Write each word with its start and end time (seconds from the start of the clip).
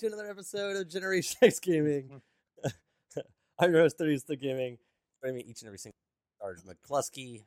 To 0.00 0.06
another 0.06 0.30
episode 0.30 0.76
of 0.76 0.88
Generation 0.88 1.36
X 1.42 1.60
Gaming. 1.60 2.22
Mm-hmm. 2.64 3.20
I'm 3.58 3.70
your 3.70 3.82
host, 3.82 3.98
30 3.98 4.16
Still 4.16 4.36
Gaming. 4.36 4.78
Joining 5.22 5.36
me 5.36 5.44
each 5.46 5.60
and 5.60 5.66
every 5.66 5.76
single 5.76 5.98
Sarge 6.40 6.60
McCluskey. 6.64 7.44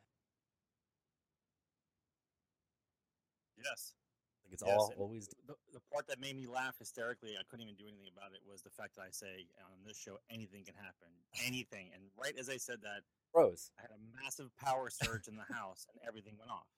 Yes. 3.58 3.94
Like 4.44 4.52
it's 4.52 4.62
yes, 4.64 4.76
all 4.76 4.94
always. 4.96 5.26
The, 5.48 5.54
the 5.72 5.80
part 5.92 6.06
that 6.06 6.20
made 6.20 6.36
me 6.36 6.46
laugh 6.46 6.76
hysterically, 6.78 7.34
I 7.36 7.42
couldn't 7.50 7.64
even 7.64 7.74
do 7.74 7.88
anything 7.88 8.06
about 8.16 8.30
it, 8.30 8.38
was 8.48 8.62
the 8.62 8.70
fact 8.70 8.94
that 8.94 9.02
I 9.02 9.10
say 9.10 9.50
on 9.58 9.82
this 9.84 9.98
show 9.98 10.18
anything 10.30 10.62
can 10.62 10.76
happen, 10.76 11.10
anything. 11.44 11.90
And 11.92 12.04
right 12.16 12.34
as 12.38 12.48
I 12.48 12.56
said 12.56 12.78
that, 12.82 13.02
Pros. 13.34 13.72
I 13.80 13.82
had 13.82 13.90
a 13.90 14.22
massive 14.22 14.54
power 14.54 14.90
surge 14.90 15.26
in 15.26 15.34
the 15.34 15.52
house, 15.52 15.88
and 15.90 16.00
everything 16.06 16.34
went 16.38 16.52
off. 16.52 16.70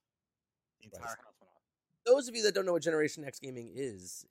The 0.81 0.87
entire 0.87 1.21
house 1.21 1.37
went 1.39 1.53
off. 1.53 1.61
Those 2.07 2.29
of 2.29 2.35
you 2.35 2.43
that 2.45 2.55
don't 2.55 2.65
know 2.65 2.73
what 2.73 2.83
Generation 2.83 3.27
X 3.27 3.39
Gaming 3.41 3.73
is, 3.75 4.25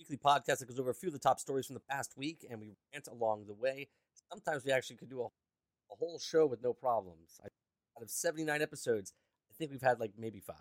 weekly 0.00 0.16
podcast 0.16 0.58
that 0.58 0.68
goes 0.68 0.80
over 0.80 0.90
a 0.90 0.94
few 0.94 1.08
of 1.08 1.12
the 1.12 1.18
top 1.18 1.38
stories 1.38 1.66
from 1.66 1.74
the 1.74 1.82
past 1.90 2.16
week, 2.16 2.46
and 2.50 2.58
we 2.58 2.72
rant 2.92 3.06
along 3.08 3.44
the 3.46 3.52
way. 3.54 3.88
Sometimes 4.30 4.64
we 4.64 4.72
actually 4.72 4.96
could 4.96 5.10
do 5.10 5.20
a, 5.20 5.26
a 5.26 5.96
whole 5.98 6.18
show 6.18 6.46
with 6.46 6.62
no 6.62 6.72
problems. 6.72 7.38
I, 7.42 7.48
out 7.96 8.02
of 8.02 8.10
79 8.10 8.62
episodes, 8.62 9.12
I 9.50 9.54
think 9.58 9.70
we've 9.70 9.82
had 9.82 10.00
like 10.00 10.12
maybe 10.18 10.40
five. 10.40 10.56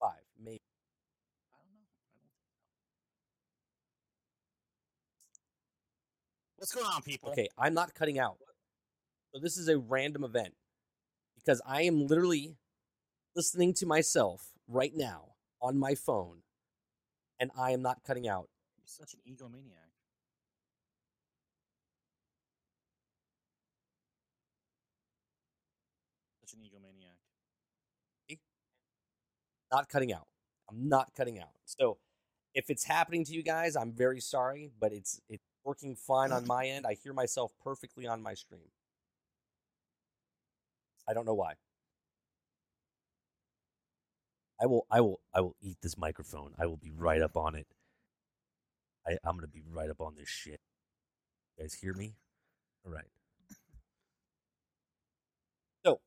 Five, 0.00 0.22
maybe. 0.42 0.60
I 1.52 1.58
don't 1.58 1.74
know. 1.74 1.86
I 1.98 2.00
don't 2.00 2.20
think 2.20 2.30
so. 5.32 5.40
What's 6.56 6.72
going 6.72 6.86
on, 6.86 7.02
people? 7.02 7.30
Okay, 7.32 7.48
I'm 7.58 7.74
not 7.74 7.94
cutting 7.94 8.18
out. 8.18 8.38
So 9.34 9.40
this 9.40 9.58
is 9.58 9.68
a 9.68 9.78
random 9.78 10.24
event 10.24 10.54
because 11.34 11.60
I 11.66 11.82
am 11.82 12.06
literally 12.06 12.56
listening 13.34 13.74
to 13.74 13.86
myself 13.86 14.52
right 14.66 14.92
now 14.96 15.32
on 15.60 15.76
my 15.78 15.94
phone, 15.94 16.38
and 17.38 17.50
I 17.58 17.72
am 17.72 17.82
not 17.82 18.02
cutting 18.06 18.28
out. 18.28 18.48
You're 18.78 18.86
such 18.86 19.14
an 19.14 19.20
egomaniac. 19.26 19.90
Such 26.42 26.54
an 26.54 26.60
egomaniac. 26.60 28.38
Not 29.72 29.88
cutting 29.88 30.12
out. 30.12 30.26
I'm 30.70 30.88
not 30.88 31.12
cutting 31.16 31.38
out. 31.38 31.50
So 31.64 31.98
if 32.54 32.70
it's 32.70 32.84
happening 32.84 33.24
to 33.24 33.32
you 33.32 33.42
guys, 33.42 33.76
I'm 33.76 33.92
very 33.92 34.20
sorry, 34.20 34.70
but 34.80 34.92
it's 34.92 35.20
it's 35.28 35.42
working 35.64 35.96
fine 35.96 36.32
on 36.32 36.46
my 36.46 36.66
end. 36.66 36.86
I 36.86 36.94
hear 36.94 37.12
myself 37.12 37.52
perfectly 37.62 38.06
on 38.06 38.22
my 38.22 38.34
stream. 38.34 38.70
I 41.08 41.14
don't 41.14 41.26
know 41.26 41.34
why. 41.34 41.54
I 44.60 44.66
will 44.66 44.86
I 44.90 45.00
will 45.00 45.20
I 45.34 45.40
will 45.40 45.56
eat 45.60 45.78
this 45.82 45.98
microphone. 45.98 46.52
I 46.58 46.66
will 46.66 46.76
be 46.76 46.90
right 46.90 47.20
up 47.20 47.36
on 47.36 47.54
it. 47.54 47.66
I, 49.06 49.18
I'm 49.24 49.36
gonna 49.36 49.46
be 49.46 49.62
right 49.70 49.90
up 49.90 50.00
on 50.00 50.14
this 50.16 50.28
shit. 50.28 50.60
You 51.56 51.64
guys 51.64 51.74
hear 51.74 51.94
me? 51.94 52.14
All 52.84 52.92
right. 52.92 53.04
So, 55.84 56.00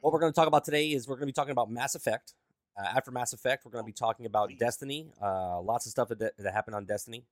what 0.00 0.12
we're 0.12 0.20
going 0.20 0.32
to 0.32 0.36
talk 0.36 0.48
about 0.48 0.64
today 0.64 0.88
is 0.88 1.08
we're 1.08 1.16
going 1.16 1.22
to 1.22 1.26
be 1.26 1.32
talking 1.32 1.52
about 1.52 1.70
Mass 1.70 1.94
Effect. 1.94 2.34
Uh, 2.78 2.84
after 2.84 3.10
Mass 3.10 3.32
Effect, 3.32 3.64
we're 3.64 3.70
going 3.70 3.84
to 3.84 3.86
be 3.86 3.92
talking 3.92 4.26
about. 4.26 4.50
Destiny. 4.58 5.08
Uh, 5.22 5.60
lots 5.60 5.86
of 5.86 5.90
stuff 5.90 6.08
that, 6.08 6.18
that 6.18 6.52
happened 6.52 6.74
on 6.74 6.84
Destiny. 6.84 7.24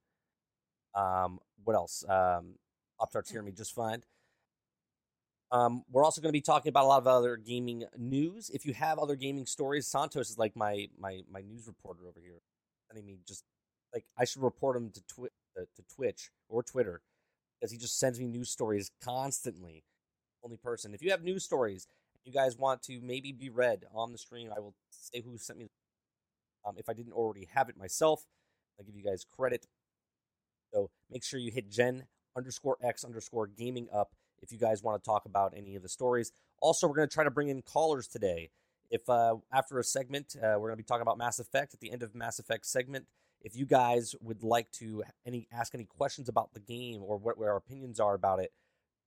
Um, 0.94 1.40
what 1.64 1.74
else? 1.74 2.04
Um, 2.08 2.54
Pop 2.98 3.12
Tarts 3.12 3.30
hear 3.30 3.42
me 3.42 3.52
just 3.52 3.74
fine. 3.74 4.02
Um, 5.54 5.84
we're 5.88 6.02
also 6.02 6.20
going 6.20 6.30
to 6.30 6.36
be 6.36 6.40
talking 6.40 6.68
about 6.68 6.84
a 6.84 6.88
lot 6.88 6.98
of 6.98 7.06
other 7.06 7.36
gaming 7.36 7.84
news. 7.96 8.50
If 8.50 8.66
you 8.66 8.74
have 8.74 8.98
other 8.98 9.14
gaming 9.14 9.46
stories, 9.46 9.86
Santos 9.86 10.28
is 10.28 10.36
like 10.36 10.56
my 10.56 10.88
my 10.98 11.20
my 11.30 11.42
news 11.42 11.68
reporter 11.68 12.08
over 12.08 12.18
here, 12.20 12.40
sending 12.88 13.06
me 13.06 13.18
just 13.24 13.44
like 13.94 14.04
I 14.18 14.24
should 14.24 14.42
report 14.42 14.76
him 14.76 14.90
to 14.90 15.00
Twi- 15.06 15.28
to, 15.56 15.62
to 15.76 15.94
Twitch 15.94 16.30
or 16.48 16.64
Twitter 16.64 17.02
because 17.60 17.70
he 17.70 17.78
just 17.78 18.00
sends 18.00 18.18
me 18.18 18.26
news 18.26 18.50
stories 18.50 18.90
constantly. 19.00 19.84
Only 20.42 20.56
person. 20.56 20.92
If 20.92 21.02
you 21.02 21.12
have 21.12 21.22
news 21.22 21.44
stories, 21.44 21.86
you 22.24 22.32
guys 22.32 22.58
want 22.58 22.82
to 22.82 23.00
maybe 23.00 23.30
be 23.30 23.48
read 23.48 23.84
on 23.94 24.10
the 24.10 24.18
stream, 24.18 24.50
I 24.54 24.58
will 24.58 24.74
say 24.90 25.20
who 25.20 25.38
sent 25.38 25.60
me. 25.60 25.68
Um, 26.66 26.74
if 26.78 26.88
I 26.88 26.94
didn't 26.94 27.12
already 27.12 27.48
have 27.54 27.68
it 27.68 27.76
myself, 27.78 28.24
I'll 28.76 28.84
give 28.84 28.96
you 28.96 29.04
guys 29.04 29.24
credit. 29.24 29.66
So 30.72 30.90
make 31.08 31.22
sure 31.22 31.38
you 31.38 31.52
hit 31.52 31.70
Gen 31.70 32.06
underscore 32.36 32.76
X 32.82 33.04
underscore 33.04 33.46
gaming 33.46 33.86
up 33.94 34.10
if 34.44 34.52
you 34.52 34.58
guys 34.58 34.82
want 34.82 35.02
to 35.02 35.04
talk 35.04 35.24
about 35.24 35.54
any 35.56 35.74
of 35.74 35.82
the 35.82 35.88
stories. 35.88 36.30
Also, 36.60 36.86
we're 36.86 36.94
going 36.94 37.08
to 37.08 37.12
try 37.12 37.24
to 37.24 37.30
bring 37.30 37.48
in 37.48 37.62
callers 37.62 38.06
today. 38.06 38.50
If 38.90 39.08
uh, 39.08 39.36
after 39.52 39.78
a 39.78 39.84
segment, 39.84 40.36
uh, 40.36 40.54
we're 40.58 40.68
going 40.68 40.72
to 40.72 40.76
be 40.76 40.84
talking 40.84 41.02
about 41.02 41.18
Mass 41.18 41.38
Effect 41.38 41.74
at 41.74 41.80
the 41.80 41.90
end 41.90 42.02
of 42.02 42.14
Mass 42.14 42.38
Effect 42.38 42.66
segment. 42.66 43.06
If 43.40 43.56
you 43.56 43.66
guys 43.66 44.14
would 44.20 44.42
like 44.42 44.70
to 44.72 45.02
any 45.26 45.48
ask 45.52 45.74
any 45.74 45.84
questions 45.84 46.28
about 46.28 46.54
the 46.54 46.60
game 46.60 47.02
or 47.02 47.16
what, 47.16 47.38
what 47.38 47.48
our 47.48 47.56
opinions 47.56 47.98
are 47.98 48.14
about 48.14 48.40
it, 48.40 48.52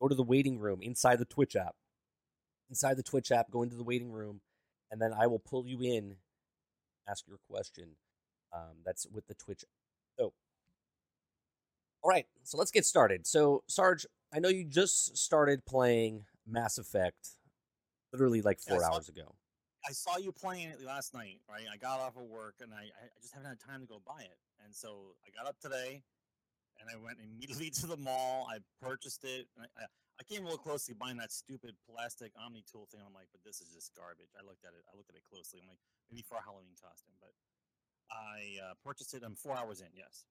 go 0.02 0.08
to 0.08 0.16
the 0.16 0.24
waiting 0.24 0.60
room 0.60 0.80
inside 0.82 1.20
the 1.20 1.26
Twitch 1.26 1.56
app. 1.56 1.76
Inside 2.70 2.98
the 2.98 3.04
Twitch 3.04 3.32
app, 3.32 3.50
go 3.50 3.64
into 3.64 3.78
the 3.78 3.84
waiting 3.84 4.12
room, 4.12 4.42
and 4.92 5.02
then 5.02 5.14
I 5.14 5.28
will 5.28 5.40
pull 5.40 5.66
you 5.66 5.82
in, 5.82 6.18
ask 7.08 7.26
your 7.28 7.38
question. 7.50 7.96
Um, 8.54 8.78
that's 8.86 9.08
with 9.08 9.28
the 9.28 9.36
Twitch. 9.36 9.64
All 12.04 12.10
right, 12.10 12.26
so 12.44 12.58
let's 12.58 12.72
get 12.72 12.86
started. 12.86 13.26
So, 13.28 13.64
Sarge, 13.68 14.06
I 14.34 14.40
know 14.40 14.50
you 14.50 14.64
just 14.64 15.18
started 15.18 15.66
playing 15.66 16.26
Mass 16.48 16.78
Effect, 16.78 17.30
literally 18.14 18.42
like 18.42 18.60
Yeah, 18.68 18.76
four 18.76 18.84
saw- 18.84 18.94
hours 18.94 19.10
ago. 19.10 19.36
I 19.88 19.92
saw 19.94 20.18
you 20.18 20.32
playing 20.34 20.68
it 20.70 20.82
last 20.84 21.14
night, 21.14 21.40
right? 21.50 21.64
I 21.72 21.78
got 21.78 22.00
off 22.02 22.18
of 22.18 22.24
work 22.28 22.56
and 22.60 22.74
I, 22.74 22.92
I 22.92 23.08
just 23.22 23.34
haven't 23.34 23.48
had 23.48 23.60
time 23.60 23.80
to 23.82 23.88
go 23.88 24.02
buy 24.06 24.20
it. 24.20 24.36
And 24.66 24.76
so 24.76 25.16
I 25.24 25.32
got 25.32 25.48
up 25.48 25.56
today 25.62 26.04
and 26.82 26.90
I 26.92 27.00
went 27.00 27.20
immediately 27.24 27.70
to 27.80 27.88
the 27.88 27.96
mall. 27.96 28.48
I 28.52 28.60
purchased 28.84 29.24
it. 29.24 29.48
I, 29.56 29.64
I, 29.80 29.86
I 30.20 30.24
came 30.28 30.44
real 30.44 30.58
close 30.58 30.86
to 30.88 30.96
buying 30.96 31.16
that 31.24 31.32
stupid 31.32 31.72
plastic 31.88 32.34
Omni 32.36 32.66
tool 32.70 32.88
thing. 32.92 33.00
I'm 33.06 33.14
like, 33.14 33.32
but 33.32 33.40
this 33.48 33.62
is 33.62 33.72
just 33.72 33.96
garbage. 33.96 34.34
I 34.36 34.44
looked 34.44 34.66
at 34.66 34.76
it. 34.76 34.84
I 34.92 34.98
looked 34.98 35.10
at 35.10 35.16
it 35.16 35.24
closely. 35.24 35.62
I'm 35.64 35.70
like, 35.70 35.80
maybe 36.12 36.26
for 36.28 36.36
a 36.36 36.44
Halloween 36.44 36.76
costume. 36.76 37.16
But 37.24 37.32
I 38.12 38.60
uh, 38.60 38.74
purchased 38.84 39.14
it. 39.14 39.24
I'm 39.24 39.36
four 39.40 39.56
hours 39.56 39.80
in, 39.80 39.88
yes. 39.96 40.26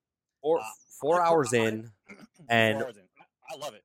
Four, 0.46 0.60
Uh, 0.60 0.64
four 1.00 1.20
hours 1.20 1.52
in, 1.52 1.90
Four 2.06 2.46
and- 2.48 2.82
hours 2.82 2.96
in. 2.96 3.02
I, 3.18 3.54
I 3.54 3.56
love 3.56 3.74
it. 3.74 3.82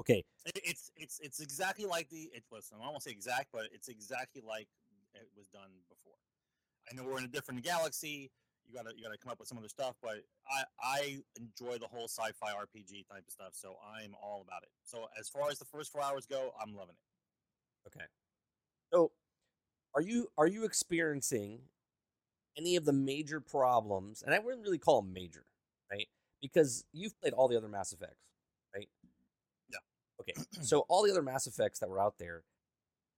okay, 0.00 0.24
It- 0.46 0.60
It's 0.64 0.90
it's 0.96 1.20
it's 1.20 1.40
exactly 1.40 1.84
like 1.84 2.08
the 2.08 2.30
it 2.32 2.42
was. 2.50 2.72
I 2.74 2.78
won't 2.78 3.02
say 3.02 3.10
exact, 3.10 3.48
but 3.52 3.64
it's 3.70 3.88
exactly 3.88 4.40
like 4.40 4.68
it 5.14 5.28
was 5.36 5.46
done 5.48 5.70
before. 5.90 6.16
I 6.90 6.94
know 6.94 7.04
we're 7.04 7.18
in 7.18 7.24
a 7.24 7.28
different 7.28 7.62
galaxy. 7.62 8.30
You 8.66 8.74
gotta 8.74 8.96
you 8.96 9.02
gotta 9.04 9.18
come 9.18 9.30
up 9.30 9.38
with 9.38 9.46
some 9.48 9.58
other 9.58 9.68
stuff, 9.68 9.94
but 10.02 10.24
I 10.50 10.64
I 10.82 11.18
enjoy 11.36 11.76
the 11.76 11.86
whole 11.86 12.08
sci-fi 12.08 12.50
RPG 12.52 13.06
type 13.06 13.24
of 13.26 13.30
stuff, 13.32 13.52
so 13.52 13.76
I'm 13.94 14.14
all 14.22 14.40
about 14.40 14.62
it. 14.62 14.70
So 14.84 15.06
as 15.18 15.28
far 15.28 15.50
as 15.50 15.58
the 15.58 15.66
first 15.66 15.92
four 15.92 16.00
hours 16.02 16.24
go, 16.24 16.52
I'm 16.58 16.74
loving 16.74 16.94
it. 16.96 17.88
Okay. 17.88 18.06
So, 18.90 19.12
are 19.94 20.00
you 20.00 20.30
are 20.38 20.46
you 20.46 20.64
experiencing 20.64 21.68
any 22.56 22.76
of 22.76 22.86
the 22.86 22.92
major 22.94 23.38
problems? 23.40 24.22
And 24.22 24.34
I 24.34 24.38
wouldn't 24.38 24.62
really 24.62 24.78
call 24.78 25.02
them 25.02 25.12
major, 25.12 25.44
right? 25.94 26.08
Because 26.40 26.84
you've 26.92 27.18
played 27.20 27.32
all 27.32 27.48
the 27.48 27.56
other 27.56 27.68
Mass 27.68 27.92
Effects, 27.92 28.24
right? 28.74 28.88
Yeah. 29.70 29.78
Okay. 30.20 30.34
so 30.62 30.84
all 30.88 31.02
the 31.04 31.10
other 31.10 31.22
Mass 31.22 31.46
Effects 31.46 31.78
that 31.78 31.88
were 31.88 32.00
out 32.00 32.14
there, 32.18 32.42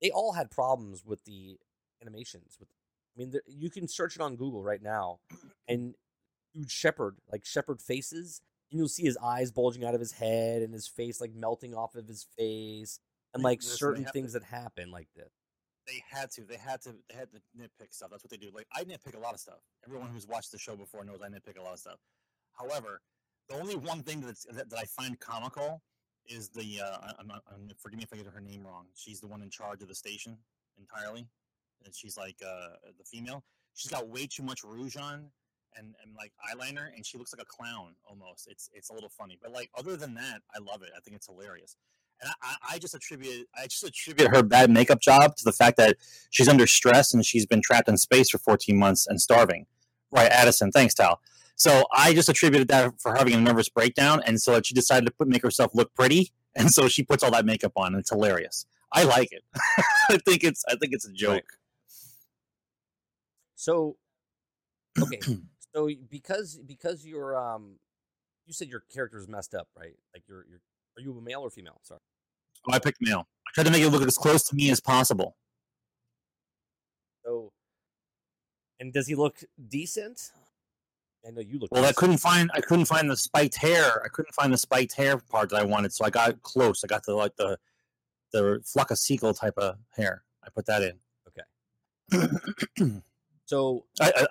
they 0.02 0.10
all 0.10 0.32
had 0.32 0.50
problems 0.50 1.04
with 1.04 1.24
the 1.24 1.56
animations. 2.02 2.56
With, 2.58 2.68
I 3.16 3.18
mean, 3.18 3.32
you 3.46 3.70
can 3.70 3.88
search 3.88 4.16
it 4.16 4.22
on 4.22 4.36
Google 4.36 4.62
right 4.62 4.82
now, 4.82 5.18
and 5.68 5.94
dude 6.54 6.70
Shepard, 6.70 7.16
like 7.30 7.44
Shepard 7.44 7.80
faces, 7.80 8.40
and 8.70 8.78
you'll 8.78 8.88
see 8.88 9.04
his 9.04 9.18
eyes 9.22 9.50
bulging 9.50 9.84
out 9.84 9.94
of 9.94 10.00
his 10.00 10.12
head 10.12 10.62
and 10.62 10.72
his 10.72 10.88
face 10.88 11.20
like 11.20 11.34
melting 11.34 11.74
off 11.74 11.94
of 11.94 12.06
his 12.06 12.26
face, 12.38 13.00
and 13.34 13.42
Like, 13.42 13.60
listen, 13.60 13.76
certain 13.76 14.04
things 14.06 14.32
that 14.32 14.44
happen 14.44 14.90
like 14.90 15.08
this. 15.14 15.30
They 15.86 16.02
had 16.10 16.30
to. 16.32 16.42
They 16.42 16.56
had 16.56 16.80
to. 16.82 16.94
They 17.08 17.16
had 17.16 17.28
to 17.30 17.38
nitpick 17.56 17.92
stuff. 17.92 18.10
That's 18.10 18.24
what 18.24 18.30
they 18.30 18.36
do. 18.36 18.50
Like 18.52 18.66
I 18.74 18.82
nitpick 18.82 19.14
a 19.14 19.20
lot 19.20 19.34
of 19.34 19.40
stuff. 19.40 19.60
Everyone 19.86 20.08
who's 20.08 20.26
watched 20.26 20.50
the 20.52 20.58
show 20.58 20.74
before 20.74 21.04
knows 21.04 21.20
I 21.22 21.28
nitpick 21.28 21.58
a 21.58 21.62
lot 21.62 21.74
of 21.74 21.78
stuff. 21.78 21.98
However, 22.58 23.00
the 23.48 23.56
only 23.56 23.76
one 23.76 24.02
thing 24.02 24.20
that's, 24.20 24.44
that 24.52 24.70
that 24.70 24.78
I 24.78 24.84
find 24.84 25.18
comical 25.20 25.82
is 26.28 26.48
the. 26.48 26.80
Uh, 26.84 27.12
I'm, 27.18 27.30
I'm, 27.30 27.70
forgive 27.78 27.98
me 27.98 28.04
if 28.04 28.12
I 28.12 28.16
get 28.16 28.26
her 28.32 28.40
name 28.40 28.66
wrong. 28.66 28.86
She's 28.94 29.20
the 29.20 29.28
one 29.28 29.42
in 29.42 29.50
charge 29.50 29.82
of 29.82 29.88
the 29.88 29.94
station 29.94 30.36
entirely, 30.78 31.26
and 31.84 31.94
she's 31.94 32.16
like 32.16 32.36
uh, 32.44 32.76
the 32.98 33.04
female. 33.04 33.44
She's 33.74 33.90
got 33.90 34.08
way 34.08 34.26
too 34.26 34.42
much 34.42 34.64
rouge 34.64 34.96
on, 34.96 35.26
and, 35.76 35.94
and 36.02 36.14
like 36.16 36.32
eyeliner, 36.50 36.88
and 36.94 37.04
she 37.04 37.18
looks 37.18 37.32
like 37.32 37.42
a 37.42 37.46
clown 37.46 37.94
almost. 38.08 38.48
It's 38.50 38.68
it's 38.72 38.90
a 38.90 38.94
little 38.94 39.10
funny, 39.10 39.38
but 39.40 39.52
like 39.52 39.70
other 39.76 39.96
than 39.96 40.14
that, 40.14 40.40
I 40.54 40.58
love 40.58 40.82
it. 40.82 40.90
I 40.96 41.00
think 41.00 41.16
it's 41.16 41.26
hilarious. 41.26 41.76
And 42.22 42.32
I, 42.42 42.74
I 42.74 42.78
just 42.78 42.94
attribute 42.94 43.46
I 43.54 43.66
just 43.66 43.84
attribute 43.84 44.34
her 44.34 44.42
bad 44.42 44.70
makeup 44.70 45.00
job 45.00 45.36
to 45.36 45.44
the 45.44 45.52
fact 45.52 45.76
that 45.76 45.96
she's 46.30 46.48
under 46.48 46.66
stress 46.66 47.12
and 47.12 47.24
she's 47.24 47.44
been 47.44 47.60
trapped 47.62 47.88
in 47.88 47.98
space 47.98 48.30
for 48.30 48.38
14 48.38 48.76
months 48.76 49.06
and 49.06 49.20
starving. 49.20 49.66
Right, 50.10 50.30
Addison. 50.30 50.72
Thanks, 50.72 50.94
Tal. 50.94 51.20
So 51.56 51.84
I 51.92 52.12
just 52.12 52.28
attributed 52.28 52.68
that 52.68 53.00
for 53.00 53.14
having 53.14 53.34
a 53.34 53.40
nervous 53.40 53.68
breakdown, 53.68 54.22
and 54.26 54.40
so 54.40 54.60
she 54.62 54.74
decided 54.74 55.06
to 55.06 55.12
put 55.12 55.26
make 55.26 55.42
herself 55.42 55.74
look 55.74 55.94
pretty, 55.94 56.32
and 56.54 56.70
so 56.70 56.88
she 56.88 57.02
puts 57.02 57.22
all 57.22 57.30
that 57.32 57.46
makeup 57.46 57.72
on, 57.76 57.88
and 57.88 58.00
it's 58.00 58.10
hilarious. 58.10 58.66
I 58.92 59.04
like 59.04 59.32
it. 59.32 59.42
I 60.08 60.18
think 60.18 60.44
it's 60.44 60.64
I 60.68 60.76
think 60.76 60.92
it's 60.92 61.06
a 61.06 61.12
joke. 61.12 61.32
Right. 61.32 61.44
So, 63.56 63.96
okay, 65.00 65.18
so 65.74 65.90
because 66.10 66.60
because 66.64 67.04
you're 67.04 67.36
um, 67.36 67.78
you 68.46 68.52
said 68.52 68.68
your 68.68 68.84
character 68.92 69.18
is 69.18 69.26
messed 69.26 69.54
up, 69.54 69.68
right? 69.76 69.96
Like 70.14 70.22
you're 70.28 70.46
you're 70.48 70.60
are 70.96 71.02
you 71.02 71.16
a 71.18 71.22
male 71.22 71.40
or 71.40 71.50
female? 71.50 71.80
Sorry. 71.82 72.00
Oh, 72.68 72.72
I 72.72 72.78
picked 72.78 72.98
male. 73.00 73.26
I 73.46 73.50
tried 73.54 73.64
to 73.64 73.70
make 73.70 73.82
it 73.82 73.90
look 73.90 74.02
as 74.02 74.16
close 74.16 74.44
to 74.44 74.56
me 74.56 74.70
as 74.70 74.80
possible. 74.80 75.36
So, 77.24 77.52
and 78.80 78.92
does 78.92 79.06
he 79.06 79.14
look 79.14 79.38
decent? 79.68 80.30
I 81.26 81.30
know 81.30 81.40
you 81.40 81.58
look. 81.58 81.72
Well, 81.72 81.84
I 81.84 81.92
couldn't 81.92 82.18
find 82.18 82.50
I 82.54 82.60
couldn't 82.60 82.84
find 82.86 83.10
the 83.10 83.16
spiked 83.16 83.56
hair. 83.56 84.02
I 84.04 84.08
couldn't 84.08 84.34
find 84.34 84.52
the 84.52 84.58
spiked 84.58 84.92
hair 84.94 85.18
part 85.18 85.50
that 85.50 85.56
I 85.56 85.64
wanted, 85.64 85.92
so 85.92 86.04
I 86.04 86.10
got 86.10 86.40
close. 86.42 86.84
I 86.84 86.86
got 86.86 87.04
the 87.04 87.14
like 87.14 87.34
the 87.36 87.58
the 88.32 88.60
Flock 88.64 88.90
of 88.90 88.98
Seagull 88.98 89.34
type 89.34 89.56
of 89.58 89.76
hair. 89.96 90.22
I 90.44 90.48
put 90.50 90.66
that 90.66 90.82
in. 90.82 90.98
Okay. 92.12 92.28
So, 93.48 93.84
I, 94.00 94.12
I, 94.16 94.26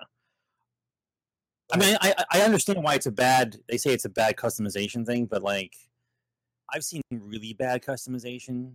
I 1.72 1.78
mean, 1.78 1.98
I, 2.02 2.14
I- 2.18 2.40
I 2.40 2.42
understand 2.42 2.84
why 2.84 2.96
it's 2.96 3.06
a 3.06 3.12
bad. 3.12 3.56
They 3.70 3.78
say 3.78 3.94
it's 3.94 4.04
a 4.04 4.10
bad 4.10 4.36
customization 4.36 5.06
thing, 5.06 5.26
but 5.26 5.42
like, 5.42 5.74
I've 6.74 6.84
seen 6.84 7.02
really 7.10 7.54
bad 7.54 7.82
customization 7.82 8.74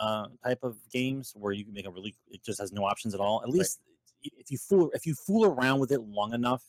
uh, 0.00 0.26
type 0.44 0.62
of 0.64 0.76
games 0.92 1.32
where 1.34 1.54
you 1.54 1.64
can 1.64 1.72
make 1.72 1.86
a 1.86 1.90
really 1.90 2.14
it 2.28 2.42
just 2.44 2.60
has 2.60 2.72
no 2.72 2.84
options 2.84 3.14
at 3.14 3.20
all. 3.20 3.40
At 3.42 3.48
least 3.48 3.80
if 4.22 4.50
you 4.50 4.58
fool 4.58 4.90
if 4.94 5.06
you 5.06 5.14
fool 5.14 5.44
around 5.44 5.80
with 5.80 5.92
it 5.92 6.00
long 6.00 6.34
enough, 6.34 6.62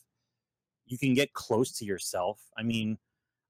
you 0.86 0.98
can 0.98 1.14
get 1.14 1.32
close 1.32 1.72
to 1.78 1.84
yourself. 1.84 2.40
I 2.56 2.62
mean, 2.62 2.98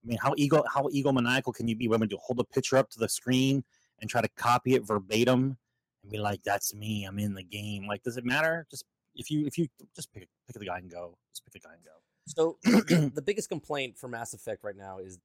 I 0.05 0.09
mean, 0.09 0.19
how 0.21 0.35
ego 0.37 0.65
how 0.73 0.85
egomaniacal 0.85 1.55
can 1.55 1.69
you 1.69 1.77
be 1.77 1.89
when 1.89 2.03
you 2.09 2.19
hold 2.21 2.41
a 2.41 2.45
picture 2.45 2.77
up 2.77 2.91
to 2.91 2.99
the 2.99 3.09
screen 3.09 3.65
and 4.01 4.11
try 4.11 4.21
to 4.21 4.29
copy 4.37 4.75
it 4.75 4.87
verbatim 4.87 5.57
and 6.03 6.13
be 6.13 6.19
like, 6.19 6.43
"That's 6.43 6.75
me. 6.75 7.05
I'm 7.05 7.19
in 7.19 7.35
the 7.35 7.43
game." 7.43 7.87
Like, 7.87 8.03
does 8.03 8.17
it 8.17 8.25
matter? 8.25 8.67
Just 8.71 8.85
if 9.15 9.31
you 9.31 9.47
if 9.47 9.59
you 9.59 9.69
just 9.95 10.13
pick 10.13 10.29
pick 10.47 10.59
the 10.59 10.67
guy 10.67 10.79
and 10.79 10.91
go. 10.91 11.17
Just 11.33 11.45
pick 11.45 11.63
a 11.63 11.67
guy 11.67 11.75
and 11.75 11.85
go. 11.85 11.91
so 12.27 12.59
the, 12.65 13.13
the 13.15 13.23
biggest 13.23 13.49
complaint 13.49 13.97
for 13.97 14.09
Mass 14.09 14.35
Effect 14.35 14.65
right 14.65 14.77
now 14.77 14.99
is 14.99 15.19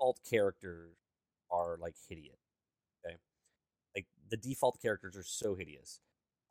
alt 0.00 0.18
characters 0.28 0.94
are 1.50 1.78
like 1.80 1.94
hideous. 2.08 2.38
Okay, 3.04 3.16
like 3.94 4.06
the 4.30 4.36
default 4.36 4.80
characters 4.80 5.16
are 5.16 5.24
so 5.24 5.54
hideous. 5.54 6.00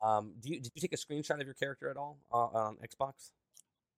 Um, 0.02 0.32
do 0.40 0.48
you 0.50 0.60
did 0.60 0.72
you 0.74 0.80
take 0.80 0.92
a 0.92 0.96
screenshot 0.96 1.40
of 1.40 1.46
your 1.46 1.54
character 1.54 1.90
at 1.90 1.96
all 1.96 2.18
uh, 2.32 2.36
on 2.36 2.76
Xbox? 2.76 3.30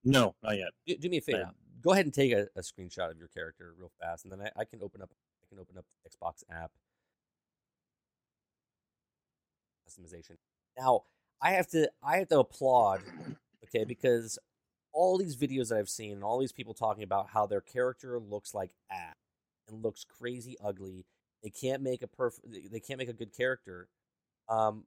No, 0.05 0.35
not 0.43 0.57
yet. 0.57 0.69
Do, 0.87 0.97
do 0.97 1.09
me 1.09 1.19
a 1.19 1.21
favor. 1.21 1.51
Go 1.83 1.93
ahead 1.93 2.07
and 2.07 2.15
take 2.15 2.33
a, 2.33 2.49
a 2.57 2.61
screenshot 2.61 3.11
of 3.11 3.19
your 3.19 3.29
character 3.29 3.75
real 3.79 3.93
fast, 4.01 4.25
and 4.25 4.33
then 4.33 4.41
I, 4.41 4.61
I 4.61 4.65
can 4.65 4.81
open 4.83 5.03
up 5.03 5.11
I 5.43 5.47
can 5.49 5.59
open 5.61 5.79
up 5.79 5.85
the 6.05 6.11
Xbox 6.11 6.43
app 6.51 6.73
customization. 9.89 10.37
Now 10.79 11.03
I 11.41 11.53
have 11.53 11.69
to 11.69 11.91
I 12.03 12.19
have 12.19 12.29
to 12.29 12.41
applaud, 12.41 13.03
okay, 13.65 13.85
because 13.85 14.39
all 14.93 15.19
these 15.19 15.37
videos 15.37 15.69
that 15.69 15.79
I've 15.79 15.89
seen 15.89 16.13
and 16.13 16.25
all 16.25 16.39
these 16.39 16.53
people 16.53 16.75
talking 16.75 17.03
about 17.03 17.29
how 17.31 17.47
their 17.47 17.61
character 17.61 18.19
looks 18.19 18.55
like 18.55 18.75
ass 18.91 19.15
and 19.69 19.83
looks 19.83 20.05
crazy 20.05 20.57
ugly. 20.63 21.07
They 21.43 21.51
can't 21.51 21.83
make 21.83 22.03
a 22.03 22.07
perfect. 22.07 22.47
They 22.71 22.81
can't 22.81 22.99
make 22.99 23.09
a 23.09 23.15
good 23.15 23.37
character. 23.37 23.89
Um, 24.49 24.85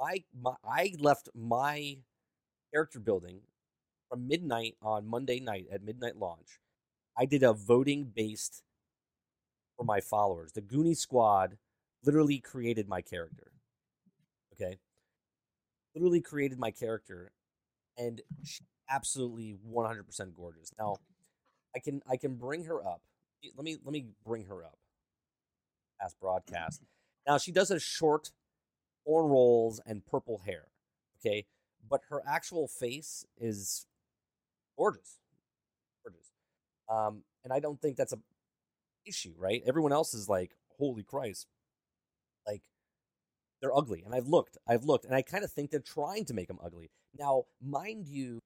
I 0.00 0.24
my, 0.40 0.54
I 0.64 0.94
left 0.98 1.28
my 1.34 1.98
character 2.72 3.00
building 3.00 3.40
from 4.08 4.26
midnight 4.26 4.76
on 4.82 5.06
Monday 5.06 5.40
night 5.40 5.66
at 5.72 5.82
midnight 5.82 6.16
launch. 6.16 6.58
I 7.18 7.26
did 7.26 7.42
a 7.42 7.52
voting 7.52 8.12
based 8.14 8.62
for 9.76 9.84
my 9.84 10.00
followers. 10.00 10.52
The 10.52 10.62
Goonie 10.62 10.96
Squad 10.96 11.58
literally 12.04 12.38
created 12.38 12.88
my 12.88 13.02
character. 13.02 13.52
Okay, 14.54 14.78
literally 15.94 16.20
created 16.20 16.58
my 16.58 16.70
character, 16.70 17.32
and 17.98 18.20
she's 18.42 18.66
absolutely 18.88 19.56
one 19.62 19.86
hundred 19.86 20.04
percent 20.04 20.34
gorgeous. 20.34 20.72
Now, 20.78 20.96
I 21.76 21.78
can 21.78 22.02
I 22.08 22.16
can 22.16 22.36
bring 22.36 22.64
her 22.64 22.84
up. 22.86 23.02
Let 23.56 23.64
me 23.64 23.76
let 23.84 23.92
me 23.92 24.06
bring 24.24 24.46
her 24.46 24.64
up. 24.64 24.78
As 26.02 26.14
broadcast. 26.14 26.80
Now 27.26 27.36
she 27.36 27.52
does 27.52 27.70
a 27.70 27.78
short 27.78 28.30
rolls 29.18 29.80
and 29.86 30.06
purple 30.06 30.42
hair. 30.44 30.66
Okay, 31.20 31.46
but 31.88 32.02
her 32.08 32.22
actual 32.26 32.68
face 32.68 33.24
is 33.38 33.86
gorgeous, 34.76 35.18
gorgeous. 36.04 36.30
Um, 36.88 37.22
and 37.44 37.52
I 37.52 37.60
don't 37.60 37.80
think 37.80 37.96
that's 37.96 38.12
a 38.12 38.18
issue, 39.06 39.34
right? 39.38 39.62
Everyone 39.66 39.92
else 39.92 40.14
is 40.14 40.28
like, 40.28 40.52
holy 40.78 41.02
Christ, 41.02 41.46
like 42.46 42.62
they're 43.60 43.76
ugly. 43.76 44.02
And 44.04 44.14
I've 44.14 44.28
looked, 44.28 44.56
I've 44.66 44.84
looked, 44.84 45.04
and 45.04 45.14
I 45.14 45.22
kind 45.22 45.44
of 45.44 45.50
think 45.50 45.70
they're 45.70 45.80
trying 45.80 46.24
to 46.26 46.34
make 46.34 46.48
them 46.48 46.58
ugly. 46.64 46.90
Now, 47.18 47.44
mind 47.60 48.08
you, 48.08 48.40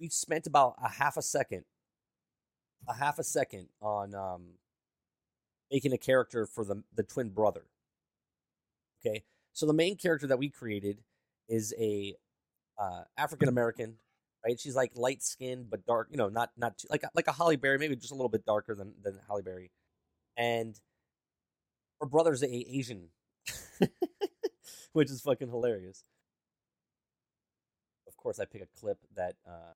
we 0.00 0.08
spent 0.08 0.46
about 0.46 0.74
a 0.82 0.88
half 0.88 1.16
a 1.16 1.22
second, 1.22 1.64
a 2.88 2.94
half 2.94 3.18
a 3.18 3.24
second 3.24 3.68
on 3.82 4.14
um, 4.14 4.42
making 5.70 5.92
a 5.92 5.98
character 5.98 6.46
for 6.46 6.64
the 6.64 6.82
the 6.94 7.02
twin 7.02 7.30
brother. 7.30 7.64
Okay, 9.04 9.24
so 9.60 9.66
the 9.66 9.74
main 9.74 9.94
character 9.94 10.26
that 10.28 10.38
we 10.38 10.48
created 10.48 11.02
is 11.46 11.74
a 11.78 12.14
uh, 12.78 13.02
African 13.18 13.46
American, 13.50 13.96
right? 14.42 14.58
She's 14.58 14.74
like 14.74 14.92
light 14.96 15.22
skinned 15.22 15.68
but 15.68 15.84
dark, 15.84 16.08
you 16.10 16.16
know, 16.16 16.30
not 16.30 16.50
not 16.56 16.78
too, 16.78 16.88
like 16.90 17.04
like 17.14 17.26
a 17.26 17.32
Halle 17.32 17.56
Berry, 17.56 17.76
maybe 17.76 17.94
just 17.94 18.10
a 18.10 18.14
little 18.14 18.30
bit 18.30 18.46
darker 18.46 18.74
than 18.74 18.94
than 19.02 19.20
Halle 19.28 19.42
Berry, 19.42 19.70
and 20.34 20.80
her 22.00 22.06
brother's 22.06 22.42
a 22.42 22.48
Asian, 22.48 23.08
which 24.94 25.10
is 25.10 25.20
fucking 25.20 25.48
hilarious. 25.48 26.04
Of 28.08 28.16
course, 28.16 28.40
I 28.40 28.46
pick 28.46 28.62
a 28.62 28.80
clip 28.80 28.98
that 29.14 29.34
uh, 29.46 29.74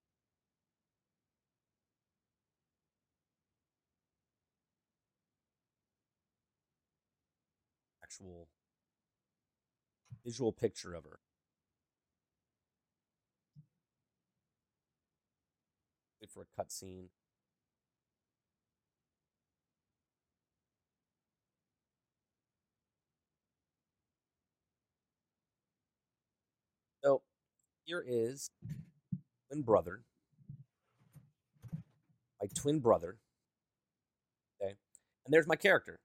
actual 8.03 8.49
visual 10.25 10.53
picture 10.53 10.95
of 10.95 11.05
her. 11.05 11.19
Wait 16.21 16.31
for 16.31 16.43
a 16.43 16.63
cutscene. 16.63 17.09
So 27.03 27.21
here 27.85 28.03
is 28.07 28.51
twin 29.49 29.63
brother, 29.63 30.01
my 32.41 32.49
twin 32.55 32.81
brother. 32.81 33.19
Okay, 34.63 34.75
and 35.27 35.35
there's 35.35 35.47
my 35.47 35.57
character. 35.57 36.01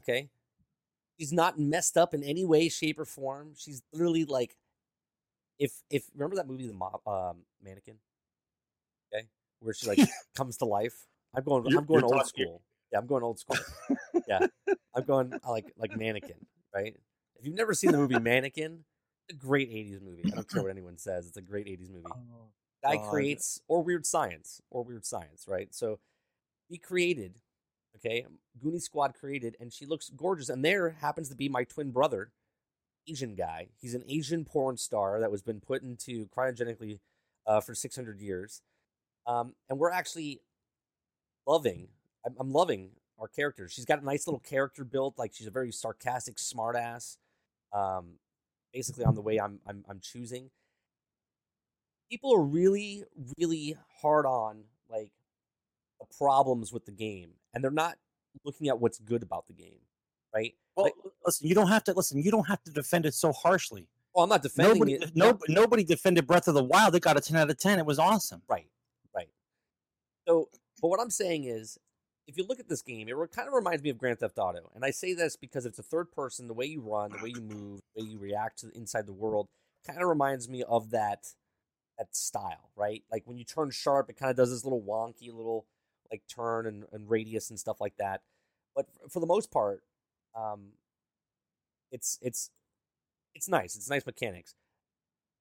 Okay, 0.00 0.30
she's 1.22 1.32
not 1.32 1.56
messed 1.56 1.96
up 1.96 2.14
in 2.14 2.24
any 2.24 2.44
way, 2.44 2.68
shape, 2.68 2.98
or 2.98 3.04
form. 3.04 3.52
She's 3.56 3.80
literally 3.92 4.24
like, 4.24 4.56
if 5.60 5.70
if 5.88 6.04
remember 6.14 6.34
that 6.36 6.48
movie, 6.48 6.66
the 6.66 6.72
Mo- 6.72 7.00
um, 7.06 7.42
mannequin, 7.62 7.94
okay, 9.14 9.28
where 9.60 9.72
she 9.72 9.86
like 9.86 10.00
comes 10.36 10.56
to 10.56 10.64
life. 10.64 11.06
I'm 11.32 11.44
going. 11.44 11.64
You're- 11.66 11.78
I'm 11.78 11.86
going 11.86 12.02
old 12.02 12.12
talking- 12.14 12.26
school. 12.26 12.62
Yeah, 12.92 12.98
I'm 12.98 13.06
going 13.06 13.22
old 13.22 13.38
school. 13.38 13.56
yeah, 14.26 14.46
I'm 14.96 15.04
going 15.04 15.32
uh, 15.32 15.50
like 15.50 15.72
like 15.76 15.96
mannequin. 15.96 16.44
Right. 16.74 16.96
If 17.38 17.46
you've 17.46 17.54
never 17.54 17.72
seen 17.74 17.92
the 17.92 17.98
movie 17.98 18.18
Mannequin, 18.18 18.84
it's 19.28 19.36
a 19.36 19.40
great 19.46 19.70
'80s 19.70 20.02
movie. 20.02 20.22
I 20.26 20.34
don't 20.34 20.48
care 20.48 20.62
what 20.62 20.70
anyone 20.72 20.98
says. 20.98 21.28
It's 21.28 21.36
a 21.36 21.42
great 21.42 21.66
'80s 21.68 21.88
movie 21.92 22.04
guy 22.82 22.96
God. 22.96 23.10
creates 23.10 23.60
or 23.68 23.80
weird 23.84 24.04
science 24.04 24.60
or 24.70 24.82
weird 24.82 25.04
science, 25.06 25.44
right? 25.46 25.72
So 25.72 26.00
he 26.68 26.78
created, 26.78 27.36
okay, 27.96 28.26
Goonie 28.64 28.80
Squad 28.80 29.14
created, 29.14 29.56
and 29.60 29.72
she 29.72 29.86
looks 29.86 30.10
gorgeous. 30.10 30.48
And 30.48 30.64
there 30.64 30.90
happens 30.90 31.28
to 31.30 31.36
be 31.36 31.48
my 31.48 31.64
twin 31.64 31.90
brother, 31.90 32.32
Asian 33.08 33.34
guy. 33.34 33.68
He's 33.80 33.94
an 33.94 34.04
Asian 34.08 34.44
porn 34.44 34.76
star 34.76 35.20
that 35.20 35.30
was 35.30 35.42
been 35.42 35.60
put 35.60 35.82
into 35.82 36.26
cryogenically 36.28 37.00
uh, 37.46 37.60
for 37.60 37.74
600 37.74 38.20
years. 38.20 38.62
Um, 39.26 39.54
and 39.68 39.78
we're 39.78 39.90
actually 39.90 40.40
loving, 41.46 41.88
I'm, 42.26 42.34
I'm 42.38 42.52
loving 42.52 42.90
our 43.18 43.28
character. 43.28 43.68
She's 43.68 43.84
got 43.84 44.02
a 44.02 44.04
nice 44.04 44.26
little 44.26 44.40
character 44.40 44.84
built, 44.84 45.18
like 45.18 45.32
she's 45.34 45.46
a 45.46 45.50
very 45.50 45.72
sarcastic, 45.72 46.36
smartass. 46.36 47.18
Um, 47.72 48.18
basically, 48.72 49.04
on 49.04 49.14
the 49.14 49.22
way 49.22 49.38
I'm 49.40 49.60
I'm 49.66 49.84
I'm 49.88 50.00
choosing. 50.00 50.50
people 52.10 52.34
are 52.34 52.42
really, 52.42 53.04
really 53.38 53.76
hard 54.02 54.26
on 54.26 54.64
like 54.90 55.10
problems 56.16 56.72
with 56.72 56.84
the 56.86 56.92
game, 56.92 57.30
and 57.54 57.62
they're 57.62 57.70
not 57.70 57.96
looking 58.44 58.68
at 58.68 58.78
what's 58.80 58.98
good 58.98 59.22
about 59.22 59.46
the 59.46 59.52
game, 59.52 59.80
right? 60.34 60.54
Well, 60.76 60.86
Like- 60.86 60.94
listen, 61.26 61.46
you 61.48 61.54
don't 61.54 61.68
have 61.68 61.84
to 61.84 61.92
listen. 61.92 62.22
You 62.22 62.30
don't 62.30 62.48
have 62.48 62.62
to 62.64 62.70
defend 62.70 63.06
it 63.06 63.14
so 63.14 63.32
harshly. 63.32 63.88
Well, 64.14 64.24
I'm 64.24 64.30
not 64.30 64.42
defending 64.42 64.74
Nobody, 64.74 64.92
it. 64.94 65.16
no, 65.16 65.38
nobody 65.48 65.84
defended 65.84 66.26
Breath 66.26 66.46
of 66.48 66.54
the 66.54 66.64
Wild. 66.64 66.94
It 66.94 67.00
got 67.00 67.16
a 67.16 67.20
ten 67.20 67.36
out 67.36 67.50
of 67.50 67.58
ten. 67.58 67.78
It 67.78 67.86
was 67.86 67.98
awesome. 67.98 68.42
Right, 68.48 68.68
right. 69.14 69.30
So, 70.28 70.48
but 70.80 70.88
what 70.88 71.00
I'm 71.00 71.10
saying 71.10 71.44
is, 71.44 71.78
if 72.26 72.36
you 72.36 72.44
look 72.46 72.60
at 72.60 72.68
this 72.68 72.82
game, 72.82 73.08
it 73.08 73.14
kind 73.32 73.48
of 73.48 73.54
reminds 73.54 73.82
me 73.82 73.90
of 73.90 73.98
Grand 73.98 74.18
Theft 74.20 74.38
Auto, 74.38 74.70
and 74.74 74.84
I 74.84 74.90
say 74.90 75.12
this 75.14 75.36
because 75.36 75.66
it's 75.66 75.78
a 75.78 75.82
third 75.82 76.12
person. 76.12 76.46
The 76.46 76.54
way 76.54 76.66
you 76.66 76.80
run, 76.80 77.10
the 77.12 77.22
way 77.22 77.30
you 77.34 77.40
move, 77.42 77.80
the 77.96 78.02
way 78.04 78.10
you 78.10 78.18
react 78.18 78.58
to 78.60 78.66
the, 78.66 78.76
inside 78.76 79.06
the 79.06 79.12
world, 79.12 79.46
kind 79.86 80.00
of 80.00 80.08
reminds 80.08 80.48
me 80.48 80.62
of 80.62 80.90
that 80.90 81.26
that 81.98 82.14
style, 82.16 82.70
right? 82.76 83.02
Like 83.10 83.26
when 83.26 83.36
you 83.36 83.44
turn 83.44 83.70
sharp, 83.70 84.08
it 84.08 84.16
kind 84.16 84.30
of 84.30 84.36
does 84.36 84.50
this 84.50 84.64
little 84.64 84.80
wonky 84.82 85.32
little 85.32 85.66
like 86.12 86.22
turn 86.28 86.66
and, 86.66 86.84
and 86.92 87.10
radius 87.10 87.50
and 87.50 87.58
stuff 87.58 87.80
like 87.80 87.96
that. 87.98 88.20
But 88.76 88.86
for 89.10 89.20
the 89.20 89.26
most 89.26 89.50
part, 89.50 89.82
um, 90.38 90.68
it's 91.90 92.18
it's 92.22 92.50
it's 93.34 93.48
nice. 93.48 93.74
It's 93.74 93.90
nice 93.90 94.06
mechanics. 94.06 94.54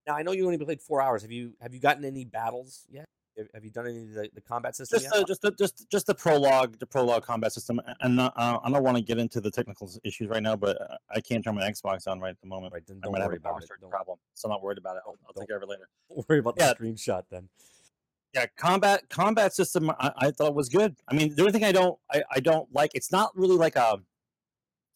Now 0.08 0.16
I 0.16 0.24
know 0.24 0.32
you 0.32 0.46
only 0.46 0.58
played 0.58 0.82
four 0.82 1.02
hours. 1.02 1.22
Have 1.22 1.32
you 1.32 1.54
have 1.62 1.74
you 1.74 1.80
gotten 1.80 2.04
any 2.06 2.26
battles 2.26 2.86
yet? 2.90 3.06
Have- 3.38 3.48
Have 3.54 3.64
you 3.64 3.72
done 3.72 3.88
any 3.88 4.04
of 4.04 4.14
the, 4.14 4.30
the 4.34 4.42
combat 4.42 4.76
system 4.76 5.00
Just 5.00 5.14
yet? 5.16 5.20
the, 5.22 5.26
just 5.26 5.42
the, 5.42 5.52
just 5.52 5.90
just 5.90 6.08
the 6.08 6.14
prologue, 6.14 6.78
the 6.80 6.86
prologue 6.86 7.24
combat 7.24 7.54
system. 7.54 7.80
And 8.02 8.18
not, 8.18 8.34
uh, 8.36 8.60
I 8.62 8.70
don't 8.70 8.84
want 8.84 8.98
to 8.98 9.04
get 9.04 9.20
into 9.20 9.40
the 9.40 9.50
technical 9.50 9.90
issues 10.04 10.28
right 10.28 10.44
now, 10.44 10.58
but 10.58 10.82
uh, 10.82 10.98
I 11.10 11.22
can't 11.22 11.42
turn 11.42 11.56
my 11.56 11.62
Xbox 11.62 12.08
on 12.08 12.20
right 12.20 12.32
at 12.32 12.42
the 12.42 12.48
moment. 12.48 12.74
right, 12.74 12.86
then 12.86 12.98
I 13.02 13.06
don't 13.06 13.14
might 13.14 13.22
have 13.22 13.30
worry 13.30 13.38
a 13.38 13.40
power 13.40 13.54
about 13.54 13.64
it. 13.64 13.70
Don't, 13.80 13.90
problem, 13.90 14.18
so 14.34 14.50
I'm 14.50 14.52
not 14.52 14.62
worried 14.62 14.80
about 14.80 14.98
it. 14.98 15.04
I'll, 15.08 15.16
I'll 15.26 15.34
take 15.34 15.48
care 15.48 15.58
of 15.58 15.64
it 15.64 15.70
later. 15.70 15.88
don't 16.10 16.28
worry 16.28 16.40
about 16.40 16.58
the 16.58 16.76
screenshot 16.78 17.24
then. 17.32 17.48
Yeah 18.34 18.46
combat 18.58 19.04
combat 19.10 19.54
system 19.54 19.90
I, 19.92 20.12
I 20.18 20.32
thought 20.32 20.56
was 20.56 20.70
good. 20.70 20.96
I 21.08 21.14
mean 21.14 21.36
the 21.36 21.42
only 21.42 21.52
thing 21.54 21.64
i 21.64 21.72
don't 21.72 21.98
I, 22.12 22.24
I 22.32 22.40
don't 22.40 22.68
like 22.74 22.92
it's 22.94 23.12
not 23.12 23.32
really 23.36 23.56
like 23.58 23.76
a 23.76 24.00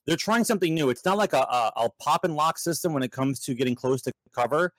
they're 0.06 0.16
trying 0.18 0.44
something 0.44 0.76
new. 0.76 0.92
It's 0.92 1.04
not 1.04 1.18
like 1.18 1.34
a, 1.34 1.40
a, 1.40 1.72
a 1.78 1.90
pop 2.00 2.24
and 2.26 2.36
lock 2.36 2.60
system 2.60 2.94
when 2.94 3.02
it 3.02 3.12
comes 3.12 3.40
to 3.40 3.56
getting 3.56 3.74
close 3.74 4.04
to 4.04 4.12
cover. 4.36 4.72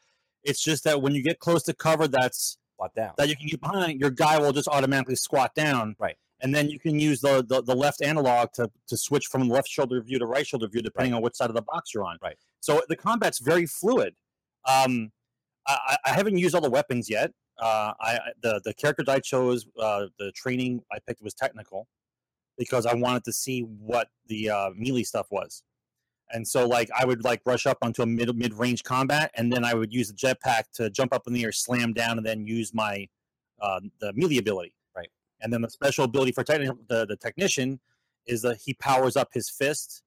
It's 0.44 0.62
just 0.62 0.84
that 0.84 1.02
when 1.02 1.16
you 1.16 1.22
get 1.22 1.40
close 1.40 1.64
to 1.64 1.75
cover 1.75 2.06
that's 2.06 2.58
Squat 2.75 2.94
down. 2.94 3.12
that 3.18 3.28
you 3.28 3.34
can 3.34 3.48
get 3.48 3.60
behind 3.60 3.98
your 3.98 4.10
guy 4.10 4.38
will 4.38 4.52
just 4.52 4.68
automatically 4.68 5.16
squat 5.16 5.52
down. 5.56 5.96
Right. 5.98 6.16
and 6.42 6.54
then 6.54 6.68
you 6.70 6.78
can 6.78 7.00
use 7.00 7.20
the 7.22 7.44
the, 7.48 7.60
the 7.62 7.75
left 7.75 8.02
analog 8.02 8.52
to 8.52 8.70
to 8.86 8.96
switch 8.96 9.26
from 9.26 9.48
left 9.48 9.68
shoulder 9.68 10.00
view 10.00 10.18
to 10.20 10.26
right 10.26 10.46
shoulder 10.46 10.68
view 10.68 10.80
depending 10.82 11.12
on 11.14 11.22
which 11.22 11.34
side 11.34 11.48
of 11.50 11.56
the 11.56 11.62
box 11.62 11.92
you're 11.92 12.04
on. 12.04 12.18
Right. 12.22 12.36
so 12.60 12.82
the 12.88 12.96
combat's 12.96 13.38
very 13.40 13.66
fluid. 13.66 14.14
Um 14.64 15.10
I- 15.66 15.96
i 16.06 16.10
haven't 16.10 16.36
used 16.38 16.54
all 16.54 16.60
the 16.60 16.70
weapons 16.70 17.10
yet 17.10 17.32
uh, 17.58 17.92
I 18.00 18.18
the 18.42 18.60
the 18.64 18.75
characters 18.75 19.08
I 19.08 19.18
chose, 19.20 19.66
uh, 19.80 20.06
the 20.18 20.32
training 20.32 20.82
I 20.92 20.98
picked 21.06 21.22
was 21.22 21.34
technical 21.34 21.88
because 22.58 22.86
I 22.86 22.94
wanted 22.94 23.25
to 23.25 23.32
see 23.32 23.60
what 23.60 24.08
the 24.26 24.50
uh, 24.50 24.70
melee 24.76 25.02
stuff 25.04 25.26
was, 25.30 25.62
and 26.30 26.46
so 26.46 26.66
like 26.66 26.90
I 26.98 27.04
would 27.04 27.25
like 27.25 27.40
rush 27.46 27.66
up 27.66 27.78
onto 27.82 28.02
a 28.02 28.06
mid 28.06 28.34
mid 28.36 28.54
range 28.54 28.82
combat, 28.84 29.30
and 29.34 29.52
then 29.52 29.64
I 29.64 29.75
would 29.75 29.92
use 29.92 30.08
the 30.08 30.14
jetpack 30.14 30.64
to 30.75 30.90
jump 30.90 31.14
up 31.14 31.26
in 31.26 31.32
the 31.32 31.44
air, 31.44 31.52
slam 31.52 31.92
down, 31.92 32.18
and 32.18 32.26
then 32.26 32.46
use 32.46 32.75
my 32.75 33.08
uh, 33.60 33.80
the 34.00 34.12
melee 34.14 34.38
ability. 34.38 34.75
Right. 34.94 35.08
and 35.40 35.52
then 35.52 35.60
the 35.62 35.70
special 35.70 36.04
ability 36.04 36.32
for 36.32 36.44
techni- 36.44 36.76
the 36.88 37.06
the 37.06 37.16
technician 37.16 37.80
is 38.26 38.42
that 38.42 38.58
he 38.64 38.75
powers 38.75 39.16
up 39.16 39.28
his 39.32 39.48
fist, 39.48 40.02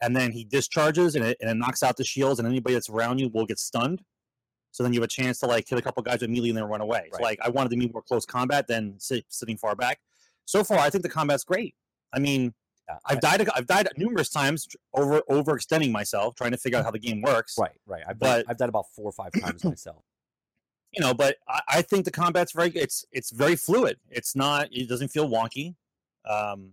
and 0.00 0.16
then 0.16 0.32
he 0.32 0.44
discharges, 0.44 1.14
and 1.14 1.24
it, 1.24 1.36
and 1.40 1.50
it 1.50 1.54
knocks 1.54 1.82
out 1.82 1.96
the 1.96 2.04
shields, 2.04 2.38
and 2.40 2.48
anybody 2.48 2.74
that's 2.74 2.88
around 2.88 3.18
you 3.18 3.28
will 3.28 3.46
get 3.46 3.58
stunned. 3.58 4.02
So 4.72 4.82
then 4.82 4.92
you 4.92 5.00
have 5.00 5.04
a 5.04 5.08
chance 5.08 5.38
to 5.40 5.46
like 5.46 5.68
hit 5.68 5.78
a 5.78 5.82
couple 5.82 6.02
guys 6.02 6.22
immediately 6.22 6.50
and 6.50 6.58
then 6.58 6.64
run 6.64 6.80
away. 6.80 7.08
So 7.12 7.22
like 7.22 7.38
I 7.42 7.48
wanted 7.48 7.70
to 7.70 7.76
be 7.76 7.88
more 7.88 8.02
close 8.02 8.24
combat 8.24 8.66
than 8.68 8.94
sit, 8.98 9.24
sitting 9.28 9.56
far 9.56 9.74
back. 9.74 9.98
So 10.44 10.62
far, 10.64 10.78
I 10.78 10.90
think 10.90 11.02
the 11.02 11.08
combat's 11.10 11.44
great. 11.44 11.74
I 12.12 12.18
mean, 12.18 12.54
Yeah, 12.88 12.96
I've 13.06 13.18
I- 13.18 13.20
died. 13.36 13.48
I've 13.54 13.66
died 13.66 13.88
numerous 13.96 14.28
times 14.30 14.68
over 14.94 15.22
overextending 15.30 15.90
myself 15.92 16.34
trying 16.36 16.50
to 16.52 16.56
figure 16.56 16.78
out 16.78 16.84
how 16.84 16.90
the 16.90 16.98
game 16.98 17.20
works. 17.22 17.56
Right, 17.58 17.78
right. 17.86 18.02
I've 18.08 18.18
done, 18.18 18.40
But- 18.40 18.46
I've 18.50 18.56
done 18.56 18.68
about 18.68 18.86
four 18.94 19.06
or 19.06 19.12
five 19.12 19.32
times 19.40 19.64
myself. 19.64 20.02
You 20.92 21.00
know, 21.02 21.14
but 21.14 21.36
I, 21.48 21.60
I 21.68 21.82
think 21.82 22.04
the 22.04 22.10
combat's 22.10 22.50
very. 22.52 22.70
It's 22.70 23.04
it's 23.12 23.30
very 23.30 23.54
fluid. 23.54 23.98
It's 24.10 24.34
not. 24.34 24.68
It 24.72 24.88
doesn't 24.88 25.08
feel 25.08 25.28
wonky. 25.28 25.76
Um, 26.28 26.72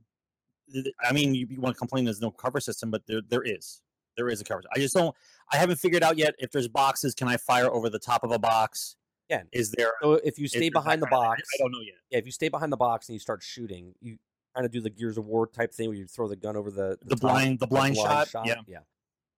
I 1.08 1.14
mean, 1.14 1.34
you, 1.36 1.46
you 1.50 1.62
want 1.62 1.76
to 1.76 1.80
complain 1.80 2.04
there's 2.06 2.20
no 2.22 2.32
cover 2.32 2.60
system, 2.60 2.90
but 2.92 3.04
there 3.08 3.22
there 3.30 3.44
is. 3.44 3.82
There 4.18 4.28
is 4.30 4.42
a 4.42 4.44
cover. 4.44 4.64
I 4.76 4.80
just 4.80 4.96
don't. 4.96 5.16
I 5.52 5.58
haven't 5.58 5.78
figured 5.78 6.04
out 6.04 6.18
yet 6.18 6.36
if 6.40 6.52
there's 6.52 6.68
boxes. 6.68 7.14
Can 7.16 7.28
I 7.28 7.38
fire 7.38 7.72
over 7.72 7.90
the 7.90 8.00
top 8.00 8.24
of 8.24 8.32
a 8.32 8.40
box? 8.40 8.96
Yeah. 9.30 9.44
Is 9.52 9.72
there? 9.72 9.94
So 10.02 10.14
if 10.14 10.38
you 10.40 10.48
stay 10.48 10.70
behind 10.70 11.02
the 11.02 11.06
that 11.06 11.12
kind 11.12 11.24
of- 11.26 11.32
I- 11.32 11.36
box, 11.36 11.42
I 11.54 11.58
don't 11.60 11.72
know 11.72 11.82
yet. 11.82 11.96
yeah, 12.10 12.18
if 12.20 12.26
you 12.26 12.32
stay 12.32 12.50
behind 12.50 12.72
the 12.72 12.78
box 12.78 13.08
and 13.10 13.14
you 13.16 13.20
start 13.20 13.44
shooting, 13.44 13.94
you 14.02 14.18
kind 14.56 14.66
of 14.66 14.72
do 14.72 14.82
the 14.82 14.90
Gears 14.90 15.18
of 15.18 15.26
War 15.26 15.48
type 15.48 15.74
thing 15.74 15.90
where 15.90 15.98
you 15.98 16.08
throw 16.08 16.28
the 16.28 16.36
gun 16.36 16.56
over 16.58 16.72
the 16.72 16.98
The 17.02 17.16
top, 17.16 17.20
blind- 17.22 17.60
the 17.60 17.66
like 17.66 17.94
blind 17.94 17.98
shot, 17.98 18.30
yeah. 18.46 18.56
yeah. 18.68 18.80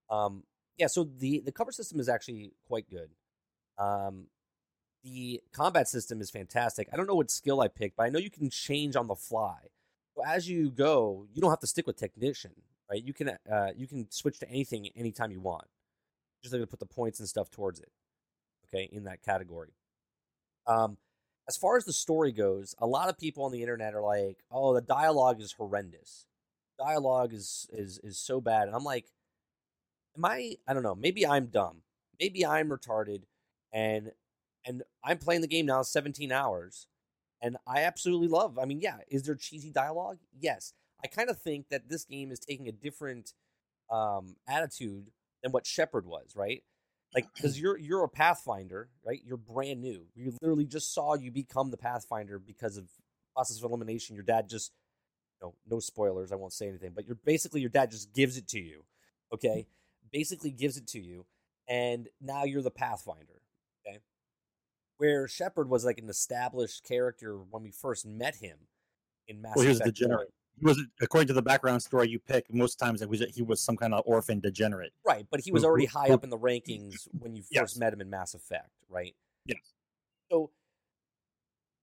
Um, 0.10 0.44
yeah. 0.78 0.88
So 0.88 1.04
the 1.04 1.42
the 1.42 1.52
cover 1.52 1.72
system 1.72 2.00
is 2.00 2.08
actually 2.10 2.54
quite 2.68 2.90
good. 2.90 3.10
Um, 3.78 4.28
the 5.04 5.42
combat 5.54 5.88
system 5.88 6.20
is 6.22 6.30
fantastic. 6.30 6.90
I 6.92 6.98
don't 6.98 7.08
know 7.08 7.16
what 7.16 7.32
skill 7.32 7.62
I 7.62 7.68
picked, 7.68 7.96
but 7.98 8.04
I 8.04 8.10
know 8.10 8.20
you 8.20 8.30
can 8.30 8.50
change 8.50 8.96
on 8.96 9.08
the 9.08 9.16
fly. 9.16 9.70
So 10.16 10.24
as 10.26 10.50
you 10.50 10.70
go, 10.72 11.26
you 11.34 11.42
don't 11.42 11.50
have 11.52 11.60
to 11.62 11.68
stick 11.68 11.88
with 11.88 11.96
technician, 11.96 12.52
right? 12.90 13.02
You 13.04 13.14
can 13.14 13.30
uh, 13.52 13.72
you 13.76 13.88
can 13.88 14.10
switch 14.12 14.40
to 14.40 14.50
anything 14.50 14.88
anytime 14.96 15.32
you 15.32 15.40
want. 15.42 15.66
Just 16.42 16.54
going 16.54 16.64
to 16.64 16.68
put 16.68 16.80
the 16.80 16.86
points 16.86 17.20
and 17.20 17.28
stuff 17.28 17.50
towards 17.50 17.80
it. 17.80 17.92
Okay, 18.68 18.90
in 18.92 19.04
that 19.06 19.24
category. 19.24 19.74
Um, 20.68 20.98
as 21.48 21.58
far 21.58 21.78
as 21.78 21.86
the 21.86 21.94
story 21.94 22.32
goes, 22.32 22.76
a 22.80 22.86
lot 22.86 23.10
of 23.10 23.18
people 23.18 23.44
on 23.44 23.52
the 23.52 23.62
internet 23.62 23.96
are 23.96 24.02
like, 24.02 24.44
"Oh, 24.52 24.74
the 24.74 24.82
dialogue 24.82 25.42
is 25.42 25.54
horrendous. 25.54 26.28
Dialogue 26.78 27.34
is 27.34 27.68
is 27.74 28.00
is 28.04 28.20
so 28.20 28.40
bad." 28.40 28.68
And 28.68 28.76
I'm 28.76 28.84
like, 28.84 29.08
"Am 30.16 30.26
I? 30.26 30.58
I 30.68 30.74
don't 30.74 30.84
know. 30.84 30.96
Maybe 30.96 31.26
I'm 31.26 31.48
dumb. 31.48 31.82
Maybe 32.20 32.46
I'm 32.46 32.70
retarded." 32.70 33.24
And 33.74 34.12
and 34.66 34.84
I'm 35.04 35.18
playing 35.18 35.42
the 35.42 35.48
game 35.48 35.66
now 35.66 35.82
17 35.82 36.32
hours, 36.32 36.88
and 37.42 37.58
I 37.66 37.82
absolutely 37.84 38.28
love. 38.28 38.60
I 38.60 38.66
mean, 38.66 38.80
yeah, 38.80 39.00
is 39.08 39.24
there 39.24 39.36
cheesy 39.36 39.72
dialogue? 39.72 40.20
Yes. 40.40 40.74
I 41.04 41.08
kind 41.08 41.30
of 41.30 41.42
think 41.42 41.70
that 41.70 41.90
this 41.90 42.04
game 42.04 42.32
is 42.32 42.40
taking 42.40 42.68
a 42.68 42.74
different 42.74 43.34
um, 43.90 44.36
attitude 44.48 45.12
than 45.44 45.52
what 45.52 45.66
Shepard 45.66 46.06
was, 46.06 46.34
right? 46.36 46.64
Like, 47.14 47.26
because 47.36 47.60
you're 47.60 47.78
you're 47.78 48.04
a 48.04 48.10
Pathfinder, 48.10 48.90
right? 49.06 49.20
You're 49.24 49.38
brand 49.38 49.82
new. 49.82 50.06
We 50.16 50.32
literally 50.42 50.66
just 50.66 50.94
saw 50.94 51.16
you 51.16 51.32
become 51.32 51.72
the 51.72 51.78
Pathfinder 51.78 52.40
because 52.40 52.78
of 52.78 52.86
process 53.36 53.58
of 53.58 53.64
elimination. 53.64 54.16
Your 54.16 54.24
dad 54.24 54.50
just, 54.50 54.72
no, 55.42 55.54
no 55.70 55.80
spoilers. 55.80 56.32
I 56.32 56.36
won't 56.36 56.54
say 56.54 56.68
anything, 56.68 56.92
but 56.96 57.06
you're 57.06 57.20
basically 57.24 57.62
your 57.62 57.70
dad 57.70 57.92
just 57.92 58.14
gives 58.14 58.38
it 58.38 58.48
to 58.50 58.60
you, 58.60 58.84
okay? 59.34 59.68
Basically 60.12 60.52
gives 60.52 60.78
it 60.78 60.88
to 60.88 61.00
you, 61.00 61.26
and 61.68 62.08
now 62.20 62.44
you're 62.44 62.62
the 62.62 62.72
Pathfinder, 62.72 63.42
okay? 63.88 64.00
Where 64.98 65.28
Shepard 65.28 65.70
was 65.70 65.86
like 65.86 66.00
an 66.00 66.10
established 66.10 66.84
character 66.84 67.38
when 67.38 67.64
we 67.64 67.72
first 67.72 68.06
met 68.06 68.36
him 68.36 68.58
in 69.28 69.42
Mass 69.42 69.54
Well, 69.56 69.64
he 69.64 69.70
was 69.70 69.80
a 69.80 69.84
Effect 69.84 69.96
degenerate. 69.96 70.34
1. 70.62 70.76
He 70.76 70.82
was, 70.82 70.88
according 71.02 71.28
to 71.28 71.34
the 71.34 71.42
background 71.42 71.82
story 71.82 72.10
you 72.10 72.20
pick, 72.20 72.54
most 72.54 72.76
times 72.78 73.02
it 73.02 73.10
was 73.10 73.22
he 73.34 73.42
was 73.42 73.62
some 73.62 73.78
kind 73.78 73.94
of 73.94 74.04
orphan 74.06 74.40
degenerate. 74.40 74.94
Right, 75.06 75.26
but 75.30 75.42
he 75.42 75.52
was 75.52 75.64
already 75.64 75.86
high 75.86 76.10
up 76.10 76.24
in 76.24 76.30
the 76.30 76.38
rankings 76.38 77.08
when 77.18 77.36
you 77.36 77.42
first 77.44 77.52
Yes. 77.52 77.78
met 77.78 77.94
him 77.94 78.02
in 78.02 78.10
Mass 78.10 78.34
Effect, 78.34 78.70
right? 78.90 79.16
Yes. 79.46 79.60
So 80.32 80.52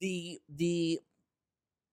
the 0.00 0.40
the 0.49 1.00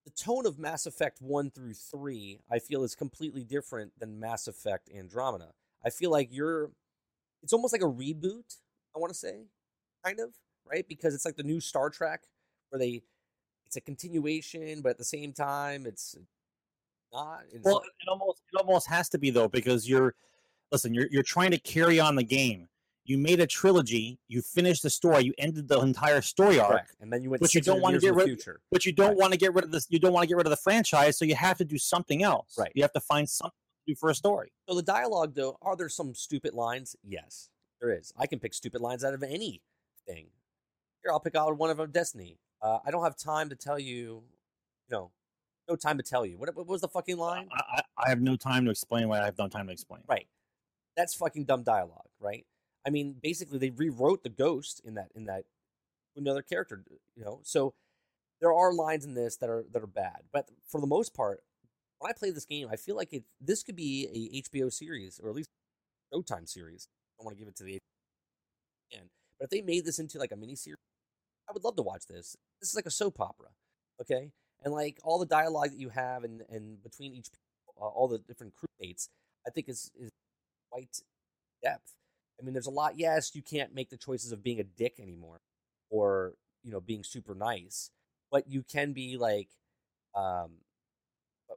the 0.04 0.10
tone 0.10 0.46
of 0.46 0.58
Mass 0.58 0.84
Effect 0.86 1.20
1 1.22 1.50
through 1.50 1.72
3 1.74 2.40
I 2.50 2.58
feel 2.58 2.84
is 2.84 2.94
completely 2.94 3.42
different 3.44 3.98
than 3.98 4.20
Mass 4.20 4.46
Effect 4.46 4.90
Andromeda. 4.94 5.52
I 5.84 5.90
feel 5.90 6.10
like 6.10 6.28
you're 6.30 6.70
it's 7.42 7.52
almost 7.52 7.72
like 7.72 7.82
a 7.82 7.86
reboot, 7.86 8.56
I 8.94 8.98
want 8.98 9.12
to 9.12 9.18
say, 9.18 9.46
kind 10.04 10.18
of, 10.20 10.30
right? 10.66 10.86
Because 10.88 11.14
it's 11.14 11.24
like 11.24 11.36
the 11.36 11.42
new 11.42 11.60
Star 11.60 11.90
Trek 11.90 12.22
where 12.70 12.78
they 12.78 13.02
it's 13.66 13.76
a 13.76 13.80
continuation, 13.80 14.82
but 14.82 14.90
at 14.90 14.98
the 14.98 15.04
same 15.04 15.32
time 15.32 15.86
it's 15.86 16.16
not. 17.14 17.42
It's 17.52 17.64
Well, 17.64 17.78
it 17.78 18.08
almost 18.08 18.42
it 18.52 18.58
almost 18.60 18.88
has 18.88 19.08
to 19.10 19.18
be 19.18 19.30
though 19.30 19.48
because 19.48 19.88
you're 19.88 20.14
listen, 20.72 20.92
you're 20.94 21.06
you're 21.10 21.22
trying 21.22 21.50
to 21.52 21.58
carry 21.58 21.98
on 22.00 22.16
the 22.16 22.24
game. 22.24 22.68
You 23.06 23.18
made 23.18 23.38
a 23.40 23.46
trilogy, 23.46 24.18
you 24.28 24.40
finished 24.40 24.82
the 24.82 24.88
story, 24.88 25.24
you 25.24 25.34
ended 25.36 25.68
the 25.68 25.78
entire 25.80 26.22
story 26.22 26.58
arc, 26.58 26.70
correct. 26.70 26.96
And 27.00 27.12
then 27.12 27.22
you 27.22 27.28
went 27.30 27.42
but 27.42 27.54
you 27.54 27.60
don't 27.60 27.82
wanna 27.82 27.98
get 27.98 28.14
rid- 28.14 28.24
future. 28.26 28.60
but 28.70 28.86
you 28.86 28.92
don't 28.92 29.08
Right. 29.10 29.16
want 29.18 29.32
to 29.34 29.38
get 29.38 29.52
rid 29.54 29.64
of 29.64 29.70
this. 29.72 29.86
You 29.90 29.98
don't 29.98 30.12
want 30.14 30.22
to 30.24 30.26
get 30.26 30.36
rid 30.38 30.46
of 30.46 30.50
the 30.50 30.56
franchise, 30.56 31.18
so 31.18 31.24
you 31.26 31.34
have 31.34 31.58
to 31.58 31.64
do 31.66 31.76
something 31.78 32.22
else. 32.22 32.56
Right. 32.58 32.72
You 32.74 32.80
have 32.82 32.92
to 32.94 33.00
find 33.00 33.28
something 33.28 33.52
to 33.86 33.92
do 33.92 33.94
for 33.94 34.08
a 34.08 34.14
story. 34.14 34.52
So 34.68 34.74
the 34.74 34.82
dialogue, 34.82 35.34
though, 35.34 35.58
are 35.60 35.76
there 35.76 35.90
some 35.90 36.14
stupid 36.14 36.54
lines? 36.54 36.96
Yes, 37.02 37.50
there 37.78 37.90
is. 37.92 38.12
I 38.16 38.26
can 38.26 38.40
pick 38.40 38.54
stupid 38.54 38.80
lines 38.80 39.04
out 39.04 39.12
of 39.12 39.22
anything. 39.22 39.60
Here, 40.06 41.10
I'll 41.12 41.20
pick 41.20 41.34
out 41.34 41.54
one 41.58 41.68
of 41.68 41.76
them. 41.76 41.90
Destiny. 41.90 42.38
Uh, 42.62 42.78
I 42.86 42.90
don't 42.90 43.02
have 43.04 43.16
time 43.18 43.50
to 43.50 43.56
tell 43.56 43.78
you. 43.78 44.24
You 44.88 44.90
know, 44.90 45.10
no 45.68 45.76
time 45.76 45.96
to 45.98 46.02
tell 46.02 46.26
you. 46.26 46.36
What, 46.38 46.54
what 46.54 46.66
was 46.66 46.80
the 46.80 46.88
fucking 46.88 47.16
line? 47.16 47.48
I, 47.52 47.78
I, 47.78 47.82
I 48.06 48.08
have 48.08 48.20
no 48.20 48.36
time 48.36 48.64
to 48.64 48.70
explain 48.70 49.08
what 49.08 49.22
I 49.22 49.26
have 49.26 49.38
no 49.38 49.48
time 49.48 49.66
to 49.66 49.72
explain. 49.72 50.02
Right. 50.08 50.26
That's 50.96 51.14
fucking 51.14 51.44
dumb 51.44 51.62
dialogue, 51.62 52.08
right? 52.20 52.46
I 52.86 52.90
mean, 52.90 53.16
basically, 53.22 53.58
they 53.58 53.70
rewrote 53.70 54.22
the 54.22 54.28
ghost 54.28 54.80
in 54.84 54.94
that 54.94 55.08
in 55.14 55.24
that 55.24 55.44
another 56.16 56.42
character. 56.42 56.82
You 57.16 57.24
know, 57.24 57.40
so 57.42 57.74
there 58.40 58.52
are 58.52 58.72
lines 58.72 59.04
in 59.04 59.14
this 59.14 59.36
that 59.38 59.48
are 59.48 59.64
that 59.72 59.82
are 59.82 59.88
bad, 59.88 60.24
but 60.32 60.50
for 60.68 60.80
the 60.80 60.86
most 60.86 61.14
part, 61.14 61.42
when 61.98 62.10
I 62.10 62.12
play 62.12 62.30
this 62.30 62.44
game, 62.44 62.68
I 62.70 62.76
feel 62.76 62.96
like 62.96 63.12
it 63.12 63.24
this 63.40 63.62
could 63.62 63.76
be 63.76 64.06
a 64.06 64.42
HBO 64.42 64.72
series 64.72 65.18
or 65.22 65.30
at 65.30 65.34
least 65.34 65.48
Showtime 66.12 66.48
series. 66.48 66.86
I 66.86 67.22
don't 67.22 67.26
want 67.26 67.36
to 67.36 67.40
give 67.40 67.48
it 67.48 67.56
to 67.56 67.64
the 67.64 67.78
end, 68.92 69.08
but 69.38 69.44
if 69.44 69.50
they 69.50 69.62
made 69.62 69.84
this 69.84 69.98
into 69.98 70.18
like 70.18 70.32
a 70.32 70.36
mini 70.36 70.54
series, 70.54 70.78
I 71.48 71.52
would 71.52 71.64
love 71.64 71.76
to 71.76 71.82
watch 71.82 72.06
this. 72.06 72.36
This 72.60 72.70
is 72.70 72.76
like 72.76 72.86
a 72.86 72.90
soap 72.90 73.18
opera, 73.20 73.48
okay? 74.00 74.30
And 74.64 74.72
like 74.72 74.98
all 75.04 75.18
the 75.18 75.26
dialogue 75.26 75.70
that 75.70 75.78
you 75.78 75.90
have 75.90 76.24
and 76.24 76.42
and 76.48 76.82
between 76.82 77.12
each 77.14 77.28
uh, 77.80 77.84
all 77.86 78.08
the 78.08 78.18
different 78.18 78.54
crewmates, 78.54 79.08
I 79.46 79.50
think 79.50 79.68
is 79.68 79.90
is 79.98 80.10
quite 80.70 81.00
depth. 81.62 81.92
I 82.40 82.44
mean, 82.44 82.54
there's 82.54 82.66
a 82.66 82.70
lot. 82.70 82.98
Yes, 82.98 83.34
you 83.34 83.42
can't 83.42 83.74
make 83.74 83.90
the 83.90 83.96
choices 83.96 84.32
of 84.32 84.42
being 84.42 84.60
a 84.60 84.64
dick 84.64 84.94
anymore, 84.98 85.40
or 85.90 86.34
you 86.62 86.70
know, 86.72 86.80
being 86.80 87.04
super 87.04 87.34
nice, 87.34 87.90
but 88.32 88.48
you 88.48 88.62
can 88.62 88.92
be 88.94 89.18
like, 89.18 89.48
um, 90.14 90.52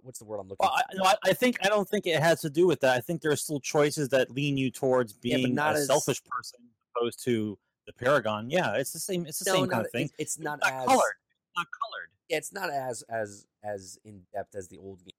what's 0.01 0.19
the 0.19 0.25
word 0.25 0.39
I'm 0.39 0.49
looking? 0.49 0.57
Well, 0.67 0.73
I, 0.75 0.83
no, 0.93 1.03
I, 1.03 1.15
I 1.23 1.33
think 1.33 1.57
I 1.65 1.69
don't 1.69 1.87
think 1.87 2.05
it 2.07 2.21
has 2.21 2.41
to 2.41 2.49
do 2.49 2.67
with 2.67 2.81
that. 2.81 2.95
I 2.97 2.99
think 2.99 3.21
there 3.21 3.31
are 3.31 3.37
still 3.37 3.61
choices 3.61 4.09
that 4.09 4.29
lean 4.31 4.57
you 4.57 4.69
towards 4.69 5.15
Yeah, 5.23 5.37
being 5.37 5.55
not 5.55 5.75
a 5.75 5.79
as- 5.79 5.87
selfish 5.87 6.21
person 6.25 6.59
opposed 6.95 7.23
to 7.23 7.57
the 7.85 7.93
Paragon. 7.93 8.49
Yeah, 8.49 8.73
it's 8.73 8.91
the 8.91 8.99
same. 8.99 9.25
It's 9.25 9.39
the 9.39 9.49
No, 9.49 9.55
same 9.55 9.67
kind 9.67 9.85
of 9.85 9.91
thing. 9.91 10.03
It's, 10.17 10.35
it's 10.35 10.39
not, 10.39 10.59
not 10.61 10.73
as 10.73 10.85
colored. 10.87 11.15
It's 11.15 11.55
not 11.55 11.67
colored. 11.81 12.09
Yeah, 12.29 12.37
it's 12.37 12.51
not 12.53 12.69
as 12.69 13.03
as 13.09 13.45
as 13.63 13.97
in 14.03 14.23
depth 14.33 14.55
as 14.55 14.67
the 14.67 14.77
old 14.77 14.99
game. 15.03 15.11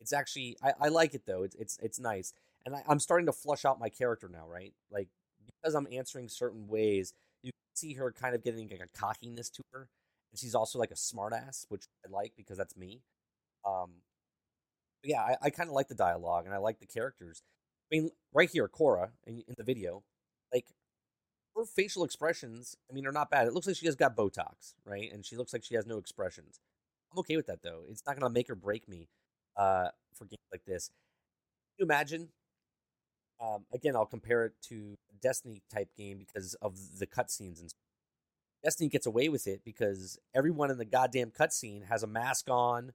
It's 0.00 0.12
actually 0.12 0.56
I, 0.62 0.72
I 0.82 0.88
like 0.88 1.14
it 1.14 1.24
though. 1.26 1.42
It's 1.42 1.56
it's 1.56 1.78
it's 1.82 2.00
nice, 2.00 2.32
and 2.66 2.76
I, 2.76 2.82
I'm 2.88 3.00
starting 3.00 3.26
to 3.26 3.32
flush 3.32 3.64
out 3.64 3.80
my 3.80 3.88
character 3.88 4.28
now. 4.32 4.46
Right, 4.48 4.74
like 4.90 5.08
because 5.46 5.74
I'm 5.74 5.88
answering 5.92 6.28
certain 6.28 6.68
ways, 6.68 7.12
you 7.42 7.52
can 7.52 7.76
see 7.76 7.94
her 7.94 8.12
kind 8.12 8.34
of 8.34 8.44
getting 8.44 8.68
like 8.68 8.80
a 8.82 8.98
cockiness 8.98 9.50
to 9.50 9.62
her, 9.72 9.88
and 10.32 10.38
she's 10.38 10.54
also 10.54 10.78
like 10.78 10.92
a 10.92 10.94
smartass, 10.94 11.66
which 11.70 11.84
I 12.06 12.10
like 12.10 12.34
because 12.36 12.58
that's 12.58 12.76
me. 12.76 13.02
Um, 13.66 13.92
yeah, 15.02 15.20
I, 15.22 15.36
I 15.42 15.50
kind 15.50 15.68
of 15.68 15.74
like 15.74 15.88
the 15.88 15.94
dialogue 15.94 16.46
and 16.46 16.54
I 16.54 16.58
like 16.58 16.80
the 16.80 16.86
characters. 16.86 17.42
I 17.92 17.96
mean, 17.96 18.10
right 18.32 18.50
here, 18.50 18.68
Cora 18.68 19.10
in, 19.26 19.42
in 19.46 19.54
the 19.56 19.64
video, 19.64 20.02
like 20.52 20.66
her 21.56 21.64
facial 21.64 22.04
expressions, 22.04 22.76
I 22.90 22.94
mean, 22.94 23.06
are 23.06 23.12
not 23.12 23.30
bad. 23.30 23.46
It 23.46 23.54
looks 23.54 23.66
like 23.66 23.76
she 23.76 23.86
has 23.86 23.96
got 23.96 24.16
Botox, 24.16 24.74
right? 24.84 25.10
And 25.12 25.24
she 25.24 25.36
looks 25.36 25.52
like 25.52 25.64
she 25.64 25.74
has 25.76 25.86
no 25.86 25.98
expressions. 25.98 26.60
I'm 27.12 27.18
okay 27.20 27.36
with 27.36 27.46
that 27.46 27.62
though. 27.62 27.82
It's 27.88 28.02
not 28.06 28.18
gonna 28.18 28.32
make 28.32 28.50
or 28.50 28.54
break 28.56 28.88
me 28.88 29.08
uh, 29.56 29.88
for 30.14 30.24
games 30.24 30.40
like 30.52 30.64
this. 30.64 30.88
Can 30.88 30.94
you 31.78 31.84
imagine? 31.84 32.28
Um, 33.40 33.66
again, 33.72 33.96
I'll 33.96 34.06
compare 34.06 34.44
it 34.46 34.52
to 34.68 34.96
a 35.12 35.14
Destiny 35.20 35.62
type 35.72 35.88
game 35.96 36.18
because 36.18 36.54
of 36.54 36.98
the 36.98 37.06
cutscenes 37.06 37.60
and. 37.60 37.70
stuff. 37.70 37.78
Destiny 38.62 38.88
gets 38.88 39.04
away 39.06 39.28
with 39.28 39.46
it 39.46 39.60
because 39.62 40.18
everyone 40.34 40.70
in 40.70 40.78
the 40.78 40.86
goddamn 40.86 41.30
cutscene 41.30 41.84
has 41.86 42.02
a 42.02 42.06
mask 42.06 42.48
on 42.48 42.92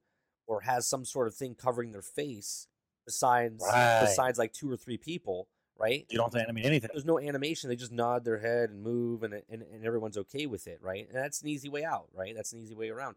or 0.47 0.61
has 0.61 0.87
some 0.87 1.05
sort 1.05 1.27
of 1.27 1.35
thing 1.35 1.53
covering 1.53 1.91
their 1.91 2.01
face 2.01 2.67
besides 3.05 3.63
Right. 3.63 3.99
besides 4.01 4.39
like 4.39 4.51
two 4.51 4.71
or 4.71 4.77
three 4.77 4.97
people, 4.97 5.47
right? 5.79 6.05
You 6.09 6.17
don't 6.17 6.25
have 6.25 6.33
to 6.33 6.41
animate 6.41 6.65
anything. 6.65 6.89
there's 6.93 7.05
no 7.05 7.19
animation. 7.19 7.69
They 7.69 7.75
just 7.75 7.91
nod 7.91 8.25
their 8.25 8.37
head 8.37 8.69
and 8.69 8.83
move, 8.83 9.23
and, 9.23 9.33
and 9.49 9.63
and 9.63 9.85
everyone's 9.85 10.17
okay 10.17 10.45
with 10.45 10.67
it, 10.67 10.79
right? 10.81 11.07
And 11.07 11.17
that's 11.17 11.41
an 11.41 11.47
easy 11.47 11.69
way 11.69 11.83
out, 11.83 12.09
right? 12.13 12.35
That's 12.35 12.51
an 12.51 12.59
easy 12.59 12.75
way 12.75 12.89
around. 12.89 13.15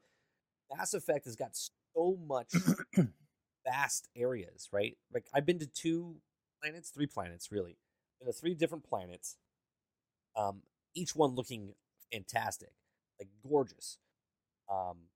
Mass 0.74 0.94
Effect 0.94 1.24
has 1.24 1.36
got 1.36 1.56
so 1.94 2.16
much 2.26 2.52
vast 3.66 4.08
areas, 4.16 4.68
right? 4.72 4.96
Like 5.12 5.26
I've 5.34 5.44
been 5.44 5.58
to 5.58 5.66
two 5.66 6.16
planets, 6.62 6.90
three 6.90 7.06
planets, 7.06 7.50
really. 7.50 7.76
Been 8.20 8.32
to 8.32 8.38
three 8.38 8.54
different 8.54 8.84
planets. 8.84 9.36
Um, 10.36 10.62
each 10.94 11.14
one 11.14 11.34
looking 11.34 11.74
fantastic, 12.12 12.70
like 13.18 13.28
gorgeous. 13.46 13.98
Um, 14.70 15.08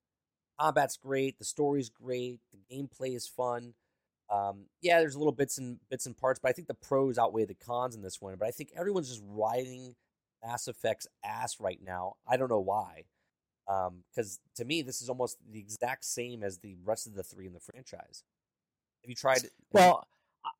combat's 0.60 0.96
great. 0.96 1.38
The 1.38 1.44
story's 1.44 1.88
great. 1.88 2.40
The 2.52 2.76
gameplay 2.76 3.14
is 3.14 3.26
fun. 3.26 3.74
Um, 4.30 4.64
yeah, 4.82 4.98
there's 4.98 5.16
little 5.16 5.32
bits 5.32 5.58
and 5.58 5.78
bits 5.88 6.06
and 6.06 6.16
parts, 6.16 6.40
but 6.42 6.48
I 6.48 6.52
think 6.52 6.68
the 6.68 6.74
pros 6.74 7.18
outweigh 7.18 7.44
the 7.44 7.54
cons 7.54 7.94
in 7.94 8.02
this 8.02 8.20
one. 8.20 8.34
But 8.38 8.48
I 8.48 8.50
think 8.50 8.70
everyone's 8.76 9.08
just 9.08 9.22
riding 9.26 9.94
Mass 10.44 10.66
Effect's 10.68 11.06
ass 11.24 11.60
right 11.60 11.78
now. 11.82 12.14
I 12.26 12.36
don't 12.36 12.50
know 12.50 12.60
why, 12.60 13.04
because 13.66 14.40
to 14.56 14.64
me, 14.64 14.82
this 14.82 15.00
is 15.00 15.08
almost 15.08 15.38
the 15.50 15.58
exact 15.60 16.04
same 16.04 16.42
as 16.42 16.58
the 16.58 16.76
rest 16.84 17.06
of 17.06 17.14
the 17.14 17.22
three 17.22 17.46
in 17.46 17.52
the 17.52 17.60
franchise. 17.60 18.24
Have 19.02 19.08
you 19.10 19.14
tried? 19.14 19.42
Well, 19.72 20.04
I- 20.44 20.50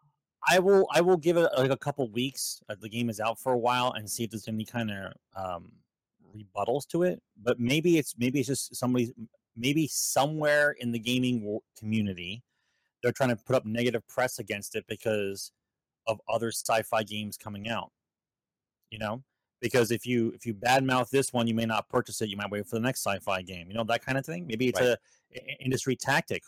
I 0.48 0.58
will. 0.60 0.86
I 0.92 1.00
will 1.00 1.16
give 1.16 1.36
it 1.36 1.48
like 1.58 1.72
a 1.72 1.76
couple 1.76 2.08
weeks. 2.08 2.62
Uh, 2.68 2.76
the 2.80 2.88
game 2.88 3.10
is 3.10 3.18
out 3.18 3.36
for 3.40 3.52
a 3.52 3.58
while, 3.58 3.92
and 3.92 4.08
see 4.08 4.22
if 4.22 4.30
there's 4.30 4.46
any 4.46 4.64
kind 4.64 4.92
of 4.92 5.12
um, 5.34 5.72
rebuttals 6.36 6.86
to 6.88 7.02
it. 7.02 7.20
But 7.42 7.58
maybe 7.58 7.98
it's 7.98 8.14
maybe 8.16 8.38
it's 8.38 8.46
just 8.46 8.76
somebody. 8.76 9.12
Maybe 9.56 9.88
somewhere 9.88 10.76
in 10.78 10.92
the 10.92 11.00
gaming 11.00 11.58
community, 11.76 12.44
they're 13.06 13.12
trying 13.12 13.30
to 13.30 13.36
put 13.36 13.54
up 13.54 13.64
negative 13.64 14.04
press 14.08 14.40
against 14.40 14.74
it 14.74 14.84
because 14.88 15.52
of 16.08 16.20
other 16.28 16.48
sci-fi 16.50 17.04
games 17.04 17.36
coming 17.36 17.68
out. 17.68 17.92
You 18.90 18.98
know, 18.98 19.22
because 19.60 19.92
if 19.92 20.04
you 20.06 20.32
if 20.34 20.44
you 20.44 20.54
badmouth 20.54 21.10
this 21.10 21.32
one, 21.32 21.46
you 21.46 21.54
may 21.54 21.66
not 21.66 21.88
purchase 21.88 22.20
it. 22.20 22.28
You 22.28 22.36
might 22.36 22.50
wait 22.50 22.66
for 22.66 22.74
the 22.76 22.80
next 22.80 23.04
sci-fi 23.06 23.42
game. 23.42 23.68
You 23.68 23.74
know 23.74 23.84
that 23.84 24.04
kind 24.04 24.18
of 24.18 24.26
thing. 24.26 24.46
Maybe 24.46 24.66
it's 24.68 24.80
Right. 24.80 24.90
a, 24.90 24.98
i- 25.36 25.56
industry 25.60 25.94
tactic. 25.94 26.42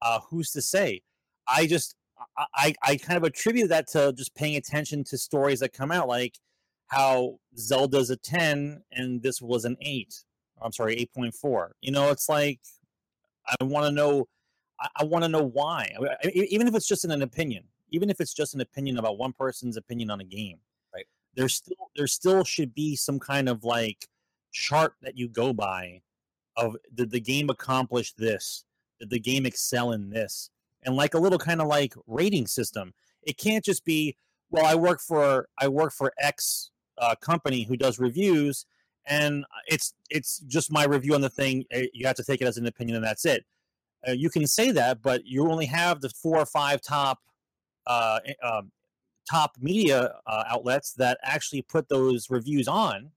Uh, 0.00 0.20
who's 0.30 0.50
to 0.52 0.62
say? 0.62 1.02
I 1.46 1.66
just 1.66 1.94
I, 2.36 2.46
I 2.54 2.74
I 2.82 2.96
kind 2.96 3.16
of 3.18 3.24
attribute 3.24 3.68
that 3.68 3.86
to 3.88 4.12
just 4.14 4.34
paying 4.34 4.56
attention 4.56 5.04
to 5.04 5.18
stories 5.18 5.60
that 5.60 5.72
come 5.74 5.90
out, 5.92 6.08
like 6.08 6.38
how 6.86 7.38
Zelda's 7.58 8.08
a 8.10 8.16
ten 8.16 8.82
and 8.92 9.22
this 9.22 9.42
was 9.42 9.64
an 9.66 9.76
eight. 9.82 10.14
I'm 10.62 10.72
sorry, 10.72 10.96
eight 10.96 11.12
point 11.14 11.34
four. 11.34 11.72
You 11.80 11.92
know, 11.92 12.10
it's 12.10 12.28
like 12.28 12.60
I 13.48 13.64
want 13.64 13.86
to 13.86 13.92
know. 13.92 14.26
I, 14.80 14.88
I 14.96 15.04
want 15.04 15.24
to 15.24 15.28
know 15.28 15.42
why, 15.42 15.92
I- 16.24 16.28
even 16.28 16.68
if 16.68 16.74
it's 16.74 16.86
just 16.88 17.04
an 17.04 17.22
opinion, 17.22 17.64
even 17.90 18.10
if 18.10 18.20
it's 18.20 18.34
just 18.34 18.54
an 18.54 18.60
opinion 18.60 18.98
about 18.98 19.18
one 19.18 19.32
person's 19.32 19.76
opinion 19.76 20.10
on 20.10 20.20
a 20.20 20.24
game. 20.24 20.58
Right. 20.94 21.06
There 21.34 21.48
still 21.48 21.90
there 21.96 22.06
still 22.06 22.44
should 22.44 22.74
be 22.74 22.96
some 22.96 23.18
kind 23.18 23.48
of 23.48 23.64
like 23.64 24.08
chart 24.52 24.94
that 25.02 25.16
you 25.16 25.28
go 25.28 25.52
by 25.52 26.02
of 26.56 26.76
did 26.94 27.10
the 27.10 27.20
game 27.20 27.50
accomplish 27.50 28.12
this? 28.14 28.64
Did 29.00 29.10
the 29.10 29.20
game 29.20 29.46
excel 29.46 29.92
in 29.92 30.10
this? 30.10 30.50
And 30.82 30.96
like 30.96 31.14
a 31.14 31.18
little 31.18 31.38
kind 31.38 31.60
of 31.60 31.68
like 31.68 31.94
rating 32.06 32.46
system. 32.46 32.92
It 33.22 33.36
can't 33.36 33.64
just 33.64 33.84
be, 33.84 34.16
well, 34.50 34.64
I 34.66 34.74
work 34.74 35.00
for 35.00 35.48
I 35.58 35.68
work 35.68 35.92
for 35.92 36.12
X 36.18 36.70
uh, 36.98 37.14
company 37.20 37.62
who 37.62 37.76
does 37.76 37.98
reviews, 37.98 38.66
and 39.06 39.44
it's 39.66 39.94
it's 40.10 40.38
just 40.40 40.72
my 40.72 40.84
review 40.84 41.14
on 41.14 41.20
the 41.20 41.30
thing. 41.30 41.64
eh, 41.70 41.86
You 41.92 42.06
have 42.06 42.16
to 42.16 42.24
take 42.24 42.40
it 42.40 42.46
as 42.46 42.56
an 42.58 42.66
opinion, 42.66 42.96
and 42.96 43.04
that's 43.04 43.24
it. 43.24 43.44
Uh, 44.06 44.12
you 44.12 44.30
can 44.30 44.46
say 44.46 44.70
that, 44.70 45.02
but 45.02 45.24
you 45.24 45.48
only 45.50 45.66
have 45.66 46.00
the 46.00 46.10
four 46.10 46.38
or 46.38 46.46
five 46.46 46.80
top 46.80 47.18
uh, 47.86 48.20
um, 48.42 48.70
top 49.28 49.56
media 49.60 50.14
uh, 50.26 50.44
outlets 50.48 50.92
that 50.94 51.18
actually 51.22 51.62
put 51.62 51.88
those 51.88 52.30
reviews 52.30 52.68
on. 52.68 53.10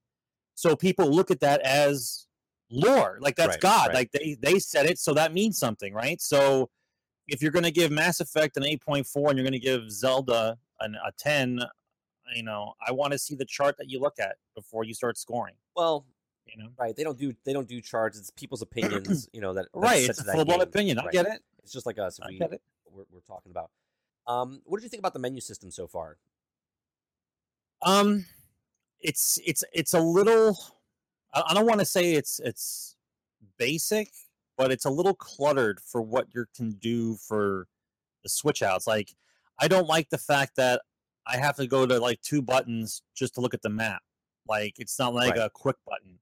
So 0.55 0.75
people 0.75 1.09
look 1.09 1.31
at 1.31 1.39
that 1.41 1.61
as 1.61 2.27
lore, 2.69 3.17
like 3.19 3.35
that's 3.35 3.55
Right, 3.55 3.61
God, 3.61 3.87
right. 3.87 3.95
like 3.95 4.11
they 4.11 4.37
they 4.41 4.59
said 4.59 4.85
it, 4.85 4.97
so 4.99 5.13
that 5.13 5.33
means 5.33 5.57
something, 5.57 5.93
right? 5.93 6.21
So 6.21 6.69
if 7.27 7.41
you're 7.41 7.51
going 7.51 7.63
to 7.63 7.71
give 7.71 7.91
Mass 7.91 8.19
Effect 8.19 8.57
an 8.57 8.63
8.4 8.63 9.29
and 9.29 9.37
you're 9.37 9.45
going 9.45 9.51
to 9.53 9.59
give 9.59 9.91
Zelda 9.91 10.57
an, 10.79 10.95
a 10.95 11.11
10, 11.17 11.61
you 12.35 12.43
know, 12.43 12.73
I 12.85 12.91
want 12.91 13.13
to 13.13 13.19
see 13.19 13.35
the 13.35 13.45
chart 13.45 13.75
that 13.77 13.89
you 13.89 13.99
look 13.99 14.19
at 14.19 14.35
before 14.55 14.83
you 14.83 14.93
start 14.93 15.17
scoring. 15.17 15.55
well, 15.75 16.05
You 16.45 16.63
know, 16.63 16.69
right? 16.77 16.95
They 16.95 17.03
don't 17.03 17.17
do 17.17 17.33
they 17.45 17.53
don't 17.53 17.67
do 17.67 17.79
charts. 17.81 18.17
It's 18.17 18.29
people's 18.31 18.61
opinions, 18.61 19.29
you 19.31 19.41
know 19.41 19.53
that 19.53 19.67
that 19.73 19.79
right? 19.79 20.09
It's 20.09 20.19
a 20.19 20.23
full 20.23 20.45
blown 20.45 20.61
opinion. 20.61 20.99
I 20.99 21.03
Right. 21.03 21.11
get 21.11 21.25
it. 21.27 21.41
It's 21.63 21.71
just 21.71 21.85
like 21.85 21.97
us. 21.99 22.19
I 22.21 22.27
we, 22.29 22.39
get 22.39 22.51
it. 22.51 22.61
We're, 22.91 23.03
we're 23.11 23.21
talking 23.21 23.51
about. 23.51 23.69
Um, 24.27 24.61
what 24.65 24.77
did 24.77 24.83
you 24.83 24.89
think 24.89 24.99
about 25.01 25.13
the 25.13 25.19
menu 25.19 25.41
system 25.41 25.71
so 25.71 25.87
far? 25.87 26.17
Um, 27.81 28.25
it's 28.99 29.39
it's 29.45 29.63
it's 29.73 29.93
a 29.93 29.99
little. 29.99 30.57
I, 31.33 31.43
I 31.49 31.53
don't 31.53 31.65
want 31.65 31.79
to 31.79 31.85
say 31.85 32.13
it's 32.13 32.39
it's 32.43 32.95
basic, 33.57 34.09
but 34.57 34.71
it's 34.71 34.85
a 34.85 34.89
little 34.89 35.15
cluttered 35.15 35.79
for 35.79 36.01
what 36.01 36.27
you 36.33 36.45
can 36.55 36.71
do 36.73 37.15
for 37.15 37.67
the 38.23 38.29
switch 38.29 38.61
outs. 38.61 38.85
Like, 38.87 39.15
I 39.59 39.67
don't 39.67 39.87
like 39.87 40.09
the 40.09 40.17
fact 40.17 40.55
that 40.57 40.81
I 41.25 41.37
have 41.37 41.55
to 41.57 41.67
go 41.67 41.85
to 41.85 41.99
like 41.99 42.21
two 42.21 42.41
buttons 42.41 43.01
just 43.15 43.35
to 43.35 43.41
look 43.41 43.53
at 43.53 43.61
the 43.61 43.69
map. 43.69 44.01
Like, 44.47 44.75
it's 44.79 44.99
not 44.99 45.13
like 45.13 45.35
Right. 45.35 45.45
a 45.45 45.49
quick 45.49 45.77
button 45.87 46.19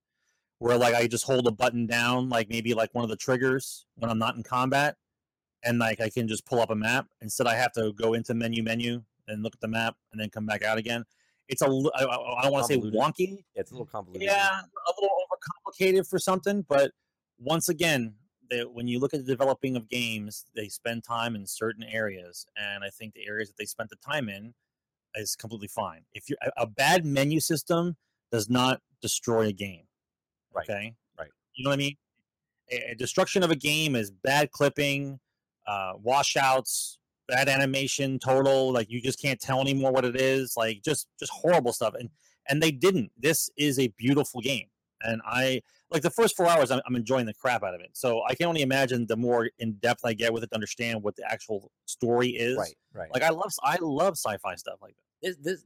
where 0.60 0.78
like 0.78 0.94
I 0.94 1.08
just 1.08 1.26
hold 1.26 1.48
a 1.48 1.52
button 1.52 1.88
down, 1.88 2.30
like 2.30 2.50
maybe 2.50 2.74
like 2.74 2.94
one 2.94 3.04
of 3.04 3.10
the 3.10 3.16
triggers 3.16 3.86
when 3.96 4.10
I'm 4.12 4.20
not 4.20 4.36
in 4.36 4.44
combat, 4.44 4.96
and 5.64 5.80
like 5.80 6.00
I 6.02 6.10
can 6.10 6.28
just 6.28 6.46
pull 6.46 6.60
up 6.62 6.70
a 6.70 6.76
map. 6.76 7.08
Instead, 7.22 7.48
I 7.48 7.56
have 7.56 7.72
to 7.74 7.94
go 7.94 8.14
into 8.14 8.34
menu 8.34 8.62
menu 8.64 9.02
and 9.28 9.44
look 9.44 9.56
at 9.56 9.62
the 9.62 9.68
map 9.68 9.96
and 10.12 10.20
then 10.22 10.30
come 10.30 10.46
back 10.46 10.64
out 10.64 10.78
again. 10.78 11.04
It's 11.48 11.62
a 11.62 11.66
I, 11.66 12.04
I 12.04 12.42
don't 12.44 12.52
want 12.52 12.68
to 12.68 12.74
say 12.74 12.80
wonky, 12.80 13.38
Yeah, 13.56 13.62
it's 13.62 13.72
a 13.72 13.74
little 13.74 13.86
complicated. 13.88 14.28
yeah, 14.32 14.60
a 14.60 14.92
little 15.02 15.10
overcomplicated 15.26 16.08
for 16.08 16.20
something, 16.20 16.64
but 16.68 16.92
once 17.40 17.70
again, 17.70 18.14
they, 18.50 18.62
when 18.62 18.88
you 18.88 19.00
look 19.00 19.14
at 19.14 19.22
the 19.22 19.26
developing 19.26 19.76
of 19.76 19.88
games, 19.90 20.46
they 20.56 20.68
spend 20.68 21.04
time 21.04 21.36
in 21.36 21.48
certain 21.48 21.84
areas, 21.84 22.46
and 22.58 22.84
I 22.84 22.90
think 22.90 23.14
the 23.14 23.26
areas 23.28 23.50
that 23.50 23.58
they 23.58 23.66
spent 23.66 23.90
the 23.90 23.96
time 23.96 24.28
in 24.30 24.54
is 25.16 25.36
completely 25.36 25.68
fine. 25.70 26.02
If 26.14 26.30
you 26.30 26.36
a 26.58 26.68
bad 26.68 27.06
menu 27.06 27.40
system 27.40 27.96
does 28.32 28.50
not 28.50 28.82
destroy 29.02 29.48
a 29.48 29.52
game. 29.54 29.84
Right, 30.54 30.70
Okay. 30.70 30.94
right. 31.18 31.30
You 31.56 31.64
know 31.64 31.70
what 31.70 31.76
I 31.76 31.78
mean? 31.78 31.96
A, 32.72 32.92
a 32.92 32.96
destruction 32.96 33.44
of 33.44 33.52
a 33.52 33.56
game 33.56 33.96
is 33.96 34.12
bad 34.12 34.52
clipping, 34.52 35.20
uh, 35.68 35.94
washouts, 36.02 37.00
bad 37.28 37.48
animation, 37.50 38.20
total. 38.20 38.72
Like 38.72 38.90
you 38.90 39.02
just 39.02 39.22
can't 39.22 39.40
tell 39.40 39.62
anymore 39.62 39.92
what 39.92 40.06
it 40.06 40.20
is. 40.20 40.56
Like 40.58 40.82
just 40.84 41.08
just 41.20 41.32
horrible 41.32 41.74
stuff. 41.74 41.94
And 42.00 42.10
and 42.48 42.62
they 42.64 42.72
didn't. 42.72 43.12
This 43.18 43.50
is 43.58 43.78
a 43.80 43.90
beautiful 43.90 44.42
game, 44.42 44.68
and 45.02 45.22
I 45.26 45.62
like 45.92 46.02
the 46.02 46.10
first 46.10 46.36
four 46.36 46.48
hours. 46.48 46.72
I'm, 46.72 46.82
I'm 46.88 46.96
enjoying 46.96 47.26
the 47.28 47.34
crap 47.34 47.64
out 47.64 47.76
of 47.76 47.82
it. 47.82 47.92
So 47.94 48.24
I 48.28 48.34
can 48.36 48.48
only 48.48 48.62
imagine 48.62 49.06
the 49.06 49.18
more 49.18 49.50
in 49.60 49.74
depth 49.74 50.02
I 50.04 50.14
get 50.14 50.34
with 50.34 50.44
it 50.44 50.48
to 50.50 50.56
understand 50.56 51.04
what 51.04 51.16
the 51.16 51.32
actual 51.32 51.72
story 51.86 52.30
is. 52.30 52.58
Right, 52.58 52.76
right. 52.94 53.14
Like 53.14 53.24
I 53.24 53.30
love 53.30 53.52
I 53.64 53.78
love 53.82 54.14
sci-fi 54.14 54.56
stuff 54.56 54.80
like 54.82 54.96
that. 54.96 55.28
this, 55.28 55.38
this 55.38 55.64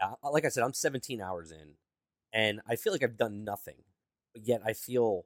uh, 0.00 0.30
like 0.30 0.44
I 0.44 0.48
said, 0.48 0.62
I'm 0.62 0.74
17 0.74 1.22
hours 1.22 1.52
in, 1.52 1.76
and 2.32 2.60
I 2.68 2.76
feel 2.76 2.92
like 2.92 3.02
I've 3.02 3.16
done 3.16 3.44
nothing, 3.44 3.76
but 4.36 4.46
yet 4.46 4.60
I 4.64 4.74
feel 4.74 5.24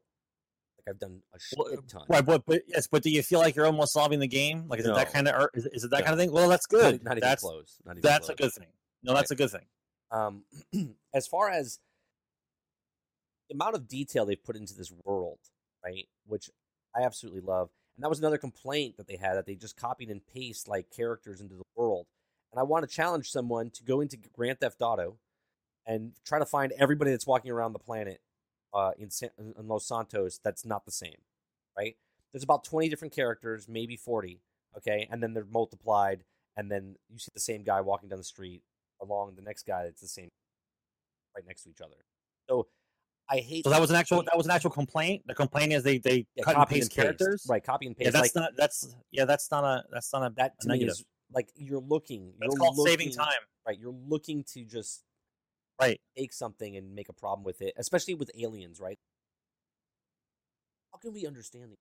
like 0.78 0.94
I've 0.94 0.98
done 1.00 1.20
a 1.34 1.38
shit 1.40 1.58
Well, 1.58 1.76
ton. 1.88 2.04
Right, 2.08 2.24
but, 2.24 2.46
but 2.46 2.62
yes, 2.68 2.86
but 2.86 3.02
do 3.02 3.10
you 3.10 3.22
feel 3.22 3.40
like 3.40 3.56
you're 3.56 3.66
almost 3.66 3.92
solving 3.92 4.20
the 4.20 4.28
game? 4.28 4.64
Like 4.68 4.78
is 4.80 4.86
it 4.86 4.94
that 4.94 5.12
kind 5.12 5.26
of 5.28 5.48
is, 5.54 5.66
it- 5.66 5.72
is 5.74 5.84
it 5.84 5.90
that 5.90 6.00
No. 6.00 6.04
kind 6.06 6.12
of 6.14 6.18
thing? 6.20 6.32
Well, 6.32 6.48
that's 6.48 6.66
good. 6.66 7.02
Not, 7.02 7.16
even 7.18 7.20
that's 7.28 7.42
close. 7.42 7.76
Not 7.84 7.92
even 7.92 8.02
that's 8.02 8.26
close. 8.26 8.34
a 8.38 8.42
good 8.42 8.52
thing. 8.52 8.68
No, 9.02 9.14
that's 9.14 9.30
a 9.30 9.34
good 9.36 9.50
thing. 9.50 9.66
Um, 10.12 10.44
as 11.14 11.26
far 11.26 11.50
as 11.50 11.78
the 13.48 13.54
amount 13.54 13.74
of 13.74 13.88
detail 13.88 14.24
they've 14.26 14.42
put 14.42 14.56
into 14.56 14.74
this 14.74 14.92
world, 15.04 15.38
right, 15.84 16.06
which 16.26 16.48
I 16.96 17.02
absolutely 17.02 17.40
love, 17.40 17.70
and 17.96 18.04
that 18.04 18.08
was 18.08 18.18
another 18.20 18.38
complaint 18.38 18.96
that 18.96 19.06
they 19.08 19.16
had 19.16 19.34
that 19.34 19.46
they 19.46 19.54
just 19.56 19.76
copied 19.76 20.08
and 20.10 20.20
pasted 20.26 20.68
like 20.68 20.90
characters 20.94 21.40
into 21.40 21.56
the 21.56 21.62
world. 21.76 22.06
And 22.52 22.58
I 22.60 22.62
want 22.64 22.88
to 22.88 22.94
challenge 22.94 23.30
someone 23.30 23.70
to 23.70 23.84
go 23.84 24.00
into 24.00 24.16
Grand 24.32 24.58
Theft 24.60 24.80
Auto 24.80 25.18
and 25.86 26.12
try 26.24 26.38
to 26.38 26.46
find 26.46 26.72
everybody 26.78 27.10
that's 27.10 27.26
walking 27.26 27.50
around 27.50 27.72
the 27.72 27.78
planet 27.78 28.20
uh, 28.74 28.92
in, 28.98 29.10
San- 29.10 29.30
in 29.38 29.68
Los 29.68 29.86
Santos 29.86 30.40
that's 30.42 30.64
not 30.64 30.84
the 30.84 30.92
same, 30.92 31.18
right? 31.76 31.96
There's 32.32 32.44
about 32.44 32.64
20 32.64 32.88
different 32.88 33.14
characters, 33.14 33.68
maybe 33.68 33.96
40, 33.96 34.40
okay, 34.76 35.08
and 35.10 35.22
then 35.22 35.34
they're 35.34 35.44
multiplied, 35.44 36.24
and 36.56 36.70
then 36.70 36.96
you 37.08 37.18
see 37.18 37.30
the 37.34 37.40
same 37.40 37.62
guy 37.62 37.80
walking 37.80 38.08
down 38.08 38.18
the 38.18 38.24
street 38.24 38.62
along 39.02 39.34
the 39.34 39.42
next 39.42 39.66
guy 39.66 39.84
that's 39.84 40.00
the 40.00 40.08
same 40.08 40.28
right 41.34 41.44
next 41.46 41.62
to 41.64 41.70
each 41.70 41.80
other. 41.80 41.96
So 42.48 42.68
I 43.28 43.38
hate 43.38 43.64
So 43.64 43.70
that 43.70 43.80
was 43.80 43.90
an 43.90 43.96
actual 43.96 44.22
that 44.24 44.36
was 44.36 44.46
an 44.46 44.52
actual 44.52 44.70
complaint. 44.70 45.22
The 45.26 45.34
complaint 45.34 45.72
is 45.72 45.82
they 45.82 45.98
they 45.98 46.26
yeah, 46.34 46.44
cut 46.44 46.56
and 46.56 46.62
copy 46.62 46.74
paste 46.76 46.92
characters. 46.92 47.46
right? 47.48 47.62
Copy 47.62 47.86
and 47.86 47.96
paste. 47.96 48.06
Yeah, 48.06 48.10
that's 48.10 48.34
like, 48.34 48.42
not 48.42 48.50
that's 48.56 48.94
yeah 49.12 49.24
that's 49.24 49.50
not 49.50 49.64
a 49.64 49.84
that's 49.92 50.12
not 50.12 50.22
a 50.22 50.34
that 50.36 50.54
a 50.58 50.62
to 50.62 50.68
me 50.68 50.74
negative. 50.74 50.92
is 50.92 51.04
like 51.32 51.48
you're 51.54 51.80
looking. 51.80 52.32
That's 52.38 52.52
you're 52.52 52.58
called 52.58 52.76
looking, 52.76 52.90
saving 52.90 53.12
time. 53.12 53.28
Right, 53.66 53.78
you're 53.78 53.94
looking 54.08 54.44
to 54.54 54.64
just 54.64 55.04
Right. 55.80 56.00
take 56.16 56.32
something 56.32 56.76
and 56.76 56.94
make 56.94 57.08
a 57.08 57.12
problem 57.12 57.44
with 57.44 57.62
it, 57.62 57.72
especially 57.76 58.14
with 58.14 58.30
aliens, 58.38 58.80
right? 58.80 58.98
How 60.92 60.98
can 60.98 61.12
we 61.12 61.26
understand? 61.26 61.72
The- 61.72 61.76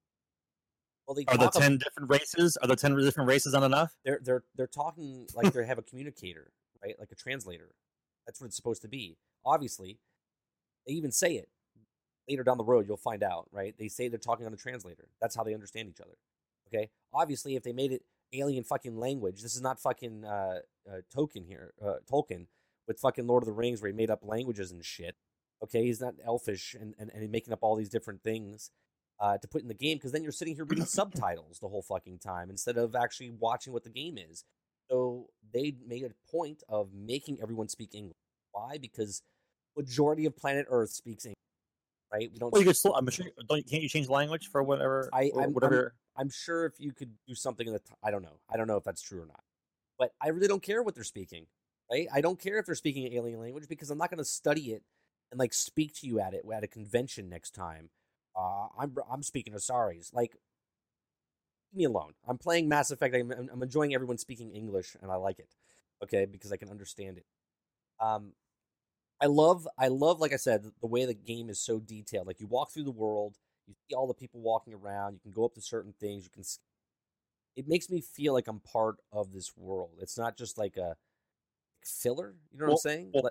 well, 1.05 1.15
they 1.15 1.25
Are 1.25 1.38
the 1.38 1.45
talk 1.45 1.55
ab- 1.57 1.62
ten 1.62 1.77
different 1.77 2.09
races? 2.09 2.57
Are 2.57 2.67
the 2.67 2.75
ten 2.75 2.95
different 2.95 3.27
races 3.27 3.53
not 3.53 3.63
enough? 3.63 3.95
they're 4.05 4.19
they're 4.23 4.43
they're 4.55 4.67
talking 4.67 5.27
like 5.35 5.51
they 5.53 5.65
have 5.65 5.77
a 5.79 5.81
communicator, 5.83 6.51
right? 6.83 6.95
Like 6.99 7.12
a 7.12 7.15
translator. 7.15 7.71
That's 8.25 8.39
what 8.39 8.47
it's 8.47 8.55
supposed 8.55 8.83
to 8.83 8.88
be. 8.88 9.17
Obviously, 9.45 9.99
they 10.85 10.93
even 10.93 11.12
say 11.12 11.33
it 11.33 11.49
later 12.29 12.43
down 12.43 12.57
the 12.57 12.63
road. 12.63 12.88
You'll 12.88 12.97
find 12.97 13.23
out, 13.23 13.47
right? 13.51 13.75
They 13.77 13.88
say 13.88 14.07
they're 14.07 14.19
talking 14.19 14.45
on 14.45 14.53
a 14.53 14.57
translator. 14.57 15.07
That's 15.19 15.35
how 15.35 15.43
they 15.43 15.53
understand 15.53 15.89
each 15.89 15.99
other. 15.99 16.17
Okay. 16.67 16.89
Obviously, 17.12 17.55
if 17.55 17.63
they 17.63 17.73
made 17.73 17.91
it 17.91 18.03
alien 18.31 18.63
fucking 18.63 18.97
language, 18.97 19.41
this 19.41 19.55
is 19.55 19.62
not 19.62 19.79
fucking 19.79 20.23
uh, 20.23 20.59
uh 20.88 21.01
Tolkien 21.15 21.47
here, 21.47 21.73
uh, 21.83 21.95
Tolkien 22.09 22.45
with 22.89 22.99
fucking 22.99 23.28
Lord 23.28 23.43
of 23.43 23.47
the 23.47 23.54
Rings 23.54 23.82
where 23.82 23.89
he 23.89 23.95
made 23.95 24.10
up 24.10 24.19
languages 24.23 24.71
and 24.71 24.84
shit. 24.84 25.15
Okay, 25.63 25.86
he's 25.86 26.02
not 26.02 26.15
elfish 26.25 26.75
and 26.78 26.93
and, 26.99 27.10
and 27.13 27.32
making 27.32 27.54
up 27.54 27.60
all 27.62 27.78
these 27.78 27.89
different 27.89 28.21
things 28.21 28.71
uh, 29.19 29.38
to 29.38 29.47
put 29.47 29.62
in 29.62 29.69
the 29.69 29.73
game 29.73 29.97
because 29.97 30.12
then 30.12 30.23
you're 30.23 30.34
sitting 30.34 30.56
here 30.56 30.65
reading 30.65 30.86
subtitles 30.99 31.60
the 31.60 31.69
whole 31.69 31.84
fucking 31.84 32.19
time 32.19 32.49
instead 32.49 32.78
of 32.78 32.95
actually 32.95 33.30
watching 33.30 33.71
what 33.71 33.86
the 33.86 33.89
game 33.89 34.17
is. 34.17 34.43
So 34.89 35.28
they 35.54 35.75
made 35.86 36.04
a 36.04 36.32
point 36.32 36.63
of 36.67 36.89
making 36.93 37.39
everyone 37.41 37.69
speak 37.69 37.93
English. 37.93 38.17
Why? 38.52 38.80
Because 38.82 39.21
majority 39.78 40.25
of 40.25 40.36
planet 40.36 40.65
Earth 40.69 40.89
speaks 40.89 41.25
English, 41.25 41.36
right? 42.12 42.30
We 42.34 42.39
don't. 42.39 42.52
Well, 42.52 42.62
you 42.62 42.67
could 42.67 42.75
still. 42.75 42.95
I'm 42.95 43.08
sure. 43.10 43.28
Don't 43.47 43.65
can't 43.67 43.84
you 43.84 43.89
change 43.89 44.10
language 44.10 44.49
for 44.52 44.63
whatever? 44.63 45.10
I 45.13 45.32
I'm, 45.39 45.54
whatever. 45.54 45.93
I'm 46.17 46.30
sure 46.32 46.65
if 46.65 46.73
you 46.80 46.91
could 46.91 47.12
do 47.28 47.36
something 47.36 47.67
in 47.67 47.73
the, 47.73 47.80
t- 47.80 47.93
I 48.04 48.12
don't 48.12 48.23
know. 48.23 48.39
I 48.52 48.58
don't 48.58 48.67
know 48.67 48.78
if 48.78 48.84
that's 48.84 49.02
true 49.02 49.21
or 49.21 49.25
not. 49.25 49.41
But 49.97 50.12
I 50.21 50.30
really 50.30 50.47
don't 50.47 50.63
care 50.63 50.82
what 50.82 50.95
they're 50.95 51.04
speaking, 51.04 51.45
right? 51.91 52.08
I 52.13 52.21
don't 52.21 52.39
care 52.39 52.60
if 52.60 52.65
they're 52.65 52.75
speaking 52.75 53.06
an 53.06 53.13
alien 53.13 53.39
language 53.39 53.67
because 53.67 53.89
I'm 53.89 53.97
not 53.97 54.10
going 54.10 54.19
to 54.19 54.25
study 54.25 54.71
it 54.71 54.84
and 55.32 55.39
like 55.39 55.54
speak 55.54 55.93
to 55.95 56.08
you 56.08 56.19
at 56.19 56.34
it 56.34 56.43
at 56.54 56.63
a 56.63 56.67
convention 56.67 57.30
next 57.30 57.52
time. 57.52 57.89
Uh, 58.36 58.67
I'm 58.78 58.95
I'm 59.12 59.23
speaking 59.23 59.54
Asaris. 59.54 60.13
Like, 60.13 60.36
leave 61.73 61.78
me 61.80 61.84
alone. 61.86 62.13
I'm 62.28 62.38
playing 62.38 62.69
Mass 62.69 62.91
Effect. 62.91 63.15
I'm, 63.15 63.32
I'm 63.32 63.63
enjoying 63.63 63.93
everyone 63.93 64.17
speaking 64.17 64.52
English, 64.52 64.95
and 65.02 65.12
I 65.12 65.15
like 65.15 65.39
it. 65.39 65.49
Okay, 66.04 66.25
because 66.25 66.52
I 66.52 66.58
can 66.58 66.69
understand 66.69 67.17
it. 67.17 67.25
Um, 67.99 68.34
I 69.21 69.25
love 69.25 69.67
I 69.78 69.89
love 69.89 70.19
like 70.19 70.34
I 70.34 70.38
said 70.38 70.63
the 70.82 70.88
way 70.88 71.06
the 71.06 71.13
game 71.13 71.49
is 71.49 71.60
so 71.60 71.80
detailed. 71.80 72.28
Like 72.28 72.39
you 72.39 72.47
walk 72.47 72.71
through 72.71 72.86
the 72.86 72.91
world, 72.91 73.36
you 73.67 73.75
see 73.89 73.95
all 73.95 74.08
the 74.08 74.13
people 74.13 74.41
walking 74.41 74.73
around. 74.73 75.13
You 75.13 75.19
can 75.19 75.32
go 75.32 75.45
up 75.45 75.56
to 75.56 75.62
certain 75.62 75.93
things. 75.99 76.23
You 76.23 76.30
can. 76.32 76.43
It 77.56 77.67
makes 77.67 77.89
me 77.89 78.02
feel 78.02 78.34
like 78.34 78.47
I'm 78.47 78.62
part 78.62 78.97
of 79.12 79.34
this 79.34 79.52
world. 79.58 79.97
It's 79.99 80.17
not 80.17 80.38
just 80.38 80.58
like 80.58 80.78
a 80.78 80.95
filler. 81.86 82.36
You 82.52 82.60
know 82.60 82.65
what 82.65 82.72
I'm 82.74 82.78
saying? 82.78 83.12
Well, 83.13 83.30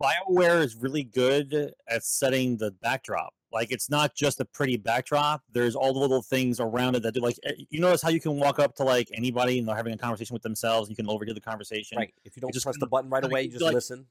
Bio, 0.00 0.12
BioWare 0.30 0.62
is 0.62 0.76
really 0.76 1.04
good 1.04 1.72
at 1.88 2.04
setting 2.04 2.56
the 2.56 2.70
backdrop. 2.70 3.34
Like 3.50 3.70
it's 3.72 3.88
not 3.88 4.14
just 4.14 4.40
a 4.40 4.44
pretty 4.44 4.76
backdrop. 4.76 5.42
There's 5.50 5.74
all 5.74 5.94
the 5.94 5.98
little 5.98 6.20
things 6.22 6.60
around 6.60 6.96
it 6.96 7.02
that 7.02 7.14
do 7.14 7.20
like 7.20 7.36
eh, 7.44 7.52
you 7.70 7.80
notice 7.80 8.02
how 8.02 8.10
you 8.10 8.20
can 8.20 8.38
walk 8.38 8.58
up 8.58 8.74
to 8.76 8.82
like 8.84 9.08
anybody 9.14 9.58
and 9.58 9.66
they're 9.66 9.76
having 9.76 9.94
a 9.94 9.98
conversation 9.98 10.34
with 10.34 10.42
themselves. 10.42 10.88
And 10.88 10.96
you 10.96 11.02
can 11.02 11.10
overhear 11.10 11.32
the 11.34 11.40
conversation. 11.40 11.96
right. 11.98 12.12
If 12.24 12.36
you 12.36 12.42
don't 12.42 12.52
just 12.52 12.66
press 12.66 12.76
the 12.78 12.86
button 12.86 13.08
right 13.08 13.24
away, 13.24 13.42
you 13.42 13.46
you, 13.46 13.52
just 13.52 13.64
like- 13.64 13.74
listen. 13.74 14.06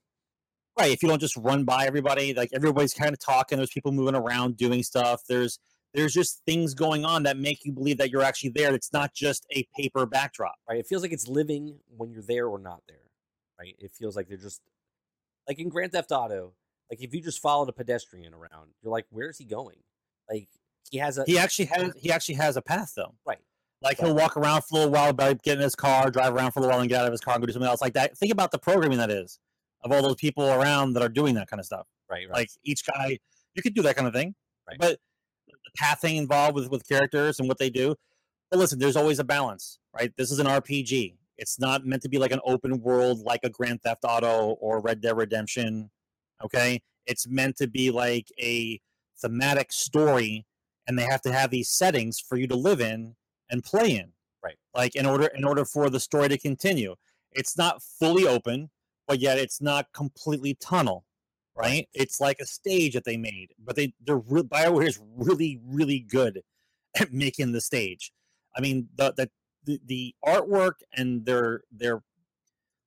Right. 0.80 0.92
If 0.92 1.02
you 1.02 1.10
don't 1.10 1.20
just 1.20 1.36
run 1.38 1.64
by 1.66 1.86
everybody, 1.88 2.34
like 2.36 2.50
everybody's 2.54 2.94
kind 2.94 3.12
of 3.12 3.20
talking. 3.20 3.58
There's 3.58 3.72
people 3.72 3.92
moving 3.92 4.16
around 4.16 4.58
doing 4.58 4.84
stuff. 4.84 5.22
There's 5.28 5.60
there's 5.94 6.14
just 6.14 6.42
things 6.46 6.74
going 6.74 7.06
on 7.06 7.24
that 7.24 7.38
make 7.38 7.64
you 7.66 7.72
believe 7.72 7.98
that 7.98 8.12
you're 8.12 8.22
actually 8.22 8.52
there. 8.52 8.74
It's 8.76 8.92
not 8.94 9.14
just 9.14 9.46
a 9.56 9.68
paper 9.76 10.06
backdrop. 10.06 10.56
right? 10.70 10.78
It 10.80 10.86
feels 10.86 11.02
like 11.02 11.12
it's 11.12 11.28
living 11.28 11.80
when 11.96 12.12
you're 12.12 12.22
there 12.22 12.48
or 12.48 12.60
not 12.60 12.82
there, 12.88 12.98
right? 13.60 13.76
It 13.80 13.92
feels 13.92 14.16
like 14.16 14.28
they're 14.28 14.38
just 14.38 14.62
like 15.48 15.60
in 15.60 15.70
Grand 15.70 15.92
Theft 15.92 16.12
Auto. 16.12 16.54
Like 16.90 17.02
if 17.02 17.14
you 17.14 17.22
just 17.22 17.42
followed 17.42 17.70
a 17.70 17.74
pedestrian 17.74 18.34
around, 18.34 18.72
you're 18.82 18.92
like, 18.92 19.06
where's 19.10 19.38
he 19.38 19.46
going? 19.46 19.78
Like 20.30 20.48
he 20.90 20.98
has 21.00 21.18
a 21.18 21.24
He 21.26 21.38
actually 21.38 21.66
has 21.66 21.94
he 21.98 22.12
actually 22.12 22.36
has 22.36 22.56
a 22.58 22.62
path 22.62 22.94
though. 22.96 23.16
right, 23.26 23.40
Like 23.82 24.00
Right. 24.00 24.08
he'll 24.08 24.16
walk 24.16 24.38
around 24.38 24.62
for 24.64 24.68
a 24.72 24.80
little 24.80 24.94
while, 24.94 25.14
but 25.14 25.42
get 25.44 25.58
in 25.58 25.64
his 25.64 25.76
car, 25.76 26.10
drive 26.12 26.34
around 26.34 26.52
for 26.52 26.60
a 26.60 26.62
little 26.62 26.74
while, 26.74 26.82
and 26.82 26.90
get 26.90 27.02
out 27.02 27.08
of 27.08 27.12
his 27.12 27.22
car 27.22 27.36
and 27.36 27.42
go 27.42 27.46
do 27.48 27.54
something 27.54 27.70
else 27.70 27.82
like 27.82 27.94
that. 27.94 28.18
Think 28.18 28.32
about 28.32 28.52
the 28.52 28.60
programming 28.60 28.98
that 29.00 29.10
is 29.12 29.40
of 29.84 29.92
all 29.92 30.02
those 30.02 30.16
people 30.16 30.46
around 30.50 30.94
that 30.94 31.04
are 31.04 31.10
doing 31.10 31.36
that 31.36 31.48
kind 31.50 31.60
of 31.60 31.66
stuff. 31.66 31.88
right, 32.10 32.28
right. 32.30 32.36
Like 32.38 32.50
each 32.64 32.84
guy, 32.86 33.20
you 33.54 33.62
could 33.62 33.74
do 33.74 33.82
that 33.84 33.96
kind 33.96 34.08
of 34.08 34.14
thing, 34.14 34.34
Right. 34.68 34.78
but 34.80 35.00
the 35.48 35.54
pathing 35.78 36.16
involved 36.18 36.56
with 36.56 36.70
with 36.70 36.88
characters 36.88 37.40
and 37.40 37.48
what 37.48 37.58
they 37.58 37.70
do. 37.70 37.96
But 38.50 38.60
listen, 38.60 38.80
there's 38.80 38.96
always 38.96 39.20
a 39.20 39.24
balance, 39.26 39.78
right? 39.94 40.14
This 40.16 40.32
is 40.32 40.40
an 40.40 40.48
RPG. 40.48 41.18
It's 41.38 41.60
not 41.60 41.86
meant 41.86 42.02
to 42.04 42.10
be 42.10 42.18
like 42.18 42.32
an 42.32 42.40
open 42.44 42.82
world, 42.82 43.20
like 43.20 43.42
a 43.44 43.50
Grand 43.50 43.82
Theft 43.82 44.04
Auto 44.04 44.58
or 44.60 44.82
Red 44.82 45.02
Dead 45.02 45.16
Redemption. 45.16 45.90
Okay, 46.44 46.82
it's 47.06 47.28
meant 47.28 47.58
to 47.58 47.68
be 47.68 47.92
like 47.92 48.28
a 48.40 48.80
thematic 49.20 49.72
story, 49.72 50.46
and 50.88 50.98
they 50.98 51.04
have 51.04 51.22
to 51.24 51.32
have 51.32 51.50
these 51.50 51.70
settings 51.70 52.20
for 52.20 52.38
you 52.38 52.48
to 52.48 52.56
live 52.56 52.82
in 52.82 53.16
and 53.50 53.64
play 53.64 53.92
in. 53.92 54.12
Right. 54.44 54.58
Like 54.76 54.96
in 54.96 55.06
order 55.06 55.28
in 55.28 55.44
order 55.44 55.66
for 55.66 55.90
the 55.90 56.00
story 56.00 56.30
to 56.30 56.38
continue, 56.38 56.96
it's 57.32 57.58
not 57.58 57.82
fully 57.82 58.28
open, 58.28 58.70
but 59.08 59.20
yet 59.20 59.38
it's 59.38 59.62
not 59.62 59.88
completely 59.94 60.56
tunnel 60.56 61.06
right? 61.58 61.88
It's 61.94 62.22
like 62.22 62.40
a 62.40 62.46
stage 62.46 62.94
that 62.94 63.04
they 63.04 63.18
made, 63.18 63.50
but 63.58 63.76
they 63.76 63.94
they're 64.06 64.18
re- 64.18 64.44
Bioware 64.44 64.88
is 64.88 65.00
really 65.16 65.60
really 65.66 66.00
good 66.00 66.42
at 67.00 67.12
making 67.12 67.52
the 67.52 67.62
stage. 67.62 68.12
I 68.56 68.62
mean, 68.62 68.88
the 68.96 69.14
the 69.18 69.30
the, 69.68 69.80
the 69.86 70.16
artwork 70.26 70.74
and 70.96 71.26
their 71.26 71.62
their 71.72 72.02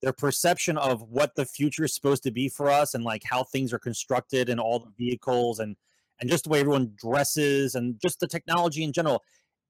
their 0.02 0.12
perception 0.12 0.76
of 0.78 1.02
what 1.02 1.36
the 1.36 1.44
future 1.44 1.84
is 1.84 1.94
supposed 1.94 2.22
to 2.24 2.30
be 2.32 2.48
for 2.48 2.68
us 2.70 2.94
and 2.94 3.04
like 3.04 3.22
how 3.24 3.44
things 3.44 3.72
are 3.72 3.78
constructed 3.78 4.48
and 4.48 4.58
all 4.58 4.80
the 4.80 4.92
vehicles 4.98 5.60
and 5.60 5.76
and 6.20 6.28
just 6.28 6.44
the 6.44 6.50
way 6.50 6.60
everyone 6.60 6.92
dresses 6.96 7.76
and 7.76 8.00
just 8.00 8.18
the 8.18 8.26
technology 8.26 8.82
in 8.82 8.92
general. 8.92 9.22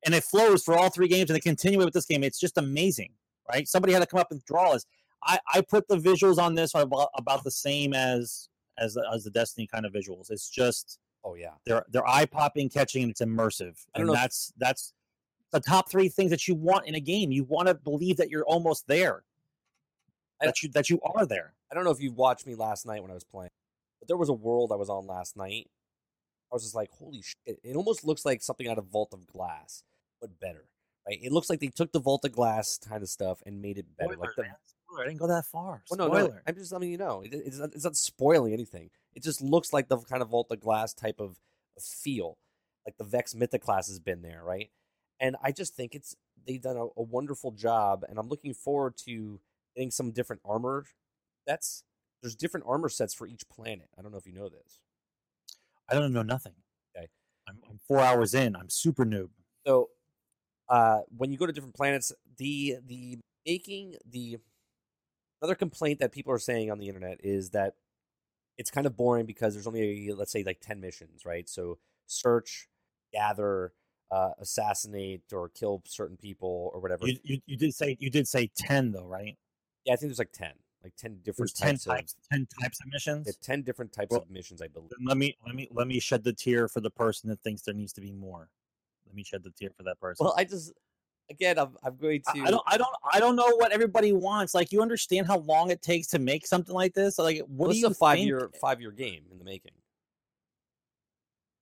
And 0.07 0.15
it 0.15 0.25
flows 0.25 0.65
for 0.65 0.79
all 0.79 0.89
three 0.89 1.09
games 1.09 1.29
and 1.29 1.37
they 1.37 1.41
continue 1.41 1.79
with 1.79 1.93
this 1.93 2.07
game. 2.07 2.25
It's 2.25 2.41
just 2.41 2.57
amazing 2.57 3.13
right? 3.53 3.69
Somebody 3.69 3.93
had 3.93 4.01
to 4.01 4.07
come 4.07 4.21
up 4.21 4.31
and 4.31 4.45
draw 4.45 4.73
us. 4.73 4.85
I 5.23 5.39
i 5.53 5.61
put 5.61 5.89
the 5.89 5.97
visuals 5.97 6.39
on 6.39 6.55
this 6.55 6.75
about, 6.75 7.09
about 7.15 7.45
the 7.45 7.51
same 7.51 7.93
as 7.93 8.49
as 8.79 8.95
the, 8.95 9.05
as 9.13 9.25
the 9.25 9.31
destiny 9.31 9.67
kind 9.67 9.85
of 9.85 9.93
visuals. 9.93 10.31
It's 10.31 10.49
just 10.49 10.99
oh 11.25 11.35
yeah, 11.35 11.55
they're 11.67 11.85
they're 11.91 12.07
eye 12.09 12.27
popping 12.27 12.69
catching 12.69 13.03
and 13.03 13.11
it's 13.11 13.21
immersive. 13.21 13.79
And 13.95 14.09
that's 14.11 14.53
that's 14.59 14.93
the 15.53 15.61
top 15.61 15.91
three 15.91 16.09
things 16.09 16.31
that 16.31 16.47
you 16.47 16.55
want 16.55 16.87
in 16.87 16.95
a 16.95 17.01
game 17.01 17.33
you 17.33 17.45
want 17.45 17.69
to 17.69 17.75
believe 17.75 18.17
that 18.17 18.31
you're 18.31 18.45
almost 18.45 18.87
there 18.87 19.23
that 20.41 20.63
you 20.63 20.69
that 20.71 20.89
you 20.89 21.01
are 21.15 21.27
there 21.27 21.53
I 21.71 21.75
don't 21.75 21.85
know 21.85 21.91
if 21.91 22.01
you 22.01 22.13
watched 22.13 22.47
me 22.47 22.55
last 22.55 22.87
night 22.87 23.03
when 23.03 23.11
I 23.11 23.15
was 23.15 23.25
playing, 23.25 23.51
but 24.01 24.09
there 24.09 24.17
was 24.17 24.29
a 24.29 24.35
world 24.35 24.73
I 24.73 24.77
was 24.77 24.91
on 24.91 25.07
last 25.07 25.37
night 25.37 25.69
I 26.51 26.57
was 26.57 26.63
just 26.65 26.75
like, 26.75 26.91
holy 26.91 27.23
shit! 27.23 27.61
It 27.63 27.77
almost 27.77 28.05
looks 28.05 28.25
like 28.25 28.43
something 28.43 28.67
out 28.67 28.79
of 28.79 28.87
Vault 28.87 29.15
of 29.15 29.27
Glass, 29.27 29.85
but 30.21 30.41
better. 30.41 30.65
Right? 31.07 31.21
It 31.23 31.33
looks 31.33 31.49
like 31.49 31.61
they 31.61 31.69
took 31.69 31.93
the 31.93 32.01
Vault 32.01 32.25
of 32.25 32.33
Glass 32.33 32.79
kind 32.79 33.03
of 33.03 33.09
stuff 33.09 33.41
and 33.47 33.63
made 33.63 33.79
it 33.79 33.87
better. 33.97 34.15
Spoiler, 34.15 34.35
like 34.37 34.37
the 34.37 35.01
I 35.01 35.05
didn't 35.05 35.19
go 35.19 35.29
that 35.29 35.47
far. 35.47 35.83
well, 35.89 35.99
no, 35.99 36.07
Spoiler. 36.09 36.29
no. 36.29 36.39
I'm 36.47 36.55
just 36.57 36.73
letting 36.73 36.91
you 36.91 36.99
know. 36.99 37.23
It, 37.23 37.33
it's, 37.33 37.59
not, 37.59 37.73
it's 37.75 37.85
not 37.85 37.97
spoiling 37.97 38.53
anything. 38.53 38.91
It 39.15 39.23
just 39.23 39.41
looks 39.41 39.73
like 39.73 39.89
the 39.89 39.99
kind 39.99 40.21
of 40.21 40.31
Vault 40.31 40.49
of 40.51 40.59
Glass 40.61 40.93
type 40.93 41.21
of 41.21 41.37
feel, 41.81 42.37
like 42.85 42.97
the 42.99 43.05
Vex 43.05 43.35
Mythoclast 43.35 43.87
has 43.87 44.01
been 44.01 44.23
there, 44.23 44.43
right? 44.45 44.71
And 45.21 45.37
I 45.43 45.53
just 45.53 45.75
think 45.75 45.95
it's 45.95 46.17
they've 46.47 46.63
done 46.63 46.77
a, 46.77 46.85
a 46.85 47.03
wonderful 47.03 47.53
job, 47.53 48.05
and 48.09 48.19
I'm 48.19 48.29
looking 48.29 48.55
forward 48.55 48.97
to 49.05 49.41
getting 49.77 49.91
some 49.91 50.11
different 50.13 50.43
armor 50.45 50.87
sets. 51.49 51.85
There's 52.23 52.35
different 52.35 52.67
armor 52.69 52.89
sets 52.89 53.15
for 53.15 53.27
each 53.27 53.49
planet. 53.49 53.89
I 53.99 54.03
don't 54.03 54.13
know 54.13 54.19
if 54.19 54.27
you 54.27 54.33
know 54.33 54.49
this. 54.49 54.81
I 55.89 55.95
don't 55.95 56.13
know 56.13 56.23
nothing. 56.23 56.53
Okay. 56.97 57.09
I'm, 57.49 57.59
I'm 57.69 57.81
four 57.87 58.01
hours 58.01 58.35
in. 58.35 58.57
I'm 58.57 58.69
super 58.69 59.05
noob. 59.05 59.29
So, 59.67 59.91
uh, 60.69 61.01
when 61.17 61.33
you 61.33 61.39
go 61.39 61.47
to 61.47 61.53
different 61.53 61.75
planets, 61.75 62.13
the 62.37 62.77
the 62.87 63.19
making 63.47 63.97
the 64.09 64.39
another 65.41 65.55
complaint 65.55 66.01
that 66.01 66.13
people 66.13 66.33
are 66.33 66.39
saying 66.39 66.71
on 66.71 66.79
the 66.79 66.89
internet 66.89 67.19
is 67.23 67.51
that 67.51 67.75
it's 68.59 68.71
kind 68.71 68.87
of 68.87 68.97
boring 68.97 69.27
because 69.27 69.55
there's 69.55 69.67
only 69.67 70.11
let's 70.13 70.33
say 70.33 70.43
like 70.45 70.61
10 70.61 70.81
missions 70.81 71.25
right 71.25 71.49
so 71.49 71.79
search 72.07 72.69
gather 73.13 73.73
uh, 74.11 74.31
assassinate 74.41 75.23
or 75.33 75.49
kill 75.51 75.83
certain 75.87 76.17
people 76.17 76.71
or 76.75 76.81
whatever 76.81 77.07
You, 77.07 77.19
you 77.23 77.41
you 77.47 77.57
did 77.57 77.75
say 77.75 77.97
you 78.01 78.11
did 78.11 78.27
say 78.27 78.51
ten 78.57 78.93
though, 78.93 79.07
right? 79.07 79.37
yeah 79.85 79.93
i 79.93 79.97
think 79.97 80.11
there's 80.11 80.19
like 80.19 80.33
10 80.33 80.53
like 80.83 80.95
10 80.97 81.19
different 81.23 81.37
There's 81.39 81.53
ten 81.53 81.75
types, 81.75 81.85
types, 81.85 82.17
ten 82.33 82.47
types 82.61 82.81
of 82.81 82.87
missions. 82.93 83.27
yeah, 83.27 83.33
10 83.43 83.63
different 83.63 83.93
types 83.93 84.11
Well, 84.11 84.23
of 84.23 84.31
missions 84.31 84.61
i 84.63 84.67
believe 84.69 84.91
let 85.05 85.17
me 85.17 85.37
let 85.47 85.55
me 85.55 85.69
let 85.71 85.87
me 85.87 86.01
shed 86.01 86.25
the 86.25 86.33
tear 86.33 86.69
for 86.69 86.81
the 86.81 86.91
person 86.91 87.29
that 87.31 87.41
thinks 87.43 87.63
there 87.63 87.75
needs 87.75 87.93
to 87.95 88.01
be 88.01 88.13
more. 88.13 88.49
Let 89.07 89.15
me 89.15 89.23
shed 89.25 89.43
the 89.43 89.51
tear 89.51 89.71
for 89.77 89.83
that 89.85 90.01
person. 90.01 90.25
well 90.25 90.35
i 90.37 90.45
just 90.45 90.73
again 91.31 91.59
i'm, 91.59 91.77
I'm 91.85 91.97
going 91.97 92.23
to 92.23 92.41
I 92.41 92.51
don't 92.51 92.63
I 92.67 92.77
don't 92.79 92.95
I 93.13 93.21
don't 93.21 93.37
know 93.37 93.55
what 93.57 93.71
everybody 93.73 94.13
wants. 94.13 94.55
Like 94.55 94.73
you 94.73 94.83
understand 94.83 95.27
how 95.29 95.39
long 95.39 95.71
it 95.71 95.83
takes 95.83 96.09
to 96.09 96.19
make 96.19 96.47
something 96.47 96.75
like 96.75 96.95
this? 96.95 97.19
Like 97.19 97.41
what 97.47 97.69
this 97.69 97.77
do 97.77 97.81
you 97.81 97.87
is 97.87 97.93
a 97.93 97.95
five 97.95 98.17
think? 98.19 98.27
year 98.29 98.51
five 98.61 98.81
year 98.81 98.91
game 98.91 99.23
in 99.31 99.39
the 99.39 99.45
making 99.45 99.73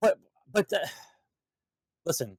but 0.01 0.17
but 0.51 0.71
uh, 0.73 0.77
listen 2.09 2.37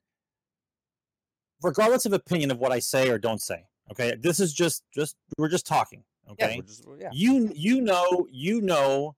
regardless 1.62 2.04
of 2.04 2.12
opinion 2.12 2.50
of 2.50 2.58
what 2.58 2.72
i 2.72 2.78
say 2.78 3.08
or 3.08 3.18
don't 3.18 3.40
say 3.40 3.64
okay? 3.90 4.14
This 4.18 4.40
is 4.40 4.52
just 4.52 4.84
just 4.94 5.16
we're 5.36 5.48
just 5.48 5.66
talking 5.66 6.02
okay? 6.30 6.56
we're 6.56 6.66
just, 6.66 6.86
yeah. 6.98 7.10
You 7.12 7.50
you 7.54 7.80
know 7.80 8.26
you 8.30 8.60
know 8.60 9.16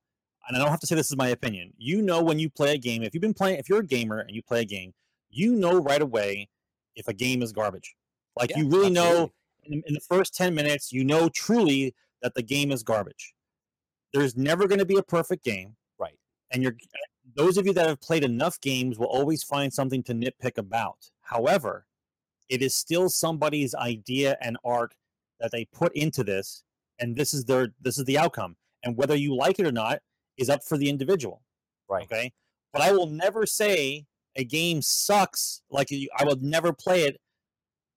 and 0.48 0.56
i 0.56 0.60
don't 0.60 0.70
have 0.70 0.80
to 0.80 0.86
say 0.86 0.94
this 0.94 1.10
is 1.10 1.16
my 1.16 1.28
opinion 1.28 1.72
you 1.76 2.02
know 2.02 2.22
when 2.22 2.38
you 2.38 2.50
play 2.50 2.74
a 2.74 2.78
game 2.78 3.02
if 3.02 3.14
you've 3.14 3.20
been 3.20 3.34
playing 3.34 3.58
if 3.58 3.68
you're 3.68 3.80
a 3.80 3.86
gamer 3.86 4.20
and 4.20 4.34
you 4.34 4.42
play 4.42 4.62
a 4.62 4.64
game 4.64 4.92
you 5.30 5.54
know 5.54 5.80
right 5.80 6.02
away 6.02 6.48
if 6.94 7.08
a 7.08 7.14
game 7.14 7.42
is 7.42 7.52
garbage. 7.52 7.94
Like 8.36 8.50
Yeah, 8.50 8.58
you 8.58 8.68
really 8.68 8.90
know 8.90 9.30
in, 9.64 9.82
in 9.86 9.94
the 9.94 10.00
first 10.00 10.34
10 10.34 10.54
minutes 10.54 10.92
you 10.92 11.04
know 11.04 11.28
truly 11.28 11.94
that 12.22 12.34
the 12.34 12.42
game 12.42 12.72
is 12.72 12.82
garbage. 12.82 13.34
There's 14.12 14.36
never 14.36 14.66
going 14.68 14.78
to 14.78 14.84
be 14.84 14.96
a 14.96 15.02
perfect 15.02 15.44
game 15.44 15.76
right? 15.98 16.18
And 16.50 16.62
you're 16.62 16.76
those 17.34 17.56
of 17.56 17.66
you 17.66 17.72
that 17.74 17.88
have 17.88 18.00
played 18.00 18.24
enough 18.24 18.60
games 18.60 18.98
will 18.98 19.06
always 19.06 19.42
find 19.42 19.72
something 19.72 20.02
to 20.04 20.14
nitpick 20.14 20.58
about. 20.58 21.10
However, 21.22 21.86
it 22.48 22.62
is 22.62 22.74
still 22.74 23.08
somebody's 23.08 23.74
idea 23.74 24.36
and 24.40 24.56
art 24.64 24.94
that 25.40 25.52
they 25.52 25.64
put 25.66 25.94
into 25.96 26.24
this, 26.24 26.64
and 26.98 27.16
this 27.16 27.32
is 27.34 27.44
their 27.44 27.68
this 27.80 27.98
is 27.98 28.04
the 28.04 28.18
outcome. 28.18 28.56
And 28.84 28.96
whether 28.96 29.14
you 29.16 29.34
like 29.36 29.58
it 29.58 29.66
or 29.66 29.72
not 29.72 30.00
is 30.36 30.50
up 30.50 30.64
for 30.64 30.76
the 30.76 30.88
individual. 30.88 31.42
right 31.88 32.04
Okay, 32.04 32.32
but 32.72 32.82
I 32.82 32.92
will 32.92 33.06
never 33.06 33.46
say 33.46 34.06
a 34.36 34.44
game 34.44 34.82
sucks. 34.82 35.62
Like 35.70 35.90
you- 35.90 36.10
I 36.18 36.24
will 36.24 36.36
never 36.36 36.72
play 36.72 37.04
it. 37.04 37.20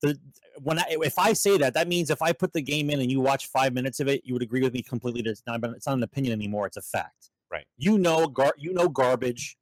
The 0.02 0.20
when 0.62 0.80
I 0.80 0.86
if 0.90 1.18
I 1.18 1.34
say 1.34 1.58
that, 1.58 1.74
that 1.74 1.88
means 1.88 2.10
if 2.10 2.22
I 2.22 2.32
put 2.34 2.54
the 2.54 2.62
game 2.62 2.90
in 2.90 3.00
and 3.02 3.12
you 3.12 3.20
watch 3.20 3.48
five 3.48 3.74
minutes 3.74 4.00
of 4.00 4.08
it, 4.08 4.22
you 4.26 4.34
would 4.34 4.44
agree 4.44 4.62
with 4.62 4.74
me 4.74 4.82
completely. 4.84 5.22
That 5.24 5.32
it's 5.32 5.44
not 5.48 5.64
it's 5.76 5.88
not 5.88 5.98
an 5.98 6.04
opinion 6.04 6.34
anymore; 6.34 6.68
it's 6.68 6.78
a 6.78 6.82
fact. 6.82 7.32
Right. 7.56 7.66
You 7.78 7.98
know, 7.98 8.28
gar- 8.28 8.56
you 8.58 8.74
know 8.74 8.90
garbage 8.90 9.58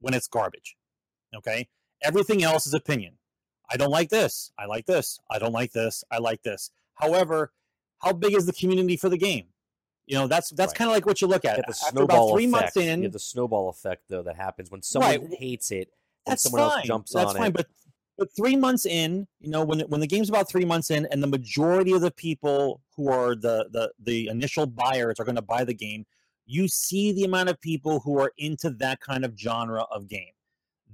when 0.00 0.14
it's 0.14 0.28
garbage. 0.28 0.76
Okay. 1.34 1.68
Everything 2.02 2.42
else 2.44 2.66
is 2.66 2.74
opinion. 2.74 3.18
I 3.70 3.76
don't 3.76 3.90
like 3.90 4.08
this. 4.08 4.52
I 4.58 4.66
like 4.66 4.86
this. 4.86 5.18
I 5.30 5.38
don't 5.38 5.52
like 5.52 5.72
this. 5.72 6.04
I 6.10 6.18
like 6.18 6.42
this. 6.42 6.70
However, 6.94 7.52
how 8.02 8.12
big 8.12 8.34
is 8.34 8.46
the 8.46 8.52
community 8.52 8.96
for 8.96 9.08
the 9.08 9.18
game? 9.18 9.46
You 10.06 10.14
know, 10.16 10.26
that's 10.26 10.50
that's 10.50 10.70
Right. 10.70 10.78
kind 10.78 10.90
of 10.90 10.94
like 10.94 11.06
what 11.06 11.20
you 11.20 11.26
look 11.26 11.44
at. 11.44 11.56
You 11.58 11.62
the 11.66 11.70
After 11.70 11.88
about 12.02 12.12
snowball 12.14 12.32
three 12.34 12.44
effect. 12.46 12.62
months 12.62 12.76
in, 12.76 12.98
you 13.00 13.04
have 13.06 13.12
the 13.12 13.18
snowball 13.18 13.68
effect 13.68 14.04
though 14.08 14.22
that 14.22 14.36
happens 14.36 14.70
when 14.70 14.80
someone 14.82 15.10
Right. 15.10 15.34
hates 15.38 15.70
it 15.72 15.92
and 16.26 16.38
someone 16.40 16.62
fine. 16.62 16.78
else 16.78 16.86
jumps 16.86 17.12
that's 17.12 17.30
on 17.30 17.36
fine. 17.36 17.48
it. 17.48 17.54
But 17.54 17.66
but 18.16 18.28
three 18.34 18.56
months 18.56 18.86
in, 18.86 19.26
you 19.40 19.50
know, 19.50 19.64
when 19.64 19.80
when 19.80 20.00
the 20.00 20.06
game's 20.06 20.28
about 20.30 20.48
three 20.48 20.64
months 20.64 20.90
in, 20.90 21.06
and 21.06 21.22
the 21.22 21.26
majority 21.26 21.92
of 21.92 22.00
the 22.00 22.10
people 22.10 22.80
who 22.96 23.08
are 23.10 23.34
the 23.34 23.68
the 23.70 23.92
the 23.98 24.28
initial 24.28 24.66
buyers 24.66 25.20
are 25.20 25.24
going 25.24 25.36
to 25.36 25.42
buy 25.42 25.64
the 25.64 25.74
game, 25.74 26.06
you 26.50 26.66
see 26.66 27.12
the 27.12 27.24
amount 27.24 27.50
of 27.50 27.60
people 27.60 28.00
who 28.00 28.18
are 28.18 28.32
into 28.38 28.70
that 28.70 29.00
kind 29.00 29.22
of 29.24 29.38
genre 29.38 29.82
of 29.90 30.08
game. 30.08 30.32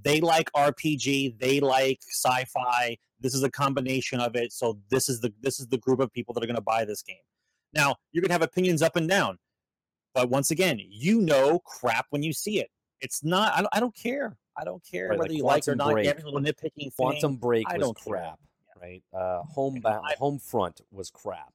They 0.03 0.19
like 0.19 0.51
RPG. 0.51 1.39
They 1.39 1.61
like 1.61 1.99
sci-fi. 2.11 2.97
This 3.21 3.33
is 3.33 3.41
a 3.43 3.49
combination 3.49 4.19
of 4.19 4.35
it. 4.35 4.51
So 4.51 4.77
this 4.91 5.07
is 5.07 5.21
the 5.21 5.33
this 5.39 5.59
is 5.61 5.67
the 5.67 5.77
group 5.77 6.01
of 6.01 6.11
people 6.11 6.33
that 6.33 6.43
are 6.43 6.47
going 6.47 6.57
to 6.57 6.61
buy 6.61 6.83
this 6.83 7.01
game. 7.01 7.23
Now 7.73 7.95
you're 8.11 8.21
going 8.21 8.29
to 8.29 8.33
have 8.33 8.41
opinions 8.41 8.81
up 8.81 8.97
and 8.97 9.07
down, 9.09 9.37
but 10.13 10.29
once 10.29 10.51
again, 10.51 10.79
you 10.81 11.21
know 11.21 11.59
crap 11.59 12.07
when 12.09 12.21
you 12.21 12.33
see 12.33 12.59
it. 12.59 12.69
It's 12.99 13.23
not. 13.23 13.53
I 13.53 13.61
don't, 13.61 13.69
I 13.73 13.79
don't 13.79 13.95
care. 13.95 14.37
I 14.57 14.63
don't 14.65 14.83
care 14.89 15.07
Right, 15.09 15.17
whether 15.19 15.29
like 15.29 15.37
you 15.37 15.43
like 15.43 15.67
or 15.69 15.75
not. 15.75 15.91
Break. 15.93 16.07
Every 16.07 16.23
little 16.23 16.39
nitpicking 16.41 16.71
thing. 16.77 16.91
Quantum 16.97 17.37
Break 17.37 17.65
I 17.69 17.77
was 17.77 17.87
don't 17.87 17.97
care. 18.03 18.13
crap, 18.13 18.39
right? 18.81 19.03
Uh, 19.13 19.41
Homebound, 19.43 20.05
I- 20.05 20.15
Homefront 20.15 20.81
was 20.91 21.09
crap, 21.09 21.53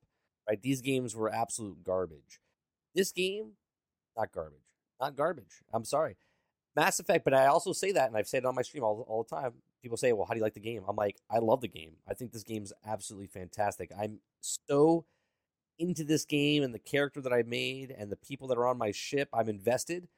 right? 0.49 0.61
These 0.61 0.81
games 0.81 1.15
were 1.15 1.33
absolute 1.33 1.83
garbage. 1.85 2.41
This 2.95 3.13
game, 3.13 3.53
not 4.21 4.33
garbage, 4.33 4.61
not 5.01 5.17
garbage. 5.17 5.63
I'm 5.73 5.85
sorry, 5.85 6.17
Mass 6.77 7.01
Effect. 7.01 7.25
But 7.25 7.35
I 7.35 7.47
also 7.47 7.73
say 7.73 7.93
that, 7.93 8.09
and 8.09 8.17
I've 8.17 8.29
said 8.29 8.45
it 8.45 8.47
on 8.47 8.55
my 8.55 8.63
stream 8.63 8.85
all 8.85 9.05
all 9.09 9.25
the 9.25 9.35
time. 9.35 9.55
People 9.83 9.97
say, 9.97 10.13
"Well, 10.13 10.27
how 10.27 10.35
do 10.35 10.39
you 10.39 10.45
like 10.45 10.55
the 10.55 10.61
game?" 10.61 10.83
I'm 10.89 10.97
like, 10.97 11.17
I 11.31 11.39
love 11.39 11.61
the 11.61 11.69
game. 11.69 11.95
I 12.09 12.15
think 12.15 12.33
this 12.33 12.45
game's 12.45 12.73
absolutely 12.87 13.29
fantastic. 13.29 13.91
I'm 13.99 14.21
so 14.41 15.07
into 15.79 16.05
this 16.05 16.27
game 16.27 16.63
and 16.63 16.75
the 16.75 16.79
character 16.79 17.23
that 17.23 17.33
I 17.33 17.43
made 17.43 17.91
and 17.91 18.13
the 18.13 18.17
people 18.17 18.47
that 18.49 18.59
are 18.59 18.67
on 18.67 18.77
my 18.77 18.93
ship. 18.93 19.31
I'm 19.33 19.49
invested. 19.49 20.09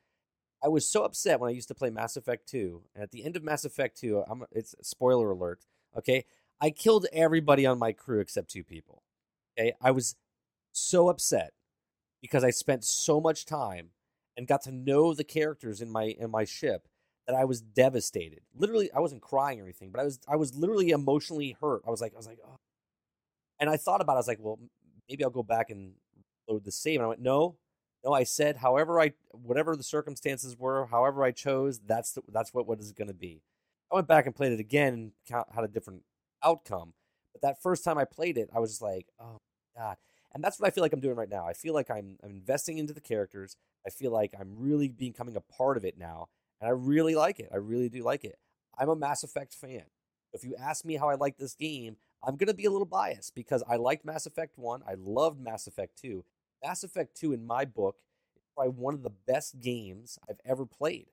I 0.62 0.68
was 0.68 0.88
so 0.88 1.04
upset 1.04 1.40
when 1.40 1.50
I 1.50 1.54
used 1.54 1.68
to 1.68 1.74
play 1.74 1.90
Mass 1.90 2.16
Effect 2.16 2.48
2. 2.48 2.82
And 2.94 3.02
at 3.02 3.10
the 3.12 3.24
end 3.24 3.36
of 3.36 3.44
Mass 3.44 3.64
Effect 3.64 3.98
2, 4.00 4.24
I'm 4.28 4.44
it's 4.50 4.74
spoiler 4.82 5.30
alert, 5.30 5.64
okay? 5.96 6.24
I 6.60 6.70
killed 6.70 7.06
everybody 7.12 7.66
on 7.66 7.78
my 7.78 7.92
crew 7.92 8.20
except 8.20 8.50
two 8.50 8.62
people. 8.62 9.02
Okay? 9.58 9.72
I 9.80 9.90
was 9.90 10.16
so 10.72 11.08
upset 11.08 11.52
because 12.22 12.44
I 12.44 12.50
spent 12.50 12.84
so 12.84 13.20
much 13.20 13.44
time 13.44 13.90
and 14.36 14.46
got 14.46 14.62
to 14.62 14.72
know 14.72 15.12
the 15.12 15.24
characters 15.24 15.82
in 15.82 15.90
my 15.90 16.04
in 16.04 16.30
my 16.30 16.44
ship 16.44 16.88
that 17.26 17.36
I 17.36 17.44
was 17.44 17.60
devastated. 17.60 18.40
Literally, 18.54 18.90
I 18.92 19.00
wasn't 19.00 19.22
crying 19.22 19.60
or 19.60 19.64
anything, 19.64 19.90
but 19.90 20.00
I 20.00 20.04
was 20.04 20.20
I 20.26 20.36
was 20.36 20.54
literally 20.54 20.90
emotionally 20.90 21.56
hurt. 21.60 21.82
I 21.86 21.90
was 21.90 22.00
like 22.00 22.14
I 22.14 22.16
was 22.16 22.26
like, 22.26 22.38
oh. 22.46 22.56
And 23.60 23.68
I 23.68 23.76
thought 23.76 24.00
about 24.00 24.14
it, 24.14 24.16
I 24.16 24.18
was 24.20 24.28
like, 24.28 24.40
well, 24.40 24.58
maybe 25.08 25.22
I'll 25.22 25.30
go 25.30 25.42
back 25.42 25.70
and 25.70 25.92
load 26.48 26.64
the 26.64 26.72
save. 26.72 26.96
And 26.96 27.04
I 27.04 27.08
went, 27.08 27.20
no, 27.20 27.56
no, 28.04 28.12
I 28.12 28.24
said, 28.24 28.56
however 28.56 29.00
I, 29.00 29.12
whatever 29.30 29.76
the 29.76 29.84
circumstances 29.84 30.56
were, 30.58 30.86
however 30.86 31.22
I 31.22 31.30
chose, 31.30 31.78
that's 31.78 32.12
the, 32.12 32.22
that's 32.28 32.52
what 32.52 32.66
what 32.66 32.80
is 32.80 32.92
going 32.92 33.08
to 33.08 33.14
be. 33.14 33.42
I 33.90 33.94
went 33.96 34.08
back 34.08 34.26
and 34.26 34.34
played 34.34 34.52
it 34.52 34.60
again 34.60 35.12
and 35.28 35.44
had 35.54 35.64
a 35.64 35.68
different 35.68 36.02
outcome. 36.42 36.94
But 37.32 37.42
that 37.42 37.62
first 37.62 37.84
time 37.84 37.98
I 37.98 38.04
played 38.04 38.38
it, 38.38 38.50
I 38.54 38.58
was 38.58 38.70
just 38.70 38.82
like, 38.82 39.06
oh 39.20 39.38
god. 39.76 39.96
And 40.34 40.42
that's 40.42 40.58
what 40.58 40.66
I 40.66 40.70
feel 40.70 40.82
like 40.82 40.92
I'm 40.92 41.00
doing 41.00 41.16
right 41.16 41.28
now. 41.28 41.46
I 41.46 41.52
feel 41.52 41.74
like 41.74 41.90
I'm, 41.90 42.16
I'm 42.22 42.30
investing 42.30 42.78
into 42.78 42.94
the 42.94 43.00
characters. 43.00 43.56
I 43.86 43.90
feel 43.90 44.10
like 44.10 44.32
I'm 44.38 44.54
really 44.56 44.88
becoming 44.88 45.36
a 45.36 45.40
part 45.40 45.76
of 45.76 45.84
it 45.84 45.98
now, 45.98 46.28
and 46.60 46.68
I 46.68 46.72
really 46.72 47.14
like 47.14 47.38
it. 47.38 47.50
I 47.52 47.56
really 47.56 47.88
do 47.88 48.02
like 48.02 48.24
it. 48.24 48.38
I'm 48.78 48.88
a 48.88 48.96
Mass 48.96 49.22
Effect 49.22 49.54
fan. 49.54 49.84
If 50.32 50.44
you 50.44 50.54
ask 50.58 50.84
me 50.84 50.96
how 50.96 51.10
I 51.10 51.14
like 51.14 51.36
this 51.36 51.54
game, 51.54 51.96
I'm 52.24 52.36
going 52.36 52.48
to 52.48 52.54
be 52.54 52.64
a 52.64 52.70
little 52.70 52.86
biased 52.86 53.34
because 53.34 53.62
I 53.68 53.76
liked 53.76 54.04
Mass 54.04 54.26
Effect 54.26 54.56
1. 54.56 54.82
I 54.88 54.94
loved 54.98 55.40
Mass 55.40 55.66
Effect 55.66 56.00
2. 56.00 56.24
Mass 56.64 56.84
Effect 56.84 57.16
2, 57.16 57.32
in 57.32 57.46
my 57.46 57.64
book, 57.64 57.96
is 58.36 58.42
probably 58.54 58.72
one 58.72 58.94
of 58.94 59.02
the 59.02 59.12
best 59.26 59.60
games 59.60 60.18
I've 60.30 60.40
ever 60.44 60.64
played. 60.64 61.08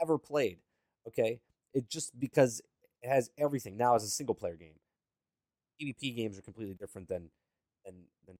Ever 0.00 0.16
played. 0.16 0.58
Okay? 1.06 1.40
It 1.74 1.90
just 1.90 2.18
because 2.18 2.62
it 3.02 3.08
has 3.08 3.30
everything. 3.36 3.76
Now, 3.76 3.96
as 3.96 4.04
a 4.04 4.08
single 4.08 4.34
player 4.34 4.56
game, 4.56 4.76
PvP 5.80 6.16
games 6.16 6.38
are 6.38 6.42
completely 6.42 6.74
different 6.74 7.08
than, 7.08 7.30
than, 7.84 7.94
than 8.26 8.38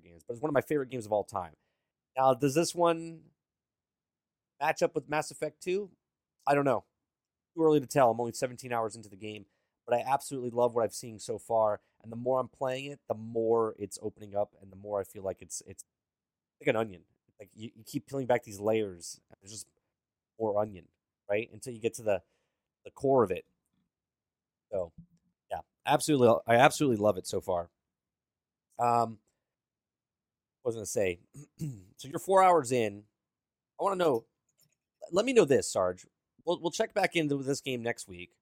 player 0.00 0.12
games, 0.12 0.22
but 0.26 0.34
it's 0.34 0.42
one 0.42 0.50
of 0.50 0.54
my 0.54 0.60
favorite 0.60 0.90
games 0.90 1.06
of 1.06 1.12
all 1.12 1.24
time. 1.24 1.52
Now, 2.16 2.34
does 2.34 2.54
this 2.54 2.74
one 2.74 3.20
match 4.60 4.82
up 4.82 4.94
with 4.94 5.08
Mass 5.08 5.30
Effect 5.30 5.62
2? 5.62 5.90
I 6.46 6.54
don't 6.54 6.64
know. 6.64 6.84
Too 7.56 7.64
early 7.64 7.80
to 7.80 7.86
tell. 7.86 8.10
I'm 8.10 8.20
only 8.20 8.32
17 8.32 8.72
hours 8.72 8.96
into 8.96 9.08
the 9.08 9.16
game, 9.16 9.46
but 9.86 9.96
I 9.96 10.04
absolutely 10.06 10.50
love 10.50 10.74
what 10.74 10.84
I've 10.84 10.94
seen 10.94 11.18
so 11.18 11.38
far. 11.38 11.80
And 12.02 12.12
the 12.12 12.16
more 12.16 12.40
I'm 12.40 12.48
playing 12.48 12.92
it, 12.92 13.00
the 13.08 13.14
more 13.14 13.74
it's 13.78 13.98
opening 14.02 14.36
up, 14.36 14.50
and 14.62 14.70
the 14.72 14.76
more 14.76 15.00
I 15.00 15.04
feel 15.04 15.22
like 15.24 15.38
it's 15.42 15.62
it's 15.66 15.84
like 16.60 16.68
an 16.68 16.76
onion. 16.76 17.02
Like 17.40 17.50
you, 17.54 17.70
you 17.76 17.84
keep 17.84 18.06
peeling 18.06 18.26
back 18.26 18.44
these 18.44 18.60
layers. 18.60 19.20
There's 19.42 19.52
just 19.52 19.66
more 20.40 20.60
onion. 20.60 20.86
right? 21.30 21.50
Until 21.52 21.74
you 21.74 21.80
get 21.80 21.94
to 21.94 22.02
the 22.02 22.22
the 22.84 22.92
core 22.92 23.24
of 23.24 23.30
it. 23.32 23.44
So, 24.72 24.92
yeah, 25.50 25.60
absolutely, 25.86 26.34
I 26.46 26.56
absolutely 26.56 26.98
love 26.98 27.18
it 27.18 27.26
so 27.26 27.40
far. 27.40 27.70
Um, 28.78 29.18
what 30.66 30.74
was 30.74 30.76
I 30.76 30.78
gonna 30.78 30.86
say? 30.86 31.18
so 31.96 32.08
you're 32.08 32.18
four 32.18 32.42
hours 32.42 32.72
in. 32.72 33.04
I 33.78 33.84
want 33.84 33.96
to 33.96 34.04
know. 34.04 34.24
Let 35.12 35.24
me 35.24 35.32
know 35.32 35.44
this, 35.44 35.70
Sarge. 35.70 36.04
We'll 36.44 36.60
we'll 36.60 36.72
check 36.72 36.92
back 36.92 37.14
into 37.14 37.40
this 37.40 37.60
game 37.60 37.84
next 37.84 38.08
week. 38.08 38.32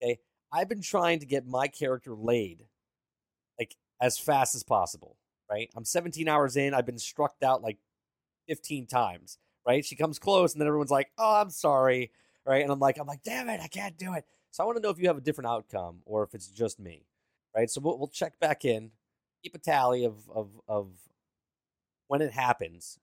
Okay, 0.00 0.20
I've 0.52 0.68
been 0.68 0.80
trying 0.80 1.18
to 1.18 1.26
get 1.26 1.44
my 1.44 1.66
character 1.66 2.14
laid, 2.14 2.66
like 3.58 3.74
as 4.00 4.16
fast 4.16 4.54
as 4.54 4.62
possible. 4.62 5.16
Right, 5.50 5.70
I'm 5.74 5.84
17 5.84 6.28
hours 6.28 6.56
in. 6.56 6.72
I've 6.72 6.86
been 6.86 7.00
struck 7.00 7.34
out 7.42 7.62
like 7.62 7.78
15 8.46 8.86
times. 8.86 9.38
Right, 9.66 9.84
she 9.84 9.96
comes 9.96 10.20
close, 10.20 10.52
and 10.52 10.60
then 10.60 10.68
everyone's 10.68 10.92
like, 10.92 11.10
"Oh, 11.18 11.40
I'm 11.40 11.50
sorry." 11.50 12.12
Right, 12.46 12.62
and 12.62 12.70
I'm 12.70 12.78
like, 12.78 12.96
I'm 12.96 13.08
like, 13.08 13.24
"Damn 13.24 13.48
it, 13.48 13.60
I 13.60 13.66
can't 13.66 13.98
do 13.98 14.14
it." 14.14 14.24
So 14.52 14.62
I 14.62 14.66
want 14.66 14.76
to 14.76 14.82
know 14.82 14.90
if 14.90 15.00
you 15.00 15.08
have 15.08 15.18
a 15.18 15.20
different 15.20 15.50
outcome 15.50 16.02
or 16.04 16.22
if 16.22 16.32
it's 16.32 16.46
just 16.46 16.78
me. 16.78 17.06
Right, 17.56 17.68
so 17.68 17.80
we'll, 17.80 17.98
we'll 17.98 18.06
check 18.06 18.38
back 18.38 18.64
in, 18.64 18.92
keep 19.42 19.56
a 19.56 19.58
tally 19.58 20.04
of 20.04 20.30
of 20.30 20.60
of 20.68 20.92
when 22.12 22.20
it 22.20 22.30
happens. 22.30 22.98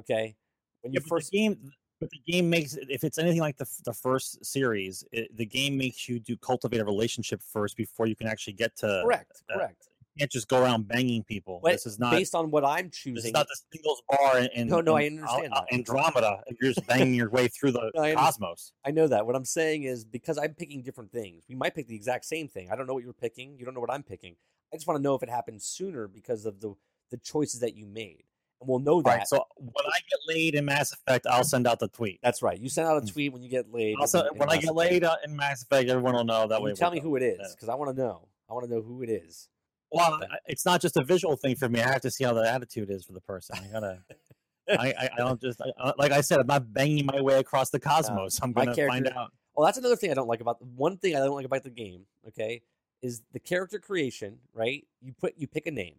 Okay, 0.00 0.34
when 0.82 0.92
you 0.92 0.98
Yeah, 1.00 1.08
first 1.08 1.30
game, 1.30 1.70
but 2.00 2.10
the 2.10 2.32
game 2.32 2.50
makes 2.50 2.74
if 2.74 3.04
it's 3.04 3.16
anything 3.16 3.38
like 3.38 3.56
the 3.56 3.66
the 3.84 3.92
first 3.92 4.44
series, 4.44 5.04
it, 5.12 5.36
the 5.36 5.46
game 5.46 5.78
makes 5.78 6.08
you 6.08 6.18
do 6.18 6.36
cultivate 6.36 6.80
a 6.80 6.84
relationship 6.84 7.42
first 7.42 7.76
before 7.76 8.06
you 8.06 8.16
can 8.16 8.26
actually 8.26 8.54
get 8.54 8.74
to. 8.78 9.02
correct, 9.04 9.44
uh, 9.50 9.58
correct. 9.58 9.88
You 10.00 10.22
can't 10.22 10.32
just 10.32 10.48
go 10.48 10.60
around 10.60 10.88
banging 10.88 11.22
people. 11.22 11.60
But 11.62 11.74
this 11.74 11.86
is 11.86 12.00
not. 12.00 12.10
based 12.10 12.34
on 12.34 12.50
what 12.50 12.64
I'm 12.64 12.86
This 12.86 12.98
choosing. 13.02 13.28
is 13.28 13.32
not 13.32 13.46
the 13.46 13.56
singles 13.72 14.02
bar 14.08 14.38
in, 14.38 14.46
in 14.56 14.66
No, 14.66 14.80
no, 14.80 14.96
I 14.96 15.06
understand 15.06 15.52
Al- 15.52 15.62
that. 15.62 15.72
Andromeda. 15.72 16.42
You're 16.60 16.72
just 16.72 16.84
banging 16.88 17.14
your 17.14 17.30
way 17.30 17.46
through 17.46 17.70
the 17.70 17.92
No, 17.94 18.02
I 18.02 18.14
cosmos. 18.16 18.72
I 18.84 18.90
know 18.90 19.06
that. 19.06 19.24
What 19.26 19.36
I'm 19.36 19.44
saying 19.44 19.84
is 19.84 20.04
because 20.04 20.38
I'm 20.38 20.54
picking 20.54 20.82
different 20.82 21.12
things. 21.12 21.44
We 21.48 21.54
might 21.54 21.76
pick 21.76 21.86
the 21.86 21.94
exact 21.94 22.24
same 22.24 22.48
thing. 22.48 22.68
I 22.72 22.74
don't 22.74 22.88
know 22.88 22.94
what 22.94 23.04
you're 23.04 23.12
picking. 23.12 23.56
You 23.58 23.64
don't 23.64 23.74
know 23.74 23.80
what 23.80 23.92
I'm 23.92 24.02
picking. 24.02 24.34
I 24.72 24.76
just 24.76 24.88
want 24.88 24.98
to 24.98 25.02
know 25.02 25.14
if 25.14 25.22
it 25.22 25.30
happens 25.30 25.64
sooner 25.64 26.08
because 26.08 26.44
of 26.46 26.58
the 26.60 26.74
the 27.10 27.18
choices 27.18 27.60
that 27.60 27.74
you 27.74 27.86
made, 27.86 28.22
and 28.60 28.68
we'll 28.68 28.78
know 28.78 29.02
that. 29.02 29.10
Right. 29.18 29.28
So 29.28 29.44
when 29.56 29.86
I 29.86 29.98
get 30.08 30.18
laid 30.28 30.54
in 30.54 30.64
Mass 30.64 30.92
Effect, 30.92 31.26
I'll 31.26 31.44
send 31.44 31.66
out 31.66 31.78
the 31.78 31.88
tweet. 31.88 32.20
That's 32.22 32.42
right. 32.42 32.58
You 32.58 32.68
send 32.68 32.88
out 32.88 33.02
a 33.02 33.06
tweet 33.06 33.32
when 33.32 33.42
you 33.42 33.48
get 33.48 33.72
laid. 33.72 33.96
Mm. 33.96 34.00
Also, 34.00 34.20
in- 34.20 34.26
in 34.32 34.38
when 34.38 34.50
I 34.50 34.56
get 34.58 34.74
laid 34.74 35.04
uh, 35.04 35.16
in 35.24 35.34
Mass 35.34 35.62
Effect, 35.62 35.88
everyone 35.88 36.14
will 36.14 36.24
know 36.24 36.46
that 36.46 36.58
You 36.58 36.64
way. 36.66 36.74
tell 36.74 36.90
we'll 36.90 36.96
me 36.96 37.00
go. 37.00 37.08
who 37.08 37.16
it 37.16 37.22
is 37.22 37.54
because 37.54 37.68
I 37.68 37.74
want 37.74 37.96
to 37.96 38.02
know. 38.02 38.28
I 38.48 38.52
want 38.52 38.66
to 38.66 38.72
know 38.74 38.82
who 38.82 39.02
it 39.02 39.08
is. 39.10 39.48
Well, 39.92 40.20
it's 40.46 40.64
not 40.64 40.80
just 40.80 40.96
a 40.96 41.02
visual 41.04 41.36
thing 41.36 41.56
for 41.56 41.68
me. 41.68 41.80
I 41.80 41.88
have 41.88 42.00
to 42.02 42.10
see 42.10 42.24
how 42.24 42.32
the 42.32 42.48
attitude 42.48 42.90
is 42.90 43.04
for 43.04 43.12
the 43.12 43.20
person. 43.20 43.56
I 43.58 43.72
gotta. 43.72 43.98
I, 44.68 44.94
I, 44.96 45.08
I 45.14 45.16
don't 45.18 45.40
just 45.40 45.60
I, 45.60 45.92
like 45.98 46.12
I 46.12 46.20
said. 46.20 46.38
I'm 46.38 46.46
not 46.46 46.72
banging 46.72 47.06
my 47.06 47.20
way 47.20 47.38
across 47.40 47.70
the 47.70 47.80
cosmos. 47.80 48.38
I'm 48.40 48.52
gonna 48.52 48.74
find 48.74 49.08
out. 49.08 49.32
Well, 49.56 49.66
that's 49.66 49.78
another 49.78 49.96
thing 49.96 50.12
I 50.12 50.14
don't 50.14 50.28
like 50.28 50.40
about 50.40 50.60
the 50.60 50.66
one 50.66 50.96
thing 50.96 51.16
I 51.16 51.18
don't 51.18 51.34
like 51.34 51.44
about 51.46 51.64
the 51.64 51.70
game. 51.70 52.06
Okay, 52.28 52.62
is 53.02 53.22
the 53.32 53.40
character 53.40 53.80
creation. 53.80 54.38
Right? 54.54 54.86
You 55.00 55.12
put 55.12 55.34
you 55.36 55.48
pick 55.48 55.66
a 55.66 55.72
name. 55.72 55.96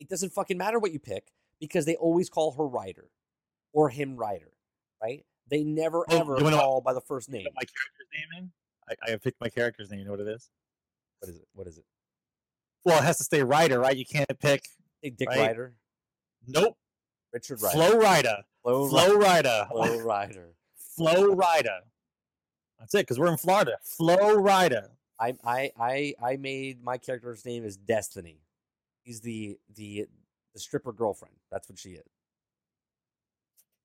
It 0.00 0.08
doesn't 0.08 0.32
fucking 0.32 0.56
matter 0.56 0.78
what 0.78 0.92
you 0.92 0.98
pick 0.98 1.32
because 1.60 1.84
they 1.86 1.96
always 1.96 2.28
call 2.28 2.52
her 2.52 2.66
Ryder 2.66 3.08
or 3.72 3.88
him 3.88 4.16
Ryder. 4.16 4.52
Right? 5.02 5.24
They 5.48 5.62
never 5.64 6.00
Oh, 6.10 6.20
ever 6.20 6.36
you 6.38 6.44
wanna 6.44 6.56
know- 6.56 6.62
call 6.62 6.80
by 6.80 6.92
the 6.92 7.00
first 7.00 7.28
name. 7.28 7.44
my 7.54 7.62
character's 7.62 8.08
name 8.12 8.42
in. 8.44 8.52
I, 8.88 8.94
I 9.06 9.10
have 9.10 9.22
picked 9.22 9.40
my 9.40 9.48
character's 9.48 9.90
name. 9.90 10.00
You 10.00 10.04
know 10.06 10.12
what 10.12 10.20
it 10.20 10.28
is? 10.28 10.50
What 11.20 11.28
is 11.30 11.36
it? 11.36 11.48
What 11.54 11.66
is 11.66 11.78
it? 11.78 11.84
Well, 12.84 12.98
it 12.98 13.04
has 13.04 13.18
to 13.18 13.24
stay 13.24 13.42
Ryder, 13.42 13.80
right? 13.80 13.96
You 13.96 14.06
can't 14.06 14.28
pick. 14.38 14.64
Hey, 15.02 15.10
Dick 15.10 15.28
Right? 15.28 15.40
Ryder, 15.48 15.74
Nope. 16.46 16.76
Richard 17.32 17.60
Ryder, 17.60 17.74
Flow 17.76 17.98
Rider. 17.98 18.36
Flo, 18.62 18.88
Flow 18.88 19.16
Rider. 19.16 19.66
Flo 19.70 19.98
Ryder. 19.98 20.54
Flow 20.76 21.32
Rider. 21.34 21.80
That's 22.78 22.94
it, 22.94 22.98
because 22.98 23.18
we're 23.18 23.30
in 23.30 23.36
Florida. 23.36 23.76
Flow 23.82 24.34
Rider. 24.36 24.90
I 25.18 25.34
I 25.44 25.70
I 25.78 26.14
I 26.22 26.36
made 26.36 26.82
my 26.82 26.98
character's 26.98 27.44
name 27.44 27.64
is 27.64 27.76
Destiny. 27.76 28.40
He's 29.02 29.20
the 29.20 29.58
the 29.74 30.06
the 30.56 30.60
stripper 30.60 30.90
girlfriend. 30.92 31.34
That's 31.52 31.68
what 31.68 31.78
she 31.78 31.90
is. 31.90 32.06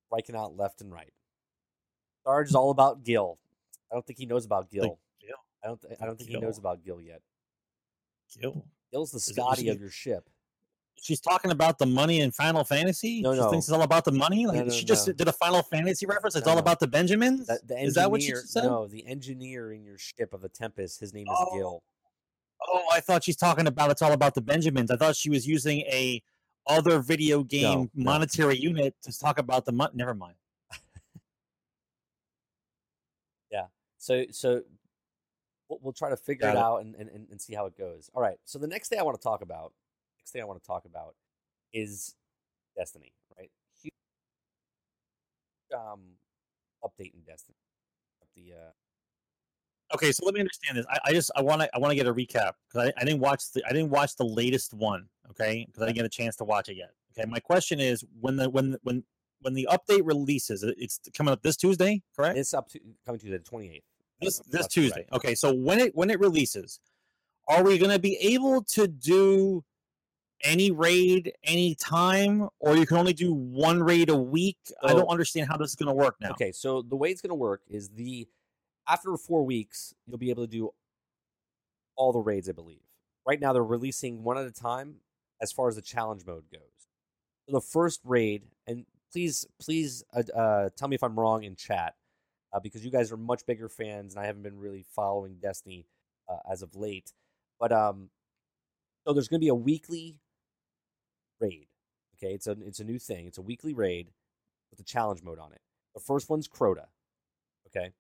Striking 0.08 0.36
out 0.38 0.56
left 0.56 0.80
and 0.80 0.92
right. 0.92 1.12
Sarge 2.24 2.48
is 2.50 2.56
all 2.56 2.72
about 2.72 3.04
Gil. 3.04 3.38
I 3.92 3.96
don't 3.96 4.06
think 4.08 4.18
he 4.18 4.26
knows 4.26 4.46
about 4.46 4.70
Gil. 4.72 4.98
Gil. 5.22 5.36
I 5.64 5.68
don't. 5.68 5.82
Th- 5.82 5.98
I 6.02 6.06
don't 6.06 6.18
think 6.18 6.30
he 6.30 6.38
knows 6.40 6.58
about 6.58 6.84
Gil 6.84 7.02
yet. 7.02 7.22
Gil. 8.40 8.64
Gil's 8.92 9.12
the 9.12 9.20
Scotty 9.20 9.68
of 9.68 9.82
your 9.82 9.90
ship. 9.90 10.30
She's 11.02 11.20
talking 11.20 11.52
about 11.52 11.78
the 11.78 11.86
money 11.86 12.22
in 12.22 12.32
Final 12.32 12.64
Fantasy. 12.64 13.22
No, 13.22 13.34
she 13.34 13.40
no. 13.40 13.50
thinks 13.50 13.66
it's 13.68 13.74
all 13.74 13.82
about 13.82 14.06
the 14.06 14.12
money. 14.12 14.46
Like 14.46 14.58
No, 14.58 14.64
no, 14.66 14.70
she 14.70 14.86
just 14.86 15.08
no. 15.08 15.14
did 15.14 15.28
a 15.28 15.34
Final 15.34 15.64
Fantasy 15.64 16.06
reference. 16.06 16.36
It's 16.36 16.48
all 16.48 16.60
about 16.60 16.80
the 16.80 16.88
Benjamins. 16.88 17.48
That, 17.48 17.68
the 17.68 17.82
is 17.84 17.96
that 17.96 18.10
what 18.12 18.22
she 18.22 18.30
just 18.30 18.50
said? 18.54 18.64
No, 18.64 18.88
the 18.88 19.06
engineer 19.08 19.74
in 19.74 19.84
your 19.84 19.98
ship 19.98 20.34
of 20.34 20.42
the 20.42 20.50
Tempest. 20.50 21.00
His 21.02 21.14
name 21.14 21.28
is 21.28 21.36
Oh. 21.38 21.54
Gil. 21.58 21.84
Oh, 22.68 22.86
I 22.94 23.00
thought 23.00 23.24
she's 23.24 23.36
talking 23.36 23.66
about 23.68 23.90
it's 23.90 24.02
all 24.04 24.12
about 24.14 24.36
the 24.36 24.42
Benjamins. 24.42 24.92
I 24.92 24.96
thought 24.96 25.16
she 25.16 25.30
was 25.32 25.48
using 25.48 25.80
a 25.82 26.22
other 26.68 27.00
video 27.00 27.44
game 27.44 27.90
no. 27.94 28.04
monetary 28.04 28.58
unit 28.58 28.96
to 29.04 29.18
talk 29.18 29.40
about 29.40 29.66
the 29.66 29.72
money. 29.72 29.92
Never 29.96 30.14
mind. 30.14 30.36
Yeah. 33.52 33.66
So 33.98 34.24
so 34.32 34.62
we'll, 35.68 35.80
we'll 35.82 35.94
try 35.94 36.10
to 36.10 36.16
figure 36.16 36.48
Got 36.48 36.56
it 36.56 36.60
out 36.60 36.78
and, 36.78 36.96
and, 36.96 37.10
and 37.10 37.28
and 37.30 37.42
see 37.42 37.54
how 37.54 37.66
it 37.66 37.78
goes. 37.78 38.10
All 38.14 38.22
right. 38.22 38.38
So 38.46 38.58
the 38.60 38.68
next 38.68 38.88
thing 38.88 38.98
I 38.98 39.04
want 39.04 39.20
to 39.20 39.24
talk 39.24 39.42
about, 39.42 39.74
next 40.20 40.32
thing 40.32 40.42
I 40.42 40.46
want 40.46 40.62
to 40.62 40.66
talk 40.66 40.86
about 40.86 41.16
is 41.74 42.16
Destiny, 42.78 43.12
right? 43.38 43.52
Huge 43.82 43.94
um 45.76 46.00
update 46.84 47.14
in 47.14 47.22
Destiny. 47.28 47.58
The 48.36 48.54
uh 48.54 48.72
Okay, 49.94 50.12
so 50.12 50.26
let 50.26 50.34
me 50.34 50.40
understand 50.40 50.78
this. 50.78 50.86
I, 50.90 51.00
I 51.06 51.12
just 51.12 51.32
I 51.36 51.42
want 51.42 51.62
to 51.62 51.70
I 51.76 51.80
want 51.80 51.92
to 51.92 51.96
get 51.96 52.08
a 52.08 52.14
recap 52.14 52.54
because 52.68 52.88
I, 52.88 53.02
I 53.02 53.04
didn't 53.04 53.20
watch 53.20 53.52
the 53.54 53.64
I 53.68 53.74
didn't 53.74 53.90
watch 53.90 54.16
the 54.16 54.26
latest 54.26 54.74
one. 54.74 55.08
Okay, 55.32 55.66
because 55.66 55.84
I 55.84 55.86
didn't 55.88 55.98
get 55.98 56.06
a 56.06 56.10
chance 56.10 56.36
to 56.38 56.44
watch 56.44 56.70
it 56.70 56.78
yet. 56.78 56.92
Okay, 57.18 57.28
my 57.30 57.40
question 57.40 57.80
is 57.80 58.04
when 58.20 58.38
the 58.38 58.50
when 58.50 58.78
when 58.84 59.04
when 59.42 59.54
the 59.54 59.68
update 59.72 60.02
releases, 60.06 60.64
it's 60.64 61.00
coming 61.16 61.34
up 61.34 61.42
this 61.42 61.58
Tuesday, 61.58 62.02
correct? 62.16 62.38
it's 62.38 62.54
up 62.54 62.70
to 62.70 62.80
coming 63.06 63.20
to 63.20 63.30
the 63.30 63.40
twenty 63.40 63.70
eighth. 63.70 63.86
this 64.22 64.40
this 64.52 64.68
Tuesday. 64.68 65.06
correct. 65.10 65.14
Okay, 65.14 65.36
so 65.36 65.54
when 65.54 65.80
it 65.80 65.96
when 65.96 66.10
it 66.10 66.20
releases, 66.20 66.80
are 67.48 67.64
we 67.64 67.78
going 67.78 67.92
to 67.92 68.00
be 68.00 68.16
able 68.18 68.64
to 68.64 68.88
do 68.88 69.64
any 70.44 70.72
raid 70.72 71.34
any 71.44 71.76
time, 71.76 72.48
or 72.60 72.76
you 72.76 72.86
can 72.86 72.98
only 72.98 73.14
do 73.14 73.34
one 73.34 73.82
raid 73.82 74.10
a 74.10 74.18
week? 74.18 74.58
I 74.84 74.94
don't 74.94 75.10
understand 75.10 75.48
how 75.48 75.58
this 75.58 75.70
is 75.70 75.76
going 75.76 75.88
to 75.88 75.94
work 75.94 76.16
now. 76.22 76.32
Okay, 76.32 76.52
so 76.52 76.82
the 76.82 76.96
way 76.96 77.10
it's 77.10 77.22
going 77.22 77.30
to 77.30 77.36
work 77.36 77.62
is 77.68 77.90
the 77.90 78.28
after 78.88 79.16
four 79.18 79.44
weeks 79.46 79.94
you'll 80.06 80.18
be 80.18 80.30
able 80.30 80.44
to 80.44 80.52
do 80.52 80.72
all 81.96 82.12
the 82.12 82.20
raids. 82.20 82.50
I 82.50 82.54
believe 82.54 82.82
right 83.26 83.40
now 83.40 83.54
they're 83.54 83.64
releasing 83.64 84.24
one 84.24 84.38
at 84.38 84.46
a 84.46 84.52
time 84.52 84.96
as 85.42 85.52
far 85.52 85.68
as 85.68 85.76
the 85.76 85.82
challenge 85.82 86.26
mode 86.26 86.46
goes. 86.52 86.88
The 87.48 87.62
first 87.62 88.02
raid, 88.06 88.44
and 88.68 88.86
please, 89.12 89.46
please 89.60 90.04
uh, 90.14 90.24
uh, 90.38 90.70
tell 90.78 90.88
me 90.88 90.96
if 90.96 91.04
I'm 91.04 91.20
wrong 91.20 91.44
in 91.44 91.56
chat 91.56 91.96
uh, 92.54 92.60
because 92.60 92.86
you 92.86 92.92
guys 92.92 93.12
are 93.12 93.18
much 93.18 93.46
bigger 93.46 93.68
fans, 93.68 94.14
and 94.14 94.24
I 94.24 94.28
haven't 94.28 94.44
been 94.44 94.60
really 94.60 94.86
following 94.96 95.38
Destiny 95.42 95.86
uh, 96.30 96.38
as 96.50 96.62
of 96.62 96.76
late. 96.76 97.14
But 97.60 97.72
um, 97.72 98.10
so 99.06 99.14
there's 99.14 99.28
going 99.28 99.40
to 99.40 99.46
be 99.46 99.50
a 99.50 99.56
weekly 99.56 100.20
raid. 101.40 101.68
Okay, 102.18 102.34
it's 102.34 102.48
a 102.48 102.56
it's 102.66 102.80
a 102.80 102.84
new 102.84 103.00
thing. 103.00 103.26
It's 103.28 103.38
a 103.38 103.42
weekly 103.42 103.74
raid 103.74 104.12
with 104.70 104.80
a 104.80 104.84
challenge 104.84 105.24
mode 105.24 105.40
on 105.40 105.52
it. 105.52 105.62
The 105.94 106.00
first 106.00 106.30
one's 106.30 106.48
Crota. 106.48 106.86
Okay. 107.68 107.92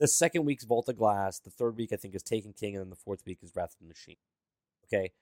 The 0.00 0.06
second 0.06 0.44
week's 0.44 0.64
Vault 0.64 0.88
of 0.88 0.96
Glass. 0.96 1.40
The 1.40 1.50
third 1.50 1.76
week, 1.76 1.92
I 1.92 1.96
think, 1.96 2.14
is 2.14 2.22
Taken 2.22 2.52
King. 2.52 2.76
And 2.76 2.84
then 2.84 2.90
the 2.90 2.96
fourth 2.96 3.24
week 3.26 3.38
is 3.42 3.52
Wrath 3.54 3.74
of 3.74 3.80
the 3.80 3.88
Machine. 3.88 4.16
Okay. 4.84 5.12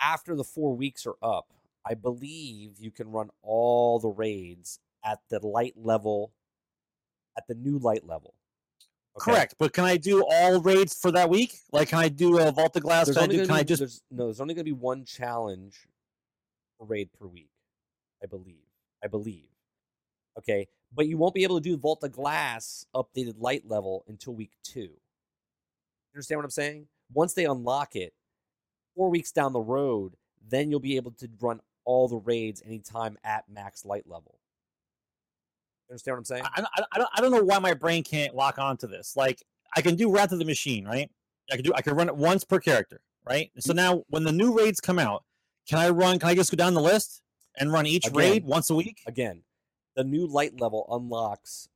After 0.00 0.34
the 0.34 0.44
four 0.44 0.76
weeks 0.76 1.06
are 1.06 1.16
up, 1.22 1.52
I 1.84 1.94
believe 1.94 2.78
you 2.78 2.90
can 2.90 3.10
run 3.10 3.30
all 3.42 3.98
the 3.98 4.08
raids 4.08 4.80
at 5.04 5.20
the 5.30 5.44
light 5.46 5.74
level, 5.76 6.32
at 7.36 7.46
the 7.46 7.54
new 7.54 7.78
light 7.78 8.06
level. 8.06 8.34
Okay? 9.16 9.32
Correct, 9.32 9.54
but 9.58 9.72
can 9.72 9.84
I 9.84 9.96
do 9.96 10.24
all 10.28 10.60
raids 10.60 10.94
for 10.94 11.10
that 11.12 11.30
week? 11.30 11.54
Like, 11.72 11.88
can 11.88 11.98
I 11.98 12.08
do 12.08 12.38
a 12.38 12.52
Vault 12.52 12.76
of 12.76 12.82
Glass? 12.82 13.06
There's 13.06 13.16
Can 13.16 13.30
I, 13.30 13.32
do, 13.32 13.46
can 13.46 13.54
I 13.54 13.62
just 13.62 13.80
there's, 13.80 14.02
no, 14.10 14.26
there's 14.26 14.40
only 14.40 14.52
going 14.52 14.64
to 14.64 14.70
be 14.70 14.76
one 14.76 15.04
challenge 15.04 15.86
raid 16.78 17.08
per 17.18 17.26
week, 17.26 17.50
I 18.22 18.26
believe. 18.26 18.56
I 19.02 19.06
believe. 19.06 19.48
Okay, 20.38 20.68
but 20.94 21.06
you 21.06 21.16
won't 21.16 21.34
be 21.34 21.44
able 21.44 21.58
to 21.58 21.62
do 21.62 21.76
Vault 21.78 22.04
of 22.04 22.12
Glass 22.12 22.84
updated 22.94 23.36
light 23.38 23.62
level 23.66 24.04
until 24.08 24.34
week 24.34 24.52
two. 24.62 24.80
You 24.80 24.90
understand 26.14 26.38
what 26.38 26.44
I'm 26.44 26.50
saying? 26.50 26.86
Once 27.12 27.32
they 27.32 27.46
unlock 27.46 27.96
it, 27.96 28.12
four 28.96 29.10
weeks 29.10 29.30
down 29.30 29.52
the 29.52 29.60
road, 29.60 30.14
then 30.48 30.70
you'll 30.70 30.80
be 30.80 30.96
able 30.96 31.12
to 31.12 31.28
run 31.40 31.60
all 31.84 32.08
the 32.08 32.16
raids 32.16 32.62
anytime 32.64 33.16
at 33.22 33.44
max 33.48 33.84
light 33.84 34.08
level. 34.08 34.40
You 35.88 35.92
understand 35.92 36.14
what 36.14 36.18
I'm 36.18 36.24
saying? 36.24 36.42
I, 36.44 36.62
I, 36.62 36.84
I, 36.92 36.98
don't, 36.98 37.10
I 37.16 37.20
don't 37.20 37.30
know 37.30 37.44
why 37.44 37.58
my 37.60 37.74
brain 37.74 38.02
can't 38.02 38.34
lock 38.34 38.58
onto 38.58 38.88
this. 38.88 39.14
Like, 39.16 39.42
I 39.76 39.82
can 39.82 39.94
do 39.94 40.10
Wrath 40.10 40.32
of 40.32 40.38
the 40.40 40.44
Machine, 40.44 40.84
right? 40.84 41.08
I 41.52 41.54
can 41.54 41.64
do 41.64 41.72
I 41.76 41.82
can 41.82 41.94
run 41.94 42.08
it 42.08 42.16
once 42.16 42.42
per 42.42 42.58
character, 42.58 43.00
right? 43.28 43.52
So 43.58 43.70
Mm-hmm. 43.70 43.76
now 43.76 44.02
when 44.08 44.24
the 44.24 44.32
new 44.32 44.56
raids 44.56 44.80
come 44.80 44.98
out, 44.98 45.22
can 45.68 45.78
I 45.78 45.90
run? 45.90 46.18
Can 46.18 46.28
I 46.28 46.34
just 46.34 46.50
go 46.50 46.56
down 46.56 46.74
the 46.74 46.80
list 46.80 47.22
and 47.58 47.72
run 47.72 47.86
each 47.86 48.06
Again. 48.06 48.16
raid 48.16 48.44
once 48.44 48.70
a 48.70 48.74
week? 48.74 48.98
Again, 49.06 49.42
the 49.94 50.02
new 50.02 50.26
light 50.26 50.60
level 50.60 50.86
unlocks 50.90 51.68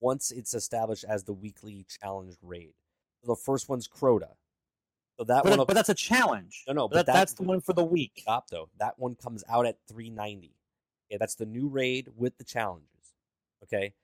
once 0.00 0.30
it's 0.30 0.54
established 0.54 1.04
as 1.06 1.24
the 1.24 1.32
weekly 1.34 1.84
challenge 2.00 2.36
raid. 2.42 2.72
The 3.24 3.36
first 3.36 3.68
one's 3.68 3.86
Crota. 3.88 4.30
So 5.18 5.24
that 5.24 5.42
But, 5.42 5.58
one, 5.58 5.66
but 5.66 5.74
that's 5.74 5.88
a 5.88 5.94
challenge. 5.94 6.62
No, 6.68 6.74
no, 6.74 6.88
But 6.88 6.94
but 6.94 7.06
that, 7.06 7.06
that- 7.06 7.18
that's 7.18 7.34
the 7.34 7.42
one 7.42 7.60
for 7.60 7.72
the 7.72 7.84
week. 7.84 8.12
stop 8.18 8.48
though. 8.50 8.68
That 8.78 8.98
one 8.98 9.16
comes 9.16 9.42
out 9.48 9.66
at 9.66 9.78
390. 9.88 10.54
Okay, 11.10 11.18
that's 11.18 11.34
the 11.34 11.46
new 11.46 11.68
raid 11.68 12.08
with 12.16 12.36
the 12.38 12.44
challenges. 12.44 12.88
Okay. 13.64 13.94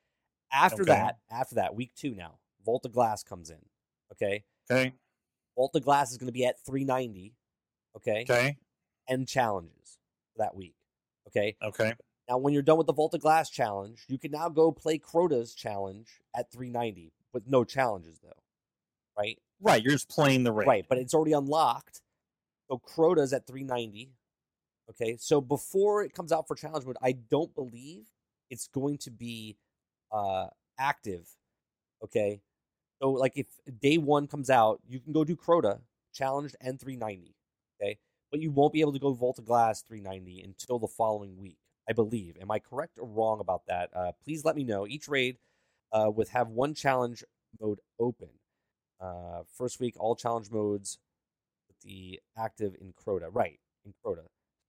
After 0.52 0.82
Okay. 0.82 0.92
that, 0.92 1.18
after 1.30 1.56
that, 1.56 1.74
week 1.74 1.92
two 1.94 2.14
now, 2.14 2.38
Vault 2.64 2.84
of 2.84 2.92
Glass 2.92 3.22
comes 3.22 3.50
in. 3.50 3.64
Okay. 4.12 4.44
Okay. 4.70 4.92
Vault 5.54 5.74
of 5.76 5.82
Glass 5.84 6.10
is 6.10 6.18
going 6.18 6.26
to 6.28 6.32
be 6.32 6.44
at 6.46 6.58
390. 6.64 7.34
Okay. 7.96 8.22
Okay. 8.22 8.56
And 9.08 9.28
challenges 9.28 9.98
for 10.32 10.38
that 10.38 10.56
week. 10.56 10.74
Okay. 11.28 11.56
Okay. 11.62 11.94
Now, 12.28 12.38
when 12.38 12.54
you're 12.54 12.62
done 12.62 12.78
with 12.78 12.86
the 12.86 12.92
Vault 12.94 13.14
of 13.14 13.20
Glass 13.20 13.50
challenge, 13.50 14.04
you 14.08 14.18
can 14.18 14.30
now 14.32 14.48
go 14.48 14.72
play 14.72 14.98
Crota's 14.98 15.54
challenge 15.54 16.20
at 16.34 16.50
390 16.50 17.12
with 17.32 17.46
no 17.46 17.64
challenges, 17.64 18.18
though. 18.20 18.42
Right? 19.16 19.38
Right. 19.64 19.82
You're 19.82 19.92
just 19.92 20.08
playing 20.08 20.44
the 20.44 20.52
raid. 20.52 20.68
Right, 20.68 20.84
but 20.88 20.98
it's 20.98 21.14
already 21.14 21.32
unlocked. 21.32 22.02
So 22.68 22.78
Crota's 22.78 23.32
at 23.32 23.46
390. 23.46 24.10
Okay, 24.90 25.16
so 25.18 25.40
before 25.40 26.02
it 26.02 26.12
comes 26.12 26.30
out 26.30 26.46
for 26.46 26.54
challenge 26.54 26.84
mode, 26.84 26.98
I 27.02 27.12
don't 27.12 27.54
believe 27.54 28.06
it's 28.50 28.68
going 28.68 28.98
to 28.98 29.10
be 29.10 29.56
uh 30.12 30.46
active. 30.78 31.26
Okay. 32.02 32.40
So 33.00 33.10
like 33.10 33.32
if 33.36 33.46
day 33.80 33.98
one 33.98 34.26
comes 34.26 34.50
out, 34.50 34.80
you 34.86 35.00
can 35.00 35.12
go 35.12 35.24
do 35.24 35.36
Crota, 35.36 35.80
challenged 36.12 36.56
and 36.60 36.78
390. 36.78 37.34
Okay. 37.80 37.98
But 38.30 38.40
you 38.40 38.50
won't 38.50 38.72
be 38.72 38.80
able 38.80 38.92
to 38.92 38.98
go 38.98 39.12
Vault 39.12 39.38
of 39.38 39.46
Glass 39.46 39.82
390 39.82 40.42
until 40.42 40.78
the 40.78 40.86
following 40.86 41.36
week, 41.38 41.58
I 41.88 41.92
believe. 41.92 42.36
Am 42.40 42.50
I 42.50 42.58
correct 42.58 42.98
or 42.98 43.06
wrong 43.06 43.40
about 43.40 43.62
that? 43.68 43.90
Uh, 43.94 44.12
please 44.24 44.44
let 44.44 44.56
me 44.56 44.64
know. 44.64 44.86
Each 44.86 45.08
raid 45.08 45.38
uh, 45.92 46.10
with 46.14 46.30
have 46.30 46.48
one 46.48 46.74
challenge 46.74 47.24
mode 47.60 47.80
open. 47.98 48.28
Uh, 49.04 49.42
first 49.58 49.80
week, 49.80 49.94
all 49.98 50.16
challenge 50.16 50.50
modes 50.50 50.98
with 51.68 51.78
the 51.82 52.20
active 52.38 52.74
in 52.80 52.94
Crota. 52.94 53.28
Right, 53.30 53.60
in 53.84 53.92
Crota. 54.04 54.24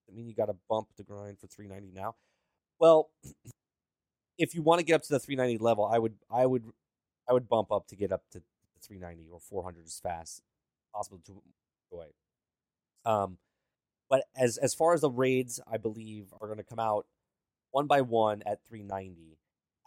I 0.09 0.13
mean, 0.13 0.27
you 0.27 0.35
got 0.35 0.47
to 0.47 0.55
bump 0.69 0.89
the 0.97 1.03
grind 1.03 1.39
for 1.39 1.47
390 1.47 1.97
now. 1.97 2.15
Well, 2.79 3.11
if 4.37 4.53
you 4.53 4.61
want 4.61 4.79
to 4.79 4.85
get 4.85 4.95
up 4.95 5.03
to 5.03 5.13
the 5.13 5.19
390 5.19 5.63
level, 5.63 5.85
I 5.85 5.99
would, 5.99 6.15
I 6.29 6.45
would, 6.45 6.63
I 7.29 7.33
would 7.33 7.47
bump 7.47 7.71
up 7.71 7.87
to 7.87 7.95
get 7.95 8.11
up 8.11 8.23
to 8.33 8.41
390 8.83 9.29
or 9.31 9.39
400 9.39 9.85
as 9.85 9.99
fast 9.99 10.39
as 10.39 10.41
possible 10.93 11.21
to 11.25 11.41
enjoy. 11.91 12.07
Um, 13.05 13.37
but 14.09 14.25
as 14.35 14.57
as 14.57 14.73
far 14.73 14.93
as 14.93 15.01
the 15.01 15.09
raids, 15.09 15.59
I 15.71 15.77
believe 15.77 16.33
are 16.41 16.47
going 16.47 16.57
to 16.57 16.63
come 16.63 16.79
out 16.79 17.05
one 17.71 17.87
by 17.87 18.01
one 18.01 18.43
at 18.45 18.59
390 18.67 19.37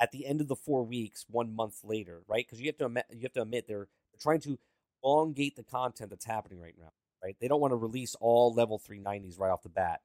at 0.01 0.13
the 0.13 0.27
end 0.27 0.41
of 0.41 0.49
the 0.49 0.57
four 0.57 0.85
weeks, 0.85 1.27
one 1.29 1.55
month 1.55 1.81
later, 1.85 2.23
right? 2.29 2.45
Because 2.47 2.61
you 2.61 2.67
have 2.67 2.79
to 2.79 2.87
admit, 2.87 3.07
you 3.11 3.23
have 3.23 3.33
to 3.33 3.43
admit 3.43 3.67
they're, 3.67 3.89
they're 4.19 4.33
trying 4.33 4.41
to 4.41 4.59
elongate 5.05 5.57
the 5.57 5.63
content 5.63 6.11
that's 6.11 6.25
happening 6.25 6.61
right 6.61 6.75
now, 6.79 6.91
right? 7.23 7.37
They 7.41 7.49
don't 7.49 7.61
want 7.61 7.73
to 7.73 7.77
release 7.77 8.15
all 8.21 8.53
level 8.53 8.79
390s 8.79 9.39
right 9.39 9.51
off 9.51 9.63
the 9.63 9.69
bat, 9.69 10.01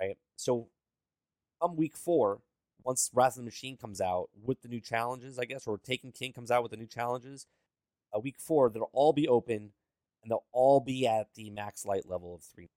right? 0.00 0.16
So, 0.36 0.68
come 1.60 1.76
week 1.76 1.96
four, 1.96 2.40
once 2.84 3.10
Wrath 3.12 3.32
of 3.32 3.36
the 3.36 3.42
Machine 3.42 3.76
comes 3.76 4.00
out 4.00 4.28
with 4.42 4.62
the 4.62 4.68
new 4.68 4.80
challenges, 4.80 5.38
I 5.38 5.44
guess, 5.44 5.66
or 5.66 5.78
Taken 5.78 6.12
King 6.12 6.32
comes 6.32 6.50
out 6.50 6.62
with 6.62 6.70
the 6.70 6.76
new 6.76 6.86
challenges, 6.86 7.46
uh, 8.14 8.20
week 8.20 8.36
four, 8.38 8.70
they'll 8.70 8.90
all 8.92 9.12
be 9.12 9.28
open 9.28 9.72
and 10.22 10.30
they'll 10.30 10.44
all 10.52 10.80
be 10.80 11.06
at 11.06 11.28
the 11.34 11.50
max 11.50 11.84
light 11.84 12.08
level 12.08 12.34
of 12.34 12.42
three. 12.42 12.68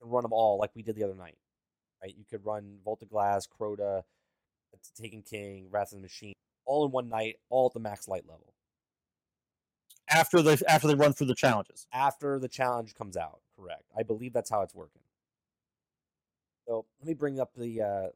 Can 0.00 0.10
run 0.10 0.22
them 0.22 0.32
all 0.32 0.58
like 0.58 0.70
we 0.74 0.82
did 0.82 0.96
the 0.96 1.04
other 1.04 1.14
night, 1.14 1.36
right? 2.02 2.14
You 2.16 2.24
could 2.28 2.44
run 2.44 2.78
Vault 2.84 3.02
of 3.02 3.08
Glass, 3.08 3.46
Crota, 3.46 4.02
Taken 4.94 5.22
King, 5.22 5.68
Wrath 5.70 5.92
of 5.92 5.98
the 5.98 6.02
Machine, 6.02 6.34
all 6.66 6.84
in 6.84 6.92
one 6.92 7.08
night, 7.08 7.36
all 7.48 7.66
at 7.66 7.72
the 7.72 7.80
max 7.80 8.08
light 8.08 8.24
level. 8.26 8.55
After 10.08 10.40
they 10.40 10.56
after 10.68 10.86
they 10.86 10.94
run 10.94 11.12
through 11.12 11.26
the 11.26 11.34
challenges. 11.34 11.86
After 11.92 12.38
the 12.38 12.48
challenge 12.48 12.94
comes 12.94 13.16
out, 13.16 13.40
correct. 13.58 13.84
I 13.96 14.02
believe 14.02 14.32
that's 14.32 14.50
how 14.50 14.62
it's 14.62 14.74
working. 14.74 15.02
So 16.68 16.86
let 17.00 17.08
me 17.08 17.14
bring 17.14 17.40
up 17.40 17.50
the 17.56 17.82
uh 17.82 18.08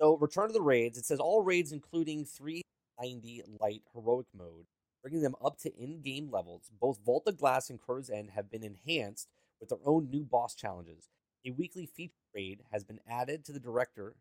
so 0.00 0.16
return 0.16 0.48
to 0.48 0.52
the 0.52 0.60
raids. 0.60 0.98
It 0.98 1.06
says 1.06 1.20
all 1.20 1.42
raids 1.42 1.72
including 1.72 2.24
390 2.24 3.42
light 3.60 3.82
heroic 3.94 4.26
mode, 4.36 4.66
bringing 5.02 5.22
them 5.22 5.36
up 5.44 5.58
to 5.60 5.74
in-game 5.76 6.30
levels. 6.30 6.70
Both 6.80 6.98
Vault 7.04 7.24
of 7.26 7.38
Glass 7.38 7.70
and 7.70 7.80
Crota's 7.80 8.10
End 8.10 8.30
have 8.34 8.50
been 8.50 8.64
enhanced 8.64 9.28
with 9.60 9.70
their 9.70 9.78
own 9.84 10.10
new 10.10 10.24
boss 10.24 10.54
challenges. 10.54 11.08
A 11.46 11.50
weekly 11.50 11.86
feature 11.86 12.12
raid 12.34 12.62
has 12.72 12.84
been 12.84 13.00
added 13.08 13.44
to 13.44 13.52
the 13.52 13.60
director 13.60 14.16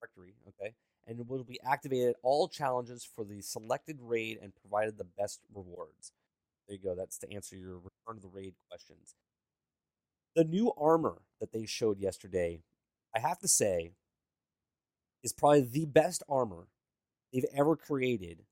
directory, 0.00 0.34
okay, 0.48 0.74
and 1.08 1.26
will 1.26 1.42
be 1.42 1.58
activated 1.64 2.14
all 2.22 2.48
challenges 2.48 3.02
for 3.02 3.24
the 3.24 3.40
selected 3.40 3.98
raid 4.00 4.38
and 4.42 4.52
provided 4.54 4.98
the 4.98 5.04
best 5.04 5.40
rewards. 5.52 6.12
There 6.68 6.76
you 6.76 6.82
go. 6.82 6.94
That's 6.94 7.18
to 7.18 7.32
answer 7.32 7.56
your 7.56 7.76
return 7.76 8.16
to 8.16 8.20
the 8.20 8.28
raid 8.28 8.54
questions. 8.68 9.14
The 10.36 10.44
new 10.44 10.70
armor 10.78 11.22
that 11.40 11.52
they 11.52 11.64
showed 11.64 11.98
yesterday, 11.98 12.60
I 13.16 13.20
have 13.20 13.38
to 13.38 13.48
say, 13.48 13.92
is 15.24 15.32
probably 15.32 15.62
the 15.62 15.86
best 15.86 16.22
armor 16.28 16.68
they've 17.32 17.44
ever 17.56 17.74
created 17.74 18.44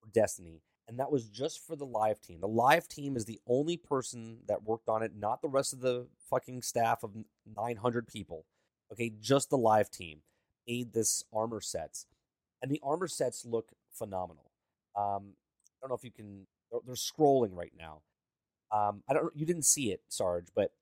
for 0.00 0.10
Destiny. 0.10 0.60
And 0.86 0.98
that 0.98 1.10
was 1.10 1.28
just 1.28 1.64
for 1.66 1.76
the 1.76 1.86
live 1.86 2.20
team. 2.20 2.40
The 2.40 2.48
live 2.48 2.88
team 2.88 3.16
is 3.16 3.24
the 3.24 3.40
only 3.46 3.78
person 3.78 4.40
that 4.48 4.64
worked 4.64 4.88
on 4.88 5.02
it, 5.02 5.12
not 5.16 5.40
the 5.40 5.48
rest 5.48 5.72
of 5.72 5.80
the 5.80 6.08
fucking 6.28 6.60
staff 6.60 7.02
of 7.02 7.16
900 7.56 8.06
people. 8.06 8.44
Okay, 8.92 9.10
just 9.20 9.48
the 9.48 9.56
live 9.56 9.90
team 9.90 10.20
made 10.66 10.92
this 10.92 11.24
armor 11.32 11.60
sets. 11.60 12.06
And 12.60 12.70
the 12.70 12.80
armor 12.82 13.08
sets 13.08 13.44
look 13.44 13.70
phenomenal. 13.92 14.50
Um, 14.96 15.34
I 15.34 15.82
don't 15.82 15.90
know 15.90 15.96
if 15.96 16.04
you 16.04 16.10
can, 16.10 16.46
they're, 16.70 16.80
they're 16.86 16.94
scrolling 16.94 17.54
right 17.54 17.72
now. 17.78 18.02
Um, 18.70 19.02
I 19.08 19.14
don't, 19.14 19.36
you 19.36 19.44
didn't 19.44 19.64
see 19.64 19.92
it, 19.92 20.00
Sarge, 20.08 20.46
but 20.54 20.72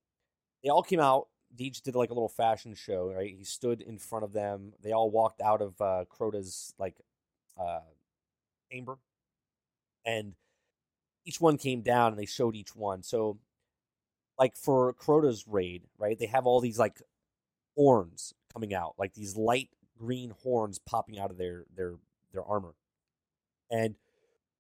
they 0.62 0.68
all 0.68 0.82
came 0.82 1.00
out. 1.00 1.28
Deej 1.56 1.82
did 1.82 1.96
like 1.96 2.10
a 2.10 2.14
little 2.14 2.28
fashion 2.28 2.74
show, 2.74 3.12
right? 3.12 3.34
He 3.36 3.44
stood 3.44 3.80
in 3.80 3.98
front 3.98 4.24
of 4.24 4.32
them. 4.32 4.72
They 4.82 4.92
all 4.92 5.10
walked 5.10 5.40
out 5.40 5.60
of 5.60 5.80
uh, 5.80 6.04
Crota's 6.08 6.72
like 6.78 6.94
uh, 7.58 7.80
chamber, 8.70 8.98
and 10.06 10.34
each 11.24 11.40
one 11.40 11.58
came 11.58 11.82
down 11.82 12.12
and 12.12 12.20
they 12.20 12.26
showed 12.26 12.54
each 12.54 12.76
one. 12.76 13.02
So, 13.02 13.38
like 14.38 14.56
for 14.56 14.92
Crota's 14.92 15.48
raid, 15.48 15.82
right? 15.98 16.16
They 16.16 16.26
have 16.26 16.46
all 16.46 16.60
these 16.60 16.78
like 16.78 17.02
horns 17.76 18.32
coming 18.52 18.74
out, 18.74 18.94
like 18.98 19.14
these 19.14 19.36
light 19.36 19.70
green 19.98 20.32
horns 20.42 20.78
popping 20.78 21.18
out 21.18 21.30
of 21.30 21.38
their 21.38 21.64
their 21.74 21.94
their 22.32 22.44
armor. 22.44 22.74
And 23.70 23.94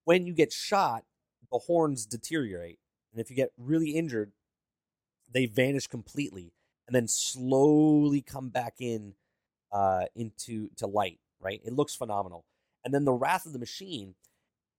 when 0.04 0.26
you 0.26 0.34
get 0.34 0.52
shot, 0.52 1.04
the 1.50 1.58
horns 1.58 2.06
deteriorate, 2.06 2.78
and 3.12 3.20
if 3.20 3.30
you 3.30 3.36
get 3.36 3.52
really 3.58 3.90
injured, 3.90 4.32
they 5.32 5.46
vanish 5.46 5.86
completely 5.86 6.52
and 6.86 6.94
then 6.94 7.08
slowly 7.08 8.20
come 8.20 8.48
back 8.48 8.74
in 8.80 9.14
uh, 9.72 10.06
into 10.14 10.70
to 10.76 10.86
light. 10.86 11.18
Right? 11.40 11.60
It 11.64 11.72
looks 11.72 11.94
phenomenal. 11.94 12.44
And 12.84 12.92
then 12.92 13.04
the 13.04 13.12
Wrath 13.12 13.46
of 13.46 13.52
the 13.52 13.58
Machine. 13.58 14.14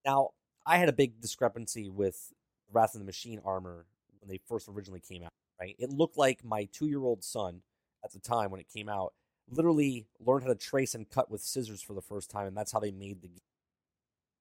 Now, 0.06 0.30
I 0.66 0.78
had 0.78 0.90
a 0.90 0.94
big 0.94 1.22
discrepancy 1.22 1.90
with 1.90 2.34
Wrath 2.72 2.94
of 2.94 3.00
the 3.00 3.06
Machine 3.06 3.42
armor 3.44 3.86
when 4.20 4.30
they 4.30 4.40
first 4.48 4.68
originally 4.68 5.00
came 5.00 5.24
out. 5.24 5.32
Right? 5.60 5.76
It 5.80 5.90
looked 5.90 6.18
like 6.18 6.44
my 6.44 6.68
two-year-old 6.72 7.24
son 7.24 7.62
at 8.04 8.12
the 8.12 8.20
time 8.20 8.52
when 8.52 8.60
it 8.60 8.68
came 8.74 8.90
out 8.90 9.14
literally 9.52 10.08
learned 10.20 10.44
how 10.44 10.50
to 10.50 10.56
trace 10.56 10.96
and 10.96 11.10
cut 11.10 11.30
with 11.30 11.42
scissors 11.42 11.82
for 11.82 11.94
the 11.94 12.02
first 12.02 12.30
time, 12.32 12.48
and 12.48 12.56
that's 12.56 12.72
how 12.72 12.80
they 12.80 12.92
made 12.92 13.22
the 13.22 13.28
game 13.28 13.40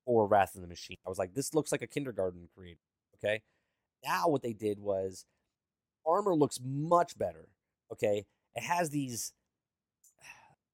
for 0.06 0.26
Wrath 0.26 0.54
of 0.54 0.62
the 0.62 0.68
Machine. 0.68 0.96
I 1.04 1.08
was 1.08 1.18
like, 1.18 1.34
this 1.34 1.54
looks 1.54 1.72
like 1.72 1.82
a 1.82 1.86
kindergarten 1.86 2.48
creator. 2.56 2.80
Okay. 3.16 3.42
Now 4.04 4.28
what 4.28 4.42
they 4.42 4.52
did 4.52 4.78
was 4.78 5.26
armor 6.06 6.34
looks 6.34 6.58
much 6.64 7.18
better. 7.18 7.48
Okay. 7.92 8.24
It 8.54 8.62
has 8.62 8.90
these 8.90 9.32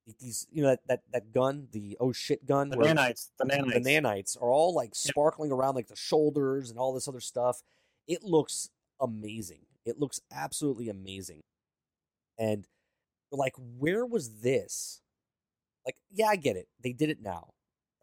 these 0.21 0.47
you 0.51 0.63
know 0.63 0.69
that 0.69 0.81
that, 0.87 1.01
that 1.13 1.33
gun, 1.33 1.69
the 1.73 1.97
oh 1.99 2.13
shit 2.13 2.47
gun, 2.47 2.69
The 2.69 2.77
nanites. 2.77 3.31
The 3.39 3.47
nanites. 3.47 3.73
the 3.73 3.81
nanites 3.81 4.37
are 4.41 4.51
all 4.51 4.75
like 4.75 4.95
sparkling 4.95 5.51
around 5.51 5.75
like 5.75 5.89
the 5.89 5.97
shoulders 5.97 6.71
and 6.71 6.79
all 6.79 6.93
this 6.93 7.09
other 7.09 7.21
stuff. 7.21 7.63
It 8.07 8.23
looks 8.23 8.71
amazing. 9.01 9.67
It 9.85 9.99
looks 9.99 10.21
absolutely 10.33 10.89
amazing. 10.89 11.43
And 12.39 12.67
you're 13.31 13.39
like, 13.39 13.55
where 13.57 14.07
was 14.07 14.41
this? 14.41 15.01
Like, 15.85 15.97
yeah, 16.11 16.27
I 16.27 16.37
get 16.37 16.57
it. 16.57 16.69
They 16.83 16.93
did 16.93 17.11
it 17.11 17.23
now, 17.23 17.51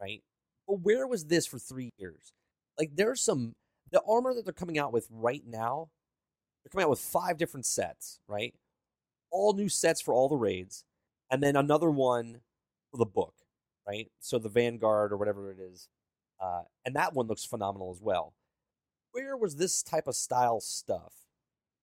right? 0.00 0.22
But 0.66 0.80
where 0.80 1.06
was 1.06 1.26
this 1.26 1.46
for 1.46 1.58
three 1.58 1.90
years? 1.98 2.32
Like, 2.78 2.92
there's 2.94 3.20
some 3.20 3.54
the 3.92 4.02
armor 4.08 4.34
that 4.34 4.44
they're 4.44 4.52
coming 4.52 4.78
out 4.78 4.92
with 4.92 5.06
right 5.10 5.42
now. 5.46 5.88
They're 6.62 6.70
coming 6.70 6.84
out 6.84 6.90
with 6.90 7.00
five 7.00 7.36
different 7.36 7.66
sets, 7.66 8.20
right? 8.26 8.54
All 9.30 9.52
new 9.52 9.68
sets 9.68 10.00
for 10.00 10.14
all 10.14 10.28
the 10.28 10.36
raids, 10.36 10.84
and 11.30 11.42
then 11.42 11.56
another 11.56 11.90
one 11.90 12.40
for 12.90 12.98
the 12.98 13.06
book, 13.06 13.34
right? 13.86 14.10
So 14.20 14.38
the 14.38 14.48
Vanguard 14.48 15.12
or 15.12 15.16
whatever 15.16 15.50
it 15.50 15.58
is, 15.60 15.88
uh, 16.42 16.62
and 16.84 16.96
that 16.96 17.14
one 17.14 17.26
looks 17.26 17.44
phenomenal 17.44 17.90
as 17.90 18.00
well. 18.00 18.34
Where 19.12 19.36
was 19.36 19.56
this 19.56 19.82
type 19.82 20.08
of 20.08 20.16
style 20.16 20.60
stuff 20.60 21.12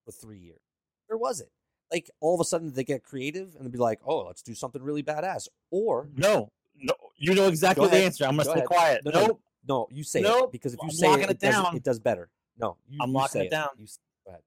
for 0.04 0.12
three 0.12 0.38
years? 0.38 0.60
Where 1.06 1.16
was 1.18 1.40
it? 1.40 1.50
Like 1.92 2.10
all 2.20 2.34
of 2.34 2.40
a 2.40 2.44
sudden 2.44 2.72
they 2.72 2.84
get 2.84 3.04
creative 3.04 3.54
and 3.56 3.66
they 3.66 3.70
be 3.70 3.78
like, 3.78 4.00
"Oh, 4.04 4.24
let's 4.26 4.42
do 4.42 4.54
something 4.54 4.82
really 4.82 5.02
badass," 5.02 5.46
or 5.70 6.08
No, 6.16 6.50
no. 6.76 6.94
You 7.16 7.34
know 7.34 7.46
exactly 7.48 7.86
the 7.88 7.96
answer. 7.96 8.24
I'm 8.24 8.30
gonna 8.32 8.44
Go 8.44 8.50
stay 8.50 8.58
ahead. 8.60 8.66
quiet. 8.68 9.04
No, 9.04 9.10
no, 9.10 9.26
nope. 9.26 9.40
No, 9.68 9.86
you 9.90 10.02
say 10.02 10.20
it 10.22 10.50
because 10.52 10.72
if 10.74 10.80
you 10.82 10.88
I'm 10.88 10.90
say 10.90 11.12
it, 11.12 11.20
it 11.20 11.30
it, 11.30 11.38
does, 11.40 11.54
down. 11.54 11.76
it 11.76 11.82
does 11.84 12.00
better. 12.00 12.30
No, 12.58 12.76
you, 12.88 12.98
I'm 13.00 13.10
you 13.10 13.14
locking 13.14 13.42
say 13.42 13.46
it 13.46 13.50
down. 13.50 13.68
You, 13.76 13.86
go 14.24 14.30
ahead. 14.30 14.42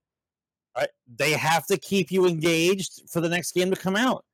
right? 0.76 0.90
They 1.16 1.32
have 1.32 1.66
to 1.68 1.78
keep 1.78 2.12
you 2.12 2.26
engaged 2.26 3.04
for 3.10 3.22
the 3.22 3.30
next 3.30 3.54
game 3.54 3.70
to 3.70 3.78
come 3.80 3.96
out. 3.96 4.26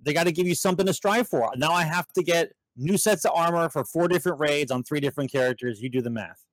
They 0.00 0.12
got 0.12 0.24
to 0.24 0.32
give 0.32 0.46
you 0.46 0.54
something 0.54 0.86
to 0.86 0.92
strive 0.94 1.28
for. 1.28 1.50
Now 1.56 1.72
I 1.72 1.84
have 1.84 2.06
to 2.12 2.22
get 2.22 2.52
new 2.76 2.96
sets 2.98 3.24
of 3.24 3.32
armor 3.34 3.68
for 3.68 3.84
four 3.84 4.08
different 4.08 4.38
raids 4.40 4.70
on 4.70 4.82
three 4.82 5.00
different 5.00 5.30
characters. 5.32 5.80
You 5.82 5.88
do 5.88 6.02
the 6.02 6.10
math. 6.10 6.44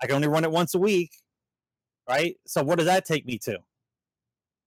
I 0.00 0.06
can 0.06 0.16
only 0.16 0.28
run 0.28 0.44
it 0.44 0.50
once 0.50 0.74
a 0.74 0.78
week, 0.78 1.10
right? 2.08 2.36
So 2.46 2.62
what 2.62 2.76
does 2.78 2.86
that 2.86 3.04
take 3.04 3.26
me 3.26 3.38
to? 3.38 3.58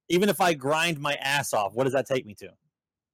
Even 0.10 0.28
if 0.30 0.42
I 0.42 0.54
grind 0.54 1.00
my 1.00 1.16
ass 1.16 1.54
off, 1.54 1.74
what 1.74 1.84
does 1.86 1.94
that 1.94 2.08
take 2.08 2.26
me 2.26 2.34
to? 2.36 2.50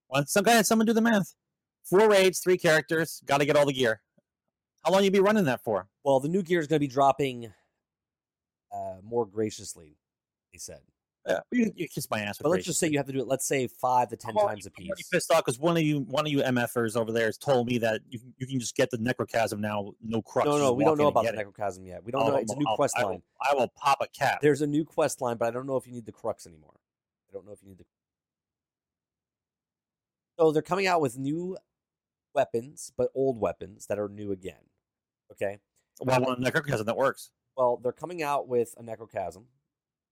Once 0.09 0.31
some 0.31 0.43
guy, 0.43 0.61
someone 0.61 0.85
do 0.85 0.93
the 0.93 1.01
math. 1.01 1.35
Four 1.83 2.09
raids, 2.09 2.39
three 2.39 2.57
characters, 2.57 3.21
got 3.25 3.39
to 3.39 3.45
get 3.45 3.55
all 3.55 3.65
the 3.65 3.73
gear. 3.73 4.01
How 4.83 4.91
long 4.91 5.03
you 5.03 5.11
be 5.11 5.19
running 5.19 5.45
that 5.45 5.63
for? 5.63 5.87
Well, 6.03 6.19
the 6.19 6.29
new 6.29 6.41
gear 6.41 6.59
is 6.59 6.67
going 6.67 6.77
to 6.77 6.87
be 6.87 6.91
dropping 6.91 7.51
uh, 8.71 8.95
more 9.03 9.25
graciously. 9.25 9.97
He 10.51 10.57
said, 10.57 10.79
Yeah, 11.27 11.39
you, 11.51 11.71
you 11.75 11.87
kiss 11.87 12.09
my 12.09 12.21
ass. 12.21 12.37
but 12.41 12.49
let's 12.49 12.65
just 12.65 12.79
say 12.79 12.87
you 12.87 12.97
have 12.97 13.07
to 13.07 13.11
do 13.13 13.19
it. 13.19 13.27
Let's 13.27 13.45
say 13.47 13.67
five 13.67 14.09
to 14.09 14.15
10 14.15 14.31
I'm 14.31 14.37
already- 14.37 14.61
times 14.61 14.67
a 14.67 14.69
I'm 14.79 14.95
piece. 14.95 15.07
pissed 15.09 15.31
off 15.31 15.43
because 15.43 15.59
one 15.59 15.75
of 15.75 15.83
you, 15.83 16.01
one 16.01 16.25
of 16.25 16.31
you 16.31 16.39
MFers 16.39 16.95
over 16.95 17.11
there 17.11 17.25
has 17.25 17.37
told 17.37 17.67
me 17.67 17.77
that 17.79 18.01
you, 18.09 18.19
can- 18.19 18.33
you 18.37 18.47
can 18.47 18.59
just 18.59 18.75
get 18.75 18.89
the 18.91 18.97
necrochasm 18.97 19.59
now, 19.59 19.91
no 20.03 20.21
crux. 20.21 20.47
No, 20.47 20.57
no, 20.57 20.71
we 20.73 20.85
don't 20.85 20.97
know 20.97 21.07
about 21.07 21.25
the 21.25 21.33
it. 21.39 21.47
necrochasm 21.47 21.85
yet. 21.85 22.03
We 22.03 22.11
don't 22.11 22.21
I'll- 22.23 22.29
know. 22.31 22.37
It's 22.37 22.53
a 22.53 22.55
new 22.55 22.65
I'll- 22.67 22.75
quest 22.75 22.95
I 22.97 23.03
line. 23.03 23.11
will, 23.15 23.23
I 23.41 23.53
will 23.55 23.71
pop 23.75 23.97
a 24.01 24.07
cap. 24.07 24.39
There's 24.41 24.61
a 24.61 24.67
new 24.67 24.85
quest 24.85 25.19
line, 25.21 25.37
but 25.37 25.47
I 25.47 25.51
don't 25.51 25.67
know 25.67 25.77
if 25.77 25.85
you 25.87 25.93
need 25.93 26.05
the 26.05 26.11
crux 26.11 26.45
anymore. 26.47 26.73
I 27.35 27.39
don't 27.39 27.47
know 27.47 27.53
if 27.53 27.61
you 27.61 27.69
need 27.69 27.79
the. 27.79 27.85
So 30.39 30.51
they're 30.51 30.61
coming 30.61 30.87
out 30.87 31.01
with 31.01 31.17
new 31.17 31.57
weapons, 32.33 32.91
but 32.97 33.09
old 33.15 33.39
weapons 33.39 33.87
that 33.87 33.99
are 33.99 34.09
new 34.09 34.31
again. 34.31 34.69
Okay. 35.31 35.57
well, 36.01 36.21
one 36.21 36.43
necrochasm 36.43 36.85
that 36.85 36.97
works. 36.97 37.31
Well, 37.57 37.77
they're 37.81 37.91
coming 37.91 38.21
out 38.21 38.47
with 38.47 38.75
a 38.77 38.83
necrochasm. 38.83 39.43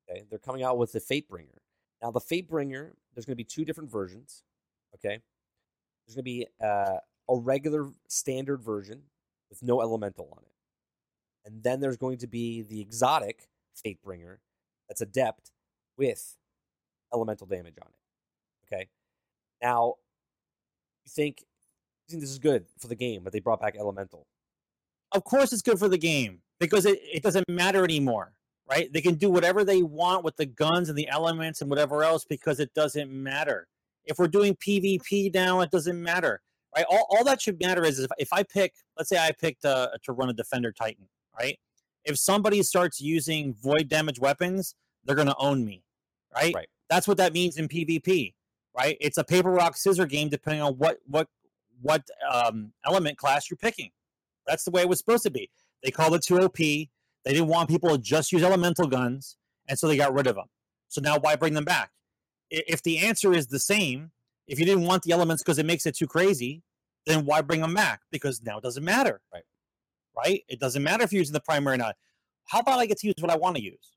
Okay. 0.09 0.23
They're 0.29 0.39
coming 0.39 0.63
out 0.63 0.77
with 0.77 0.91
the 0.91 0.99
Fatebringer. 0.99 1.59
Now, 2.01 2.11
the 2.11 2.19
Fatebringer, 2.19 2.91
there's 3.13 3.25
going 3.25 3.33
to 3.33 3.35
be 3.35 3.43
two 3.43 3.65
different 3.65 3.91
versions. 3.91 4.43
Okay. 4.95 5.19
There's 6.05 6.15
going 6.15 6.17
to 6.17 6.23
be 6.23 6.47
uh, 6.61 6.97
a 7.29 7.37
regular 7.37 7.89
standard 8.07 8.61
version 8.61 9.03
with 9.49 9.63
no 9.63 9.81
elemental 9.81 10.29
on 10.31 10.43
it. 10.43 10.51
And 11.45 11.63
then 11.63 11.79
there's 11.79 11.97
going 11.97 12.17
to 12.19 12.27
be 12.27 12.61
the 12.61 12.81
exotic 12.81 13.49
Fatebringer 13.85 14.37
that's 14.87 15.01
adept 15.01 15.51
with 15.97 16.37
elemental 17.13 17.47
damage 17.47 17.75
on 17.81 17.87
it. 17.87 18.73
Okay. 18.73 18.87
Now, 19.61 19.95
you 21.05 21.11
think, 21.11 21.41
you 21.41 22.11
think 22.11 22.21
this 22.21 22.31
is 22.31 22.39
good 22.39 22.65
for 22.79 22.87
the 22.87 22.95
game 22.95 23.23
but 23.23 23.33
they 23.33 23.39
brought 23.39 23.61
back 23.61 23.75
elemental? 23.77 24.27
Of 25.13 25.23
course, 25.23 25.53
it's 25.53 25.61
good 25.61 25.79
for 25.79 25.87
the 25.87 25.97
game 25.97 26.41
because 26.59 26.85
it, 26.85 26.99
it 27.01 27.23
doesn't 27.23 27.47
matter 27.47 27.83
anymore, 27.83 28.33
right? 28.69 28.91
They 28.91 29.01
can 29.01 29.15
do 29.15 29.29
whatever 29.29 29.63
they 29.63 29.83
want 29.83 30.23
with 30.23 30.35
the 30.37 30.45
guns 30.45 30.89
and 30.89 30.97
the 30.97 31.07
elements 31.07 31.61
and 31.61 31.69
whatever 31.69 32.03
else 32.03 32.25
because 32.25 32.59
it 32.59 32.73
doesn't 32.73 33.11
matter. 33.11 33.67
If 34.05 34.17
we're 34.17 34.27
doing 34.27 34.55
PvP 34.55 35.33
now, 35.33 35.61
it 35.61 35.71
doesn't 35.71 36.01
matter, 36.01 36.41
right? 36.75 36.85
All, 36.89 37.07
all 37.11 37.23
that 37.25 37.41
should 37.41 37.59
matter 37.61 37.85
is 37.85 37.99
if, 37.99 38.09
if 38.17 38.33
I 38.33 38.43
pick, 38.43 38.73
let's 38.97 39.09
say 39.09 39.17
I 39.17 39.31
picked 39.31 39.65
uh, 39.65 39.89
to 40.03 40.13
run 40.13 40.29
a 40.29 40.33
Defender 40.33 40.71
Titan, 40.71 41.07
right? 41.39 41.57
If 42.05 42.17
somebody 42.17 42.63
starts 42.63 42.99
using 42.99 43.53
void 43.53 43.87
damage 43.87 44.19
weapons, 44.19 44.75
they're 45.05 45.15
going 45.15 45.27
to 45.27 45.37
own 45.37 45.63
me, 45.63 45.83
right? 46.35 46.53
Right. 46.53 46.67
That's 46.93 47.07
what 47.07 47.17
that 47.17 47.33
means 47.33 47.57
in 47.57 47.67
PvP, 47.67 48.35
right? 48.77 48.95
It's 49.01 49.17
a 49.17 49.23
paper 49.23 49.49
rock 49.49 49.75
scissor 49.75 50.05
game 50.05 50.29
depending 50.29 50.61
on 50.61 50.73
what 50.73 50.99
what 51.07 51.27
what 51.81 52.07
um, 52.31 52.71
element 52.85 53.17
class 53.17 53.49
you're 53.49 53.57
picking. 53.57 53.89
That's 54.45 54.63
the 54.63 54.69
way 54.69 54.83
it 54.83 54.89
was 54.89 54.99
supposed 54.99 55.23
to 55.23 55.31
be. 55.31 55.49
They 55.81 55.89
called 55.89 56.13
it 56.13 56.21
2OP. 56.21 56.55
They 56.55 57.33
didn't 57.33 57.47
want 57.47 57.67
people 57.67 57.89
to 57.89 57.97
just 57.97 58.31
use 58.31 58.43
elemental 58.43 58.85
guns, 58.85 59.37
and 59.67 59.79
so 59.79 59.87
they 59.87 59.97
got 59.97 60.13
rid 60.13 60.27
of 60.27 60.35
them. 60.35 60.45
So 60.89 61.01
now 61.01 61.17
why 61.17 61.35
bring 61.35 61.55
them 61.55 61.63
back? 61.63 61.89
If 62.51 62.83
the 62.83 62.99
answer 62.99 63.33
is 63.33 63.47
the 63.47 63.59
same, 63.59 64.11
if 64.47 64.59
you 64.59 64.65
didn't 64.65 64.83
want 64.83 65.01
the 65.01 65.13
elements 65.13 65.41
because 65.41 65.57
it 65.57 65.65
makes 65.65 65.87
it 65.87 65.95
too 65.97 66.05
crazy, 66.05 66.61
then 67.07 67.25
why 67.25 67.41
bring 67.41 67.61
them 67.61 67.73
back? 67.73 68.01
Because 68.11 68.43
now 68.43 68.59
it 68.59 68.63
doesn't 68.63 68.83
matter. 68.83 69.19
Right. 69.33 69.43
Right? 70.15 70.43
It 70.47 70.59
doesn't 70.59 70.83
matter 70.83 71.03
if 71.03 71.11
you're 71.11 71.21
using 71.21 71.33
the 71.33 71.41
primary 71.41 71.73
or 71.73 71.77
not. 71.79 71.95
How 72.45 72.59
about 72.59 72.77
I 72.77 72.85
get 72.85 72.99
to 72.99 73.07
use 73.07 73.15
what 73.19 73.31
I 73.31 73.35
want 73.35 73.55
to 73.55 73.63
use? 73.63 73.92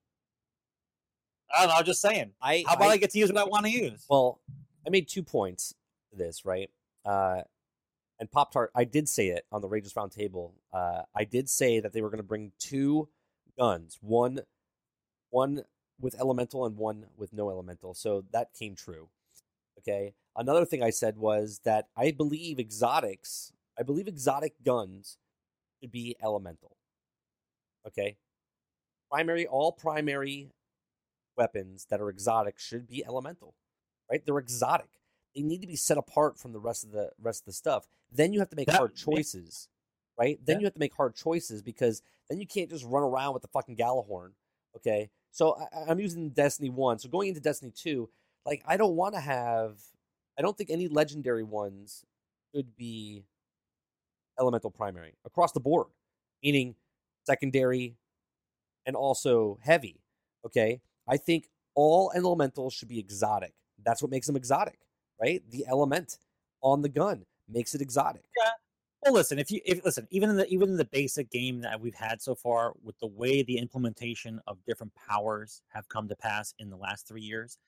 I 1.55 1.61
don't 1.61 1.68
know. 1.68 1.74
I'm 1.76 1.84
just 1.84 2.01
saying. 2.01 2.32
I, 2.42 2.64
How 2.66 2.74
about 2.74 2.88
I, 2.88 2.92
I 2.92 2.97
get 2.97 3.11
to 3.11 3.18
use 3.18 3.32
what 3.32 3.38
I 3.38 3.44
want 3.44 3.64
to 3.66 3.70
use? 3.70 4.05
Well, 4.09 4.40
I 4.86 4.90
made 4.90 5.09
two 5.09 5.22
points 5.22 5.74
to 6.11 6.16
this, 6.16 6.44
right? 6.44 6.70
Uh, 7.05 7.42
and 8.18 8.30
Pop 8.30 8.53
Tart, 8.53 8.70
I 8.74 8.84
did 8.84 9.09
say 9.09 9.28
it 9.28 9.44
on 9.53 9.61
the 9.61 9.68
Rages 9.68 9.92
Roundtable. 9.92 10.53
Uh, 10.72 11.03
I 11.14 11.24
did 11.24 11.49
say 11.49 11.80
that 11.80 11.92
they 11.92 12.01
were 12.01 12.09
going 12.09 12.18
to 12.18 12.24
bring 12.24 12.53
two 12.59 13.09
guns, 13.59 13.99
one, 14.01 14.40
one 15.30 15.62
with 16.01 16.18
elemental 16.18 16.64
and 16.66 16.76
one 16.76 17.07
with 17.16 17.32
no 17.32 17.51
elemental. 17.51 17.94
So 17.94 18.24
that 18.32 18.49
came 18.59 18.74
true. 18.74 19.09
Okay. 19.78 20.14
Another 20.34 20.64
thing 20.64 20.82
I 20.82 20.90
said 20.90 21.16
was 21.16 21.61
that 21.64 21.88
I 21.97 22.11
believe 22.11 22.59
exotics, 22.59 23.53
I 23.78 23.82
believe 23.82 24.09
exotic 24.09 24.55
guns 24.64 25.18
should 25.80 25.90
be 25.90 26.16
elemental. 26.22 26.76
Okay. 27.86 28.16
Primary, 29.11 29.47
all 29.47 29.72
primary 29.72 30.51
weapons 31.37 31.87
that 31.91 32.01
are 32.01 32.09
exotic 32.11 32.59
should 32.59 32.87
be 32.87 33.05
elemental 33.05 33.55
right? 34.09 34.24
They're 34.24 34.39
exotic. 34.39 34.89
They 35.34 35.43
need 35.43 35.61
to 35.62 35.66
be 35.66 35.74
set 35.74 35.99
apart 35.99 36.39
from 36.39 36.53
the 36.53 36.61
rest 36.61 36.84
of 36.84 36.93
the 36.93 37.11
rest 37.20 37.41
of 37.43 37.47
the 37.47 37.53
stuff. 37.53 37.89
Then 38.12 38.32
you 38.32 38.39
have 38.39 38.49
to 38.51 38.57
make 38.57 38.68
That- 38.68 38.76
hard 38.76 38.93
yeah. 38.95 39.05
choices, 39.05 39.68
right? 40.16 40.39
Then 40.47 40.55
Yeah. 40.57 40.61
you 40.61 40.66
have 40.66 40.74
to 40.74 40.78
make 40.78 40.95
hard 40.95 41.16
choices 41.16 41.61
because 41.61 42.03
then 42.28 42.39
you 42.39 42.47
can't 42.47 42.70
just 42.70 42.84
run 42.84 43.03
around 43.03 43.32
with 43.34 43.43
the 43.43 43.49
fucking 43.49 43.76
Gjallarhorn. 43.76 44.34
Okay, 44.76 45.11
so 45.32 45.57
I, 45.57 45.87
I'm 45.91 45.99
using 45.99 46.30
Destiny 46.30 46.70
one. 46.70 47.01
So 47.01 47.09
going 47.09 47.28
into 47.30 47.41
Destiny 47.41 47.72
two, 47.72 48.09
like 48.45 48.62
I 48.64 48.76
don't 48.76 48.95
want 48.95 49.14
to 49.16 49.20
have. 49.20 49.80
I 50.39 50.43
don't 50.43 50.57
think 50.57 50.70
any 50.70 50.87
legendary 50.87 51.43
ones 51.43 52.05
should 52.55 52.76
be 52.76 53.24
elemental 54.39 54.70
primary 54.70 55.14
across 55.24 55.51
the 55.51 55.59
board, 55.61 55.89
meaning 56.45 56.76
secondary 57.24 57.97
and 58.87 58.95
also 58.95 59.59
heavy. 59.62 60.01
Okay, 60.45 60.80
I 61.09 61.16
think 61.16 61.48
all 61.74 62.12
elementals 62.14 62.74
should 62.74 62.88
be 62.88 62.98
exotic. 62.98 63.52
That's 63.84 64.02
what 64.02 64.11
makes 64.11 64.26
them 64.26 64.36
exotic, 64.36 64.78
right? 65.20 65.42
The 65.50 65.66
element 65.68 66.18
on 66.62 66.82
the 66.82 66.88
gun 66.88 67.24
makes 67.48 67.74
it 67.74 67.80
exotic. 67.80 68.22
Well, 69.02 69.14
listen, 69.14 69.38
if 69.38 69.50
you 69.50 69.61
if 69.64 69.84
listen, 69.84 70.09
even 70.11 70.30
in 70.30 70.36
the 70.36 70.48
even 70.48 70.70
in 70.70 70.76
the 70.76 70.84
basic 70.84 71.30
game 71.30 71.61
that 71.61 71.80
we've 71.80 71.94
had 71.94 72.20
so 72.20 72.34
far, 72.34 72.72
with 72.82 72.98
the 72.98 73.07
way 73.07 73.42
the 73.42 73.59
implementation 73.59 74.40
of 74.46 74.64
different 74.66 74.92
powers 74.94 75.62
have 75.68 75.88
come 75.88 76.09
to 76.09 76.16
pass 76.16 76.54
in 76.59 76.70
the 76.70 76.76
last 76.76 77.07
three 77.07 77.22
years, 77.22 77.59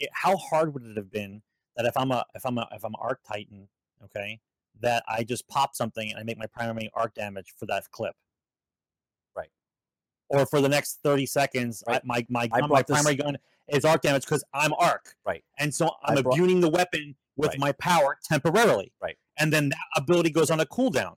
it, 0.00 0.08
how 0.12 0.36
hard 0.36 0.74
would 0.74 0.84
it 0.84 0.96
have 0.96 1.10
been 1.12 1.42
that 1.76 1.86
if 1.86 1.96
I'm 1.96 2.10
a 2.10 2.24
if 2.34 2.44
I'm 2.44 2.58
a 2.58 2.66
if 2.72 2.84
I'm 2.84 2.94
an 2.94 3.00
Arc 3.00 3.20
Titan, 3.22 3.68
okay, 4.04 4.40
that 4.80 5.04
I 5.06 5.22
just 5.22 5.46
pop 5.48 5.76
something 5.76 6.10
and 6.10 6.18
I 6.18 6.22
make 6.22 6.38
my 6.38 6.46
primary 6.46 6.90
arc 6.94 7.14
damage 7.14 7.54
for 7.56 7.66
that 7.66 7.90
clip. 7.90 8.14
Or 10.30 10.46
for 10.46 10.60
the 10.60 10.68
next 10.68 11.00
thirty 11.02 11.26
seconds, 11.26 11.82
I- 11.86 11.92
Right. 11.92 12.04
my 12.04 12.26
my 12.28 12.46
gun, 12.46 12.68
my 12.70 12.82
this- 12.82 12.94
primary 12.96 13.16
gun 13.16 13.36
is 13.68 13.84
arc 13.84 14.02
damage 14.02 14.24
because 14.24 14.44
I'm 14.54 14.72
arc, 14.74 15.16
Right. 15.24 15.44
and 15.58 15.74
so 15.74 15.90
I'm 16.02 16.18
I 16.18 16.22
brought- 16.22 16.38
imbuing 16.38 16.60
the 16.60 16.68
weapon 16.70 17.16
with 17.36 17.50
Right. 17.50 17.58
my 17.58 17.72
power 17.72 18.18
temporarily, 18.24 18.92
Right. 19.00 19.18
and 19.38 19.52
then 19.52 19.68
that 19.70 19.78
ability 19.96 20.30
goes 20.30 20.50
on 20.50 20.60
a 20.60 20.66
cooldown. 20.66 21.16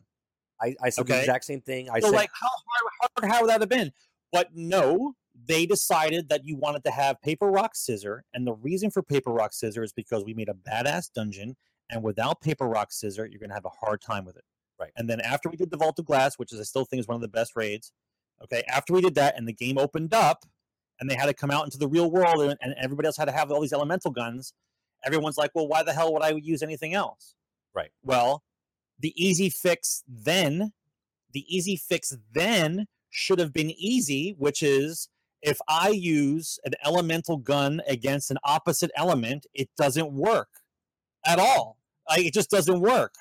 I, 0.62 0.76
I 0.82 0.90
said 0.90 1.08
the 1.08 1.20
exact 1.20 1.46
same 1.46 1.62
thing. 1.62 1.90
I 1.90 2.00
so 2.00 2.08
said 2.10 2.16
like 2.16 2.30
how 2.34 2.48
hard, 2.48 3.12
hard 3.20 3.32
how 3.32 3.42
would 3.42 3.50
that 3.50 3.60
have 3.62 3.70
been? 3.70 3.92
But 4.32 4.56
no, 4.56 5.16
they 5.36 5.66
decided 5.66 6.30
that 6.30 6.46
you 6.46 6.56
wanted 6.56 6.84
to 6.86 6.92
have 6.92 7.22
paper 7.22 7.50
rock 7.52 7.76
scissor, 7.76 8.24
and 8.34 8.48
the 8.48 8.54
reason 8.54 8.90
for 8.92 9.02
paper 9.04 9.32
rock 9.32 9.54
scissor 9.54 9.84
is 9.84 9.92
because 9.94 10.24
we 10.24 10.34
made 10.34 10.50
a 10.50 10.54
badass 10.54 11.12
dungeon, 11.12 11.56
and 11.90 12.02
without 12.04 12.40
paper 12.42 12.68
rock 12.68 12.92
scissor, 12.92 13.26
you're 13.26 13.40
gonna 13.40 13.54
have 13.54 13.66
a 13.66 13.70
hard 13.70 14.00
time 14.02 14.26
with 14.26 14.38
it. 14.38 14.46
Right. 14.80 14.92
And 14.96 15.10
then 15.10 15.22
after 15.22 15.50
we 15.50 15.58
did 15.58 15.70
the 15.70 15.78
Vault 15.78 16.00
of 16.00 16.06
Glass, 16.06 16.36
which 16.40 16.52
is 16.54 16.60
I 16.60 16.64
still 16.64 16.86
think 16.86 17.00
is 17.00 17.08
one 17.08 17.16
of 17.16 17.22
the 17.22 17.28
best 17.28 17.56
raids, 17.56 17.92
okay, 18.42 18.64
after 18.70 18.94
we 18.94 19.02
did 19.02 19.16
that 19.16 19.38
and 19.38 19.48
the 19.48 19.54
game 19.54 19.78
opened 19.78 20.14
up 20.14 20.46
and 21.00 21.10
they 21.10 21.16
had 21.16 21.26
to 21.26 21.34
come 21.34 21.52
out 21.52 21.66
into 21.66 21.78
the 21.78 21.88
real 21.88 22.10
world 22.10 22.42
and, 22.42 22.58
and 22.62 22.76
everybody 22.82 23.08
else 23.08 23.18
had 23.18 23.26
to 23.26 23.32
have 23.32 23.52
all 23.52 23.62
these 23.62 23.74
elemental 23.74 24.12
guns, 24.12 24.54
everyone's 25.06 25.38
like, 25.38 25.52
well, 25.54 25.68
why 25.68 25.84
the 25.84 25.94
hell 25.94 26.14
would 26.14 26.24
I 26.24 26.30
use 26.32 26.62
anything 26.64 26.94
else? 26.94 27.36
Right. 27.74 27.92
Well, 28.04 28.44
the 29.00 29.14
easy 29.16 29.50
fix 29.50 30.04
then, 30.08 30.72
the 31.32 31.46
easy 31.48 31.76
fix 31.76 32.16
then 32.34 32.86
should 33.10 33.40
have 33.40 33.54
been 33.54 33.72
easy, 33.72 34.36
which 34.38 34.64
is 34.64 35.10
if 35.42 35.60
I 35.68 35.90
use 35.90 36.60
an 36.64 36.74
elemental 36.86 37.38
gun 37.38 37.82
against 37.88 38.32
an 38.32 38.38
opposite 38.44 38.92
element, 38.96 39.46
it 39.54 39.70
doesn't 39.78 40.14
work 40.14 40.48
at 41.26 41.38
all. 41.40 41.78
Like, 42.10 42.26
it 42.26 42.34
just 42.34 42.50
doesn't 42.50 42.80
work. 42.80 43.14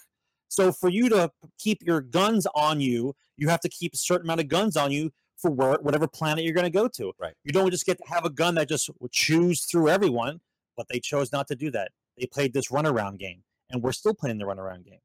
So 0.53 0.71
for 0.71 0.91
you 0.91 1.09
to 1.09 1.31
keep 1.59 1.83
your 1.83 2.03
guns 2.03 2.47
on 2.55 2.79
you, 2.79 3.17
you 3.39 3.49
have 3.49 3.61
to 3.61 3.71
keep 3.71 3.95
a 3.95 3.97
certain 3.97 4.27
amount 4.27 4.41
of 4.41 4.49
guns 4.49 4.77
on 4.77 4.93
you 4.93 5.11
for 5.39 5.51
where, 5.51 5.79
whatever 5.81 6.07
planet 6.07 6.45
you're 6.45 6.53
going 6.53 6.71
to 6.71 6.71
go 6.71 6.89
to. 6.89 7.11
Right. 7.19 7.33
You 7.43 7.53
don't 7.53 7.71
just 7.71 7.87
get 7.87 7.97
to 7.97 8.05
have 8.09 8.27
a 8.27 8.31
gun 8.31 8.55
that 8.57 8.69
just 8.69 8.91
chews 9.11 9.65
through 9.65 9.89
everyone, 9.89 10.41
but 10.77 10.89
they 10.91 11.01
chose 11.01 11.33
not 11.33 11.49
to 11.49 11.57
do 11.57 11.71
that. 11.71 11.91
They 12.19 12.27
played 12.27 12.53
this 12.53 12.69
runaround 12.69 13.19
game, 13.19 13.45
and 13.71 13.83
we're 13.83 13.93
still 13.93 14.13
playing 14.13 14.37
the 14.37 14.45
runaround 14.45 14.85
game. 14.85 15.01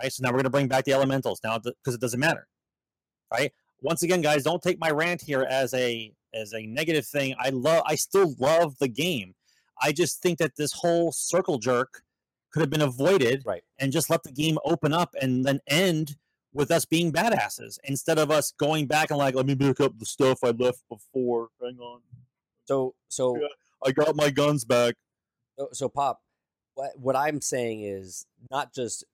right? 0.00 0.12
So 0.12 0.22
now 0.22 0.28
we're 0.28 0.36
going 0.36 0.44
to 0.44 0.50
bring 0.50 0.68
back 0.68 0.84
the 0.84 0.92
elementals 0.92 1.40
now 1.42 1.58
because 1.58 1.94
it 1.96 2.00
doesn't 2.00 2.20
matter, 2.20 2.46
right? 3.32 3.50
Once 3.82 4.04
again, 4.04 4.20
guys, 4.20 4.44
don't 4.44 4.62
take 4.62 4.78
my 4.78 4.92
rant 4.92 5.22
here 5.22 5.42
as 5.42 5.74
a 5.74 6.12
as 6.32 6.54
a 6.54 6.66
negative 6.66 7.04
thing. 7.04 7.34
I 7.40 7.48
love, 7.50 7.82
I 7.84 7.96
still 7.96 8.36
love 8.38 8.78
the 8.78 8.88
game. 8.88 9.34
I 9.82 9.90
just 9.90 10.22
think 10.22 10.38
that 10.38 10.52
this 10.56 10.72
whole 10.72 11.10
circle 11.10 11.58
jerk 11.58 12.03
could 12.54 12.60
have 12.60 12.70
been 12.70 12.80
avoided, 12.80 13.42
Right. 13.44 13.64
and 13.80 13.90
just 13.92 14.08
let 14.08 14.22
the 14.22 14.30
game 14.30 14.58
open 14.64 14.92
up 14.92 15.14
and 15.20 15.44
then 15.44 15.60
end 15.66 16.16
with 16.52 16.70
us 16.70 16.84
being 16.84 17.12
badasses 17.12 17.80
instead 17.82 18.16
of 18.16 18.30
us 18.30 18.52
going 18.56 18.86
back 18.86 19.10
and 19.10 19.18
like, 19.18 19.34
let 19.34 19.44
me 19.44 19.56
pick 19.56 19.80
up 19.80 19.98
the 19.98 20.06
stuff 20.06 20.38
I 20.44 20.50
left 20.50 20.84
before. 20.88 21.48
Hang 21.60 21.78
on, 21.80 22.00
So 22.64 22.94
so 23.08 23.36
Yeah. 23.36 23.48
I 23.84 23.90
got 23.90 24.14
my 24.14 24.30
guns 24.30 24.64
back. 24.64 24.94
So, 25.58 25.68
so 25.72 25.88
pop, 25.88 26.22
what 26.74 26.92
what 26.96 27.16
I'm 27.16 27.40
saying 27.40 27.82
is 27.82 28.24
not 28.52 28.72
just 28.72 29.04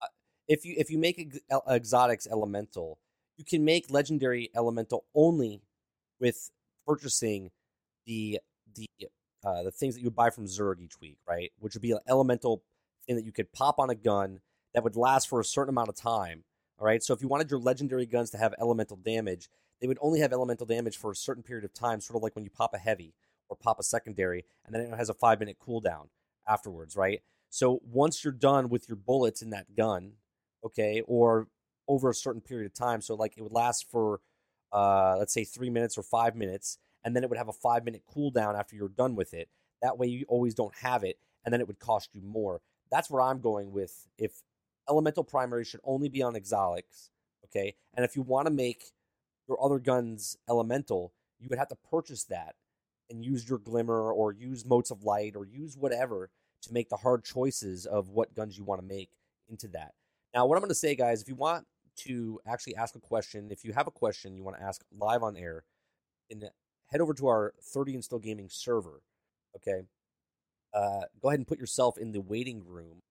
uh, 0.00 0.06
if 0.46 0.64
you 0.64 0.74
if 0.78 0.88
you 0.88 0.98
make 0.98 1.18
ex- 1.18 1.40
exotics 1.68 2.28
elemental, 2.28 2.98
you 3.36 3.44
can 3.44 3.64
make 3.64 3.90
legendary 3.90 4.48
elemental 4.54 5.04
only 5.16 5.62
with 6.20 6.48
purchasing 6.86 7.50
the 8.06 8.38
the 8.74 8.86
uh, 9.44 9.62
the 9.64 9.70
things 9.72 9.94
that 9.94 10.00
you 10.00 10.06
would 10.06 10.16
buy 10.16 10.30
from 10.30 10.46
Xur 10.46 10.78
each 10.80 11.00
week, 11.00 11.18
right? 11.28 11.50
Which 11.58 11.74
would 11.74 11.82
be 11.82 11.92
an 11.92 11.98
elemental 12.08 12.62
thing 13.08 13.16
that 13.16 13.24
you 13.24 13.32
could 13.32 13.52
pop 13.52 13.78
on 13.78 13.90
a 13.90 13.94
gun 13.94 14.40
that 14.74 14.84
would 14.84 14.96
last 14.96 15.28
for 15.28 15.40
a 15.40 15.44
certain 15.44 15.70
amount 15.70 15.88
of 15.88 15.96
time. 15.96 16.44
All 16.78 16.86
right. 16.86 17.02
So 17.02 17.12
if 17.12 17.20
you 17.20 17.26
wanted 17.28 17.50
your 17.50 17.58
legendary 17.58 18.06
guns 18.06 18.30
to 18.30 18.38
have 18.38 18.54
elemental 18.60 18.96
damage, 18.96 19.48
they 19.80 19.88
would 19.88 19.98
only 20.00 20.20
have 20.20 20.32
elemental 20.32 20.66
damage 20.66 20.96
for 20.96 21.10
a 21.10 21.16
certain 21.16 21.42
period 21.42 21.64
of 21.64 21.74
time, 21.74 22.00
sort 22.00 22.16
of 22.16 22.22
like 22.22 22.36
when 22.36 22.44
you 22.44 22.50
pop 22.50 22.74
a 22.74 22.78
heavy 22.78 23.14
or 23.48 23.56
pop 23.56 23.80
a 23.80 23.82
secondary, 23.82 24.44
and 24.64 24.74
then 24.74 24.82
it 24.82 24.96
has 24.96 25.08
a 25.08 25.14
five 25.14 25.40
minute 25.40 25.56
cooldown 25.58 26.08
afterwards, 26.46 26.96
right? 26.96 27.22
So 27.50 27.80
once 27.82 28.22
you're 28.22 28.32
done 28.32 28.68
with 28.68 28.88
your 28.88 28.96
bullets 28.96 29.42
in 29.42 29.50
that 29.50 29.74
gun, 29.74 30.12
okay, 30.64 31.02
or 31.06 31.48
over 31.88 32.10
a 32.10 32.14
certain 32.14 32.42
period 32.42 32.66
of 32.66 32.74
time, 32.74 33.00
so 33.00 33.14
like 33.14 33.34
it 33.36 33.42
would 33.42 33.52
last 33.52 33.90
for, 33.90 34.20
uh, 34.72 35.16
let's 35.18 35.32
say 35.32 35.44
three 35.44 35.70
minutes 35.70 35.96
or 35.96 36.02
five 36.02 36.36
minutes, 36.36 36.78
and 37.04 37.16
then 37.16 37.24
it 37.24 37.30
would 37.30 37.38
have 37.38 37.48
a 37.48 37.52
five 37.52 37.84
minute 37.84 38.02
cooldown 38.14 38.58
after 38.58 38.76
you're 38.76 38.88
done 38.88 39.14
with 39.14 39.32
it. 39.32 39.48
That 39.80 39.96
way 39.96 40.08
you 40.08 40.26
always 40.28 40.54
don't 40.54 40.74
have 40.76 41.04
it, 41.04 41.18
and 41.44 41.52
then 41.52 41.60
it 41.60 41.66
would 41.66 41.78
cost 41.78 42.10
you 42.12 42.20
more. 42.20 42.60
That's 42.90 43.10
where 43.10 43.22
I'm 43.22 43.40
going 43.40 43.72
with 43.72 44.06
if 44.18 44.42
elemental 44.88 45.24
primary 45.24 45.64
should 45.64 45.80
only 45.84 46.08
be 46.08 46.22
on 46.22 46.36
exotics, 46.36 47.10
okay, 47.44 47.74
and 47.94 48.04
if 48.04 48.16
you 48.16 48.22
want 48.22 48.46
to 48.46 48.52
make 48.52 48.92
your 49.48 49.62
other 49.62 49.78
guns 49.78 50.36
elemental, 50.48 51.12
you 51.38 51.48
would 51.48 51.58
have 51.58 51.68
to 51.68 51.76
purchase 51.90 52.24
that 52.24 52.54
and 53.10 53.24
use 53.24 53.48
your 53.48 53.58
glimmer 53.58 54.12
or 54.12 54.32
use 54.32 54.64
motes 54.64 54.90
of 54.90 55.04
light 55.04 55.34
or 55.36 55.46
use 55.46 55.76
whatever 55.76 56.30
to 56.62 56.72
make 56.72 56.88
the 56.88 56.96
hard 56.96 57.24
choices 57.24 57.86
of 57.86 58.08
what 58.08 58.34
guns 58.34 58.58
you 58.58 58.64
want 58.64 58.80
to 58.80 58.86
make 58.86 59.10
into 59.48 59.68
that. 59.68 59.92
Now, 60.34 60.46
what 60.46 60.56
I'm 60.56 60.60
going 60.60 60.68
to 60.68 60.74
say, 60.74 60.94
guys, 60.94 61.22
if 61.22 61.28
you 61.28 61.34
want 61.34 61.66
to 62.00 62.40
actually 62.46 62.76
ask 62.76 62.94
a 62.96 63.00
question, 63.00 63.48
if 63.50 63.64
you 63.64 63.72
have 63.72 63.86
a 63.86 63.92
question 63.92 64.36
you 64.36 64.44
want 64.44 64.58
to 64.58 64.62
ask 64.62 64.82
live 64.98 65.22
on 65.22 65.36
air, 65.36 65.64
and 66.30 66.50
head 66.86 67.00
over 67.00 67.14
to 67.14 67.26
our 67.26 67.54
30 67.62 67.94
and 67.94 68.04
Still 68.04 68.18
Gaming 68.18 68.48
server. 68.50 69.00
Okay, 69.56 69.82
uh, 70.74 71.02
go 71.20 71.28
ahead 71.28 71.40
and 71.40 71.46
put 71.46 71.58
yourself 71.58 71.98
in 71.98 72.12
the 72.12 72.20
waiting 72.20 72.64
room 72.64 73.02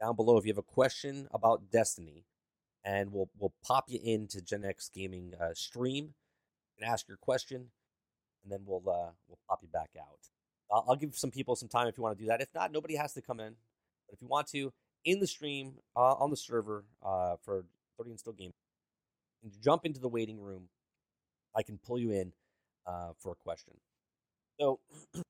down 0.00 0.16
below 0.16 0.36
if 0.36 0.44
you 0.44 0.50
have 0.50 0.58
a 0.58 0.62
question 0.62 1.28
about 1.32 1.70
Destiny, 1.70 2.24
and 2.84 3.12
we'll 3.12 3.30
we'll 3.38 3.54
pop 3.64 3.84
you 3.88 3.98
into 4.02 4.40
Gen 4.40 4.64
X 4.64 4.90
Gaming 4.92 5.32
uh, 5.40 5.54
stream 5.54 6.14
and 6.78 6.88
ask 6.88 7.08
your 7.08 7.16
question 7.16 7.70
and 8.46 8.52
then 8.52 8.60
we'll 8.64 8.82
uh, 8.88 9.10
we'll 9.28 9.38
pop 9.48 9.60
you 9.62 9.68
back 9.68 9.90
out. 9.98 10.20
I'll, 10.70 10.84
I'll 10.88 10.96
give 10.96 11.16
some 11.16 11.30
people 11.30 11.56
some 11.56 11.68
time 11.68 11.88
if 11.88 11.96
you 11.96 12.02
want 12.02 12.16
to 12.16 12.24
do 12.24 12.28
that. 12.28 12.40
If 12.40 12.48
not, 12.54 12.72
nobody 12.72 12.96
has 12.96 13.12
to 13.14 13.22
come 13.22 13.40
in. 13.40 13.54
But 14.08 14.14
if 14.14 14.22
you 14.22 14.28
want 14.28 14.46
to, 14.48 14.72
in 15.04 15.20
the 15.20 15.26
stream 15.26 15.74
uh, 15.96 16.14
on 16.14 16.30
the 16.30 16.36
server 16.36 16.84
uh, 17.04 17.36
for 17.44 17.64
30 17.98 18.10
and 18.10 18.20
Still 18.20 18.32
Game, 18.32 18.52
and 19.42 19.52
jump 19.62 19.84
into 19.84 20.00
the 20.00 20.08
waiting 20.08 20.40
room. 20.40 20.68
I 21.56 21.62
can 21.62 21.78
pull 21.78 21.98
you 21.98 22.10
in 22.10 22.32
uh, 22.86 23.12
for 23.18 23.32
a 23.32 23.34
question. 23.34 23.74
So, 24.60 24.80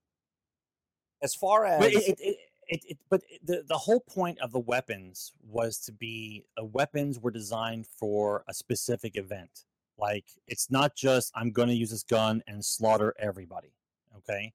as 1.22 1.34
far 1.34 1.64
as 1.64 1.80
But 1.80 1.92
it, 1.92 2.20
it, 2.20 2.36
it, 2.68 2.84
it, 2.88 2.98
but 3.08 3.22
the 3.44 3.64
the 3.68 3.78
whole 3.78 4.00
point 4.00 4.38
of 4.40 4.52
the 4.52 4.58
weapons 4.58 5.32
was 5.42 5.78
to 5.82 5.92
be 5.92 6.44
uh, 6.60 6.64
weapons 6.64 7.18
were 7.18 7.30
designed 7.30 7.86
for 7.86 8.44
a 8.48 8.54
specific 8.54 9.16
event. 9.16 9.64
Like 9.98 10.24
it's 10.46 10.70
not 10.70 10.94
just 10.96 11.32
I'm 11.34 11.50
going 11.52 11.68
to 11.68 11.74
use 11.74 11.90
this 11.90 12.02
gun 12.02 12.42
and 12.46 12.64
slaughter 12.64 13.14
everybody. 13.18 13.72
Okay, 14.18 14.52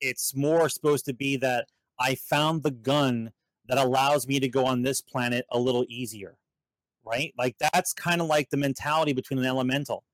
it's 0.00 0.34
more 0.34 0.68
supposed 0.68 1.04
to 1.06 1.14
be 1.14 1.36
that 1.38 1.68
I 1.98 2.14
found 2.16 2.62
the 2.62 2.70
gun 2.70 3.32
that 3.68 3.78
allows 3.78 4.26
me 4.26 4.40
to 4.40 4.48
go 4.48 4.66
on 4.66 4.82
this 4.82 5.00
planet 5.00 5.46
a 5.50 5.58
little 5.58 5.86
easier. 5.88 6.36
Right? 7.04 7.32
Like 7.36 7.56
that's 7.58 7.92
kind 7.92 8.20
of 8.20 8.28
like 8.28 8.50
the 8.50 8.56
mentality 8.56 9.12
between 9.12 9.38
an 9.38 9.46
elemental. 9.46 10.04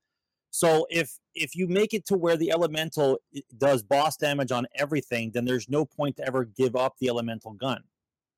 So 0.51 0.87
if 0.91 1.19
if 1.35 1.55
you 1.55 1.69
make 1.69 1.95
it 1.95 2.07
to 2.07 2.17
where 2.17 2.37
the 2.37 2.51
elemental 2.51 3.19
does 3.57 3.83
boss 3.83 4.17
damage 4.17 4.51
on 4.51 4.67
everything, 4.75 5.31
then 5.33 5.45
there's 5.45 5.69
no 5.69 5.85
point 5.85 6.17
to 6.17 6.27
ever 6.27 6.45
give 6.45 6.75
up 6.75 6.97
the 6.99 7.09
elemental 7.09 7.53
gun. 7.53 7.83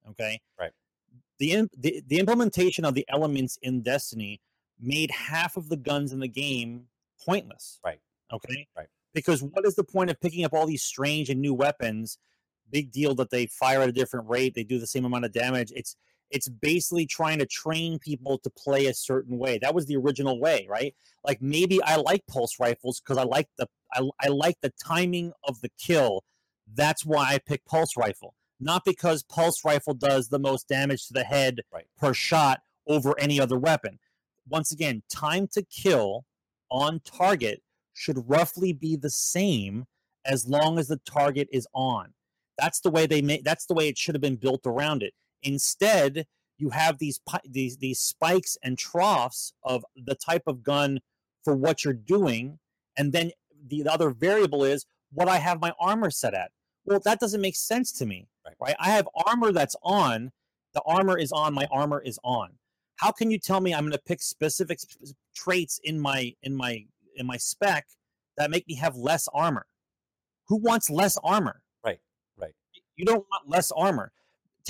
Okay. 0.08 0.40
Right. 0.58 0.72
The 1.38 1.68
the, 1.76 2.02
the 2.06 2.18
implementation 2.18 2.84
of 2.84 2.94
the 2.94 3.06
elements 3.08 3.58
in 3.62 3.82
Destiny 3.82 4.40
made 4.80 5.10
half 5.10 5.56
of 5.56 5.68
the 5.68 5.76
guns 5.76 6.12
in 6.12 6.20
the 6.20 6.28
game 6.28 6.86
pointless. 7.24 7.80
Right. 7.84 8.00
Okay. 8.32 8.66
Right. 8.76 8.88
Because 9.12 9.42
what 9.42 9.66
is 9.66 9.74
the 9.74 9.84
point 9.84 10.10
of 10.10 10.20
picking 10.20 10.44
up 10.44 10.52
all 10.52 10.66
these 10.66 10.82
strange 10.82 11.30
and 11.30 11.40
new 11.40 11.54
weapons? 11.54 12.18
Big 12.70 12.92
deal 12.92 13.14
that 13.16 13.30
they 13.30 13.46
fire 13.46 13.82
at 13.82 13.88
a 13.88 13.92
different 13.92 14.28
rate, 14.28 14.54
they 14.54 14.62
do 14.62 14.78
the 14.78 14.86
same 14.86 15.04
amount 15.04 15.24
of 15.24 15.32
damage. 15.32 15.72
It's 15.74 15.96
it's 16.30 16.48
basically 16.48 17.06
trying 17.06 17.38
to 17.38 17.46
train 17.46 17.98
people 17.98 18.38
to 18.38 18.50
play 18.50 18.86
a 18.86 18.94
certain 18.94 19.38
way. 19.38 19.58
That 19.58 19.74
was 19.74 19.86
the 19.86 19.96
original 19.96 20.40
way, 20.40 20.66
right? 20.68 20.94
Like 21.24 21.42
maybe 21.42 21.82
I 21.82 21.96
like 21.96 22.26
pulse 22.26 22.58
rifles 22.60 23.00
because 23.00 23.18
I 23.18 23.24
like 23.24 23.48
the 23.58 23.66
I, 23.92 24.08
I 24.20 24.28
like 24.28 24.56
the 24.62 24.72
timing 24.82 25.32
of 25.44 25.60
the 25.60 25.70
kill. 25.78 26.24
That's 26.72 27.04
why 27.04 27.34
I 27.34 27.38
pick 27.38 27.64
pulse 27.64 27.96
rifle, 27.96 28.34
not 28.60 28.84
because 28.84 29.22
pulse 29.24 29.64
rifle 29.64 29.94
does 29.94 30.28
the 30.28 30.38
most 30.38 30.68
damage 30.68 31.06
to 31.08 31.12
the 31.12 31.24
head 31.24 31.60
Right. 31.72 31.86
per 31.98 32.14
shot 32.14 32.60
over 32.86 33.18
any 33.18 33.40
other 33.40 33.58
weapon. 33.58 33.98
Once 34.48 34.72
again, 34.72 35.02
time 35.10 35.48
to 35.52 35.62
kill 35.62 36.24
on 36.70 37.00
target 37.00 37.62
should 37.92 38.28
roughly 38.28 38.72
be 38.72 38.96
the 38.96 39.10
same 39.10 39.86
as 40.24 40.46
long 40.48 40.78
as 40.78 40.88
the 40.88 41.00
target 41.04 41.48
is 41.52 41.66
on. 41.74 42.12
That's 42.58 42.80
the 42.80 42.90
way 42.90 43.06
they 43.06 43.22
made. 43.22 43.44
That's 43.44 43.66
the 43.66 43.74
way 43.74 43.88
it 43.88 43.98
should 43.98 44.14
have 44.14 44.22
been 44.22 44.36
built 44.36 44.62
around 44.66 45.02
it. 45.02 45.14
Instead, 45.42 46.26
you 46.58 46.70
have 46.70 46.98
these 46.98 47.20
these 47.44 47.78
these 47.78 47.98
spikes 48.00 48.56
and 48.62 48.78
troughs 48.78 49.52
of 49.64 49.84
the 49.96 50.14
type 50.14 50.42
of 50.46 50.62
gun 50.62 51.00
for 51.44 51.56
what 51.56 51.84
you're 51.84 51.94
doing, 51.94 52.58
and 52.96 53.12
then 53.12 53.30
the 53.68 53.86
other 53.88 54.10
variable 54.10 54.64
is 54.64 54.84
what 55.12 55.28
I 55.28 55.38
have 55.38 55.60
my 55.60 55.72
armor 55.80 56.10
set 56.10 56.34
at. 56.34 56.50
Well, 56.84 57.00
that 57.04 57.20
doesn't 57.20 57.40
make 57.40 57.56
sense 57.56 57.92
to 57.92 58.06
me, 58.06 58.26
Right. 58.44 58.56
right? 58.60 58.76
I 58.78 58.90
have 58.90 59.08
armor 59.26 59.52
that's 59.52 59.76
on. 59.82 60.32
The 60.74 60.82
armor 60.86 61.18
is 61.18 61.32
on. 61.32 61.52
My 61.54 61.66
armor 61.70 62.00
is 62.00 62.18
on. 62.24 62.58
How 62.96 63.10
can 63.10 63.30
you 63.30 63.38
tell 63.38 63.60
me 63.60 63.72
I'm 63.74 63.82
going 63.84 63.92
to 63.92 63.98
pick 63.98 64.20
specific 64.22 64.78
traits 65.34 65.80
in 65.84 65.98
my 65.98 66.34
in 66.42 66.54
my 66.54 66.84
in 67.16 67.26
my 67.26 67.36
spec 67.38 67.86
that 68.36 68.50
make 68.50 68.68
me 68.68 68.74
have 68.74 68.96
less 68.96 69.28
armor? 69.32 69.66
Who 70.48 70.56
wants 70.56 70.90
less 70.90 71.16
armor? 71.24 71.62
Right, 71.84 72.00
right. 72.36 72.54
You 72.96 73.04
don't 73.06 73.24
want 73.30 73.48
less 73.48 73.70
armor. 73.72 74.12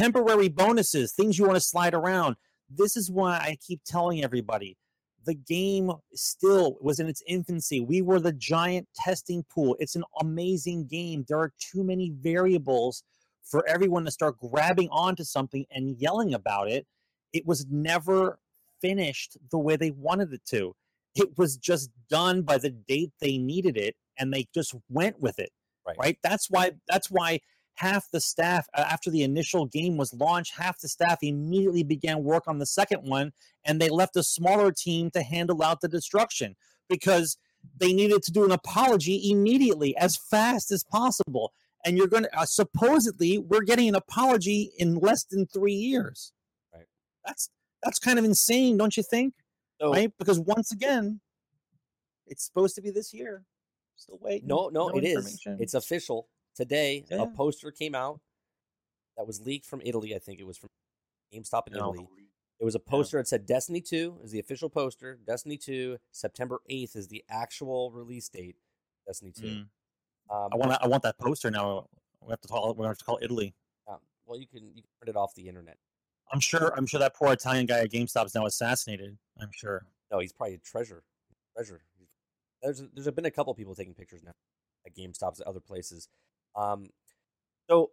Temporary 0.00 0.48
bonuses, 0.48 1.12
things 1.12 1.38
you 1.38 1.44
want 1.44 1.56
to 1.56 1.60
slide 1.60 1.92
around. 1.92 2.36
This 2.70 2.96
is 2.96 3.10
why 3.10 3.32
I 3.34 3.58
keep 3.60 3.82
telling 3.84 4.24
everybody 4.24 4.78
the 5.26 5.34
game 5.34 5.92
still 6.14 6.78
was 6.80 7.00
in 7.00 7.06
its 7.06 7.22
infancy. 7.26 7.82
We 7.82 8.00
were 8.00 8.18
the 8.18 8.32
giant 8.32 8.88
testing 8.94 9.44
pool. 9.52 9.76
It's 9.78 9.96
an 9.96 10.04
amazing 10.18 10.86
game. 10.86 11.26
There 11.28 11.38
are 11.38 11.52
too 11.58 11.84
many 11.84 12.14
variables 12.18 13.02
for 13.42 13.62
everyone 13.68 14.06
to 14.06 14.10
start 14.10 14.38
grabbing 14.38 14.88
onto 14.90 15.22
something 15.22 15.66
and 15.70 15.98
yelling 15.98 16.32
about 16.32 16.70
it. 16.70 16.86
It 17.34 17.44
was 17.44 17.66
never 17.70 18.38
finished 18.80 19.36
the 19.50 19.58
way 19.58 19.76
they 19.76 19.90
wanted 19.90 20.32
it 20.32 20.46
to. 20.46 20.74
It 21.14 21.36
was 21.36 21.58
just 21.58 21.90
done 22.08 22.40
by 22.40 22.56
the 22.56 22.70
date 22.70 23.12
they 23.20 23.36
needed 23.36 23.76
it 23.76 23.96
and 24.18 24.32
they 24.32 24.48
just 24.54 24.74
went 24.88 25.20
with 25.20 25.38
it. 25.38 25.50
Right. 25.86 25.96
Right? 25.98 26.18
That's 26.22 26.48
why 26.48 26.72
that's 26.88 27.10
why 27.10 27.40
half 27.80 28.10
the 28.10 28.20
staff 28.20 28.68
uh, 28.74 28.84
after 28.90 29.10
the 29.10 29.22
initial 29.22 29.64
game 29.64 29.96
was 29.96 30.12
launched, 30.12 30.52
half 30.54 30.78
the 30.80 30.88
staff 30.88 31.18
immediately 31.22 31.82
began 31.82 32.22
work 32.22 32.46
on 32.46 32.58
the 32.58 32.66
second 32.66 33.00
one 33.08 33.32
and 33.64 33.80
they 33.80 33.88
left 33.88 34.16
a 34.16 34.22
smaller 34.22 34.70
team 34.70 35.10
to 35.10 35.22
handle 35.22 35.62
out 35.62 35.80
the 35.80 35.88
destruction 35.88 36.54
because 36.90 37.38
they 37.78 37.94
needed 37.94 38.22
to 38.22 38.32
do 38.32 38.44
an 38.44 38.52
apology 38.52 39.30
immediately 39.30 39.96
as 39.96 40.18
fast 40.18 40.70
as 40.70 40.84
possible. 40.84 41.52
And 41.86 41.96
you're 41.96 42.06
going 42.06 42.24
to 42.24 42.38
uh, 42.38 42.44
supposedly 42.44 43.38
we're 43.38 43.62
getting 43.62 43.88
an 43.88 43.94
apology 43.94 44.72
in 44.78 44.96
less 44.96 45.24
than 45.24 45.46
3 45.46 45.72
years. 45.72 46.32
Right. 46.74 46.84
that's 47.24 47.48
that's 47.82 47.98
kind 47.98 48.18
of 48.18 48.26
insane 48.26 48.76
don't 48.76 48.94
you 48.94 49.02
think? 49.02 49.32
So 49.80 49.90
right? 49.90 50.12
Because 50.18 50.38
once 50.38 50.70
again 50.70 51.20
it's 52.26 52.44
supposed 52.44 52.74
to 52.74 52.82
be 52.82 52.90
this 52.90 53.14
year. 53.14 53.42
Still 53.96 54.18
waiting. 54.20 54.48
No, 54.48 54.68
no, 54.68 54.90
it 54.90 55.04
is. 55.04 55.42
It's 55.58 55.74
official 55.74 56.28
today. 56.60 57.04
Yeah. 57.10 57.22
A 57.22 57.26
poster 57.26 57.70
came 57.70 57.94
out 57.94 58.20
that 59.16 59.26
was 59.26 59.40
leaked 59.40 59.66
from 59.66 59.80
Italy. 59.84 60.14
I 60.14 60.18
think 60.18 60.38
it 60.38 60.46
was 60.46 60.56
from 60.56 60.70
GameStop 61.32 61.66
in 61.66 61.74
No. 61.74 61.92
Italy. 61.92 62.08
It 62.60 62.64
was 62.64 62.74
a 62.74 62.78
poster 62.80 63.16
that 63.16 63.26
said 63.26 63.46
Destiny 63.46 63.80
2 63.80 64.18
is 64.22 64.32
the 64.32 64.38
official 64.38 64.68
poster. 64.68 65.18
Destiny 65.26 65.56
2, 65.56 65.96
September 66.12 66.60
8th 66.70 66.94
is 66.94 67.08
the 67.08 67.24
actual 67.30 67.90
release 67.90 68.28
date. 68.28 68.56
Destiny 69.06 69.32
2. 69.32 69.42
Mm. 69.42 69.66
Um, 70.30 70.48
I 70.52 70.56
want 70.56 70.72
I 70.82 70.86
want 70.86 71.02
that 71.02 71.18
poster 71.18 71.50
now. 71.50 71.88
We 72.22 72.30
have 72.30 72.40
to 72.42 72.48
call. 72.48 72.68
We're 72.68 72.74
going 72.74 72.84
to 72.84 72.88
have 72.90 72.98
to 72.98 73.04
call 73.04 73.18
Italy. 73.22 73.54
um, 73.88 73.96
well, 74.26 74.38
you 74.38 74.46
can 74.46 74.68
you 74.74 74.82
can 74.82 74.90
print 75.00 75.08
it 75.08 75.16
off 75.16 75.34
the 75.34 75.48
internet. 75.48 75.76
I'm 76.32 76.38
sure. 76.38 76.72
I'm 76.76 76.86
sure 76.86 77.00
that 77.00 77.16
poor 77.16 77.32
Italian 77.32 77.66
guy 77.66 77.80
at 77.80 77.90
GameStop 77.90 78.26
is 78.26 78.34
now 78.34 78.46
assassinated. 78.46 79.16
I'm 79.40 79.50
sure. 79.52 79.86
No, 80.12 80.18
he's 80.20 80.32
probably 80.32 80.54
a 80.54 80.58
treasure. 80.58 81.02
Treasure. 81.56 81.80
There's 82.62 82.82
there's 82.94 83.10
been 83.10 83.24
a 83.24 83.30
couple 83.30 83.52
people 83.54 83.74
taking 83.74 83.94
pictures 83.94 84.22
now 84.22 84.32
at 84.86 84.94
GameStops 84.94 85.40
at 85.40 85.46
other 85.46 85.60
places. 85.60 86.08
Um, 86.56 86.90
so 87.68 87.90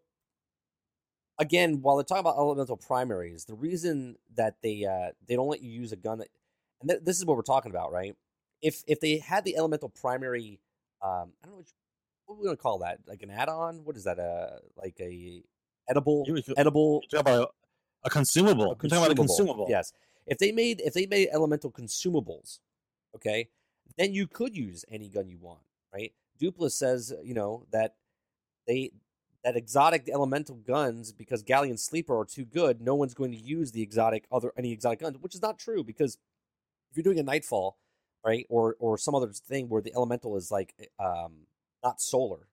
again, 1.39 1.82
while 1.82 1.95
they're 1.97 2.03
talking 2.03 2.22
about 2.22 2.38
elemental 2.38 2.78
primaries, 2.78 3.45
the 3.45 3.53
reason 3.53 4.16
that 4.36 4.55
they 4.62 4.86
uh, 4.86 5.12
they 5.28 5.36
don't 5.36 5.47
let 5.49 5.62
you 5.62 5.70
use 5.72 5.91
a 5.91 5.95
gun 5.95 6.20
that, 6.20 6.30
and 6.82 6.89
th- 6.89 7.01
this 7.03 7.18
is 7.18 7.26
what 7.26 7.36
we're 7.38 7.43
talking 7.43 7.72
about, 7.72 7.91
right? 7.91 8.16
If 8.62 8.84
if 8.88 8.99
they 8.99 9.18
had 9.18 9.43
the 9.45 9.55
elemental 9.58 9.89
primary, 9.89 10.60
um, 11.01 11.32
I 11.43 11.45
don't 11.45 11.51
know 11.51 11.58
what, 11.58 11.68
you, 11.68 11.74
what 12.26 12.36
are 12.36 12.39
we 12.39 12.45
gonna 12.45 12.58
call 12.58 12.80
that, 12.80 12.99
like 13.08 13.22
an 13.24 13.30
add-on. 13.30 13.84
What 13.84 13.95
is 13.97 14.03
that? 14.05 14.20
Uh, 14.20 14.58
like 14.76 14.95
a 14.99 15.43
edible 15.89 16.24
You- 16.28 16.36
you- 16.38 16.53
edible 16.58 17.01
You're 17.12 17.22
talking 17.22 17.34
about 17.34 17.49
a, 18.03 18.08
a 18.08 18.10
consumable. 18.10 18.72
a 18.72 18.76
talking 18.76 18.91
about 18.97 19.12
a 19.12 19.16
consumable. 19.16 19.68
Yes. 19.70 19.93
If 20.26 20.39
they 20.39 20.51
made 20.51 20.82
if 20.82 20.93
they 20.93 21.05
made 21.05 21.30
elemental 21.32 21.72
consumables, 21.72 22.60
okay, 23.16 23.47
then 23.97 24.14
you 24.14 24.28
could 24.28 24.58
use 24.58 24.84
any 24.91 25.08
gun 25.08 25.30
you 25.30 25.38
want, 25.39 25.62
right? 25.93 26.12
Dupla 26.41 26.70
says, 26.70 27.14
you 27.24 27.34
know, 27.34 27.66
that 27.72 27.95
they 28.68 28.91
that 29.43 29.55
exotic 29.55 30.09
elemental 30.11 30.55
guns 30.55 31.11
because 31.13 31.41
Galleon 31.43 31.78
Sleeper 31.78 32.20
are 32.20 32.26
too 32.26 32.45
good, 32.45 32.82
no 32.82 32.95
one's 32.95 33.13
going 33.13 33.32
to 33.32 33.38
use 33.38 33.72
the 33.72 33.82
exotic 33.82 34.26
other 34.32 34.51
any 34.57 34.72
exotic 34.72 34.99
guns, 34.99 35.18
which 35.20 35.36
is 35.36 35.41
not 35.41 35.57
true 35.57 35.84
because 35.84 36.18
if 36.91 36.97
you're 36.97 37.03
doing 37.03 37.20
a 37.20 37.24
nightfall, 37.24 37.78
right, 38.26 38.45
or 38.49 38.76
or 38.80 38.97
some 38.97 39.15
other 39.15 39.30
thing 39.30 39.70
where 39.70 39.82
the 39.82 39.93
elemental 39.95 40.36
is 40.38 40.51
like 40.51 40.74
um 40.99 41.47
not 41.84 42.01
solar, 42.01 42.47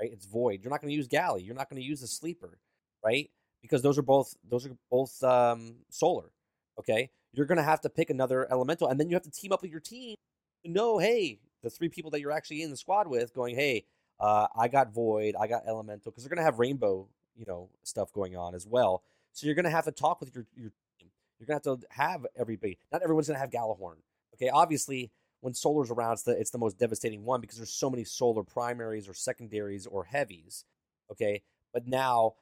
right? 0.00 0.10
It's 0.12 0.26
void. 0.26 0.60
You're 0.62 0.70
not 0.70 0.80
going 0.80 0.90
to 0.90 0.96
use 0.96 1.08
Galley. 1.08 1.42
You're 1.42 1.54
not 1.54 1.68
going 1.70 1.80
to 1.80 1.86
use 1.86 2.00
the 2.00 2.08
sleeper, 2.08 2.58
right? 3.04 3.30
Because 3.62 3.82
those 3.82 3.98
are 3.98 4.02
both 4.02 4.34
those 4.48 4.66
are 4.66 4.76
both 4.90 5.22
um 5.22 5.76
solar. 5.90 6.32
Okay? 6.78 7.10
You're 7.32 7.46
going 7.46 7.58
to 7.58 7.64
have 7.64 7.80
to 7.82 7.90
pick 7.90 8.10
another 8.10 8.50
elemental 8.50 8.88
and 8.88 8.98
then 8.98 9.08
you 9.08 9.14
have 9.14 9.22
to 9.22 9.30
team 9.30 9.52
up 9.52 9.62
with 9.62 9.70
your 9.70 9.80
team 9.80 10.16
to 10.64 10.70
know, 10.70 10.98
hey, 10.98 11.38
the 11.62 11.70
three 11.70 11.88
people 11.88 12.10
that 12.10 12.20
you're 12.20 12.32
actually 12.32 12.62
in 12.62 12.70
the 12.70 12.76
squad 12.76 13.06
with 13.06 13.32
going, 13.34 13.54
hey, 13.54 13.84
uh, 14.20 14.46
I 14.56 14.68
got 14.68 14.92
void, 14.92 15.34
I 15.40 15.46
got 15.46 15.62
elemental, 15.66 16.10
because 16.10 16.24
they're 16.24 16.34
gonna 16.34 16.44
have 16.44 16.58
rainbow, 16.58 17.08
you 17.36 17.44
know, 17.46 17.68
stuff 17.82 18.12
going 18.12 18.36
on 18.36 18.54
as 18.54 18.66
well. 18.66 19.02
So 19.32 19.46
you're 19.46 19.54
gonna 19.54 19.70
have 19.70 19.84
to 19.84 19.92
talk 19.92 20.20
with 20.20 20.34
your 20.34 20.46
your 20.56 20.72
team. 20.98 21.10
You're 21.38 21.46
gonna 21.46 21.60
have 21.64 21.80
to 21.80 21.86
have 21.90 22.26
everybody. 22.36 22.78
Not 22.92 23.02
everyone's 23.02 23.28
gonna 23.28 23.38
have 23.38 23.50
Gjallarhorn. 23.50 23.96
Okay, 24.34 24.50
obviously, 24.50 25.10
when 25.40 25.54
solar's 25.54 25.90
around, 25.90 26.14
it's 26.14 26.22
the 26.22 26.32
it's 26.32 26.50
the 26.50 26.58
most 26.58 26.78
devastating 26.78 27.24
one 27.24 27.40
because 27.40 27.56
there's 27.56 27.72
so 27.72 27.90
many 27.90 28.04
solar 28.04 28.42
primaries 28.42 29.08
or 29.08 29.14
secondaries 29.14 29.86
or 29.86 30.04
heavies. 30.04 30.64
Okay, 31.10 31.42
but 31.72 31.86
now 31.86 32.34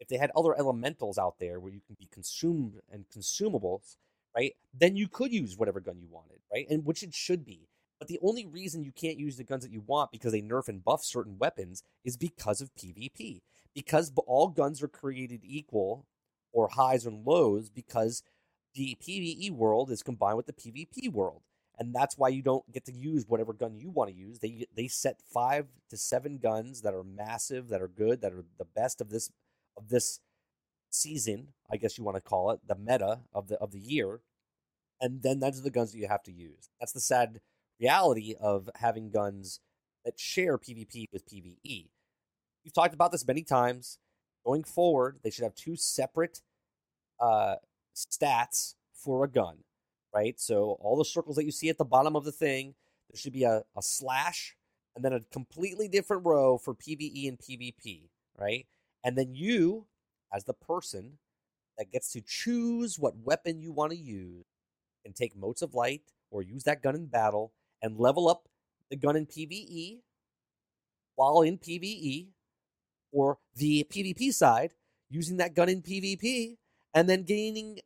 if 0.00 0.08
they 0.08 0.18
had 0.18 0.30
other 0.36 0.56
elementals 0.58 1.18
out 1.18 1.38
there 1.38 1.60
where 1.60 1.72
you 1.72 1.80
can 1.86 1.96
be 1.98 2.08
consumed 2.12 2.80
and 2.92 3.04
consumables, 3.16 3.96
right? 4.34 4.54
Then 4.78 4.96
you 4.96 5.08
could 5.08 5.32
use 5.32 5.56
whatever 5.56 5.80
gun 5.80 5.98
you 6.00 6.08
wanted, 6.10 6.40
right? 6.52 6.66
And 6.68 6.84
which 6.84 7.02
it 7.02 7.14
should 7.14 7.44
be. 7.44 7.68
But 8.04 8.08
the 8.08 8.20
only 8.20 8.44
reason 8.44 8.84
you 8.84 8.92
can't 8.92 9.18
use 9.18 9.38
the 9.38 9.44
guns 9.44 9.64
that 9.64 9.72
you 9.72 9.80
want 9.80 10.12
because 10.12 10.32
they 10.32 10.42
nerf 10.42 10.68
and 10.68 10.84
buff 10.84 11.02
certain 11.02 11.38
weapons 11.38 11.82
is 12.04 12.18
because 12.18 12.60
of 12.60 12.74
PvP. 12.74 13.40
Because 13.74 14.12
all 14.26 14.48
guns 14.48 14.82
are 14.82 14.88
created 14.88 15.40
equal 15.42 16.04
or 16.52 16.68
highs 16.68 17.06
and 17.06 17.26
lows 17.26 17.70
because 17.70 18.22
the 18.74 18.98
PvE 19.02 19.52
world 19.52 19.90
is 19.90 20.02
combined 20.02 20.36
with 20.36 20.44
the 20.44 20.52
PvP 20.52 21.10
world. 21.10 21.40
And 21.78 21.94
that's 21.94 22.18
why 22.18 22.28
you 22.28 22.42
don't 22.42 22.70
get 22.70 22.84
to 22.84 22.92
use 22.92 23.24
whatever 23.26 23.54
gun 23.54 23.78
you 23.78 23.88
want 23.88 24.10
to 24.10 24.16
use. 24.16 24.38
They 24.40 24.66
they 24.76 24.86
set 24.86 25.22
5 25.32 25.66
to 25.88 25.96
7 25.96 26.36
guns 26.36 26.82
that 26.82 26.92
are 26.92 27.04
massive, 27.04 27.68
that 27.68 27.80
are 27.80 27.88
good, 27.88 28.20
that 28.20 28.34
are 28.34 28.44
the 28.58 28.66
best 28.66 29.00
of 29.00 29.08
this 29.08 29.30
of 29.78 29.88
this 29.88 30.20
season, 30.90 31.54
I 31.72 31.78
guess 31.78 31.96
you 31.96 32.04
want 32.04 32.18
to 32.18 32.20
call 32.20 32.50
it, 32.50 32.60
the 32.68 32.76
meta 32.76 33.20
of 33.32 33.48
the 33.48 33.56
of 33.56 33.72
the 33.72 33.80
year. 33.80 34.20
And 35.00 35.22
then 35.22 35.40
those 35.40 35.58
are 35.58 35.62
the 35.62 35.70
guns 35.70 35.92
that 35.92 35.98
you 35.98 36.06
have 36.06 36.22
to 36.24 36.32
use. 36.32 36.68
That's 36.78 36.92
the 36.92 37.00
sad 37.00 37.40
reality 37.84 38.34
of 38.40 38.70
having 38.76 39.10
guns 39.10 39.60
that 40.04 40.18
share 40.18 40.56
PvP 40.58 41.06
with 41.12 41.28
PvE. 41.28 41.88
We've 42.64 42.72
talked 42.72 42.94
about 42.94 43.12
this 43.12 43.26
many 43.26 43.42
times. 43.42 43.98
Going 44.44 44.64
forward, 44.64 45.18
they 45.22 45.30
should 45.30 45.44
have 45.44 45.54
two 45.54 45.76
separate 45.76 46.40
uh, 47.20 47.56
stats 47.94 48.74
for 48.94 49.24
a 49.24 49.28
gun, 49.28 49.58
right? 50.14 50.38
So 50.40 50.78
all 50.80 50.96
the 50.96 51.04
circles 51.04 51.36
that 51.36 51.44
you 51.44 51.50
see 51.50 51.68
at 51.68 51.78
the 51.78 51.84
bottom 51.84 52.16
of 52.16 52.24
the 52.24 52.32
thing, 52.32 52.74
there 53.10 53.18
should 53.18 53.32
be 53.32 53.44
a, 53.44 53.62
a 53.76 53.82
slash 53.82 54.56
and 54.96 55.04
then 55.04 55.12
a 55.12 55.20
completely 55.32 55.88
different 55.88 56.24
row 56.24 56.56
for 56.58 56.74
PvE 56.74 57.28
and 57.28 57.38
PvP, 57.38 58.08
right? 58.38 58.66
And 59.04 59.16
then 59.16 59.34
you, 59.34 59.86
as 60.32 60.44
the 60.44 60.54
person 60.54 61.18
that 61.78 61.92
gets 61.92 62.12
to 62.12 62.22
choose 62.22 62.98
what 62.98 63.16
weapon 63.16 63.60
you 63.60 63.72
want 63.72 63.92
to 63.92 63.98
use, 63.98 64.44
can 65.04 65.12
take 65.12 65.36
motes 65.36 65.62
of 65.62 65.74
light 65.74 66.02
or 66.30 66.42
use 66.42 66.64
that 66.64 66.82
gun 66.82 66.94
in 66.94 67.06
battle 67.06 67.52
and 67.84 67.98
level 67.98 68.28
up 68.28 68.48
the 68.88 68.96
gun 68.96 69.14
in 69.14 69.26
PvE 69.26 69.98
while 71.16 71.42
in 71.42 71.58
PvE, 71.58 72.28
or 73.12 73.38
the 73.54 73.86
PvP 73.88 74.32
side 74.32 74.72
using 75.10 75.36
that 75.36 75.54
gun 75.54 75.68
in 75.68 75.82
PvP 75.82 76.56
and 76.94 77.08
then 77.08 77.22
gaining 77.22 77.78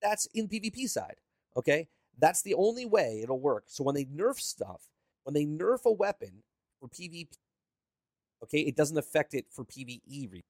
that's 0.00 0.26
in 0.34 0.46
PvP 0.46 0.88
side. 0.88 1.16
Okay, 1.56 1.88
that's 2.18 2.42
the 2.42 2.54
only 2.54 2.84
way 2.84 3.20
it'll 3.22 3.40
work. 3.40 3.64
So 3.66 3.82
when 3.82 3.94
they 3.94 4.04
nerf 4.04 4.38
stuff, 4.38 4.82
when 5.24 5.34
they 5.34 5.44
nerf 5.44 5.84
a 5.86 5.90
weapon 5.90 6.44
for 6.78 6.88
PvP, 6.88 7.30
okay, 8.44 8.60
it 8.60 8.76
doesn't 8.76 8.98
affect 8.98 9.34
it 9.34 9.46
for 9.50 9.64
PvE. 9.64 10.42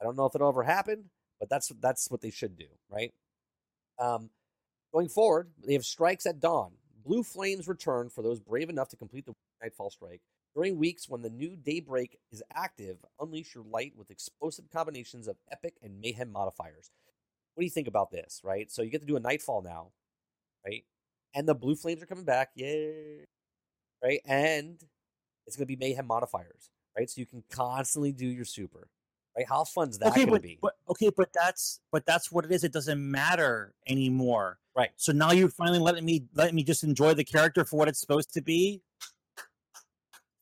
I 0.00 0.04
don't 0.04 0.16
know 0.16 0.26
if 0.26 0.34
it'll 0.34 0.48
ever 0.48 0.64
happen, 0.64 1.10
but 1.38 1.48
that's 1.48 1.72
that's 1.80 2.10
what 2.10 2.20
they 2.20 2.30
should 2.30 2.58
do, 2.58 2.66
right? 2.90 3.14
Um, 3.98 4.30
going 4.92 5.08
forward, 5.08 5.52
they 5.64 5.74
have 5.74 5.86
strikes 5.86 6.26
at 6.26 6.40
dawn. 6.40 6.72
Blue 7.04 7.22
flames 7.22 7.68
return 7.68 8.08
for 8.08 8.22
those 8.22 8.40
brave 8.40 8.70
enough 8.70 8.88
to 8.90 8.96
complete 8.96 9.26
the 9.26 9.34
nightfall 9.62 9.90
strike. 9.90 10.20
During 10.54 10.78
weeks 10.78 11.08
when 11.08 11.22
the 11.22 11.30
new 11.30 11.56
daybreak 11.56 12.18
is 12.30 12.42
active, 12.54 12.98
unleash 13.20 13.54
your 13.54 13.64
light 13.64 13.94
with 13.96 14.10
explosive 14.10 14.70
combinations 14.70 15.26
of 15.26 15.36
epic 15.50 15.74
and 15.82 16.00
mayhem 16.00 16.30
modifiers. 16.30 16.90
What 17.54 17.62
do 17.62 17.64
you 17.64 17.70
think 17.70 17.88
about 17.88 18.10
this, 18.10 18.40
right? 18.44 18.70
So 18.70 18.82
you 18.82 18.90
get 18.90 19.00
to 19.00 19.06
do 19.06 19.16
a 19.16 19.20
nightfall 19.20 19.62
now, 19.62 19.92
right? 20.64 20.84
And 21.34 21.48
the 21.48 21.54
blue 21.54 21.74
flames 21.74 22.02
are 22.02 22.06
coming 22.06 22.24
back, 22.24 22.50
yay! 22.54 23.24
Right? 24.02 24.20
And 24.26 24.82
it's 25.46 25.56
going 25.56 25.66
to 25.66 25.76
be 25.76 25.76
mayhem 25.76 26.06
modifiers, 26.06 26.70
right? 26.96 27.08
So 27.08 27.20
you 27.20 27.26
can 27.26 27.44
constantly 27.50 28.12
do 28.12 28.26
your 28.26 28.44
super, 28.44 28.88
right? 29.36 29.46
How 29.48 29.64
fun 29.64 29.88
is 29.90 29.98
that 29.98 30.08
okay, 30.08 30.24
going 30.24 30.26
to 30.26 30.32
but, 30.32 30.42
be? 30.42 30.58
but 30.60 30.74
okay, 30.90 31.10
but 31.16 31.32
that's 31.32 31.80
but 31.90 32.04
that's 32.06 32.30
what 32.30 32.44
it 32.44 32.52
is. 32.52 32.64
It 32.64 32.72
doesn't 32.72 32.98
matter 33.10 33.74
anymore. 33.88 34.58
Right. 34.76 34.90
So 34.96 35.12
now 35.12 35.32
you're 35.32 35.50
finally 35.50 35.78
letting 35.78 36.04
me 36.04 36.24
letting 36.34 36.54
me 36.54 36.64
just 36.64 36.82
enjoy 36.84 37.14
the 37.14 37.24
character 37.24 37.64
for 37.64 37.76
what 37.76 37.88
it's 37.88 38.00
supposed 38.00 38.32
to 38.34 38.42
be. 38.42 38.80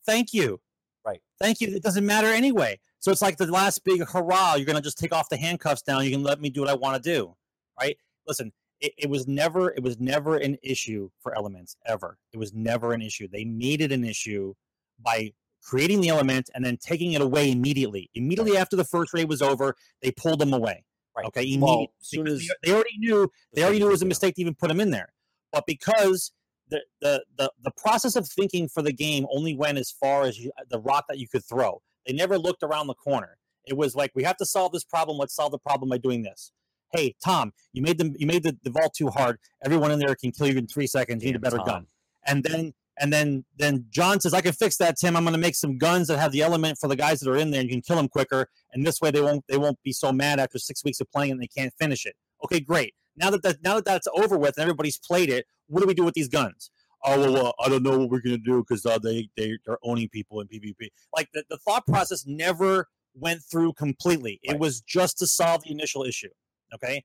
Thank 0.07 0.33
you. 0.33 0.61
Right. 1.05 1.21
Thank 1.41 1.61
you. 1.61 1.69
It 1.75 1.83
doesn't 1.83 2.07
matter 2.07 2.29
anyway. 2.29 2.79
So 3.01 3.11
it's 3.11 3.23
like 3.23 3.39
the 3.39 3.47
last 3.47 3.85
big 3.85 4.07
hurrah. 4.07 4.55
You're 4.55 4.67
gonna 4.67 4.81
just 4.81 4.99
take 4.99 5.13
off 5.13 5.29
the 5.29 5.37
handcuffs 5.37 5.83
now. 5.87 6.01
You 6.01 6.11
can 6.11 6.23
let 6.23 6.41
me 6.41 6.51
do 6.51 6.61
what 6.61 6.71
I 6.71 6.75
want 6.75 7.03
to 7.03 7.11
do. 7.11 7.35
Right. 7.79 7.97
Listen. 8.27 8.53
It, 8.81 8.95
it 8.97 9.11
was 9.11 9.29
never 9.29 9.73
it 9.73 9.83
was 9.83 10.01
never 10.01 10.39
an 10.39 10.57
issue 10.63 11.11
for 11.21 11.37
elements 11.37 11.77
ever. 11.87 12.17
It 12.33 12.39
was 12.39 12.55
never 12.55 12.95
an 12.95 13.03
issue. 13.03 13.29
They 13.31 13.45
made 13.45 13.83
it 13.83 13.93
an 13.93 14.05
issue 14.05 14.55
by 14.99 15.35
creating 15.63 16.01
the 16.01 16.09
element 16.09 16.51
and 16.55 16.65
then 16.65 16.77
taking 16.77 17.13
it 17.13 17.21
away 17.21 17.51
immediately. 17.51 18.11
Immediately 18.15 18.57
after 18.57 18.77
the 18.77 18.85
first 18.85 19.13
raid 19.13 19.29
was 19.29 19.43
over, 19.43 19.77
they 20.03 20.11
pulled 20.11 20.41
them 20.41 20.53
away. 20.53 20.85
Right. 21.17 21.27
Okay, 21.27 21.57
Well, 21.59 21.75
immediately. 21.75 21.95
soon 22.01 22.29
as 22.29 22.49
they, 22.63 22.73
already 22.73 22.97
knew 22.99 23.31
they 23.53 23.63
already 23.63 23.79
knew 23.81 23.89
it 23.89 23.93
was 23.93 24.03
a 24.03 24.07
mistake 24.07 24.37
to 24.37 24.41
even 24.41 24.55
put 24.55 24.69
them 24.69 24.81
in 24.81 24.91
there. 24.91 25.13
But 25.53 25.67
because 25.67 26.33
the 26.69 26.83
the 27.01 27.25
the, 27.37 27.53
the 27.63 27.73
process 27.73 28.17
of 28.17 28.29
thinking 28.29 28.69
for 28.69 28.83
the 28.83 28.93
game 28.93 29.27
only 29.33 29.55
went 29.55 29.79
as 29.79 29.91
far 29.91 30.23
as 30.23 30.39
you, 30.39 30.53
the 30.71 30.79
rock 30.79 31.07
that 31.09 31.19
you 31.19 31.29
could 31.29 31.45
throw. 31.45 31.83
They 32.07 32.13
never 32.15 32.39
looked 32.39 32.63
around 32.63 32.87
the 32.87 32.95
corner. 32.95 33.37
It 33.67 33.77
was 33.77 33.95
like 33.95 34.13
we 34.15 34.23
have 34.23 34.37
to 34.39 34.47
solve 34.47 34.73
this 34.73 34.85
problem. 34.85 35.19
Let's 35.19 35.35
solve 35.35 35.53
the 35.53 35.59
problem 35.59 35.91
by 35.91 35.99
doing 35.99 36.23
this. 36.23 36.53
Hey, 36.93 37.15
Tom, 37.23 37.53
you 37.73 37.83
made 37.83 37.99
them 37.99 38.15
you 38.19 38.27
made 38.27 38.43
the, 38.43 38.57
the 38.63 38.71
vault 38.71 38.95
too 38.95 39.09
hard. 39.09 39.39
Everyone 39.65 39.91
in 39.91 39.99
there 39.99 40.15
can 40.15 40.33
kill 40.33 40.47
you 40.47 40.59
in 40.59 40.67
three 40.67 40.87
seconds. 40.87 41.23
You 41.23 41.31
need 41.31 41.37
a 41.37 41.41
better 41.41 41.59
Tom. 41.59 41.67
gun. 41.67 41.87
And 42.27 42.45
then 42.45 42.73
and 43.01 43.13
then 43.13 43.45
then 43.57 43.87
John 43.91 44.21
says, 44.21 44.35
I 44.35 44.43
can 44.43 44.53
fix 44.53 44.77
that, 44.77 44.97
Tim. 44.97 45.17
I'm 45.17 45.25
gonna 45.25 45.39
make 45.39 45.55
some 45.55 45.79
guns 45.79 46.09
that 46.09 46.19
have 46.19 46.33
the 46.33 46.43
element 46.43 46.79
for 46.79 46.89
the 46.89 46.97
guys 46.97 47.21
that 47.21 47.31
are 47.31 47.37
in 47.37 47.51
there. 47.51 47.61
And 47.61 47.69
you 47.69 47.75
can 47.75 47.83
kill 47.83 47.97
them 47.97 48.09
quicker, 48.09 48.47
and 48.73 48.87
this 48.87 49.01
way 49.01 49.11
they 49.11 49.23
won't 49.23 49.45
they 49.49 49.57
won't 49.57 49.83
be 49.83 49.93
so 49.93 50.13
mad 50.13 50.39
after 50.39 50.59
six 50.59 50.85
weeks 50.85 51.01
of 51.01 51.11
playing 51.11 51.33
and 51.33 51.43
they 51.43 51.49
can't 51.49 51.73
finish 51.81 52.05
it. 52.07 52.15
Okay, 52.45 52.61
great. 52.61 52.95
Now 53.17 53.31
that, 53.31 53.43
that 53.43 53.57
now 53.65 53.75
that 53.77 53.85
that's 53.85 54.07
over 54.15 54.39
with 54.39 54.57
and 54.57 54.63
everybody's 54.63 54.99
played 54.99 55.31
it, 55.31 55.47
what 55.67 55.81
do 55.81 55.87
we 55.87 55.95
do 55.95 56.05
with 56.05 56.15
these 56.15 56.29
guns? 56.29 56.71
Oh 57.05 57.19
well, 57.19 57.47
uh, 57.47 57.53
I 57.65 57.69
don't 57.71 57.83
know 57.83 57.99
what 57.99 58.11
we're 58.11 58.21
gonna 58.21 58.39
do 58.39 58.63
because 58.63 58.85
uh, 58.85 58.99
they 58.99 59.31
they 59.37 59.59
they're 59.65 59.79
owning 59.83 60.09
people 60.11 60.41
in 60.41 60.49
PvP. 60.49 60.89
Like 61.17 61.29
the, 61.33 61.45
the 61.49 61.57
thought 61.59 61.87
process 61.87 62.27
never 62.27 62.87
went 63.15 63.41
through 63.51 63.73
completely. 63.73 64.39
It 64.43 64.59
was 64.59 64.83
just 64.83 65.19
to 65.19 65.27
solve 65.27 65.63
the 65.65 65.71
initial 65.71 66.05
issue. 66.05 66.29
Okay, 66.75 67.03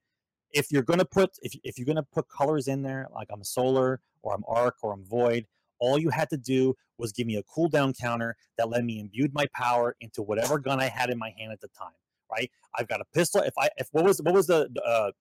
if 0.52 0.72
you're 0.72 0.84
gonna 0.84 1.06
put 1.06 1.32
if 1.42 1.54
if 1.64 1.78
you're 1.78 1.86
gonna 1.86 2.04
put 2.04 2.28
colors 2.28 2.68
in 2.68 2.82
there, 2.82 3.08
like 3.14 3.28
I'm 3.32 3.44
solar 3.44 4.02
or 4.22 4.34
I'm 4.34 4.44
arc 4.48 4.76
or 4.84 4.92
I'm 4.92 5.06
void, 5.06 5.46
all 5.80 5.98
you 5.98 6.10
had 6.10 6.30
to 6.30 6.38
do 6.38 6.76
was 6.98 7.12
give 7.12 7.28
me 7.28 7.36
a 7.36 7.44
cooldown 7.44 7.98
counter 8.00 8.36
that 8.58 8.70
let 8.70 8.84
me 8.84 9.00
imbue 9.00 9.28
my 9.34 9.46
power 9.54 9.96
into 10.02 10.22
whatever 10.22 10.60
gun 10.60 10.80
I 10.80 10.88
had 10.88 11.10
in 11.10 11.18
my 11.18 11.34
hand 11.38 11.52
at 11.52 11.62
the 11.62 11.68
time. 11.78 11.94
Right? 12.32 12.50
I've 12.78 12.88
got 12.88 13.02
a 13.02 13.06
pistol. 13.14 13.42
If 13.42 13.54
I 13.58 13.70
if 13.78 13.88
what 13.92 14.04
was 14.04 14.22
what 14.22 14.34
was 14.34 14.48
the 14.48 14.70
uh, 14.86 15.12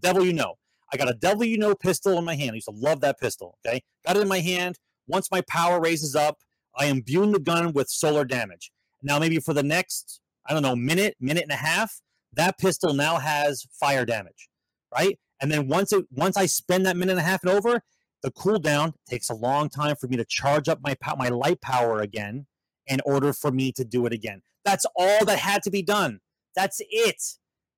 devil 0.00 0.24
you 0.24 0.32
know? 0.32 0.54
I 0.92 0.96
got 0.96 1.10
a 1.10 1.14
devil 1.14 1.44
you 1.44 1.58
know 1.58 1.74
pistol 1.74 2.18
in 2.18 2.24
my 2.24 2.34
hand. 2.34 2.52
I 2.52 2.54
used 2.54 2.68
to 2.68 2.74
love 2.74 3.00
that 3.02 3.20
pistol. 3.20 3.58
Okay, 3.66 3.82
got 4.06 4.16
it 4.16 4.22
in 4.22 4.28
my 4.28 4.40
hand. 4.40 4.78
Once 5.06 5.30
my 5.30 5.40
power 5.42 5.80
raises 5.80 6.16
up, 6.16 6.38
I 6.76 6.86
imbuing 6.86 7.32
the 7.32 7.38
gun 7.38 7.72
with 7.72 7.88
solar 7.88 8.24
damage. 8.24 8.70
Now 9.02 9.18
maybe 9.18 9.38
for 9.38 9.54
the 9.54 9.62
next 9.62 10.20
I 10.46 10.52
don't 10.52 10.62
know 10.62 10.76
minute 10.76 11.16
minute 11.20 11.44
and 11.44 11.52
a 11.52 11.56
half, 11.56 12.00
that 12.32 12.58
pistol 12.58 12.94
now 12.94 13.18
has 13.18 13.66
fire 13.78 14.04
damage, 14.04 14.48
right? 14.92 15.18
And 15.40 15.50
then 15.52 15.68
once 15.68 15.92
it 15.92 16.06
once 16.10 16.36
I 16.36 16.46
spend 16.46 16.86
that 16.86 16.96
minute 16.96 17.12
and 17.12 17.20
a 17.20 17.24
half 17.24 17.42
and 17.42 17.52
over, 17.52 17.82
the 18.22 18.30
cooldown 18.32 18.94
takes 19.08 19.30
a 19.30 19.34
long 19.34 19.68
time 19.68 19.96
for 19.96 20.08
me 20.08 20.16
to 20.16 20.24
charge 20.24 20.68
up 20.68 20.80
my 20.82 20.96
my 21.16 21.28
light 21.28 21.60
power 21.60 22.00
again 22.00 22.46
in 22.86 23.00
order 23.04 23.32
for 23.32 23.50
me 23.50 23.70
to 23.72 23.84
do 23.84 24.06
it 24.06 24.12
again. 24.12 24.42
That's 24.64 24.86
all 24.96 25.24
that 25.24 25.38
had 25.38 25.62
to 25.64 25.70
be 25.70 25.82
done. 25.82 26.20
That's 26.54 26.80
it. 26.90 27.22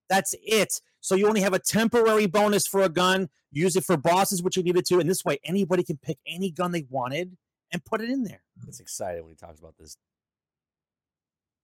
That's 0.08 0.34
it. 0.42 0.80
So 1.00 1.14
you 1.14 1.28
only 1.28 1.40
have 1.40 1.54
a 1.54 1.58
temporary 1.58 2.26
bonus 2.26 2.66
for 2.66 2.82
a 2.82 2.88
gun. 2.88 3.28
Use 3.52 3.76
it 3.76 3.84
for 3.84 3.96
bosses, 3.96 4.42
which 4.42 4.56
you 4.56 4.62
needed 4.62 4.84
to, 4.86 4.98
and 4.98 5.10
this 5.10 5.24
way 5.24 5.38
anybody 5.44 5.82
can 5.82 5.98
pick 5.98 6.18
any 6.26 6.50
gun 6.50 6.72
they 6.72 6.86
wanted 6.88 7.36
and 7.72 7.84
put 7.84 8.00
it 8.00 8.08
in 8.10 8.22
there. 8.22 8.42
It's 8.66 8.80
exciting 8.80 9.22
when 9.22 9.30
he 9.30 9.36
talks 9.36 9.58
about 9.58 9.74
this. 9.78 9.96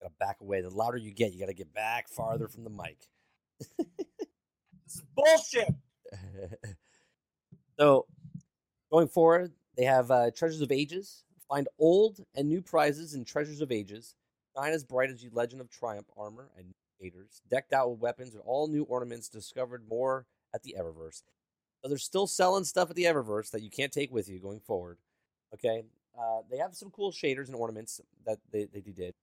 Gotta 0.01 0.13
back 0.19 0.37
away. 0.41 0.61
The 0.61 0.69
louder 0.69 0.97
you 0.97 1.11
get, 1.11 1.33
you 1.33 1.39
gotta 1.39 1.53
get 1.53 1.73
back 1.73 2.09
farther 2.09 2.47
from 2.47 2.63
the 2.63 2.69
mic. 2.69 2.97
this 3.77 4.95
is 4.95 5.03
bullshit. 5.15 5.73
so 7.79 8.05
Going 8.91 9.07
forward, 9.07 9.51
they 9.75 9.83
have 9.83 10.11
uh, 10.11 10.31
Treasures 10.31 10.61
of 10.61 10.71
Ages. 10.71 11.23
Find 11.49 11.67
old 11.79 12.19
and 12.35 12.47
new 12.47 12.61
prizes 12.61 13.13
in 13.13 13.25
Treasures 13.25 13.61
of 13.61 13.71
Ages. 13.71 14.15
Shine 14.55 14.73
as 14.73 14.83
bright 14.83 15.09
as 15.09 15.23
you 15.23 15.29
Legend 15.33 15.61
of 15.61 15.69
Triumph 15.69 16.07
armor 16.17 16.49
and 16.57 16.73
haters. 16.99 17.41
Decked 17.49 17.73
out 17.73 17.89
with 17.89 17.99
weapons 17.99 18.33
and 18.33 18.43
all 18.45 18.67
new 18.67 18.83
ornaments 18.83 19.29
discovered 19.29 19.87
more 19.89 20.25
at 20.53 20.63
the 20.63 20.75
Eververse. 20.79 21.21
So 21.81 21.89
they're 21.89 21.97
still 21.97 22.27
selling 22.27 22.63
stuff 22.63 22.89
at 22.89 22.95
the 22.95 23.03
Eververse 23.03 23.51
that 23.51 23.61
you 23.61 23.69
can't 23.69 23.91
take 23.91 24.11
with 24.11 24.27
you 24.27 24.39
going 24.39 24.59
forward. 24.59 24.97
Okay. 25.53 25.83
Uh, 26.17 26.41
they 26.49 26.57
have 26.57 26.75
some 26.75 26.89
cool 26.89 27.11
shaders 27.11 27.47
and 27.47 27.55
ornaments 27.55 28.01
that 28.25 28.39
they, 28.51 28.65
they 28.65 28.79
did. 28.79 29.13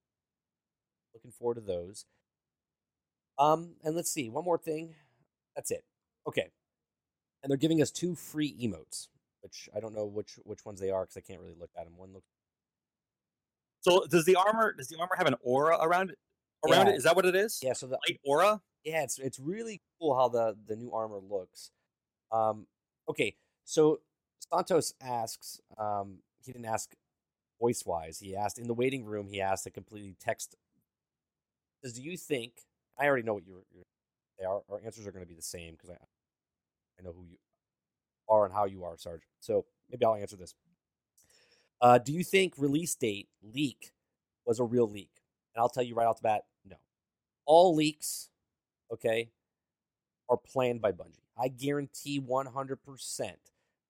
Looking 1.13 1.33
forward 1.33 1.57
to 1.57 1.61
those. 1.61 2.05
Um, 3.39 3.75
and 3.83 3.97
let's 3.97 4.11
see, 4.11 4.29
one 4.29 4.45
more 4.45 4.59
thing. 4.59 4.95
That's 5.57 5.71
it. 5.71 5.85
Okay. 6.29 6.51
And 7.43 7.51
they're 7.51 7.57
giving 7.57 7.83
us 7.83 7.91
two 7.91 8.15
free 8.15 8.55
emotes 8.63 9.09
which 9.45 9.69
I 9.77 9.79
don't 9.79 9.95
know 9.95 10.07
which 10.07 10.39
which 10.45 10.65
ones 10.65 10.81
they 10.81 10.91
are 10.91 11.03
because 11.03 11.19
I 11.19 11.21
can't 11.21 11.41
really 11.41 11.55
look 11.59 11.71
at 11.79 11.85
them. 11.85 11.97
One 11.97 12.13
looks. 12.13 12.27
So 13.83 14.07
does 14.11 14.25
the 14.25 14.37
armor 14.37 14.75
does 14.77 14.89
the 14.89 14.97
armor 14.99 15.15
have 15.17 15.27
an 15.27 15.37
aura 15.43 15.77
around 15.81 16.11
it? 16.11 16.19
Around 16.67 16.87
yeah. 16.87 16.93
it 16.95 16.97
is 16.97 17.05
that 17.05 17.15
what 17.15 17.27
it 17.27 17.37
is? 17.37 17.61
Yeah. 17.63 17.75
So 17.75 17.87
the 17.87 17.99
light 18.09 18.19
aura. 18.25 18.63
Yeah, 18.85 19.03
it's 19.03 19.19
it's 19.19 19.39
really 19.39 19.83
cool 20.01 20.17
how 20.17 20.29
the 20.29 20.57
the 20.67 20.75
new 20.75 20.91
armor 20.93 21.21
looks. 21.21 21.71
Um. 22.33 22.67
Okay. 23.09 23.37
So 23.65 24.01
Santos 24.51 24.95
asks. 25.01 25.61
Um. 25.79 26.21
He 26.45 26.53
didn't 26.53 26.67
ask 26.67 26.95
voice 27.61 27.85
wise. 27.87 28.19
He 28.19 28.35
asked 28.35 28.59
in 28.59 28.67
the 28.67 28.75
waiting 28.75 29.05
room. 29.05 29.29
He 29.29 29.41
asked 29.41 29.67
a 29.67 29.71
completely 29.71 30.17
text. 30.19 30.57
Says, 31.83 31.93
do 31.93 32.03
you 32.03 32.17
think? 32.17 32.53
I 32.99 33.07
already 33.07 33.25
know 33.25 33.35
what 33.35 33.47
your 33.47 33.63
your 33.75 33.85
they 34.39 34.47
are. 34.47 34.63
Our 34.71 34.81
answers 34.85 35.07
are 35.07 35.13
going 35.13 35.25
to 35.25 35.29
be 35.29 35.35
the 35.35 35.43
same 35.43 35.73
because 35.73 35.91
I 35.91 35.95
I 36.99 37.03
know 37.03 37.13
who 37.13 37.25
you 37.25 37.37
are 38.29 38.45
and 38.45 38.55
how 38.55 38.65
you 38.65 38.85
are, 38.85 38.97
Sarge. 38.97 39.23
So 39.41 39.65
maybe 39.91 40.05
I'll 40.05 40.15
answer 40.15 40.37
this. 40.37 40.55
Uh, 41.81 41.99
do 41.99 42.13
you 42.13 42.25
think 42.25 42.55
release 42.57 42.95
date 42.95 43.29
leak 43.43 43.93
was 44.47 44.61
a 44.61 44.65
real 44.65 44.89
leak? 44.89 45.11
And 45.55 45.61
I'll 45.61 45.69
tell 45.69 45.83
you 45.83 45.95
right 45.95 46.07
off 46.07 46.19
the 46.19 46.23
bat, 46.23 46.43
no. 46.65 46.77
All 47.47 47.75
leaks, 47.75 48.31
okay, 48.93 49.29
are 50.29 50.37
planned 50.37 50.81
by 50.81 50.93
Bungie. 50.93 51.21
I 51.37 51.49
guarantee 51.49 52.21
100%, 52.21 53.33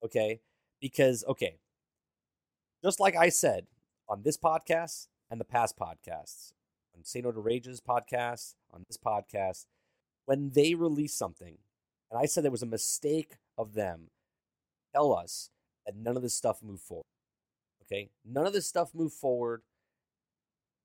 okay? 0.03 0.41
Because, 0.81 1.23
okay, 1.27 1.57
just 2.83 2.99
like 2.99 3.15
I 3.15 3.29
said 3.29 3.67
on 4.09 4.21
this 4.23 4.37
podcast 4.37 5.07
and 5.29 5.39
the 5.39 5.45
past 5.45 5.77
podcasts, 5.77 6.51
on 6.95 7.03
Say 7.03 7.21
No 7.21 7.31
to 7.31 7.39
Rage's 7.39 7.81
podcast, 7.81 8.55
on 8.73 8.83
this 8.87 8.97
podcast, 8.97 9.65
when 10.25 10.51
they 10.51 10.73
release 10.75 11.13
something, 11.13 11.57
and 12.11 12.19
I 12.19 12.25
said 12.25 12.45
it 12.45 12.51
was 12.51 12.63
a 12.63 12.67
mistake 12.67 13.37
of 13.57 13.73
them 13.73 14.09
tell 14.95 15.13
us 15.13 15.49
that 15.85 15.95
none 15.95 16.15
of 16.15 16.23
this 16.23 16.33
stuff 16.33 16.63
moved 16.63 16.81
forward. 16.81 17.05
Okay? 17.83 18.09
None 18.25 18.47
of 18.47 18.53
this 18.53 18.67
stuff 18.67 18.91
moved 18.93 19.13
forward 19.13 19.61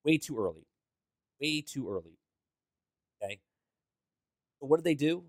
way 0.05 0.19
too 0.19 0.39
early. 0.39 0.67
Way 1.41 1.63
too 1.63 1.89
early. 1.89 2.19
Okay? 3.23 3.41
So 4.61 4.67
what 4.67 4.79
did 4.79 4.85
they 4.85 4.95
do? 4.95 5.25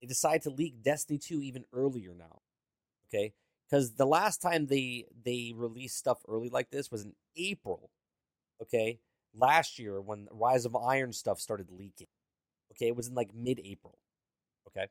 They 0.00 0.06
decided 0.06 0.42
to 0.42 0.50
leak 0.50 0.82
Destiny 0.82 1.18
2 1.18 1.42
even 1.42 1.64
earlier 1.72 2.14
now. 2.16 2.40
Okay? 3.08 3.32
Because 3.68 3.94
the 3.94 4.06
last 4.06 4.40
time 4.40 4.66
they 4.66 5.06
they 5.24 5.52
released 5.54 5.98
stuff 5.98 6.18
early 6.28 6.48
like 6.48 6.70
this 6.70 6.90
was 6.90 7.04
in 7.04 7.12
April. 7.36 7.90
Okay? 8.62 9.00
Last 9.34 9.78
year 9.78 10.00
when 10.00 10.28
Rise 10.30 10.64
of 10.64 10.76
Iron 10.76 11.12
stuff 11.12 11.40
started 11.40 11.70
leaking. 11.70 12.06
Okay, 12.72 12.88
it 12.88 12.96
was 12.96 13.08
in 13.08 13.14
like 13.14 13.34
mid-April. 13.34 13.98
Okay? 14.68 14.86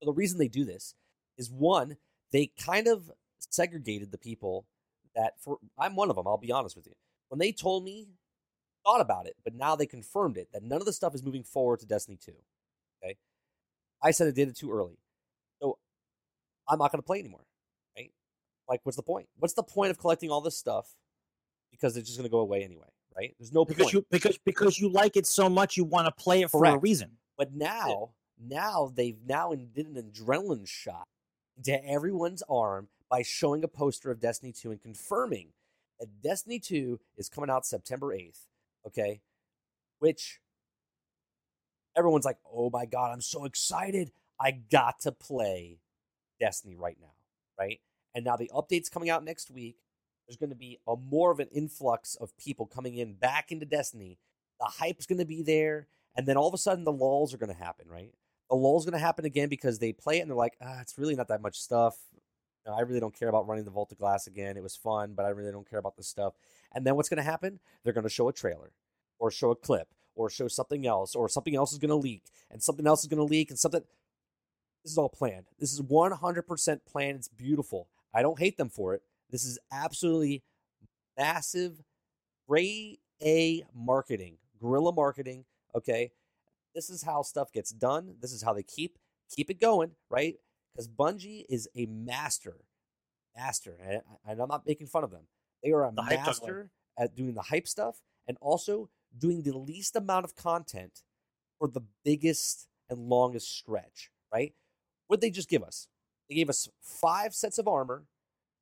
So 0.00 0.06
the 0.06 0.12
reason 0.12 0.38
they 0.38 0.48
do 0.48 0.64
this 0.64 0.94
is 1.36 1.50
one, 1.50 1.96
they 2.32 2.50
kind 2.58 2.88
of 2.88 3.10
segregated 3.38 4.10
the 4.10 4.18
people 4.18 4.66
that 5.14 5.32
for 5.40 5.58
I'm 5.78 5.96
one 5.96 6.10
of 6.10 6.16
them, 6.16 6.26
I'll 6.26 6.36
be 6.36 6.52
honest 6.52 6.76
with 6.76 6.86
you. 6.86 6.92
When 7.28 7.38
they 7.38 7.52
told 7.52 7.84
me, 7.84 8.08
thought 8.84 9.00
about 9.00 9.26
it, 9.26 9.36
but 9.42 9.54
now 9.54 9.74
they 9.74 9.86
confirmed 9.86 10.36
it 10.36 10.48
that 10.52 10.62
none 10.62 10.80
of 10.80 10.86
the 10.86 10.92
stuff 10.92 11.14
is 11.14 11.22
moving 11.22 11.42
forward 11.42 11.80
to 11.80 11.86
Destiny 11.86 12.18
2. 12.24 12.32
Okay. 13.02 13.16
I 14.02 14.10
said 14.12 14.28
I 14.28 14.30
did 14.30 14.48
it 14.48 14.56
too 14.56 14.70
early. 14.70 14.98
So 15.60 15.78
I'm 16.68 16.78
not 16.78 16.92
gonna 16.92 17.02
play 17.02 17.18
anymore. 17.18 17.44
Right? 17.96 18.12
Like 18.68 18.80
what's 18.84 18.96
the 18.96 19.02
point? 19.02 19.28
What's 19.38 19.54
the 19.54 19.62
point 19.62 19.90
of 19.90 19.98
collecting 19.98 20.30
all 20.30 20.40
this 20.40 20.56
stuff? 20.56 20.94
Because 21.70 21.96
it's 21.96 22.06
just 22.06 22.18
gonna 22.18 22.28
go 22.28 22.38
away 22.38 22.62
anyway, 22.62 22.86
right? 23.16 23.34
There's 23.38 23.52
no 23.52 23.64
because 23.64 23.84
point. 23.84 23.94
you 23.94 24.06
because 24.10 24.38
because 24.44 24.78
you 24.78 24.88
like 24.88 25.16
it 25.16 25.26
so 25.26 25.48
much 25.48 25.76
you 25.76 25.84
want 25.84 26.06
to 26.06 26.22
play 26.22 26.42
it 26.42 26.50
Correct. 26.50 26.72
for 26.72 26.76
a 26.76 26.78
reason. 26.78 27.10
But 27.36 27.54
now, 27.54 28.12
now 28.42 28.92
they've 28.94 29.18
now 29.26 29.52
did 29.54 29.86
an 29.86 30.10
adrenaline 30.10 30.66
shot 30.66 31.06
into 31.56 31.84
everyone's 31.84 32.42
arm 32.48 32.88
by 33.10 33.22
showing 33.22 33.64
a 33.64 33.68
poster 33.68 34.10
of 34.10 34.20
Destiny 34.20 34.52
2 34.52 34.72
and 34.72 34.82
confirming 34.82 35.48
that 36.00 36.22
Destiny 36.22 36.58
2 36.58 37.00
is 37.16 37.28
coming 37.28 37.50
out 37.50 37.66
September 37.66 38.08
8th. 38.08 38.46
Okay. 38.86 39.20
Which 39.98 40.40
everyone's 41.96 42.24
like, 42.24 42.38
oh 42.52 42.70
my 42.70 42.84
God, 42.86 43.12
I'm 43.12 43.20
so 43.20 43.44
excited. 43.44 44.12
I 44.40 44.50
got 44.50 45.00
to 45.00 45.12
play 45.12 45.78
Destiny 46.40 46.76
right 46.76 46.98
now. 47.00 47.12
Right. 47.58 47.80
And 48.14 48.24
now 48.24 48.36
the 48.36 48.50
update's 48.54 48.88
coming 48.88 49.10
out 49.10 49.24
next 49.24 49.50
week. 49.50 49.76
There's 50.26 50.36
going 50.36 50.50
to 50.50 50.56
be 50.56 50.78
a 50.86 50.96
more 50.96 51.30
of 51.30 51.40
an 51.40 51.48
influx 51.52 52.16
of 52.16 52.36
people 52.36 52.66
coming 52.66 52.96
in 52.96 53.14
back 53.14 53.52
into 53.52 53.64
Destiny. 53.64 54.18
The 54.60 54.66
hype's 54.66 55.06
going 55.06 55.18
to 55.18 55.24
be 55.24 55.42
there. 55.42 55.86
And 56.16 56.26
then 56.26 56.36
all 56.36 56.48
of 56.48 56.54
a 56.54 56.58
sudden, 56.58 56.84
the 56.84 56.92
lulls 56.92 57.32
are 57.32 57.38
going 57.38 57.52
to 57.52 57.58
happen, 57.62 57.88
right? 57.88 58.12
A 58.50 58.54
lull 58.54 58.78
is 58.78 58.84
going 58.84 58.92
to 58.92 58.98
happen 58.98 59.24
again 59.24 59.48
because 59.48 59.78
they 59.78 59.92
play 59.92 60.18
it 60.18 60.20
and 60.20 60.30
they're 60.30 60.36
like, 60.36 60.56
ah, 60.62 60.80
it's 60.80 60.98
really 60.98 61.16
not 61.16 61.28
that 61.28 61.42
much 61.42 61.58
stuff. 61.58 61.96
No, 62.66 62.74
I 62.74 62.80
really 62.80 63.00
don't 63.00 63.16
care 63.16 63.28
about 63.28 63.46
running 63.46 63.64
the 63.64 63.70
of 63.70 63.98
Glass 63.98 64.26
again. 64.26 64.56
It 64.56 64.62
was 64.62 64.76
fun, 64.76 65.14
but 65.14 65.24
I 65.24 65.28
really 65.30 65.52
don't 65.52 65.68
care 65.68 65.78
about 65.78 65.96
this 65.96 66.08
stuff. 66.08 66.34
And 66.74 66.84
then 66.84 66.96
what's 66.96 67.08
going 67.08 67.18
to 67.18 67.22
happen? 67.22 67.60
They're 67.84 67.92
going 67.92 68.04
to 68.04 68.10
show 68.10 68.28
a 68.28 68.32
trailer 68.32 68.72
or 69.18 69.30
show 69.30 69.50
a 69.52 69.56
clip 69.56 69.88
or 70.16 70.28
show 70.30 70.48
something 70.48 70.86
else 70.86 71.14
or 71.14 71.28
something 71.28 71.54
else 71.54 71.72
is 71.72 71.78
going 71.78 71.90
to 71.90 71.94
leak 71.94 72.24
and 72.50 72.62
something 72.62 72.86
else 72.86 73.02
is 73.02 73.06
going 73.06 73.18
to 73.18 73.24
leak 73.24 73.50
and 73.50 73.58
something. 73.58 73.82
This 74.82 74.92
is 74.92 74.98
all 74.98 75.08
planned. 75.08 75.46
This 75.58 75.72
is 75.72 75.80
100% 75.80 76.80
planned. 76.86 77.16
It's 77.16 77.28
beautiful. 77.28 77.88
I 78.12 78.22
don't 78.22 78.38
hate 78.38 78.56
them 78.56 78.68
for 78.68 78.94
it. 78.94 79.02
This 79.30 79.44
is 79.44 79.58
absolutely 79.72 80.42
massive, 81.18 81.82
ray 82.48 82.98
A 83.22 83.64
marketing, 83.74 84.38
guerrilla 84.60 84.92
marketing. 84.92 85.44
Okay. 85.74 86.12
This 86.76 86.90
is 86.90 87.02
how 87.02 87.22
stuff 87.22 87.50
gets 87.52 87.70
done. 87.70 88.16
This 88.20 88.32
is 88.32 88.42
how 88.42 88.52
they 88.52 88.62
keep 88.62 88.98
keep 89.34 89.50
it 89.50 89.60
going, 89.60 89.92
right? 90.10 90.36
Because 90.72 90.88
Bungie 90.88 91.44
is 91.48 91.68
a 91.74 91.86
master, 91.86 92.58
master, 93.34 93.78
and, 93.82 94.02
and 94.28 94.40
I'm 94.42 94.48
not 94.48 94.66
making 94.66 94.88
fun 94.88 95.02
of 95.02 95.10
them. 95.10 95.26
They 95.64 95.72
are 95.72 95.84
a 95.84 95.90
The 95.90 96.02
master 96.02 96.70
at 96.98 97.16
doing 97.16 97.32
the 97.32 97.42
hype 97.42 97.66
stuff 97.66 98.02
and 98.28 98.36
also 98.42 98.90
doing 99.16 99.42
the 99.42 99.56
least 99.56 99.96
amount 99.96 100.26
of 100.26 100.36
content 100.36 101.02
for 101.58 101.66
the 101.66 101.80
biggest 102.04 102.68
and 102.90 103.08
longest 103.08 103.56
stretch, 103.56 104.10
right? 104.32 104.52
What 105.06 105.20
did 105.20 105.28
they 105.28 105.34
just 105.34 105.48
give 105.48 105.62
us? 105.62 105.88
They 106.28 106.34
gave 106.34 106.50
us 106.50 106.68
five 106.82 107.34
sets 107.34 107.58
of 107.58 107.66
armor, 107.66 108.04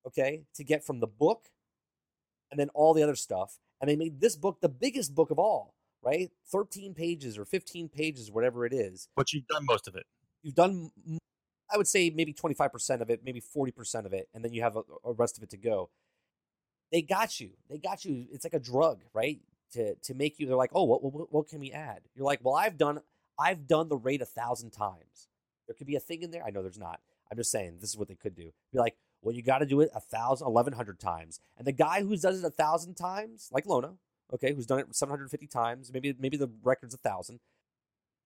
okay, 0.07 0.45
to 0.55 0.63
get 0.63 0.85
from 0.85 1.01
the 1.01 1.07
book 1.09 1.47
and 2.51 2.61
then 2.61 2.69
all 2.75 2.95
the 2.95 3.03
other 3.03 3.17
stuff. 3.17 3.59
And 3.81 3.91
they 3.91 3.97
made 3.97 4.21
this 4.21 4.37
book 4.37 4.61
the 4.61 4.69
biggest 4.69 5.15
book 5.15 5.31
of 5.31 5.39
all, 5.39 5.74
right? 6.05 6.31
13 6.51 6.95
pages 6.95 7.39
or 7.39 7.45
15 7.45 7.89
pages, 7.89 8.31
whatever 8.31 8.67
it 8.67 8.73
is. 8.73 9.09
But 9.17 9.33
you've 9.33 9.47
done 9.47 9.65
most 9.65 9.89
of 9.89 9.95
it. 9.97 10.07
you've 10.43 10.55
done, 10.55 10.91
I 11.73 11.77
would 11.77 11.89
say 11.89 12.11
maybe 12.11 12.33
25% 12.33 13.01
of 13.01 13.11
it, 13.11 13.23
maybe 13.25 13.41
40% 13.41 14.05
of 14.05 14.13
it, 14.13 14.29
and 14.35 14.45
then 14.45 14.53
you 14.53 14.63
have 14.63 14.77
a, 14.77 14.83
a 15.05 15.13
rest 15.13 15.37
of 15.37 15.43
it 15.43 15.51
to 15.51 15.57
go. 15.57 15.91
They 16.93 17.03
got 17.03 17.41
you. 17.41 17.51
They 17.69 17.79
got 17.79 18.05
you. 18.05 18.27
It's 18.31 18.45
like 18.45 18.55
a 18.55 18.61
drug, 18.61 19.03
right? 19.13 19.41
To 19.73 19.97
to 19.97 20.15
make 20.15 20.39
you. 20.39 20.47
They're 20.47 20.55
like, 20.55 20.71
oh, 20.75 20.85
what 20.85 21.03
what, 21.03 21.33
what 21.33 21.49
can 21.49 21.59
we 21.59 21.73
add? 21.73 22.03
You're 22.15 22.27
like, 22.27 22.41
well, 22.45 22.55
I've 22.55 22.79
done 22.79 23.01
I've 23.37 23.67
done 23.67 23.89
the 23.89 23.97
rate 23.97 24.23
a 24.23 24.27
thousand 24.27 24.71
times. 24.71 25.29
There 25.67 25.75
could 25.75 25.89
be 25.89 25.97
a 25.97 26.01
thing 26.01 26.23
in 26.23 26.31
there. 26.31 26.45
I 26.47 26.51
know 26.51 26.63
there's 26.63 26.79
not. 26.79 27.01
I'm 27.31 27.37
just 27.37 27.51
saying 27.51 27.79
this 27.81 27.91
is 27.91 27.97
what 27.97 28.07
they 28.07 28.15
could 28.15 28.37
do. 28.37 28.53
Be 28.73 28.79
like, 28.79 28.97
well, 29.23 29.35
you 29.35 29.43
got 29.43 29.59
to 29.59 29.67
do 29.67 29.81
it 29.81 29.91
a 29.95 30.01
thousand, 30.01 30.47
eleven 30.47 30.73
hundred 30.75 31.01
times. 31.01 31.41
And 31.59 31.67
the 31.67 31.73
guy 31.73 32.03
who 32.03 32.17
does 32.17 32.45
it 32.45 32.47
a 32.47 32.51
thousand 32.51 32.95
times, 32.95 33.49
like 33.51 33.67
Lono, 33.67 33.99
okay, 34.33 34.53
who's 34.55 34.67
done 34.67 34.79
it 34.79 34.95
750 34.95 35.47
times, 35.47 35.93
maybe 35.93 36.15
maybe 36.19 36.37
the 36.37 36.51
record's 36.63 36.95
a 36.95 36.99
thousand, 36.99 37.41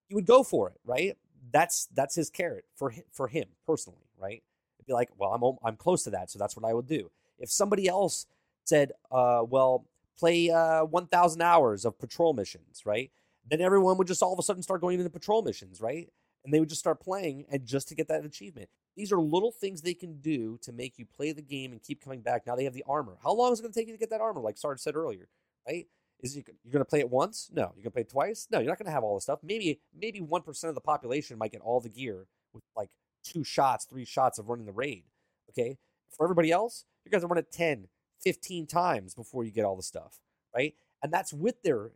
he 0.09 0.15
would 0.15 0.27
go 0.27 0.43
for 0.43 0.69
it, 0.69 0.79
right? 0.85 1.17
That's 1.53 1.89
that's 1.95 2.15
his 2.15 2.31
carrot 2.31 2.65
for 2.75 2.91
him, 2.91 3.05
for 3.13 3.29
him 3.29 3.47
personally, 3.67 4.07
right? 4.19 4.43
It'd 4.79 4.87
be 4.87 4.93
like, 4.93 5.11
well, 5.17 5.33
I'm 5.33 5.59
I'm 5.67 5.77
close 5.77 6.03
to 6.05 6.11
that, 6.11 6.31
so 6.31 6.39
that's 6.39 6.57
what 6.57 6.69
I 6.69 6.75
would 6.75 6.87
do. 6.87 7.11
If 7.39 7.51
somebody 7.51 7.89
else 7.89 8.27
said, 8.65 8.93
uh, 9.11 9.43
well, 9.49 9.87
play 10.19 10.51
uh, 10.51 10.85
1,000 10.85 11.41
hours 11.41 11.85
of 11.85 11.99
patrol 11.99 12.33
missions, 12.33 12.83
right? 12.85 13.11
Then 13.49 13.61
everyone 13.61 13.97
would 13.99 14.07
just 14.07 14.23
all 14.23 14.33
of 14.33 14.39
a 14.39 14.43
sudden 14.43 14.63
start 14.63 14.81
going 14.81 14.99
into 14.99 15.11
patrol 15.11 15.43
missions, 15.43 15.81
right? 15.81 16.11
And 16.45 16.53
they 16.53 16.61
would 16.61 16.69
just 16.69 16.81
start 16.81 17.01
playing 17.01 17.47
and 17.51 17.65
just 17.65 17.89
to 17.89 17.95
get 17.95 18.09
that 18.09 18.25
achievement. 18.25 18.69
These 18.97 19.13
are 19.13 19.21
little 19.21 19.53
things 19.53 19.81
they 19.81 19.95
can 19.95 20.21
do 20.21 20.59
to 20.63 20.73
make 20.73 20.99
you 20.99 21.07
play 21.07 21.33
the 21.33 21.43
game 21.43 21.73
and 21.73 21.83
keep 21.83 22.03
coming 22.03 22.21
back. 22.21 22.47
Now 22.47 22.57
they 22.57 22.65
have 22.65 22.75
the 22.75 22.85
armor. 22.87 23.17
How 23.23 23.33
long 23.33 23.53
is 23.53 23.61
it 23.61 23.63
going 23.63 23.73
to 23.73 23.79
take 23.79 23.87
you 23.87 23.95
to 23.95 23.99
get 23.99 24.11
that 24.11 24.21
armor? 24.21 24.41
Like 24.41 24.59
Sarge 24.59 24.81
said 24.81 24.97
earlier, 24.97 25.29
right? 25.69 25.87
Is 26.21 26.37
you 26.37 26.43
you're 26.65 26.73
going 26.73 26.85
to 26.85 26.89
play 26.89 27.01
it 27.01 27.11
once? 27.11 27.51
No. 27.53 27.73
You're 27.75 27.83
going 27.83 27.85
to 27.85 27.91
play 27.91 28.03
it 28.03 28.11
twice? 28.11 28.49
No. 28.51 28.59
You're 28.59 28.71
not 28.71 28.79
going 28.79 28.87
to 28.87 28.93
have 28.93 29.05
all 29.05 29.15
the 29.15 29.21
stuff. 29.21 29.41
Maybe 29.43 29.81
maybe 29.97 30.21
one 30.21 30.43
percent 30.43 30.69
of 30.69 30.75
the 30.75 30.81
population 30.81 31.39
might 31.39 31.53
get 31.53 31.61
all 31.61 31.81
the 31.81 31.89
gear 31.89 32.27
with 32.53 32.65
like 32.77 32.91
two 33.23 33.45
shots, 33.45 33.85
three 33.85 34.05
shots 34.05 34.39
of 34.39 34.49
running 34.49 34.67
the 34.67 34.73
raid. 34.73 35.05
Okay. 35.51 35.79
For 36.17 36.25
everybody 36.25 36.51
else, 36.51 36.85
you 37.05 37.11
guys 37.11 37.23
are 37.23 37.29
running 37.29 37.45
10, 37.51 37.87
15 38.23 38.67
times 38.67 39.15
before 39.15 39.45
you 39.45 39.51
get 39.51 39.65
all 39.65 39.77
the 39.77 39.83
stuff, 39.83 40.21
right? 40.55 40.75
And 41.03 41.13
that's 41.13 41.33
with 41.33 41.63
their 41.63 41.93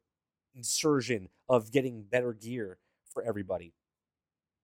insertion 0.54 1.28
of 1.48 1.72
getting 1.72 2.02
better 2.02 2.32
gear 2.32 2.78
for 3.12 3.22
everybody. 3.22 3.72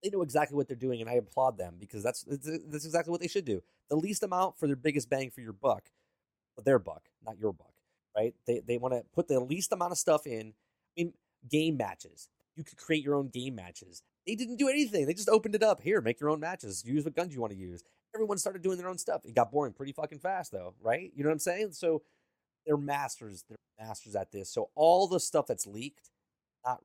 They 0.03 0.11
know 0.11 0.23
exactly 0.23 0.57
what 0.57 0.69
they're 0.69 0.77
doing, 0.77 1.01
and 1.01 1.11
I 1.11 1.15
applaud 1.15 1.59
them 1.59 1.75
because 1.81 2.03
that's 2.05 2.25
that's 2.29 2.85
exactly 2.85 3.11
what 3.11 3.21
they 3.21 3.27
should 3.27 3.45
do. 3.45 3.63
The 3.91 3.97
least 3.97 4.23
amount 4.23 4.59
for 4.59 4.67
their 4.67 4.77
biggest 4.77 5.11
bang 5.11 5.31
for 5.31 5.41
your 5.41 5.53
buck, 5.53 5.91
for 6.55 6.63
their 6.63 6.79
buck, 6.79 7.09
not 7.25 7.39
your 7.39 7.53
buck, 7.53 7.73
right? 8.17 8.35
They 8.47 8.61
they 8.61 8.79
want 8.79 8.95
to 8.95 9.03
put 9.15 9.29
the 9.29 9.41
least 9.41 9.73
amount 9.73 9.93
of 9.93 9.99
stuff 9.99 10.27
in. 10.27 10.49
I 10.49 11.03
mean, 11.03 11.13
game 11.49 11.77
matches. 11.77 12.29
You 12.57 12.65
could 12.65 12.79
create 12.79 13.05
your 13.05 13.15
own 13.15 13.29
game 13.29 13.55
matches. 13.55 14.03
They 14.27 14.35
didn't 14.35 14.57
do 14.57 14.69
anything. 14.69 15.07
They 15.07 15.15
just 15.15 15.29
opened 15.29 15.55
it 15.55 15.63
up. 15.63 15.81
Here, 15.81 16.01
make 16.01 16.21
your 16.21 16.31
own 16.31 16.41
matches. 16.41 16.85
Use 16.85 17.05
what 17.05 17.15
guns 17.15 17.35
you 17.35 17.41
want 17.41 17.53
to 17.53 17.59
use. 17.59 17.83
Everyone 18.15 18.39
started 18.39 18.63
doing 18.63 18.79
their 18.79 18.89
own 18.89 18.99
stuff. 18.99 19.25
It 19.25 19.35
got 19.35 19.53
boring 19.53 19.73
pretty 19.73 19.93
fucking 19.93 20.19
fast, 20.19 20.51
though, 20.51 20.75
right? 20.83 21.13
You 21.15 21.23
know 21.23 21.29
what 21.29 21.35
I'm 21.35 21.39
saying? 21.39 21.73
So 21.73 22.03
they're 22.67 22.77
masters. 22.77 23.45
They're 23.49 23.59
masters 23.79 24.17
at 24.17 24.33
this. 24.33 24.51
So 24.51 24.71
all 24.75 25.07
the 25.07 25.21
stuff 25.21 25.47
that's 25.47 25.67
leaked, 25.67 26.11
not 26.67 26.83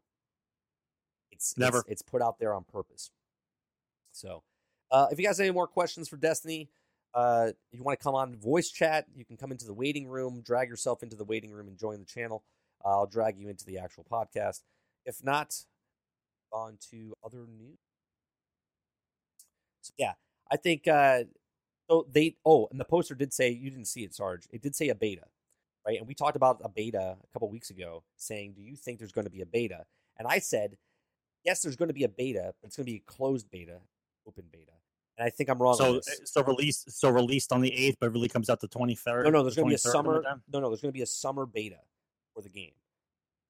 it's 1.32 1.57
Never. 1.57 1.80
It's, 1.80 1.89
it's 1.89 2.01
put 2.01 2.21
out 2.21 2.39
there 2.39 2.53
on 2.53 2.63
purpose. 2.63 3.11
So, 4.11 4.43
uh, 4.91 5.07
if 5.11 5.19
you 5.19 5.26
guys 5.26 5.38
have 5.39 5.45
any 5.45 5.53
more 5.53 5.67
questions 5.67 6.07
for 6.07 6.17
Destiny, 6.17 6.69
uh, 7.14 7.51
you 7.72 7.84
want 7.84 7.99
to 7.99 8.03
come 8.03 8.16
on 8.16 8.36
voice 8.38 8.72
chat, 8.72 9.05
you 9.16 9.26
can 9.26 9.38
come 9.38 9.51
into 9.51 9.66
the 9.66 9.74
waiting 9.74 10.07
room, 10.07 10.41
drag 10.45 10.70
yourself 10.70 11.03
into 11.03 11.16
the 11.16 11.24
waiting 11.26 11.51
room, 11.51 11.68
and 11.68 11.78
join 11.78 11.99
the 11.99 12.05
channel. 12.05 12.43
I'll 12.86 13.07
drag 13.07 13.38
you 13.38 13.49
into 13.49 13.66
the 13.66 13.78
actual 13.80 14.05
podcast. 14.11 14.61
If 15.05 15.24
not, 15.24 15.55
on 16.51 16.78
to 16.91 17.16
other 17.24 17.45
news. 17.47 17.78
So 19.82 19.93
yeah, 19.97 20.14
I 20.51 20.57
think 20.57 20.88
uh, 20.88 21.24
so. 21.89 22.07
They 22.11 22.38
oh, 22.45 22.68
and 22.72 22.80
the 22.80 22.86
poster 22.86 23.16
did 23.16 23.34
say 23.34 23.49
you 23.49 23.70
didn't 23.70 23.88
see 23.88 24.03
it, 24.03 24.16
Sarge. 24.16 24.47
It 24.51 24.61
did 24.61 24.76
say 24.76 24.89
a 24.89 24.95
beta, 24.95 25.24
right? 25.86 25.97
And 25.99 26.07
we 26.07 26.16
talked 26.16 26.36
about 26.38 26.61
a 26.64 26.70
beta 26.70 27.18
a 27.22 27.28
couple 27.34 27.49
weeks 27.49 27.70
ago, 27.70 28.03
saying, 28.18 28.53
"Do 28.55 28.61
you 28.61 28.76
think 28.76 28.99
there's 28.99 29.11
going 29.11 29.26
to 29.26 29.32
be 29.32 29.41
a 29.41 29.45
beta?" 29.45 29.86
And 30.18 30.28
I 30.28 30.39
said, 30.39 30.78
"Yes, 31.45 31.61
there's 31.64 31.76
going 31.78 31.89
to 31.89 31.93
be 31.95 32.05
a 32.05 32.09
beta, 32.09 32.53
but 32.61 32.68
it's 32.68 32.78
going 32.78 32.86
to 32.86 32.91
be 32.91 32.97
a 32.97 33.11
closed 33.11 33.51
beta, 33.51 33.80
open 34.28 34.45
beta." 34.51 34.72
And 35.18 35.28
I 35.28 35.30
think 35.30 35.49
I'm 35.49 35.61
wrong. 35.61 35.74
on 35.80 36.01
So 36.01 36.01
so 36.26 36.43
released 36.43 36.91
so 36.99 37.09
released 37.09 37.51
on 37.51 37.61
the 37.61 37.72
eighth, 37.74 37.97
but 37.99 38.11
really 38.11 38.30
comes 38.30 38.49
out 38.49 38.59
the 38.59 38.68
twenty 38.68 38.95
third. 38.95 39.26
No, 39.26 39.30
no, 39.30 39.43
there's 39.43 39.55
going 39.55 39.68
to 39.68 39.70
be 39.70 39.76
a 39.76 39.78
summer. 39.78 40.24
No, 40.51 40.59
no, 40.59 40.70
there's 40.70 40.82
going 40.82 40.91
to 40.91 40.97
be 40.97 41.03
a 41.03 41.07
summer 41.07 41.45
beta 41.45 41.78
for 42.34 42.41
the 42.41 42.49
game. 42.49 42.72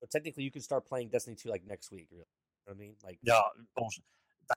So 0.01 0.07
technically, 0.11 0.43
you 0.43 0.51
can 0.51 0.61
start 0.61 0.85
playing 0.85 1.07
Destiny 1.07 1.37
2 1.37 1.47
like 1.47 1.65
next 1.65 1.89
week. 1.89 2.07
Really. 2.11 2.25
You 2.67 2.73
know 2.73 2.73
what 2.73 2.75
I 2.75 2.79
mean? 2.79 2.95
Like, 3.05 3.19
Yeah. 3.23 3.39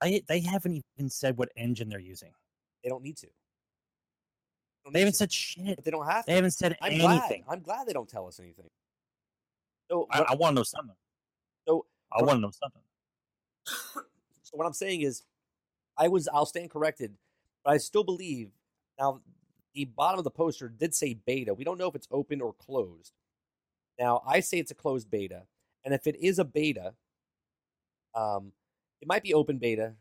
They 0.03 0.21
they 0.27 0.41
haven't 0.41 0.83
even 0.99 1.09
said 1.09 1.37
what 1.39 1.51
engine 1.57 1.89
they're 1.89 2.01
using. 2.01 2.33
they 2.83 2.89
don't 2.91 3.05
need 3.05 3.17
to. 3.19 3.29
don't 4.85 4.93
They 4.93 4.99
haven't 5.01 5.13
to, 5.13 5.19
said 5.19 5.33
shit. 5.33 5.77
but 5.77 5.85
they 5.85 5.93
don't 5.93 6.05
have 6.07 6.25
to. 6.25 6.27
They 6.27 6.35
haven't 6.35 6.51
said 6.51 6.77
I'm 6.83 6.91
anything. 6.93 7.45
glad. 7.47 7.55
I'm 7.57 7.61
glad 7.61 7.87
they 7.87 7.93
don't 7.93 8.09
tell 8.09 8.27
us 8.27 8.41
anything. 8.41 8.67
So, 9.89 10.09
I, 10.11 10.23
I 10.31 10.35
want 10.35 10.55
to 10.55 10.57
know 10.57 10.63
something. 10.65 10.97
so, 11.69 11.87
I 12.11 12.23
want 12.25 12.39
to 12.39 12.41
know 12.41 12.51
something. 12.51 12.83
so 14.43 14.51
what 14.57 14.67
I'm 14.67 14.73
saying 14.73 15.03
is, 15.03 15.23
I 15.99 16.09
was. 16.09 16.29
I'll 16.33 16.47
stand 16.47 16.71
corrected, 16.71 17.15
but 17.65 17.73
I 17.73 17.79
still 17.79 18.05
believe. 18.05 18.51
Now, 18.99 19.21
the 19.75 19.85
bottom 19.85 20.19
of 20.19 20.25
the 20.25 20.31
poster 20.31 20.69
did 20.69 20.95
say 20.95 21.15
beta. 21.15 21.55
We 21.55 21.65
don't 21.65 21.79
know 21.79 21.89
if 21.89 21.95
it's 21.95 22.09
open 22.11 22.41
or 22.41 22.53
closed. 22.53 23.13
Now, 23.99 24.23
I 24.27 24.41
say 24.41 24.59
it's 24.59 24.71
a 24.71 24.75
closed 24.75 25.11
beta, 25.11 25.43
and 25.85 25.95
if 25.95 26.07
it 26.07 26.17
is 26.17 26.39
a 26.39 26.45
beta, 26.45 26.95
um, 28.15 28.53
it 29.01 29.09
might 29.09 29.23
be 29.23 29.35
open 29.35 29.59
beta 29.59 29.95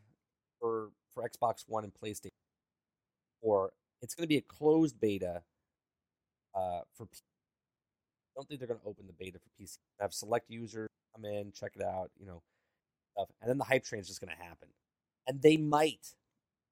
for 0.60 0.90
for 1.14 1.28
Xbox 1.28 1.64
One 1.66 1.84
and 1.84 1.92
PlayStation, 1.94 2.30
or 3.40 3.72
it's 4.02 4.14
going 4.14 4.24
to 4.24 4.28
be 4.28 4.38
a 4.38 4.42
closed 4.42 5.00
beta 5.00 5.42
uh, 6.54 6.80
for. 6.94 7.06
P- 7.06 7.18
I 8.34 8.40
don't 8.40 8.48
think 8.48 8.60
they're 8.60 8.68
going 8.68 8.80
to 8.80 8.86
open 8.86 9.06
the 9.06 9.14
beta 9.14 9.38
for 9.38 9.62
PC. 9.62 9.78
Have 9.98 10.12
select 10.12 10.50
users 10.50 10.88
come 11.14 11.24
in, 11.24 11.52
check 11.52 11.72
it 11.74 11.82
out, 11.82 12.10
you 12.18 12.26
know, 12.26 12.42
stuff, 13.12 13.28
and 13.40 13.48
then 13.48 13.58
the 13.58 13.64
hype 13.64 13.84
train 13.84 14.00
is 14.00 14.08
just 14.08 14.20
going 14.20 14.34
to 14.36 14.42
happen, 14.42 14.68
and 15.26 15.42
they 15.42 15.56
might. 15.56 16.14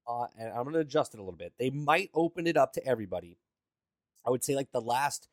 Uh, 0.07 0.27
and 0.37 0.49
I'm 0.49 0.63
going 0.63 0.73
to 0.73 0.79
adjust 0.79 1.13
it 1.13 1.19
a 1.19 1.23
little 1.23 1.37
bit. 1.37 1.53
They 1.57 1.69
might 1.71 2.11
open 2.13 2.45
it 2.47 2.57
up 2.57 2.73
to 2.73 2.85
everybody. 2.85 3.37
I 4.25 4.29
would 4.29 4.43
say 4.43 4.55
like 4.55 4.71
the 4.71 4.81
last 4.81 5.27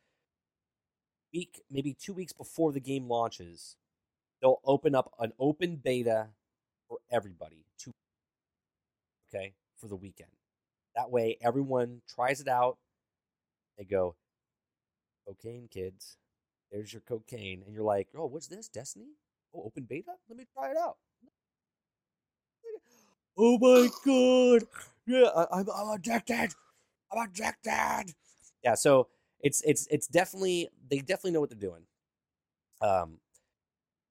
week, 1.33 1.63
maybe 1.71 1.95
two 1.95 2.13
weeks 2.13 2.33
before 2.33 2.73
the 2.73 2.81
game 2.81 3.09
launches, 3.09 3.77
they'll 4.41 4.61
open 4.65 4.95
up 4.95 5.13
an 5.19 5.33
open 5.39 5.77
beta 5.77 6.29
for 6.89 6.99
everybody. 7.11 7.65
to 7.81 7.93
okay, 9.35 9.55
for 9.77 9.89
the 9.89 9.97
weekend. 9.97 10.31
That 10.95 11.11
way, 11.11 11.39
everyone 11.41 12.03
tries 12.09 12.41
it 12.41 12.49
out. 12.49 12.77
They 13.79 13.85
go, 13.85 14.15
cocaine 15.27 15.69
kids. 15.71 16.19
There's 16.71 16.93
your 16.93 17.03
cocaine, 17.03 17.63
and 17.65 17.75
you're 17.75 17.85
like, 17.85 18.09
oh, 18.17 18.27
what's 18.27 18.47
this? 18.47 18.69
Destiny? 18.69 19.13
Oh, 19.55 19.65
open 19.65 19.85
beta? 19.85 20.13
Let 20.29 20.39
me 20.39 20.47
try 20.55 20.71
it 20.71 20.77
out. 20.77 20.97
Oh 23.37 23.59
my 23.59 23.89
god! 24.05 24.69
Yeah, 25.07 25.29
I, 25.35 25.61
I'm, 25.61 25.67
I'm 25.75 25.89
addicted. 25.95 26.55
I'm 27.13 27.29
addicted. 27.29 28.15
Yeah, 28.63 28.75
so 28.75 29.09
it's 29.41 29.63
it's 29.63 29.87
it's 29.91 30.07
definitely 30.07 30.69
they 30.89 30.99
definitely 30.99 31.33
know 31.33 31.41
what 31.41 31.51
they're 31.51 31.59
doing. 31.59 31.83
Um, 32.81 33.19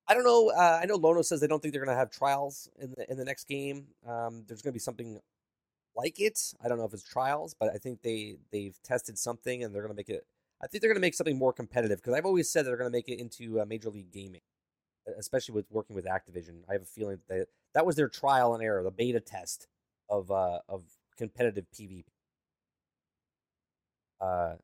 I 0.08 0.14
don't 0.14 0.24
know. 0.24 0.50
Uh, 0.50 0.80
I 0.82 0.86
know 0.86 0.96
Lono 0.96 1.22
says 1.22 1.40
they 1.40 1.48
don't 1.48 1.62
think 1.62 1.74
they're 1.74 1.84
going 1.84 1.96
to 1.96 2.00
have 2.00 2.10
trials 2.10 2.70
in 2.80 2.94
the 2.98 3.10
in 3.10 3.18
the 3.18 3.26
next 3.26 3.48
game. 3.48 3.86
Um, 4.08 4.44
there's 4.48 4.62
going 4.62 4.72
to 4.72 4.76
be 4.76 4.80
something 4.80 5.20
like 5.96 6.20
it. 6.20 6.54
I 6.64 6.68
don't 6.68 6.78
know 6.78 6.86
if 6.86 6.94
it's 6.94 7.04
trials, 7.04 7.56
but 7.58 7.70
I 7.74 7.78
think 7.78 8.02
they 8.02 8.36
they've 8.52 8.78
tested 8.84 9.18
something 9.18 9.64
and 9.64 9.74
they're 9.74 9.82
going 9.82 9.94
to 9.94 9.98
make 9.98 10.10
it. 10.10 10.26
I 10.62 10.68
think 10.68 10.82
they're 10.82 10.90
going 10.90 11.02
to 11.02 11.02
make 11.02 11.16
something 11.16 11.38
more 11.38 11.54
competitive 11.54 12.00
because 12.00 12.14
I've 12.14 12.26
always 12.26 12.52
said 12.52 12.66
they're 12.66 12.78
going 12.78 12.92
to 12.92 12.96
make 12.96 13.10
it 13.10 13.20
into 13.20 13.60
uh, 13.60 13.66
Major 13.66 13.90
League 13.90 14.12
Gaming, 14.12 14.42
especially 15.18 15.56
with 15.56 15.66
working 15.72 15.96
with 15.96 16.06
Activision. 16.06 16.62
I 16.70 16.74
have 16.74 16.82
a 16.84 16.86
feeling 16.86 17.20
that 17.30 17.48
that 17.74 17.86
was 17.86 17.96
their 17.96 18.10
trial 18.10 18.54
and 18.54 18.64
error, 18.64 18.84
the 18.84 18.92
beta 18.92 19.20
test 19.20 19.68
of 20.10 20.32
uh, 20.32 20.60
of 20.70 20.84
competitive 21.18 21.66
PvP. 21.74 22.06
Uh, 24.20 24.56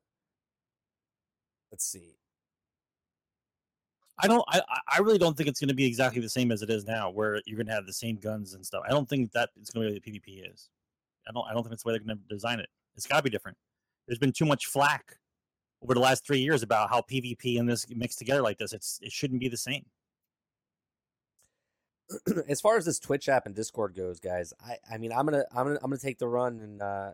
let's 1.72 1.84
see. 1.84 2.16
I 4.20 4.26
don't. 4.26 4.44
I 4.48 4.62
I- 4.88 4.98
really 5.00 5.18
don't 5.18 5.36
think 5.36 5.48
it's 5.48 5.60
going 5.60 5.68
to 5.68 5.74
be 5.74 5.86
exactly 5.86 6.20
the 6.20 6.28
same 6.28 6.50
as 6.50 6.62
it 6.62 6.70
is 6.70 6.84
now, 6.84 7.10
where 7.10 7.40
you're 7.46 7.56
going 7.56 7.66
to 7.68 7.72
have 7.72 7.86
the 7.86 7.92
same 7.92 8.16
guns 8.16 8.54
and 8.54 8.64
stuff. 8.64 8.82
I 8.86 8.90
don't 8.90 9.08
think 9.08 9.32
that 9.32 9.50
it's 9.60 9.70
going 9.70 9.86
to 9.86 9.92
be 9.92 10.00
the 10.00 10.12
the 10.12 10.20
PvP 10.20 10.52
is. 10.52 10.68
I 11.28 11.32
don't. 11.32 11.46
I 11.48 11.52
don't 11.52 11.62
think 11.62 11.70
that's 11.70 11.82
the 11.84 11.88
way 11.88 11.92
they're 11.94 12.04
going 12.06 12.18
to 12.18 12.34
design 12.34 12.60
it. 12.60 12.68
It's 12.96 13.06
got 13.06 13.18
to 13.18 13.22
be 13.22 13.30
different. 13.30 13.56
There's 14.06 14.18
been 14.18 14.32
too 14.32 14.44
much 14.46 14.66
flack 14.66 15.16
over 15.82 15.94
the 15.94 16.00
last 16.00 16.26
three 16.26 16.40
years 16.40 16.62
about 16.62 16.90
how 16.90 17.00
PvP 17.02 17.60
and 17.60 17.68
this 17.68 17.86
mixed 17.90 18.18
together 18.18 18.42
like 18.42 18.58
this. 18.58 18.72
It's 18.72 18.98
it 19.02 19.12
shouldn't 19.12 19.40
be 19.40 19.48
the 19.48 19.56
same. 19.56 19.84
as 22.48 22.60
far 22.60 22.76
as 22.76 22.84
this 22.84 22.98
Twitch 22.98 23.28
app 23.28 23.46
and 23.46 23.54
Discord 23.54 23.94
goes, 23.94 24.20
guys, 24.20 24.52
I, 24.64 24.76
I 24.92 24.98
mean, 24.98 25.12
I'm 25.12 25.26
gonna, 25.26 25.44
I'm 25.54 25.66
gonna, 25.66 25.78
I'm 25.82 25.90
gonna 25.90 25.98
take 25.98 26.18
the 26.18 26.28
run 26.28 26.60
and 26.60 26.82
uh, 26.82 27.10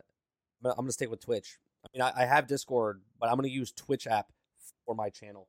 I'm 0.65 0.75
gonna, 0.77 0.93
stick 0.93 1.11
with 1.11 1.21
Twitch. 1.21 1.59
I 1.85 1.89
mean, 1.93 2.03
I, 2.03 2.23
I 2.23 2.27
have 2.27 2.47
Discord, 2.47 3.03
but 3.21 3.29
I'm 3.29 3.37
gonna 3.37 3.49
use 3.49 3.73
Twitch 3.73 4.07
app 4.07 4.33
for 4.87 4.95
my 4.95 5.11
channel 5.11 5.49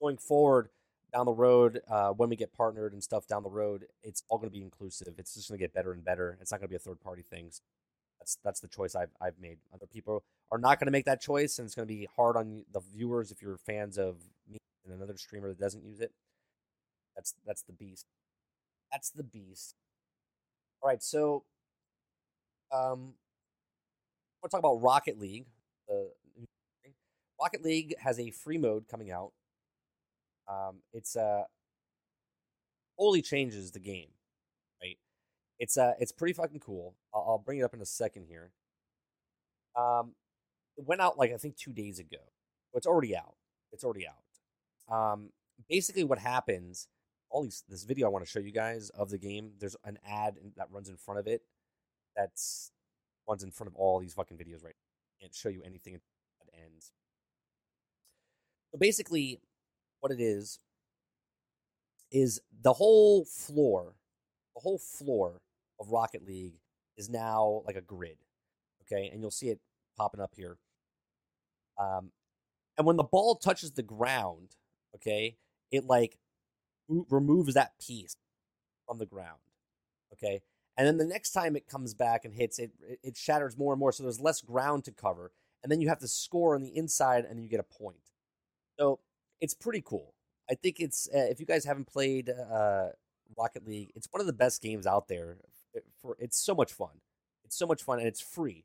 going 0.00 0.18
forward. 0.18 0.68
down 1.12 1.26
the 1.26 1.32
road, 1.32 1.80
uh, 1.90 2.10
when 2.10 2.28
we 2.28 2.36
get 2.36 2.52
partnered 2.52 2.92
and 2.92 3.02
stuff 3.02 3.26
down 3.26 3.42
the 3.42 3.50
road, 3.50 3.86
it's 4.02 4.22
all 4.28 4.38
to 4.38 4.50
be 4.50 4.62
inclusive. 4.62 5.14
It's 5.18 5.34
just 5.34 5.48
to 5.48 5.56
get 5.56 5.72
better 5.72 5.92
and 5.92 6.04
better. 6.04 6.38
It's 6.40 6.52
not 6.52 6.60
to 6.60 6.68
be 6.68 6.76
a 6.76 6.78
third 6.78 7.00
party 7.00 7.22
thing. 7.22 7.48
So 7.50 7.62
that's 8.20 8.38
that's 8.44 8.60
the 8.60 8.68
choice 8.68 8.94
I've 8.94 9.12
I've 9.20 9.38
made. 9.40 9.58
Other 9.72 9.86
people 9.86 10.24
are 10.50 10.58
not 10.58 10.80
to 10.80 10.90
make 10.90 11.06
that 11.06 11.20
choice, 11.20 11.58
and 11.58 11.66
it's 11.66 11.74
to 11.74 11.86
be 11.86 12.08
hard 12.16 12.36
on 12.36 12.64
the 12.72 12.80
viewers 12.80 13.30
if 13.30 13.42
you're 13.42 13.56
fans 13.56 13.98
of 13.98 14.16
me 14.50 14.58
and 14.84 14.94
another 14.94 15.16
streamer 15.16 15.48
that 15.48 15.60
doesn't 15.60 15.84
use 15.84 16.00
it. 16.00 16.12
That's 17.16 17.34
that's 17.46 17.62
the 17.62 17.72
beast. 17.72 18.06
That's 18.92 19.10
the 19.10 19.22
beast. 19.22 19.74
All 20.80 20.88
right, 20.88 21.02
so 21.02 21.44
um, 22.72 23.14
to 24.44 24.48
talk 24.48 24.58
about 24.60 24.82
Rocket 24.82 25.18
League. 25.18 25.46
The 25.88 26.10
Rocket 27.40 27.62
League 27.62 27.94
has 27.98 28.18
a 28.18 28.30
free 28.30 28.58
mode 28.58 28.88
coming 28.88 29.10
out. 29.10 29.32
Um, 30.48 30.76
it's 30.92 31.14
uh 31.16 31.42
wholly 32.96 33.22
changes 33.22 33.70
the 33.70 33.80
game, 33.80 34.08
right? 34.82 34.96
It's 35.58 35.76
uh 35.76 35.92
it's 36.00 36.12
pretty 36.12 36.32
fucking 36.32 36.60
cool. 36.60 36.94
I'll, 37.14 37.24
I'll 37.28 37.38
bring 37.38 37.58
it 37.58 37.62
up 37.62 37.74
in 37.74 37.80
a 37.80 37.86
second 37.86 38.26
here. 38.28 38.50
Um, 39.76 40.12
it 40.76 40.86
went 40.86 41.00
out 41.00 41.18
like 41.18 41.32
I 41.32 41.36
think 41.36 41.56
two 41.56 41.72
days 41.72 41.98
ago. 41.98 42.18
it's 42.74 42.86
already 42.86 43.16
out. 43.16 43.34
It's 43.72 43.84
already 43.84 44.06
out. 44.06 44.94
Um, 44.94 45.30
basically, 45.68 46.04
what 46.04 46.18
happens? 46.18 46.88
All 47.30 47.42
these 47.42 47.64
this 47.68 47.84
video 47.84 48.06
I 48.06 48.10
want 48.10 48.24
to 48.24 48.30
show 48.30 48.40
you 48.40 48.52
guys 48.52 48.90
of 48.90 49.10
the 49.10 49.18
game. 49.18 49.52
There's 49.58 49.76
an 49.84 49.98
ad 50.06 50.36
that 50.56 50.68
runs 50.70 50.88
in 50.88 50.96
front 50.96 51.20
of 51.20 51.26
it. 51.26 51.42
That's 52.16 52.72
runs 53.28 53.42
in 53.42 53.50
front 53.50 53.68
of 53.68 53.76
all 53.76 54.00
these 54.00 54.14
fucking 54.14 54.38
videos 54.38 54.64
right. 54.64 54.74
Now. 54.74 55.20
Can't 55.20 55.34
show 55.34 55.48
you 55.48 55.62
anything 55.64 55.94
at 55.94 56.00
ends. 56.64 56.92
So 58.72 58.78
basically, 58.78 59.40
what 60.00 60.12
it 60.12 60.20
is 60.20 60.60
is 62.10 62.40
the 62.62 62.72
whole 62.72 63.24
floor, 63.24 63.94
the 64.54 64.60
whole 64.60 64.78
floor 64.78 65.40
of 65.80 65.90
Rocket 65.90 66.26
League 66.26 66.60
is 66.96 67.08
now 67.08 67.62
like 67.66 67.76
a 67.76 67.80
grid. 67.80 68.18
Okay, 68.82 69.08
and 69.12 69.20
you'll 69.20 69.30
see 69.30 69.50
it 69.50 69.60
popping 69.96 70.20
up 70.20 70.32
here. 70.34 70.56
Um, 71.78 72.10
and 72.76 72.86
when 72.86 72.96
the 72.96 73.04
ball 73.04 73.36
touches 73.36 73.72
the 73.72 73.82
ground, 73.82 74.56
okay, 74.94 75.36
it 75.70 75.84
like 75.84 76.18
removes 76.88 77.54
that 77.54 77.72
piece 77.78 78.16
from 78.86 78.98
the 78.98 79.06
ground. 79.06 79.38
Okay, 80.12 80.40
and 80.76 80.86
then 80.86 80.96
the 80.96 81.04
next 81.04 81.32
time 81.32 81.56
it 81.56 81.68
comes 81.68 81.94
back 81.94 82.24
and 82.24 82.34
hits, 82.34 82.58
it 82.58 82.72
it 83.02 83.16
shatters 83.16 83.56
more 83.56 83.72
and 83.72 83.80
more, 83.80 83.92
so 83.92 84.02
there's 84.02 84.20
less 84.20 84.40
ground 84.40 84.84
to 84.84 84.92
cover, 84.92 85.32
and 85.62 85.70
then 85.70 85.80
you 85.80 85.88
have 85.88 86.00
to 86.00 86.08
score 86.08 86.54
on 86.54 86.62
the 86.62 86.76
inside, 86.76 87.24
and 87.24 87.42
you 87.42 87.48
get 87.48 87.60
a 87.60 87.62
point. 87.62 87.96
So 88.78 89.00
it's 89.40 89.54
pretty 89.54 89.82
cool. 89.84 90.14
I 90.50 90.54
think 90.54 90.80
it's 90.80 91.08
uh, 91.14 91.26
if 91.30 91.40
you 91.40 91.46
guys 91.46 91.64
haven't 91.64 91.86
played 91.86 92.30
uh, 92.30 92.88
Rocket 93.36 93.66
League, 93.66 93.92
it's 93.94 94.08
one 94.10 94.20
of 94.20 94.26
the 94.26 94.32
best 94.32 94.62
games 94.62 94.86
out 94.86 95.08
there. 95.08 95.38
For 96.00 96.16
it's 96.18 96.38
so 96.38 96.54
much 96.54 96.72
fun. 96.72 97.00
It's 97.44 97.56
so 97.56 97.66
much 97.66 97.82
fun 97.82 97.98
and 97.98 98.08
it's 98.08 98.20
free, 98.20 98.64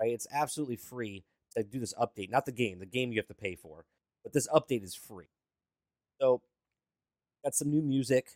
right? 0.00 0.12
It's 0.12 0.26
absolutely 0.32 0.76
free 0.76 1.24
to 1.56 1.62
do 1.62 1.78
this 1.78 1.94
update. 1.94 2.30
Not 2.30 2.46
the 2.46 2.52
game. 2.52 2.78
The 2.78 2.86
game 2.86 3.12
you 3.12 3.18
have 3.18 3.26
to 3.28 3.34
pay 3.34 3.54
for, 3.56 3.84
but 4.22 4.32
this 4.32 4.48
update 4.48 4.84
is 4.84 4.94
free. 4.94 5.28
So 6.20 6.42
got 7.46 7.54
some 7.54 7.70
new 7.70 7.80
music, 7.80 8.30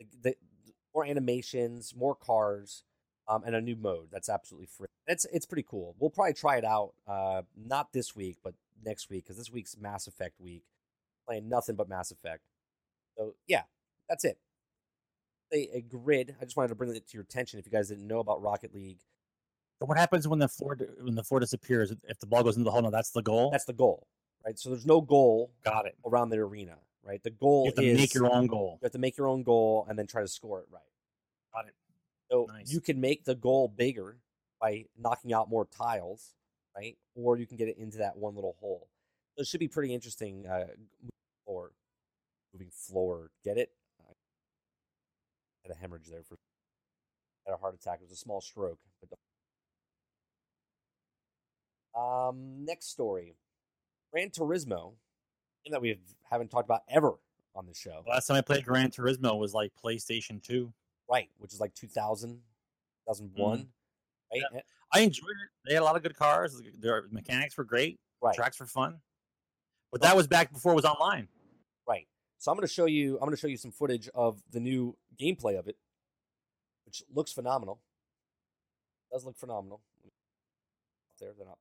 the, 0.00 0.34
the, 0.64 0.72
more 0.92 1.06
animations, 1.06 1.94
more 1.96 2.16
cars, 2.16 2.82
um, 3.28 3.42
and 3.46 3.54
a 3.54 3.60
new 3.60 3.76
mode 3.76 4.08
that's 4.10 4.28
absolutely 4.28 4.66
free. 4.66 4.88
It's 5.06 5.24
it's 5.32 5.46
pretty 5.46 5.64
cool. 5.68 5.94
We'll 5.98 6.10
probably 6.10 6.34
try 6.34 6.56
it 6.56 6.64
out. 6.64 6.94
Uh, 7.06 7.42
not 7.56 7.92
this 7.92 8.14
week, 8.16 8.38
but 8.42 8.54
next 8.84 9.08
week 9.08 9.24
because 9.24 9.38
this 9.38 9.50
week's 9.50 9.76
Mass 9.78 10.06
Effect 10.06 10.34
week 10.40 10.64
playing 11.26 11.48
nothing 11.48 11.76
but 11.76 11.88
Mass 11.88 12.10
Effect. 12.10 12.42
So 13.16 13.34
yeah, 13.46 13.62
that's 14.08 14.24
it. 14.24 14.38
A, 15.52 15.76
a 15.76 15.80
grid. 15.80 16.34
I 16.40 16.44
just 16.44 16.56
wanted 16.56 16.68
to 16.68 16.74
bring 16.74 16.94
it 16.94 17.08
to 17.08 17.14
your 17.14 17.22
attention 17.22 17.58
if 17.58 17.66
you 17.66 17.72
guys 17.72 17.88
didn't 17.88 18.06
know 18.06 18.18
about 18.18 18.42
Rocket 18.42 18.74
League. 18.74 18.98
So 19.78 19.86
what 19.86 19.96
happens 19.96 20.26
when 20.26 20.38
the 20.38 20.48
floor 20.48 20.76
when 21.00 21.14
the 21.14 21.22
floor 21.22 21.40
disappears? 21.40 21.92
If 22.08 22.18
the 22.18 22.26
ball 22.26 22.42
goes 22.42 22.56
into 22.56 22.64
the 22.64 22.72
hole, 22.72 22.82
no, 22.82 22.90
that's 22.90 23.10
the 23.10 23.22
goal. 23.22 23.50
That's 23.50 23.64
the 23.64 23.72
goal, 23.72 24.06
right? 24.44 24.58
So 24.58 24.70
there's 24.70 24.86
no 24.86 25.00
goal. 25.00 25.52
Got 25.64 25.86
it. 25.86 25.96
Around 26.04 26.30
the 26.30 26.38
arena, 26.38 26.76
right? 27.04 27.22
The 27.22 27.30
goal 27.30 27.64
you 27.64 27.68
have 27.68 27.74
to 27.76 27.84
is 27.84 27.98
make 27.98 28.14
your 28.14 28.32
own 28.32 28.46
goal. 28.46 28.78
You 28.80 28.86
have 28.86 28.92
to 28.92 28.98
make 28.98 29.16
your 29.16 29.28
own 29.28 29.42
goal 29.42 29.86
and 29.88 29.98
then 29.98 30.06
try 30.06 30.22
to 30.22 30.28
score 30.28 30.60
it 30.60 30.66
right. 30.70 30.82
Got 31.54 31.68
it. 31.68 31.74
So 32.30 32.46
nice. 32.48 32.72
you 32.72 32.80
can 32.80 33.00
make 33.00 33.24
the 33.24 33.34
goal 33.34 33.68
bigger 33.68 34.16
by 34.60 34.86
knocking 34.98 35.32
out 35.32 35.50
more 35.50 35.66
tiles, 35.66 36.34
right? 36.76 36.96
Or 37.14 37.36
you 37.38 37.46
can 37.46 37.56
get 37.56 37.68
it 37.68 37.78
into 37.78 37.98
that 37.98 38.16
one 38.16 38.34
little 38.34 38.56
hole. 38.60 38.88
So 39.36 39.42
it 39.42 39.46
should 39.46 39.60
be 39.60 39.68
pretty 39.68 39.92
interesting. 39.92 40.46
Uh, 40.46 40.66
floor, 41.44 41.72
moving 42.52 42.70
floor. 42.72 43.30
Get 43.44 43.58
it? 43.58 43.70
I 44.00 45.68
had 45.68 45.76
a 45.76 45.78
hemorrhage 45.78 46.08
there 46.10 46.22
for. 46.22 46.36
Had 47.46 47.54
a 47.54 47.58
heart 47.58 47.74
attack. 47.74 47.98
It 48.00 48.04
was 48.04 48.12
a 48.12 48.16
small 48.16 48.40
stroke. 48.40 48.78
but. 49.08 49.18
Um, 51.98 52.64
next 52.64 52.86
story, 52.90 53.36
Gran 54.12 54.30
Turismo, 54.30 54.94
that 55.72 55.80
we 55.80 55.98
haven't 56.30 56.50
talked 56.50 56.66
about 56.66 56.82
ever 56.88 57.14
on 57.54 57.66
the 57.66 57.74
show. 57.74 58.02
Last 58.08 58.26
time 58.26 58.36
I 58.36 58.40
played 58.40 58.64
Gran 58.64 58.90
Turismo 58.90 59.38
was 59.38 59.54
like 59.54 59.72
PlayStation 59.82 60.42
Two, 60.42 60.72
right? 61.10 61.28
Which 61.38 61.52
is 61.52 61.60
like 61.60 61.74
2000, 61.74 62.40
2001. 63.06 63.58
Mm-hmm. 63.58 63.64
Right? 64.32 64.42
Yeah. 64.52 64.60
I 64.92 65.00
enjoyed 65.00 65.30
it. 65.30 65.68
They 65.68 65.74
had 65.74 65.82
a 65.82 65.84
lot 65.84 65.96
of 65.96 66.02
good 66.02 66.16
cars. 66.16 66.60
Their 66.78 67.04
mechanics 67.10 67.56
were 67.56 67.64
great. 67.64 67.98
Right. 68.22 68.34
Tracks 68.34 68.60
were 68.60 68.66
fun. 68.66 69.00
But 69.92 70.02
that 70.02 70.16
was 70.16 70.26
back 70.26 70.52
before 70.52 70.72
it 70.72 70.76
was 70.76 70.84
online. 70.84 71.28
Right. 71.88 72.06
So 72.38 72.50
I'm 72.50 72.56
going 72.56 72.66
to 72.66 72.72
show 72.72 72.86
you. 72.86 73.14
I'm 73.14 73.20
going 73.20 73.30
to 73.32 73.36
show 73.36 73.46
you 73.46 73.56
some 73.56 73.70
footage 73.70 74.08
of 74.14 74.42
the 74.50 74.60
new 74.60 74.96
gameplay 75.20 75.58
of 75.58 75.68
it, 75.68 75.76
which 76.84 77.02
looks 77.12 77.32
phenomenal. 77.32 77.80
Does 79.12 79.24
look 79.24 79.36
phenomenal. 79.36 79.80
There, 81.20 81.30
they're 81.36 81.46
not. 81.46 81.58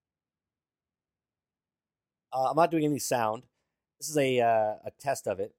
Uh, 2.32 2.50
I'm 2.50 2.56
not 2.56 2.72
doing 2.72 2.86
any 2.86 2.98
sound. 2.98 3.44
This 4.04 4.10
is 4.10 4.18
a 4.18 4.42
uh, 4.42 4.74
a 4.84 4.92
test 5.00 5.28
of 5.30 5.40
it. 5.40 5.56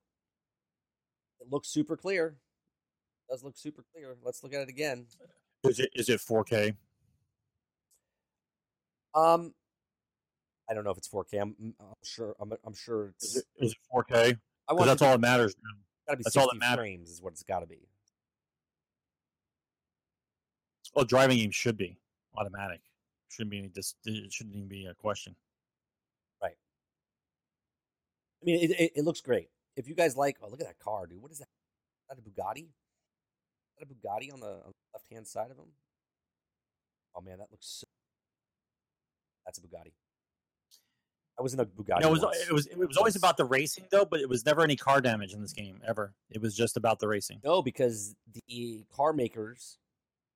It 1.41 1.51
looks 1.51 1.69
super 1.69 1.97
clear. 1.97 2.37
It 3.27 3.33
does 3.33 3.43
look 3.43 3.57
super 3.57 3.83
clear. 3.91 4.17
Let's 4.23 4.43
look 4.43 4.53
at 4.53 4.61
it 4.61 4.69
again. 4.69 5.07
Is 5.63 5.81
it 5.81 5.89
is 5.95 6.11
it 6.11 6.21
4K? 6.21 6.77
Um, 9.15 9.55
I 10.69 10.75
don't 10.75 10.85
know 10.85 10.91
if 10.91 10.99
it's 10.99 11.09
4K. 11.09 11.41
I'm, 11.41 11.55
I'm 11.81 11.87
sure. 12.03 12.37
I'm, 12.39 12.53
I'm 12.67 12.75
sure 12.75 13.15
it's. 13.17 13.25
Is 13.25 13.37
it, 13.37 13.45
is 13.65 13.73
it 13.73 13.79
4K? 13.91 14.39
I 14.69 14.73
want 14.75 14.89
that's 14.89 15.01
all 15.01 15.13
that 15.13 15.21
matters. 15.21 15.55
Got 16.07 16.13
to 16.13 16.17
be 16.19 16.25
that's 16.25 16.35
60 16.35 16.41
all 16.41 16.49
that 16.53 16.59
matters. 16.59 16.83
frames 16.83 17.11
is 17.13 17.23
what 17.23 17.33
it's 17.33 17.45
got 17.45 17.61
to 17.61 17.67
be. 17.67 17.89
Well, 20.95 21.07
driving 21.07 21.39
games 21.39 21.55
should 21.55 21.79
be 21.79 21.97
automatic. 22.37 22.83
Shouldn't 23.31 23.53
be 23.53 23.59
any. 23.61 23.69
Dis- 23.69 23.95
it 24.05 24.31
shouldn't 24.31 24.55
even 24.55 24.69
be 24.69 24.85
a 24.85 24.93
question. 24.93 25.35
Right. 26.43 26.57
I 28.45 28.47
mean, 28.47 28.71
it, 28.71 28.71
it, 28.79 28.93
it 28.97 29.05
looks 29.05 29.23
great. 29.23 29.49
If 29.75 29.89
you 29.89 29.95
guys 29.95 30.17
like, 30.17 30.37
oh, 30.43 30.49
look 30.51 30.61
at 30.61 30.67
that 30.67 30.79
car, 30.79 31.07
dude. 31.07 31.23
What 31.23 31.33
is 31.33 31.39
that? 31.39 31.49
Is 31.49 32.09
that 32.11 32.19
a 32.19 32.23
Bugatti? 32.23 32.67
Is 32.67 33.79
that 33.79 33.87
a 33.87 33.87
Bugatti 33.87 34.33
on 34.33 34.41
the, 34.41 34.47
on 34.47 34.67
the 34.67 34.73
left 34.93 35.11
hand 35.11 35.27
side 35.27 35.51
of 35.51 35.57
him? 35.57 35.73
Oh 37.17 37.23
man, 37.23 37.39
that 37.39 37.49
looks 37.51 37.67
so. 37.81 37.87
That's 39.47 39.59
a 39.59 39.63
Bugatti. 39.63 39.93
I 41.39 41.43
was 41.43 41.55
in 41.55 41.61
a 41.61 41.65
Bugatti. 41.65 42.03
No, 42.03 42.09
it 42.09 42.13
was 42.13 42.25
uh, 42.25 42.31
it 42.49 42.53
was 42.53 42.67
it 42.67 42.79
was 42.79 42.97
always 42.99 43.17
about 43.17 43.37
the 43.39 43.45
racing 43.45 43.85
though, 43.91 44.05
but 44.05 44.21
it 44.21 44.29
was 44.29 44.45
never 44.45 44.63
any 44.63 44.77
car 44.77 45.01
damage 45.01 45.33
in 45.33 45.41
this 45.41 45.53
game 45.55 45.81
ever. 45.87 46.13
It 46.31 46.43
was 46.43 46.55
just 46.55 46.77
about 46.77 47.01
the 47.01 47.09
racing. 47.09 47.41
No, 47.43 47.63
because 47.63 48.15
the 48.47 48.85
car 48.95 49.13
makers 49.13 49.79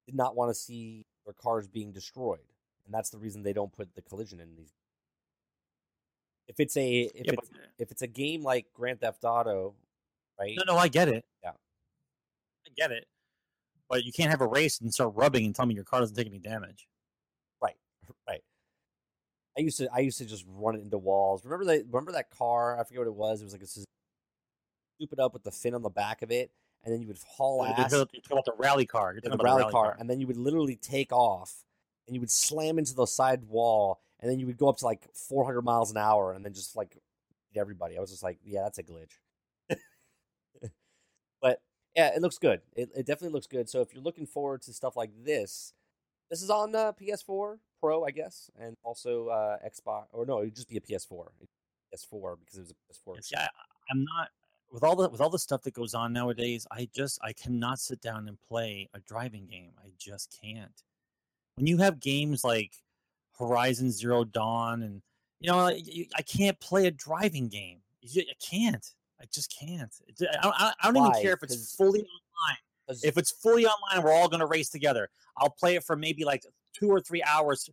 did 0.06 0.14
not 0.14 0.34
want 0.34 0.50
to 0.50 0.54
see 0.54 1.04
their 1.24 1.34
cars 1.34 1.68
being 1.68 1.92
destroyed, 1.92 2.40
and 2.86 2.94
that's 2.94 3.10
the 3.10 3.18
reason 3.18 3.42
they 3.42 3.52
don't 3.52 3.72
put 3.72 3.94
the 3.94 4.02
collision 4.02 4.40
in 4.40 4.56
these. 4.56 4.72
If 6.48 6.60
it's 6.60 6.76
a 6.76 7.00
if 7.02 7.26
yeah, 7.26 7.32
it's 7.32 7.48
but, 7.48 7.58
uh 7.58 7.62
if 7.78 7.90
it's 7.90 8.02
a 8.02 8.06
game 8.06 8.42
like 8.42 8.66
Grand 8.74 9.00
Theft 9.00 9.24
Auto, 9.24 9.74
right? 10.38 10.56
No, 10.56 10.74
no, 10.74 10.78
I 10.78 10.88
get 10.88 11.08
it. 11.08 11.24
Yeah, 11.44 11.50
I 11.50 12.70
get 12.76 12.90
it. 12.90 13.06
But 13.88 14.04
you 14.04 14.12
can't 14.12 14.30
have 14.30 14.40
a 14.40 14.46
race 14.46 14.80
and 14.80 14.92
start 14.92 15.12
rubbing 15.14 15.46
and 15.46 15.54
tell 15.54 15.66
me 15.66 15.74
your 15.74 15.84
car 15.84 16.00
doesn't 16.00 16.16
take 16.16 16.26
any 16.26 16.38
damage. 16.38 16.88
Right, 17.62 17.76
right. 18.28 18.42
I 19.56 19.60
used 19.60 19.78
to 19.78 19.88
I 19.92 20.00
used 20.00 20.18
to 20.18 20.26
just 20.26 20.44
run 20.48 20.74
it 20.74 20.82
into 20.82 20.98
walls. 20.98 21.44
Remember 21.44 21.64
that 21.66 21.84
remember 21.90 22.12
that 22.12 22.30
car? 22.30 22.78
I 22.78 22.84
forget 22.84 23.00
what 23.00 23.08
it 23.08 23.14
was. 23.14 23.40
It 23.40 23.44
was 23.44 23.52
like 23.52 23.62
a 23.62 23.66
stupid 23.66 25.20
up 25.20 25.32
with 25.32 25.44
the 25.44 25.52
fin 25.52 25.74
on 25.74 25.82
the 25.82 25.90
back 25.90 26.22
of 26.22 26.30
it, 26.30 26.50
and 26.84 26.92
then 26.92 27.00
you 27.00 27.08
would 27.08 27.18
haul 27.36 27.64
you're 27.64 27.74
ass. 27.74 27.92
You're 27.92 28.06
talking 28.06 28.22
about 28.30 28.44
the 28.44 28.54
rally 28.58 28.86
car. 28.86 29.12
You're 29.12 29.20
the 29.20 29.30
rally, 29.42 29.60
rally 29.62 29.72
car, 29.72 29.84
car, 29.84 29.96
and 29.98 30.08
then 30.08 30.20
you 30.20 30.26
would 30.26 30.36
literally 30.36 30.76
take 30.76 31.12
off, 31.12 31.64
and 32.06 32.14
you 32.14 32.20
would 32.20 32.30
slam 32.30 32.78
into 32.78 32.94
the 32.94 33.06
side 33.06 33.44
wall, 33.44 34.00
and 34.20 34.30
then 34.30 34.38
you 34.38 34.46
would 34.46 34.58
go 34.58 34.68
up 34.68 34.78
to 34.78 34.84
like 34.84 35.08
400 35.14 35.62
miles 35.62 35.90
an 35.90 35.96
hour, 35.96 36.32
and 36.32 36.44
then 36.44 36.52
just 36.52 36.76
like 36.76 36.96
everybody. 37.56 37.96
I 37.96 38.00
was 38.00 38.10
just 38.10 38.22
like, 38.22 38.38
yeah, 38.44 38.62
that's 38.62 38.78
a 38.78 38.82
glitch. 38.82 39.18
but 41.40 41.60
yeah, 41.96 42.14
it 42.14 42.22
looks 42.22 42.38
good. 42.38 42.60
It, 42.74 42.90
it 42.94 43.06
definitely 43.06 43.34
looks 43.34 43.46
good. 43.46 43.68
So 43.68 43.80
if 43.80 43.92
you're 43.92 44.02
looking 44.02 44.26
forward 44.26 44.62
to 44.62 44.72
stuff 44.72 44.96
like 44.96 45.10
this, 45.24 45.72
this 46.30 46.42
is 46.42 46.50
on 46.50 46.74
uh, 46.74 46.92
PS4 46.92 47.58
Pro, 47.80 48.04
I 48.04 48.10
guess, 48.10 48.50
and 48.60 48.76
also 48.82 49.28
uh, 49.28 49.58
Xbox. 49.66 50.04
Or 50.12 50.26
no, 50.26 50.38
it 50.38 50.46
would 50.46 50.56
just 50.56 50.68
be 50.68 50.76
a 50.76 50.80
PS4. 50.80 51.26
PS4 51.94 52.36
because 52.40 52.56
it 52.56 52.60
was 52.60 52.72
a 52.72 53.10
PS4. 53.10 53.30
Yeah, 53.30 53.46
I'm 53.90 54.04
not. 54.04 54.28
with 54.70 54.82
all 54.82 54.96
the 54.96 55.08
with 55.08 55.20
all 55.20 55.30
the 55.30 55.38
stuff 55.38 55.62
that 55.62 55.74
goes 55.74 55.94
on 55.94 56.12
nowadays, 56.12 56.66
I 56.70 56.88
just 56.94 57.18
I 57.22 57.32
cannot 57.32 57.78
sit 57.78 58.00
down 58.00 58.28
and 58.28 58.36
play 58.48 58.88
a 58.94 59.00
driving 59.00 59.46
game. 59.46 59.72
I 59.78 59.90
just 59.98 60.36
can't. 60.42 60.82
When 61.56 61.66
you 61.66 61.78
have 61.78 62.00
games 62.00 62.44
like 62.44 62.72
Horizon 63.38 63.90
Zero 63.90 64.24
Dawn 64.24 64.82
and 64.82 65.02
you 65.40 65.50
know 65.50 65.58
I, 65.58 65.80
I 66.16 66.22
can't 66.22 66.58
play 66.60 66.86
a 66.86 66.90
driving 66.90 67.48
game. 67.48 67.80
I 68.04 68.24
can't. 68.40 68.86
I 69.20 69.24
just 69.32 69.54
can't. 69.58 69.92
I 70.20 70.42
don't, 70.42 70.54
I 70.58 70.92
don't 70.92 70.96
even 70.96 71.22
care 71.22 71.32
if 71.32 71.42
it's 71.42 71.74
fully 71.74 72.00
online. 72.00 73.00
If 73.02 73.18
it's 73.18 73.32
fully 73.32 73.66
online, 73.66 74.02
we're 74.02 74.12
all 74.12 74.28
going 74.28 74.40
to 74.40 74.46
race 74.46 74.70
together. 74.70 75.10
I'll 75.36 75.50
play 75.50 75.74
it 75.74 75.84
for 75.84 75.96
maybe 75.96 76.24
like 76.24 76.44
two 76.72 76.88
or 76.88 77.00
three 77.00 77.22
hours 77.22 77.68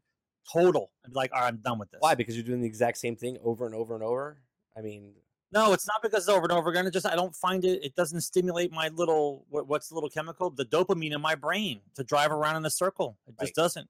total 0.52 0.92
and 1.04 1.14
be 1.14 1.18
like, 1.18 1.32
all 1.34 1.42
right, 1.42 1.48
I'm 1.48 1.58
done 1.58 1.80
with 1.80 1.90
this. 1.92 2.00
Why? 2.02 2.16
Because 2.16 2.36
you're 2.36 2.44
doing 2.44 2.62
the 2.62 2.68
exact 2.68 2.98
same 2.98 3.16
thing 3.16 3.38
over 3.44 3.66
and 3.66 3.74
over 3.74 3.96
and 3.96 4.04
over. 4.04 4.40
I 4.78 4.82
mean, 4.82 5.14
no, 5.52 5.74
it's 5.74 5.88
not 5.88 6.02
because 6.02 6.24
it's 6.24 6.30
over 6.30 6.44
and 6.44 6.52
over 6.52 6.70
again. 6.70 6.86
It 6.86 6.92
just 6.92 7.06
I 7.06 7.16
don't 7.16 7.36
find 7.36 7.64
it. 7.64 7.84
It 7.84 7.96
doesn't 7.96 8.22
stimulate 8.22 8.72
my 8.72 8.90
little 8.90 9.46
what, 9.50 9.68
what's 9.68 9.88
the 9.88 9.96
little 9.96 10.10
chemical? 10.10 10.50
The 10.50 10.66
dopamine 10.66 11.14
in 11.14 11.22
my 11.22 11.36
brain 11.36 11.80
to 11.96 12.04
drive 12.04 12.32
around 12.32 12.58
in 12.58 12.66
a 12.66 12.70
circle. 12.70 13.18
It 13.28 13.32
just 13.40 13.58
right. 13.58 13.64
doesn't. 13.64 13.88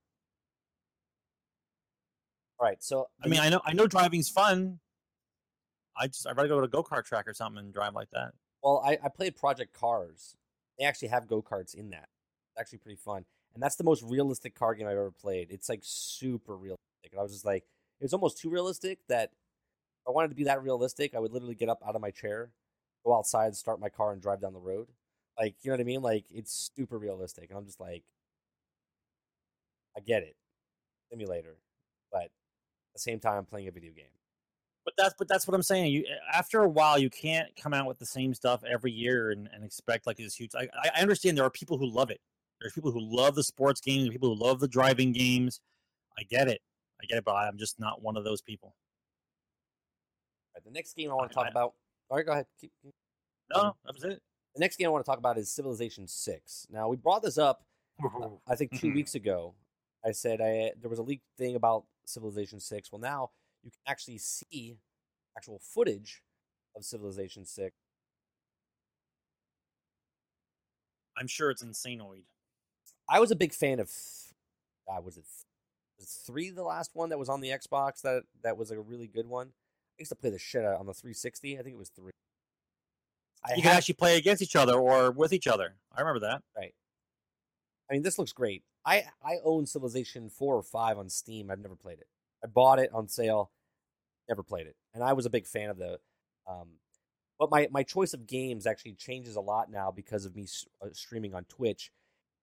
All 2.59 2.65
right. 2.65 2.81
So 2.83 3.07
I 3.23 3.27
mean, 3.27 3.39
I 3.39 3.49
know 3.49 3.61
I 3.65 3.73
know 3.73 3.87
driving's 3.87 4.29
fun. 4.29 4.79
I 5.97 6.07
just 6.07 6.27
I'd 6.27 6.35
rather 6.35 6.49
go 6.49 6.59
to 6.59 6.65
a 6.65 6.69
go 6.69 6.83
kart 6.83 7.05
track 7.05 7.27
or 7.27 7.33
something 7.33 7.59
and 7.59 7.73
drive 7.73 7.93
like 7.93 8.09
that. 8.11 8.33
Well, 8.63 8.81
I, 8.85 8.97
I 9.03 9.09
played 9.09 9.35
Project 9.35 9.73
Cars. 9.73 10.35
They 10.79 10.85
actually 10.85 11.09
have 11.09 11.27
go 11.27 11.41
karts 11.41 11.75
in 11.75 11.91
that. 11.91 12.09
It's 12.51 12.59
actually 12.59 12.79
pretty 12.79 12.97
fun, 12.97 13.25
and 13.53 13.63
that's 13.63 13.75
the 13.75 13.83
most 13.83 14.03
realistic 14.03 14.55
car 14.55 14.75
game 14.75 14.87
I've 14.87 14.93
ever 14.93 15.11
played. 15.11 15.51
It's 15.51 15.69
like 15.69 15.81
super 15.83 16.57
realistic, 16.57 17.11
and 17.11 17.19
I 17.19 17.23
was 17.23 17.31
just 17.31 17.45
like, 17.45 17.63
it 17.99 18.03
was 18.03 18.13
almost 18.13 18.37
too 18.39 18.49
realistic 18.49 18.99
that 19.07 19.31
I 20.07 20.11
wanted 20.11 20.29
to 20.29 20.35
be 20.35 20.43
that 20.43 20.61
realistic, 20.63 21.15
I 21.15 21.19
would 21.19 21.31
literally 21.31 21.55
get 21.55 21.69
up 21.69 21.81
out 21.85 21.95
of 21.95 22.01
my 22.01 22.11
chair, 22.11 22.51
go 23.05 23.15
outside, 23.15 23.55
start 23.55 23.79
my 23.79 23.89
car, 23.89 24.13
and 24.13 24.21
drive 24.21 24.41
down 24.41 24.53
the 24.53 24.59
road. 24.59 24.87
Like, 25.37 25.55
you 25.61 25.69
know 25.69 25.75
what 25.75 25.81
I 25.81 25.85
mean? 25.85 26.01
Like, 26.01 26.25
it's 26.29 26.71
super 26.75 26.97
realistic. 26.97 27.49
And 27.49 27.57
I'm 27.57 27.65
just 27.65 27.79
like, 27.79 28.03
I 29.97 29.99
get 30.01 30.23
it. 30.23 30.35
Simulator. 31.09 31.57
But 32.11 32.29
the 32.95 32.99
same 32.99 33.19
time, 33.19 33.37
I'm 33.37 33.45
playing 33.45 33.67
a 33.67 33.71
video 33.71 33.91
game. 33.91 34.05
But 34.85 34.93
that's 34.97 35.15
but 35.17 35.27
that's 35.27 35.47
what 35.47 35.55
I'm 35.55 35.63
saying. 35.63 35.91
You 35.91 36.05
after 36.31 36.61
a 36.61 36.69
while, 36.69 36.99
you 36.99 37.09
can't 37.09 37.49
come 37.55 37.73
out 37.73 37.87
with 37.87 37.97
the 37.97 38.05
same 38.05 38.33
stuff 38.35 38.63
every 38.63 38.91
year 38.91 39.31
and, 39.31 39.49
and 39.51 39.63
expect 39.63 40.05
like 40.05 40.17
this 40.17 40.35
huge. 40.35 40.51
I, 40.55 40.67
I 40.95 41.01
understand 41.01 41.37
there 41.37 41.45
are 41.45 41.49
people 41.49 41.77
who 41.77 41.87
love 41.87 42.11
it. 42.11 42.21
There's 42.61 42.73
people 42.73 42.91
who 42.91 43.01
love 43.01 43.35
the 43.35 43.43
sports 43.43 43.81
games, 43.81 44.09
people 44.09 44.33
who 44.33 44.41
love 44.43 44.59
the 44.59 44.67
driving 44.67 45.11
games. 45.11 45.59
I 46.17 46.23
get 46.23 46.47
it. 46.47 46.61
I 47.01 47.05
get 47.07 47.17
it, 47.17 47.25
but 47.25 47.35
I'm 47.35 47.57
just 47.57 47.79
not 47.79 48.01
one 48.01 48.15
of 48.15 48.23
those 48.23 48.41
people. 48.41 48.75
Right, 50.55 50.63
the 50.63 50.71
next 50.71 50.95
game 50.95 51.09
I 51.11 51.15
want 51.15 51.31
to 51.31 51.35
talk 51.35 51.47
I, 51.47 51.49
about. 51.49 51.73
All 52.09 52.17
right, 52.17 52.25
go 52.25 52.31
ahead. 52.31 52.45
Keep, 52.61 52.71
keep, 52.83 52.93
no, 53.53 53.75
that 53.85 53.93
was 53.93 54.03
it. 54.03 54.21
The 54.53 54.59
next 54.59 54.77
game 54.77 54.87
I 54.87 54.91
want 54.91 55.03
to 55.03 55.09
talk 55.09 55.17
about 55.17 55.37
is 55.37 55.51
Civilization 55.51 56.07
Six. 56.07 56.67
Now 56.69 56.87
we 56.87 56.95
brought 56.95 57.23
this 57.23 57.37
up, 57.37 57.63
uh, 58.03 58.29
I 58.47 58.55
think 58.55 58.71
2 58.71 58.87
mm-hmm. 58.87 58.95
weeks 58.95 59.15
ago. 59.15 59.55
I 60.05 60.11
said 60.11 60.39
I 60.41 60.71
there 60.79 60.89
was 60.89 60.99
a 60.99 61.03
leaked 61.03 61.25
thing 61.37 61.55
about 61.55 61.85
Civilization 62.09 62.59
Six. 62.59 62.91
Well, 62.91 63.01
now 63.01 63.31
you 63.63 63.71
can 63.71 63.79
actually 63.87 64.17
see 64.17 64.77
actual 65.37 65.59
footage 65.59 66.21
of 66.75 66.85
Civilization 66.85 67.45
Six. 67.45 67.75
I'm 71.17 71.27
sure 71.27 71.49
it's 71.49 71.61
insanoid. 71.61 72.23
I 73.07 73.19
was 73.19 73.31
a 73.31 73.35
big 73.35 73.53
fan 73.53 73.79
of. 73.79 73.91
Uh, 74.87 75.01
was 75.01 75.17
it 75.17 75.23
was 75.97 76.21
three 76.25 76.49
the 76.49 76.63
last 76.63 76.91
one 76.93 77.09
that 77.09 77.17
was 77.17 77.29
on 77.29 77.41
the 77.41 77.49
Xbox 77.49 78.01
that 78.01 78.23
that 78.43 78.57
was 78.57 78.71
a 78.71 78.79
really 78.79 79.07
good 79.07 79.27
one? 79.27 79.47
I 79.47 80.01
used 80.01 80.09
to 80.09 80.15
play 80.15 80.29
the 80.29 80.39
shit 80.39 80.65
out 80.65 80.79
on 80.79 80.85
the 80.85 80.93
360. 80.93 81.57
I 81.57 81.63
think 81.63 81.75
it 81.75 81.79
was 81.79 81.89
three. 81.89 82.11
I 83.45 83.55
you 83.55 83.61
can 83.61 83.71
actually 83.71 83.93
play 83.95 84.17
against 84.17 84.41
each 84.41 84.55
other 84.55 84.73
or 84.73 85.11
with 85.11 85.31
each 85.31 85.47
other. 85.47 85.75
I 85.95 86.01
remember 86.01 86.27
that. 86.27 86.41
Right. 86.55 86.73
I 87.89 87.93
mean, 87.93 88.01
this 88.01 88.19
looks 88.19 88.33
great. 88.33 88.63
I 88.85 89.05
I 89.23 89.37
own 89.43 89.65
Civilization 89.65 90.29
four 90.29 90.55
or 90.55 90.63
five 90.63 90.97
on 90.97 91.09
Steam. 91.09 91.49
I've 91.49 91.59
never 91.59 91.75
played 91.75 91.99
it. 91.99 92.07
I 92.43 92.47
bought 92.47 92.79
it 92.79 92.91
on 92.93 93.07
sale, 93.07 93.51
never 94.29 94.43
played 94.43 94.67
it, 94.67 94.75
and 94.93 95.03
I 95.03 95.13
was 95.13 95.25
a 95.25 95.29
big 95.29 95.47
fan 95.47 95.69
of 95.69 95.77
the. 95.77 95.99
Um, 96.47 96.67
but 97.39 97.49
my 97.49 97.67
my 97.71 97.83
choice 97.83 98.13
of 98.13 98.27
games 98.27 98.67
actually 98.67 98.93
changes 98.93 99.35
a 99.35 99.41
lot 99.41 99.71
now 99.71 99.91
because 99.91 100.25
of 100.25 100.35
me 100.35 100.47
uh, 100.81 100.87
streaming 100.93 101.33
on 101.33 101.45
Twitch, 101.45 101.91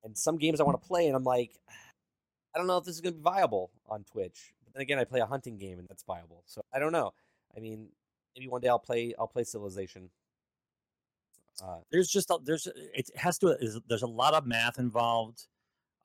and 0.04 0.16
some 0.16 0.38
games 0.38 0.60
I 0.60 0.64
want 0.64 0.80
to 0.80 0.86
play, 0.86 1.06
and 1.06 1.16
I'm 1.16 1.24
like, 1.24 1.52
I 2.54 2.58
don't 2.58 2.66
know 2.66 2.78
if 2.78 2.84
this 2.84 2.96
is 2.96 3.00
going 3.00 3.14
to 3.14 3.18
be 3.18 3.22
viable 3.22 3.70
on 3.88 4.04
Twitch. 4.04 4.52
But 4.64 4.74
then 4.74 4.82
again, 4.82 4.98
I 4.98 5.04
play 5.04 5.20
a 5.20 5.26
hunting 5.26 5.58
game, 5.58 5.78
and 5.78 5.88
that's 5.88 6.02
viable. 6.02 6.42
So 6.46 6.62
I 6.74 6.78
don't 6.78 6.92
know. 6.92 7.12
I 7.56 7.60
mean, 7.60 7.88
maybe 8.36 8.48
one 8.48 8.60
day 8.60 8.68
I'll 8.68 8.78
play 8.78 9.14
I'll 9.18 9.28
play 9.28 9.44
Civilization. 9.44 10.10
Uh, 11.62 11.78
there's 11.90 12.08
just 12.08 12.30
a, 12.30 12.38
there's 12.42 12.66
it 12.66 13.10
has 13.14 13.38
to 13.38 13.56
there's 13.88 14.02
a 14.02 14.06
lot 14.06 14.34
of 14.34 14.46
math 14.46 14.78
involved, 14.78 15.46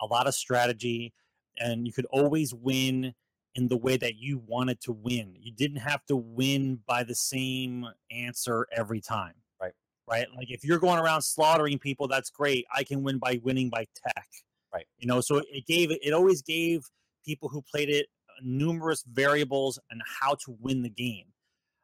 a 0.02 0.06
lot 0.06 0.28
of 0.28 0.36
strategy, 0.36 1.14
and 1.58 1.86
you 1.86 1.94
could 1.94 2.06
always 2.06 2.54
win 2.54 3.14
in 3.56 3.68
the 3.68 3.78
way 3.78 3.98
that 3.98 4.16
you 4.18 4.42
wanted 4.46 4.80
to 4.82 4.92
win. 4.92 5.36
You 5.40 5.52
didn't 5.52 5.78
have 5.78 6.06
to 6.06 6.16
win 6.16 6.80
by 6.88 7.04
the 7.04 7.16
same 7.16 7.88
answer 8.12 8.68
every 8.72 9.02
time. 9.02 9.34
Right. 9.60 9.74
Right. 10.08 10.28
Like 10.36 10.52
if 10.52 10.64
you're 10.64 10.80
going 10.80 11.00
around 11.00 11.22
slaughtering 11.24 11.80
people, 11.80 12.08
that's 12.08 12.30
great. 12.30 12.66
I 12.76 12.84
can 12.84 13.04
win 13.04 13.18
by 13.18 13.40
winning 13.44 13.70
by 13.70 13.86
tech. 13.96 14.28
Right. 14.74 14.86
You 15.00 15.08
know, 15.08 15.22
so 15.22 15.42
it 15.52 15.66
gave 15.66 15.92
it 15.92 16.14
always 16.14 16.42
gave 16.42 16.84
people 17.26 17.50
who 17.50 17.62
played 17.64 17.90
it 17.90 18.08
numerous 18.44 19.04
variables 19.12 19.80
and 19.90 20.02
how 20.22 20.36
to 20.36 20.56
win 20.62 20.84
the 20.84 20.90
game 20.90 21.26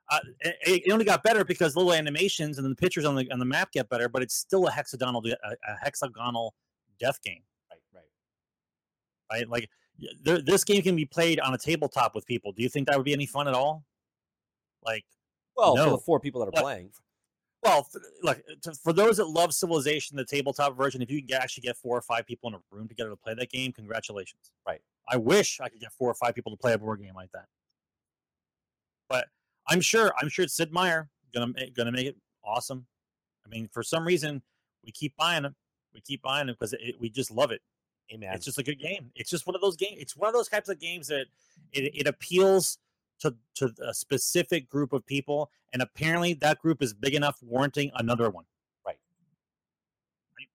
uh, 0.09 0.19
it, 0.41 0.83
it, 0.85 0.91
only 0.91 1.05
got 1.05 1.23
better 1.23 1.43
because 1.43 1.75
little 1.75 1.93
animations 1.93 2.57
and 2.57 2.69
the 2.69 2.75
pictures 2.75 3.05
on 3.05 3.15
the 3.15 3.29
on 3.31 3.39
the 3.39 3.45
map 3.45 3.71
get 3.71 3.89
better, 3.89 4.09
but 4.09 4.21
it's 4.21 4.35
still 4.35 4.67
a 4.67 4.71
hexagonal 4.71 5.23
a, 5.25 5.49
a 5.51 5.75
hexagonal 5.81 6.53
death 6.99 7.21
game. 7.23 7.41
Right. 9.33 9.49
Like 9.49 9.69
th- 10.25 10.45
this 10.45 10.63
game 10.63 10.81
can 10.81 10.95
be 10.95 11.05
played 11.05 11.39
on 11.39 11.53
a 11.53 11.57
tabletop 11.57 12.13
with 12.13 12.25
people. 12.25 12.51
Do 12.51 12.61
you 12.61 12.69
think 12.69 12.87
that 12.87 12.97
would 12.97 13.05
be 13.05 13.13
any 13.13 13.25
fun 13.25 13.47
at 13.47 13.53
all? 13.53 13.83
Like, 14.85 15.05
well, 15.57 15.75
no. 15.75 15.85
for 15.85 15.89
the 15.91 15.97
four 15.97 16.19
people 16.19 16.41
that 16.41 16.49
are 16.49 16.51
but, 16.51 16.61
playing. 16.61 16.91
Well, 17.63 17.87
look 18.21 18.41
to, 18.61 18.73
for 18.73 18.93
those 18.93 19.17
that 19.17 19.27
love 19.27 19.53
Civilization, 19.53 20.17
the 20.17 20.25
tabletop 20.25 20.77
version, 20.77 21.01
if 21.01 21.09
you 21.09 21.25
can 21.25 21.41
actually 21.41 21.61
get 21.61 21.77
four 21.77 21.97
or 21.97 22.01
five 22.01 22.27
people 22.27 22.49
in 22.49 22.55
a 22.55 22.59
room 22.71 22.87
together 22.87 23.09
to 23.09 23.15
play 23.15 23.33
that 23.33 23.49
game, 23.49 23.71
congratulations. 23.71 24.51
Right. 24.67 24.81
I 25.09 25.17
wish 25.17 25.59
I 25.61 25.69
could 25.69 25.79
get 25.79 25.91
four 25.93 26.11
or 26.11 26.13
five 26.13 26.35
people 26.35 26.51
to 26.51 26.57
play 26.57 26.73
a 26.73 26.77
board 26.77 27.01
game 27.01 27.15
like 27.15 27.31
that. 27.31 27.45
But 29.09 29.27
I'm 29.67 29.81
sure. 29.81 30.13
I'm 30.19 30.29
sure 30.29 30.47
Sid 30.47 30.71
Meier 30.71 31.09
gonna 31.33 31.53
gonna 31.75 31.91
make 31.91 32.07
it 32.07 32.17
awesome. 32.43 32.85
I 33.45 33.49
mean, 33.49 33.67
for 33.71 33.81
some 33.81 34.05
reason, 34.05 34.41
we 34.85 34.91
keep 34.91 35.15
buying 35.15 35.43
them. 35.43 35.55
We 35.93 36.01
keep 36.01 36.21
buying 36.21 36.47
them 36.47 36.55
because 36.59 36.75
we 36.99 37.09
just 37.09 37.31
love 37.31 37.51
it. 37.51 37.61
Amen. 38.11 38.33
It's 38.33 38.45
just 38.45 38.57
a 38.57 38.63
good 38.63 38.79
game. 38.79 39.11
It's 39.15 39.29
just 39.29 39.47
one 39.47 39.55
of 39.55 39.61
those 39.61 39.75
games. 39.75 39.97
It's 39.99 40.15
one 40.15 40.27
of 40.27 40.33
those 40.33 40.49
types 40.49 40.69
of 40.69 40.79
games 40.79 41.07
that 41.07 41.25
it, 41.71 41.91
it 41.95 42.07
appeals 42.07 42.77
to 43.19 43.35
to 43.55 43.73
a 43.85 43.93
specific 43.93 44.69
group 44.69 44.93
of 44.93 45.05
people, 45.05 45.49
and 45.71 45.81
apparently 45.81 46.33
that 46.35 46.59
group 46.59 46.81
is 46.81 46.93
big 46.93 47.15
enough 47.15 47.37
warranting 47.41 47.91
another 47.95 48.29
one. 48.29 48.45
Right. 48.85 48.97
Right. 50.37 50.49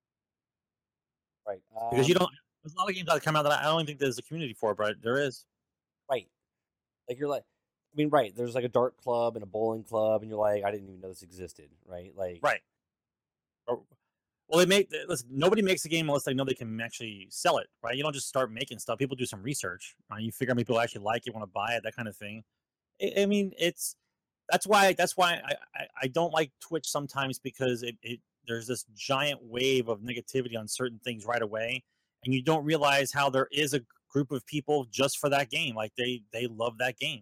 right. 1.47 1.61
Um, 1.81 1.89
because 1.91 2.07
you 2.07 2.15
um 2.15 2.19
don't. 2.19 2.31
There's 2.63 2.73
a 2.73 2.77
lot 2.77 2.89
of 2.89 2.95
games 2.95 3.07
that 3.07 3.23
come 3.23 3.35
out 3.35 3.43
that 3.43 3.59
I 3.59 3.63
don't 3.63 3.85
think 3.85 3.99
there's 3.99 4.17
a 4.17 4.21
community 4.21 4.53
for, 4.53 4.75
but 4.75 5.01
there 5.01 5.17
is. 5.17 5.45
Right. 6.09 6.27
Like 7.07 7.17
you're 7.17 7.29
like 7.29 7.43
I 7.93 7.95
mean, 7.95 8.09
right? 8.09 8.35
There's 8.35 8.53
like 8.53 8.63
a 8.63 8.69
dart 8.69 8.97
club 8.97 9.35
and 9.35 9.43
a 9.43 9.47
bowling 9.47 9.83
club, 9.83 10.21
and 10.21 10.29
you're 10.29 10.39
like, 10.39 10.63
I 10.63 10.71
didn't 10.71 10.87
even 10.89 11.01
know 11.01 11.09
this 11.09 11.23
existed, 11.23 11.69
right? 11.87 12.13
Like, 12.15 12.39
right. 12.43 12.61
Well, 14.49 14.59
they 14.59 14.65
make 14.65 14.91
listen. 15.07 15.27
Nobody 15.31 15.61
makes 15.61 15.85
a 15.85 15.89
game 15.89 16.09
unless 16.09 16.23
they 16.23 16.33
know 16.33 16.43
they 16.43 16.55
can 16.55 16.81
actually 16.81 17.27
sell 17.29 17.59
it, 17.59 17.67
right? 17.83 17.95
You 17.95 18.01
don't 18.01 18.13
just 18.13 18.27
start 18.27 18.51
making 18.51 18.79
stuff. 18.79 18.97
People 18.97 19.15
do 19.15 19.25
some 19.25 19.43
research, 19.43 19.95
right? 20.09 20.21
You 20.21 20.31
figure 20.31 20.53
out 20.53 20.57
people 20.57 20.79
actually 20.79 21.03
like 21.03 21.27
it, 21.27 21.35
want 21.35 21.43
to 21.43 21.51
buy 21.53 21.73
it, 21.73 21.83
that 21.83 21.95
kind 21.95 22.07
of 22.07 22.17
thing. 22.17 22.43
I, 22.99 23.13
I 23.21 23.25
mean, 23.27 23.53
it's 23.59 23.95
that's 24.49 24.65
why 24.65 24.93
that's 24.93 25.15
why 25.15 25.33
I, 25.45 25.53
I, 25.75 25.87
I 26.03 26.07
don't 26.07 26.33
like 26.33 26.51
Twitch 26.59 26.87
sometimes 26.89 27.37
because 27.37 27.83
it, 27.83 27.95
it 28.01 28.21
there's 28.47 28.65
this 28.65 28.85
giant 28.95 29.39
wave 29.43 29.87
of 29.87 29.99
negativity 29.99 30.57
on 30.57 30.67
certain 30.67 30.99
things 31.03 31.25
right 31.25 31.43
away, 31.43 31.83
and 32.25 32.33
you 32.33 32.41
don't 32.41 32.65
realize 32.65 33.11
how 33.13 33.29
there 33.29 33.47
is 33.51 33.75
a 33.75 33.81
group 34.09 34.31
of 34.31 34.43
people 34.47 34.87
just 34.89 35.19
for 35.19 35.29
that 35.29 35.51
game. 35.51 35.75
Like 35.75 35.93
they 35.95 36.23
they 36.33 36.47
love 36.47 36.79
that 36.79 36.97
game. 36.97 37.21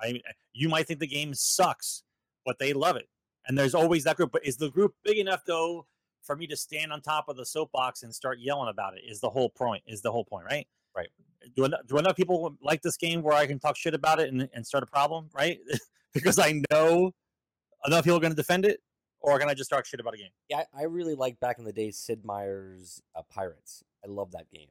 I 0.00 0.12
mean, 0.12 0.22
eh, 0.28 0.32
you 0.52 0.68
might 0.68 0.86
think 0.86 1.00
the 1.00 1.08
game 1.08 1.34
sucks, 1.34 2.04
but 2.46 2.60
they 2.60 2.72
love 2.72 2.94
it. 2.94 3.08
And 3.50 3.58
there's 3.58 3.74
always 3.74 4.04
that 4.04 4.16
group. 4.16 4.30
But 4.30 4.46
is 4.46 4.58
the 4.58 4.70
group 4.70 4.94
big 5.02 5.18
enough 5.18 5.44
though 5.44 5.84
for 6.22 6.36
me 6.36 6.46
to 6.46 6.56
stand 6.56 6.92
on 6.92 7.00
top 7.00 7.28
of 7.28 7.36
the 7.36 7.44
soapbox 7.44 8.04
and 8.04 8.14
start 8.14 8.38
yelling 8.38 8.68
about 8.68 8.94
it? 8.94 9.02
Is 9.04 9.18
the 9.18 9.28
whole 9.28 9.50
point? 9.50 9.82
Is 9.88 10.02
the 10.02 10.12
whole 10.12 10.24
point, 10.24 10.46
right? 10.46 10.68
Right. 10.96 11.08
Do 11.56 11.64
enough, 11.64 11.80
do 11.88 11.98
enough 11.98 12.14
people 12.14 12.56
like 12.62 12.80
this 12.80 12.96
game 12.96 13.22
where 13.22 13.34
I 13.34 13.46
can 13.46 13.58
talk 13.58 13.76
shit 13.76 13.92
about 13.92 14.20
it 14.20 14.32
and, 14.32 14.48
and 14.54 14.64
start 14.64 14.84
a 14.84 14.86
problem, 14.86 15.30
right? 15.34 15.58
because 16.14 16.38
I 16.38 16.62
know 16.70 17.10
enough 17.84 18.04
people 18.04 18.18
are 18.18 18.20
going 18.20 18.30
to 18.30 18.36
defend 18.36 18.64
it, 18.66 18.78
or 19.20 19.36
can 19.40 19.48
I 19.48 19.54
just 19.54 19.68
talk 19.68 19.84
shit 19.84 19.98
about 19.98 20.14
a 20.14 20.18
game? 20.18 20.30
Yeah, 20.48 20.62
I 20.72 20.84
really 20.84 21.16
like 21.16 21.40
back 21.40 21.58
in 21.58 21.64
the 21.64 21.72
day 21.72 21.90
Sid 21.90 22.24
Meier's 22.24 23.02
uh, 23.16 23.22
Pirates. 23.34 23.82
I 24.04 24.08
love 24.08 24.30
that 24.30 24.48
game. 24.52 24.68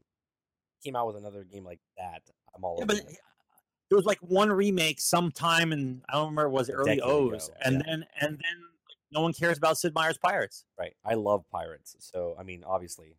Came 0.85 0.95
out 0.95 1.07
with 1.07 1.17
another 1.17 1.43
game 1.43 1.65
like 1.65 1.81
that. 1.97 2.21
I'm 2.55 2.63
all 2.63 2.75
yeah, 2.77 2.85
over. 2.85 2.93
But 2.93 2.97
it 3.11 3.17
there 3.89 3.95
was 3.95 4.05
like 4.05 4.19
one 4.19 4.51
remake 4.51 5.01
sometime 5.01 5.71
and 5.71 6.01
I 6.09 6.13
don't 6.13 6.29
remember 6.29 6.45
it 6.45 6.51
was 6.51 6.69
it 6.69 6.73
early 6.73 7.01
O's, 7.01 7.49
and 7.63 7.75
yeah. 7.75 7.81
then 7.85 8.05
and 8.21 8.31
then 8.31 8.63
no 9.11 9.21
one 9.21 9.33
cares 9.33 9.57
about 9.57 9.77
Sid 9.77 9.93
Meier's 9.95 10.17
Pirates. 10.17 10.65
Right. 10.77 10.93
I 11.03 11.15
love 11.15 11.43
pirates. 11.51 11.95
So 11.99 12.35
I 12.39 12.43
mean, 12.43 12.63
obviously, 12.65 13.15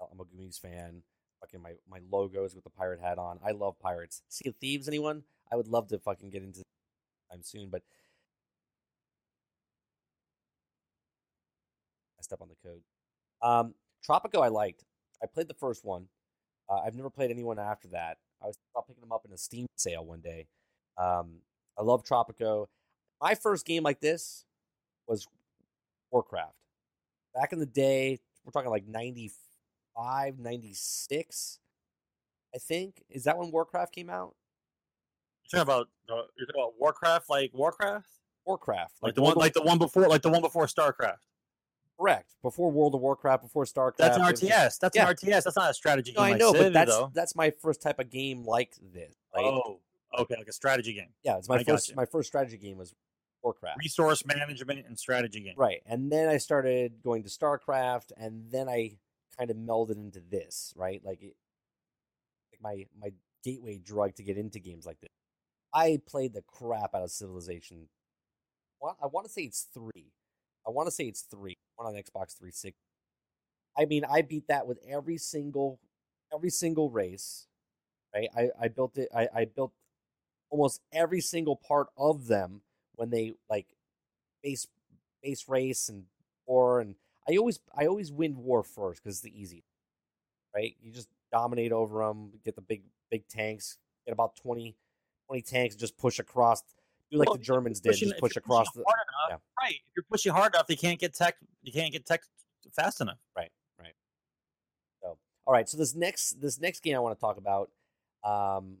I'm 0.00 0.20
a 0.20 0.24
Goonies 0.24 0.58
fan. 0.58 1.02
Fucking 1.40 1.60
my 1.60 1.72
my 1.90 1.98
logos 2.10 2.54
with 2.54 2.64
the 2.64 2.70
pirate 2.70 3.00
hat 3.00 3.18
on. 3.18 3.38
I 3.44 3.50
love 3.50 3.78
pirates. 3.80 4.22
Sea 4.28 4.48
of 4.48 4.56
Thieves, 4.56 4.88
anyone? 4.88 5.24
I 5.52 5.56
would 5.56 5.68
love 5.68 5.88
to 5.88 5.98
fucking 5.98 6.30
get 6.30 6.42
into 6.42 6.62
time 7.30 7.42
soon, 7.42 7.68
but 7.68 7.82
I 12.18 12.22
step 12.22 12.40
on 12.40 12.48
the 12.48 12.68
code. 12.68 12.80
Um, 13.42 13.74
Tropico, 14.08 14.42
I 14.42 14.48
liked. 14.48 14.84
I 15.22 15.26
played 15.26 15.48
the 15.48 15.54
first 15.54 15.84
one. 15.84 16.06
Uh, 16.68 16.78
I've 16.78 16.94
never 16.94 17.10
played 17.10 17.30
anyone 17.30 17.58
after 17.58 17.88
that. 17.88 18.16
I 18.44 18.48
was 18.48 18.58
picking 18.86 19.00
them 19.00 19.12
up 19.12 19.24
in 19.24 19.32
a 19.32 19.38
Steam 19.38 19.66
sale 19.76 20.04
one 20.04 20.20
day. 20.20 20.46
Um, 20.98 21.38
I 21.78 21.82
love 21.82 22.04
Tropico. 22.04 22.66
My 23.20 23.34
first 23.34 23.64
game 23.64 23.82
like 23.82 24.00
this 24.00 24.44
was 25.08 25.26
Warcraft. 26.10 26.54
Back 27.34 27.52
in 27.52 27.58
the 27.58 27.66
day, 27.66 28.20
we're 28.44 28.52
talking 28.52 28.70
like 28.70 28.86
95, 28.86 30.38
96, 30.38 31.58
I 32.54 32.58
think. 32.58 33.02
Is 33.08 33.24
that 33.24 33.38
when 33.38 33.50
Warcraft 33.50 33.94
came 33.94 34.10
out? 34.10 34.34
You're 35.50 35.62
talking 35.64 35.72
about 35.72 35.88
uh, 36.10 36.26
you're 36.36 36.46
talking 36.46 36.62
about 36.62 36.74
Warcraft, 36.78 37.30
like 37.30 37.50
Warcraft, 37.54 38.08
Warcraft, 38.44 38.94
like, 39.02 39.14
the 39.14 39.22
one, 39.22 39.34
like 39.36 39.52
the 39.54 39.62
one 39.62 39.78
before, 39.78 40.06
like 40.08 40.22
the 40.22 40.30
one 40.30 40.42
before 40.42 40.66
StarCraft. 40.66 41.18
Correct. 41.98 42.34
Before 42.42 42.70
World 42.70 42.94
of 42.94 43.00
Warcraft, 43.00 43.42
before 43.44 43.64
StarCraft. 43.64 43.96
That's 43.98 44.16
an 44.16 44.22
just- 44.28 44.42
RTS. 44.42 44.78
That's 44.78 44.96
Yeah. 44.96 45.02
an 45.08 45.08
RTS. 45.14 45.44
That's 45.44 45.56
not 45.56 45.70
a 45.70 45.74
strategy 45.74 46.12
No, 46.12 46.20
game. 46.20 46.24
I 46.26 46.30
like 46.32 46.40
know, 46.40 46.52
but 46.52 46.58
Civ, 46.62 46.72
that's 46.72 46.90
though. 46.90 47.10
that's 47.14 47.36
my 47.36 47.50
first 47.50 47.80
type 47.80 47.98
of 48.00 48.10
game 48.10 48.44
like 48.44 48.74
this. 48.82 49.14
Right? 49.34 49.44
Oh, 49.44 49.80
okay, 50.18 50.36
like 50.36 50.48
a 50.48 50.52
strategy 50.52 50.92
game, 50.94 51.12
yeah, 51.22 51.38
it's 51.38 51.48
my 51.48 51.56
I 51.56 51.64
first 51.64 51.94
my 51.94 52.04
first 52.06 52.28
strategy 52.28 52.56
game 52.58 52.78
was 52.78 52.94
Warcraft. 53.42 53.78
resource 53.78 54.24
management 54.26 54.86
and 54.86 54.98
strategy 54.98 55.40
game. 55.40 55.54
Right. 55.56 55.82
And 55.86 56.10
then 56.10 56.28
I 56.28 56.38
started 56.38 57.02
going 57.02 57.22
to 57.24 57.28
StarCraft 57.28 58.10
and 58.16 58.50
then 58.50 58.68
I 58.68 58.98
kind 59.36 59.50
of 59.50 59.56
melded 59.56 59.96
into 59.96 60.20
this, 60.20 60.72
right? 60.76 61.04
Like 61.04 61.22
it, 61.22 61.36
like 62.52 62.60
my 62.60 62.86
my 62.98 63.12
gateway 63.44 63.78
drug 63.78 64.14
to 64.16 64.22
get 64.22 64.36
into 64.38 64.58
games 64.58 64.86
like 64.86 65.00
this. 65.00 65.10
I 65.72 66.00
played 66.06 66.32
the 66.34 66.42
crap 66.42 66.94
out 66.94 67.02
of 67.02 67.10
Civilization. 67.10 67.88
Well, 68.80 68.96
I 69.02 69.06
want 69.06 69.26
to 69.26 69.32
say 69.32 69.42
it's 69.42 69.62
3. 69.74 69.90
I 70.66 70.70
want 70.70 70.86
to 70.86 70.90
say 70.90 71.04
it's 71.04 71.22
3. 71.22 71.56
One 71.76 71.88
on 71.88 71.94
Xbox 71.94 72.36
360. 72.36 72.74
I 73.76 73.84
mean, 73.86 74.04
I 74.08 74.22
beat 74.22 74.48
that 74.48 74.66
with 74.66 74.78
every 74.88 75.18
single 75.18 75.80
every 76.32 76.50
single 76.50 76.90
race. 76.90 77.46
Right? 78.14 78.28
I 78.36 78.50
I 78.60 78.68
built 78.68 78.96
it 78.98 79.08
I 79.14 79.28
I 79.34 79.44
built 79.46 79.72
almost 80.50 80.80
every 80.92 81.20
single 81.20 81.56
part 81.56 81.88
of 81.98 82.28
them 82.28 82.62
when 82.94 83.10
they 83.10 83.34
like 83.50 83.66
base 84.42 84.68
base 85.22 85.48
race 85.48 85.88
and 85.88 86.04
war 86.46 86.80
and 86.80 86.94
I 87.28 87.36
always 87.36 87.58
I 87.76 87.86
always 87.86 88.12
win 88.12 88.36
war 88.36 88.62
first 88.62 89.02
because 89.02 89.16
it's 89.16 89.22
the 89.22 89.40
easy, 89.40 89.64
right? 90.54 90.76
You 90.80 90.92
just 90.92 91.08
dominate 91.32 91.72
over 91.72 92.04
them, 92.04 92.32
get 92.44 92.54
the 92.54 92.62
big 92.62 92.82
big 93.10 93.26
tanks, 93.28 93.78
get 94.06 94.12
about 94.12 94.36
20, 94.36 94.76
20 95.28 95.42
tanks, 95.42 95.74
just 95.74 95.96
push 95.96 96.18
across, 96.18 96.62
do 97.10 97.18
like 97.18 97.28
Well, 97.28 97.36
the 97.36 97.42
Germans 97.44 97.80
did, 97.80 97.90
pushing- 97.90 98.08
just 98.08 98.20
push 98.20 98.36
across 98.36 98.70
the. 98.72 98.80
enough, 99.30 99.40
right? 99.60 99.74
If 99.74 99.92
you're 99.96 100.04
pushing 100.10 100.32
hard 100.32 100.54
enough, 100.54 100.66
you 100.68 100.76
can't 100.76 100.98
get 100.98 101.14
tech. 101.14 101.36
You 101.62 101.72
can't 101.72 101.92
get 101.92 102.06
tech 102.06 102.22
fast 102.74 103.00
enough. 103.00 103.18
Right, 103.36 103.50
right. 103.78 103.94
So, 105.02 105.18
all 105.46 105.52
right, 105.54 105.68
so 105.68 105.76
this 105.76 105.94
next 105.94 106.40
this 106.40 106.60
next 106.60 106.82
game 106.82 106.96
I 106.96 107.00
want 107.00 107.16
to 107.16 107.20
talk 107.20 107.36
about, 107.36 107.70
um, 108.24 108.78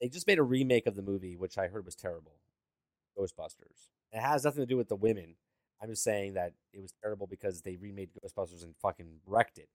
they 0.00 0.08
just 0.08 0.26
made 0.26 0.38
a 0.38 0.42
remake 0.42 0.86
of 0.86 0.96
the 0.96 1.02
movie, 1.02 1.36
which 1.36 1.58
I 1.58 1.68
heard 1.68 1.84
was 1.84 1.94
terrible, 1.94 2.38
Ghostbusters. 3.18 3.88
It 4.12 4.20
has 4.20 4.44
nothing 4.44 4.62
to 4.62 4.66
do 4.66 4.76
with 4.76 4.88
the 4.88 4.96
women. 4.96 5.34
I'm 5.80 5.90
just 5.90 6.02
saying 6.02 6.34
that 6.34 6.54
it 6.72 6.80
was 6.80 6.92
terrible 7.02 7.26
because 7.26 7.62
they 7.62 7.76
remade 7.76 8.10
Ghostbusters 8.24 8.64
and 8.64 8.74
fucking 8.82 9.20
wrecked 9.26 9.58
it. 9.58 9.68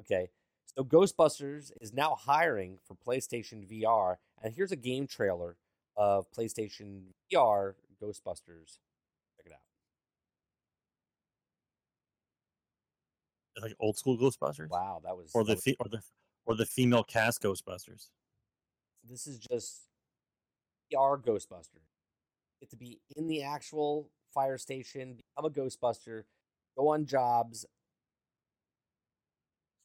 Okay, 0.00 0.28
so 0.76 0.82
Ghostbusters 0.84 1.72
is 1.80 1.92
now 1.92 2.14
hiring 2.18 2.78
for 2.86 2.94
PlayStation 2.94 3.66
VR, 3.70 4.16
and 4.42 4.54
here's 4.54 4.72
a 4.72 4.76
game 4.76 5.06
trailer 5.06 5.56
of 5.96 6.30
PlayStation 6.32 7.02
VR 7.32 7.74
Ghostbusters. 8.02 8.78
Check 9.36 9.46
it 9.46 9.52
out. 9.52 9.60
Like 13.62 13.74
old 13.80 13.96
school 13.98 14.16
Ghostbusters, 14.18 14.68
Wow, 14.70 15.00
that 15.04 15.16
was 15.16 15.30
or 15.34 15.44
the 15.44 15.54
was- 15.54 15.62
fe- 15.64 15.76
or 15.78 15.88
the 15.88 16.02
or 16.46 16.56
the 16.56 16.66
female 16.66 17.04
cast 17.04 17.40
Ghostbusters. 17.42 18.08
this 19.04 19.26
is 19.26 19.38
just 19.38 19.82
VR 20.92 21.18
Ghostbuster. 21.22 21.80
Get 22.60 22.70
to 22.70 22.76
be 22.76 23.00
in 23.16 23.26
the 23.28 23.42
actual 23.42 24.10
fire 24.32 24.58
station, 24.58 25.14
become 25.16 25.44
a 25.44 25.50
Ghostbuster, 25.50 26.24
go 26.76 26.88
on 26.88 27.04
jobs. 27.06 27.66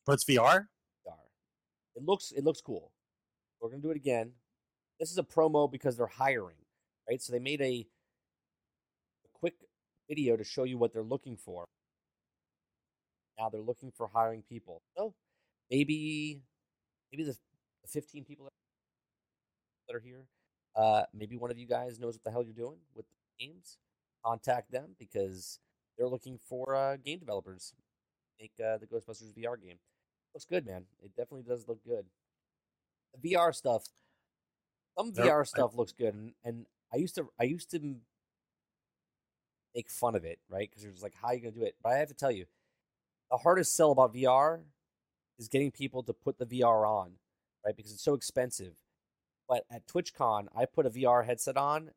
But 0.06 0.14
it's 0.14 0.24
VR. 0.26 0.68
VR. 1.06 1.18
It 1.96 2.04
looks 2.06 2.32
it 2.32 2.44
looks 2.44 2.62
cool. 2.62 2.92
We're 3.60 3.70
gonna 3.70 3.82
do 3.82 3.92
it 3.92 3.98
again. 3.98 4.32
This 5.00 5.12
is 5.12 5.18
a 5.18 5.24
promo 5.24 5.72
because 5.72 5.98
they're 5.98 6.08
hiring, 6.08 6.56
right? 7.08 7.22
So 7.22 7.32
they 7.32 7.40
made 7.40 7.62
a, 7.62 7.88
quick 9.40 9.54
video 10.10 10.36
to 10.36 10.44
show 10.44 10.64
you 10.64 10.78
what 10.78 10.92
they're 10.94 11.04
looking 11.04 11.38
for. 11.38 11.66
Now 13.38 13.50
they're 13.50 13.62
looking 13.62 13.92
for 13.92 14.08
hiring 14.08 14.44
people. 14.50 14.82
So 14.98 15.14
maybe 15.70 16.42
maybe 17.12 17.24
the, 17.24 17.38
the 17.84 17.88
15 17.88 18.26
people 18.26 18.48
that 19.88 19.96
are 19.96 20.00
here, 20.00 20.26
uh, 20.76 21.04
maybe 21.14 21.38
one 21.38 21.52
of 21.52 21.58
you 21.58 21.68
guys 21.68 22.00
knows 22.00 22.16
what 22.16 22.24
the 22.24 22.32
hell 22.32 22.44
you're 22.44 22.54
doing 22.54 22.78
with 22.96 23.06
games. 23.40 23.78
Contact 24.26 24.72
them 24.72 24.96
because 24.98 25.60
they're 25.98 26.08
looking 26.08 26.38
for 26.38 26.76
uh, 26.76 26.98
game 26.98 27.20
developers. 27.20 27.74
Make 28.40 28.52
uh, 28.60 28.78
the 28.78 28.88
Ghostbusters 28.88 29.34
VR 29.34 29.62
game. 29.62 29.78
Looks 30.34 30.46
good, 30.46 30.66
man. 30.66 30.86
It 31.04 31.12
definitely 31.16 31.44
does 31.44 31.68
look 31.68 31.80
good. 31.86 32.06
The 33.14 33.34
VR 33.34 33.54
stuff, 33.54 33.84
some 34.98 35.12
VR 35.12 35.46
stuff 35.46 35.76
looks 35.76 35.92
good, 35.92 36.14
and, 36.14 36.34
and 36.44 36.66
I 36.94 36.98
used 36.98 37.16
to 37.16 37.30
I 37.40 37.44
used 37.44 37.72
to 37.72 37.96
make 39.76 39.90
fun 39.90 40.16
of 40.16 40.26
it, 40.26 40.40
right? 40.50 40.70
Because 40.70 40.84
just 40.92 41.04
like, 41.04 41.14
how 41.22 41.30
are 41.30 41.36
you 41.36 41.42
gonna 41.42 41.52
do 41.52 41.64
it? 41.64 41.76
But 41.84 41.94
I 41.94 41.98
have 41.98 42.08
to 42.08 42.14
tell 42.14 42.32
you, 42.32 42.46
the 43.32 43.38
hardest 43.38 43.76
sell 43.76 43.92
about 43.92 44.14
VR 44.14 44.62
is 45.38 45.48
getting 45.48 45.72
people 45.72 46.04
to 46.04 46.14
put 46.14 46.40
the 46.40 46.46
VR 46.46 46.88
on, 46.88 47.14
right? 47.66 47.76
Because 47.76 47.92
it's 47.92 48.04
so 48.04 48.14
expensive. 48.14 48.76
But 49.48 49.64
at 49.72 49.88
TwitchCon, 49.88 50.48
I 50.56 50.66
put 50.66 50.86
a 50.86 50.90
VR 50.90 51.26
headset 51.26 51.58
on, 51.58 51.92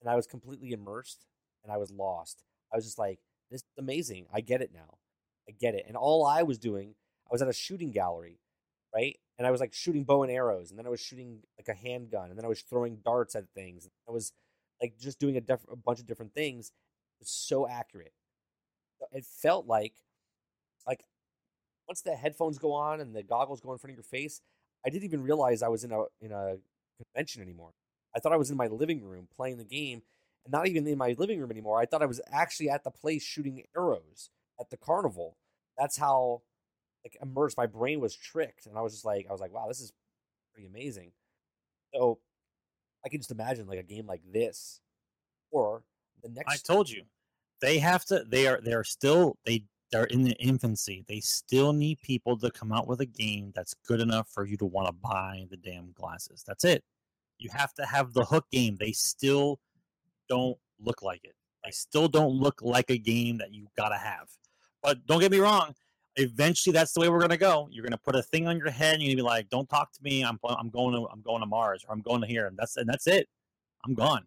and 0.00 0.10
I 0.10 0.16
was 0.16 0.26
completely 0.26 0.72
immersed, 0.72 1.26
and 1.62 1.72
I 1.72 1.76
was 1.76 1.90
lost. 1.90 2.42
I 2.72 2.76
was 2.76 2.84
just 2.84 2.98
like, 2.98 3.18
this 3.50 3.60
is 3.60 3.66
amazing. 3.78 4.26
I 4.32 4.40
get 4.40 4.62
it 4.62 4.70
now. 4.72 4.98
I 5.48 5.52
get 5.52 5.74
it. 5.74 5.84
And 5.88 5.96
all 5.96 6.24
I 6.26 6.42
was 6.42 6.58
doing, 6.58 6.94
I 7.28 7.32
was 7.32 7.42
at 7.42 7.48
a 7.48 7.52
shooting 7.52 7.90
gallery, 7.90 8.38
right? 8.94 9.18
And 9.38 9.46
I 9.46 9.50
was 9.50 9.60
like 9.60 9.72
shooting 9.72 10.04
bow 10.04 10.22
and 10.22 10.30
arrows, 10.30 10.70
and 10.70 10.78
then 10.78 10.86
I 10.86 10.90
was 10.90 11.00
shooting 11.00 11.40
like 11.58 11.68
a 11.68 11.78
handgun, 11.78 12.30
and 12.30 12.38
then 12.38 12.44
I 12.44 12.48
was 12.48 12.62
throwing 12.62 12.98
darts 13.04 13.34
at 13.34 13.48
things. 13.54 13.88
I 14.08 14.12
was 14.12 14.32
like 14.80 14.94
just 14.98 15.18
doing 15.18 15.36
a, 15.36 15.40
diff- 15.40 15.66
a 15.70 15.76
bunch 15.76 15.98
of 16.00 16.06
different 16.06 16.34
things. 16.34 16.68
It 16.68 17.24
was 17.24 17.30
so 17.30 17.66
accurate. 17.68 18.12
It 19.12 19.24
felt 19.24 19.66
like, 19.66 19.94
like 20.86 21.04
once 21.88 22.02
the 22.02 22.14
headphones 22.16 22.58
go 22.58 22.72
on 22.72 23.00
and 23.00 23.14
the 23.14 23.22
goggles 23.22 23.60
go 23.60 23.72
in 23.72 23.78
front 23.78 23.92
of 23.92 23.96
your 23.96 24.04
face, 24.04 24.40
I 24.86 24.90
didn't 24.90 25.04
even 25.04 25.22
realize 25.22 25.62
I 25.62 25.68
was 25.68 25.84
in 25.84 25.92
a 25.92 26.04
in 26.20 26.32
a 26.32 26.56
convention 26.98 27.42
anymore. 27.42 27.72
I 28.14 28.20
thought 28.20 28.32
I 28.32 28.36
was 28.36 28.50
in 28.50 28.56
my 28.56 28.68
living 28.68 29.02
room 29.02 29.28
playing 29.34 29.58
the 29.58 29.64
game, 29.64 30.02
and 30.44 30.52
not 30.52 30.66
even 30.68 30.86
in 30.86 30.98
my 30.98 31.14
living 31.18 31.40
room 31.40 31.50
anymore. 31.50 31.80
I 31.80 31.86
thought 31.86 32.02
I 32.02 32.06
was 32.06 32.20
actually 32.30 32.70
at 32.70 32.84
the 32.84 32.90
place 32.90 33.22
shooting 33.22 33.64
arrows 33.76 34.30
at 34.60 34.70
the 34.70 34.76
carnival. 34.76 35.36
That's 35.78 35.96
how 35.98 36.42
like 37.04 37.16
immersed 37.22 37.56
my 37.56 37.66
brain 37.66 38.00
was 38.00 38.16
tricked, 38.16 38.66
and 38.66 38.76
I 38.76 38.80
was 38.80 38.92
just 38.92 39.04
like, 39.04 39.26
I 39.28 39.32
was 39.32 39.40
like, 39.40 39.52
wow, 39.52 39.66
this 39.68 39.80
is 39.80 39.92
pretty 40.52 40.68
amazing. 40.68 41.12
So 41.94 42.18
I 43.04 43.08
can 43.08 43.20
just 43.20 43.30
imagine 43.30 43.66
like 43.66 43.78
a 43.78 43.82
game 43.82 44.06
like 44.06 44.22
this, 44.32 44.80
or 45.50 45.82
the 46.22 46.28
next. 46.30 46.52
I 46.52 46.56
told 46.56 46.88
you, 46.88 47.02
they 47.60 47.78
have 47.78 48.04
to. 48.06 48.24
They 48.26 48.46
are. 48.46 48.60
They 48.60 48.72
are 48.72 48.84
still. 48.84 49.36
They. 49.44 49.64
They're 49.92 50.04
in 50.04 50.24
the 50.24 50.34
infancy. 50.40 51.04
They 51.06 51.20
still 51.20 51.72
need 51.72 52.00
people 52.00 52.36
to 52.38 52.50
come 52.50 52.72
out 52.72 52.88
with 52.88 53.00
a 53.00 53.06
game 53.06 53.52
that's 53.54 53.74
good 53.86 54.00
enough 54.00 54.28
for 54.28 54.44
you 54.44 54.56
to 54.56 54.64
want 54.64 54.88
to 54.88 54.92
buy 54.92 55.46
the 55.50 55.56
damn 55.56 55.92
glasses. 55.92 56.42
That's 56.44 56.64
it. 56.64 56.82
You 57.38 57.48
have 57.52 57.72
to 57.74 57.86
have 57.86 58.12
the 58.12 58.24
hook 58.24 58.46
game. 58.50 58.76
They 58.80 58.90
still 58.90 59.60
don't 60.28 60.58
look 60.80 61.02
like 61.02 61.20
it. 61.22 61.36
They 61.64 61.70
still 61.70 62.08
don't 62.08 62.32
look 62.32 62.60
like 62.60 62.90
a 62.90 62.98
game 62.98 63.38
that 63.38 63.52
you 63.52 63.68
gotta 63.76 63.96
have. 63.96 64.28
But 64.82 65.06
don't 65.06 65.20
get 65.20 65.30
me 65.30 65.38
wrong. 65.38 65.74
Eventually, 66.16 66.72
that's 66.72 66.92
the 66.92 67.00
way 67.00 67.08
we're 67.08 67.20
gonna 67.20 67.36
go. 67.36 67.68
You're 67.70 67.84
gonna 67.84 67.98
put 67.98 68.14
a 68.14 68.22
thing 68.22 68.46
on 68.46 68.56
your 68.58 68.70
head, 68.70 68.94
and 68.94 69.02
you're 69.02 69.10
gonna 69.10 69.16
be 69.16 69.22
like, 69.22 69.48
"Don't 69.48 69.68
talk 69.68 69.92
to 69.92 70.02
me. 70.02 70.24
I'm 70.24 70.38
I'm 70.44 70.70
going 70.70 70.94
to 70.94 71.08
I'm 71.10 71.22
going 71.22 71.40
to 71.40 71.46
Mars, 71.46 71.84
or 71.86 71.92
I'm 71.92 72.02
going 72.02 72.20
to 72.20 72.26
here." 72.26 72.46
And 72.46 72.56
that's 72.56 72.76
and 72.76 72.88
that's 72.88 73.06
it. 73.06 73.28
I'm 73.84 73.94
gone. 73.94 74.24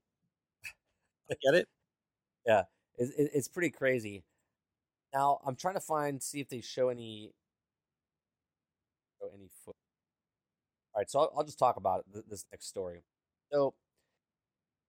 Get 1.30 1.56
it? 1.56 1.68
Yeah, 2.46 2.64
it, 2.98 3.32
it's 3.34 3.48
pretty 3.48 3.70
crazy. 3.70 4.24
Now 5.14 5.40
I'm 5.46 5.56
trying 5.56 5.76
to 5.76 5.82
find 5.82 6.22
see 6.22 6.40
if 6.40 6.50
they 6.50 6.62
show 6.62 6.90
any 6.90 7.32
show 9.20 9.30
any 9.34 9.50
foot. 9.66 9.76
All 10.94 11.02
right, 11.02 11.10
so 11.10 11.20
I'll, 11.20 11.34
I'll 11.38 11.44
just 11.44 11.60
talk 11.60 11.78
about 11.78 12.06
it, 12.14 12.30
this 12.30 12.46
next 12.52 12.68
story. 12.68 13.04
So 13.52 13.74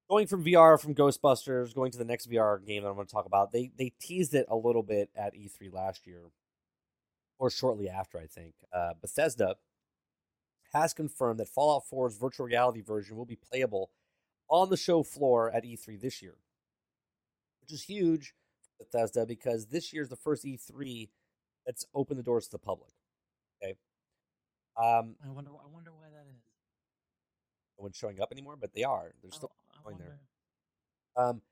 going 0.09 0.27
from 0.27 0.45
VR 0.45 0.81
from 0.81 0.95
Ghostbusters, 0.95 1.75
going 1.75 1.93
to 1.93 1.99
the 1.99 2.05
next 2.05 2.31
VR 2.31 2.65
game 2.65 2.83
that 2.83 2.89
I'm 2.89 2.95
going 2.95 3.07
to 3.07 3.13
talk 3.13 3.27
about. 3.27 3.53
They 3.53 3.71
they 3.77 3.93
teased 4.01 4.35
it 4.35 4.47
a 4.49 4.57
little 4.57 4.83
bit 4.83 5.11
at 5.17 5.35
E3 5.35 5.73
last 5.73 6.07
year, 6.07 6.21
or 7.39 7.51
shortly 7.51 7.89
after, 7.89 8.19
I 8.19 8.27
think. 8.27 8.55
Uh, 8.73 8.95
Bethesda 9.01 9.57
has 10.73 10.93
confirmed 10.93 11.41
that 11.41 11.49
Fallout 11.49 11.85
4's 11.91 12.17
virtual 12.17 12.47
reality 12.47 12.81
version 12.83 13.17
will 13.17 13.25
be 13.25 13.37
playable 13.37 13.91
on 14.49 14.71
the 14.71 14.77
show 14.77 15.03
floor 15.03 15.51
at 15.51 15.65
E3 15.65 16.01
this 16.01 16.21
year, 16.23 16.37
which 17.61 17.73
is 17.73 17.85
huge 17.85 18.35
for 18.77 18.85
Bethesda 18.85 19.27
because 19.27 19.67
this 19.67 19.93
year 19.93 20.03
is 20.03 20.09
the 20.09 20.17
first 20.17 20.45
E3 20.45 21.09
that's 21.67 21.87
opened 21.95 22.19
the 22.19 22.23
doors 22.23 22.47
to 22.47 22.53
the 22.53 22.59
public. 22.59 22.91
Okay. 23.63 23.75
Um, 24.77 25.17
I 25.25 25.31
wonder. 25.31 25.51
I 25.51 25.67
wonder 25.73 25.91
why 25.93 26.07
that 26.11 26.27
is. 26.31 26.41
no 27.79 27.83
one's 27.83 27.97
showing 27.97 28.21
up 28.21 28.31
anymore, 28.33 28.57
but 28.59 28.73
they 28.75 28.85
are. 28.85 29.13
They're 29.23 29.33
still 29.33 29.51
I 29.73 29.83
going 29.85 29.99
there. 29.99 30.19
Um, 31.17 31.43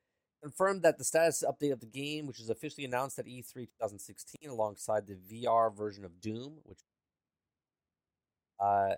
confirmed 0.46 0.82
that 0.82 0.96
the 0.96 1.02
status 1.02 1.42
update 1.42 1.72
of 1.72 1.80
the 1.80 1.86
game, 1.86 2.24
which 2.24 2.38
was 2.38 2.50
officially 2.50 2.84
announced 2.84 3.18
at 3.18 3.26
E 3.26 3.42
E3 3.42 3.66
2016, 3.80 4.48
alongside 4.48 5.04
the 5.04 5.16
VR 5.16 5.76
version 5.76 6.04
of 6.04 6.20
Doom, 6.20 6.58
which 6.62 6.78
uh, 8.60 8.94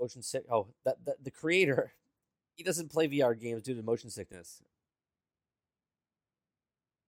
motion 0.00 0.22
sick. 0.22 0.42
Oh, 0.50 0.66
that, 0.84 0.96
that 1.04 1.22
the 1.22 1.30
creator, 1.30 1.92
he 2.56 2.64
doesn't 2.64 2.90
play 2.90 3.06
VR 3.06 3.38
games 3.40 3.62
due 3.62 3.76
to 3.76 3.82
motion 3.84 4.10
sickness. 4.10 4.60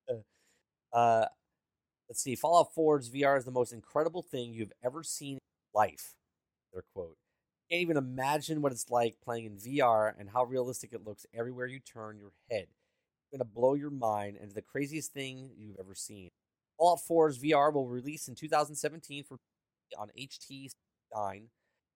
Uh, 0.08 0.96
uh, 0.96 1.26
let's 2.08 2.22
see. 2.22 2.36
Fallout 2.36 2.72
4's 2.76 3.10
VR 3.10 3.36
is 3.38 3.44
the 3.44 3.50
most 3.50 3.72
incredible 3.72 4.22
thing 4.22 4.52
you've 4.52 4.72
ever 4.84 5.02
seen 5.02 5.34
in 5.34 5.40
life. 5.74 6.14
Their 6.72 6.84
quote 6.94 7.16
can't 7.70 7.82
even 7.82 7.96
imagine 7.96 8.62
what 8.62 8.72
it's 8.72 8.90
like 8.90 9.16
playing 9.24 9.46
in 9.46 9.56
VR 9.56 10.12
and 10.18 10.30
how 10.30 10.44
realistic 10.44 10.92
it 10.92 11.04
looks 11.04 11.26
everywhere 11.34 11.66
you 11.66 11.80
turn 11.80 12.18
your 12.18 12.32
head. 12.50 12.66
It's 12.68 13.30
going 13.32 13.38
to 13.40 13.44
blow 13.44 13.74
your 13.74 13.90
mind 13.90 14.36
and 14.40 14.52
the 14.52 14.62
craziest 14.62 15.12
thing 15.12 15.50
you've 15.56 15.78
ever 15.78 15.94
seen. 15.94 16.28
Fallout 16.78 17.00
4's 17.08 17.38
VR 17.38 17.72
will 17.72 17.88
release 17.88 18.28
in 18.28 18.34
2017 18.34 19.24
for 19.24 19.38
on 19.98 20.08
HT 20.18 20.70
9, 21.14 21.48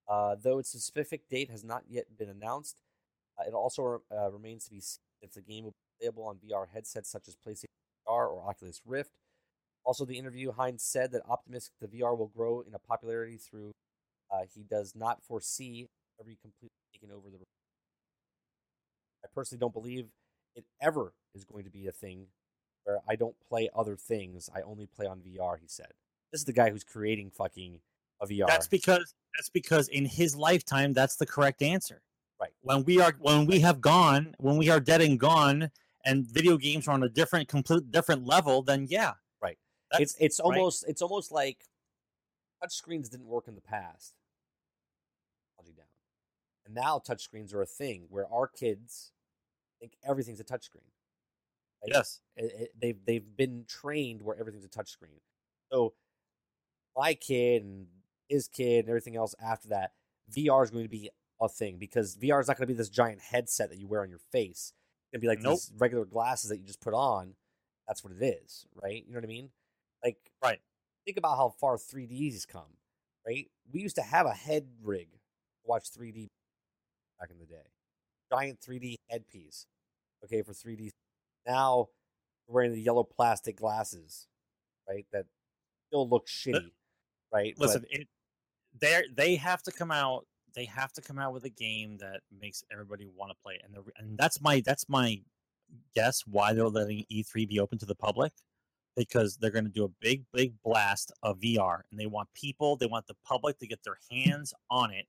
uh, 0.08 0.36
though 0.42 0.58
its 0.58 0.70
specific 0.70 1.28
date 1.28 1.50
has 1.50 1.64
not 1.64 1.82
yet 1.88 2.04
been 2.18 2.28
announced. 2.28 2.80
Uh, 3.38 3.44
it 3.46 3.54
also 3.54 4.02
uh, 4.12 4.30
remains 4.30 4.64
to 4.64 4.70
be 4.70 4.80
seen 4.80 4.98
if 5.22 5.32
the 5.32 5.42
game 5.42 5.64
will 5.64 5.72
be 5.72 6.00
playable 6.00 6.24
on 6.24 6.36
VR 6.36 6.66
headsets 6.72 7.10
such 7.10 7.28
as 7.28 7.36
PlayStation 7.36 7.66
VR 8.08 8.30
or 8.30 8.48
Oculus 8.48 8.80
Rift. 8.86 9.10
Also, 9.84 10.04
the 10.04 10.18
interview 10.18 10.52
Hines 10.52 10.82
said 10.82 11.12
that 11.12 11.22
optimistic 11.28 11.72
the 11.80 11.86
VR 11.86 12.16
will 12.16 12.28
grow 12.28 12.60
in 12.60 12.74
a 12.74 12.78
popularity 12.78 13.36
through 13.36 13.72
uh, 14.32 14.44
he 14.54 14.62
does 14.62 14.94
not 14.94 15.22
foresee 15.22 15.88
every 16.20 16.36
completely 16.40 16.70
taking 16.94 17.10
over 17.10 17.28
the. 17.30 17.38
I 19.24 19.28
personally 19.34 19.60
don't 19.60 19.74
believe 19.74 20.06
it 20.54 20.64
ever 20.80 21.12
is 21.34 21.44
going 21.44 21.64
to 21.64 21.70
be 21.70 21.86
a 21.86 21.92
thing 21.92 22.26
where 22.84 22.98
I 23.08 23.16
don't 23.16 23.36
play 23.48 23.68
other 23.74 23.96
things. 23.96 24.48
I 24.54 24.62
only 24.62 24.86
play 24.86 25.06
on 25.06 25.20
VR. 25.20 25.58
He 25.60 25.66
said. 25.68 25.92
This 26.32 26.42
is 26.42 26.44
the 26.44 26.52
guy 26.52 26.70
who's 26.70 26.84
creating 26.84 27.30
fucking 27.30 27.80
a 28.20 28.26
VR. 28.26 28.46
That's 28.46 28.68
because 28.68 29.14
that's 29.36 29.48
because 29.48 29.88
in 29.88 30.04
his 30.04 30.36
lifetime, 30.36 30.92
that's 30.92 31.16
the 31.16 31.26
correct 31.26 31.62
answer. 31.62 32.02
Right. 32.40 32.52
When 32.62 32.84
we 32.84 33.00
are 33.00 33.14
when 33.18 33.46
we 33.46 33.60
have 33.60 33.80
gone, 33.80 34.34
when 34.38 34.56
we 34.56 34.70
are 34.70 34.80
dead 34.80 35.00
and 35.02 35.18
gone, 35.18 35.70
and 36.04 36.24
video 36.26 36.56
games 36.56 36.88
are 36.88 36.92
on 36.92 37.02
a 37.02 37.08
different, 37.08 37.48
complete 37.48 37.90
different 37.90 38.26
level, 38.26 38.62
then 38.62 38.86
yeah. 38.88 39.12
Right. 39.42 39.58
That's, 39.90 40.02
it's 40.02 40.16
it's 40.20 40.40
right? 40.40 40.56
almost 40.56 40.84
it's 40.88 41.02
almost 41.02 41.32
like 41.32 41.58
touch 42.62 42.74
screens 42.74 43.08
didn't 43.08 43.26
work 43.26 43.48
in 43.48 43.54
the 43.54 43.60
past. 43.60 44.14
Technology 46.74 47.02
down. 47.06 47.06
And 47.06 47.08
now 47.08 47.14
touchscreens 47.14 47.54
are 47.54 47.62
a 47.62 47.66
thing 47.66 48.06
where 48.08 48.26
our 48.32 48.46
kids 48.48 49.12
think 49.80 49.92
everything's 50.06 50.40
a 50.40 50.44
touch 50.44 50.64
screen. 50.64 50.84
Right? 51.82 51.92
yes. 51.94 52.20
It- 52.36 52.52
it- 52.62 52.70
they've 52.80 53.04
they've 53.04 53.36
been 53.36 53.64
trained 53.66 54.22
where 54.22 54.36
everything's 54.38 54.64
a 54.64 54.68
touchscreen. 54.68 55.20
So 55.72 55.94
my 56.96 57.14
kid 57.14 57.62
and 57.62 57.86
his 58.28 58.48
kid 58.48 58.80
and 58.80 58.88
everything 58.88 59.16
else 59.16 59.34
after 59.40 59.68
that, 59.68 59.94
VR 60.30 60.62
is 60.64 60.70
going 60.70 60.84
to 60.84 60.90
be 60.90 61.10
a 61.40 61.48
thing 61.48 61.78
because 61.78 62.16
VR 62.16 62.40
is 62.40 62.48
not 62.48 62.56
going 62.58 62.66
to 62.68 62.72
be 62.74 62.76
this 62.76 62.90
giant 62.90 63.20
headset 63.20 63.70
that 63.70 63.78
you 63.78 63.86
wear 63.88 64.02
on 64.02 64.10
your 64.10 64.18
face. 64.18 64.74
It's 64.74 65.12
going 65.12 65.20
to 65.20 65.24
be 65.24 65.28
like 65.28 65.40
Nope. 65.40 65.54
these 65.54 65.72
regular 65.78 66.04
glasses 66.04 66.50
that 66.50 66.58
you 66.58 66.66
just 66.66 66.80
put 66.80 66.92
on. 66.94 67.34
That's 67.88 68.04
what 68.04 68.12
it 68.12 68.22
is, 68.22 68.66
right? 68.74 69.02
You 69.06 69.12
know 69.14 69.18
what 69.18 69.24
I 69.24 69.28
mean? 69.28 69.50
Like, 70.04 70.30
Right. 70.42 70.60
Think 71.06 71.16
about 71.16 71.36
how 71.36 71.48
far 71.48 71.76
3Ds 71.78 72.34
has 72.34 72.44
come, 72.46 72.76
right? 73.26 73.50
We 73.72 73.80
used 73.80 73.96
to 73.96 74.02
have 74.02 74.26
a 74.26 74.34
head 74.34 74.68
rig 74.82 75.10
to 75.12 75.18
watch 75.64 75.90
3D 75.90 76.30
back 77.20 77.30
in 77.30 77.38
the 77.38 77.46
day, 77.46 77.70
giant 78.32 78.60
3D 78.60 78.96
headpiece, 79.08 79.66
okay, 80.24 80.42
for 80.42 80.52
3D. 80.52 80.90
Now 81.46 81.88
wearing 82.48 82.72
the 82.72 82.80
yellow 82.80 83.04
plastic 83.04 83.56
glasses, 83.56 84.26
right? 84.88 85.06
That 85.12 85.26
still 85.88 86.08
look 86.08 86.26
shitty, 86.26 86.70
right? 87.32 87.54
But- 87.56 87.66
Listen, 87.66 87.84
it 87.90 88.08
they 88.80 89.02
they 89.14 89.36
have 89.36 89.62
to 89.64 89.72
come 89.72 89.90
out. 89.90 90.26
They 90.54 90.64
have 90.64 90.92
to 90.94 91.00
come 91.00 91.18
out 91.18 91.32
with 91.32 91.44
a 91.44 91.50
game 91.50 91.98
that 91.98 92.20
makes 92.40 92.64
everybody 92.72 93.06
want 93.06 93.30
to 93.30 93.36
play, 93.42 93.54
it. 93.54 93.62
and 93.64 93.74
the, 93.74 93.82
and 93.98 94.18
that's 94.18 94.40
my 94.40 94.62
that's 94.64 94.88
my 94.88 95.20
guess 95.94 96.22
why 96.26 96.52
they're 96.52 96.68
letting 96.68 97.04
E3 97.12 97.48
be 97.48 97.60
open 97.60 97.78
to 97.78 97.86
the 97.86 97.94
public 97.94 98.32
because 98.96 99.36
they're 99.36 99.52
going 99.52 99.64
to 99.64 99.70
do 99.70 99.84
a 99.84 99.88
big 100.00 100.24
big 100.32 100.54
blast 100.64 101.12
of 101.22 101.38
VR, 101.38 101.80
and 101.90 102.00
they 102.00 102.06
want 102.06 102.28
people, 102.34 102.76
they 102.76 102.86
want 102.86 103.06
the 103.06 103.14
public 103.24 103.58
to 103.58 103.66
get 103.66 103.82
their 103.84 103.98
hands 104.10 104.52
on 104.70 104.92
it, 104.92 105.06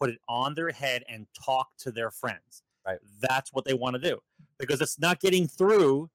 put 0.00 0.10
it 0.10 0.18
on 0.28 0.54
their 0.54 0.70
head, 0.70 1.04
and 1.08 1.26
talk 1.44 1.68
to 1.78 1.90
their 1.92 2.10
friends. 2.10 2.62
Right. 2.86 2.98
That's 3.20 3.52
what 3.52 3.64
they 3.66 3.74
want 3.74 3.94
to 3.96 4.00
do 4.00 4.18
because 4.58 4.80
it's 4.80 4.98
not 4.98 5.20
getting 5.20 5.46
through 5.46 6.08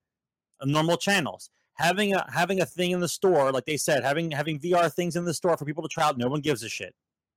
normal 0.64 0.98
channels 0.98 1.50
having 1.76 2.14
a 2.14 2.26
having 2.32 2.62
a 2.62 2.66
thing 2.66 2.92
in 2.92 3.00
the 3.02 3.08
store, 3.08 3.52
like 3.52 3.66
they 3.66 3.78
said, 3.78 4.04
having 4.04 4.32
having 4.32 4.60
VR 4.60 4.92
things 4.92 5.16
in 5.16 5.26
the 5.26 5.34
store 5.34 5.56
for 5.58 5.66
people 5.66 5.84
to 5.84 5.90
try 5.90 6.06
out, 6.06 6.18
no 6.18 6.28
one 6.28 6.42
gives 6.42 6.64
a 6.64 6.70
shit. 6.70 6.96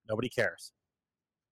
Nobody 0.09 0.29
cares. 0.29 0.73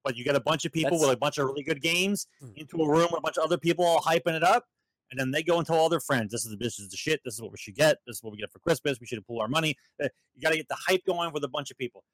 But 0.05 0.17
you 0.17 0.23
get 0.25 0.37
a 0.37 0.41
bunch 0.41 0.65
of 0.65 0.73
people 0.73 0.93
That's- 0.93 1.09
with 1.09 1.17
a 1.17 1.19
bunch 1.19 1.37
of 1.39 1.47
really 1.49 1.65
good 1.65 1.83
games 1.83 2.29
Hmm. 2.41 2.53
into 2.57 2.81
a 2.81 2.89
room 2.89 3.09
with 3.11 3.19
a 3.19 3.21
bunch 3.21 3.37
of 3.37 3.45
other 3.45 3.59
people 3.59 3.85
all 3.85 4.01
hyping 4.01 4.35
it 4.37 4.45
up, 4.45 4.65
and 5.11 5.19
then 5.21 5.33
they 5.33 5.43
go 5.43 5.59
and 5.59 5.67
tell 5.67 5.77
all 5.77 5.89
their 5.89 6.01
friends, 6.01 6.31
"This 6.33 6.45
is 6.45 6.53
the 6.53 6.57
this 6.57 6.79
is 6.79 6.89
the 6.89 6.97
shit. 6.97 7.21
This 7.25 7.35
is 7.35 7.43
what 7.43 7.51
we 7.51 7.59
should 7.59 7.75
get. 7.75 7.99
This 8.07 8.17
is 8.19 8.23
what 8.23 8.31
we 8.33 8.39
get 8.39 8.51
for 8.53 8.61
Christmas. 8.61 9.01
We 9.01 9.07
should 9.07 9.25
pool 9.27 9.41
our 9.41 9.49
money." 9.49 9.77
Uh, 10.03 10.09
You 10.35 10.41
got 10.43 10.51
to 10.51 10.57
get 10.57 10.69
the 10.69 10.79
hype 10.87 11.05
going 11.05 11.33
with 11.33 11.43
a 11.45 11.49
bunch 11.49 11.71
of 11.73 11.77
people. 11.77 12.05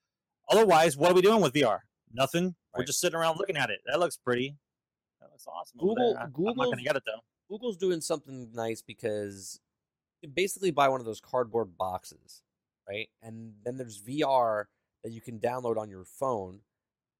Otherwise, 0.48 0.96
what 0.96 1.10
are 1.10 1.14
we 1.14 1.20
doing 1.22 1.40
with 1.42 1.52
VR? 1.52 1.80
Nothing. 2.12 2.54
We're 2.76 2.84
just 2.84 3.00
sitting 3.00 3.18
around 3.18 3.36
looking 3.38 3.56
at 3.56 3.70
it. 3.70 3.80
That 3.86 4.00
looks 4.00 4.16
pretty. 4.16 4.56
That 5.20 5.30
looks 5.30 5.46
awesome. 5.46 5.78
Google-. 5.78 6.16
I- 6.16 6.22
I'm 6.22 6.30
not 6.30 6.32
Google's- 6.32 6.80
get 6.82 6.96
it 6.96 7.02
though. 7.06 7.20
Google's 7.48 7.76
doing 7.76 8.00
something 8.00 8.50
nice 8.52 8.80
because 8.82 9.60
you 10.22 10.28
basically 10.28 10.70
buy 10.70 10.88
one 10.88 11.00
of 11.00 11.06
those 11.06 11.20
cardboard 11.20 11.76
boxes, 11.76 12.42
right? 12.88 13.10
And 13.22 13.54
then 13.64 13.76
there's 13.76 14.00
VR 14.00 14.68
that 15.02 15.10
you 15.12 15.20
can 15.20 15.38
download 15.38 15.76
on 15.76 15.90
your 15.90 16.04
phone, 16.04 16.60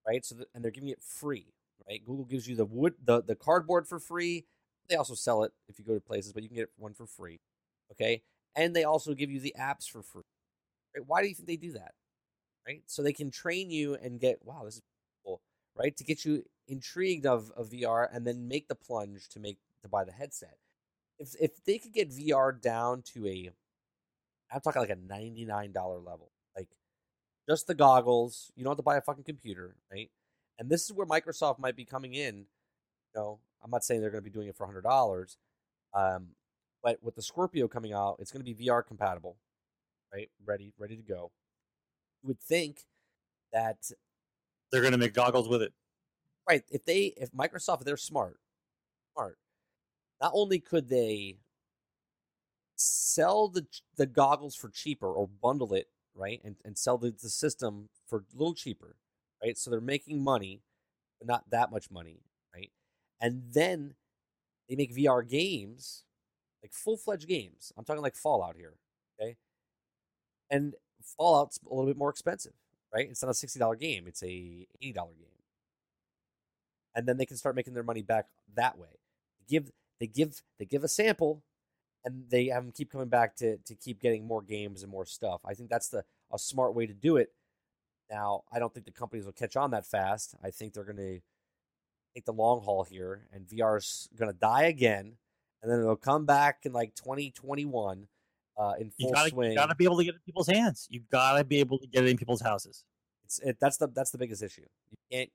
right? 0.06 0.24
So 0.24 0.36
that, 0.36 0.48
and 0.55 0.64
they're 0.64 0.70
giving 0.70 0.89
it 0.89 1.02
free, 1.02 1.52
right? 1.86 2.02
Google 2.05 2.24
gives 2.24 2.47
you 2.48 2.56
the 2.56 2.64
wood 2.64 2.94
the 3.05 3.23
the 3.23 3.36
cardboard 3.36 3.86
for 3.86 3.98
free. 3.98 4.47
They 4.89 4.97
also 4.97 5.14
sell 5.14 5.43
it 5.44 5.52
if 5.69 5.78
you 5.78 5.85
go 5.85 5.94
to 5.94 6.01
places, 6.01 6.32
but 6.32 6.43
you 6.43 6.48
can 6.48 6.56
get 6.56 6.70
one 6.77 6.94
for 6.94 7.06
free. 7.06 7.40
Okay? 7.93 8.23
And 8.56 8.74
they 8.74 8.85
also 8.85 9.14
give 9.14 9.31
you 9.31 9.40
the 9.40 9.55
apps 9.59 9.89
for 9.89 10.02
free. 10.02 10.23
Right? 10.97 11.06
Why 11.06 11.23
do 11.23 11.28
you 11.28 11.35
think 11.35 11.48
they 11.48 11.56
do 11.56 11.73
that? 11.73 11.94
Right? 12.67 12.83
So 12.87 13.03
they 13.03 13.13
can 13.13 13.31
train 13.31 13.71
you 13.71 13.95
and 13.97 14.21
get 14.21 14.45
wow, 14.45 14.63
this 14.65 14.77
is 14.77 14.83
cool, 15.25 15.41
right? 15.77 15.97
To 15.97 16.05
get 16.05 16.25
you 16.25 16.45
intrigued 16.69 17.27
of, 17.27 17.51
of 17.57 17.71
VR 17.71 18.09
and 18.13 18.27
then 18.27 18.49
make 18.49 18.69
the 18.69 18.75
plunge 18.75 19.29
to 19.31 19.41
make 19.41 19.59
to 19.83 19.89
buy 19.89 20.05
the 20.05 20.13
headset. 20.13 20.57
If 21.19 21.35
if 21.41 21.65
they 21.65 21.79
could 21.79 21.93
get 21.93 22.11
VR 22.11 22.61
down 22.61 23.03
to 23.15 23.27
a 23.27 23.51
I'm 24.53 24.61
talking 24.61 24.81
like 24.83 24.91
a 24.91 24.97
ninety 24.97 25.45
nine 25.45 25.73
dollar 25.73 25.99
level, 25.99 26.31
like 26.57 26.69
just 27.49 27.67
the 27.67 27.75
goggles, 27.75 28.53
you 28.57 28.65
don't 28.65 28.73
have 28.73 28.79
to 28.79 28.83
buy 28.83 28.97
a 28.97 29.03
fucking 29.03 29.25
computer, 29.25 29.77
right? 29.93 30.11
And 30.59 30.71
this 30.71 30.85
is 30.85 30.93
where 30.93 31.07
Microsoft 31.07 31.59
might 31.59 31.77
be 31.77 31.85
coming 31.85 32.15
in. 32.15 32.37
You 32.39 33.21
know, 33.21 33.41
I'm 33.63 33.71
not 33.71 33.85
saying 33.85 34.01
they're 34.01 34.11
going 34.11 34.25
to 34.25 34.31
be 34.31 34.35
doing 34.35 34.49
it 34.49 34.57
for 34.57 34.67
hundred 34.67 34.83
dollars, 34.85 35.37
um, 35.95 36.29
but 36.83 36.99
with 37.03 37.17
the 37.17 37.23
Scorpio 37.23 37.69
coming 37.69 37.93
out, 37.93 38.17
it's 38.21 38.33
going 38.33 38.45
to 38.45 38.55
be 38.55 38.67
VR 38.67 38.87
compatible, 38.87 39.37
right? 40.13 40.31
Ready, 40.45 40.73
ready 40.79 40.97
to 40.97 41.03
go. 41.03 41.33
Would 42.24 42.40
think 42.40 42.85
that 43.53 43.90
They're 44.70 44.81
going 44.81 44.93
to 44.93 44.99
make 44.99 45.15
goggles 45.15 45.49
with 45.49 45.62
it. 45.62 45.73
right 46.49 46.62
if 46.70 46.85
they 46.85 47.07
if 47.16 47.31
microsoft 47.32 47.81
if 47.81 47.85
they're 47.85 47.97
smart 47.97 48.39
smart 49.15 49.39
not 50.20 50.32
only 50.35 50.59
could 50.61 50.89
they 50.89 51.36
sell 52.77 53.49
the 53.49 53.66
the 53.97 54.07
goggles 54.07 54.55
for 54.57 54.69
cheaper 54.69 55.07
or 55.12 55.28
bundle 55.28 55.74
it 55.74 55.89
right 56.15 56.40
and, 56.44 56.57
and 56.65 56.77
sell 56.77 56.99
the, 56.99 57.11
the 57.23 57.28
system 57.28 57.89
for 58.07 58.19
a 58.20 58.36
little 58.36 58.55
cheaper 58.55 58.97
right 59.43 59.57
so 59.59 59.70
they're 59.70 59.81
making 59.81 60.23
money 60.23 60.62
but 61.19 61.28
not 61.28 61.49
that 61.51 61.70
much 61.70 61.90
money 61.90 62.20
right 62.55 62.70
and 63.20 63.43
then 63.53 63.94
they 64.69 64.77
make 64.77 64.94
vr 64.94 65.28
games 65.28 66.05
like 66.62 66.73
full-fledged 66.73 67.28
games 67.28 67.73
i'm 67.77 67.85
talking 67.85 68.03
like 68.03 68.16
fallout 68.16 68.57
here 68.57 68.74
okay 69.20 69.36
and 70.51 70.74
fallout's 71.05 71.59
a 71.70 71.74
little 71.74 71.91
bit 71.91 71.97
more 71.97 72.11
expensive 72.11 72.53
right 72.95 73.09
it's 73.11 73.23
not 73.23 73.31
a 73.31 73.35
$60 73.35 73.79
game 73.79 74.05
it's 74.07 74.23
a 74.23 74.66
$80 74.83 74.95
game 74.95 75.33
and 76.95 77.07
then 77.07 77.16
they 77.16 77.27
can 77.27 77.37
start 77.37 77.57
making 77.57 77.74
their 77.74 77.83
money 77.83 78.03
back 78.03 78.27
that 78.55 78.79
way. 78.79 78.89
They 79.39 79.45
Give 79.49 79.70
they 80.01 80.07
give 80.07 80.43
they 80.59 80.65
give 80.65 80.85
a 80.85 80.89
sample, 80.89 81.43
and 82.05 82.24
they 82.29 82.47
have 82.47 82.65
them 82.65 82.73
keep 82.73 82.91
coming 82.91 83.09
back 83.09 83.37
to 83.37 83.59
to 83.59 83.74
keep 83.74 84.01
getting 84.01 84.27
more 84.27 84.43
games 84.43 84.83
and 84.83 84.91
more 84.91 85.07
stuff. 85.07 85.41
I 85.45 85.55
think 85.55 85.70
that's 85.70 85.89
the 85.89 86.05
a 86.33 86.39
smart 86.39 86.74
way 86.74 86.87
to 86.87 86.95
do 86.95 87.16
it. 87.16 87.31
Now, 88.11 88.43
I 88.53 88.59
don't 88.59 88.73
think 88.73 88.87
the 88.87 88.93
companies 88.93 89.24
will 89.24 89.33
catch 89.33 89.57
on 89.57 89.70
that 89.70 89.87
fast. 89.87 90.35
I 90.43 90.51
think 90.51 90.74
they're 90.74 90.85
going 90.85 90.97
to 90.97 91.20
take 92.15 92.24
the 92.27 92.33
long 92.33 92.62
haul 92.62 92.85
here, 92.85 93.29
and 93.33 93.47
VR 93.47 93.79
is 93.79 94.09
going 94.16 94.31
to 94.31 94.39
die 94.39 94.65
again, 94.65 95.16
and 95.62 95.70
then 95.73 95.81
it'll 95.81 95.97
come 95.97 96.27
back 96.27 96.61
in 96.65 96.73
like 96.73 96.95
2021 96.95 98.09
uh, 98.63 98.75
in 98.79 98.91
full 98.91 99.09
You 99.09 99.13
gotta, 99.15 99.31
swing. 99.31 99.51
you 99.51 99.57
gotta 99.57 99.75
be 99.75 99.85
able 99.85 99.99
to 99.99 100.05
get 100.05 100.15
it 100.15 100.17
in 100.17 100.23
people's 100.27 100.47
hands. 100.49 100.87
You 100.91 101.01
gotta 101.11 101.45
be 101.45 101.59
able 101.61 101.79
to 101.79 101.87
get 101.87 102.05
it 102.05 102.11
in 102.11 102.17
people's 102.17 102.41
houses. 102.43 102.85
It's 103.25 103.39
it, 103.41 103.57
that's 103.61 103.77
the 103.77 103.89
that's 103.89 104.11
the 104.11 104.19
biggest 104.19 104.43
issue. 104.43 104.63
You 104.91 104.97
can't. 105.11 105.31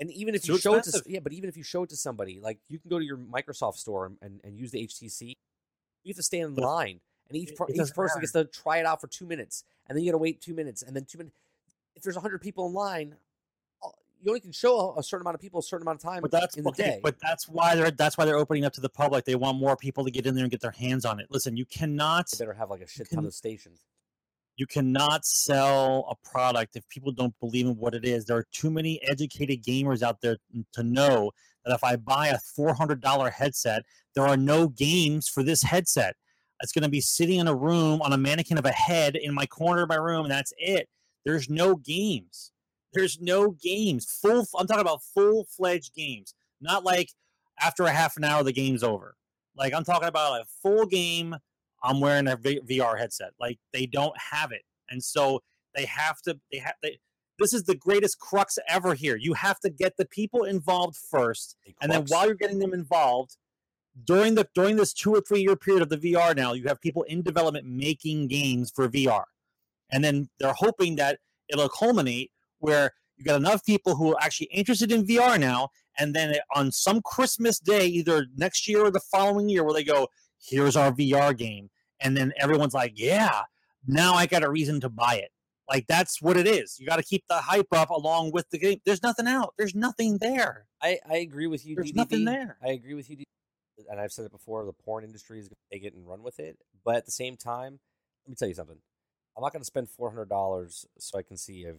And 0.00 0.10
even 0.10 0.34
if 0.34 0.40
It's 0.40 0.48
you 0.48 0.58
show 0.58 0.74
it 0.74 0.84
to 0.84 1.02
yeah, 1.06 1.20
but 1.20 1.32
even 1.32 1.48
if 1.48 1.56
you 1.56 1.62
show 1.62 1.82
it 1.84 1.90
to 1.90 1.96
somebody, 1.96 2.40
like 2.40 2.58
you 2.68 2.78
can 2.78 2.88
go 2.90 2.98
to 2.98 3.04
your 3.04 3.18
Microsoft 3.18 3.76
store 3.76 4.06
and, 4.06 4.16
and, 4.20 4.40
and 4.42 4.58
use 4.58 4.70
the 4.72 4.84
HTC, 4.86 5.28
you 6.02 6.10
have 6.10 6.16
to 6.16 6.22
stand 6.22 6.48
in 6.48 6.54
But 6.54 6.64
line, 6.64 7.00
and 7.28 7.36
each 7.38 7.50
it- 7.50 7.56
per, 7.56 7.66
it 7.68 7.76
each 7.76 7.94
person 7.94 8.20
gets 8.20 8.32
to 8.32 8.44
try 8.46 8.78
it 8.78 8.86
out 8.86 9.00
for 9.00 9.06
two 9.06 9.26
minutes, 9.26 9.64
and 9.88 9.96
then 9.96 10.02
you 10.04 10.10
got 10.10 10.16
to 10.16 10.18
wait 10.22 10.40
two 10.40 10.54
minutes, 10.54 10.82
and 10.82 10.96
then 10.96 11.04
two 11.04 11.18
minutes. 11.18 11.36
If 11.94 12.02
there's 12.02 12.16
hundred 12.16 12.40
people 12.40 12.66
in 12.66 12.72
line, 12.72 13.16
you 14.22 14.30
only 14.30 14.40
can 14.40 14.52
show 14.52 14.94
a, 14.96 15.02
certain 15.02 15.24
amount 15.24 15.34
of 15.34 15.40
people 15.40 15.60
a 15.60 15.62
certain 15.62 15.86
amount 15.86 15.96
of 15.96 16.02
time 16.02 16.22
But 16.22 16.30
that's 16.30 16.56
in 16.56 16.64
the 16.64 16.70
okay, 16.70 16.82
day. 16.82 17.00
But 17.02 17.16
that's 17.20 17.48
why 17.48 17.74
they're 17.74 17.90
that's 17.90 18.16
why 18.16 18.24
they're 18.24 18.36
opening 18.38 18.64
up 18.64 18.72
to 18.74 18.80
the 18.80 18.88
public. 18.88 19.24
They 19.24 19.34
want 19.34 19.58
more 19.58 19.76
people 19.76 20.04
to 20.04 20.10
get 20.10 20.26
in 20.26 20.34
there 20.34 20.44
and 20.44 20.50
get 20.50 20.60
their 20.60 20.70
hands 20.70 21.04
on 21.04 21.20
it. 21.20 21.26
Listen, 21.30 21.56
you 21.56 21.66
cannot 21.66 22.30
they 22.30 22.44
better 22.44 22.54
have 22.56 22.70
like 22.70 22.80
a 22.80 22.86
shit 22.86 23.08
can- 23.08 23.16
ton 23.16 23.26
of 23.26 23.34
stations. 23.34 23.80
you 24.56 24.66
cannot 24.66 25.24
sell 25.24 26.06
a 26.08 26.28
product 26.28 26.76
if 26.76 26.88
people 26.88 27.10
don't 27.10 27.34
believe 27.40 27.66
in 27.66 27.76
what 27.76 27.94
it 27.94 28.04
is. 28.04 28.24
There 28.24 28.36
are 28.36 28.46
too 28.52 28.70
many 28.70 29.02
educated 29.02 29.64
gamers 29.64 30.02
out 30.02 30.20
there 30.20 30.36
to 30.74 30.82
know 30.82 31.32
that 31.64 31.74
if 31.74 31.82
I 31.82 31.96
buy 31.96 32.28
a 32.28 32.38
$400 32.38 33.32
headset, 33.32 33.82
there 34.14 34.26
are 34.26 34.36
no 34.36 34.68
games 34.68 35.28
for 35.28 35.42
this 35.42 35.62
headset. 35.62 36.16
It's 36.60 36.72
going 36.72 36.82
to 36.84 36.88
be 36.88 37.00
sitting 37.00 37.40
in 37.40 37.48
a 37.48 37.54
room 37.54 38.00
on 38.02 38.12
a 38.12 38.16
mannequin 38.16 38.58
of 38.58 38.64
a 38.66 38.72
head 38.72 39.16
in 39.16 39.34
my 39.34 39.46
corner 39.46 39.82
of 39.82 39.88
my 39.88 39.96
room, 39.96 40.24
and 40.26 40.30
that's 40.30 40.52
it. 40.58 40.88
There's 41.24 41.48
no 41.48 41.74
games. 41.74 42.51
There's 42.92 43.20
no 43.20 43.50
games. 43.50 44.04
Full. 44.04 44.46
I'm 44.58 44.66
talking 44.66 44.82
about 44.82 45.02
full 45.02 45.44
fledged 45.44 45.94
games, 45.94 46.34
not 46.60 46.84
like 46.84 47.10
after 47.60 47.84
a 47.84 47.92
half 47.92 48.16
an 48.16 48.24
hour 48.24 48.42
the 48.42 48.52
game's 48.52 48.82
over. 48.82 49.16
Like 49.56 49.74
I'm 49.74 49.84
talking 49.84 50.08
about 50.08 50.40
a 50.40 50.44
full 50.62 50.86
game 50.86 51.36
I'm 51.82 52.00
wearing 52.00 52.28
a 52.28 52.36
v- 52.36 52.60
VR 52.60 52.98
headset. 52.98 53.32
Like 53.40 53.58
they 53.72 53.86
don't 53.86 54.16
have 54.32 54.52
it, 54.52 54.62
and 54.88 55.02
so 55.02 55.42
they 55.74 55.84
have 55.86 56.20
to. 56.22 56.38
They 56.52 56.58
have. 56.58 56.74
They, 56.82 56.98
this 57.38 57.52
is 57.52 57.64
the 57.64 57.74
greatest 57.74 58.20
crux 58.20 58.58
ever 58.68 58.94
here. 58.94 59.16
You 59.16 59.34
have 59.34 59.58
to 59.60 59.70
get 59.70 59.96
the 59.96 60.04
people 60.04 60.44
involved 60.44 60.96
first, 60.96 61.56
and 61.80 61.90
then 61.90 62.04
while 62.08 62.26
you're 62.26 62.34
getting 62.34 62.60
them 62.60 62.72
involved, 62.72 63.36
during 64.04 64.34
the 64.36 64.46
during 64.54 64.76
this 64.76 64.92
two 64.92 65.14
or 65.14 65.20
three 65.20 65.40
year 65.40 65.56
period 65.56 65.82
of 65.82 65.88
the 65.88 65.98
VR 65.98 66.36
now, 66.36 66.52
you 66.52 66.64
have 66.68 66.80
people 66.80 67.02
in 67.04 67.22
development 67.22 67.66
making 67.66 68.28
games 68.28 68.70
for 68.74 68.88
VR, 68.88 69.24
and 69.90 70.04
then 70.04 70.28
they're 70.38 70.52
hoping 70.52 70.96
that 70.96 71.18
it'll 71.48 71.68
culminate 71.68 72.30
where 72.62 72.92
you 73.16 73.24
got 73.24 73.36
enough 73.36 73.64
people 73.64 73.96
who 73.96 74.12
are 74.12 74.20
actually 74.20 74.46
interested 74.46 74.90
in 74.90 75.06
VR 75.06 75.38
now, 75.38 75.68
and 75.98 76.14
then 76.14 76.34
on 76.54 76.72
some 76.72 77.02
Christmas 77.02 77.58
day, 77.58 77.86
either 77.86 78.26
next 78.36 78.66
year 78.66 78.84
or 78.84 78.90
the 78.90 79.00
following 79.00 79.48
year, 79.48 79.64
where 79.64 79.74
they 79.74 79.84
go, 79.84 80.08
"Here's 80.40 80.76
our 80.76 80.92
VR 80.92 81.36
game," 81.36 81.70
and 82.00 82.16
then 82.16 82.32
everyone's 82.38 82.74
like, 82.74 82.92
"Yeah, 82.96 83.42
now 83.86 84.14
I 84.14 84.26
got 84.26 84.42
a 84.42 84.50
reason 84.50 84.80
to 84.80 84.88
buy 84.88 85.16
it." 85.16 85.30
Like 85.68 85.86
that's 85.86 86.20
what 86.20 86.36
it 86.36 86.46
is. 86.46 86.78
You 86.78 86.86
got 86.86 86.96
to 86.96 87.02
keep 87.02 87.24
the 87.28 87.36
hype 87.36 87.72
up 87.72 87.90
along 87.90 88.32
with 88.32 88.48
the 88.50 88.58
game. 88.58 88.80
There's 88.84 89.02
nothing 89.02 89.26
out. 89.26 89.54
There's 89.56 89.74
nothing 89.74 90.18
there. 90.18 90.66
I, 90.82 90.98
I 91.08 91.18
agree 91.18 91.46
with 91.46 91.66
you. 91.66 91.76
There's 91.76 91.94
nothing 91.94 92.24
there. 92.24 92.56
I 92.62 92.70
agree 92.70 92.94
with 92.94 93.08
you, 93.10 93.18
and 93.90 94.00
I've 94.00 94.12
said 94.12 94.24
it 94.24 94.32
before. 94.32 94.64
The 94.64 94.72
porn 94.72 95.04
industry 95.04 95.38
is 95.38 95.48
going 95.48 95.56
to 95.70 95.76
take 95.76 95.84
it 95.84 95.94
and 95.94 96.06
run 96.06 96.22
with 96.22 96.38
it. 96.38 96.58
But 96.84 96.96
at 96.96 97.04
the 97.04 97.12
same 97.12 97.36
time, 97.36 97.78
let 98.24 98.30
me 98.30 98.36
tell 98.36 98.48
you 98.48 98.54
something. 98.54 98.78
I'm 99.36 99.42
not 99.42 99.52
going 99.52 99.62
to 99.62 99.66
spend 99.66 99.88
four 99.88 100.10
hundred 100.10 100.28
dollars 100.28 100.86
so 100.98 101.18
I 101.18 101.22
can 101.22 101.36
see 101.36 101.64
a 101.64 101.74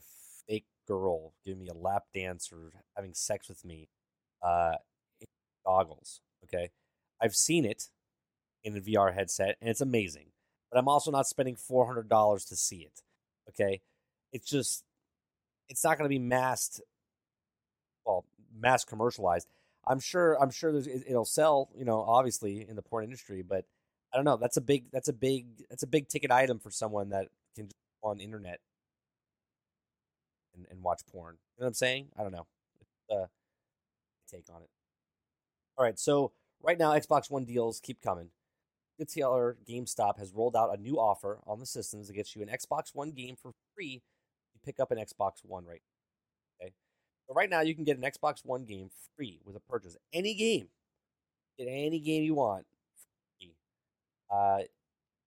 fake 0.48 0.66
girl 0.88 1.34
giving 1.46 1.60
me 1.62 1.70
a 1.70 1.74
lap 1.74 2.04
dance 2.14 2.52
or 2.52 2.72
having 2.96 3.14
sex 3.14 3.50
with 3.50 3.64
me, 3.66 3.90
uh, 4.44 4.76
in 5.22 5.28
goggles. 5.66 6.22
Okay, 6.46 6.72
I've 7.22 7.36
seen 7.36 7.66
it 7.66 7.90
in 8.64 8.78
a 8.78 8.82
VR 8.82 9.12
headset, 9.12 9.58
and 9.62 9.70
it's 9.70 9.82
amazing. 9.82 10.28
But 10.72 10.80
I'm 10.80 10.88
also 10.90 11.12
not 11.12 11.28
spending 11.28 11.56
four 11.56 11.86
hundred 11.88 12.10
dollars 12.10 12.46
to 12.46 12.56
see 12.56 12.78
it. 12.80 13.02
Okay, 13.50 13.82
it's 14.34 14.50
just 14.50 14.84
it's 15.70 15.84
not 15.84 15.98
going 15.98 16.06
to 16.06 16.14
be 16.14 16.20
massed 16.20 16.82
well 18.06 18.26
mass 18.56 18.84
commercialized 18.84 19.48
i'm 19.88 20.00
sure 20.00 20.42
i'm 20.42 20.50
sure 20.52 20.72
there's 20.72 20.88
it- 20.88 21.04
it'll 21.08 21.26
sell 21.26 21.70
you 21.76 21.86
know 21.86 22.02
obviously 22.02 22.68
in 22.68 22.76
the 22.76 22.82
porn 22.82 23.04
industry 23.04 23.42
but 23.42 23.66
i 24.14 24.18
don't 24.18 24.26
know 24.26 24.38
that's 24.38 24.58
a 24.58 24.62
big 24.62 24.86
that's 24.92 25.08
a 25.08 25.14
big 25.14 25.46
that's 25.70 25.84
a 25.84 25.88
big 25.88 26.08
ticket 26.08 26.32
item 26.32 26.60
for 26.60 26.70
someone 26.72 27.10
that 27.10 27.28
can 27.56 27.70
on 28.04 28.20
internet 28.20 28.60
and, 30.56 30.66
and 30.70 30.82
watch 30.82 31.02
porn 31.12 31.36
you 31.58 31.62
know 31.62 31.66
what 31.66 31.68
i'm 31.68 31.74
saying 31.74 32.08
i 32.18 32.24
don't 32.24 32.32
know 32.32 32.48
uh, 33.12 33.26
take 34.30 34.46
on 34.54 34.62
it 34.62 34.70
all 35.78 35.86
right 35.86 36.00
so 36.00 36.32
right 36.62 36.78
now 36.78 36.92
xbox 36.94 37.30
one 37.30 37.46
deals 37.46 37.80
keep 37.80 38.02
coming 38.02 38.30
retailer 39.00 39.58
GameStop 39.68 40.18
has 40.20 40.34
rolled 40.34 40.56
out 40.56 40.78
a 40.78 40.82
new 40.82 41.00
offer 41.00 41.40
on 41.46 41.60
the 41.60 41.66
systems 41.66 42.08
that 42.08 42.14
gets 42.14 42.36
you 42.36 42.42
an 42.42 42.50
Xbox 42.50 42.94
One 42.94 43.12
game 43.12 43.36
for 43.42 43.52
free. 43.76 44.02
You 44.54 44.60
pick 44.64 44.80
up 44.80 44.92
an 44.92 44.98
Xbox 44.98 45.40
One 45.44 45.66
right. 45.66 45.82
Okay, 46.62 46.74
so 47.28 47.34
right 47.34 47.50
now 47.50 47.62
you 47.62 47.76
can 47.76 47.84
get 47.84 47.98
an 47.98 48.04
Xbox 48.04 48.46
One 48.46 48.66
game 48.66 48.90
free 49.16 49.40
with 49.46 49.56
a 49.56 49.60
purchase. 49.60 49.98
Any 50.12 50.34
game, 50.34 50.68
get 51.58 51.68
any 51.68 52.00
game 52.00 52.24
you 52.24 52.36
want. 52.36 52.66
Free. 53.40 53.56
Uh, 54.32 54.60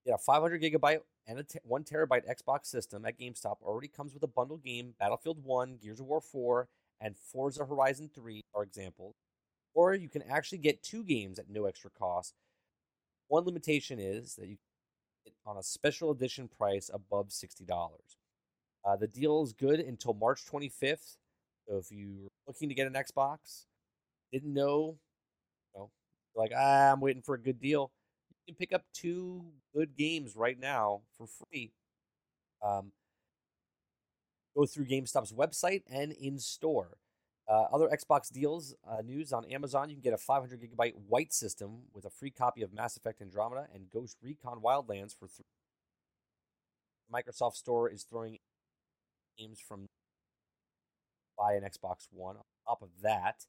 get 0.05 0.15
a 0.15 0.19
500 0.19 0.62
gigabyte 0.62 1.01
and 1.27 1.39
a 1.39 1.44
t- 1.44 1.59
one 1.65 1.85
terabyte 1.85 2.28
Xbox 2.28 2.66
system 2.66 3.05
at 3.05 3.19
GameStop. 3.19 3.57
Already 3.62 3.89
comes 3.89 4.15
with 4.15 4.23
a 4.23 4.28
bundle 4.28 4.59
game: 4.59 4.94
Battlefield 4.98 5.43
One, 5.44 5.78
Gears 5.82 6.01
of 6.01 6.07
War 6.07 6.20
Four, 6.20 6.69
and 7.01 7.16
Forza 7.16 7.65
Horizon 7.65 8.11
Three 8.15 8.44
are 8.55 8.62
examples. 8.62 9.16
Or 9.74 9.94
you 9.94 10.09
can 10.09 10.23
actually 10.23 10.59
get 10.59 10.82
two 10.82 11.05
games 11.05 11.39
at 11.39 11.51
no 11.51 11.66
extra 11.66 11.90
cost. 11.90 12.35
One 13.28 13.44
limitation 13.44 13.98
is 13.98 14.35
that 14.36 14.47
you 14.48 14.57
get 15.24 15.32
it 15.32 15.35
on 15.44 15.57
a 15.59 15.62
special 15.62 16.11
edition 16.11 16.48
price 16.48 16.90
above 16.93 17.32
sixty 17.32 17.65
dollars. 17.65 18.16
Uh, 18.85 18.97
the 18.97 19.09
deal 19.09 19.43
is 19.43 19.53
good 19.53 19.81
until 19.81 20.15
March 20.15 20.47
twenty 20.47 20.69
fifth. 20.69 21.16
So 21.69 21.78
if 21.78 21.90
you're 21.90 22.28
looking 22.47 22.69
to 22.69 22.74
get 22.74 22.86
an 22.86 22.93
Xbox, 22.94 23.65
didn't 24.32 24.55
know, 24.55 24.97
you 25.74 25.81
know, 25.81 25.90
like 26.36 26.53
ah, 26.57 26.93
I'm 26.93 27.01
waiting 27.01 27.23
for 27.23 27.35
a 27.35 27.40
good 27.43 27.59
deal. 27.61 27.90
You 28.47 28.55
can 28.55 28.59
pick 28.59 28.73
up 28.73 28.85
two 28.94 29.44
good 29.74 29.97
games 29.97 30.36
right 30.36 30.59
now 30.59 31.01
for 31.18 31.27
free. 31.27 31.73
Um, 32.62 32.93
go 34.56 34.66
through 34.66 34.86
GameStop's 34.86 35.32
website 35.32 35.82
and 35.90 36.12
in 36.12 36.39
store. 36.39 36.98
Uh, 37.48 37.64
other 37.73 37.89
Xbox 37.89 38.32
deals 38.32 38.74
uh, 38.89 39.02
news 39.02 39.32
on 39.32 39.44
Amazon: 39.47 39.89
you 39.89 39.97
can 39.97 40.02
get 40.02 40.12
a 40.12 40.18
500 40.18 40.60
gigabyte 40.60 40.94
white 41.09 41.32
system 41.32 41.82
with 41.93 42.05
a 42.05 42.10
free 42.10 42.31
copy 42.31 42.62
of 42.62 42.73
Mass 42.73 42.97
Effect 42.97 43.20
Andromeda 43.20 43.66
and 43.74 43.90
Ghost 43.90 44.16
Recon 44.23 44.60
Wildlands 44.60 45.16
for 45.16 45.27
three. 45.27 45.44
Microsoft 47.12 47.55
Store 47.55 47.89
is 47.90 48.05
throwing 48.05 48.39
games 49.39 49.60
from 49.60 49.86
buy 51.36 51.55
an 51.55 51.62
Xbox 51.62 52.06
One. 52.10 52.36
On 52.36 52.43
top 52.66 52.82
of 52.82 52.89
that, 53.02 53.47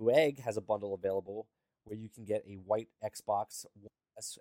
Newegg 0.00 0.40
has 0.40 0.56
a 0.56 0.60
bundle 0.60 0.94
available 0.94 1.46
where 1.84 1.98
you 1.98 2.08
can 2.08 2.24
get 2.24 2.44
a 2.48 2.54
white 2.54 2.88
Xbox 3.04 3.64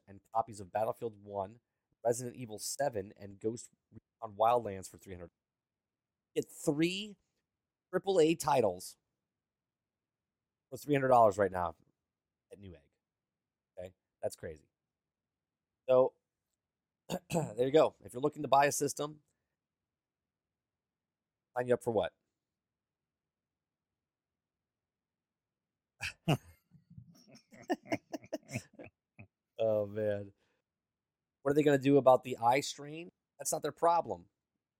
And 0.07 0.19
copies 0.33 0.59
of 0.59 0.71
Battlefield 0.71 1.13
One, 1.23 1.55
Resident 2.05 2.35
Evil 2.35 2.59
Seven, 2.59 3.13
and 3.19 3.39
Ghost 3.39 3.69
Recon 3.93 4.35
Wildlands 4.39 4.89
for 4.89 4.97
300. 4.97 5.29
Get 6.35 6.45
three 6.65 7.15
AAA 7.91 8.35
titles 8.35 8.97
for 10.69 10.77
three 10.77 10.93
hundred 10.93 11.09
dollars 11.09 11.37
right 11.37 11.51
now 11.51 11.75
at 12.51 12.59
Newegg. 12.61 12.83
Okay, 13.79 13.91
that's 14.21 14.35
crazy. 14.35 14.65
So 15.87 16.13
there 17.31 17.65
you 17.65 17.71
go. 17.71 17.95
If 18.03 18.13
you're 18.13 18.21
looking 18.21 18.41
to 18.43 18.47
buy 18.47 18.65
a 18.65 18.71
system, 18.71 19.17
sign 21.55 21.67
you 21.67 21.73
up 21.73 21.83
for 21.83 21.91
what? 21.91 22.11
oh 29.65 29.87
man, 29.87 30.31
what 31.41 31.51
are 31.51 31.53
they 31.53 31.63
going 31.63 31.77
to 31.77 31.83
do 31.83 31.97
about 31.97 32.23
the 32.23 32.37
eye 32.43 32.61
strain? 32.61 33.09
That's 33.39 33.51
not 33.51 33.61
their 33.61 33.71
problem. 33.71 34.25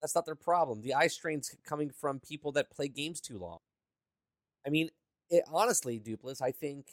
That's 0.02 0.16
not 0.16 0.26
their 0.26 0.36
problem. 0.36 0.82
The 0.82 0.94
eye 0.94 1.08
strain's 1.08 1.56
coming 1.66 1.90
from 1.90 2.20
people 2.20 2.52
that 2.54 2.70
play 2.70 2.88
games 2.88 3.20
too 3.20 3.38
long. 3.40 3.58
I 4.66 4.70
mean, 4.70 4.90
it, 5.30 5.44
honestly, 5.52 6.00
Dupless, 6.00 6.42
I 6.42 6.52
think 6.52 6.86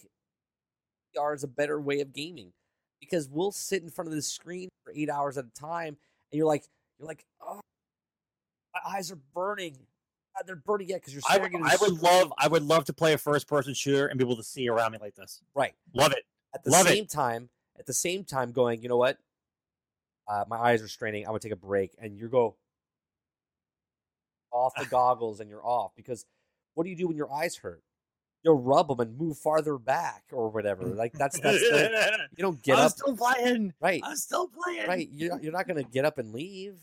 VR 1.17 1.35
is 1.35 1.45
a 1.45 1.49
better 1.49 1.81
way 1.81 2.01
of 2.01 2.13
gaming 2.13 2.53
because 3.01 3.29
we'll 3.29 3.53
sit 3.53 3.83
in 3.83 3.91
front 3.91 4.09
of 4.09 4.15
the 4.15 4.23
screen 4.23 4.69
for 4.85 4.93
eight 4.95 5.11
hours 5.11 5.37
at 5.37 5.45
a 5.45 5.61
time, 5.61 5.89
and 5.89 6.39
you're 6.39 6.47
like, 6.47 6.65
you're 6.99 7.09
like, 7.09 7.25
oh, 7.45 7.61
my 8.75 8.97
eyes 8.97 9.11
are 9.13 9.19
burning. 9.35 9.77
Uh, 10.39 10.43
they're 10.47 10.57
burning 10.57 10.89
yet 10.89 11.01
because 11.03 11.13
you're 11.13 11.23
I 11.29 11.37
would, 11.37 11.55
I 11.55 11.77
would 11.83 12.01
love 12.03 12.33
I 12.39 12.49
would 12.49 12.63
love 12.63 12.87
to 12.87 12.95
play 12.95 13.13
a 13.13 13.19
first 13.19 13.47
person 13.47 13.75
shooter 13.75 14.07
and 14.07 14.19
be 14.19 14.25
able 14.25 14.37
to 14.37 14.43
see 14.43 14.67
around 14.67 14.93
me 14.93 14.99
like 14.99 15.15
this. 15.15 15.43
right 15.55 15.75
Love 15.95 16.13
it. 16.13 16.25
at 16.55 16.65
the 16.65 16.71
Love 16.71 16.87
it. 16.87 16.91
same 16.91 17.07
time. 17.07 17.51
At 17.83 17.87
the 17.87 17.95
same 17.95 18.23
time, 18.23 18.53
going, 18.53 18.81
you 18.81 18.89
know 18.89 18.97
what? 18.97 19.19
Uh, 20.29 20.45
my 20.49 20.57
eyes 20.57 20.81
are 20.83 20.89
straining. 20.89 21.25
I'm 21.25 21.31
gonna 21.31 21.41
take 21.41 21.51
a 21.51 21.57
break, 21.57 21.97
and 21.99 22.17
you 22.17 22.29
go 22.29 22.55
off 24.53 24.73
the 24.79 24.85
goggles, 24.91 25.41
and 25.41 25.51
you're 25.51 25.67
off 25.67 25.91
because 25.97 26.25
what 26.75 26.85
do 26.85 26.91
you 26.91 26.97
do 26.97 27.09
when 27.09 27.17
your 27.17 27.33
eyes 27.33 27.57
hurt? 27.57 27.83
You'll 28.45 28.63
rub 28.63 28.87
them 28.87 29.01
and 29.01 29.19
move 29.19 29.37
farther 29.37 29.79
back 29.79 30.23
or 30.31 30.49
whatever. 30.49 30.85
Like 30.85 31.13
that's 31.15 31.41
that's 31.41 31.59
the, 31.59 32.29
you 32.37 32.43
don't 32.43 32.63
get 32.63 32.79
I'm 32.79 32.85
up 32.85 32.93
still 32.93 33.17
playing. 33.17 33.75
right. 33.81 34.01
I'm 34.05 34.15
still 34.15 34.47
playing. 34.47 34.87
right 34.87 35.09
you're 35.11 35.31
not, 35.31 35.43
you're 35.43 35.53
not 35.53 35.67
going 35.67 35.83
to 35.85 35.91
get 35.91 36.05
up 36.05 36.19
and 36.19 36.33
leave 36.33 36.77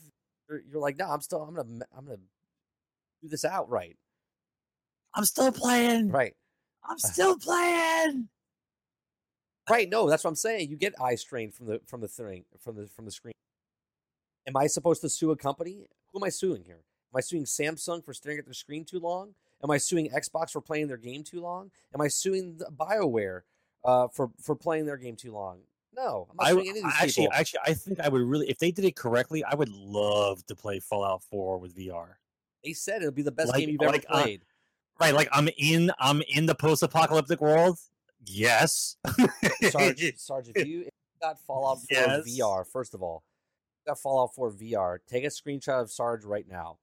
you're, 0.49 0.61
you're 0.69 0.81
like 0.81 0.97
no 0.97 1.05
i'm 1.05 1.21
still 1.21 1.41
i'm 1.43 1.55
going 1.55 1.79
to 1.79 1.85
i'm 1.97 2.05
going 2.05 2.17
to 2.17 2.23
do 3.21 3.29
this 3.29 3.45
out 3.45 3.69
right 3.69 3.95
I'm 5.15 5.23
still 5.23 5.51
playing. 5.53 6.09
right 6.11 6.33
I'm 6.83 6.97
still 6.99 7.37
playing. 7.37 8.27
Right 9.69 9.89
no 9.89 10.09
that's 10.09 10.23
what 10.23 10.29
i'm 10.29 10.35
saying 10.35 10.69
you 10.69 10.75
get 10.75 10.93
eye 11.01 11.15
strain 11.15 11.51
from 11.51 11.67
the 11.67 11.79
from 11.85 12.01
the 12.01 12.07
thing 12.07 12.43
from 12.59 12.75
the 12.75 12.87
from 12.87 13.05
the 13.05 13.11
screen. 13.11 13.33
Am 14.47 14.57
i 14.57 14.67
supposed 14.67 15.01
to 15.01 15.09
sue 15.09 15.31
a 15.31 15.35
company? 15.35 15.85
Who 16.11 16.19
am 16.19 16.23
i 16.23 16.29
suing 16.29 16.63
here? 16.63 16.83
Am 17.13 17.17
i 17.17 17.21
suing 17.21 17.45
samsung 17.45 18.03
for 18.03 18.13
staring 18.13 18.39
at 18.39 18.45
their 18.45 18.53
screen 18.53 18.83
too 18.85 18.99
long? 18.99 19.33
Am 19.63 19.69
i 19.71 19.77
suing 19.77 20.09
xbox 20.09 20.51
for 20.51 20.61
playing 20.61 20.87
their 20.87 20.97
game 20.97 21.23
too 21.23 21.41
long? 21.41 21.71
Am 21.93 22.01
i 22.01 22.07
suing 22.07 22.59
bioware 22.77 23.41
uh, 23.85 24.07
for 24.07 24.31
for 24.41 24.55
playing 24.55 24.85
their 24.85 24.97
game 24.97 25.15
too 25.15 25.31
long? 25.31 25.59
No 25.95 26.27
i'm 26.31 26.37
not 26.37 26.47
I, 26.47 26.51
suing 26.51 26.69
any 26.69 26.79
of 26.79 26.85
these 26.85 26.93
actually, 27.01 27.23
people. 27.25 27.37
actually, 27.39 27.59
I 27.65 27.73
think 27.73 27.99
I 27.99 28.09
would 28.09 28.21
really, 28.21 28.49
if 28.49 28.57
they 28.59 28.71
did 28.71 28.85
it 28.85 28.95
correctly, 28.95 29.43
I 29.43 29.55
would 29.55 29.69
love 29.69 30.45
to 30.47 30.55
play 30.55 30.79
Fallout 30.79 31.23
4 31.23 31.57
with 31.57 31.75
VR. 31.75 32.15
they 32.63 32.73
said 32.73 33.01
it'll 33.01 33.11
be 33.11 33.21
the 33.21 33.31
best 33.31 33.49
like- 33.49 33.59
game 33.59 33.69
you've 33.69 33.81
ever 33.81 33.91
like, 33.93 34.05
uh, 34.09 34.21
played. 34.23 34.41
Right, 34.99 35.13
like 35.13 35.29
I'm 35.31 35.49
in, 35.57 35.91
I'm 35.97 36.21
in 36.27 36.45
the 36.45 36.55
post-apocalyptic 36.55 37.39
world. 37.39 37.79
Yes. 38.25 38.97
Sarge, 39.69 40.13
Sarge, 40.17 40.49
if 40.55 40.65
you, 40.67 40.81
if 40.81 40.85
you 40.85 41.19
got 41.21 41.39
Fallout 41.45 41.77
4 41.79 41.85
Yes. 41.89 42.39
VR, 42.39 42.65
first 42.67 42.93
of 42.93 43.01
all, 43.01 43.23
you 43.85 43.91
got 43.91 43.99
Fallout 43.99 44.33
4 44.35 44.51
VR, 44.51 44.97
take 45.07 45.23
a 45.23 45.27
screenshot 45.27 45.81
of 45.81 45.91
Sarge 45.91 46.25
right 46.25 46.45
now. 46.47 46.77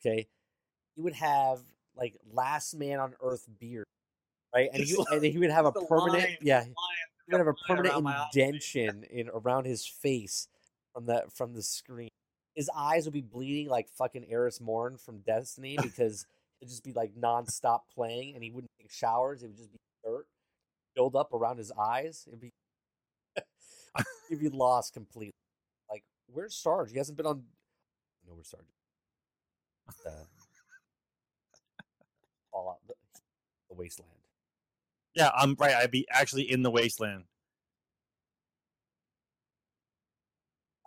Okay. 0.00 0.26
You 0.96 1.02
would 1.04 1.14
have 1.14 1.60
like 1.96 2.14
last 2.32 2.74
man 2.74 3.00
on 3.00 3.14
earth 3.20 3.46
beard, 3.58 3.86
right? 4.54 4.68
And 4.72 4.86
you 4.86 5.04
and 5.10 5.24
he 5.24 5.38
would 5.38 5.50
have 5.50 5.66
a 5.66 5.72
permanent 5.72 6.24
line, 6.24 6.36
yeah, 6.42 6.64
he 6.64 6.72
would 7.32 7.38
have 7.38 7.46
a 7.48 7.54
permanent 7.66 7.94
around 7.94 8.04
my 8.04 8.16
eye. 8.16 8.28
indention 8.34 9.04
in 9.10 9.28
around 9.32 9.64
his 9.66 9.86
face 9.86 10.46
from 10.92 11.06
the 11.06 11.24
from 11.34 11.54
the 11.54 11.62
screen. 11.62 12.10
His 12.54 12.70
eyes 12.76 13.06
would 13.06 13.14
be 13.14 13.22
bleeding 13.22 13.68
like 13.68 13.88
fucking 13.88 14.26
Eris 14.28 14.60
Morn 14.60 14.96
from 14.98 15.20
Destiny 15.20 15.76
because 15.82 16.26
it'd 16.60 16.70
just 16.70 16.84
be 16.84 16.92
like 16.92 17.14
nonstop 17.14 17.80
playing 17.92 18.34
and 18.34 18.44
he 18.44 18.50
wouldn't 18.50 18.70
take 18.80 18.92
showers. 18.92 19.42
It 19.42 19.48
would 19.48 19.56
just 19.56 19.72
be 19.72 19.78
dirt 20.04 20.26
build 20.94 21.16
up 21.16 21.32
around 21.32 21.58
his 21.58 21.72
eyes. 21.72 22.24
It'd 22.26 22.40
be 22.40 22.52
he'd 24.28 24.40
be 24.40 24.48
lost 24.48 24.92
completely. 24.94 25.34
Like, 25.90 26.04
where's 26.26 26.54
Sarge? 26.54 26.90
He 26.90 26.98
hasn't 26.98 27.16
been 27.16 27.26
on. 27.26 27.42
No, 28.26 28.30
know 28.30 28.34
where 28.36 28.44
Sarge. 28.44 28.64
Uh, 30.06 30.10
Fallout, 32.50 32.78
the, 32.86 32.94
the 33.68 33.74
wasteland. 33.74 34.10
yeah, 35.14 35.30
I'm 35.36 35.56
right. 35.58 35.74
I'd 35.74 35.90
be 35.90 36.06
actually 36.10 36.50
in 36.50 36.62
the 36.62 36.70
wasteland. 36.70 37.24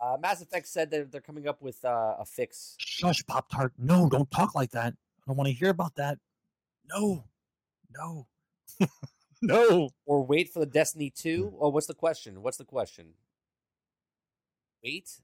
Uh, 0.00 0.16
Mass 0.20 0.40
Effect 0.40 0.66
said 0.66 0.90
they're 0.90 1.04
they're 1.04 1.20
coming 1.20 1.48
up 1.48 1.60
with 1.60 1.84
uh, 1.84 2.14
a 2.18 2.24
fix. 2.24 2.76
Shush, 2.78 3.24
Pop 3.26 3.48
Tart. 3.50 3.72
No, 3.78 4.08
don't 4.08 4.30
talk 4.30 4.54
like 4.54 4.70
that. 4.70 4.94
I 4.94 5.22
don't 5.26 5.36
want 5.36 5.48
to 5.48 5.52
hear 5.52 5.70
about 5.70 5.94
that. 5.96 6.18
No, 6.88 7.24
no, 7.90 8.26
no. 9.42 9.90
Or 10.06 10.24
wait 10.24 10.50
for 10.52 10.58
the 10.60 10.66
Destiny 10.66 11.10
2? 11.10 11.58
Oh, 11.60 11.68
what's 11.68 11.86
the 11.86 11.94
question? 11.94 12.42
What's 12.42 12.56
the 12.56 12.64
question? 12.64 13.14
Wait? 14.82 15.20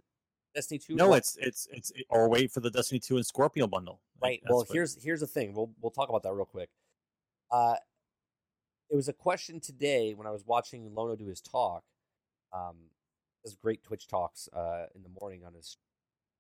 Destiny 0.55 0.79
2? 0.79 0.95
No, 0.95 1.15
it's 1.15 1.37
it's 1.41 1.67
it's 1.73 1.93
or 2.09 2.29
wait 2.29 2.53
for 2.53 2.61
the 2.61 2.71
Destiny 2.71 3.01
2 3.01 3.17
and 3.17 3.27
Scorpio 3.27 3.67
bundle. 3.67 4.01
Right. 4.23 4.41
that's 4.43 4.51
Well, 4.51 4.59
what- 4.61 4.69
here's 4.73 5.03
here's 5.03 5.21
the 5.21 5.27
thing. 5.27 5.53
We'll 5.55 5.73
we'll 5.81 5.91
talk 5.91 6.09
about 6.09 6.23
that 6.23 6.33
real 6.33 6.45
quick. 6.45 6.71
Uh, 7.51 7.77
it 8.91 8.97
was 8.97 9.09
a 9.09 9.13
question 9.13 9.61
today 9.61 10.15
when 10.15 10.27
I 10.27 10.31
was 10.31 10.45
watching 10.47 10.95
Lono 10.95 11.17
do 11.17 11.27
his 11.27 11.41
talk. 11.41 11.83
Um, 12.53 12.77
does 13.45 13.57
great 13.57 13.83
Twitch 13.83 14.07
talks 14.07 14.49
uh 14.53 14.87
in 14.95 15.03
the 15.03 15.09
morning 15.21 15.45
on 15.45 15.55
his 15.55 15.77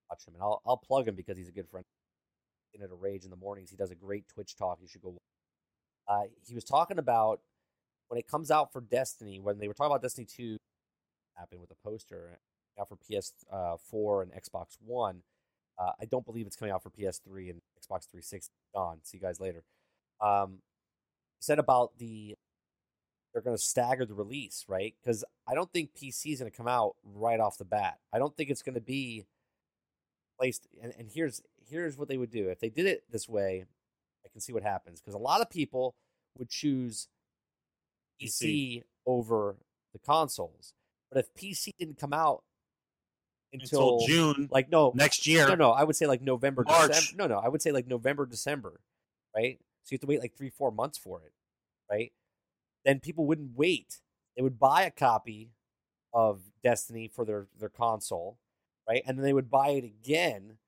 watch 0.09 0.27
him, 0.27 0.35
and 0.35 0.43
I'll 0.43 0.63
I'll 0.65 0.77
plug 0.77 1.09
him 1.09 1.17
because 1.17 1.37
he's 1.37 1.49
a 1.49 1.53
good 1.53 1.69
friend. 1.69 1.85
In 2.73 2.83
at 2.83 2.91
a 2.91 2.95
rage 2.95 3.25
in 3.25 3.31
the 3.31 3.37
mornings, 3.37 3.71
he 3.71 3.77
does 3.77 3.91
a 3.93 3.95
great 3.97 4.29
Twitch 4.29 4.57
talk. 4.57 4.79
You 4.81 4.89
should 4.89 5.03
go. 5.03 5.17
Uh, 6.09 6.25
he 6.47 6.55
was 6.55 6.65
talking 6.65 6.99
about 6.99 7.41
when 8.09 8.19
it 8.19 8.29
comes 8.29 8.51
out 8.51 8.73
for 8.73 8.81
Destiny. 8.81 9.41
When 9.41 9.59
they 9.59 9.69
were 9.69 9.75
talking 9.75 9.91
about 9.91 10.03
Destiny 10.03 10.27
Two, 10.27 10.59
happened 11.37 11.61
with 11.61 11.71
the 11.71 11.77
poster 11.85 12.39
out 12.79 12.89
for 12.89 12.97
PS 12.97 13.33
uh, 13.53 13.77
four 13.91 14.23
and 14.23 14.33
Xbox 14.33 14.77
One. 14.85 15.23
Uh, 15.79 15.91
I 16.01 16.05
don't 16.05 16.25
believe 16.25 16.47
it's 16.47 16.57
coming 16.57 16.73
out 16.73 16.83
for 16.83 16.91
PS3 16.91 17.51
and 17.51 17.61
Xbox 17.81 18.09
360. 18.09 18.53
Gone. 18.75 18.99
See 19.03 19.17
you 19.17 19.21
guys 19.21 19.41
later. 19.41 19.65
Um, 20.21 20.59
said 21.41 21.59
about 21.59 21.99
the 21.99 22.37
they're 23.33 23.43
going 23.43 23.57
to 23.57 23.63
stagger 23.63 24.07
the 24.07 24.15
release, 24.15 24.65
right? 24.69 24.95
Because 25.03 25.25
I 25.47 25.55
don't 25.55 25.73
think 25.73 25.91
PC 25.95 26.33
is 26.33 26.39
going 26.39 26.51
to 26.51 26.57
come 26.57 26.69
out 26.69 26.95
right 27.03 27.41
off 27.41 27.59
the 27.59 27.65
bat. 27.65 27.99
I 28.13 28.19
don't 28.19 28.37
think 28.37 28.49
it's 28.49 28.63
going 28.63 28.77
to 28.77 28.81
be 28.81 29.25
placed. 30.39 30.69
And, 30.81 30.93
and 30.97 31.11
here's 31.13 31.43
here's 31.69 31.99
what 31.99 32.09
they 32.09 32.17
would 32.17 32.31
do 32.31 32.49
if 32.49 32.61
they 32.61 32.69
did 32.69 32.87
it 32.87 33.05
this 33.11 33.29
way. 33.29 33.65
I 34.25 34.29
can 34.29 34.41
see 34.41 34.53
what 34.53 34.63
happens 34.63 35.01
because 35.01 35.15
a 35.15 35.19
lot 35.19 35.41
of 35.41 35.51
people 35.51 35.97
would 36.39 36.49
choose 36.49 37.09
PC 38.25 38.83
over 39.07 39.57
the 39.93 39.99
consoles. 39.99 40.73
But 41.11 41.21
if 41.21 41.35
PC 41.35 41.71
didn't 41.79 41.99
come 41.99 42.13
out 42.13 42.43
until, 43.53 43.95
until 43.95 44.07
June 44.07 44.49
like 44.51 44.71
no 44.71 44.93
next 44.95 45.27
year. 45.27 45.47
no, 45.49 45.55
no, 45.55 45.71
I 45.71 45.85
would 45.85 45.97
say 45.97 46.07
like 46.07 46.23
November, 46.23 46.65
March. 46.67 46.89
December. 46.89 47.23
No, 47.23 47.35
no, 47.35 47.41
I 47.41 47.49
would 47.49 47.63
say 47.63 47.73
like 47.73 47.87
November, 47.87 48.27
December, 48.27 48.81
right? 49.35 49.59
So 49.85 49.93
you 49.93 49.97
have 49.97 50.01
to 50.01 50.07
wait 50.07 50.21
like 50.21 50.37
three, 50.37 50.51
four 50.51 50.71
months 50.71 50.99
for 50.99 51.21
it, 51.21 51.33
right? 51.91 52.13
Then 52.85 53.01
people 53.01 53.27
wouldn't 53.27 53.57
wait. 53.57 54.01
They 54.37 54.43
would 54.43 54.59
buy 54.59 54.83
a 54.83 54.91
copy 54.91 55.51
of 56.13 56.41
Destiny 56.63 57.09
for 57.09 57.25
their 57.25 57.47
their 57.59 57.69
console, 57.69 58.39
right? 58.89 59.03
And 59.07 59.17
then 59.17 59.25
they 59.25 59.33
would 59.33 59.51
buy 59.51 59.71
it 59.71 59.85
again 59.85 60.59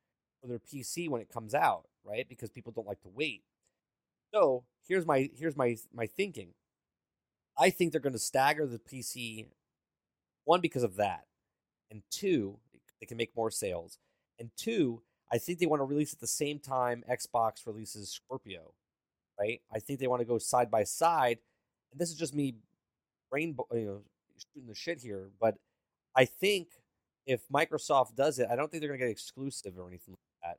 for 0.40 0.48
their 0.48 0.58
PC 0.58 1.08
when 1.08 1.20
it 1.20 1.32
comes 1.32 1.54
out, 1.54 1.86
right? 2.04 2.28
Because 2.28 2.50
people 2.50 2.72
don't 2.72 2.86
like 2.86 3.00
to 3.02 3.08
wait. 3.08 3.42
So 4.32 4.64
here's 4.86 5.06
my 5.06 5.30
here's 5.34 5.56
my 5.56 5.76
my 5.92 6.06
thinking. 6.06 6.50
I 7.58 7.70
think 7.70 7.92
they're 7.92 8.00
going 8.00 8.12
to 8.12 8.18
stagger 8.18 8.66
the 8.66 8.78
PC, 8.78 9.46
one 10.44 10.60
because 10.60 10.82
of 10.82 10.96
that, 10.96 11.24
and 11.90 12.02
two, 12.10 12.58
they 13.00 13.06
can 13.06 13.16
make 13.16 13.36
more 13.36 13.50
sales, 13.50 13.98
and 14.38 14.50
two, 14.56 15.02
I 15.32 15.38
think 15.38 15.58
they 15.58 15.66
want 15.66 15.80
to 15.80 15.84
release 15.84 16.12
at 16.12 16.20
the 16.20 16.26
same 16.26 16.58
time 16.58 17.02
Xbox 17.10 17.66
releases 17.66 18.10
Scorpio, 18.10 18.74
right? 19.38 19.60
I 19.74 19.78
think 19.78 19.98
they 19.98 20.06
want 20.06 20.20
to 20.20 20.26
go 20.26 20.38
side 20.38 20.70
by 20.70 20.84
side, 20.84 21.38
and 21.90 22.00
this 22.00 22.10
is 22.10 22.16
just 22.16 22.34
me, 22.34 22.56
brain, 23.30 23.56
you 23.72 23.86
know, 23.86 24.00
shooting 24.54 24.68
the 24.68 24.74
shit 24.74 25.00
here, 25.00 25.30
but 25.40 25.56
I 26.14 26.24
think 26.24 26.68
if 27.26 27.42
Microsoft 27.52 28.14
does 28.14 28.38
it, 28.38 28.48
I 28.50 28.56
don't 28.56 28.70
think 28.70 28.80
they're 28.80 28.88
going 28.88 29.00
to 29.00 29.06
get 29.06 29.10
exclusive 29.10 29.78
or 29.78 29.88
anything 29.88 30.14
like 30.14 30.52
that. 30.52 30.58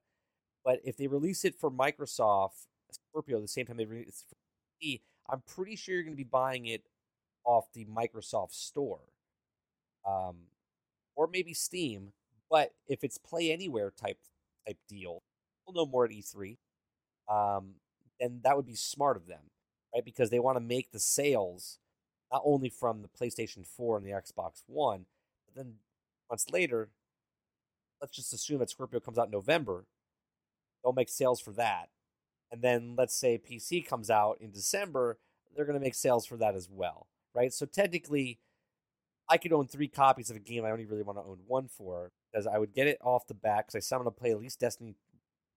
But 0.65 0.81
if 0.83 0.97
they 0.97 1.07
release 1.07 1.45
it 1.45 1.55
for 1.55 1.71
Microsoft 1.71 2.65
Scorpio 2.91 3.39
the 3.41 3.47
same 3.47 3.65
time 3.65 3.77
they 3.77 3.85
release 3.85 4.23
it 4.23 4.29
for 4.29 4.35
PC, 4.83 5.01
I'm 5.29 5.41
pretty 5.55 5.75
sure 5.75 5.95
you're 5.95 6.03
going 6.03 6.15
to 6.15 6.23
be 6.23 6.23
buying 6.23 6.65
it 6.65 6.83
off 7.43 7.71
the 7.73 7.85
Microsoft 7.85 8.53
Store, 8.53 8.99
um, 10.05 10.35
or 11.15 11.27
maybe 11.27 11.53
Steam. 11.53 12.13
But 12.49 12.71
if 12.87 13.03
it's 13.03 13.17
Play 13.17 13.51
Anywhere 13.51 13.91
type 13.91 14.19
type 14.65 14.77
deal, 14.87 15.23
we'll 15.65 15.75
know 15.85 15.89
more 15.89 16.05
at 16.05 16.11
E3. 16.11 16.57
Um, 17.29 17.75
then 18.19 18.39
that 18.43 18.55
would 18.55 18.65
be 18.65 18.75
smart 18.75 19.17
of 19.17 19.27
them, 19.27 19.51
right? 19.93 20.05
Because 20.05 20.29
they 20.29 20.39
want 20.39 20.55
to 20.55 20.61
make 20.61 20.91
the 20.91 20.99
sales 20.99 21.79
not 22.31 22.41
only 22.45 22.69
from 22.69 23.01
the 23.01 23.09
PlayStation 23.09 23.65
4 23.65 23.97
and 23.97 24.05
the 24.05 24.11
Xbox 24.11 24.63
One, 24.67 25.05
but 25.45 25.55
then 25.55 25.75
months 26.29 26.49
later, 26.49 26.89
let's 28.01 28.15
just 28.15 28.33
assume 28.33 28.59
that 28.59 28.69
Scorpio 28.69 28.99
comes 28.99 29.17
out 29.17 29.25
in 29.25 29.31
November. 29.31 29.85
They'll 30.83 30.93
make 30.93 31.09
sales 31.09 31.41
for 31.41 31.51
that. 31.53 31.89
And 32.51 32.61
then 32.61 32.95
let's 32.97 33.15
say 33.15 33.39
PC 33.39 33.85
comes 33.85 34.09
out 34.09 34.37
in 34.39 34.51
December, 34.51 35.17
they're 35.55 35.65
going 35.65 35.79
to 35.79 35.83
make 35.83 35.95
sales 35.95 36.25
for 36.25 36.37
that 36.37 36.55
as 36.55 36.69
well, 36.71 37.07
right? 37.33 37.51
So 37.53 37.65
technically, 37.65 38.39
I 39.29 39.37
could 39.37 39.51
own 39.51 39.67
three 39.67 39.87
copies 39.87 40.29
of 40.29 40.37
a 40.37 40.39
game 40.39 40.63
I 40.63 40.71
only 40.71 40.85
really 40.85 41.03
want 41.03 41.17
to 41.17 41.23
own 41.23 41.39
one 41.47 41.67
for 41.67 42.11
because 42.31 42.47
I 42.47 42.57
would 42.57 42.73
get 42.73 42.87
it 42.87 42.97
off 43.01 43.27
the 43.27 43.33
bat 43.33 43.65
because 43.67 43.91
I 43.91 43.95
I'm 43.95 44.03
going 44.03 44.13
to 44.13 44.19
play 44.19 44.31
at 44.31 44.39
least 44.39 44.59
Destiny 44.59 44.95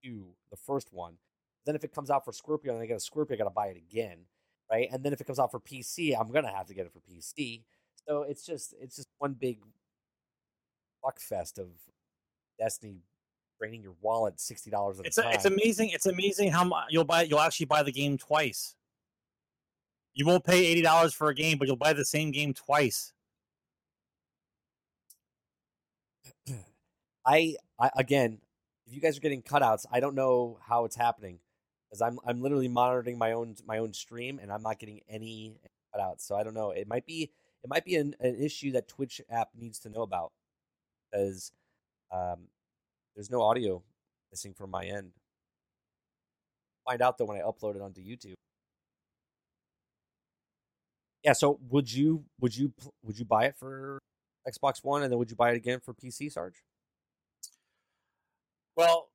2, 0.04 0.24
the 0.50 0.56
first 0.56 0.92
one. 0.92 1.14
Then 1.66 1.76
if 1.76 1.84
it 1.84 1.94
comes 1.94 2.10
out 2.10 2.24
for 2.24 2.32
Scorpio 2.32 2.72
and 2.72 2.82
I 2.82 2.86
get 2.86 2.96
a 2.96 3.00
Scorpio, 3.00 3.36
I 3.36 3.38
got 3.38 3.44
to 3.44 3.50
buy 3.50 3.68
it 3.68 3.76
again, 3.76 4.18
right? 4.70 4.88
And 4.90 5.04
then 5.04 5.12
if 5.12 5.20
it 5.20 5.26
comes 5.26 5.38
out 5.38 5.50
for 5.50 5.60
PC, 5.60 6.18
I'm 6.18 6.32
going 6.32 6.44
to 6.44 6.50
have 6.50 6.66
to 6.66 6.74
get 6.74 6.86
it 6.86 6.92
for 6.92 7.00
PC. 7.00 7.62
So 8.08 8.22
it's 8.22 8.44
just 8.44 8.74
it's 8.80 8.96
just 8.96 9.08
one 9.18 9.34
big 9.34 9.58
fuck 11.02 11.20
fest 11.20 11.58
of 11.58 11.68
Destiny 12.58 13.02
draining 13.60 13.82
your 13.82 13.94
wallet 14.00 14.40
sixty 14.40 14.70
dollars 14.70 14.98
at 15.00 15.06
It's 15.06 15.18
a 15.18 15.22
a, 15.22 15.24
time. 15.24 15.34
it's 15.34 15.44
amazing. 15.44 15.90
It's 15.90 16.06
amazing 16.06 16.50
how 16.50 16.64
much 16.64 16.86
you'll 16.90 17.04
buy. 17.04 17.22
You'll 17.22 17.40
actually 17.40 17.66
buy 17.66 17.82
the 17.82 17.92
game 17.92 18.16
twice. 18.18 18.74
You 20.14 20.26
won't 20.26 20.44
pay 20.44 20.64
eighty 20.66 20.82
dollars 20.82 21.14
for 21.14 21.28
a 21.28 21.34
game, 21.34 21.58
but 21.58 21.68
you'll 21.68 21.76
buy 21.76 21.92
the 21.92 22.04
same 22.04 22.30
game 22.30 22.54
twice. 22.54 23.12
I, 27.26 27.56
I 27.78 27.90
again, 27.96 28.40
if 28.86 28.94
you 28.94 29.00
guys 29.00 29.16
are 29.16 29.20
getting 29.20 29.42
cutouts, 29.42 29.86
I 29.92 30.00
don't 30.00 30.14
know 30.14 30.58
how 30.66 30.84
it's 30.84 30.96
happening 30.96 31.38
because 31.88 32.00
I'm 32.02 32.18
I'm 32.26 32.40
literally 32.40 32.68
monitoring 32.68 33.18
my 33.18 33.32
own 33.32 33.56
my 33.66 33.78
own 33.78 33.92
stream 33.92 34.38
and 34.40 34.50
I'm 34.52 34.62
not 34.62 34.78
getting 34.78 35.00
any 35.08 35.56
cutouts. 35.94 36.22
So 36.22 36.34
I 36.36 36.42
don't 36.42 36.54
know. 36.54 36.70
It 36.70 36.88
might 36.88 37.06
be 37.06 37.30
it 37.62 37.68
might 37.68 37.84
be 37.84 37.96
an, 37.96 38.14
an 38.20 38.36
issue 38.42 38.72
that 38.72 38.88
Twitch 38.88 39.20
app 39.30 39.50
needs 39.54 39.78
to 39.80 39.90
know 39.90 40.02
about 40.02 40.32
because 41.12 41.52
um, 42.12 42.48
there's 43.14 43.30
no 43.30 43.42
audio 43.42 43.82
missing 44.30 44.54
from 44.54 44.70
my 44.70 44.84
end. 44.84 45.12
Find 46.86 47.02
out 47.02 47.18
though 47.18 47.26
when 47.26 47.38
I 47.38 47.42
upload 47.42 47.76
it 47.76 47.82
onto 47.82 48.00
YouTube. 48.00 48.34
Yeah. 51.22 51.34
So 51.34 51.58
would 51.68 51.92
you 51.92 52.24
would 52.40 52.56
you 52.56 52.72
would 53.02 53.18
you 53.18 53.24
buy 53.24 53.44
it 53.44 53.56
for 53.58 53.98
Xbox 54.48 54.82
One 54.82 55.02
and 55.02 55.12
then 55.12 55.18
would 55.18 55.30
you 55.30 55.36
buy 55.36 55.50
it 55.50 55.56
again 55.56 55.80
for 55.80 55.94
PC, 55.94 56.32
Sarge? 56.32 56.62
Well, 58.76 59.08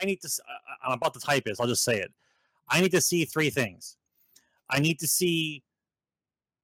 I, 0.00 0.04
need 0.04 0.20
to. 0.22 0.28
I'm 0.84 0.92
about 0.92 1.14
to 1.14 1.20
type 1.20 1.44
this. 1.44 1.58
I'll 1.58 1.66
just 1.66 1.82
say 1.82 1.98
it. 1.98 2.12
I 2.68 2.80
need 2.80 2.92
to 2.92 3.00
see 3.00 3.24
three 3.24 3.50
things. 3.50 3.96
I 4.70 4.80
need 4.80 4.98
to 5.00 5.08
see 5.08 5.62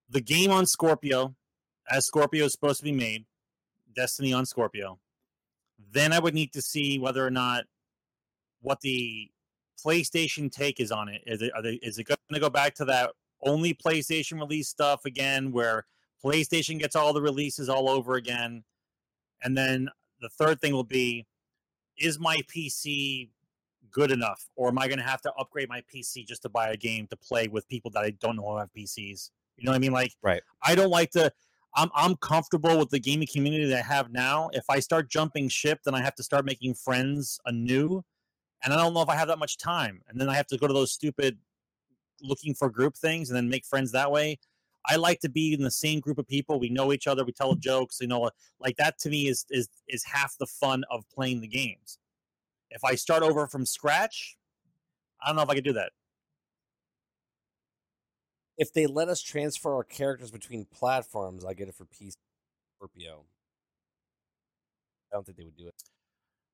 the 0.08 0.20
game 0.20 0.50
on 0.50 0.66
Scorpio, 0.66 1.34
as 1.90 2.06
Scorpio 2.06 2.44
is 2.44 2.52
supposed 2.52 2.78
to 2.78 2.84
be 2.84 2.92
made, 2.92 3.26
Destiny 3.94 4.32
on 4.32 4.46
Scorpio. 4.46 4.98
Then 5.92 6.12
I 6.12 6.18
would 6.18 6.34
need 6.34 6.52
to 6.52 6.62
see 6.62 6.98
whether 6.98 7.26
or 7.26 7.30
not 7.30 7.64
what 8.60 8.80
the 8.80 9.30
PlayStation 9.84 10.50
take 10.50 10.80
is 10.80 10.92
on 10.92 11.08
it. 11.08 11.22
Is 11.26 11.42
it 11.42 11.52
are 11.54 11.62
they, 11.62 11.74
is 11.82 11.98
it 11.98 12.04
going 12.04 12.18
to 12.32 12.40
go 12.40 12.50
back 12.50 12.74
to 12.76 12.84
that 12.86 13.12
only 13.42 13.74
PlayStation 13.74 14.38
release 14.38 14.68
stuff 14.68 15.04
again, 15.04 15.52
where 15.52 15.86
PlayStation 16.24 16.78
gets 16.78 16.94
all 16.94 17.12
the 17.12 17.22
releases 17.22 17.68
all 17.68 17.88
over 17.88 18.14
again? 18.14 18.64
And 19.42 19.56
then 19.56 19.88
the 20.20 20.28
third 20.28 20.60
thing 20.60 20.72
will 20.72 20.84
be 20.84 21.26
is 21.98 22.18
my 22.18 22.38
PC 22.54 23.30
good 23.90 24.12
enough 24.12 24.48
or 24.54 24.68
am 24.68 24.78
I 24.78 24.86
going 24.86 24.98
to 24.98 25.04
have 25.04 25.20
to 25.22 25.32
upgrade 25.32 25.68
my 25.68 25.82
PC 25.92 26.26
just 26.26 26.42
to 26.42 26.48
buy 26.48 26.68
a 26.68 26.76
game 26.76 27.06
to 27.08 27.16
play 27.16 27.48
with 27.48 27.66
people 27.68 27.90
that 27.92 28.04
I 28.04 28.10
don't 28.10 28.36
know 28.36 28.56
have 28.58 28.70
PCs? 28.76 29.30
You 29.56 29.64
know 29.64 29.72
what 29.72 29.76
I 29.76 29.80
mean? 29.80 29.92
Like 29.92 30.12
Right. 30.22 30.42
I 30.62 30.74
don't 30.74 30.90
like 30.90 31.10
to 31.12 31.32
I'm 31.74 31.90
I'm 31.94 32.16
comfortable 32.16 32.78
with 32.78 32.90
the 32.90 32.98
gaming 32.98 33.28
community 33.32 33.66
that 33.66 33.78
I 33.78 33.94
have 33.94 34.10
now. 34.10 34.50
If 34.52 34.64
I 34.68 34.80
start 34.80 35.10
jumping 35.10 35.48
ship, 35.48 35.80
then 35.84 35.94
I 35.94 36.02
have 36.02 36.14
to 36.16 36.22
start 36.22 36.44
making 36.44 36.74
friends 36.74 37.40
anew. 37.46 38.02
And 38.62 38.74
I 38.74 38.76
don't 38.76 38.92
know 38.92 39.02
if 39.02 39.08
I 39.08 39.16
have 39.16 39.28
that 39.28 39.38
much 39.38 39.56
time. 39.56 40.02
And 40.08 40.20
then 40.20 40.28
I 40.28 40.34
have 40.34 40.46
to 40.48 40.58
go 40.58 40.66
to 40.66 40.72
those 40.74 40.92
stupid 40.92 41.38
looking 42.22 42.54
for 42.54 42.68
group 42.68 42.96
things 42.96 43.30
and 43.30 43.36
then 43.36 43.48
make 43.48 43.64
friends 43.64 43.92
that 43.92 44.10
way. 44.10 44.38
I 44.86 44.96
like 44.96 45.20
to 45.20 45.28
be 45.28 45.52
in 45.54 45.62
the 45.62 45.70
same 45.70 46.00
group 46.00 46.18
of 46.18 46.26
people. 46.26 46.58
We 46.58 46.70
know 46.70 46.92
each 46.92 47.06
other. 47.06 47.24
We 47.24 47.32
tell 47.32 47.54
jokes. 47.54 47.98
You 48.00 48.08
know, 48.08 48.30
like 48.58 48.76
that 48.76 48.98
to 49.00 49.10
me 49.10 49.28
is 49.28 49.46
is 49.50 49.68
is 49.88 50.04
half 50.04 50.36
the 50.38 50.46
fun 50.46 50.84
of 50.90 51.04
playing 51.14 51.40
the 51.40 51.48
games. 51.48 51.98
If 52.70 52.84
I 52.84 52.94
start 52.94 53.22
over 53.22 53.46
from 53.46 53.66
scratch, 53.66 54.36
I 55.22 55.28
don't 55.28 55.36
know 55.36 55.42
if 55.42 55.50
I 55.50 55.54
could 55.54 55.64
do 55.64 55.72
that. 55.74 55.92
If 58.60 58.74
they 58.74 58.86
let 58.86 59.08
us 59.08 59.22
transfer 59.22 59.74
our 59.74 59.82
characters 59.82 60.30
between 60.30 60.66
platforms, 60.66 61.46
I 61.46 61.54
get 61.54 61.68
it 61.68 61.74
for 61.74 61.86
PC 61.86 62.12
Scorpio. 62.76 63.24
I 65.10 65.16
don't 65.16 65.24
think 65.24 65.38
they 65.38 65.44
would 65.44 65.56
do 65.56 65.66
it. 65.66 65.74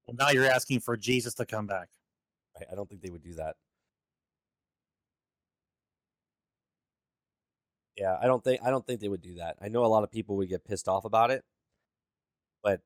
Well, 0.07 0.15
now 0.17 0.31
you're 0.31 0.47
asking 0.47 0.81
for 0.81 0.97
Jesus 0.97 1.35
to 1.35 1.45
come 1.45 1.67
back. 1.67 1.89
I, 2.57 2.73
I 2.73 2.75
don't 2.77 2.89
think 2.89 3.03
they 3.03 3.11
would 3.11 3.25
do 3.25 3.35
that. 3.35 3.57
Yeah, 7.97 8.17
I 8.23 8.27
don't 8.27 8.45
think 8.45 8.61
I 8.63 8.71
don't 8.71 8.87
think 8.87 9.01
they 9.01 9.09
would 9.09 9.23
do 9.23 9.35
that. 9.37 9.57
I 9.61 9.67
know 9.67 9.85
a 9.85 9.87
lot 9.87 10.05
of 10.05 10.13
people 10.13 10.37
would 10.37 10.49
get 10.49 10.65
pissed 10.65 10.87
off 10.87 11.05
about 11.05 11.33
it, 11.33 11.43
but 12.63 12.83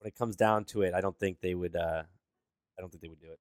when 0.00 0.08
it 0.08 0.14
comes 0.14 0.36
down 0.36 0.64
to 0.66 0.82
it, 0.82 0.92
I 0.92 1.00
don't 1.00 1.18
think 1.18 1.40
they 1.40 1.54
would. 1.54 1.74
Uh, 1.74 2.02
I 2.78 2.80
don't 2.82 2.90
think 2.90 3.00
they 3.00 3.08
would 3.08 3.20
do 3.20 3.32
it. 3.32 3.38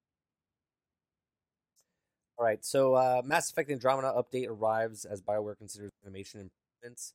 All 2.38 2.46
right, 2.46 2.64
so 2.64 2.94
uh, 2.94 3.22
Mass 3.26 3.50
Effect 3.50 3.72
Andromeda 3.72 4.14
update 4.16 4.48
arrives 4.48 5.06
as 5.06 5.22
Bioware 5.24 5.58
considers 5.58 5.92
animation 6.06 6.40
improvements. 6.42 7.14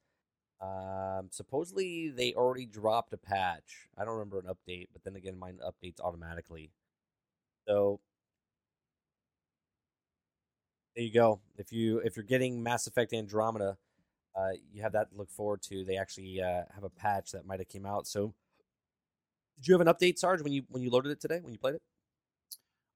Um, 0.60 1.28
supposedly 1.30 2.10
they 2.10 2.34
already 2.34 2.66
dropped 2.66 3.12
a 3.12 3.16
patch. 3.18 3.88
I 3.96 4.04
don't 4.04 4.14
remember 4.14 4.40
an 4.40 4.46
update, 4.46 4.88
but 4.92 5.04
then 5.04 5.16
again, 5.16 5.38
mine 5.38 5.58
updates 5.64 6.00
automatically. 6.02 6.70
So 7.68 8.00
there 10.96 11.04
you 11.04 11.12
go. 11.12 11.40
If 11.56 11.72
you 11.72 11.98
if 11.98 12.16
you're 12.16 12.24
getting 12.24 12.62
Mass 12.62 12.86
Effect 12.86 13.12
Andromeda, 13.12 13.76
uh, 14.36 14.50
you 14.72 14.82
have 14.82 14.92
that 14.92 15.10
to 15.10 15.16
look 15.16 15.30
forward 15.30 15.62
to. 15.62 15.84
They 15.84 15.96
actually 15.96 16.40
uh, 16.42 16.64
have 16.74 16.84
a 16.84 16.90
patch 16.90 17.32
that 17.32 17.46
might 17.46 17.60
have 17.60 17.68
came 17.68 17.86
out. 17.86 18.06
So 18.06 18.34
did 19.58 19.68
you 19.68 19.74
have 19.78 19.86
an 19.86 19.92
update, 19.92 20.18
Sarge, 20.18 20.42
when 20.42 20.52
you 20.52 20.64
when 20.68 20.82
you 20.82 20.90
loaded 20.90 21.12
it 21.12 21.20
today? 21.20 21.40
When 21.42 21.52
you 21.52 21.58
played 21.58 21.76
it? 21.76 21.82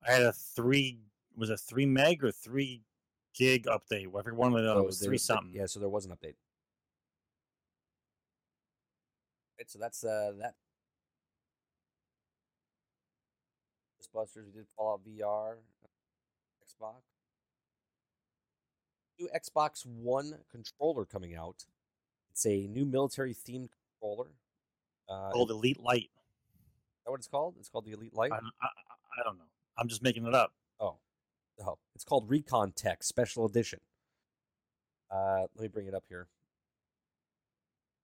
I 0.07 0.13
had 0.13 0.23
a 0.23 0.33
three 0.33 1.01
was 1.37 1.51
a 1.51 1.57
three 1.57 1.87
meg 1.87 2.25
or 2.25 2.33
three 2.33 2.83
gig 3.35 3.67
update. 3.67 4.09
Whatever 4.09 4.35
one 4.35 4.53
of 4.55 4.59
So 4.61 4.83
those, 4.83 5.01
there- 5.01 5.09
three 5.09 5.19
something. 5.19 5.53
Yeah, 5.55 5.67
so 5.67 5.81
there 5.81 5.89
was 5.89 6.07
an 6.07 6.13
update. 6.13 6.35
Right, 9.59 9.71
so 9.71 9.79
that's 9.79 10.05
uh 10.05 10.33
that. 10.39 10.55
Ghostbusters. 14.01 14.45
We 14.47 14.53
did 14.53 14.67
Fallout 14.77 15.01
VR, 15.07 15.57
Xbox. 16.65 17.03
New 19.19 19.29
Xbox 19.35 19.87
One 19.87 20.35
controller 20.51 21.07
coming 21.07 21.35
out. 21.35 21.65
It's 22.33 22.45
a 22.47 22.67
new 22.67 22.85
military 22.85 23.33
themed 23.35 23.69
controller. 23.99 24.29
Uh, 25.09 25.31
Called 25.31 25.51
Elite 25.51 25.81
Light. 25.81 26.11
Is 26.13 27.05
that 27.07 27.11
what 27.13 27.21
it's 27.21 27.29
called? 27.29 27.55
It's 27.59 27.69
called 27.71 27.87
the 27.87 27.93
Elite 27.93 28.13
Light. 28.15 28.33
I, 28.33 28.37
don't- 28.37 28.53
I, 28.61 28.67
I- 28.67 29.21
I 29.21 29.25
don't 29.25 29.39
know. 29.39 29.45
I'm 29.79 29.89
just 29.89 30.03
making 30.03 30.27
it 30.27 30.35
up. 30.35 30.53
Oh, 30.79 30.97
oh, 31.65 31.79
it's 31.95 32.05
called 32.05 32.29
Recon 32.29 32.73
Tech 32.73 33.03
Special 33.03 33.47
Edition. 33.47 33.81
Uh, 35.11 35.47
let 35.55 35.63
me 35.63 35.69
bring 35.69 35.87
it 35.87 35.95
up 35.95 36.05
here. 36.09 36.29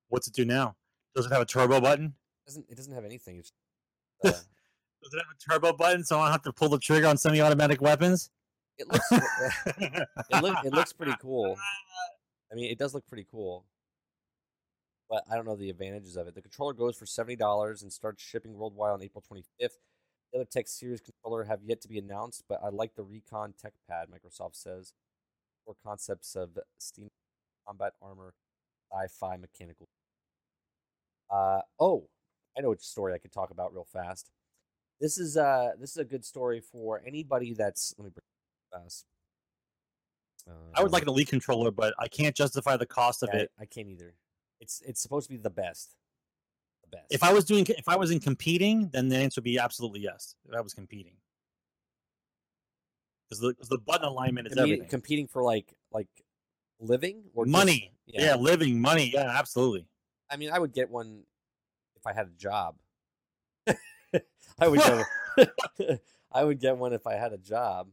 What's 0.08 0.28
it 0.28 0.34
do 0.34 0.44
now? 0.44 0.76
Does 1.16 1.26
it 1.26 1.32
have 1.32 1.42
a 1.42 1.46
turbo 1.46 1.80
button? 1.80 2.06
It 2.06 2.46
doesn't 2.46 2.66
it 2.68 2.76
doesn't 2.76 2.94
have 2.94 3.04
anything? 3.04 3.38
It's 3.38 3.52
uh, 4.24 4.30
Does 4.30 5.14
it 5.14 5.18
have 5.18 5.26
a 5.34 5.50
turbo 5.52 5.72
button 5.76 6.04
so 6.04 6.18
I 6.18 6.24
don't 6.24 6.32
have 6.32 6.42
to 6.42 6.52
pull 6.52 6.68
the 6.68 6.78
trigger 6.78 7.06
on 7.06 7.16
semi-automatic 7.16 7.80
weapons? 7.80 8.30
it 8.78 8.92
looks 8.92 9.12
it, 9.12 10.42
look, 10.42 10.56
it 10.64 10.72
looks 10.72 10.92
pretty 10.92 11.14
cool. 11.20 11.56
I 12.50 12.54
mean, 12.54 12.70
it 12.70 12.78
does 12.78 12.94
look 12.94 13.06
pretty 13.06 13.26
cool, 13.30 13.64
but 15.08 15.24
I 15.30 15.36
don't 15.36 15.46
know 15.46 15.56
the 15.56 15.70
advantages 15.70 16.16
of 16.16 16.26
it. 16.28 16.34
The 16.34 16.42
controller 16.42 16.72
goes 16.72 16.96
for 16.96 17.06
seventy 17.06 17.36
dollars 17.36 17.82
and 17.82 17.92
starts 17.92 18.22
shipping 18.22 18.54
worldwide 18.54 18.92
on 18.92 19.02
April 19.02 19.22
twenty 19.26 19.44
fifth. 19.58 19.78
The 20.32 20.40
other 20.40 20.48
Tech 20.50 20.66
Series 20.66 21.00
controller 21.00 21.44
have 21.44 21.60
yet 21.62 21.80
to 21.82 21.88
be 21.88 21.98
announced, 21.98 22.44
but 22.48 22.60
I 22.64 22.68
like 22.70 22.94
the 22.94 23.02
Recon 23.02 23.52
Tech 23.60 23.74
Pad. 23.88 24.09
Microsoft 24.09 24.56
says, 24.56 24.94
for 25.64 25.74
concepts 25.84 26.34
of 26.34 26.59
steam 26.78 27.09
combat 27.66 27.92
armor, 28.00 28.34
sci-fi 28.90 29.36
mechanical. 29.36 29.88
Uh 31.30 31.60
oh, 31.78 32.09
I 32.56 32.60
know 32.60 32.70
which 32.70 32.80
story 32.80 33.14
I 33.14 33.18
could 33.18 33.32
talk 33.32 33.50
about 33.50 33.72
real 33.72 33.86
fast. 33.90 34.30
This 35.00 35.18
is 35.18 35.36
uh 35.36 35.70
this 35.78 35.90
is 35.90 35.96
a 35.96 36.04
good 36.04 36.24
story 36.24 36.60
for 36.60 37.02
anybody 37.06 37.54
that's 37.54 37.94
let 37.98 38.04
me 38.04 38.10
bring 38.10 38.22
it 38.22 38.84
fast. 38.84 39.06
I 40.74 40.82
would 40.82 40.90
Uh, 40.90 40.92
like 40.92 41.02
an 41.02 41.09
Elite 41.09 41.28
controller, 41.28 41.70
but 41.70 41.94
I 41.98 42.09
can't 42.09 42.34
justify 42.34 42.76
the 42.76 42.86
cost 42.86 43.22
of 43.22 43.30
I, 43.32 43.38
it. 43.38 43.50
I 43.59 43.66
can't 43.66 43.88
either. 43.88 44.14
It's 44.60 44.82
it's 44.86 45.00
supposed 45.00 45.28
to 45.28 45.36
be 45.36 45.40
the 45.40 45.50
best. 45.50 45.94
Best. 46.93 47.06
If 47.10 47.23
I 47.23 47.32
was 47.32 47.44
doing, 47.47 47.66
if 47.69 47.89
I 47.89 47.97
was 47.97 48.10
in 48.10 48.20
competing, 48.20 48.90
then 48.93 49.09
the 49.09 49.16
answer 49.16 49.40
would 49.40 49.44
be 49.44 49.59
absolutely 49.59 50.01
yes. 50.01 50.35
If 50.47 50.55
I 50.55 50.60
was 50.60 50.74
competing, 50.74 51.14
because 53.28 53.40
the, 53.40 53.55
'cause 53.55 53.69
the 53.69 53.78
button 53.78 54.06
alignment 54.06 54.47
is 54.48 54.52
Compe- 54.55 54.60
everything. 54.62 54.89
competing 54.89 55.27
for 55.27 55.43
like 55.43 55.73
like 55.90 56.09
living 56.81 57.23
or 57.35 57.44
just- 57.47 57.52
money, 57.52 57.93
yeah. 58.06 58.24
yeah. 58.27 58.35
living 58.36 58.81
money, 58.81 59.10
yeah, 59.14 59.31
absolutely. 59.39 59.86
I 60.31 60.36
mean, 60.36 60.51
I 60.51 60.59
would 60.59 60.73
get 60.73 60.90
one 60.90 61.23
if 61.97 62.06
I 62.06 62.12
had 62.12 62.27
a 62.27 62.31
job. 62.39 62.77
I 64.59 64.69
would 64.69 64.81
get. 64.81 65.06
I 66.32 66.44
would 66.44 66.60
get 66.60 66.77
one 66.77 66.93
if 66.93 67.06
I 67.06 67.14
had 67.14 67.32
a 67.32 67.39
job. 67.39 67.89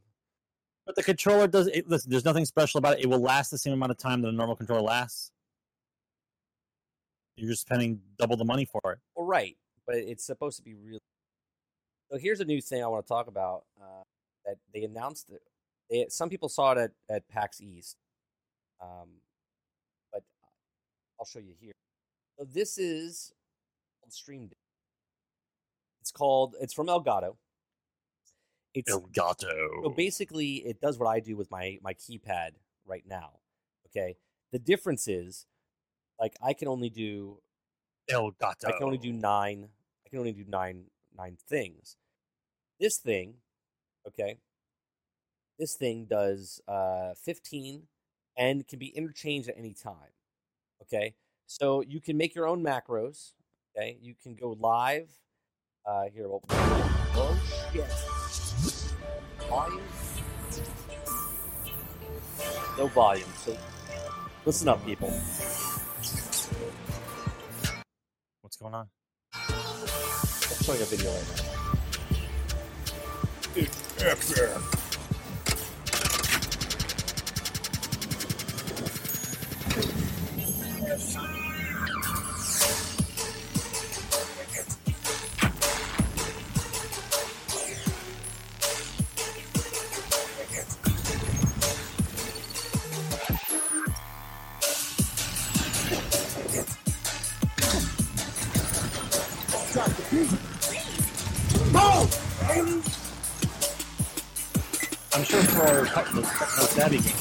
But 0.86 0.96
the 0.96 1.04
controller 1.04 1.48
does. 1.48 1.68
It, 1.68 1.88
listen, 1.88 2.10
there's 2.12 2.26
nothing 2.26 2.46
special 2.46 2.78
about 2.80 2.98
it. 2.98 3.04
It 3.04 3.08
will 3.08 3.20
last 3.22 3.50
the 3.52 3.58
same 3.58 3.74
amount 3.74 3.92
of 3.92 3.98
time 3.98 4.22
that 4.24 4.30
a 4.30 4.32
normal 4.32 4.56
controller 4.56 4.82
lasts. 4.82 5.32
You're 7.40 7.52
just 7.52 7.62
spending 7.62 8.02
double 8.18 8.36
the 8.36 8.46
money 8.46 8.66
for 8.66 8.82
it. 8.94 9.00
Well, 9.16 9.26
right, 9.26 9.56
but 9.88 9.96
it's 9.96 10.26
supposed 10.26 10.58
to 10.58 10.64
be 10.64 10.76
really. 10.76 11.00
So 12.12 12.18
here's 12.18 12.40
a 12.40 12.46
new 12.46 12.60
thing 12.62 12.84
I 12.84 12.88
want 12.88 13.06
to 13.06 13.08
talk 13.08 13.28
about. 13.28 13.64
Uh, 13.80 14.04
that 14.46 14.58
they 14.74 14.84
announced 14.84 15.30
it. 15.30 15.42
They 15.90 16.06
some 16.10 16.30
people 16.30 16.50
saw 16.50 16.74
it 16.74 16.78
at 16.78 16.92
at 17.10 17.28
PAX 17.30 17.62
East, 17.62 17.98
um, 18.82 19.10
but 20.12 20.24
I'll 21.20 21.26
show 21.26 21.40
you 21.40 21.54
here. 21.60 21.74
So 22.38 22.46
this 22.46 22.78
is 22.78 23.32
called 24.02 24.14
Stream 24.14 24.48
Deck. 24.48 24.58
It's 26.02 26.12
called. 26.12 26.56
It's 26.62 26.74
from 26.74 26.88
Elgato. 26.88 27.36
It's 28.74 28.94
Elgato. 28.94 29.84
so 29.84 29.90
basically 29.90 30.58
it 30.58 30.80
does 30.80 31.00
what 31.00 31.08
I 31.08 31.20
do 31.20 31.36
with 31.36 31.50
my 31.50 31.78
my 31.82 31.94
keypad 31.94 32.52
right 32.86 33.04
now. 33.08 33.32
Okay. 33.88 34.16
The 34.52 34.60
difference 34.60 35.08
is, 35.08 35.46
like, 36.20 36.36
I 36.42 36.54
can 36.54 36.68
only 36.68 36.90
do 36.90 37.40
Elgato. 38.10 38.66
I 38.66 38.72
can 38.72 38.84
only 38.84 38.98
do 38.98 39.12
nine. 39.12 39.70
I 40.06 40.10
can 40.10 40.20
only 40.20 40.34
do 40.34 40.46
nine 40.48 40.86
nine 41.18 41.38
things. 41.48 41.98
This 42.80 42.98
thing, 42.98 43.36
okay. 44.08 44.38
This 45.60 45.76
thing 45.76 46.06
does 46.10 46.62
uh, 46.68 47.14
fifteen 47.16 47.84
and 48.38 48.66
can 48.68 48.80
be 48.80 48.88
interchanged 48.88 49.50
at 49.50 49.58
any 49.58 49.74
time. 49.74 50.14
Okay, 50.82 51.16
so 51.46 51.82
you 51.82 52.00
can 52.00 52.16
make 52.18 52.34
your 52.34 52.48
own 52.48 52.64
macros. 52.64 53.34
Okay, 53.76 53.98
you 54.02 54.16
can 54.16 54.36
go 54.36 54.56
live. 54.60 55.12
Uh, 55.86 56.06
here, 56.14 56.28
well, 56.30 56.42
oh 56.50 57.38
shit, 57.74 57.86
volume, 59.50 59.84
no 62.78 62.88
volume. 62.88 63.30
So 63.44 63.58
listen 64.46 64.70
up, 64.70 64.86
people. 64.86 65.12
What's 68.62 68.74
going 68.74 68.76
on? 68.76 68.90
I'm 69.34 70.64
showing 70.64 70.82
a 70.82 70.86
video 70.86 71.12
right 71.14 71.28
now. 71.38 71.44
I'm 74.12 74.79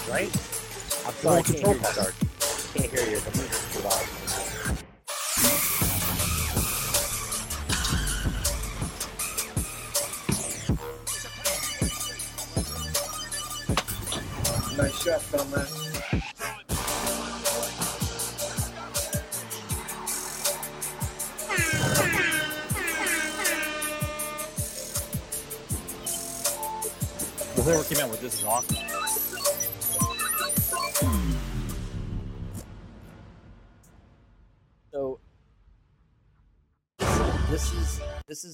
right? 0.09 0.33
I'm 1.07 1.15
sorry, 1.15 1.39
I 1.39 1.43
Full 1.43 1.43
can't 1.43 1.47
hear 1.47 1.55
control 1.67 1.75
you. 1.75 1.81
card. 1.81 2.15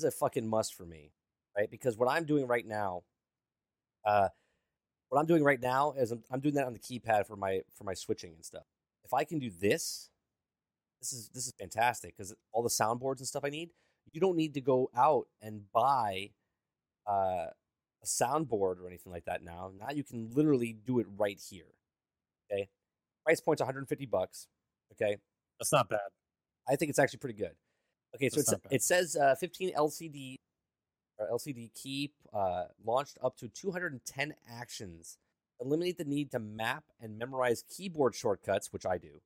Is 0.05 0.15
a 0.15 0.17
fucking 0.17 0.49
must 0.49 0.75
for 0.75 0.85
me, 0.85 1.13
right? 1.57 1.71
Because 1.71 1.97
what 1.97 2.09
I'm 2.09 2.25
doing 2.25 2.47
right 2.47 2.67
now, 2.67 3.03
uh, 4.05 4.29
what 5.09 5.19
I'm 5.19 5.27
doing 5.27 5.43
right 5.45 5.61
now 5.61 5.95
is 5.97 6.11
I'm, 6.13 6.23
I'm 6.31 6.41
doing 6.41 6.55
that 6.55 6.67
on 6.67 6.73
the 6.73 6.79
keypad 6.79 7.27
for 7.27 7.37
my 7.37 7.61
for 7.75 7.85
my 7.85 7.95
switching 7.95 8.35
and 8.35 8.45
stuff. 8.45 8.65
If 9.05 9.13
I 9.13 9.25
can 9.25 9.39
do 9.39 9.51
this, 9.51 10.11
this 11.01 11.13
is 11.13 11.31
this 11.35 11.47
is 11.47 11.55
fantastic 11.59 12.17
because 12.17 12.35
all 12.53 12.63
the 12.63 12.69
soundboards 12.69 13.19
and 13.19 13.27
stuff 13.27 13.45
I 13.45 13.51
need, 13.51 13.71
you 14.13 14.21
don't 14.21 14.37
need 14.37 14.55
to 14.55 14.61
go 14.61 14.91
out 14.97 15.27
and 15.43 15.63
buy 15.73 16.31
uh, 17.07 17.47
a 18.03 18.07
soundboard 18.07 18.81
or 18.81 18.87
anything 18.87 19.13
like 19.13 19.25
that 19.27 19.43
now. 19.43 19.73
Now 19.79 19.91
you 19.93 20.05
can 20.05 20.31
literally 20.35 20.77
do 20.87 20.99
it 20.99 21.07
right 21.17 21.41
here. 21.51 21.75
Okay, 22.51 22.69
price 23.25 23.41
point's 23.41 23.61
150 23.61 24.07
bucks. 24.07 24.49
Okay, 24.93 25.17
That's 25.59 25.73
not 25.73 25.89
bad. 25.89 26.01
I 26.69 26.77
think 26.77 26.91
it's 26.91 26.99
actually 26.99 27.19
pretty 27.19 27.39
good. 27.39 27.53
Okay, 28.15 28.28
so 28.28 28.41
it's, 28.41 28.55
it 28.70 28.82
says 28.82 29.16
uh, 29.16 29.35
15 29.35 29.74
LCD 29.74 30.36
or 31.19 31.28
LCD 31.32 31.73
key 31.74 32.12
uh, 32.32 32.65
launched 32.85 33.19
up 33.23 33.36
to 33.39 33.49
210 33.49 34.35
actions. 34.51 35.19
Eliminate 35.61 35.99
the 35.99 36.05
need 36.05 36.31
to 36.32 36.39
map 36.39 36.85
and 37.01 37.19
memorize 37.19 37.65
keyboard 37.69 38.15
shortcuts, 38.15 38.73
which 38.73 38.86
I 38.86 38.99
do. 38.99 39.20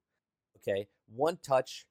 Okay, 0.57 0.89
one 1.07 1.39
touch 1.43 1.87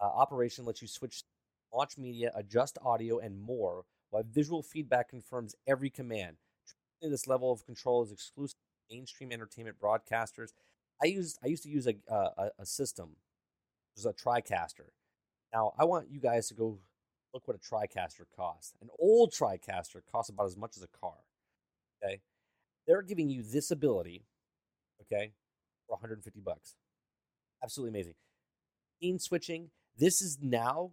uh, 0.00 0.06
operation 0.06 0.64
lets 0.64 0.80
you 0.80 0.88
switch 0.88 1.24
launch 1.72 1.98
media, 1.98 2.30
adjust 2.34 2.78
audio, 2.82 3.18
and 3.18 3.40
more, 3.40 3.84
while 4.10 4.22
visual 4.22 4.62
feedback 4.62 5.08
confirms 5.08 5.54
every 5.66 5.90
command. 5.90 6.36
This 7.00 7.26
level 7.26 7.50
of 7.50 7.66
control 7.66 8.02
is 8.04 8.12
exclusive 8.12 8.54
to 8.54 8.94
mainstream 8.94 9.32
entertainment 9.32 9.76
broadcasters. 9.80 10.50
I 11.02 11.06
used 11.06 11.38
I 11.42 11.48
used 11.48 11.64
to 11.64 11.68
use 11.68 11.86
a 11.86 11.94
uh, 12.10 12.30
a, 12.38 12.50
a 12.60 12.66
system. 12.66 13.16
It 13.96 14.02
was 14.02 14.06
a 14.06 14.12
TriCaster. 14.12 14.90
Now 15.52 15.72
I 15.78 15.84
want 15.84 16.10
you 16.10 16.20
guys 16.20 16.48
to 16.48 16.54
go 16.54 16.78
look 17.32 17.46
what 17.46 17.56
a 17.56 17.60
TriCaster 17.60 18.24
costs. 18.36 18.74
An 18.80 18.88
old 18.98 19.32
TriCaster 19.32 20.00
costs 20.10 20.30
about 20.30 20.46
as 20.46 20.56
much 20.56 20.76
as 20.76 20.82
a 20.82 20.88
car. 20.88 21.14
Okay, 22.02 22.20
they're 22.86 23.02
giving 23.02 23.28
you 23.28 23.42
this 23.42 23.70
ability. 23.70 24.24
Okay, 25.02 25.32
for 25.86 25.94
150 25.94 26.40
bucks. 26.40 26.74
Absolutely 27.62 27.90
amazing. 27.90 28.14
Scene 29.00 29.18
switching. 29.18 29.70
This 29.98 30.22
is 30.22 30.38
now. 30.40 30.92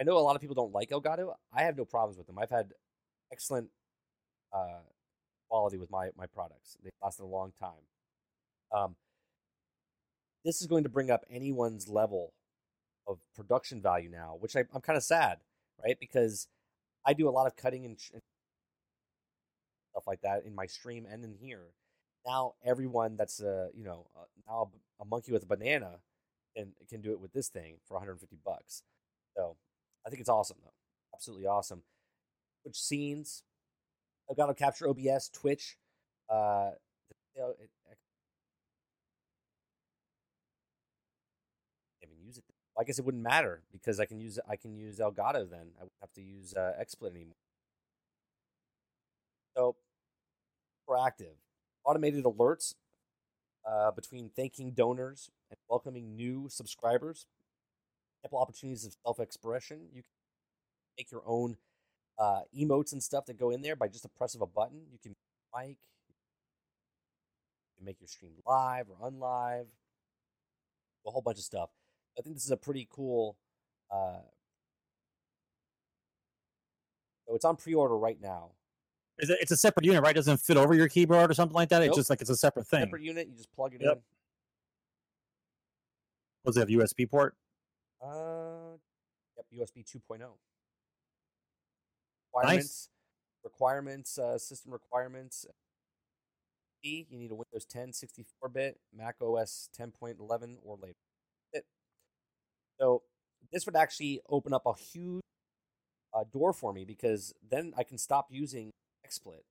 I 0.00 0.04
know 0.04 0.16
a 0.16 0.20
lot 0.20 0.36
of 0.36 0.40
people 0.40 0.54
don't 0.54 0.72
like 0.72 0.90
Elgato. 0.90 1.34
I 1.52 1.62
have 1.62 1.76
no 1.76 1.84
problems 1.84 2.16
with 2.16 2.26
them. 2.26 2.38
I've 2.38 2.50
had 2.50 2.72
excellent 3.30 3.68
uh, 4.52 4.80
quality 5.48 5.76
with 5.76 5.90
my 5.90 6.08
my 6.16 6.26
products. 6.26 6.76
They 6.82 6.90
lasted 7.02 7.24
a 7.24 7.26
long 7.26 7.52
time. 7.60 7.84
Um, 8.74 8.96
this 10.44 10.60
is 10.60 10.66
going 10.66 10.82
to 10.84 10.88
bring 10.88 11.10
up 11.10 11.24
anyone's 11.30 11.88
level 11.88 12.32
of 13.06 13.18
production 13.34 13.80
value 13.80 14.08
now, 14.10 14.36
which 14.40 14.56
I, 14.56 14.64
I'm 14.74 14.80
kind 14.80 14.96
of 14.96 15.02
sad, 15.02 15.38
right? 15.82 15.96
Because 16.00 16.48
I 17.06 17.14
do 17.14 17.28
a 17.28 17.30
lot 17.30 17.46
of 17.46 17.56
cutting 17.56 17.84
and, 17.84 17.96
and 18.12 18.22
stuff 19.92 20.06
like 20.06 20.20
that 20.22 20.44
in 20.44 20.54
my 20.54 20.66
stream 20.66 21.06
and 21.10 21.24
in 21.24 21.34
here. 21.34 21.66
Now 22.26 22.54
everyone 22.64 23.16
that's 23.16 23.40
a 23.40 23.70
you 23.76 23.84
know 23.84 24.06
uh, 24.16 24.24
now 24.48 24.70
a, 25.00 25.02
a 25.02 25.06
monkey 25.06 25.32
with 25.32 25.42
a 25.42 25.46
banana 25.46 25.98
can 26.56 26.72
can 26.88 27.00
do 27.00 27.12
it 27.12 27.20
with 27.20 27.32
this 27.32 27.48
thing 27.48 27.76
for 27.86 27.94
150 27.94 28.36
bucks. 28.44 28.82
So 29.36 29.56
I 30.06 30.10
think 30.10 30.20
it's 30.20 30.28
awesome 30.28 30.58
though, 30.62 30.72
absolutely 31.14 31.46
awesome. 31.46 31.82
Which 32.64 32.80
scenes, 32.80 33.42
I've 34.30 34.36
got 34.36 34.46
to 34.46 34.54
capture 34.54 34.88
OBS, 34.88 35.30
Twitch. 35.30 35.76
Uh, 36.30 36.70
you 37.34 37.42
know, 37.42 37.50
it, 37.50 37.70
I 37.90 37.94
can't 42.00 42.12
even 42.12 42.24
use 42.26 42.38
it. 42.38 42.44
I 42.78 42.84
guess 42.84 42.98
it 42.98 43.04
wouldn't 43.04 43.22
matter 43.22 43.62
because 43.70 44.00
I 44.00 44.06
can 44.06 44.18
use 44.18 44.38
I 44.48 44.56
can 44.56 44.74
use 44.74 44.98
Elgato 44.98 45.48
then. 45.48 45.72
I 45.78 45.84
wouldn't 45.84 46.00
have 46.00 46.12
to 46.14 46.22
use 46.22 46.54
uh, 46.54 46.72
XSplit 46.80 47.14
anymore. 47.14 47.36
So 49.56 49.76
proactive, 50.88 51.36
automated 51.84 52.24
alerts 52.24 52.74
uh, 53.68 53.90
between 53.90 54.30
thanking 54.34 54.72
donors 54.72 55.30
and 55.50 55.58
welcoming 55.68 56.16
new 56.16 56.46
subscribers. 56.48 57.26
Ample 58.24 58.38
opportunities 58.38 58.86
of 58.86 58.94
self-expression. 59.04 59.88
You 59.92 60.02
can 60.02 60.10
make 60.96 61.10
your 61.10 61.22
own 61.26 61.56
uh, 62.18 62.42
emotes 62.56 62.92
and 62.92 63.02
stuff 63.02 63.26
that 63.26 63.38
go 63.38 63.50
in 63.50 63.62
there 63.62 63.76
by 63.76 63.88
just 63.88 64.04
a 64.04 64.08
press 64.08 64.34
of 64.34 64.40
a 64.40 64.46
button. 64.46 64.82
You 64.92 64.98
can 65.02 65.14
mic, 65.54 65.76
you 67.68 67.76
can 67.76 67.84
make 67.84 68.00
your 68.00 68.08
stream 68.08 68.32
live 68.46 68.86
or 68.88 69.10
unlive, 69.10 69.66
a 71.06 71.10
whole 71.10 71.22
bunch 71.22 71.38
of 71.38 71.44
stuff. 71.44 71.70
I 72.18 72.22
think 72.22 72.36
this 72.36 72.44
is 72.44 72.50
a 72.50 72.56
pretty 72.56 72.86
cool. 72.90 73.36
Uh, 73.90 74.20
so 77.26 77.34
it's 77.34 77.44
on 77.44 77.56
pre-order 77.56 77.96
right 77.96 78.20
now. 78.20 78.50
Is 79.18 79.30
it, 79.30 79.38
it's 79.40 79.52
a 79.52 79.56
separate 79.56 79.84
unit, 79.84 80.02
right? 80.02 80.10
It 80.10 80.16
doesn't 80.16 80.38
fit 80.38 80.56
over 80.56 80.74
your 80.74 80.88
keyboard 80.88 81.30
or 81.30 81.34
something 81.34 81.54
like 81.54 81.68
that. 81.68 81.82
It's 81.82 81.96
just 81.96 82.10
like 82.10 82.20
it's 82.20 82.30
a 82.30 82.36
separate 82.36 82.66
thing. 82.66 82.80
Separate 82.80 83.02
unit, 83.02 83.28
you 83.28 83.36
just 83.36 83.52
plug 83.52 83.74
it 83.74 83.80
Yep. 83.82 84.02
Does 86.44 86.56
it 86.56 86.60
have 86.60 86.68
USB 86.68 87.08
port? 87.08 87.36
Uh, 88.02 88.76
yep, 89.36 89.68
USB 89.68 89.84
2.0. 89.84 90.20
Requirements, 92.34 92.88
requirements, 93.44 94.18
uh, 94.18 94.38
system 94.38 94.72
requirements. 94.72 95.46
E, 96.82 97.06
you 97.08 97.18
need 97.18 97.30
a 97.30 97.34
Windows 97.34 97.64
10 97.64 97.92
64-bit, 97.92 98.80
Mac 98.92 99.16
OS 99.20 99.68
10.11 99.78 100.56
or 100.64 100.76
later. 100.82 100.96
So 102.82 103.02
this 103.52 103.64
would 103.64 103.76
actually 103.76 104.20
open 104.28 104.52
up 104.52 104.66
a 104.66 104.74
huge 104.74 105.22
uh, 106.12 106.24
door 106.32 106.52
for 106.52 106.72
me 106.72 106.84
because 106.84 107.32
then 107.48 107.72
I 107.76 107.84
can 107.84 107.96
stop 107.96 108.26
using 108.28 108.72
XSplit. 109.06 109.44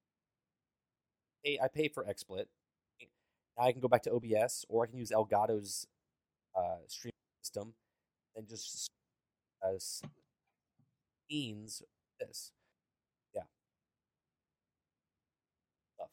Hey, 1.42 1.58
I 1.64 1.70
pay 1.70 1.88
for 1.88 2.04
XSplit. 2.04 2.48
Now 3.58 3.64
I 3.68 3.72
can 3.72 3.80
go 3.80 3.88
back 3.88 4.04
to 4.04 4.12
OBS 4.12 4.66
or 4.68 4.84
I 4.84 4.88
can 4.88 4.98
use 4.98 5.12
Elgato's 5.12 5.88
uh, 6.58 6.84
stream 6.88 7.14
system 7.42 7.74
and 8.36 8.50
just 8.50 8.90
as 9.64 10.02
means 11.30 11.84
this. 12.20 12.52
Yeah. 13.34 13.44
Stuff. 15.96 16.10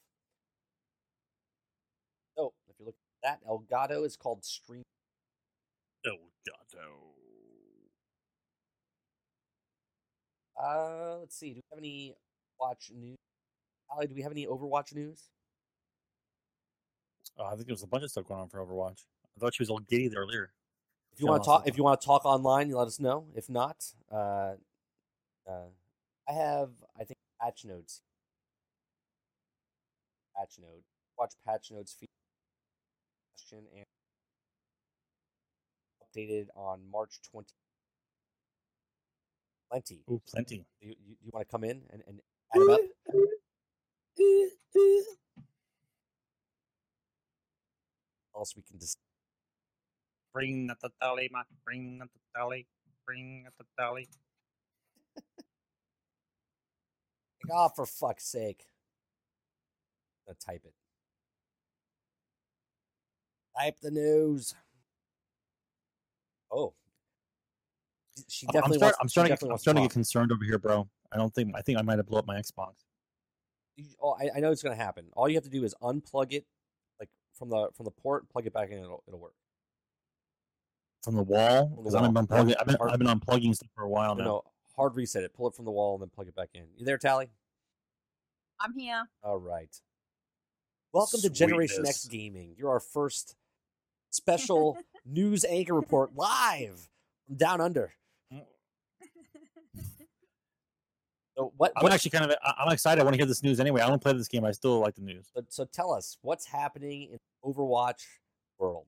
If 2.69 2.77
you're 2.78 2.86
looking 2.86 3.01
at 3.24 3.40
that, 3.40 3.49
Elgato 3.49 4.07
is 4.07 4.15
called 4.16 4.45
Stream. 4.45 4.85
Elgato. 6.48 7.08
Uh, 10.60 11.18
let's 11.20 11.36
see. 11.38 11.54
Do 11.54 11.56
we 11.56 11.62
have 11.70 11.78
any 11.78 12.14
watch 12.60 12.90
news? 12.94 13.16
Ali, 13.90 14.06
do 14.06 14.14
we 14.14 14.22
have 14.22 14.32
any 14.32 14.46
Overwatch 14.46 14.94
news? 14.94 15.30
Oh, 17.38 17.44
I 17.44 17.54
think 17.54 17.66
there 17.66 17.74
was 17.74 17.82
a 17.82 17.86
bunch 17.86 18.04
of 18.04 18.10
stuff 18.10 18.26
going 18.26 18.40
on 18.40 18.48
for 18.48 18.58
Overwatch. 18.64 19.04
I 19.36 19.40
thought 19.40 19.54
she 19.54 19.62
was 19.62 19.70
all 19.70 19.78
giddy 19.78 20.08
there 20.08 20.20
earlier. 20.20 20.50
If 21.12 21.20
you 21.20 21.28
want 21.28 21.42
to 21.42 21.46
talk, 21.46 21.66
if 21.66 21.76
you 21.76 21.84
want 21.84 22.00
to 22.00 22.06
talk 22.06 22.24
online, 22.24 22.68
you 22.68 22.76
let 22.76 22.86
us 22.86 23.00
know. 23.00 23.26
If 23.34 23.48
not, 23.48 23.84
uh, 24.10 24.54
uh, 25.48 25.68
I 26.28 26.32
have 26.32 26.70
I 26.96 27.04
think 27.04 27.18
patch 27.40 27.64
notes. 27.64 28.02
Patch 30.36 30.56
note. 30.60 30.82
Watch 31.18 31.34
patch 31.44 31.70
notes 31.70 31.96
feed 31.98 32.08
question 33.34 33.66
and 33.74 33.84
updated 36.16 36.47
on 36.56 36.80
March 36.90 37.20
twenty. 37.30 37.55
Plenty. 39.70 40.02
Ooh, 40.10 40.22
plenty. 40.26 40.64
You, 40.80 40.94
you, 41.06 41.16
you 41.22 41.30
want 41.32 41.47
to 41.47 41.51
come 41.51 41.64
in 41.64 41.82
and, 41.90 42.02
and 42.06 42.20
add 42.55 42.62
it 42.62 42.70
up? 42.70 42.80
Else 48.35 48.55
we 48.56 48.62
can 48.62 48.78
just 48.78 48.98
Bring 50.32 50.70
up 50.70 50.78
the 50.80 50.90
tally, 51.02 51.28
Matt. 51.32 51.47
Bring 51.64 52.01
up 52.02 52.09
the 52.12 52.20
tally. 52.39 52.66
Bring 53.06 53.44
up 53.47 53.55
the 53.59 53.64
tally. 53.78 54.09
Like, 55.16 55.24
oh, 57.52 57.68
for 57.74 57.86
fuck's 57.86 58.26
sake. 58.26 58.64
I'm 60.28 60.35
type 60.44 60.62
it. 60.64 60.74
Type 63.59 63.80
the 63.80 63.90
news. 63.90 64.55
Oh. 66.50 66.74
She 68.28 68.46
I'm- 68.46 68.52
definitely 68.52 68.76
I'm, 68.76 68.78
start, 68.78 68.82
wants, 68.82 68.98
I'm 69.00 69.08
starting. 69.08 69.28
to 69.28 69.34
definitely 69.34 69.48
get- 69.48 69.52
I'm 69.52 69.58
starting 69.58 69.82
to 69.82 69.84
talk. 69.84 69.90
get 69.90 69.94
concerned 69.94 70.32
over 70.32 70.44
here, 70.44 70.58
bro. 70.58 70.88
I 71.12 71.16
don't 71.16 71.34
think. 71.34 71.52
I 71.54 71.62
think 71.62 71.78
I 71.78 71.82
might 71.82 71.98
have 71.98 72.06
blew 72.06 72.18
up 72.18 72.26
my 72.26 72.36
Xbox 72.40 72.74
Oh, 74.02 74.10
I, 74.20 74.28
I 74.36 74.40
know 74.40 74.50
it's 74.50 74.62
gonna 74.62 74.74
happen. 74.74 75.06
All 75.14 75.28
you 75.28 75.36
have 75.36 75.44
to 75.44 75.50
do 75.50 75.62
is 75.64 75.72
unplug 75.80 76.32
it, 76.32 76.44
like 76.98 77.08
from 77.34 77.48
the 77.48 77.68
from 77.76 77.84
the 77.84 77.92
port, 77.92 78.28
plug 78.28 78.44
it 78.46 78.52
back 78.52 78.70
in, 78.70 78.78
it'll 78.78 79.04
it'll 79.06 79.20
work. 79.20 79.34
from 81.04 81.14
the 81.14 81.22
wall. 81.22 81.66
From 81.68 81.76
the 81.76 81.82
Because 81.82 81.94
I've 81.94 82.12
been 82.12 82.26
unplugging. 82.26 82.48
Yeah, 82.50 82.56
I've 82.60 82.66
been, 82.66 82.76
hard- 82.76 82.90
I've 82.92 82.98
been 82.98 83.06
unplugging 83.08 83.54
stuff 83.54 83.70
for 83.76 83.84
a 83.84 83.88
while 83.88 84.16
No, 84.16 84.24
now. 84.24 84.30
no, 84.30 84.42
hard 84.76 84.96
reset 84.96 85.22
it, 85.22 85.32
pull 85.32 85.46
it 85.46 85.54
from 85.54 85.64
the 85.64 85.70
wall, 85.70 85.94
and 85.94 86.02
then 86.02 86.08
plug 86.10 86.26
it 86.26 86.34
back 86.34 86.48
in. 86.54 86.64
You 86.76 86.84
there, 86.84 86.98
Tally? 86.98 87.30
I'm 88.60 88.74
here. 88.76 89.08
All 89.22 89.38
right. 89.38 89.74
Welcome 90.92 91.20
to 91.20 91.30
Generation 91.30 91.86
X 91.86 92.04
Gaming. 92.06 92.56
You're 92.58 92.70
our 92.70 92.80
first 92.80 93.36
special 94.10 94.76
news 95.09 95.44
anchor 95.44 95.74
report 95.74 96.14
live 96.14 96.89
from 97.26 97.36
down 97.36 97.60
under. 97.60 97.93
So 101.36 101.52
what? 101.56 101.72
I'm 101.76 101.85
what- 101.85 101.93
actually 101.93 102.10
kind 102.10 102.24
of. 102.30 102.36
I- 102.43 102.55
I'm 102.64 102.72
excited. 102.72 103.01
I 103.01 103.05
want 103.05 103.14
to 103.14 103.18
hear 103.18 103.26
this 103.26 103.44
news 103.44 103.60
anyway. 103.60 103.80
I 103.80 103.86
don't 103.89 104.02
play 104.02 104.12
this 104.12 104.26
game. 104.26 104.44
I 104.44 104.51
still 104.51 104.80
like 104.80 104.97
the 104.97 105.02
news. 105.02 105.30
so, 105.32 105.43
so 105.48 105.64
tell 105.66 105.93
us 105.93 106.18
what's 106.22 106.47
happening 106.47 107.10
in 107.12 107.18
Overwatch 107.44 108.02
world. 108.59 108.86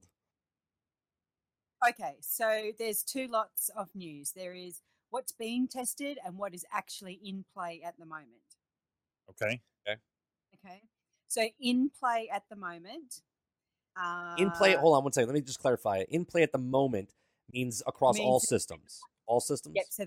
okay, 1.89 2.17
so 2.21 2.73
there's 2.77 3.05
two 3.05 3.29
lots 3.29 3.71
of 3.77 3.89
news. 3.95 4.33
There 4.33 4.53
is 4.53 4.83
what's 5.11 5.31
being 5.31 5.69
tested 5.69 6.19
and 6.25 6.37
what 6.37 6.53
is 6.53 6.67
actually 6.73 7.21
in 7.25 7.45
play 7.55 7.83
at 7.85 7.97
the 8.01 8.05
moment. 8.05 8.27
Okay. 9.31 9.61
Okay. 9.89 10.01
Okay, 10.65 10.83
so 11.29 11.47
in 11.61 11.91
play 12.01 12.29
at 12.33 12.43
the 12.51 12.57
moment. 12.57 13.23
Uh, 13.97 14.35
In 14.39 14.51
play, 14.51 14.75
hold 14.75 14.97
on 14.97 15.05
one 15.05 15.13
second. 15.13 15.29
Let 15.29 15.35
me 15.35 15.41
just 15.41 15.61
clarify 15.61 15.99
it. 15.99 16.09
In 16.11 16.25
play 16.25 16.43
at 16.43 16.53
the 16.53 16.59
moment 16.59 17.11
means 17.53 17.83
across 17.87 18.19
all 18.19 18.41
systems. 18.41 19.01
All 19.27 19.41
systems. 19.41 19.75
Yep. 19.77 19.85
So 19.91 20.05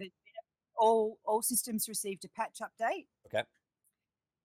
all 0.77 1.19
all 1.25 1.41
systems 1.41 1.87
received 1.87 2.25
a 2.25 2.29
patch 2.29 2.59
update. 2.61 3.07
Okay. 3.27 3.43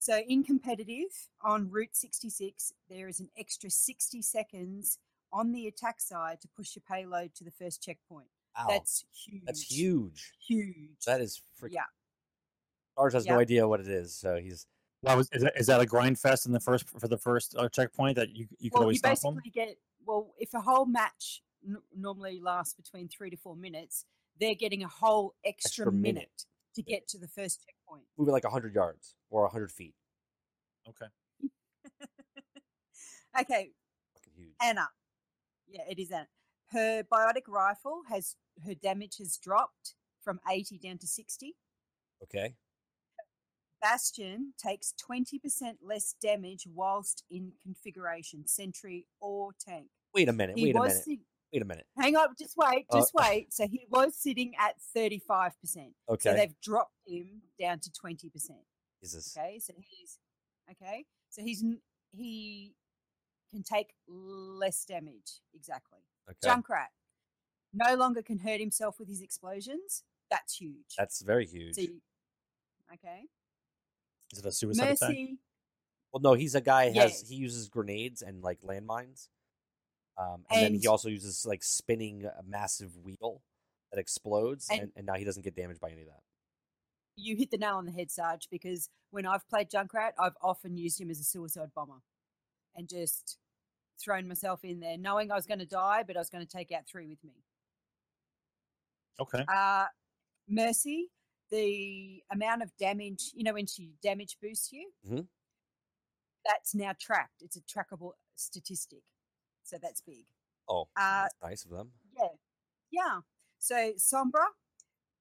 So 0.00 0.20
in 0.28 0.44
competitive 0.44 1.10
on 1.42 1.70
Route 1.70 1.96
66, 1.96 2.72
there 2.88 3.08
is 3.08 3.18
an 3.18 3.28
extra 3.36 3.68
60 3.70 4.22
seconds 4.22 4.98
on 5.32 5.52
the 5.52 5.66
attack 5.66 6.00
side 6.00 6.40
to 6.42 6.48
push 6.56 6.76
your 6.76 6.84
payload 6.88 7.34
to 7.34 7.44
the 7.44 7.50
first 7.50 7.82
checkpoint. 7.82 8.28
Wow, 8.56 8.66
That's 8.68 9.04
huge. 9.26 9.42
that's 9.44 9.62
huge. 9.62 10.32
Huge. 10.46 11.04
That 11.06 11.20
is 11.20 11.42
freaking. 11.60 11.72
Yeah. 11.72 11.82
Stars 12.92 13.12
has 13.14 13.26
no 13.26 13.38
idea 13.38 13.66
what 13.68 13.80
it 13.80 13.88
is, 13.88 14.14
so 14.14 14.36
he's 14.36 14.66
Well, 15.02 15.16
was, 15.16 15.28
is, 15.32 15.42
that, 15.42 15.52
is 15.56 15.66
that 15.68 15.80
a 15.80 15.86
grind 15.86 16.18
fest 16.18 16.46
in 16.46 16.52
the 16.52 16.60
first 16.60 16.88
for 16.88 17.06
the 17.06 17.18
first 17.18 17.54
uh, 17.56 17.68
checkpoint 17.68 18.16
that 18.16 18.30
you 18.30 18.46
you 18.58 18.70
could 18.70 18.78
well, 18.78 18.82
always 18.84 18.96
you 18.96 18.98
stop 18.98 19.20
them? 19.20 19.34
basically 19.34 19.50
get 19.50 19.76
well 20.04 20.34
if 20.38 20.54
a 20.54 20.60
whole 20.60 20.86
match 20.86 21.42
n- 21.64 21.76
normally 21.96 22.40
lasts 22.42 22.74
between 22.74 23.08
three 23.08 23.30
to 23.30 23.36
four 23.36 23.54
minutes, 23.56 24.04
they're 24.40 24.54
getting 24.56 24.82
a 24.82 24.88
whole 24.88 25.34
extra, 25.44 25.84
Extra 25.86 25.92
minute. 25.92 26.14
minute 26.14 26.44
to 26.74 26.82
get 26.82 27.06
to 27.08 27.18
the 27.18 27.28
first 27.28 27.64
checkpoint. 27.64 28.04
moving 28.16 28.32
like 28.32 28.44
hundred 28.44 28.74
yards 28.74 29.14
or 29.30 29.48
hundred 29.48 29.70
feet. 29.70 29.94
Okay. 30.88 31.06
Okay, 33.40 33.70
huge. 34.36 34.54
Ana. 34.60 34.88
Yeah, 35.68 35.82
it 35.88 35.98
is 35.98 36.10
Ana. 36.10 36.26
Her 36.72 37.02
biotic 37.04 37.46
rifle 37.46 38.02
has 38.08 38.34
her 38.66 38.74
damage 38.74 39.18
has 39.18 39.36
dropped 39.36 39.94
from 40.20 40.40
80 40.50 40.78
down 40.78 40.98
to 40.98 41.06
60. 41.06 41.54
Okay. 42.24 42.54
Bastion 43.80 44.52
takes 44.58 44.94
20% 45.08 45.76
less 45.82 46.14
damage 46.20 46.66
whilst 46.72 47.24
in 47.30 47.52
configuration, 47.62 48.46
sentry 48.46 49.06
or 49.20 49.52
tank. 49.60 49.86
Wait 50.14 50.28
a 50.28 50.32
minute. 50.32 50.56
He 50.58 50.64
Wait 50.64 50.76
a 50.76 50.80
minute. 50.80 51.04
sit- 51.04 51.18
Wait 51.52 51.62
a 51.62 51.64
minute. 51.64 51.86
hang 51.98 52.14
on, 52.16 52.34
just 52.38 52.54
wait, 52.58 52.84
Uh, 52.90 52.98
just 52.98 53.14
wait. 53.14 53.52
So 53.54 53.66
he 53.66 53.86
was 53.88 54.14
sitting 54.16 54.54
at 54.58 54.74
35%. 54.94 55.94
Okay. 56.08 56.30
So 56.30 56.34
they've 56.36 56.60
dropped 56.60 56.92
him 57.06 57.42
down 57.58 57.80
to 57.80 57.90
20%. 57.90 58.66
Jesus. 59.02 59.34
Okay, 59.36 59.58
so 59.58 59.72
he's 59.78 60.18
okay. 60.70 61.06
So 61.30 61.42
he's 61.42 61.64
he 62.12 62.74
can 63.50 63.62
take 63.62 63.94
less 64.06 64.84
damage. 64.84 65.40
Exactly. 65.54 66.00
Okay. 66.28 66.38
Junkrat 66.48 66.88
no 67.72 67.94
longer 67.94 68.22
can 68.22 68.38
hurt 68.38 68.60
himself 68.60 68.98
with 68.98 69.08
his 69.08 69.22
explosions. 69.22 70.02
That's 70.30 70.56
huge. 70.60 70.96
That's 70.98 71.22
very 71.22 71.46
huge. 71.46 71.76
So 71.76 71.80
you- 71.82 72.02
okay. 72.92 73.24
Is 74.32 74.40
it 74.40 74.46
a 74.46 74.52
suicide 74.52 74.90
attack? 74.90 75.08
Mercy. 75.10 75.38
Well, 76.12 76.20
no, 76.22 76.34
he's 76.34 76.54
a 76.54 76.60
guy. 76.60 76.90
Has 76.90 77.24
he 77.28 77.36
uses 77.36 77.68
grenades 77.68 78.22
and 78.22 78.42
like 78.42 78.60
landmines, 78.62 79.28
um, 80.16 80.44
and, 80.50 80.62
then 80.62 80.74
he 80.74 80.86
also 80.86 81.08
uses 81.08 81.44
like 81.46 81.62
spinning 81.62 82.24
a 82.24 82.42
massive 82.46 82.96
wheel 82.96 83.42
that 83.92 83.98
explodes, 84.00 84.68
and, 84.70 84.80
And- 84.82 84.92
and 84.96 85.06
now 85.06 85.14
he 85.14 85.24
doesn't 85.24 85.42
get 85.42 85.54
damaged 85.54 85.80
by 85.80 85.90
any 85.90 86.02
of 86.02 86.08
that. 86.08 86.22
You 87.16 87.36
hit 87.36 87.50
the 87.50 87.58
nail 87.58 87.74
on 87.76 87.84
the 87.84 87.92
head, 87.92 88.10
Sarge, 88.10 88.48
because 88.50 88.88
when 89.10 89.26
I've 89.26 89.46
played 89.48 89.70
Junkrat, 89.70 90.12
I've 90.18 90.36
often 90.40 90.76
used 90.76 91.00
him 91.00 91.10
as 91.10 91.18
a 91.18 91.24
suicide 91.24 91.70
bomber 91.74 92.00
and 92.76 92.88
just 92.88 93.38
thrown 94.00 94.28
myself 94.28 94.64
in 94.64 94.78
there, 94.80 94.96
knowing 94.96 95.32
I 95.32 95.34
was 95.34 95.46
going 95.46 95.58
to 95.58 95.66
die, 95.66 96.04
but 96.06 96.16
I 96.16 96.20
was 96.20 96.30
going 96.30 96.46
to 96.46 96.50
take 96.50 96.70
out 96.70 96.86
three 96.86 97.08
with 97.08 97.22
me. 97.24 97.42
Okay. 99.18 99.44
Uh, 99.52 99.86
Mercy, 100.48 101.10
the 101.50 102.22
amount 102.30 102.62
of 102.62 102.76
damage, 102.76 103.30
you 103.34 103.42
know, 103.44 103.54
when 103.54 103.66
she 103.66 103.92
damage 104.02 104.36
boosts 104.40 104.72
you, 104.72 104.90
Mhm. 105.06 105.28
that's 106.44 106.74
now 106.74 106.92
tracked. 106.98 107.42
It's 107.42 107.56
a 107.56 107.60
trackable 107.62 108.12
statistic. 108.36 109.02
So 109.62 109.78
that's 109.78 110.00
big. 110.00 110.26
Oh, 110.68 110.82
Uh, 110.96 111.22
that's 111.24 111.34
nice 111.42 111.64
of 111.64 111.70
them. 111.70 111.92
yeah. 112.12 112.28
Yeah. 112.90 113.20
So 113.58 113.92
Sombra, 113.94 114.46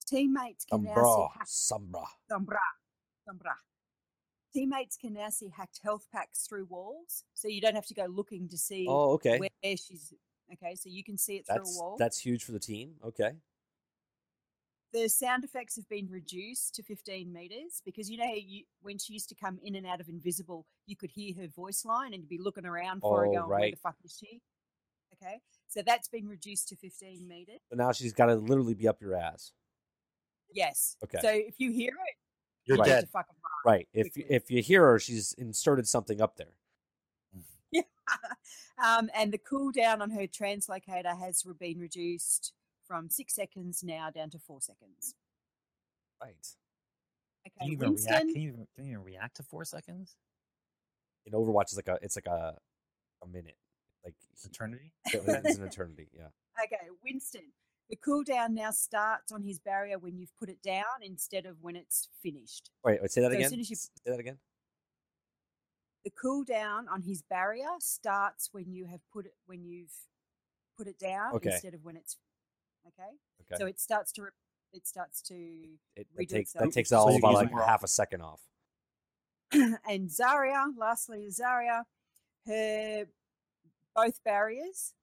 teammates 0.05 0.65
can 0.65 0.83
now 0.83 0.93
see 1.03 1.37
hacked 1.37 1.49
Sombra. 1.49 2.05
Sombra. 2.29 2.59
Sombra. 3.27 3.55
Teammates 4.53 4.95
can 4.97 5.13
now 5.13 5.29
see 5.29 5.49
hacked 5.49 5.79
health 5.83 6.09
packs 6.11 6.47
through 6.47 6.65
walls. 6.65 7.25
So 7.33 7.47
you 7.47 7.59
don't 7.61 7.75
have 7.75 7.85
to 7.87 7.93
go 7.93 8.05
looking 8.05 8.47
to 8.49 8.57
see 8.57 8.85
Oh, 8.87 9.11
okay. 9.13 9.39
where 9.39 9.49
she's 9.77 10.13
okay, 10.53 10.75
so 10.75 10.87
you 10.89 11.03
can 11.03 11.17
see 11.17 11.37
it 11.37 11.45
through 11.45 11.57
a 11.57 11.77
wall. 11.77 11.97
that's 11.97 12.17
huge 12.19 12.43
for 12.45 12.53
the 12.53 12.59
team. 12.59 12.97
Okay. 13.03 13.37
The 14.93 15.09
sound 15.09 15.43
effects 15.43 15.75
have 15.75 15.87
been 15.89 16.07
reduced 16.09 16.75
to 16.75 16.83
15 16.83 17.31
meters 17.31 17.81
because 17.85 18.09
you 18.09 18.17
know 18.17 18.33
you, 18.33 18.63
when 18.81 18.97
she 18.97 19.13
used 19.13 19.29
to 19.29 19.35
come 19.35 19.59
in 19.63 19.75
and 19.75 19.85
out 19.85 19.99
of 19.99 20.07
invisible, 20.07 20.65
you 20.85 20.95
could 20.95 21.11
hear 21.11 21.33
her 21.35 21.47
voice 21.47 21.83
line 21.85 22.13
and 22.13 22.23
you'd 22.23 22.29
be 22.29 22.39
looking 22.39 22.65
around 22.65 23.01
for 23.01 23.21
her 23.21 23.27
Oh, 23.27 23.33
going, 23.33 23.49
where 23.49 23.71
the 23.71 23.77
fuck 23.77 23.95
is 24.03 24.17
she? 24.19 24.41
Okay, 25.13 25.39
so 25.67 25.81
that's 25.85 26.07
been 26.07 26.27
reduced 26.27 26.67
to 26.69 26.75
15 26.75 27.27
meters. 27.27 27.59
So 27.69 27.75
now 27.75 27.91
she's 27.91 28.13
got 28.13 28.27
to 28.27 28.35
literally 28.35 28.75
be 28.75 28.87
up 28.87 29.01
your 29.01 29.15
ass. 29.15 29.51
Yes. 30.53 30.95
Okay. 31.03 31.19
So 31.21 31.29
if 31.29 31.55
you 31.57 31.71
hear 31.71 31.89
it, 31.91 32.15
You're 32.65 32.77
you 32.77 32.83
dead. 32.83 33.01
to 33.01 33.07
fucking 33.07 33.35
run. 33.65 33.73
Right. 33.73 33.87
If 33.93 34.13
quickly. 34.13 34.35
if 34.35 34.51
you 34.51 34.61
hear 34.61 34.85
her, 34.85 34.99
she's 34.99 35.33
inserted 35.33 35.87
something 35.87 36.21
up 36.21 36.37
there. 36.37 36.53
yeah 37.71 37.81
um, 38.83 39.09
and 39.15 39.31
the 39.31 39.37
cooldown 39.39 40.01
on 40.01 40.11
her 40.11 40.27
translocator 40.27 41.17
has 41.17 41.43
been 41.59 41.79
reduced 41.79 42.53
from 42.87 43.09
six 43.09 43.35
seconds 43.35 43.83
now 43.83 44.09
down 44.09 44.29
to 44.31 44.39
four 44.39 44.61
seconds. 44.61 45.15
Right. 46.21 46.35
Okay, 47.45 47.53
Can 47.59 47.67
you 47.67 47.73
even 47.73 47.89
Winston. 47.89 48.11
react? 48.13 48.25
Can 48.33 48.41
you, 48.41 48.47
even- 48.49 48.67
can 48.75 48.85
you 48.85 48.91
even 48.93 49.03
react 49.03 49.37
to 49.37 49.43
four 49.43 49.65
seconds? 49.65 50.15
In 51.25 51.33
Overwatch, 51.33 51.71
is 51.71 51.75
like 51.75 51.89
a 51.89 51.99
it's 52.01 52.15
like 52.15 52.27
a 52.27 52.55
a 53.21 53.27
minute. 53.27 53.57
Like 54.05 54.15
Eternity. 54.45 54.93
it's 55.05 55.57
an 55.57 55.65
eternity. 55.65 56.07
Yeah. 56.13 56.27
Okay, 56.63 56.87
Winston. 57.03 57.41
The 57.89 57.97
cooldown 57.97 58.51
now 58.51 58.71
starts 58.71 59.31
on 59.31 59.43
his 59.43 59.59
barrier 59.59 59.97
when 59.99 60.17
you've 60.17 60.35
put 60.37 60.49
it 60.49 60.61
down 60.61 60.83
instead 61.01 61.45
of 61.45 61.57
when 61.61 61.75
it's 61.75 62.07
finished. 62.21 62.69
Wait. 62.83 63.01
wait 63.01 63.11
say 63.11 63.21
that 63.21 63.31
So 63.31 63.33
as 63.33 63.37
again. 63.39 63.49
soon 63.49 63.59
as 63.59 63.69
you- 63.69 63.75
Say 63.75 63.89
that 64.05 64.19
again. 64.19 64.37
The 66.05 66.11
cooldown 66.11 66.85
on 66.89 67.01
his 67.01 67.21
barrier 67.23 67.67
starts 67.79 68.49
when 68.53 68.71
you 68.71 68.85
have 68.85 69.01
put 69.11 69.25
it 69.25 69.33
when 69.45 69.65
you've 69.65 69.93
put 70.77 70.87
it 70.87 70.97
down 70.99 71.33
Okay. 71.35 71.51
instead 71.51 71.73
of 71.73 71.83
when 71.83 71.97
it's 71.97 72.15
okay. 72.87 73.09
Okay. 73.51 73.59
So 73.59 73.65
it 73.65 73.79
starts 73.79 74.11
to 74.13 74.23
re- 74.23 74.29
it 74.73 74.85
starts 74.87 75.21
to 75.23 75.35
it, 75.95 76.07
redo 76.13 76.17
that 76.17 76.29
takes 76.29 76.49
itself. 76.51 76.65
that 76.65 76.73
takes 76.73 76.89
So 76.89 76.97
all 76.97 77.11
you 77.11 77.17
about 77.19 77.33
like 77.35 77.45
use 77.47 77.51
more 77.51 77.63
half 77.63 77.83
a 77.83 77.87
second 77.87 78.21
off. 78.21 78.41
and 79.53 80.09
Zarya, 80.09 80.73
lastly, 80.77 81.27
Zarya, 81.29 81.83
her 82.45 83.05
both 83.95 84.21
barriers, 84.23 84.93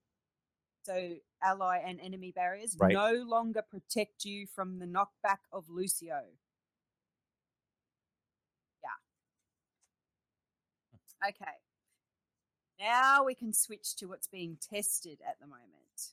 so 0.84 1.14
ally 1.42 1.78
and 1.84 1.98
enemy 2.00 2.30
barriers, 2.32 2.76
Right. 2.78 2.92
no 2.92 3.12
longer 3.26 3.62
protect 3.62 4.24
you 4.24 4.46
from 4.46 4.78
the 4.78 4.86
knockback 4.86 5.38
of 5.52 5.68
Lucio. 5.70 6.20
Yeah. 8.82 8.88
Okay. 11.28 11.52
Now 12.78 13.24
we 13.24 13.34
can 13.34 13.52
switch 13.52 13.96
to 13.96 14.06
what's 14.06 14.26
being 14.26 14.58
tested 14.60 15.20
at 15.26 15.38
the 15.40 15.46
moment. 15.46 16.12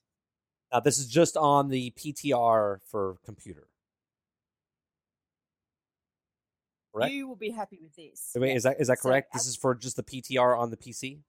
Now 0.71 0.79
this 0.79 0.97
is 0.97 1.07
just 1.07 1.35
on 1.35 1.67
the 1.69 1.91
PTR 1.91 2.79
for 2.89 3.17
computer. 3.25 3.67
Correct. 6.93 7.11
You 7.13 7.27
will 7.27 7.35
be 7.35 7.51
happy 7.51 7.79
with 7.81 7.95
this. 7.95 8.31
Wait, 8.35 8.55
is 8.55 8.63
that 8.63 8.79
is 8.79 8.87
that 8.87 8.99
So 8.99 9.09
correct? 9.09 9.33
this 9.33 9.47
is 9.47 9.55
for 9.55 9.75
just 9.75 9.95
the 9.95 10.03
PTR 10.03 10.57
on 10.57 10.69
the 10.71 10.77
PC. 10.77 11.19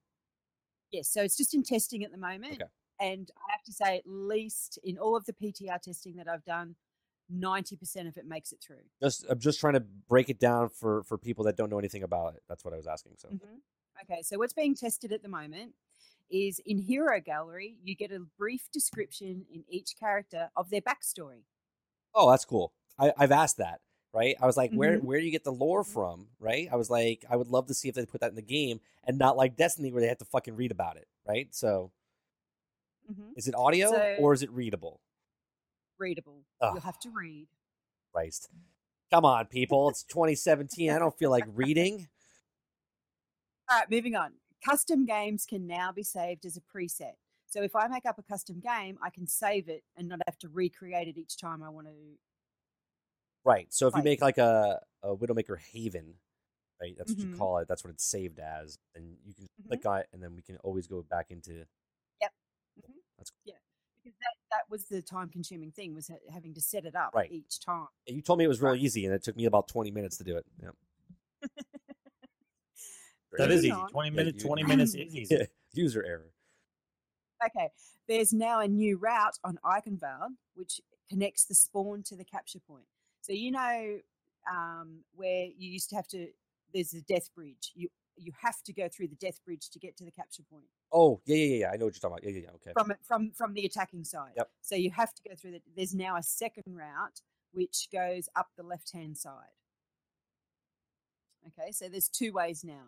Yes, 0.90 1.08
so 1.08 1.22
it's 1.22 1.36
just 1.36 1.54
in 1.54 1.62
testing 1.62 2.04
at 2.04 2.10
the 2.12 2.18
moment. 2.18 2.54
Okay. 2.54 2.64
And 3.00 3.30
I 3.36 3.52
have 3.52 3.62
to 3.64 3.72
say, 3.72 3.96
at 3.96 4.02
least 4.06 4.78
in 4.84 4.98
all 4.98 5.16
of 5.16 5.24
the 5.24 5.32
PTR 5.32 5.80
testing 5.80 6.16
that 6.16 6.28
I've 6.28 6.44
done, 6.44 6.76
90% 7.32 8.06
of 8.06 8.16
it 8.16 8.26
makes 8.26 8.52
it 8.52 8.60
through. 8.64 8.82
Just 9.02 9.24
I'm 9.28 9.38
just 9.40 9.58
trying 9.58 9.72
to 9.74 9.80
break 9.80 10.28
it 10.28 10.38
down 10.38 10.68
for 10.68 11.02
for 11.04 11.16
people 11.16 11.44
that 11.44 11.56
don't 11.56 11.70
know 11.70 11.78
anything 11.78 12.02
about 12.02 12.34
it. 12.34 12.42
That's 12.48 12.64
what 12.64 12.74
I 12.74 12.76
was 12.76 12.86
asking. 12.86 13.14
So 13.18 13.28
Mhm. 13.28 13.60
Okay, 14.02 14.22
so 14.22 14.38
what's 14.38 14.52
being 14.52 14.74
tested 14.74 15.12
at 15.12 15.22
the 15.22 15.28
moment 15.28 15.74
is 16.32 16.60
in 16.66 16.78
Hero 16.78 17.20
Gallery, 17.20 17.76
you 17.84 17.94
get 17.94 18.10
a 18.10 18.18
brief 18.38 18.68
description 18.72 19.44
in 19.52 19.62
each 19.68 19.94
character 20.00 20.50
of 20.56 20.70
their 20.70 20.80
backstory. 20.80 21.44
oh, 22.14 22.30
that's 22.30 22.44
cool. 22.44 22.72
I, 22.98 23.12
I've 23.16 23.30
asked 23.32 23.58
that. 23.58 23.80
Right. 24.14 24.36
I 24.42 24.46
was 24.46 24.56
like, 24.58 24.70
where 24.72 24.98
Mhm. 24.98 25.04
where 25.04 25.18
do 25.20 25.24
you 25.24 25.30
get 25.30 25.44
the 25.44 25.52
lore 25.52 25.82
Mhm. 25.84 25.92
from? 25.94 26.28
Right. 26.38 26.68
I 26.70 26.76
was 26.76 26.90
like, 26.90 27.24
I 27.30 27.36
would 27.36 27.48
love 27.48 27.66
to 27.68 27.74
see 27.74 27.88
if 27.88 27.94
they 27.94 28.04
put 28.04 28.20
that 28.20 28.28
in 28.28 28.34
the 28.34 28.42
game 28.42 28.80
and 29.04 29.16
not 29.16 29.36
like 29.38 29.56
Destiny 29.56 29.90
where 29.92 30.02
they 30.02 30.08
have 30.08 30.18
to 30.18 30.26
fucking 30.26 30.54
read 30.56 30.70
about 30.70 30.96
it. 30.98 31.08
Right. 31.26 31.54
So 31.54 31.92
hmm 33.06 33.32
is 33.36 33.48
it 33.48 33.54
audio 33.54 33.90
So- 33.90 34.16
or 34.20 34.34
is 34.34 34.42
it 34.42 34.50
readable? 34.50 35.00
Readable. 35.98 36.44
Ugh. 36.60 36.74
You'll 36.74 36.82
have 36.82 36.98
to 37.00 37.10
read. 37.10 37.48
Christ. 38.12 38.50
Come 39.10 39.24
on, 39.24 39.46
people. 39.46 39.88
It's 39.88 40.02
2017. 40.04 40.90
I 40.90 40.98
don't 40.98 41.16
feel 41.16 41.30
like 41.30 41.44
reading. 41.48 42.08
All 43.70 43.78
right, 43.78 43.90
moving 43.90 44.14
on. 44.16 44.34
Custom 44.64 45.04
games 45.06 45.44
can 45.46 45.66
now 45.66 45.92
be 45.92 46.02
saved 46.02 46.44
as 46.46 46.56
a 46.56 46.60
preset. 46.60 47.12
So 47.46 47.62
if 47.62 47.74
I 47.76 47.88
make 47.88 48.06
up 48.06 48.18
a 48.18 48.22
custom 48.22 48.60
game, 48.60 48.98
I 49.02 49.10
can 49.10 49.26
save 49.26 49.68
it 49.68 49.82
and 49.96 50.08
not 50.08 50.20
have 50.26 50.38
to 50.38 50.48
recreate 50.48 51.08
it 51.08 51.18
each 51.18 51.36
time 51.38 51.62
I 51.62 51.68
want 51.68 51.86
to. 51.88 51.92
Right. 53.44 53.66
So 53.72 53.88
if 53.88 53.96
you 53.96 54.02
make 54.02 54.20
like 54.22 54.38
a, 54.38 54.80
a 55.02 55.14
Widowmaker 55.16 55.58
Haven, 55.58 56.14
right? 56.80 56.94
That's 56.96 57.10
what 57.10 57.18
you 57.18 57.26
Mhm. 57.26 57.38
call 57.38 57.58
it. 57.58 57.68
That's 57.68 57.82
what 57.84 57.90
it's 57.92 58.04
saved 58.04 58.38
as. 58.38 58.78
And 58.94 59.16
you 59.24 59.34
can 59.34 59.44
Mhm. 59.60 59.66
click 59.66 59.84
on 59.86 59.98
it 60.00 60.08
and 60.12 60.22
then 60.22 60.34
we 60.36 60.42
can 60.42 60.56
always 60.58 60.86
go 60.86 61.02
back 61.02 61.30
into 61.30 61.66
Mhm. 62.78 62.94
That's 63.18 63.28
cool. 63.30 63.40
yeah, 63.44 63.58
because 64.02 64.16
that, 64.20 64.34
that 64.50 64.70
was 64.70 64.86
the 64.86 65.02
time 65.02 65.28
consuming 65.28 65.72
thing 65.72 65.92
was 65.92 66.08
ha- 66.08 66.14
having 66.32 66.54
to 66.54 66.60
set 66.62 66.86
it 66.86 66.94
up 66.94 67.14
Right. 67.14 67.30
each 67.30 67.60
time. 67.60 67.88
Yeah, 68.06 68.14
You 68.14 68.22
told 68.22 68.38
me 68.38 68.46
it 68.46 68.48
was 68.48 68.62
real 68.62 68.72
Right. 68.72 68.80
easy 68.80 69.04
and 69.04 69.14
it 69.14 69.22
took 69.22 69.36
me 69.36 69.44
about 69.44 69.68
20 69.68 69.90
minutes 69.90 70.16
to 70.16 70.24
do 70.24 70.38
it. 70.38 70.46
Yeah. 70.58 70.70
That 73.38 73.50
is 73.50 73.64
easy. 73.64 73.74
Twenty 73.90 74.10
minutes. 74.10 74.42
you- 74.42 74.48
Twenty 74.48 74.62
minutes 74.72 74.94
is 74.94 75.14
easy. 75.14 75.46
User 75.72 76.04
error. 76.04 76.30
Okay, 77.44 77.70
there's 78.08 78.32
now 78.32 78.60
a 78.60 78.68
new 78.68 78.98
route 78.98 79.38
on 79.42 79.58
Eichenwald 79.64 80.30
which 80.54 80.80
connects 81.08 81.44
the 81.46 81.54
spawn 81.54 82.02
to 82.04 82.16
the 82.16 82.24
capture 82.24 82.60
point. 82.60 82.84
So 83.22 83.32
you 83.32 83.50
know 83.50 83.98
um, 84.50 85.00
where 85.14 85.46
you 85.56 85.70
used 85.70 85.88
to 85.90 85.96
have 85.96 86.06
to. 86.08 86.28
There's 86.72 86.94
a 86.94 87.02
death 87.02 87.28
bridge. 87.34 87.72
You 87.74 87.88
you 88.16 88.32
have 88.40 88.62
to 88.64 88.72
go 88.72 88.88
through 88.88 89.08
the 89.08 89.16
death 89.16 89.40
bridge 89.44 89.70
to 89.70 89.78
get 89.78 89.96
to 89.96 90.04
the 90.04 90.10
capture 90.10 90.42
point 90.50 90.66
Oh, 90.94 91.22
yeah, 91.24 91.36
yeah, 91.36 91.44
yeah, 91.46 91.56
yeah. 91.60 91.70
I 91.72 91.76
know 91.78 91.86
what 91.86 91.94
you're 91.94 92.10
talking 92.10 92.18
about. 92.18 92.24
Yeah, 92.24 92.30
yeah, 92.30 92.48
yeah. 92.50 92.54
Okay. 92.56 92.72
from 92.74 92.92
from 93.02 93.30
from 93.32 93.54
the 93.54 93.64
attacking 93.64 94.04
side. 94.04 94.32
Yep. 94.36 94.50
So 94.60 94.74
you 94.76 94.90
have 94.90 95.12
to 95.14 95.22
go 95.28 95.34
through 95.34 95.52
that. 95.52 95.62
There's 95.74 95.94
now 95.94 96.16
a 96.16 96.22
second 96.22 96.64
route 96.66 97.20
which 97.52 97.88
goes 97.92 98.28
up 98.36 98.48
the 98.56 98.62
left 98.62 98.92
hand 98.92 99.16
side. 99.16 99.56
Okay, 101.58 101.72
so 101.72 101.88
there's 101.88 102.08
two 102.08 102.32
ways 102.32 102.62
now. 102.64 102.84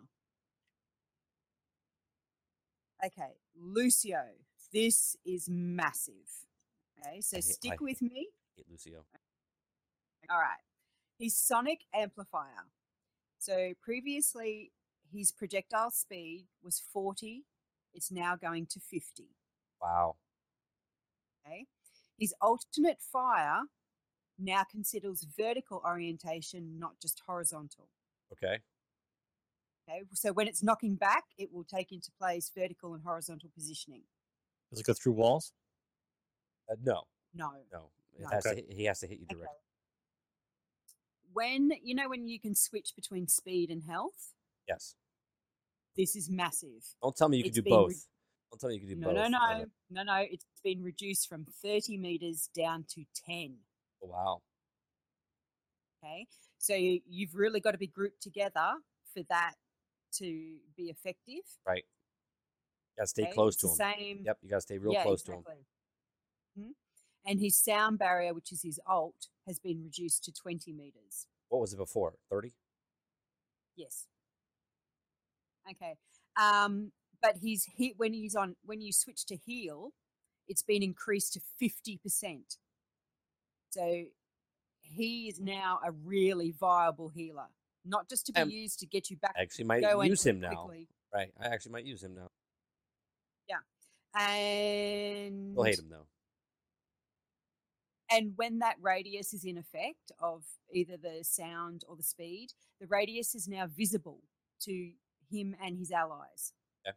Okay, 3.05 3.35
Lucio, 3.55 4.19
this 4.71 5.15
is 5.25 5.47
massive. 5.49 6.47
Okay, 6.99 7.21
so 7.21 7.37
I 7.37 7.39
hate- 7.39 7.49
I 7.49 7.51
stick 7.51 7.81
with 7.81 8.01
me. 8.01 8.29
Lucio. 8.67 9.05
All 10.29 10.39
right. 10.39 10.61
His 11.19 11.37
sonic 11.37 11.85
amplifier. 11.93 12.71
So 13.37 13.73
previously, 13.75 14.73
his 15.11 15.31
projectile 15.31 15.91
speed 15.91 16.47
was 16.63 16.79
40. 16.79 17.45
It's 17.93 18.09
now 18.11 18.35
going 18.35 18.65
to 18.67 18.79
50. 18.79 19.35
Wow. 19.79 20.17
Okay. 21.45 21.67
His 22.17 22.33
alternate 22.41 23.01
fire 23.01 23.63
now 24.37 24.63
considers 24.63 25.23
vertical 25.25 25.81
orientation, 25.85 26.79
not 26.79 26.99
just 26.99 27.19
horizontal. 27.19 27.89
Okay. 28.31 28.63
Okay. 29.87 30.01
So 30.13 30.33
when 30.33 30.47
it's 30.47 30.63
knocking 30.63 30.95
back, 30.95 31.23
it 31.37 31.51
will 31.53 31.63
take 31.63 31.91
into 31.91 32.11
place 32.19 32.51
vertical 32.55 32.93
and 32.93 33.03
horizontal 33.03 33.49
positioning. 33.53 34.03
Does 34.71 34.79
it 34.79 34.85
go 34.85 34.93
through 34.93 35.13
walls? 35.13 35.53
Uh, 36.69 36.75
no, 36.83 37.03
No. 37.33 37.51
no. 37.71 37.91
It 38.17 38.21
No. 38.21 38.29
has 38.29 38.43
to, 38.45 38.49
Okay. 38.51 38.61
hit- 38.61 38.73
he 38.73 38.83
has 38.85 38.99
to 39.01 39.07
hit 39.07 39.19
you 39.19 39.25
Okay. 39.25 39.35
directly. 39.35 39.59
When 41.33 41.71
you 41.83 41.93
know 41.93 42.09
when 42.09 42.27
you 42.27 42.39
can 42.39 42.55
switch 42.55 42.95
between 42.95 43.27
speed 43.27 43.69
and 43.69 43.83
health, 43.83 44.33
Yes. 44.67 44.95
this 45.95 46.15
is 46.15 46.29
massive. 46.29 46.95
Don't 47.01 47.15
tell 47.15 47.29
me 47.29 47.37
you 47.37 47.43
can 47.43 47.53
do 47.53 47.61
been 47.61 47.73
re- 47.73 47.77
both. 47.93 48.07
Don't 48.51 48.59
tell 48.59 48.69
me 48.69 48.75
you 48.75 48.79
can 48.81 48.89
do 48.89 48.95
No, 48.95 49.13
both. 49.13 49.29
no, 49.31 49.37
I 49.37 49.57
no, 49.59 49.71
no, 49.89 50.03
no. 50.03 50.15
It's 50.21 50.45
been 50.63 50.81
reduced 50.81 51.27
from 51.27 51.45
30 51.45 51.97
meters 51.97 52.47
down 52.47 52.85
to 52.85 53.05
10. 53.13 53.65
Oh, 54.01 54.07
wow. 54.07 54.43
Okay. 56.03 56.27
So 56.57 56.73
you've 56.73 57.35
really 57.35 57.59
got 57.59 57.71
to 57.71 57.77
be 57.77 57.87
grouped 57.87 58.21
together 58.21 58.81
for 59.13 59.23
that 59.23 59.55
to 60.17 60.57
be 60.75 60.83
effective. 60.89 61.43
Right. 61.65 61.83
You 62.95 63.01
gotta 63.01 63.07
stay 63.07 63.23
okay? 63.23 63.31
close 63.33 63.55
to 63.57 63.67
him. 63.67 63.75
Same. 63.75 64.21
Yep. 64.25 64.37
You 64.41 64.49
gotta 64.49 64.61
stay 64.61 64.77
real 64.77 64.93
yeah, 64.93 65.03
close 65.03 65.21
to 65.23 65.33
him. 65.33 65.43
Mhm. 66.57 66.73
And 67.25 67.39
his 67.39 67.57
sound 67.57 67.97
barrier, 67.97 68.33
which 68.33 68.51
is 68.51 68.61
his 68.61 68.79
alt, 68.85 69.27
has 69.47 69.59
been 69.59 69.83
reduced 69.83 70.23
to 70.25 70.31
20 70.31 70.71
meters. 70.71 71.27
What 71.49 71.59
was 71.59 71.73
it 71.73 71.77
before? 71.77 72.13
30? 72.29 72.53
Yes. 73.75 74.07
Okay. 75.69 75.95
Um, 76.37 76.91
but 77.21 77.37
he's 77.37 77.65
hit 77.77 77.93
when 77.97 78.13
he's 78.13 78.35
on 78.35 78.55
when 78.63 78.81
you 78.81 78.93
switch 78.93 79.25
to 79.25 79.35
heal, 79.35 79.93
it's 80.47 80.61
been 80.61 80.83
increased 80.83 81.33
to 81.33 81.39
fifty 81.57 81.97
percent. 81.97 82.57
So 83.71 84.05
he 84.81 85.27
is 85.27 85.39
now 85.39 85.79
a 85.83 85.91
really 85.91 86.51
viable 86.51 87.09
healer, 87.09 87.47
not 87.85 88.09
just 88.09 88.25
to 88.27 88.33
be 88.33 88.41
Um, 88.41 88.49
used 88.49 88.79
to 88.79 88.85
get 88.85 89.09
you 89.09 89.17
back. 89.17 89.33
I 89.37 89.41
actually 89.41 89.65
might 89.65 89.81
use 90.07 90.25
him 90.25 90.39
now. 90.39 90.69
Right. 91.13 91.31
I 91.39 91.47
actually 91.47 91.71
might 91.71 91.85
use 91.85 92.03
him 92.03 92.13
now. 92.15 92.29
Yeah, 93.47 93.59
and 94.19 95.53
You'll 95.53 95.63
hate 95.63 95.79
him 95.79 95.89
though. 95.89 96.07
and 98.11 98.33
when 98.35 98.59
that 98.59 98.75
radius 98.81 99.33
is 99.33 99.45
in 99.45 99.57
effect 99.57 100.11
of 100.19 100.43
either 100.73 100.97
the 100.97 101.23
sound 101.23 101.83
or 101.87 101.95
the 101.95 102.03
speed, 102.03 102.49
the 102.79 102.87
radius 102.87 103.33
is 103.35 103.47
now 103.47 103.67
visible 103.67 104.21
to 104.61 104.91
him 105.31 105.55
and 105.61 105.77
his 105.77 105.91
allies. 105.91 106.53
Okay. 106.87 106.95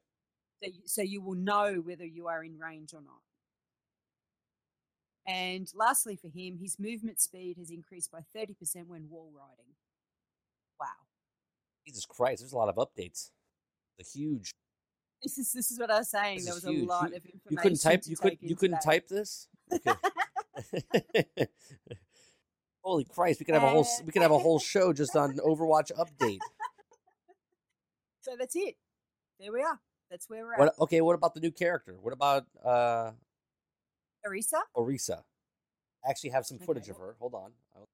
So, 0.63 0.69
you, 0.71 0.83
so 0.87 1.03
you 1.03 1.21
will 1.23 1.35
know 1.37 1.77
whether 1.85 2.05
you 2.05 2.27
are 2.27 2.43
in 2.45 2.59
range 2.59 2.93
or 2.93 3.01
not. 3.03 3.23
And 5.27 5.71
lastly, 5.75 6.17
for 6.17 6.29
him, 6.29 6.59
his 6.59 6.79
movement 6.79 7.21
speed 7.21 7.59
has 7.59 7.71
increased 7.71 8.11
by 8.11 8.21
30% 8.35 8.87
when 8.87 9.09
wall 9.11 9.31
riding. 9.35 9.75
Wow. 10.81 10.87
Jesus 11.87 12.05
Christ, 12.07 12.43
there's 12.43 12.53
a 12.53 12.57
lot 12.57 12.69
of 12.69 12.77
updates. 12.77 13.31
The 13.99 14.05
huge. 14.05 14.51
This 15.23 15.37
is 15.39 15.53
this 15.53 15.71
is 15.71 15.79
what 15.81 15.91
I 15.91 15.99
was 15.99 16.11
saying. 16.11 16.37
This 16.37 16.45
There 16.47 16.55
was 16.55 16.65
huge. 16.65 16.83
a 16.85 16.87
lot 16.87 17.11
You- 17.11 17.17
of 17.17 17.25
information. 17.25 17.41
You 17.51 17.57
couldn't 17.57 17.79
type. 17.81 18.03
You 18.07 18.17
could. 18.17 18.39
You 18.41 18.57
couldn't 18.57 18.75
that. 18.77 18.85
type 18.85 19.09
this. 19.09 19.49
Okay. 19.73 19.93
Holy 22.85 23.05
Christ! 23.05 23.41
We 23.41 23.45
could 23.45 23.55
have 23.55 23.65
a 23.65 23.69
whole. 23.69 23.87
We 24.07 24.13
could 24.13 24.23
have 24.23 24.31
a 24.31 24.39
whole 24.39 24.59
show 24.73 24.93
just 24.93 25.17
on 25.17 25.37
Overwatch 25.39 25.91
update. 25.99 26.39
So 28.21 28.37
that's 28.39 28.55
it. 28.57 28.77
There 29.41 29.53
we 29.53 29.63
are. 29.63 29.81
That's 30.11 30.29
where 30.31 30.45
we're 30.45 30.55
at. 30.55 30.59
What? 30.61 30.79
Okay. 30.81 31.01
What 31.01 31.15
about 31.15 31.35
the 31.35 31.41
new 31.41 31.51
character? 31.51 31.97
What 32.01 32.13
about 32.13 32.47
uh 32.65 33.13
Arisa? 34.27 34.61
Orisa? 34.77 35.23
I 36.07 36.11
actually 36.11 36.31
have 36.31 36.47
some 36.47 36.57
Okay, 36.57 36.67
footage 36.67 36.89
of 36.89 36.97
her. 36.99 37.17
Hold 37.19 37.35
on. 37.35 37.53
I'll- 37.75 37.89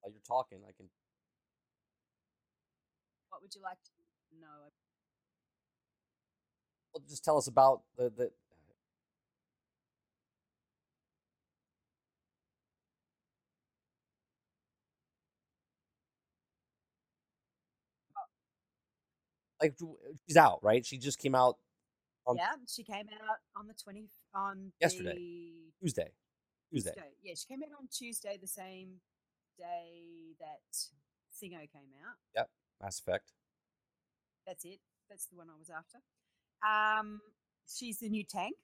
While 0.00 0.12
you're 0.12 0.20
talking, 0.26 0.58
I 0.68 0.72
can. 0.76 0.88
What 3.36 3.42
would 3.42 3.54
you 3.54 3.60
like 3.60 3.76
to 3.84 4.40
know? 4.40 4.70
Well, 6.94 7.02
just 7.06 7.22
tell 7.22 7.36
us 7.36 7.48
about 7.48 7.82
the 7.98 8.04
the. 8.08 8.30
Oh. 18.16 18.22
Like 19.60 19.74
she's 20.26 20.38
out, 20.38 20.60
right? 20.62 20.86
She 20.86 20.96
just 20.96 21.18
came 21.18 21.34
out 21.34 21.58
on 22.26 22.36
yeah, 22.36 22.52
she 22.66 22.84
came 22.84 23.04
out 23.28 23.36
on 23.54 23.66
the 23.66 23.74
20 23.74 24.08
on 24.34 24.72
Yesterday. 24.80 25.12
the 25.14 25.72
Tuesday. 25.82 26.10
Tuesday. 26.72 26.94
Yeah, 27.22 27.34
she 27.36 27.44
came 27.46 27.62
out 27.62 27.78
on 27.78 27.86
Tuesday, 27.92 28.38
the 28.40 28.48
same 28.48 29.02
day 29.58 30.32
that 30.40 30.62
Thingo 31.38 31.60
came 31.70 31.92
out. 32.02 32.16
Mass 32.82 32.98
Effect. 33.00 33.32
That's 34.46 34.64
it. 34.64 34.80
That's 35.08 35.26
the 35.26 35.36
one 35.36 35.48
I 35.50 35.58
was 35.58 35.70
after. 35.70 35.98
Um, 36.66 37.20
she's 37.66 37.98
the 37.98 38.08
new 38.08 38.24
tank. 38.24 38.56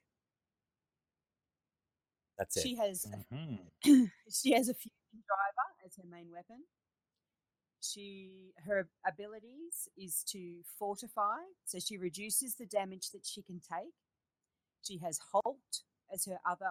That's 2.37 2.57
it. 2.57 2.61
She 2.63 2.75
has 2.75 3.05
Mhm. 3.31 3.71
she 4.31 4.51
has 4.53 4.69
a 4.69 4.73
fusion 4.73 5.23
driver 5.27 5.85
as 5.85 5.95
her 5.97 6.03
main 6.09 6.31
weapon. 6.31 6.63
She 7.81 8.53
her 8.65 8.89
abilities 9.05 9.87
is 9.97 10.23
to 10.29 10.63
fortify, 10.79 11.37
so 11.65 11.79
she 11.79 11.97
reduces 11.97 12.55
the 12.55 12.65
damage 12.65 13.11
that 13.11 13.25
she 13.25 13.43
can 13.43 13.59
take. 13.59 13.93
She 14.81 14.97
has 14.99 15.19
halt 15.31 15.83
as 16.11 16.25
her 16.25 16.39
other 16.45 16.67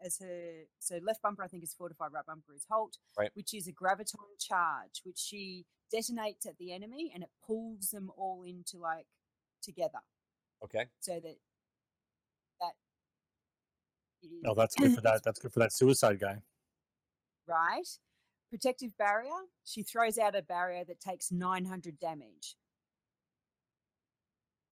as 0.00 0.18
her 0.18 0.64
so 0.80 0.98
left 0.98 1.22
bumper 1.22 1.42
I 1.44 1.48
think 1.48 1.62
is 1.64 1.72
fortify, 1.74 2.08
right 2.08 2.26
bumper 2.26 2.52
is 2.54 2.66
halt, 2.68 2.98
Right. 3.16 3.30
which 3.34 3.54
is 3.54 3.66
a 3.68 3.72
graviton 3.72 4.38
charge, 4.38 5.00
which 5.04 5.18
she 5.18 5.66
detonates 5.94 6.46
at 6.46 6.56
the 6.58 6.72
enemy 6.72 7.10
and 7.14 7.22
it 7.22 7.30
pulls 7.46 7.90
them 7.90 8.10
all 8.16 8.42
into 8.44 8.78
like 8.78 9.06
together, 9.62 10.00
okay. 10.64 10.86
so 11.00 11.14
that 11.20 11.36
that 12.60 12.72
Oh, 14.44 14.54
that's 14.54 14.74
good 14.74 14.94
for 14.94 15.00
that. 15.02 15.22
That's 15.22 15.38
good 15.38 15.52
for 15.52 15.60
that 15.60 15.72
suicide 15.72 16.18
guy. 16.20 16.42
right? 17.46 17.86
Protective 18.50 18.96
barrier. 18.98 19.30
She 19.64 19.82
throws 19.82 20.18
out 20.18 20.34
a 20.36 20.42
barrier 20.42 20.84
that 20.84 21.00
takes 21.00 21.30
900 21.30 21.98
damage. 22.00 22.56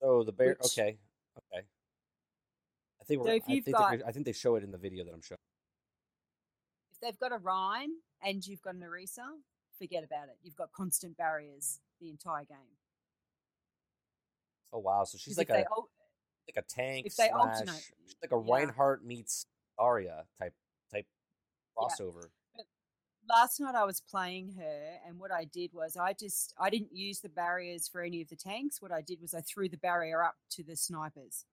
Oh, 0.01 0.23
the 0.23 0.31
bear. 0.31 0.49
Which- 0.49 0.71
Okay. 0.77 0.97
Okay. 1.37 1.67
I 3.01 3.03
think 3.05 3.21
we're. 3.21 3.27
So 3.27 3.33
if 3.35 3.43
I 3.47 3.51
you've 3.53 3.65
think, 3.65 3.77
got- 3.77 4.03
I 4.05 4.11
think 4.11 4.25
they 4.25 4.31
show 4.33 4.55
it 4.55 4.63
in 4.63 4.71
the 4.71 4.77
video 4.77 5.03
that 5.05 5.13
I'm 5.13 5.21
showing. 5.21 5.37
If 6.91 6.99
they've 7.01 7.19
got 7.19 7.31
a 7.33 7.37
Rhyme 7.37 7.91
and 8.21 8.45
you've 8.45 8.61
got 8.61 8.75
an 8.75 8.81
Orisa, 8.81 9.27
forget 9.77 10.03
about 10.03 10.29
it. 10.29 10.37
You've 10.43 10.55
got 10.55 10.71
constant 10.71 11.17
barriers 11.17 11.79
the 11.99 12.09
entire 12.09 12.43
game. 12.45 12.57
Oh 14.73 14.79
wow! 14.79 15.03
So 15.05 15.17
she's 15.17 15.37
like 15.37 15.49
a 15.49 15.59
al- 15.65 15.89
like 16.47 16.57
a 16.57 16.67
tank 16.67 17.05
if 17.07 17.15
they 17.15 17.29
slash. 17.29 17.59
alternate, 17.59 17.91
like 18.21 18.31
a 18.31 18.43
yeah. 18.45 18.53
Reinhardt 18.53 19.05
meets 19.05 19.45
Arya 19.77 20.25
type 20.39 20.53
type 20.91 21.05
Yeah. 21.79 21.87
crossover. 21.87 22.25
last 23.27 23.59
night 23.59 23.75
I 23.75 23.85
was 23.85 24.01
playing 24.01 24.53
her, 24.57 24.99
and 25.07 25.17
what 25.19 25.31
I 25.31 25.45
did 25.45 25.71
was 25.73 25.95
I 25.97 26.13
just 26.13 26.53
I 26.59 26.69
didn't 26.69 26.93
use 26.95 27.21
the 27.21 27.29
barriers 27.29 27.87
for 27.87 28.01
any 28.01 28.21
of 28.21 28.29
the 28.29 28.35
tanks. 28.35 28.81
What 28.81 28.91
I 28.91 29.01
did 29.01 29.21
was 29.21 29.33
I 29.33 29.41
threw 29.41 29.69
the 29.69 29.77
barrier 29.77 30.21
up 30.23 30.35
to 30.51 30.63
the 30.63 30.75
snipers. 30.75 31.45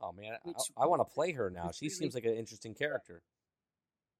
Oh 0.00 0.12
man, 0.12 0.36
I- 0.44 0.82
I, 0.82 0.86
want 0.86 1.00
to 1.00 1.04
play 1.14 1.30
her 1.32 1.48
now. 1.48 1.70
She 1.70 1.84
really- 1.86 1.94
seems 1.94 2.14
like 2.14 2.24
an 2.24 2.34
interesting 2.34 2.74
character. 2.74 3.22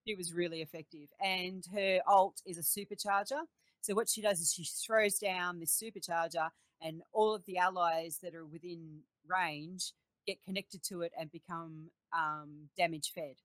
It 0.06 0.18
was 0.18 0.32
really 0.32 0.62
effective. 0.62 1.08
And 1.20 1.64
her 1.72 2.00
alt 2.06 2.42
is 2.46 2.58
a 2.58 2.62
supercharger. 2.62 3.42
So 3.80 3.94
what 3.94 4.08
she 4.08 4.20
does 4.22 4.40
is 4.40 4.52
she 4.52 4.64
throws 4.64 5.18
down 5.18 5.58
this 5.60 5.80
supercharger, 5.80 6.50
and 6.80 7.02
all 7.12 7.34
of 7.34 7.44
the 7.46 7.58
allies 7.58 8.18
that 8.22 8.34
are 8.34 8.44
within 8.46 9.00
range 9.26 9.92
get 10.26 10.42
connected 10.42 10.82
to 10.84 11.02
it 11.02 11.12
and 11.18 11.30
become 11.30 11.90
um, 12.12 12.68
damage 12.76 13.12
fed. 13.14 13.36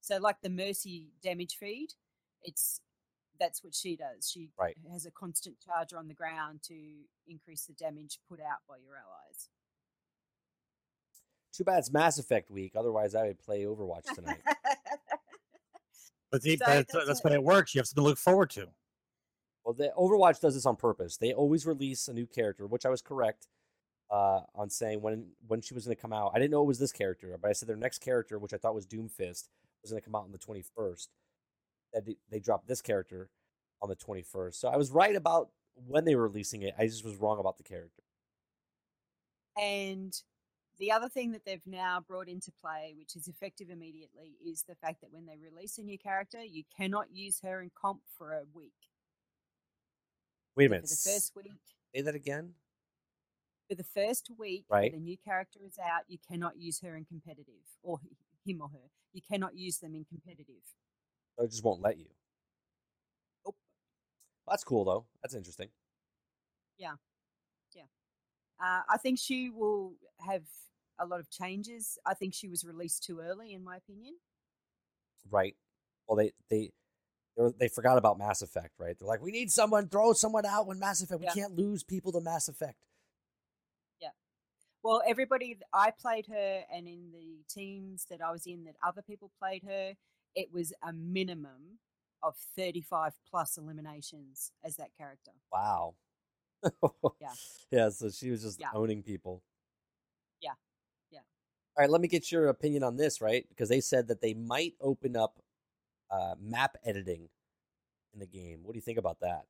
So 0.00 0.18
like 0.18 0.36
the 0.42 0.48
Mercy 0.50 1.08
damage 1.22 1.56
feed, 1.58 1.88
it's 2.42 2.80
that's 3.38 3.62
what 3.62 3.74
she 3.74 3.94
does. 3.96 4.30
She 4.30 4.50
Right. 4.58 4.76
has 4.90 5.06
a 5.06 5.10
constant 5.10 5.56
charger 5.60 5.96
on 5.98 6.08
the 6.08 6.14
ground 6.14 6.62
to 6.64 6.74
increase 7.26 7.66
the 7.66 7.72
damage 7.72 8.18
put 8.28 8.40
out 8.40 8.58
by 8.68 8.76
your 8.78 8.96
allies. 8.96 9.48
Too 11.52 11.64
bad 11.64 11.78
it's 11.80 11.92
Mass 11.92 12.18
Effect 12.18 12.50
week. 12.50 12.72
Otherwise, 12.76 13.14
I 13.14 13.26
would 13.26 13.38
play 13.38 13.62
Overwatch 13.64 14.04
tonight. 14.14 14.40
But 16.30 16.42
see, 16.42 16.56
So 16.56 16.64
that's, 16.66 16.92
that's 16.92 17.06
that's 17.06 17.20
a- 17.20 17.22
when 17.22 17.32
it 17.32 17.42
works. 17.42 17.74
You 17.74 17.80
have 17.80 17.86
something 17.86 18.02
to 18.04 18.08
look 18.08 18.18
forward 18.18 18.50
to. 18.50 18.68
well, 19.64 19.74
the 19.74 19.92
Overwatch 19.96 20.40
does 20.40 20.54
this 20.54 20.66
on 20.66 20.76
purpose. 20.76 21.16
They 21.16 21.32
always 21.32 21.66
release 21.66 22.08
a 22.08 22.12
new 22.12 22.26
character, 22.26 22.66
which 22.66 22.84
I 22.86 22.90
was 22.90 23.00
correct 23.02 23.48
uh, 24.10 24.40
on 24.54 24.68
saying 24.70 25.00
when 25.00 25.30
when 25.46 25.60
she 25.60 25.74
was 25.74 25.84
going 25.84 25.96
to 25.96 26.00
come 26.00 26.12
out. 26.12 26.32
I 26.34 26.38
didn't 26.38 26.50
know 26.50 26.62
it 26.62 26.66
was 26.66 26.78
this 26.78 26.92
character, 26.92 27.36
but 27.40 27.48
I 27.48 27.52
said 27.52 27.68
their 27.68 27.76
next 27.76 27.98
character, 28.00 28.38
which 28.38 28.52
I 28.52 28.56
thought 28.58 28.74
was 28.74 28.86
Doomfist, 28.86 29.48
was 29.82 29.90
going 29.90 30.00
to 30.00 30.04
come 30.04 30.14
out 30.14 30.24
on 30.24 30.32
the 30.32 30.38
twenty 30.38 30.62
first. 30.76 31.10
That 31.94 32.04
they- 32.04 32.18
they 32.30 32.38
dropped 32.40 32.68
this 32.68 32.82
character 32.82 33.30
on 33.80 33.88
the 33.88 33.96
twenty 33.96 34.22
first. 34.22 34.60
So 34.60 34.68
I 34.68 34.76
was 34.76 34.90
right 34.90 35.16
about 35.16 35.50
when 35.86 36.04
they 36.04 36.14
were 36.14 36.24
releasing 36.28 36.60
it. 36.62 36.74
I 36.78 36.86
just 36.86 37.04
was 37.04 37.16
wrong 37.16 37.38
about 37.38 37.56
the 37.56 37.62
character. 37.62 38.02
And 39.60 40.14
the 40.78 40.92
other 40.92 41.08
thing 41.08 41.32
that 41.32 41.44
they've 41.44 41.66
now 41.66 42.00
brought 42.06 42.28
into 42.28 42.52
play, 42.52 42.94
which 42.96 43.16
is 43.16 43.28
effective 43.28 43.68
immediately, 43.70 44.36
is 44.44 44.62
the 44.62 44.74
fact 44.76 45.00
that 45.00 45.12
when 45.12 45.26
they 45.26 45.36
release 45.36 45.78
a 45.78 45.82
new 45.82 45.98
character, 45.98 46.42
you 46.42 46.62
cannot 46.76 47.06
use 47.12 47.40
her 47.42 47.60
in 47.60 47.70
comp 47.74 48.00
for 48.16 48.32
a 48.32 48.44
week. 48.54 48.72
Wait 50.56 50.66
a 50.66 50.70
minute. 50.70 50.88
For 50.88 50.94
the 50.94 51.10
first 51.14 51.32
week, 51.36 51.52
Say 51.94 52.02
that 52.02 52.14
again. 52.14 52.54
for 53.68 53.74
the 53.74 53.84
first 53.84 54.30
week 54.38 54.64
Right. 54.68 54.92
the 54.92 54.98
new 55.00 55.16
character 55.16 55.60
is 55.64 55.78
out, 55.78 56.02
you 56.08 56.18
cannot 56.18 56.56
use 56.58 56.80
her 56.80 56.96
in 56.96 57.04
competitive, 57.04 57.64
or 57.82 58.00
him 58.44 58.62
or 58.62 58.68
her. 58.68 58.90
You 59.12 59.22
cannot 59.22 59.56
use 59.56 59.78
them 59.78 59.94
in 59.94 60.04
competitive. 60.04 60.62
So 61.36 61.44
it 61.44 61.50
just 61.50 61.64
won't 61.64 61.80
let 61.82 61.98
you. 61.98 62.06
Nope. 63.44 63.56
That's 64.46 64.64
cool 64.64 64.84
though. 64.84 65.06
That's 65.22 65.34
interesting. 65.34 65.70
Uh, 68.60 68.82
I 68.88 68.96
think 68.98 69.18
she 69.18 69.50
will 69.50 69.94
have 70.26 70.42
a 70.98 71.06
lot 71.06 71.20
of 71.20 71.30
changes. 71.30 71.98
I 72.06 72.14
think 72.14 72.34
she 72.34 72.48
was 72.48 72.64
released 72.64 73.04
too 73.04 73.20
early, 73.20 73.52
in 73.52 73.62
my 73.62 73.76
opinion. 73.76 74.14
Right. 75.30 75.56
Well, 76.06 76.16
they 76.16 76.32
they 76.50 76.70
they, 77.58 77.68
forgot 77.68 77.98
about 77.98 78.18
Mass 78.18 78.42
Effect, 78.42 78.72
right? 78.78 78.96
They're 78.98 79.06
like, 79.06 79.22
we 79.22 79.30
need 79.30 79.50
someone, 79.50 79.88
throw 79.88 80.12
someone 80.12 80.44
out 80.44 80.66
when 80.66 80.80
Mass 80.80 81.02
Effect. 81.02 81.22
Yeah. 81.22 81.30
We 81.34 81.40
can't 81.40 81.56
lose 81.56 81.84
people 81.84 82.10
to 82.12 82.20
Mass 82.20 82.48
Effect. 82.48 82.78
Yeah. 84.00 84.08
Well, 84.82 85.02
everybody, 85.06 85.56
I 85.72 85.92
played 85.92 86.26
her, 86.26 86.62
and 86.72 86.88
in 86.88 87.12
the 87.12 87.44
teams 87.48 88.06
that 88.10 88.20
I 88.20 88.32
was 88.32 88.46
in 88.46 88.64
that 88.64 88.74
other 88.84 89.02
people 89.02 89.30
played 89.38 89.62
her, 89.64 89.94
it 90.34 90.48
was 90.52 90.72
a 90.82 90.92
minimum 90.92 91.78
of 92.22 92.34
35 92.56 93.12
plus 93.30 93.56
eliminations 93.56 94.50
as 94.64 94.76
that 94.76 94.90
character. 94.96 95.32
Wow. 95.52 95.94
Yeah. 97.20 97.32
Yeah. 97.70 97.88
So 97.90 98.10
she 98.10 98.30
was 98.30 98.42
just 98.42 98.60
Yeah. 98.60 98.70
owning 98.74 99.02
people. 99.02 99.42
Yeah. 100.40 100.52
Yeah. 101.10 101.20
All 101.76 101.82
right. 101.82 101.90
Let 101.90 102.00
me 102.00 102.08
get 102.08 102.30
your 102.32 102.48
opinion 102.48 102.82
on 102.82 102.96
this, 102.96 103.20
right? 103.20 103.46
Because 103.48 103.68
they 103.68 103.80
said 103.80 104.08
that 104.08 104.20
they 104.20 104.34
might 104.34 104.74
open 104.80 105.16
up 105.16 105.38
uh, 106.10 106.34
map 106.40 106.76
editing 106.84 107.28
in 108.12 108.20
the 108.20 108.26
game. 108.26 108.60
What 108.62 108.72
do 108.72 108.78
you 108.78 108.82
think 108.82 108.98
about 108.98 109.20
that? 109.20 109.42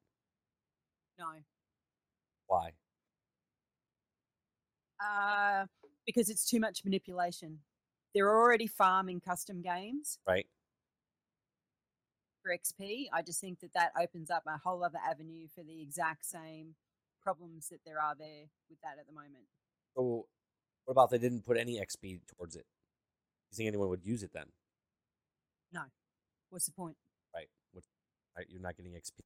No. 1.18 1.26
Why? 2.47 2.72
Uh, 5.01 5.66
because 6.06 6.28
it's 6.28 6.48
too 6.48 6.59
much 6.60 6.85
manipulation. 6.85 7.60
They're 8.14 8.28
already 8.30 8.66
farming 8.66 9.20
custom 9.20 9.62
games 9.62 10.18
Right. 10.26 10.47
for 12.43 12.51
XP. 12.52 13.09
I 13.12 13.22
just 13.22 13.40
think 13.40 13.60
that 13.60 13.72
that 13.74 13.93
opens 14.01 14.30
up 14.30 14.43
a 14.47 14.59
whole 14.59 14.82
other 14.82 14.98
avenue 14.98 15.47
for 15.55 15.62
the 15.62 15.80
exact 15.80 16.24
same 16.24 16.74
problems 17.29 17.69
that 17.69 17.81
there 17.85 18.01
are 18.01 18.15
there 18.19 18.45
with 18.71 18.81
that 18.83 18.97
at 18.99 19.07
the 19.07 19.13
moment. 19.13 19.45
So, 19.95 20.27
What 20.85 20.93
about 20.93 21.11
they 21.11 21.19
didn't 21.19 21.45
put 21.45 21.59
any 21.59 21.79
XP 21.79 22.21
towards 22.27 22.57
it? 22.57 22.65
You 23.51 23.57
think 23.57 23.69
anyone 23.69 23.89
would 23.91 24.05
use 24.05 24.23
it 24.23 24.33
then? 24.33 24.47
No. 25.73 25.83
What's 26.49 26.65
the 26.67 26.73
point? 26.73 26.97
Right. 27.35 27.49
What, 27.73 27.85
right. 28.37 28.47
You're 28.49 28.63
not 28.63 28.77
getting 28.77 28.93
XP. 28.93 29.21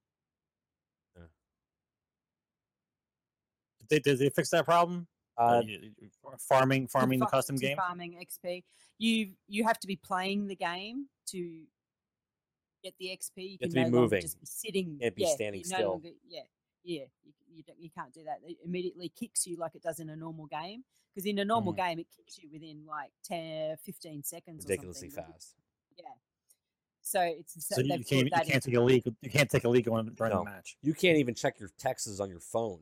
Did 3.80 3.88
they, 3.88 3.98
did 4.10 4.18
they 4.18 4.30
fix 4.30 4.48
that 4.50 4.64
problem? 4.64 5.06
Uh, 5.36 5.62
y- 5.64 5.78
y- 6.00 6.08
farming, 6.38 6.88
farming 6.88 7.18
the 7.20 7.26
fa- 7.26 7.30
custom 7.30 7.56
game. 7.56 7.76
farming 7.76 8.16
XP. 8.24 8.62
You 8.98 9.32
you 9.48 9.64
have 9.64 9.78
to 9.80 9.86
be 9.86 9.96
playing 9.96 10.46
the 10.46 10.54
game 10.56 11.06
to 11.28 11.62
get 12.84 12.94
the 12.98 13.06
XP. 13.06 13.36
You 13.36 13.50
have 13.52 13.60
can 13.60 13.68
to 13.70 13.74
be 13.74 13.80
no 13.80 13.82
longer 13.84 14.00
moving. 14.00 14.20
Just 14.22 14.38
be 14.40 14.46
sitting. 14.46 14.98
Can't 15.00 15.14
be 15.16 15.22
yeah, 15.22 15.34
standing 15.34 15.60
you 15.64 15.70
no 15.70 15.76
still. 15.76 15.90
longer- 15.90 16.10
yeah, 16.28 16.42
yeah. 16.84 17.04
You, 17.24 17.32
you, 17.54 17.62
don't, 17.62 17.78
you 17.80 17.90
can't 17.90 18.12
do 18.12 18.24
that. 18.24 18.40
It 18.46 18.56
immediately 18.64 19.10
kicks 19.14 19.46
you 19.46 19.56
like 19.56 19.74
it 19.74 19.82
does 19.82 20.00
in 20.00 20.08
a 20.10 20.16
normal 20.16 20.46
game. 20.46 20.84
Because 21.14 21.26
in 21.26 21.38
a 21.38 21.44
normal 21.44 21.74
Mhm. 21.74 21.76
game, 21.76 21.98
it 21.98 22.06
kicks 22.16 22.38
you 22.38 22.48
within 22.50 22.86
like 22.86 23.10
10, 23.24 23.76
15 23.78 24.22
seconds. 24.22 24.64
ridiculously 24.64 25.08
or 25.08 25.10
fast. 25.10 25.54
Yeah. 25.98 26.04
So 27.02 27.20
it's 27.20 27.66
So 27.66 27.80
you, 27.82 27.88
they've 27.88 27.98
you 27.98 28.04
can't, 28.04 28.24
you 28.24 28.30
that 28.30 28.44
in- 28.46 28.50
can't 28.52 28.62
take 28.62 28.74
a 28.76 28.80
leak. 28.80 29.04
You 29.20 29.30
can't 29.30 29.50
take 29.50 29.64
a 29.64 29.68
leak 29.68 29.88
on 29.88 30.14
during 30.14 30.32
No. 30.32 30.38
the 30.38 30.44
match. 30.44 30.76
You 30.82 30.94
can't 30.94 31.18
even 31.18 31.34
check 31.34 31.60
your 31.60 31.68
texts 31.78 32.18
on 32.20 32.30
your 32.30 32.40
phone. 32.40 32.80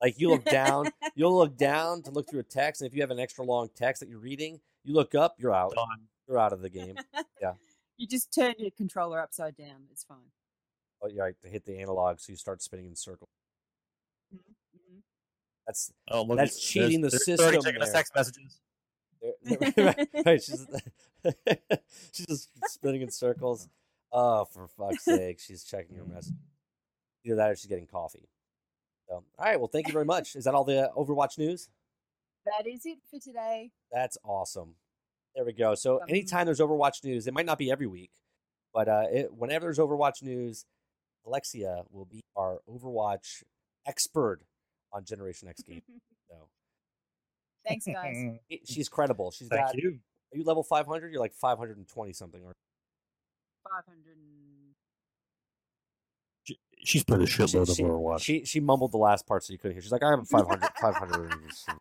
Like 0.00 0.18
you 0.18 0.30
look 0.30 0.44
down, 0.46 0.86
you'll 1.14 1.36
look 1.36 1.58
down 1.58 2.02
to 2.04 2.10
look 2.10 2.30
through 2.30 2.40
a 2.40 2.44
text, 2.44 2.80
and 2.80 2.88
if 2.88 2.94
you 2.94 3.02
have 3.02 3.10
an 3.10 3.18
extra 3.20 3.44
long 3.44 3.68
text 3.76 4.00
that 4.00 4.08
you're 4.08 4.18
reading, 4.20 4.58
you 4.82 4.94
look 4.94 5.14
up, 5.14 5.34
you're 5.38 5.52
out. 5.54 5.74
Done. 5.74 6.08
You're 6.26 6.38
out 6.38 6.54
of 6.54 6.62
the 6.62 6.70
game. 6.70 6.96
Yeah. 7.40 7.52
You 7.98 8.06
just 8.06 8.32
turn 8.32 8.54
your 8.56 8.70
controller 8.70 9.20
upside 9.20 9.56
down. 9.58 9.82
It's 9.92 10.04
fine. 10.04 10.30
Oh, 11.02 11.08
you 11.08 11.20
right 11.20 11.34
to 11.42 11.48
hit 11.48 11.64
the 11.64 11.78
analog, 11.78 12.18
so 12.20 12.32
you 12.32 12.36
start 12.36 12.62
spinning 12.62 12.86
in 12.86 12.94
circles. 12.96 13.30
Mhm. 14.34 15.02
That's 15.66 15.92
Oh, 16.08 16.22
look, 16.22 16.36
That's 16.38 16.52
there's- 16.52 16.60
cheating 16.60 17.00
the 17.00 17.08
there's 17.08 17.24
system 17.24 17.46
30 17.46 17.58
checking 17.62 17.80
the 17.80 17.86
there. 17.86 17.92
text 17.94 18.14
messages. 18.14 18.60
they're- 19.20 19.34
they're- 19.42 19.84
right, 20.14 20.26
right, 20.26 20.42
She's 20.42 20.66
she's 22.12 22.26
just 22.26 22.50
spinning 22.66 23.02
in 23.02 23.10
circles. 23.10 23.68
Oh, 24.12 24.44
for 24.46 24.66
fuck's 24.68 25.04
sake, 25.04 25.38
she's 25.40 25.62
checking 25.64 25.96
her 25.96 26.04
message. 26.04 26.34
Either 27.24 27.36
that 27.36 27.50
or 27.50 27.56
she's 27.56 27.66
getting 27.66 27.86
coffee. 27.86 28.28
So, 29.08 29.14
all 29.16 29.24
right. 29.38 29.58
Well, 29.58 29.68
thank 29.68 29.86
you 29.86 29.92
very 29.92 30.04
much. 30.04 30.34
Is 30.36 30.44
that 30.44 30.54
all 30.54 30.64
the 30.64 30.90
Overwatch 30.96 31.36
news? 31.38 31.68
That 32.46 32.66
is 32.66 32.86
it 32.86 32.98
for 33.10 33.18
today. 33.20 33.70
That's 33.92 34.16
awesome. 34.24 34.74
There 35.34 35.44
we 35.44 35.52
go. 35.52 35.74
So 35.74 36.00
Um, 36.00 36.08
anytime 36.08 36.46
there's 36.46 36.60
Overwatch 36.60 37.04
news, 37.04 37.26
it 37.26 37.34
might 37.34 37.44
not 37.46 37.58
be 37.58 37.70
every 37.70 37.86
week, 37.86 38.10
but 38.72 38.88
uh, 38.88 39.06
it, 39.12 39.32
whenever 39.34 39.66
there's 39.66 39.78
Overwatch 39.78 40.22
news, 40.22 40.64
Alexia 41.26 41.82
will 41.90 42.04
be 42.06 42.20
our 42.36 42.58
Overwatch 42.68 43.42
expert 43.86 44.40
on 44.92 45.04
Generation 45.04 45.48
X 45.48 45.62
game. 45.62 45.82
So 46.28 46.48
Thanks, 47.66 47.86
guys. 47.86 48.16
it- 48.48 48.68
she's 48.68 48.88
credible. 48.88 49.30
She's 49.32 49.48
Thank 49.48 49.66
got. 49.66 49.74
you. 49.74 49.98
Are 50.32 50.38
you 50.38 50.44
level 50.44 50.62
500? 50.62 51.10
You're 51.10 51.20
like 51.20 51.34
520 51.34 52.12
something. 52.12 52.40
Or 52.44 52.52
500. 53.64 54.16
She- 56.44 56.58
She's 56.84 57.02
played 57.04 57.20
a 57.20 57.26
shitload 57.26 57.62
of 57.68 57.76
Overwatch. 57.76 58.20
she 58.22 58.44
she 58.44 58.60
mumbled 58.60 58.92
the 58.92 58.96
last 58.98 59.26
part 59.26 59.42
so 59.44 59.52
you 59.52 59.58
couldn't 59.58 59.74
hear. 59.74 59.82
She's 59.82 59.90
like, 59.92 60.02
I 60.04 60.10
have 60.10 60.26
500, 60.28 60.60
587. 60.80 61.80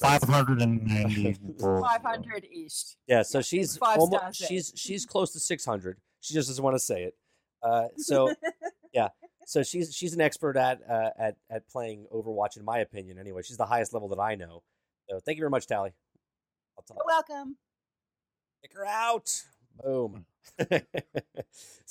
590. 0.00 1.34
500 1.60 2.46
ish. 2.50 2.96
Yeah, 3.06 3.22
so 3.22 3.42
she's 3.42 3.76
five 3.76 3.98
almo- 3.98 4.16
stars 4.18 4.38
there. 4.38 4.48
she's 4.48 4.72
she's 4.76 5.04
close 5.12 5.32
to 5.32 5.40
600. 5.40 5.98
She 6.20 6.34
just 6.34 6.48
doesn't 6.48 6.62
want 6.64 6.74
to 6.76 6.80
say 6.80 7.02
it. 7.02 7.14
Uh, 7.62 7.88
so 7.96 8.34
yeah, 8.92 9.08
so 9.46 9.62
she's 9.62 9.94
she's 9.94 10.14
an 10.14 10.20
expert 10.20 10.56
at 10.56 10.80
uh, 10.88 11.10
at 11.18 11.36
at 11.50 11.68
playing 11.68 12.06
Overwatch, 12.12 12.56
in 12.56 12.64
my 12.64 12.78
opinion. 12.78 13.18
Anyway, 13.18 13.42
she's 13.44 13.56
the 13.56 13.66
highest 13.66 13.92
level 13.92 14.08
that 14.08 14.20
I 14.20 14.34
know. 14.34 14.62
So 15.08 15.20
thank 15.20 15.36
you 15.36 15.42
very 15.42 15.50
much, 15.50 15.66
Tally. 15.66 15.92
I'll 16.76 16.84
tell 16.84 16.96
You're 16.96 17.06
welcome. 17.06 17.56
Kick 18.62 18.72
her 18.74 18.86
out. 18.86 19.30
Boom. 19.82 20.26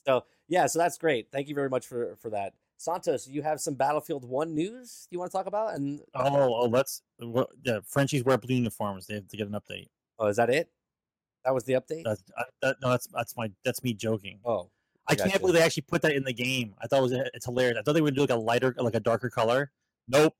so 0.06 0.24
yeah, 0.48 0.66
so 0.66 0.80
that's 0.80 0.98
great. 0.98 1.28
Thank 1.32 1.48
you 1.48 1.56
very 1.56 1.70
much 1.70 1.88
for 1.88 2.16
for 2.22 2.30
that. 2.32 2.54
Santos, 2.78 3.28
you 3.28 3.44
have 3.44 3.62
some 3.62 3.76
Battlefield 3.76 4.26
One 4.26 4.56
news 4.56 5.08
you 5.12 5.20
want 5.20 5.32
to 5.32 5.38
talk 5.38 5.46
about? 5.46 5.76
And 5.76 6.02
Oh, 6.16 6.56
oh, 6.62 6.66
let's. 6.66 7.04
What, 7.20 7.50
yeah, 7.64 7.80
Frenchies 7.86 8.24
wear 8.24 8.40
blue 8.40 8.56
uniforms. 8.56 9.06
They 9.06 9.14
have 9.16 9.28
to 9.28 9.38
get 9.38 9.48
an 9.48 9.54
update. 9.54 9.90
oh, 10.18 10.28
is 10.28 10.38
that 10.38 10.50
it? 10.50 10.68
That 11.46 11.54
was 11.54 11.64
the 11.64 11.74
update. 11.74 12.04
That's 12.06 12.24
I, 12.38 12.44
that, 12.62 12.78
no, 12.82 12.90
that's 12.90 13.08
that's 13.14 13.38
my 13.38 13.52
that's 13.64 13.84
me 13.84 13.94
joking. 13.94 14.40
oh, 14.46 14.70
I 15.08 15.16
can't 15.16 15.40
believe 15.40 15.56
they 15.56 15.62
actually 15.62 15.84
put 15.84 16.02
that 16.04 16.14
in 16.14 16.24
the 16.24 16.34
game. 16.34 16.74
I 16.82 16.88
thought 16.88 17.00
it 17.00 17.04
was 17.04 17.14
uh, 17.14 17.30
it's 17.34 17.46
hilarious. 17.46 17.78
I 17.78 17.82
thought 17.82 17.94
they 17.94 18.02
would 18.02 18.16
do 18.16 18.22
like 18.22 18.30
a 18.30 18.36
lighter, 18.36 18.74
like 18.78 18.96
a 18.96 19.00
darker 19.00 19.30
color. 19.30 19.72
Nope. 20.08 20.36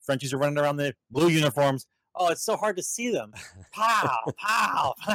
Frenchies 0.00 0.32
are 0.32 0.38
running 0.38 0.58
around 0.58 0.76
the 0.76 0.94
blue 1.10 1.28
uniforms. 1.28 1.86
Oh, 2.14 2.28
it's 2.28 2.42
so 2.42 2.56
hard 2.56 2.76
to 2.76 2.82
see 2.82 3.10
them. 3.10 3.32
Pow, 3.72 4.20
pow. 4.38 4.94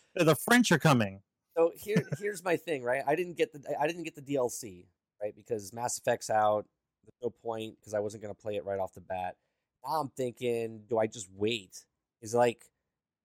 the 0.14 0.34
French 0.36 0.72
are 0.72 0.78
coming. 0.78 1.20
so 1.56 1.72
here 1.76 2.08
here's 2.18 2.42
my 2.42 2.56
thing, 2.56 2.82
right? 2.82 3.02
I 3.06 3.14
didn't 3.14 3.36
get 3.36 3.52
the 3.52 3.62
I 3.78 3.86
didn't 3.86 4.04
get 4.04 4.14
the 4.14 4.22
DLC, 4.22 4.86
right? 5.20 5.34
Because 5.34 5.72
Mass 5.72 5.98
Effect's 5.98 6.30
out. 6.30 6.66
There's 7.04 7.14
no 7.22 7.30
point 7.30 7.76
because 7.78 7.94
I 7.94 8.00
wasn't 8.00 8.22
gonna 8.22 8.34
play 8.34 8.56
it 8.56 8.64
right 8.64 8.78
off 8.78 8.94
the 8.94 9.00
bat. 9.00 9.36
Now 9.84 10.00
I'm 10.00 10.08
thinking, 10.08 10.82
do 10.88 10.98
I 10.98 11.06
just 11.06 11.28
wait? 11.36 11.84
Is 12.22 12.34
like 12.34 12.64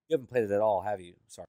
you 0.09 0.15
haven't 0.15 0.29
played 0.29 0.43
it 0.43 0.51
at 0.51 0.61
all, 0.61 0.81
have 0.81 1.01
you? 1.01 1.13
Sorry. 1.27 1.47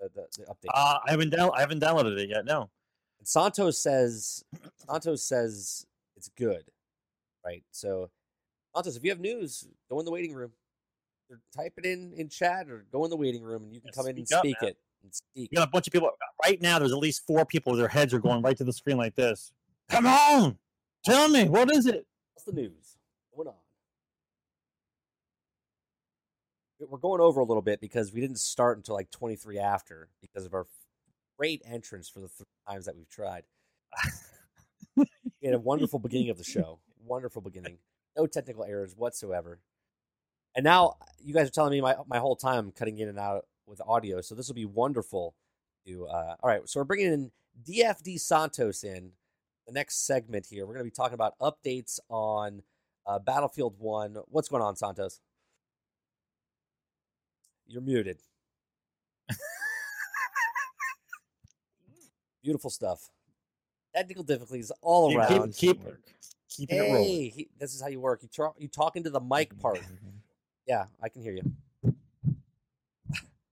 The, 0.00 0.10
the, 0.14 0.26
the 0.38 0.44
update. 0.44 0.70
Uh, 0.74 0.98
I 1.06 1.10
haven't 1.10 1.30
down, 1.30 1.50
I 1.54 1.60
haven't 1.60 1.80
downloaded 1.82 2.18
it 2.18 2.28
yet. 2.28 2.44
No. 2.44 2.70
And 3.18 3.26
Santos 3.26 3.78
says 3.78 4.44
Santos 4.88 5.22
says 5.22 5.86
it's 6.16 6.30
good, 6.36 6.64
right? 7.44 7.64
So 7.70 8.10
Santos, 8.74 8.96
if 8.96 9.04
you 9.04 9.10
have 9.10 9.20
news, 9.20 9.66
go 9.90 9.98
in 9.98 10.04
the 10.04 10.10
waiting 10.12 10.34
room. 10.34 10.52
Or 11.28 11.40
type 11.56 11.72
it 11.78 11.84
in 11.84 12.12
in 12.16 12.28
chat 12.28 12.68
or 12.68 12.86
go 12.92 13.02
in 13.04 13.10
the 13.10 13.16
waiting 13.16 13.42
room 13.42 13.64
and 13.64 13.74
you 13.74 13.80
can 13.80 13.88
Yeah, 13.88 13.96
come 13.96 14.06
in 14.06 14.16
and 14.16 14.28
speak 14.28 14.36
up, 14.36 14.42
speak 14.44 14.56
man. 14.62 14.70
it 14.70 14.76
and 15.02 15.14
speak. 15.14 15.48
You 15.50 15.56
got 15.56 15.66
a 15.66 15.70
bunch 15.70 15.88
of 15.88 15.92
people 15.92 16.10
right 16.44 16.60
now. 16.62 16.78
There's 16.78 16.92
at 16.92 16.98
least 16.98 17.26
four 17.26 17.44
people. 17.44 17.74
Their 17.74 17.88
heads 17.88 18.14
are 18.14 18.20
going 18.20 18.42
right 18.42 18.56
to 18.56 18.62
the 18.62 18.72
screen 18.72 18.96
like 18.96 19.16
this. 19.16 19.52
Come 19.88 20.06
on, 20.06 20.56
tell 21.04 21.28
me 21.28 21.48
what 21.48 21.68
is 21.72 21.86
it? 21.86 22.06
What's 22.34 22.44
the 22.44 22.52
news? 22.52 22.96
What's 23.32 23.44
going 23.44 23.48
on? 23.48 23.60
We're 26.78 26.98
going 26.98 27.20
over 27.20 27.40
a 27.40 27.44
little 27.44 27.62
bit 27.62 27.80
because 27.80 28.12
we 28.12 28.20
didn't 28.20 28.38
start 28.38 28.76
until 28.76 28.94
like 28.94 29.10
23 29.10 29.58
after 29.58 30.08
because 30.20 30.44
of 30.44 30.52
our 30.52 30.66
great 31.38 31.62
entrance 31.66 32.08
for 32.08 32.20
the 32.20 32.28
three 32.28 32.46
times 32.68 32.84
that 32.86 32.96
we've 32.96 33.08
tried. 33.08 33.44
we 34.96 35.06
had 35.42 35.54
a 35.54 35.58
wonderful 35.58 35.98
beginning 35.98 36.30
of 36.30 36.38
the 36.38 36.44
show. 36.44 36.78
Wonderful 37.04 37.40
beginning. 37.40 37.78
No 38.16 38.26
technical 38.26 38.64
errors 38.64 38.94
whatsoever. 38.96 39.60
And 40.54 40.64
now 40.64 40.96
you 41.22 41.34
guys 41.34 41.48
are 41.48 41.52
telling 41.52 41.72
me 41.72 41.80
my, 41.80 41.96
my 42.06 42.18
whole 42.18 42.36
time 42.36 42.58
I'm 42.58 42.72
cutting 42.72 42.98
in 42.98 43.08
and 43.08 43.18
out 43.18 43.46
with 43.66 43.80
audio. 43.86 44.20
So 44.20 44.34
this 44.34 44.48
will 44.48 44.54
be 44.54 44.64
wonderful. 44.64 45.34
To 45.86 46.06
uh, 46.06 46.34
all 46.42 46.50
right, 46.50 46.68
so 46.68 46.80
we're 46.80 46.84
bringing 46.84 47.12
in 47.12 47.30
DFD 47.62 48.18
Santos 48.18 48.82
in 48.82 49.12
the 49.66 49.72
next 49.72 50.06
segment 50.06 50.46
here. 50.50 50.66
We're 50.66 50.74
going 50.74 50.84
to 50.84 50.90
be 50.90 50.94
talking 50.94 51.14
about 51.14 51.38
updates 51.38 52.00
on 52.08 52.62
uh, 53.06 53.18
Battlefield 53.18 53.76
One. 53.78 54.16
What's 54.26 54.48
going 54.48 54.62
on, 54.62 54.76
Santos? 54.76 55.20
You're 57.66 57.82
muted. 57.82 58.18
Beautiful 62.42 62.70
stuff. 62.70 63.10
Technical 63.94 64.22
difficulties 64.22 64.70
all 64.80 65.16
around. 65.16 65.54
Keep, 65.54 65.82
keep, 65.82 65.96
keeping 66.48 66.78
it 66.78 66.80
rolling. 66.82 67.02
hey, 67.04 67.28
he, 67.28 67.48
this 67.58 67.74
is 67.74 67.80
how 67.80 67.88
you 67.88 67.98
work. 68.00 68.22
You 68.22 68.28
talk, 68.28 68.54
you 68.58 68.68
talk 68.68 68.96
into 68.96 69.10
the 69.10 69.20
mic 69.20 69.50
mm-hmm. 69.50 69.60
part. 69.60 69.80
Yeah, 70.66 70.84
I 71.02 71.08
can 71.08 71.22
hear 71.22 71.32
you. 71.32 71.42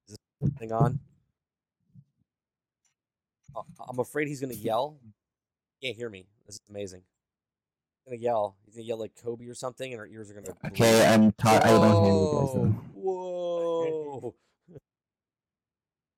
Is 0.08 0.16
this 0.40 0.50
thing 0.58 0.72
on? 0.72 1.00
I'm 3.88 3.98
afraid 3.98 4.28
he's 4.28 4.40
gonna 4.40 4.54
yell. 4.54 4.96
He 5.78 5.88
can't 5.88 5.96
hear 5.96 6.10
me. 6.10 6.26
This 6.46 6.56
is 6.56 6.60
amazing. 6.68 7.02
Gonna 8.06 8.18
yell. 8.18 8.56
He's 8.66 8.74
gonna 8.74 8.84
yell 8.86 8.98
like 8.98 9.12
Kobe 9.22 9.46
or 9.46 9.54
something, 9.54 9.90
and 9.92 9.98
our 10.00 10.06
ears 10.06 10.30
are 10.30 10.34
gonna. 10.34 10.50
Uh, 10.62 10.68
okay, 10.68 11.06
I'm 11.06 11.32
ta- 11.32 11.60
I 11.62 11.68
don't 11.68 12.04
hear 12.04 12.12
you 12.12 12.72
guys. 12.72 12.84
Whoa! 12.94 14.34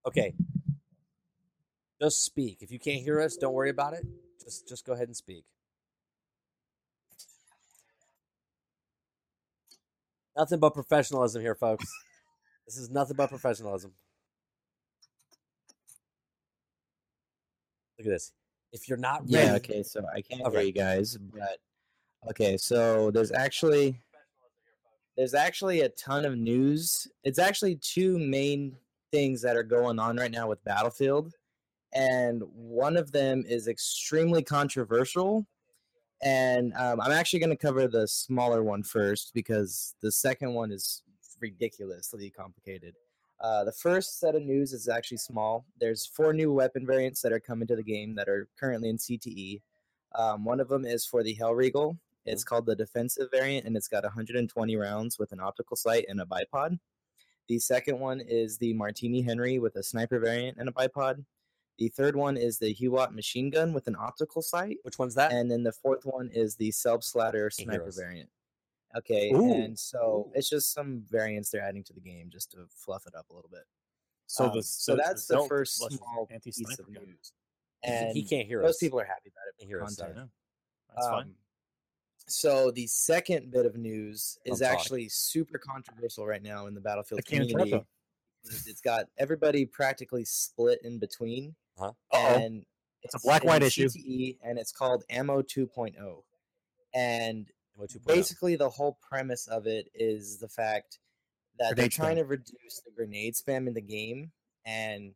Okay. 0.07 0.35
Just 2.01 2.25
speak. 2.25 2.59
If 2.61 2.71
you 2.71 2.79
can't 2.79 3.03
hear 3.03 3.21
us, 3.21 3.37
don't 3.37 3.55
worry 3.55 3.71
about 3.71 3.95
it. 3.95 4.05
Just 4.43 4.69
just 4.69 4.85
go 4.85 4.93
ahead 4.93 5.09
and 5.09 5.17
speak. 5.17 5.45
Nothing 10.37 10.59
but 10.59 10.75
professionalism 10.75 11.41
here, 11.41 11.55
folks. 11.55 11.87
this 12.67 12.77
is 12.77 12.91
nothing 12.91 13.17
but 13.17 13.31
professionalism. 13.31 13.93
Look 17.99 18.07
at 18.07 18.11
this. 18.11 18.33
If 18.73 18.89
you're 18.89 18.99
not 18.99 19.23
ready, 19.23 19.47
Yeah, 19.47 19.55
okay, 19.55 19.83
so 19.83 20.05
I 20.15 20.21
can't 20.21 20.53
hear 20.53 20.61
you 20.61 20.73
guys, 20.73 21.17
but 21.17 21.59
okay, 22.29 22.57
so 22.57 23.11
there's 23.11 23.33
actually 23.33 24.01
there's 25.17 25.35
actually 25.35 25.81
a 25.81 25.89
ton 25.91 26.25
of 26.25 26.37
news. 26.37 27.09
It's 27.25 27.39
actually 27.39 27.77
two 27.77 28.19
main 28.19 28.77
things 29.11 29.41
that 29.43 29.57
are 29.57 29.63
going 29.63 29.99
on 29.99 30.17
right 30.17 30.31
now 30.31 30.49
with 30.49 30.63
Battlefield, 30.65 31.33
and 31.95 32.43
one 32.53 32.97
of 32.97 33.13
them 33.13 33.45
is 33.47 33.69
extremely 33.69 34.43
controversial. 34.43 35.47
And 36.23 36.73
um, 36.75 37.01
I'm 37.01 37.13
actually 37.13 37.41
going 37.41 37.51
to 37.51 37.57
cover 37.57 37.89
the 37.89 38.09
smaller 38.09 38.63
one 38.63 38.83
first 38.83 39.33
because 39.35 39.95
the 40.01 40.11
second 40.11 40.55
one 40.55 40.73
is 40.73 41.03
ridiculously 41.41 42.31
complicated. 42.31 42.95
Uh, 43.41 43.65
the 43.65 43.73
first 43.73 44.19
set 44.19 44.35
of 44.35 44.43
news 44.43 44.73
is 44.73 44.89
actually 44.89 45.19
small. 45.19 45.67
There's 45.79 46.07
four 46.07 46.33
new 46.33 46.53
weapon 46.53 46.87
variants 46.87 47.21
that 47.21 47.33
are 47.33 47.41
coming 47.41 47.69
to 47.69 47.77
the 47.77 47.83
game 47.83 48.15
that 48.15 48.29
are 48.29 48.49
currently 48.59 48.89
in 48.89 48.97
CTE. 48.97 49.61
Um, 50.15 50.45
one 50.45 50.61
of 50.61 50.69
them 50.69 50.87
is 50.87 51.05
for 51.05 51.23
the 51.23 51.37
Hellriegel. 51.37 51.99
It's 52.27 52.45
called 52.45 52.67
the 52.67 52.75
defensive 52.77 53.29
variant, 53.31 53.67
and 53.67 53.77
it's 53.77 53.89
got 53.89 54.03
120 54.05 54.77
rounds 54.77 55.19
with 55.19 55.33
an 55.33 55.41
optical 55.41 55.77
sight 55.77 56.07
and 56.09 56.21
a 56.21 56.25
bipod. 56.25 56.79
The 57.49 57.59
second 57.59 57.99
one 58.01 58.21
is 58.21 58.59
the 58.59 58.73
Martini 58.75 59.23
Henry 59.23 59.59
with 59.59 59.77
a 59.77 59.83
sniper 59.83 60.19
variant 60.19 60.59
and 60.59 60.69
a 60.69 60.73
bipod. 60.73 61.25
The 61.79 61.89
third 61.89 62.17
one 62.17 62.37
is 62.37 62.59
the 62.59 62.75
Huot 62.75 63.13
machine 63.13 63.51
gun 63.51 63.73
with 63.73 63.87
an 63.87 63.97
optical 63.97 64.43
sight. 64.43 64.79
Which 64.83 64.99
one's 64.99 65.15
that? 65.15 65.31
And 65.33 65.51
then 65.51 65.63
the 65.63 65.73
fourth 65.73 66.05
one 66.05 66.31
is 66.33 66.57
the 66.57 66.71
Selbstlader 66.71 67.53
sniper 67.53 67.73
Heroes. 67.73 67.97
variant. 67.97 68.31
Okay, 68.97 69.31
Ooh. 69.33 69.53
and 69.53 69.79
so 69.79 70.31
it's 70.35 70.49
just 70.49 70.73
some 70.73 71.05
variants 71.11 71.51
they're 71.51 71.61
adding 71.61 71.85
to 71.85 71.93
the 71.93 72.01
game 72.01 72.31
just 72.33 72.51
to 72.53 72.67
fluff 72.71 73.07
it 73.07 73.15
up 73.15 73.27
a 73.31 73.35
little 73.35 73.51
bit. 73.51 73.65
So, 74.27 74.47
Um, 74.47 74.53
the, 74.57 74.63
so 74.63 74.97
that's 74.97 75.27
the 75.27 75.37
Zelt 75.37 75.49
first 75.49 75.77
small 75.77 76.27
piece 76.43 76.57
sniper 76.57 76.83
of 76.83 76.89
news. 76.89 77.33
And 77.83 78.13
he 78.17 78.25
can't 78.25 78.47
hear 78.47 78.63
most 78.63 78.77
us. 78.77 78.79
people 78.79 78.99
are 78.99 79.05
happy 79.05 79.29
about 79.31 79.43
it. 79.59 79.67
Hear 79.67 79.83
us. 79.83 79.99
Yeah, 80.01 80.25
that's 80.95 81.07
fine. 81.09 81.35
So 82.29 82.71
the 82.71 82.87
second 82.87 83.51
bit 83.53 83.67
of 83.67 83.77
news 83.77 84.39
Don't 84.45 84.55
is 84.55 84.63
actually 84.63 85.09
super 85.09 85.59
controversial 85.59 86.27
right 86.27 86.43
now 86.43 86.67
in 86.67 86.75
the 86.75 86.81
Battlefield 86.81 87.25
community. 87.25 87.81
It's 88.45 88.81
got 88.81 89.07
everybody 89.19 89.67
practically 89.67 90.25
split 90.25 90.81
in 90.85 90.99
between, 90.99 91.55
Huh? 91.79 91.93
And 92.13 92.65
It's 93.03 93.15
a 93.15 93.21
black-white 93.21 93.63
issue. 93.63 93.89
CTE, 93.89 94.39
and 94.43 94.59
it's 94.59 94.73
called 94.73 95.05
Ammo 95.11 95.43
2.0. 95.43 95.95
And 96.95 97.47
Ammo 97.77 97.87
2.0. 97.87 98.07
basically, 98.07 98.57
the 98.57 98.69
whole 98.69 98.99
premise 99.07 99.47
of 99.47 99.67
it 99.67 99.89
is 99.95 100.39
the 100.39 100.49
fact 100.49 100.99
that 101.59 101.77
they're 101.77 101.89
trying 101.89 102.17
spam. 102.17 102.21
to 102.21 102.25
reduce 102.25 102.81
the 102.85 102.91
grenade 102.95 103.35
spam 103.35 103.67
in 103.67 103.75
the 103.75 103.81
game, 103.81 104.33
and 104.65 105.15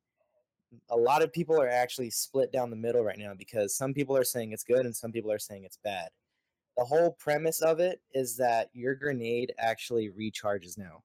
a 0.88 0.96
lot 0.96 1.22
of 1.22 1.32
people 1.32 1.60
are 1.60 1.68
actually 1.68 2.10
split 2.10 2.52
down 2.52 2.70
the 2.70 2.76
middle 2.76 3.02
right 3.02 3.18
now 3.18 3.32
because 3.36 3.74
some 3.74 3.92
people 3.92 4.16
are 4.16 4.24
saying 4.24 4.52
it's 4.52 4.62
good 4.62 4.86
and 4.86 4.94
some 4.94 5.10
people 5.10 5.32
are 5.32 5.38
saying 5.38 5.64
it's 5.64 5.78
bad. 5.82 6.10
The 6.76 6.84
whole 6.84 7.12
premise 7.12 7.60
of 7.60 7.80
it 7.80 8.00
is 8.14 8.36
that 8.36 8.70
your 8.72 8.94
grenade 8.94 9.52
actually 9.58 10.10
recharges 10.10 10.78
now. 10.78 11.02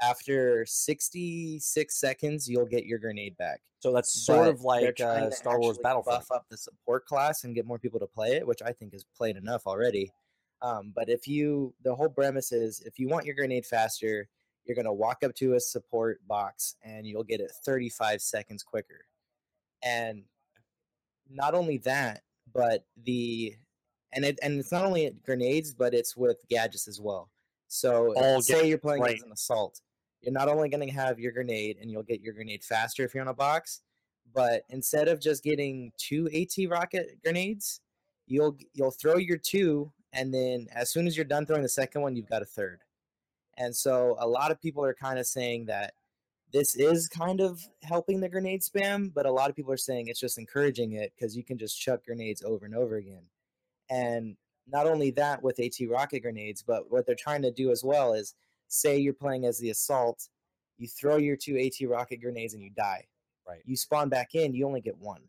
After 0.00 0.66
66 0.66 1.96
seconds, 1.96 2.48
you'll 2.48 2.66
get 2.66 2.86
your 2.86 2.98
grenade 2.98 3.36
back. 3.36 3.60
So 3.80 3.92
that's 3.92 4.12
sort 4.12 4.46
but 4.46 4.48
of 4.48 4.60
like 4.62 5.00
uh, 5.00 5.30
Star 5.30 5.60
Wars 5.60 5.78
Battlefront. 5.78 6.20
Buff 6.20 6.36
up 6.36 6.46
the 6.48 6.56
support 6.56 7.04
class 7.06 7.44
and 7.44 7.54
get 7.54 7.66
more 7.66 7.78
people 7.78 8.00
to 8.00 8.06
play 8.06 8.36
it, 8.36 8.46
which 8.46 8.62
I 8.62 8.72
think 8.72 8.94
is 8.94 9.04
played 9.16 9.36
enough 9.36 9.66
already. 9.66 10.12
Um, 10.60 10.92
but 10.94 11.08
if 11.08 11.26
you, 11.26 11.74
the 11.82 11.94
whole 11.94 12.08
premise 12.08 12.52
is 12.52 12.80
if 12.80 12.98
you 12.98 13.08
want 13.08 13.26
your 13.26 13.34
grenade 13.34 13.66
faster, 13.66 14.28
you're 14.64 14.76
going 14.76 14.84
to 14.86 14.92
walk 14.92 15.24
up 15.24 15.34
to 15.34 15.54
a 15.54 15.60
support 15.60 16.20
box 16.28 16.76
and 16.84 17.06
you'll 17.06 17.24
get 17.24 17.40
it 17.40 17.50
35 17.64 18.22
seconds 18.22 18.62
quicker. 18.62 19.04
And 19.82 20.22
not 21.28 21.54
only 21.54 21.78
that, 21.78 22.22
but 22.52 22.84
the 23.02 23.56
and 24.12 24.24
it 24.24 24.38
and 24.42 24.58
it's 24.58 24.72
not 24.72 24.84
only 24.84 25.10
grenades, 25.24 25.72
but 25.72 25.94
it's 25.94 26.16
with 26.16 26.38
gadgets 26.48 26.88
as 26.88 27.00
well. 27.00 27.30
So 27.68 28.14
All 28.16 28.42
say 28.42 28.68
you're 28.68 28.78
playing 28.78 29.02
right. 29.02 29.16
as 29.16 29.22
an 29.22 29.32
assault, 29.32 29.80
you're 30.20 30.32
not 30.32 30.48
only 30.48 30.68
going 30.68 30.86
to 30.86 30.94
have 30.94 31.18
your 31.18 31.32
grenade 31.32 31.78
and 31.80 31.90
you'll 31.90 32.02
get 32.02 32.20
your 32.20 32.34
grenade 32.34 32.62
faster 32.62 33.04
if 33.04 33.14
you're 33.14 33.22
on 33.22 33.28
a 33.28 33.34
box, 33.34 33.80
but 34.34 34.62
instead 34.68 35.08
of 35.08 35.20
just 35.20 35.42
getting 35.42 35.92
two 35.96 36.28
AT 36.34 36.70
rocket 36.70 37.18
grenades, 37.22 37.80
you'll 38.26 38.56
you'll 38.74 38.90
throw 38.90 39.16
your 39.16 39.38
two 39.38 39.92
and 40.12 40.32
then 40.32 40.66
as 40.74 40.90
soon 40.90 41.06
as 41.06 41.16
you're 41.16 41.24
done 41.24 41.46
throwing 41.46 41.62
the 41.62 41.68
second 41.68 42.02
one, 42.02 42.14
you've 42.14 42.28
got 42.28 42.42
a 42.42 42.46
third. 42.46 42.80
And 43.56 43.74
so 43.74 44.16
a 44.18 44.26
lot 44.26 44.50
of 44.50 44.60
people 44.60 44.84
are 44.84 44.94
kind 44.94 45.18
of 45.18 45.26
saying 45.26 45.66
that 45.66 45.94
this 46.52 46.76
is 46.76 47.08
kind 47.08 47.40
of 47.40 47.60
helping 47.82 48.20
the 48.20 48.28
grenade 48.28 48.60
spam, 48.62 49.12
but 49.12 49.24
a 49.24 49.32
lot 49.32 49.48
of 49.48 49.56
people 49.56 49.72
are 49.72 49.78
saying 49.78 50.08
it's 50.08 50.20
just 50.20 50.38
encouraging 50.38 50.92
it 50.92 51.12
because 51.16 51.36
you 51.36 51.42
can 51.42 51.56
just 51.56 51.80
chuck 51.80 52.04
grenades 52.04 52.42
over 52.42 52.66
and 52.66 52.74
over 52.74 52.96
again. 52.96 53.22
And 53.92 54.36
not 54.66 54.86
only 54.86 55.10
that 55.12 55.42
with 55.42 55.60
AT 55.60 55.74
rocket 55.88 56.20
grenades, 56.20 56.62
but 56.62 56.90
what 56.90 57.06
they're 57.06 57.14
trying 57.14 57.42
to 57.42 57.50
do 57.50 57.70
as 57.70 57.84
well 57.84 58.14
is 58.14 58.34
say 58.68 58.96
you're 58.98 59.12
playing 59.12 59.44
as 59.44 59.58
the 59.58 59.70
assault, 59.70 60.28
you 60.78 60.88
throw 60.88 61.16
your 61.16 61.36
two 61.36 61.58
AT 61.58 61.86
rocket 61.88 62.22
grenades 62.22 62.54
and 62.54 62.62
you 62.62 62.70
die. 62.70 63.06
Right. 63.46 63.60
You 63.66 63.76
spawn 63.76 64.08
back 64.08 64.34
in, 64.34 64.54
you 64.54 64.66
only 64.66 64.80
get 64.80 64.96
one. 64.96 65.20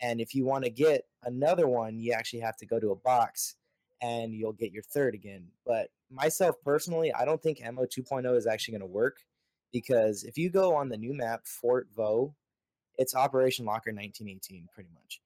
And 0.00 0.20
if 0.20 0.34
you 0.34 0.44
want 0.44 0.64
to 0.64 0.70
get 0.70 1.06
another 1.24 1.66
one, 1.66 1.98
you 1.98 2.12
actually 2.12 2.40
have 2.40 2.56
to 2.58 2.66
go 2.66 2.78
to 2.78 2.90
a 2.90 2.96
box 2.96 3.56
and 4.02 4.34
you'll 4.34 4.52
get 4.52 4.70
your 4.70 4.82
third 4.82 5.14
again. 5.14 5.46
But 5.64 5.88
myself 6.10 6.56
personally, 6.62 7.12
I 7.12 7.24
don't 7.24 7.42
think 7.42 7.62
Ammo 7.64 7.84
2.0 7.84 8.36
is 8.36 8.46
actually 8.46 8.72
going 8.72 8.88
to 8.88 8.94
work 8.94 9.16
because 9.72 10.24
if 10.24 10.38
you 10.38 10.50
go 10.50 10.74
on 10.74 10.88
the 10.88 10.98
new 10.98 11.14
map, 11.14 11.46
Fort 11.46 11.88
Vaux, 11.96 12.34
it's 12.98 13.14
Operation 13.14 13.64
Locker 13.64 13.90
1918, 13.90 14.68
pretty 14.72 14.90
much. 14.94 15.20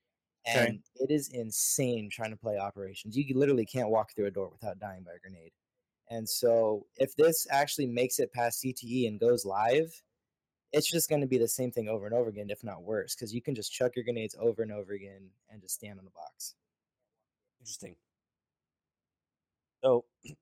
Okay. 0.49 0.67
And 0.69 0.81
it 0.97 1.11
is 1.11 1.29
insane 1.29 2.09
trying 2.11 2.31
to 2.31 2.37
play 2.37 2.57
operations. 2.59 3.17
You 3.17 3.39
literally 3.39 3.67
can't 3.67 3.91
walk 3.91 4.15
through 4.15 4.27
a 4.27 4.31
door 4.31 4.49
without 4.51 4.79
dying 4.79 5.03
by 5.03 5.13
a 5.13 5.19
grenade. 5.19 5.53
And 6.09 6.29
so, 6.29 6.87
if 6.97 7.15
this 7.15 7.47
actually 7.51 7.87
makes 7.87 8.19
it 8.19 8.33
past 8.33 8.65
CTE 8.65 9.07
and 9.07 9.21
goes 9.21 9.45
live, 9.45 9.93
it's 10.73 10.91
just 10.91 11.09
going 11.09 11.21
to 11.21 11.27
be 11.27 11.39
the 11.39 11.47
same 11.47 11.71
thing 11.71 11.89
over 11.89 12.07
and 12.07 12.15
over 12.15 12.31
again, 12.31 12.49
if 12.51 12.65
not 12.65 12.83
worse, 12.83 13.15
because 13.15 13.35
you 13.35 13.43
can 13.43 13.55
just 13.55 13.73
chuck 13.73 13.95
your 13.95 14.05
grenades 14.05 14.35
over 14.41 14.63
and 14.63 14.73
over 14.73 14.93
again 14.95 15.29
and 15.51 15.61
just 15.61 15.75
stand 15.75 15.99
on 15.99 16.05
the 16.05 16.11
box. 16.13 16.55
Interesting. 17.61 17.95
So, 19.85 20.05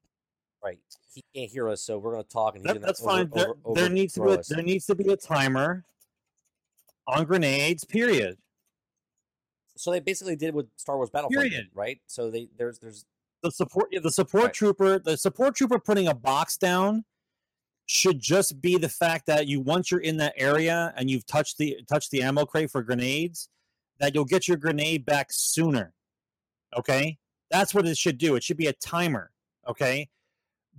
right, 0.65 0.79
he 1.13 1.25
can't 1.35 1.51
hear 1.51 1.69
us, 1.69 1.83
so 1.83 1.99
we're 1.99 2.13
going 2.13 2.25
to 2.25 2.31
talk, 2.31 2.55
and 2.57 2.65
he's 2.65 2.73
That, 2.75 2.81
that's 2.83 3.03
over- 3.03 3.11
fine. 3.11 3.31
There, 3.35 3.55
over- 3.65 3.81
there 3.81 3.91
needs 3.91 4.15
to 4.15 4.23
be 4.23 4.29
a, 4.31 4.39
us. 4.39 4.49
there 4.49 4.63
needs 4.63 4.87
to 4.87 4.95
be 4.95 5.13
a 5.13 5.17
timer 5.17 5.85
on 7.07 7.25
grenades. 7.25 7.85
Period. 7.85 8.39
So 9.79 9.91
they 9.91 10.01
basically 10.01 10.37
did 10.37 10.55
with 10.55 10.67
Star 10.77 10.97
Wars 10.97 11.11
Battlefront, 11.11 11.49
Period. 11.51 11.69
right? 11.75 12.01
So 12.07 12.31
they 12.31 12.49
there's 12.59 12.79
there's 12.79 13.05
The 13.43 13.51
support 13.51 13.89
the 14.03 14.11
support 14.11 14.45
Right. 14.45 14.53
trooper 14.55 14.99
the 14.99 15.17
support 15.17 15.55
trooper 15.55 15.79
putting 15.79 16.09
a 16.09 16.15
box 16.15 16.57
down 16.57 17.05
should 17.87 18.21
just 18.21 18.61
be 18.61 18.77
the 18.77 18.89
fact 18.89 19.27
that 19.27 19.47
you 19.47 19.61
once 19.61 19.91
you're 19.91 20.01
in 20.01 20.17
that 20.19 20.35
area 20.37 20.93
and 20.97 21.09
you've 21.11 21.27
touched 21.27 21.57
the 21.59 21.79
touched 21.89 22.11
the 22.11 22.23
ammo 22.23 22.45
crate 22.45 22.71
for 22.71 22.83
grenades 22.83 23.49
that 23.99 24.15
you'll 24.15 24.25
get 24.25 24.47
your 24.47 24.57
grenade 24.57 25.05
back 25.07 25.29
sooner. 25.31 25.95
Okay? 26.77 27.19
That's 27.51 27.73
what 27.75 27.87
it 27.87 27.97
should 27.97 28.19
do. 28.19 28.35
It 28.37 28.43
should 28.45 28.57
be 28.59 28.67
a 28.67 28.73
timer. 28.75 29.31
Okay? 29.67 30.09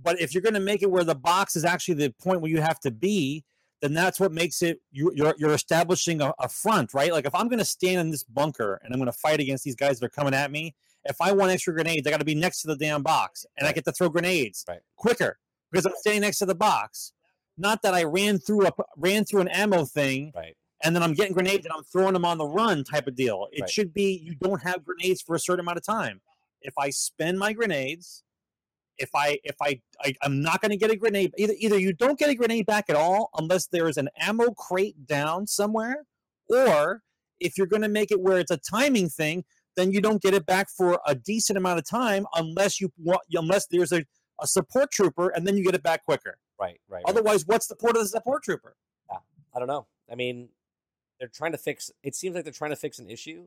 But 0.02 0.20
if 0.20 0.32
you're 0.32 0.40
going 0.42 0.54
to 0.54 0.60
make 0.60 0.82
it 0.82 0.90
where 0.90 1.04
the 1.04 1.14
box 1.14 1.56
is 1.56 1.64
actually 1.64 1.94
the 1.94 2.10
point 2.22 2.40
where 2.40 2.50
you 2.50 2.60
have 2.62 2.80
to 2.80 2.90
be, 2.90 3.44
then 3.80 3.94
that's 3.94 4.20
what 4.20 4.32
makes 4.32 4.62
it 4.62 4.80
you, 4.90 5.10
you're 5.14 5.34
you're 5.38 5.52
establishing 5.52 6.20
a, 6.20 6.32
a 6.38 6.48
front, 6.48 6.92
right? 6.94 7.12
Like 7.12 7.26
if 7.26 7.34
I'm 7.34 7.48
going 7.48 7.58
to 7.58 7.64
stand 7.64 8.00
in 8.00 8.10
this 8.10 8.24
bunker 8.24 8.80
and 8.84 8.92
I'm 8.92 8.98
going 9.00 9.10
to 9.10 9.18
fight 9.18 9.40
against 9.40 9.64
these 9.64 9.76
guys 9.76 9.98
that 10.00 10.06
are 10.06 10.10
coming 10.10 10.34
at 10.34 10.50
me, 10.50 10.74
if 11.04 11.16
I 11.20 11.32
want 11.32 11.50
extra 11.50 11.72
grenades, 11.74 12.06
I 12.06 12.10
got 12.10 12.18
to 12.18 12.24
be 12.24 12.34
next 12.34 12.62
to 12.62 12.68
the 12.68 12.76
damn 12.76 13.02
box 13.02 13.46
and 13.58 13.66
I 13.66 13.72
get 13.72 13.84
to 13.86 13.92
throw 13.92 14.08
grenades 14.08 14.64
Right. 14.68 14.80
quicker 14.96 15.38
because 15.70 15.86
I'm 15.86 15.92
standing 15.96 16.22
next 16.22 16.38
to 16.38 16.46
the 16.46 16.54
box. 16.54 17.12
Not 17.56 17.82
that 17.82 17.94
I 17.94 18.04
ran 18.04 18.38
through 18.38 18.66
a 18.66 18.72
ran 18.96 19.24
through 19.24 19.42
an 19.42 19.48
ammo 19.48 19.84
thing 19.84 20.32
right. 20.34 20.56
and 20.84 20.94
then 20.94 21.02
I'm 21.02 21.14
getting 21.14 21.32
grenades 21.34 21.64
and 21.66 21.72
I'm 21.76 21.84
throwing 21.84 22.12
them 22.14 22.24
on 22.24 22.38
the 22.38 22.46
run 22.46 22.84
type 22.84 23.06
of 23.06 23.14
deal. 23.14 23.48
It 23.52 23.62
Right. 23.62 23.70
should 23.70 23.92
be 23.94 24.20
you 24.22 24.34
don't 24.34 24.62
have 24.62 24.84
grenades 24.84 25.20
for 25.22 25.34
a 25.34 25.38
certain 25.40 25.60
amount 25.60 25.78
of 25.78 25.84
time. 25.84 26.20
If 26.62 26.74
I 26.78 26.90
spend 26.90 27.38
my 27.38 27.52
grenades, 27.54 28.22
if 29.00 29.10
I 29.14 29.38
if 29.42 29.56
I, 29.60 29.80
I 30.04 30.14
I'm 30.22 30.40
not 30.42 30.60
going 30.60 30.70
to 30.70 30.76
get 30.76 30.90
a 30.90 30.96
grenade 30.96 31.32
either 31.36 31.54
either 31.58 31.78
you 31.78 31.92
don't 31.92 32.18
get 32.18 32.30
a 32.30 32.34
grenade 32.34 32.66
back 32.66 32.88
at 32.88 32.96
all 32.96 33.30
unless 33.36 33.66
there 33.66 33.88
is 33.88 33.96
an 33.96 34.08
ammo 34.18 34.52
crate 34.52 35.06
down 35.06 35.46
somewhere 35.46 36.04
or 36.48 37.02
if 37.40 37.58
you're 37.58 37.66
going 37.66 37.82
to 37.82 37.88
make 37.88 38.12
it 38.12 38.20
where 38.20 38.38
it's 38.38 38.50
a 38.50 38.58
timing 38.58 39.08
thing 39.08 39.44
then 39.76 39.92
you 39.92 40.00
don't 40.00 40.22
get 40.22 40.34
it 40.34 40.46
back 40.46 40.68
for 40.68 41.00
a 41.06 41.14
decent 41.14 41.56
amount 41.56 41.78
of 41.78 41.88
time 41.88 42.26
unless 42.34 42.80
you 42.80 42.92
want 42.98 43.20
unless 43.32 43.66
there's 43.66 43.92
a, 43.92 44.04
a 44.40 44.46
support 44.46 44.90
trooper 44.90 45.28
and 45.30 45.46
then 45.46 45.56
you 45.56 45.64
get 45.64 45.74
it 45.74 45.82
back 45.82 46.04
quicker. 46.04 46.38
Right, 46.60 46.80
right. 46.88 46.98
right. 46.98 47.04
Otherwise, 47.06 47.46
what's 47.46 47.66
the 47.66 47.76
point 47.76 47.96
of 47.96 48.02
the 48.02 48.08
support 48.08 48.42
trooper? 48.42 48.76
Yeah, 49.10 49.18
I 49.54 49.58
don't 49.58 49.68
know. 49.68 49.86
I 50.10 50.14
mean, 50.14 50.50
they're 51.18 51.28
trying 51.28 51.52
to 51.52 51.58
fix. 51.58 51.90
It 52.02 52.14
seems 52.14 52.34
like 52.34 52.44
they're 52.44 52.52
trying 52.52 52.70
to 52.70 52.76
fix 52.76 52.98
an 52.98 53.08
issue, 53.08 53.46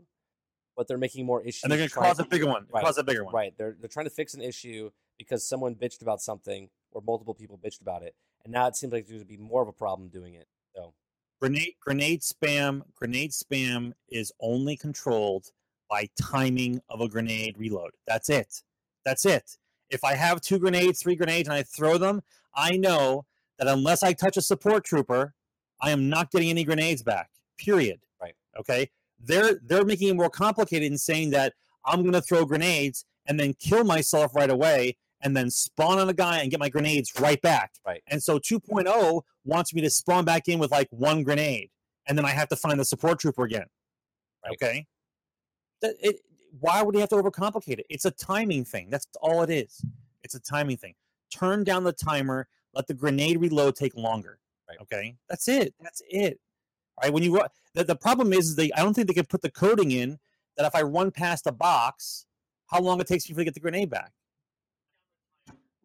but 0.75 0.87
they're 0.87 0.97
making 0.97 1.25
more 1.25 1.41
issues. 1.41 1.63
And 1.63 1.71
they're 1.71 1.77
going 1.77 1.89
to 1.89 1.95
cause 1.95 2.19
a 2.19 2.25
bigger 2.25 2.47
one. 2.47 2.65
Right, 2.73 2.83
Cause 2.83 2.97
a 2.97 3.03
bigger 3.03 3.23
one. 3.23 3.33
Right. 3.33 3.53
They're 3.57 3.75
they're 3.79 3.89
trying 3.89 4.05
to 4.05 4.11
fix 4.11 4.33
an 4.33 4.41
issue 4.41 4.89
because 5.17 5.47
someone 5.47 5.75
bitched 5.75 6.01
about 6.01 6.21
something 6.21 6.69
or 6.91 7.01
multiple 7.05 7.33
people 7.33 7.59
bitched 7.63 7.81
about 7.81 8.03
it, 8.03 8.15
and 8.43 8.53
now 8.53 8.67
it 8.67 8.75
seems 8.75 8.93
like 8.93 9.05
there's 9.05 9.23
going 9.23 9.27
to 9.27 9.37
be 9.37 9.37
more 9.37 9.61
of 9.61 9.67
a 9.67 9.73
problem 9.73 10.09
doing 10.09 10.33
it. 10.35 10.47
So 10.75 10.93
grenade 11.39 11.73
grenade 11.81 12.21
spam 12.21 12.81
grenade 12.95 13.31
spam 13.31 13.91
is 14.09 14.31
only 14.39 14.77
controlled 14.77 15.51
by 15.89 16.07
timing 16.21 16.79
of 16.89 17.01
a 17.01 17.09
grenade 17.09 17.57
reload 17.57 17.91
that's 18.07 18.29
it 18.29 18.61
that's 19.03 19.25
it 19.25 19.57
if 19.89 20.03
i 20.05 20.13
have 20.15 20.39
two 20.39 20.57
grenades 20.57 21.01
three 21.01 21.15
grenades 21.15 21.49
and 21.49 21.55
i 21.57 21.61
throw 21.61 21.97
them 21.97 22.21
i 22.55 22.71
know 22.77 23.25
that 23.59 23.67
unless 23.67 24.03
i 24.03 24.13
touch 24.13 24.37
a 24.37 24.41
support 24.41 24.85
trooper 24.85 25.33
i 25.81 25.89
am 25.91 26.07
not 26.07 26.31
getting 26.31 26.49
any 26.49 26.63
grenades 26.63 27.03
back 27.03 27.29
period 27.57 27.99
Right. 28.21 28.35
okay 28.57 28.89
they're 29.19 29.59
they're 29.65 29.83
making 29.83 30.07
it 30.09 30.15
more 30.15 30.29
complicated 30.29 30.89
in 30.89 30.97
saying 30.97 31.31
that 31.31 31.53
i'm 31.85 32.01
going 32.03 32.13
to 32.13 32.21
throw 32.21 32.45
grenades 32.45 33.03
and 33.27 33.37
then 33.37 33.53
kill 33.59 33.83
myself 33.83 34.33
right 34.33 34.49
away 34.49 34.95
and 35.23 35.35
then 35.35 35.49
spawn 35.49 35.97
on 35.97 36.09
a 36.09 36.13
guy 36.13 36.39
and 36.39 36.51
get 36.51 36.59
my 36.59 36.69
grenades 36.69 37.11
right 37.19 37.41
back. 37.41 37.71
Right. 37.85 38.03
And 38.07 38.21
so 38.21 38.37
2.0 38.37 39.21
wants 39.45 39.73
me 39.73 39.81
to 39.81 39.89
spawn 39.89 40.25
back 40.25 40.47
in 40.47 40.59
with 40.59 40.71
like 40.71 40.87
one 40.91 41.23
grenade, 41.23 41.69
and 42.07 42.17
then 42.17 42.25
I 42.25 42.29
have 42.29 42.49
to 42.49 42.55
find 42.55 42.79
the 42.79 42.85
support 42.85 43.19
trooper 43.19 43.43
again. 43.43 43.65
Right. 44.45 44.53
Okay. 44.53 44.85
That 45.81 45.95
it. 45.99 46.17
Why 46.59 46.83
would 46.83 46.93
you 46.93 47.01
have 47.01 47.09
to 47.09 47.15
overcomplicate 47.15 47.79
it? 47.79 47.85
It's 47.89 48.05
a 48.05 48.11
timing 48.11 48.63
thing. 48.63 48.91
That's 48.91 49.07
all 49.21 49.41
it 49.41 49.49
is. 49.49 49.83
It's 50.23 50.35
a 50.35 50.39
timing 50.39 50.77
thing. 50.77 50.93
Turn 51.33 51.63
down 51.63 51.83
the 51.83 51.93
timer. 51.93 52.47
Let 52.75 52.85
the 52.85 52.93
grenade 52.93 53.41
reload 53.41 53.75
take 53.75 53.95
longer. 53.95 54.37
Right. 54.69 54.77
Okay. 54.81 55.15
That's 55.29 55.47
it. 55.47 55.73
That's 55.81 56.01
it. 56.07 56.39
All 56.97 57.07
right. 57.07 57.13
When 57.13 57.23
you 57.23 57.41
the, 57.73 57.83
the 57.83 57.95
problem 57.95 58.33
is, 58.33 58.49
is 58.49 58.55
they 58.55 58.71
I 58.73 58.83
don't 58.83 58.93
think 58.93 59.07
they 59.07 59.13
can 59.13 59.25
put 59.25 59.41
the 59.41 59.49
coding 59.49 59.91
in 59.91 60.19
that 60.57 60.67
if 60.67 60.75
I 60.75 60.81
run 60.83 61.09
past 61.09 61.47
a 61.47 61.51
box, 61.51 62.27
how 62.67 62.79
long 62.79 62.99
it 62.99 63.07
takes 63.07 63.27
me 63.27 63.35
to 63.35 63.43
get 63.43 63.53
the 63.53 63.59
grenade 63.59 63.89
back. 63.89 64.11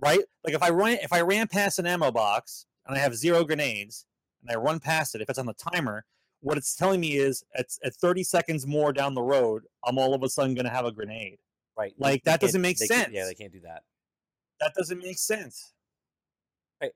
Right? 0.00 0.20
Like 0.44 0.54
if 0.54 0.62
I 0.62 0.70
run 0.70 0.92
if 1.02 1.12
I 1.12 1.20
ran 1.22 1.48
past 1.48 1.78
an 1.78 1.86
ammo 1.86 2.10
box 2.12 2.66
and 2.86 2.96
I 2.96 3.00
have 3.00 3.14
zero 3.16 3.44
grenades 3.44 4.06
and 4.42 4.50
I 4.50 4.54
run 4.60 4.78
past 4.80 5.14
it, 5.14 5.20
if 5.20 5.28
it's 5.28 5.38
on 5.38 5.46
the 5.46 5.54
timer, 5.54 6.04
what 6.40 6.56
it's 6.56 6.76
telling 6.76 7.00
me 7.00 7.16
is 7.16 7.42
at, 7.56 7.66
at 7.84 7.94
30 7.94 8.22
seconds 8.22 8.66
more 8.66 8.92
down 8.92 9.14
the 9.14 9.22
road, 9.22 9.64
I'm 9.84 9.98
all 9.98 10.14
of 10.14 10.22
a 10.22 10.28
sudden 10.28 10.54
gonna 10.54 10.70
have 10.70 10.84
a 10.84 10.92
grenade. 10.92 11.38
Right. 11.76 11.94
Like, 11.98 12.22
they 12.24 12.30
that 12.30 12.32
can't- 12.32 12.40
doesn't 12.42 12.60
make 12.62 12.78
sense. 12.78 13.10
yeah, 13.12 13.24
they 13.24 13.34
can't 13.34 13.52
do 13.52 13.60
that. 13.60 13.82
That 14.60 14.72
doesn't 14.76 14.98
make 14.98 15.18
sense. 15.18 15.72
Right. 16.80 16.92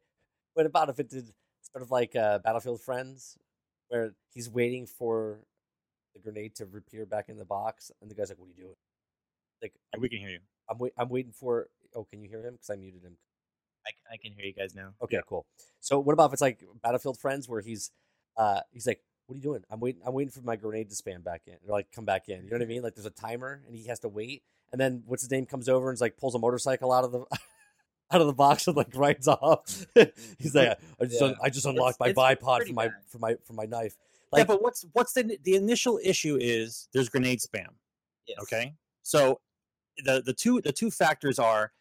What 0.54 0.66
about 0.66 0.88
if 0.88 0.98
it 1.00 1.08
did 1.08 1.26
sort 1.72 1.82
of 1.82 1.90
like 1.90 2.14
uh, 2.16 2.38
Battlefield 2.38 2.80
Friends, 2.80 3.36
where 3.88 4.14
he's 4.32 4.48
waiting 4.50 4.86
for 4.86 5.38
the 6.14 6.20
grenade 6.20 6.54
to 6.56 6.64
appear 6.64 7.06
back 7.06 7.28
in 7.28 7.36
the 7.38 7.44
box, 7.44 7.90
and 8.00 8.10
the 8.10 8.14
guy's 8.14 8.28
like, 8.30 8.38
"What 8.38 8.46
are 8.46 8.48
you 8.56 8.62
doing?" 8.62 8.74
Like, 9.62 9.72
We 9.98 10.08
can 10.08 10.18
hear 10.18 10.30
you. 10.30 10.40
I'm 10.68 10.78
wait, 10.78 10.92
I'm 10.98 11.08
waiting 11.08 11.32
for. 11.32 11.68
Oh, 11.94 12.04
can 12.04 12.20
you 12.22 12.28
hear 12.28 12.44
him? 12.44 12.54
Because 12.54 12.70
I 12.70 12.76
muted 12.76 13.02
him. 13.02 13.16
I, 13.86 13.90
I 14.14 14.16
can 14.16 14.32
hear 14.32 14.44
you 14.44 14.52
guys 14.54 14.74
now. 14.74 14.94
Okay, 15.02 15.20
cool. 15.26 15.44
So 15.80 15.98
what 15.98 16.12
about 16.12 16.26
if 16.26 16.32
it's 16.34 16.42
like 16.42 16.62
Battlefield 16.82 17.18
Friends, 17.18 17.48
where 17.48 17.60
he's 17.60 17.90
uh 18.36 18.60
he's 18.70 18.86
like, 18.86 19.00
"What 19.26 19.34
are 19.34 19.38
you 19.38 19.42
doing?" 19.42 19.62
I'm 19.70 19.80
waiting. 19.80 20.02
I'm 20.06 20.14
waiting 20.14 20.30
for 20.30 20.40
my 20.42 20.56
grenade 20.56 20.88
to 20.90 20.96
spam 20.96 21.24
back 21.24 21.42
in, 21.46 21.54
or 21.66 21.72
like 21.72 21.90
come 21.92 22.04
back 22.04 22.28
in. 22.28 22.44
You 22.44 22.50
know 22.50 22.56
what 22.58 22.62
I 22.62 22.66
mean? 22.66 22.82
Like 22.82 22.94
there's 22.94 23.06
a 23.06 23.10
timer, 23.10 23.62
and 23.66 23.74
he 23.76 23.88
has 23.88 23.98
to 24.00 24.08
wait, 24.08 24.42
and 24.70 24.80
then 24.80 25.02
what's 25.06 25.22
his 25.22 25.30
name 25.30 25.46
comes 25.46 25.68
over 25.68 25.88
and 25.90 25.96
is 25.96 26.00
like 26.00 26.16
pulls 26.16 26.34
a 26.34 26.38
motorcycle 26.38 26.92
out 26.92 27.04
of 27.04 27.12
the. 27.12 27.24
Out 28.10 28.20
of 28.20 28.26
the 28.26 28.34
box 28.34 28.66
and 28.68 28.76
like 28.76 28.94
rides 28.94 29.26
off. 29.26 29.86
He's 30.38 30.54
like, 30.54 30.78
I 31.00 31.04
just, 31.06 31.22
un- 31.22 31.34
I 31.42 31.48
just 31.48 31.64
It's- 31.64 31.74
unlocked 31.74 31.98
my 31.98 32.08
it's 32.08 32.18
bipod 32.18 32.56
pretty 32.58 32.72
for 32.72 32.74
my 32.74 32.88
bad. 32.88 32.94
for 33.08 33.18
my 33.18 33.36
for 33.46 33.52
my 33.54 33.64
knife. 33.64 33.96
yeah, 34.36 34.44
but 34.44 34.60
what's 34.62 34.84
what's 34.92 35.14
the 35.14 35.38
the 35.42 35.54
initial 35.54 35.98
issue 36.04 36.36
is 36.38 36.90
there's 36.92 37.08
grenade 37.08 37.38
spam. 37.40 37.68
Yes. 38.28 38.36
Okay. 38.42 38.74
So 39.02 39.40
the 40.04 40.20
the 40.20 40.34
two 40.34 40.60
the 40.60 40.72
two 40.72 40.90
factors 40.90 41.38
are 41.38 41.72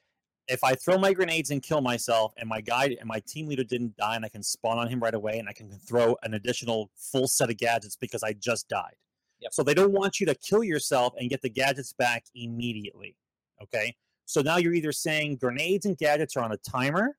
if 0.48 0.64
I 0.64 0.74
throw 0.76 0.98
my 0.98 1.14
grenades 1.14 1.52
and 1.52 1.62
kill 1.62 1.82
myself 1.82 2.34
and 2.38 2.50
my 2.50 2.62
guy 2.62 2.96
and 3.00 3.08
my 3.08 3.22
team 3.28 3.48
leader 3.48 3.64
didn't 3.64 3.96
die 3.98 4.16
and 4.16 4.26
I 4.26 4.30
can 4.30 4.44
spawn 4.44 4.78
on 4.78 4.88
him 4.88 5.00
right 5.00 5.14
away 5.14 5.40
and 5.40 5.48
I 5.48 5.54
can 5.54 5.72
throw 5.72 6.18
an 6.24 6.34
additional 6.34 6.90
full 6.96 7.28
set 7.28 7.50
of 7.50 7.58
gadgets 7.58 7.96
because 7.96 8.24
I 8.24 8.34
just 8.34 8.68
died. 8.68 8.96
Yep. 9.40 9.54
So 9.54 9.64
they 9.64 9.74
don't 9.74 9.92
want 9.92 10.20
you 10.20 10.26
to 10.28 10.36
kill 10.36 10.64
yourself 10.64 11.14
and 11.18 11.30
get 11.30 11.42
the 11.42 11.50
gadgets 11.50 11.94
back 11.94 12.26
immediately. 12.36 13.16
Okay. 13.62 13.96
So 14.26 14.42
now 14.42 14.58
you're 14.58 14.74
either 14.74 14.92
saying 14.92 15.38
grenades 15.38 15.86
and 15.86 15.98
gadgets 15.98 16.36
are 16.38 16.44
on 16.44 16.52
a 16.52 16.58
timer 16.58 17.18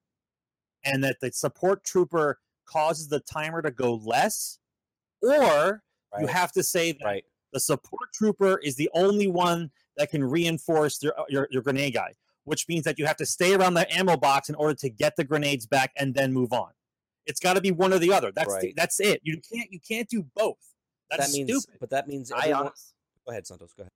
and 0.84 1.02
that 1.04 1.18
the 1.20 1.32
support 1.32 1.84
trooper 1.84 2.38
causes 2.66 3.08
the 3.08 3.20
timer 3.20 3.62
to 3.62 3.70
go 3.70 3.94
less, 3.94 4.58
or 5.20 5.82
you 6.18 6.26
have 6.26 6.52
to 6.52 6.62
say 6.62 6.92
that 6.92 7.04
right, 7.04 7.24
the 7.52 7.60
support 7.60 8.12
trooper 8.14 8.58
is 8.58 8.76
the 8.76 8.90
only 8.94 9.28
one 9.28 9.70
that 9.96 10.10
can 10.10 10.24
reinforce 10.24 11.02
your, 11.02 11.14
your, 11.28 11.48
your 11.50 11.62
grenade 11.62 11.94
guy, 11.94 12.12
which 12.44 12.68
means 12.68 12.84
that 12.84 12.98
you 12.98 13.06
have 13.06 13.16
to 13.16 13.26
stay 13.26 13.54
around 13.54 13.74
the 13.74 13.92
ammo 13.96 14.16
box 14.16 14.48
in 14.48 14.54
order 14.54 14.74
to 14.74 14.88
get 14.90 15.16
the 15.16 15.24
grenades 15.24 15.66
back 15.66 15.92
and 15.96 16.14
then 16.14 16.32
move 16.32 16.52
on. 16.52 16.70
It's 17.26 17.38
got 17.40 17.54
to 17.54 17.60
be 17.60 17.70
one 17.70 17.92
or 17.92 17.98
the 17.98 18.12
other. 18.12 18.32
That's 18.32 18.56
the, 18.58 18.72
that's 18.76 18.98
it. 19.00 19.20
You 19.22 19.40
can't 19.52 19.70
you 19.72 19.78
can't 19.80 20.08
do 20.08 20.24
both. 20.34 20.58
That's 21.10 21.30
that 21.30 21.36
means, 21.36 21.62
stupid. 21.62 21.78
but 21.80 21.90
that 21.90 22.08
means 22.08 22.32
I, 22.32 22.38
everyone. 22.38 22.60
honest, 22.66 22.94
Go 23.26 23.30
ahead, 23.32 23.46
Santos. 23.46 23.72
Go 23.74 23.82
ahead. 23.82 23.90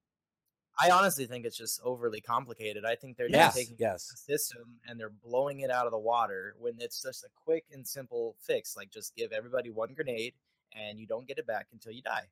I 0.78 0.90
honestly 0.90 1.24
think 1.24 1.46
it's 1.46 1.56
just 1.56 1.80
overly 1.82 2.20
complicated. 2.20 2.84
I 2.84 2.94
think 2.96 3.16
they're 3.16 3.30
Yes, 3.30 3.54
just 3.54 3.56
taking 3.56 3.76
yes. 3.78 4.08
the 4.08 4.16
system 4.34 4.78
and 4.86 5.00
they're 5.00 5.08
blowing 5.24 5.60
it 5.60 5.70
out 5.70 5.86
of 5.86 5.92
the 5.92 5.98
water 5.98 6.54
when 6.60 6.74
it's 6.78 7.00
just 7.02 7.24
a 7.24 7.28
quick 7.34 7.64
and 7.72 7.86
simple 7.88 8.36
fix. 8.42 8.76
Like 8.76 8.90
just 8.90 9.16
give 9.16 9.32
everybody 9.32 9.70
one 9.70 9.94
grenade 9.94 10.34
and 10.76 10.98
you 11.00 11.06
don't 11.06 11.26
get 11.26 11.38
it 11.38 11.46
back 11.46 11.68
until 11.72 11.92
you 11.92 12.02
die. 12.02 12.24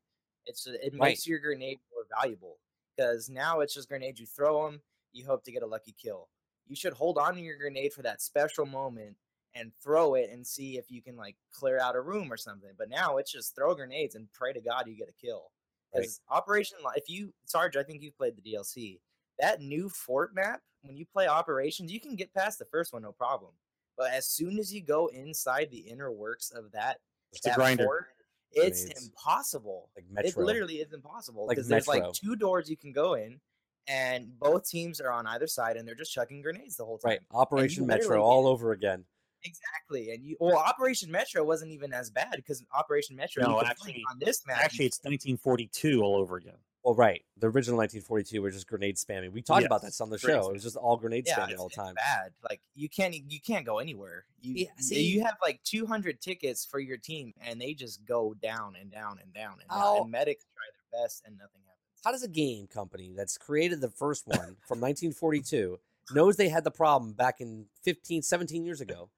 It's 0.44 0.62
ju- 0.64 0.76
it 0.80 0.92
Right. 0.92 1.08
makes 1.08 1.26
your 1.26 1.38
grenade 1.38 1.78
more 1.90 2.04
valuable 2.20 2.58
because 2.94 3.30
now 3.30 3.60
it's 3.60 3.72
just 3.72 3.88
grenades. 3.88 4.20
You 4.20 4.26
throw 4.26 4.66
them, 4.66 4.82
you 5.14 5.24
hope 5.24 5.44
to 5.44 5.52
get 5.52 5.62
a 5.62 5.66
lucky 5.66 5.94
kill. 6.00 6.28
You 6.66 6.76
should 6.76 6.92
hold 6.92 7.18
on 7.18 7.34
to 7.34 7.40
your 7.40 7.56
grenade 7.56 7.92
for 7.92 8.02
that 8.02 8.22
special 8.22 8.66
moment 8.66 9.16
and 9.54 9.72
throw 9.82 10.14
it 10.14 10.30
and 10.32 10.46
see 10.46 10.76
if 10.76 10.90
you 10.90 11.00
can 11.00 11.16
like 11.16 11.36
clear 11.52 11.78
out 11.78 11.96
a 11.96 12.00
room 12.00 12.32
or 12.32 12.36
something. 12.36 12.70
But 12.76 12.90
now 12.90 13.18
it's 13.18 13.32
just 13.32 13.54
throw 13.54 13.74
grenades 13.74 14.14
and 14.14 14.32
pray 14.32 14.52
to 14.52 14.60
God 14.60 14.86
you 14.86 14.96
get 14.96 15.08
a 15.08 15.26
kill. 15.26 15.50
Right. 15.94 16.08
Operation, 16.28 16.78
if 16.96 17.08
you 17.08 17.32
Sarge, 17.44 17.76
I 17.76 17.84
think 17.84 18.02
you've 18.02 18.16
played 18.16 18.34
the 18.36 18.42
DLC. 18.42 18.98
That 19.38 19.60
new 19.60 19.88
fort 19.88 20.34
map, 20.34 20.60
when 20.82 20.96
you 20.96 21.06
play 21.06 21.28
Operations, 21.28 21.92
you 21.92 22.00
can 22.00 22.16
get 22.16 22.34
past 22.34 22.58
the 22.58 22.64
first 22.64 22.92
one 22.92 23.02
no 23.02 23.12
problem. 23.12 23.52
But 23.96 24.12
as 24.12 24.26
soon 24.26 24.58
as 24.58 24.74
you 24.74 24.82
go 24.82 25.06
inside 25.08 25.68
the 25.70 25.78
inner 25.78 26.10
works 26.10 26.50
of 26.50 26.72
that, 26.72 26.98
It's 27.32 27.42
that 27.42 27.54
grinder. 27.54 27.84
fort, 27.84 28.06
it's 28.52 28.84
impossible. 28.84 29.90
Like 29.96 30.26
It 30.26 30.36
literally 30.36 30.76
is 30.76 30.92
impossible 30.92 31.46
Like 31.46 31.56
because 31.56 31.68
there's 31.68 31.88
like 31.88 32.12
two 32.12 32.34
doors 32.34 32.68
you 32.68 32.76
can 32.76 32.92
go 32.92 33.14
in, 33.14 33.40
and 33.86 34.38
both 34.38 34.68
teams 34.68 35.00
are 35.00 35.10
on 35.12 35.26
either 35.26 35.46
side, 35.46 35.76
and 35.76 35.86
they're 35.86 35.94
just 35.94 36.12
chucking 36.12 36.42
grenades 36.42 36.76
the 36.76 36.84
whole 36.84 36.98
time. 36.98 37.10
Right. 37.10 37.20
Operation 37.32 37.86
Metro 37.86 38.22
all 38.22 38.46
over 38.46 38.72
again. 38.72 39.04
Exactly, 39.46 40.10
and 40.10 40.24
you 40.24 40.36
well, 40.40 40.56
Operation 40.56 41.10
Metro 41.10 41.44
wasn't 41.44 41.70
even 41.72 41.92
as 41.92 42.08
bad 42.10 42.32
because 42.36 42.64
Operation 42.72 43.14
Metro 43.14 43.42
No, 43.46 43.60
actually- 43.60 44.02
on 44.10 44.18
this 44.18 44.46
map. 44.46 44.56
you 44.58 44.64
Actually, 44.64 44.86
it's 44.86 44.98
1942 45.04 46.02
all 46.02 46.16
over 46.16 46.36
again. 46.36 46.56
Well, 46.82 46.94
right. 46.94 47.22
The 47.38 47.46
original 47.46 47.78
1942 47.78 48.42
were 48.42 48.50
just 48.50 48.66
grenade 48.66 48.96
spamming. 48.96 49.32
We 49.32 49.40
talked 49.40 49.64
about 49.64 49.80
Yes. 49.82 49.92
this 49.92 50.00
on 50.02 50.10
the 50.10 50.18
Crazy. 50.18 50.38
show. 50.38 50.50
It 50.50 50.52
was 50.52 50.62
just 50.62 50.76
all 50.76 50.98
grenade 50.98 51.24
yeah, 51.26 51.36
spamming 51.36 51.58
all 51.58 51.68
the 51.70 51.74
time. 51.74 51.94
bad. 51.94 52.32
Like 52.48 52.60
you 52.74 52.88
can't 52.90 53.14
you 53.14 53.40
can't 53.40 53.64
go 53.66 53.78
anywhere. 53.78 54.24
You 54.42 54.54
Yeah, 54.54 54.70
see- 54.78 55.02
you 55.02 55.22
have 55.24 55.36
like 55.42 55.62
200 55.64 56.20
tickets 56.20 56.64
for 56.66 56.78
your 56.80 56.98
team, 56.98 57.32
and 57.40 57.58
they 57.60 57.72
just 57.74 58.04
go 58.04 58.34
down 58.34 58.76
and 58.80 58.90
down 58.90 59.18
and 59.22 59.32
down 59.32 59.58
and 59.60 59.68
down. 59.70 59.96
And 60.02 60.10
medics 60.10 60.44
try 60.54 60.64
their 60.72 61.02
best, 61.04 61.22
and 61.26 61.36
nothing 61.38 61.60
happens. 61.66 61.73
How 62.04 62.12
does 62.12 62.22
a 62.22 62.28
game 62.28 62.66
company 62.66 63.14
that's 63.16 63.38
created 63.38 63.80
the 63.80 63.88
first 63.88 64.26
one 64.26 64.56
from 64.68 64.78
1942 64.80 65.78
knows 66.12 66.36
they 66.36 66.50
had 66.50 66.62
the 66.62 66.70
problem 66.70 67.14
back 67.14 67.40
in 67.40 67.64
15, 67.82 68.20
17 68.20 68.64
years 68.64 68.82
ago? 68.82 69.08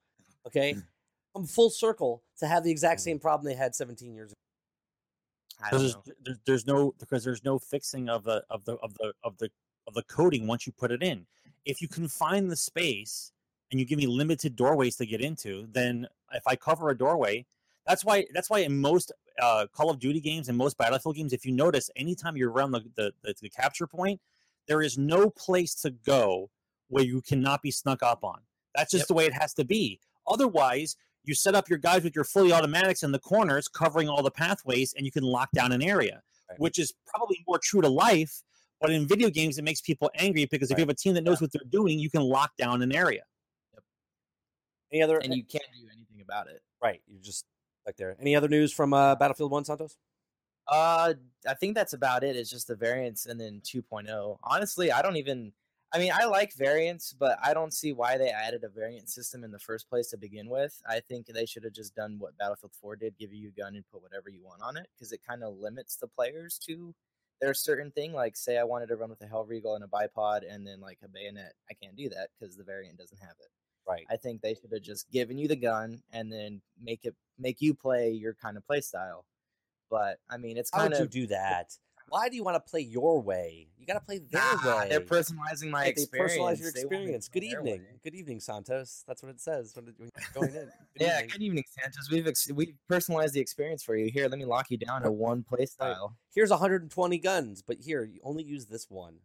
Okay. 0.47 0.75
Hmm. 0.75 0.81
Come 1.35 1.47
full 1.47 1.71
circle 1.71 2.23
to 2.39 2.47
have 2.47 2.63
the 2.63 2.71
exact 2.71 3.01
hmm. 3.01 3.05
same 3.05 3.19
problem 3.19 3.45
they 3.45 3.59
had 3.59 3.75
17 3.75 4.15
years 4.15 4.31
ago. 4.31 4.37
I 5.61 5.71
don't 5.71 5.81
Because 5.81 5.95
know. 5.95 6.03
there's, 6.05 6.17
there's, 6.25 6.39
there's 6.47 6.67
no 6.67 6.95
because 6.99 7.25
there's 7.25 7.45
no 7.45 7.59
fixing 7.59 8.09
of 8.09 8.25
the 8.25 8.45
of 8.51 8.65
the 8.65 8.75
of 8.75 8.95
the 8.95 9.13
of 9.25 9.37
the 9.39 9.51
of 9.89 9.95
the 9.95 10.03
coding 10.03 10.47
once 10.47 10.67
you 10.67 10.73
put 10.73 10.93
it 10.93 11.03
in. 11.03 11.27
If 11.65 11.81
you 11.81 11.89
can 11.89 12.07
find 12.09 12.51
the 12.51 12.57
space 12.57 13.33
and 13.71 13.81
you 13.81 13.87
give 13.87 13.99
me 13.99 14.07
limited 14.07 14.55
doorways 14.55 14.97
to 14.97 15.07
get 15.07 15.21
into, 15.21 15.67
then 15.73 16.07
if 16.33 16.43
I 16.47 16.57
cover 16.57 16.91
a 16.91 16.97
doorway, 16.97 17.47
that's 17.87 18.05
why 18.05 18.27
that's 18.33 18.51
why 18.51 18.61
in 18.61 18.81
most 18.81 19.13
uh, 19.41 19.67
Call 19.73 19.91
of 19.91 19.99
Duty 19.99 20.21
games 20.21 20.49
and 20.49 20.57
most 20.57 20.77
Battlefield 20.79 21.17
games, 21.17 21.33
if 21.33 21.45
you 21.45 21.53
notice, 21.53 21.91
anytime 21.97 22.37
you're 22.37 22.51
around 22.51 22.73
the 22.73 22.81
the, 22.97 23.13
the, 23.23 23.35
the 23.43 23.49
capture 23.49 23.87
point, 23.87 24.21
there 24.69 24.83
is 24.83 24.97
no 24.99 25.31
place 25.31 25.75
to 25.77 25.91
go 25.91 26.51
where 26.89 27.05
you 27.05 27.21
cannot 27.23 27.63
be 27.63 27.71
snuck 27.71 28.03
up 28.03 28.25
on. 28.25 28.41
That's 28.75 28.91
just 28.91 29.03
Yep. 29.03 29.09
the 29.09 29.15
way 29.15 29.27
it 29.27 29.33
has 29.35 29.55
to 29.55 29.65
be. 29.65 30.01
Otherwise, 30.27 30.97
you 31.25 31.35
set 31.35 31.55
up 31.55 31.69
your 31.69 31.79
guys 31.79 32.05
with 32.05 32.15
your 32.15 32.25
fully 32.25 32.53
automatics 32.53 33.03
in 33.03 33.11
the 33.13 33.19
corners, 33.19 33.67
covering 33.69 34.09
all 34.09 34.23
the 34.23 34.31
pathways, 34.31 34.93
and 34.97 35.05
you 35.05 35.11
can 35.13 35.25
lock 35.25 35.51
down 35.53 35.73
an 35.73 35.83
area, 35.83 36.23
Right. 36.49 36.61
which 36.61 36.79
is 36.79 36.95
probably 37.07 37.43
more 37.49 37.59
true 37.59 37.81
to 37.81 37.89
life. 37.89 38.43
But 38.81 38.91
in 38.91 39.09
video 39.09 39.31
games, 39.31 39.59
it 39.59 39.63
makes 39.63 39.81
people 39.81 40.11
angry 40.15 40.45
because 40.47 40.71
if 40.71 40.75
Right. 40.75 40.81
you 40.81 40.83
have 40.83 40.91
a 40.91 40.95
team 40.95 41.15
that 41.15 41.23
knows 41.25 41.41
what 41.41 41.51
they're 41.51 41.63
doing, 41.69 41.99
you 41.99 42.11
can 42.11 42.23
lock 42.23 42.57
down 42.57 42.83
an 42.83 42.95
area. 42.95 43.25
Yep. 43.75 43.83
Any 44.93 45.03
other? 45.03 45.19
and 45.19 45.35
you 45.35 45.43
can't 45.45 45.65
do 45.81 45.89
anything 45.93 46.21
about 46.21 46.47
it. 46.49 46.63
right. 46.81 47.03
You're 47.09 47.23
just 47.23 47.45
like 47.87 47.97
there. 47.97 48.17
Any 48.21 48.37
other 48.37 48.49
news 48.49 48.73
from 48.73 48.93
uh, 48.93 49.15
Battlefield 49.15 49.51
1, 49.51 49.65
Santos? 49.65 49.97
Uh, 50.69 51.15
I 51.49 51.55
think 51.55 51.75
that's 51.75 51.93
about 51.93 52.25
it. 52.25 52.37
It's 52.37 52.51
just 52.51 52.67
the 52.69 52.75
variants 52.75 53.27
and 53.27 53.41
then 53.41 53.61
2.0. 53.65 54.39
Honestly, 54.43 54.91
I 54.91 55.03
don't 55.03 55.17
even. 55.17 55.53
I 55.95 55.99
mean, 55.99 56.11
I 56.13 56.25
like 56.25 56.53
variants, 56.53 57.13
but 57.13 57.39
I 57.43 57.55
don't 57.55 57.73
see 57.73 57.93
why 57.93 58.19
they 58.19 58.29
added 58.29 58.65
a 58.65 58.69
variant 58.69 59.09
system 59.09 59.45
in 59.45 59.53
the 59.53 59.59
first 59.59 59.89
place 59.89 60.09
to 60.11 60.17
begin 60.19 60.51
with. 60.51 60.83
I 60.87 60.99
think 60.99 61.27
they 61.29 61.47
should 61.47 61.63
have 61.63 61.73
just 61.73 61.95
done 61.95 62.17
what 62.19 62.37
Battlefield 62.37 62.73
4 62.81 62.97
did: 62.97 63.17
give 63.17 63.33
you 63.33 63.49
a 63.49 63.61
gun 63.61 63.77
and 63.77 63.85
put 63.91 64.03
whatever 64.03 64.29
you 64.29 64.43
want 64.43 64.63
on 64.63 64.77
it, 64.77 64.89
because 64.95 65.13
it 65.13 65.21
kind 65.27 65.45
of 65.45 65.57
limits 65.57 65.97
the 65.97 66.09
players 66.09 66.59
to 66.67 66.93
their 67.41 67.55
certain 67.55 67.93
thing. 67.93 68.13
Like, 68.13 68.37
say 68.37 68.59
I 68.59 68.65
wanted 68.65 68.89
to 68.89 68.97
run 68.97 69.11
with 69.11 69.23
a 69.23 69.27
Hellriegel 69.27 69.77
and 69.77 69.85
a 69.85 69.87
bipod, 69.87 70.41
and 70.53 70.67
then 70.67 70.81
like 70.81 70.99
a 71.05 71.09
bayonet. 71.09 71.55
I 71.71 71.75
can't 71.75 71.97
do 71.97 72.09
that 72.09 72.31
because 72.39 72.57
the 72.57 72.65
variant 72.65 72.99
doesn't 72.99 73.21
have 73.21 73.37
it. 73.41 73.51
Right. 73.89 74.07
I 74.11 74.17
think 74.17 74.41
they 74.43 74.55
should 74.55 74.73
have 74.73 74.83
just 74.83 75.11
given 75.11 75.39
you 75.39 75.49
the 75.49 75.57
gun 75.57 76.03
and 76.13 76.33
then 76.33 76.61
make 76.83 77.05
it 77.05 77.15
make 77.39 77.61
you 77.61 77.75
play 77.75 78.11
your 78.11 78.35
kind 78.35 78.57
of 78.57 78.67
play 78.67 78.81
style. 78.81 79.25
But 79.91 80.19
I 80.29 80.37
mean, 80.37 80.57
it's 80.57 80.71
kind 80.71 80.91
would 80.93 80.99
you 80.99 81.05
of 81.05 81.11
do 81.11 81.27
that? 81.29 81.77
Why 82.09 82.29
do 82.29 82.37
you 82.37 82.45
want 82.45 82.55
to 82.55 82.71
play 82.71 82.81
your 82.81 83.21
way? 83.21 83.69
You 83.77 83.85
got 83.87 83.95
to 83.95 84.01
play 84.01 84.19
their 84.19 84.41
Nah, 84.41 84.81
way. 84.81 84.89
they're 84.89 85.01
personalizing 85.01 85.71
my 85.71 85.85
Like, 85.85 85.97
they 85.97 86.03
experience. 86.03 86.39
personalize 86.39 86.61
your 86.61 86.71
They 86.71 86.85
want 86.85 87.05
me 87.05 87.11
to 87.11 87.17
experience. 87.17 87.29
Good 87.29 87.45
evening. 87.45 87.85
Good 88.05 88.15
evening, 88.15 88.39
Santos. 88.41 89.03
That's 89.09 89.23
what 89.25 89.31
it 89.31 89.41
says 89.41 89.73
when, 89.75 89.87
when 89.97 90.11
you're 90.17 90.25
going 90.33 90.55
in. 90.55 90.71
Good 90.95 91.01
Yeah, 91.01 91.17
evening. 91.17 91.31
good 91.33 91.43
evening, 91.43 91.65
Santos. 91.69 92.09
We've 92.11 92.27
ex- 92.29 92.51
we've 92.53 92.77
personalized 92.89 93.35
the 93.35 93.41
experience 93.41 93.83
for 93.83 93.97
you. 93.97 94.09
Here, 94.11 94.29
let 94.29 94.39
me 94.39 94.45
lock 94.45 94.71
you 94.71 94.77
down 94.77 95.03
to 95.03 95.11
one 95.11 95.43
play 95.43 95.67
style. 95.67 96.17
Here's 96.33 96.51
120 96.51 97.19
guns, 97.19 97.63
but 97.63 97.79
here 97.81 98.05
you 98.05 98.21
only 98.23 98.45
use 98.45 98.67
this 98.67 98.87
one. 98.89 99.17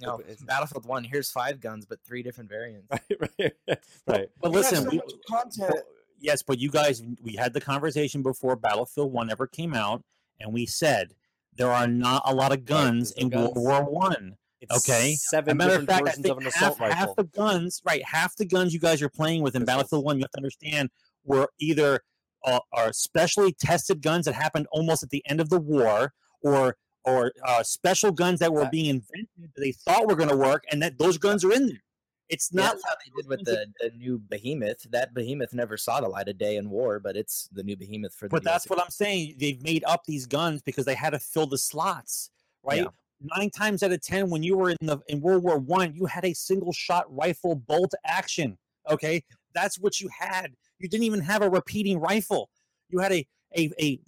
No, 0.00 0.16
but 0.18 0.26
it's- 0.26 0.42
Battlefield 0.42 0.86
One. 0.86 1.04
Here's 1.04 1.30
five 1.30 1.60
guns, 1.60 1.86
but 1.86 1.98
three 2.06 2.22
different 2.22 2.48
variants. 2.50 2.86
Right, 2.90 3.02
right, 3.20 3.52
right. 3.68 3.78
But 4.06 4.18
You 4.18 4.26
have 4.42 4.52
listen, 4.52 4.76
so 4.84 4.88
we, 4.90 5.00
content. 5.28 5.74
Yes, 6.20 6.42
but 6.42 6.58
you 6.58 6.70
guys, 6.70 7.02
we 7.22 7.34
had 7.36 7.52
the 7.52 7.60
conversation 7.60 8.22
before 8.22 8.56
Battlefield 8.56 9.12
One 9.12 9.30
ever 9.30 9.46
came 9.46 9.74
out, 9.74 10.02
and 10.40 10.52
we 10.52 10.66
said 10.66 11.14
there 11.56 11.70
are 11.72 11.86
not 11.86 12.22
a 12.24 12.34
lot 12.34 12.52
of 12.52 12.64
guns 12.64 13.12
there's 13.16 13.30
no 13.30 13.38
in 13.38 13.42
World. 13.44 13.56
War 13.56 13.84
One. 13.84 14.36
It's 14.60 14.88
Okay. 14.88 15.14
seven 15.14 15.52
a 15.52 15.54
matter 15.54 15.74
of 15.76 15.86
different 15.86 15.88
fact, 15.90 16.00
I 16.00 16.04
versions 16.10 16.22
think 16.24 16.32
of 16.32 16.38
an 16.38 16.44
half, 16.44 16.54
assault 16.56 16.78
half 16.92 16.98
rifle. 17.08 17.14
the 17.14 17.24
guns, 17.24 17.80
right? 17.84 18.04
Half 18.04 18.34
the 18.36 18.44
guns 18.44 18.74
you 18.74 18.80
guys 18.80 19.00
are 19.02 19.08
playing 19.08 19.42
with 19.42 19.54
in 19.54 19.62
Pistols. 19.62 19.66
Battlefield 19.76 20.04
One, 20.04 20.16
you 20.16 20.22
have 20.24 20.30
to 20.32 20.38
understand, 20.38 20.90
were 21.24 21.48
either 21.60 22.00
uh, 22.44 22.58
are 22.72 22.92
specially 22.92 23.52
tested 23.52 24.02
guns 24.02 24.24
that 24.24 24.34
happened 24.34 24.66
almost 24.72 25.02
at 25.04 25.10
the 25.10 25.22
end 25.28 25.40
of 25.40 25.48
the 25.50 25.60
war, 25.60 26.12
or 26.42 26.76
or 27.04 27.32
uh, 27.44 27.62
special 27.62 28.12
guns 28.12 28.40
that 28.40 28.52
were 28.52 28.68
being 28.70 28.86
invented 28.86 29.28
that 29.54 29.60
they 29.60 29.72
thought 29.72 30.06
were 30.06 30.16
going 30.16 30.28
to 30.28 30.36
work, 30.36 30.64
and 30.70 30.82
that 30.82 30.98
those 30.98 31.18
guns 31.18 31.44
are 31.44 31.52
in 31.52 31.66
there. 31.66 31.82
It's 32.28 32.50
Yeah, 32.52 32.62
not 32.62 32.72
that's 32.72 32.84
how 32.86 32.94
they 32.94 33.22
did 33.22 33.28
with 33.28 33.44
the, 33.44 33.66
the 33.80 33.90
new 33.96 34.18
Behemoth. 34.18 34.90
That 34.90 35.14
Behemoth 35.14 35.54
never 35.54 35.76
saw 35.76 36.00
the 36.00 36.08
light 36.08 36.28
of 36.28 36.38
day 36.38 36.56
in 36.56 36.68
war, 36.70 37.00
but 37.00 37.16
it's 37.16 37.48
the 37.52 37.62
new 37.62 37.76
Behemoth 37.76 38.14
for 38.14 38.28
the. 38.28 38.30
But 38.30 38.44
that's 38.44 38.68
what 38.68 38.80
I'm 38.80 38.90
saying. 38.90 39.36
They've 39.38 39.62
made 39.62 39.84
up 39.84 40.04
these 40.04 40.26
guns 40.26 40.62
because 40.62 40.84
they 40.84 40.94
had 40.94 41.10
to 41.10 41.18
fill 41.18 41.46
the 41.46 41.58
slots, 41.58 42.30
right? 42.62 42.82
Yeah. 42.82 42.88
Nine 43.36 43.50
times 43.50 43.82
out 43.82 43.90
of 43.90 44.00
ten, 44.00 44.30
when 44.30 44.42
you 44.42 44.56
were 44.56 44.70
in 44.70 44.76
the 44.82 44.98
in 45.08 45.20
World 45.20 45.42
War 45.42 45.58
One, 45.58 45.94
you 45.94 46.06
had 46.06 46.24
a 46.24 46.34
single 46.34 46.72
shot 46.72 47.04
rifle 47.08 47.54
bolt 47.54 47.92
action. 48.04 48.58
Okay, 48.88 49.24
that's 49.54 49.78
what 49.78 50.00
you 50.00 50.08
had. 50.16 50.52
You 50.78 50.88
didn't 50.88 51.04
even 51.04 51.20
have 51.20 51.42
a 51.42 51.50
repeating 51.50 51.98
rifle. 51.98 52.50
You 52.90 53.00
had 53.00 53.12
a 53.12 53.26
a 53.56 53.72
a 53.80 54.00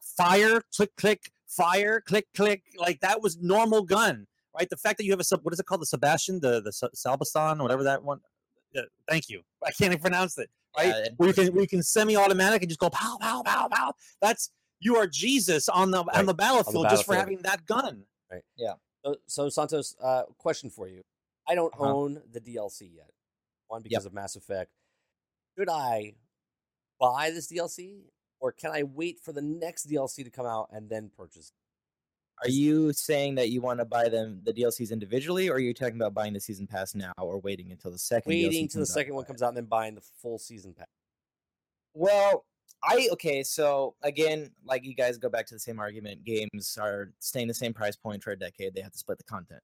fire, 0.00 0.60
click, 0.76 0.94
click, 0.96 1.30
fire, 1.48 2.00
click, 2.00 2.26
click. 2.36 2.62
Like 2.76 3.00
that 3.00 3.20
was 3.22 3.36
normal 3.38 3.82
gun, 3.82 4.26
right? 4.56 4.68
The 4.68 4.76
fact 4.76 4.98
that 4.98 5.04
you 5.04 5.10
have 5.12 5.20
a 5.20 5.24
sub, 5.24 5.42
what 5.44 5.52
is 5.52 5.60
it 5.60 5.66
called, 5.66 5.80
the 5.80 5.86
Sebastian, 5.86 6.40
the 6.40 6.60
the 6.62 6.72
Sa- 6.72 6.88
Salbastan, 6.94 7.60
whatever 7.60 7.82
that 7.84 8.02
one. 8.04 8.20
Uh, 8.76 8.82
thank 9.08 9.28
you. 9.28 9.42
I 9.66 9.70
can't 9.70 9.92
even 9.92 10.00
pronounce 10.00 10.36
it. 10.38 10.50
Right? 10.76 10.88
Yeah, 11.18 11.26
you 11.26 11.32
can 11.32 11.54
we 11.54 11.66
can 11.66 11.82
semi-automatic 11.82 12.62
and 12.62 12.68
just 12.68 12.78
go 12.78 12.90
pow 12.90 13.16
pow 13.20 13.42
pow 13.42 13.68
pow. 13.68 13.94
That's 14.20 14.50
you 14.80 14.96
are 14.96 15.06
Jesus 15.06 15.68
on 15.68 15.90
the 15.90 16.04
Right, 16.04 16.16
on 16.18 16.26
the 16.26 16.34
battlefield 16.34 16.86
just 16.90 17.04
for 17.06 17.14
having 17.14 17.38
that 17.42 17.66
gun. 17.66 18.04
Right. 18.30 18.42
Yeah. 18.56 18.74
So, 19.04 19.16
so 19.26 19.48
Santos, 19.48 19.96
uh, 20.02 20.24
question 20.36 20.70
for 20.70 20.86
you. 20.86 21.02
I 21.48 21.54
don't 21.54 21.72
Uh-huh. 21.74 21.84
own 21.94 22.22
the 22.30 22.40
DLC 22.40 22.94
yet. 22.94 23.10
One 23.68 23.82
because 23.82 24.04
of 24.06 24.12
Mass 24.12 24.36
Effect. 24.36 24.70
Should 25.58 25.68
I 25.70 26.14
buy 27.00 27.30
this 27.30 27.50
DLC, 27.50 28.02
or 28.40 28.52
can 28.52 28.70
I 28.70 28.82
wait 28.84 29.20
for 29.20 29.32
the 29.32 29.42
next 29.42 29.88
DLC 29.88 30.24
to 30.24 30.30
come 30.30 30.46
out 30.46 30.68
and 30.72 30.88
then 30.88 31.10
purchase? 31.16 31.52
Are 32.44 32.50
you 32.50 32.92
saying 32.92 33.34
that 33.34 33.50
you 33.50 33.60
want 33.60 33.80
to 33.80 33.84
buy 33.84 34.08
them 34.08 34.40
the 34.44 34.52
DLCs 34.52 34.92
individually, 34.92 35.48
or 35.48 35.54
are 35.56 35.58
you 35.58 35.74
talking 35.74 35.96
about 35.96 36.14
buying 36.14 36.32
the 36.32 36.40
season 36.40 36.68
pass 36.68 36.94
now, 36.94 37.12
or 37.18 37.40
waiting 37.40 37.72
until 37.72 37.90
the 37.90 37.98
second? 37.98 38.30
Waiting 38.30 38.66
DLC 38.66 38.72
till 38.72 38.80
the 38.80 38.86
second 38.86 39.14
one 39.14 39.24
comes 39.24 39.42
out 39.42 39.48
and 39.48 39.56
then 39.56 39.64
buying 39.64 39.94
the 39.94 40.02
full 40.22 40.38
season 40.38 40.72
pass. 40.72 40.86
Well, 41.94 42.44
I 42.84 43.08
okay. 43.12 43.42
So 43.42 43.96
again, 44.02 44.50
like 44.64 44.84
you 44.84 44.94
guys 44.94 45.18
go 45.18 45.28
back 45.28 45.46
to 45.46 45.54
the 45.54 45.60
same 45.60 45.80
argument. 45.80 46.24
Games 46.24 46.78
are 46.80 47.10
staying 47.18 47.48
the 47.48 47.54
same 47.54 47.74
price 47.74 47.96
point 47.96 48.22
for 48.22 48.30
a 48.30 48.38
decade. 48.38 48.74
They 48.74 48.82
have 48.82 48.92
to 48.92 48.98
split 48.98 49.18
the 49.18 49.24
content. 49.24 49.60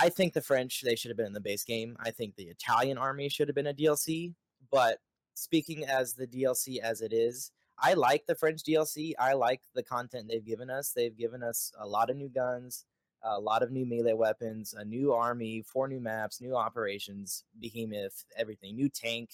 I 0.00 0.08
think 0.08 0.32
the 0.32 0.40
French 0.40 0.82
they 0.82 0.96
should 0.96 1.10
have 1.10 1.16
been 1.16 1.26
in 1.26 1.32
the 1.32 1.40
base 1.40 1.64
game. 1.64 1.96
I 2.00 2.10
think 2.10 2.34
the 2.34 2.44
Italian 2.44 2.98
army 2.98 3.28
should 3.28 3.48
have 3.48 3.54
been 3.54 3.68
a 3.68 3.74
DLC. 3.74 4.34
But 4.72 4.98
speaking 5.34 5.84
as 5.84 6.14
the 6.14 6.26
DLC 6.26 6.78
as 6.78 7.00
it 7.00 7.12
is, 7.12 7.52
I 7.80 7.94
like 7.94 8.26
the 8.26 8.34
French 8.34 8.62
DLC. 8.62 9.12
I 9.18 9.34
like 9.34 9.62
the 9.74 9.82
content 9.82 10.28
they've 10.28 10.44
given 10.44 10.70
us. 10.70 10.92
They've 10.94 11.16
given 11.16 11.42
us 11.42 11.72
a 11.78 11.86
lot 11.86 12.10
of 12.10 12.16
new 12.16 12.28
guns, 12.28 12.84
a 13.22 13.38
lot 13.38 13.62
of 13.62 13.70
new 13.70 13.86
melee 13.86 14.14
weapons, 14.14 14.74
a 14.76 14.84
new 14.84 15.12
army, 15.12 15.62
four 15.62 15.88
new 15.88 16.00
maps, 16.00 16.40
new 16.40 16.56
operations, 16.56 17.44
behemoth, 17.58 18.24
everything, 18.36 18.76
new 18.76 18.88
tank. 18.88 19.30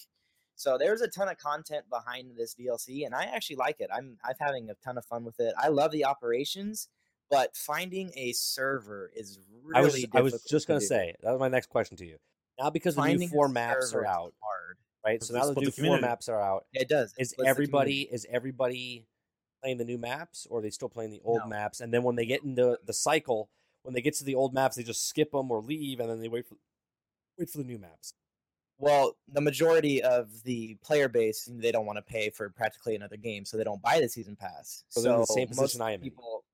So 0.56 0.78
there's 0.78 1.00
a 1.00 1.08
ton 1.08 1.28
of 1.28 1.38
content 1.38 1.86
behind 1.90 2.36
this 2.36 2.54
DLC, 2.54 3.04
and 3.04 3.14
I 3.14 3.24
actually 3.24 3.56
like 3.56 3.80
it. 3.80 3.90
I'm 3.92 4.18
I'm 4.24 4.36
having 4.40 4.70
a 4.70 4.74
ton 4.84 4.98
of 4.98 5.04
fun 5.04 5.24
with 5.24 5.40
it. 5.40 5.54
I 5.58 5.68
love 5.68 5.90
the 5.90 6.04
operations, 6.04 6.88
but 7.30 7.56
finding 7.56 8.12
a 8.14 8.32
server 8.32 9.10
is 9.16 9.40
really 9.64 9.78
I 9.78 9.80
was 9.80 10.06
I 10.14 10.20
was 10.20 10.44
just 10.48 10.66
to 10.66 10.72
gonna 10.72 10.80
do. 10.80 10.86
say 10.86 11.14
that 11.22 11.32
was 11.32 11.40
my 11.40 11.48
next 11.48 11.70
question 11.70 11.96
to 11.98 12.06
you. 12.06 12.18
Now 12.58 12.70
because 12.70 12.94
the 12.94 13.02
new 13.02 13.28
four 13.28 13.48
maps 13.48 13.92
are 13.94 14.06
out, 14.06 14.32
hard. 14.40 14.63
Right? 15.04 15.22
So 15.22 15.34
now 15.34 15.52
the 15.52 15.60
new 15.60 15.70
four 15.70 16.00
maps 16.00 16.28
are 16.28 16.40
out. 16.40 16.66
It 16.72 16.88
does. 16.88 17.14
Is 17.18 17.34
everybody 17.44 18.02
is 18.02 18.26
everybody 18.30 19.06
playing 19.62 19.78
the 19.78 19.84
new 19.84 19.98
maps, 19.98 20.46
or 20.50 20.58
are 20.58 20.62
they 20.62 20.70
still 20.70 20.88
playing 20.88 21.10
the 21.10 21.20
old 21.24 21.42
No. 21.42 21.48
maps? 21.48 21.80
And 21.80 21.92
then 21.92 22.02
when 22.02 22.16
they 22.16 22.26
get 22.26 22.42
into 22.42 22.78
the 22.84 22.92
cycle, 22.92 23.50
when 23.82 23.94
they 23.94 24.00
get 24.00 24.14
to 24.14 24.24
the 24.24 24.34
old 24.34 24.54
maps, 24.54 24.76
they 24.76 24.82
just 24.82 25.08
skip 25.08 25.32
them 25.32 25.50
or 25.50 25.60
leave, 25.60 26.00
and 26.00 26.10
then 26.10 26.20
they 26.20 26.28
wait 26.28 26.46
for 26.46 26.56
wait 27.38 27.50
for 27.50 27.58
the 27.58 27.64
new 27.64 27.78
maps. 27.78 28.14
Well, 28.76 29.16
the 29.28 29.40
majority 29.40 30.02
of 30.02 30.42
the 30.42 30.76
player 30.82 31.08
base 31.08 31.48
they 31.50 31.70
don't 31.70 31.86
want 31.86 31.96
to 31.96 32.02
pay 32.02 32.30
for 32.30 32.50
practically 32.50 32.96
another 32.96 33.16
game, 33.16 33.44
so 33.44 33.56
they 33.56 33.64
don't 33.64 33.82
buy 33.82 34.00
the 34.00 34.08
season 34.08 34.36
pass. 34.36 34.84
So 34.88 35.00
they're 35.00 35.12
in 35.14 35.20
the 35.20 35.26
same 35.26 35.48
position 35.48 35.80
I 35.80 35.92
am 35.92 36.00
in. 36.02 36.10
People, 36.10 36.44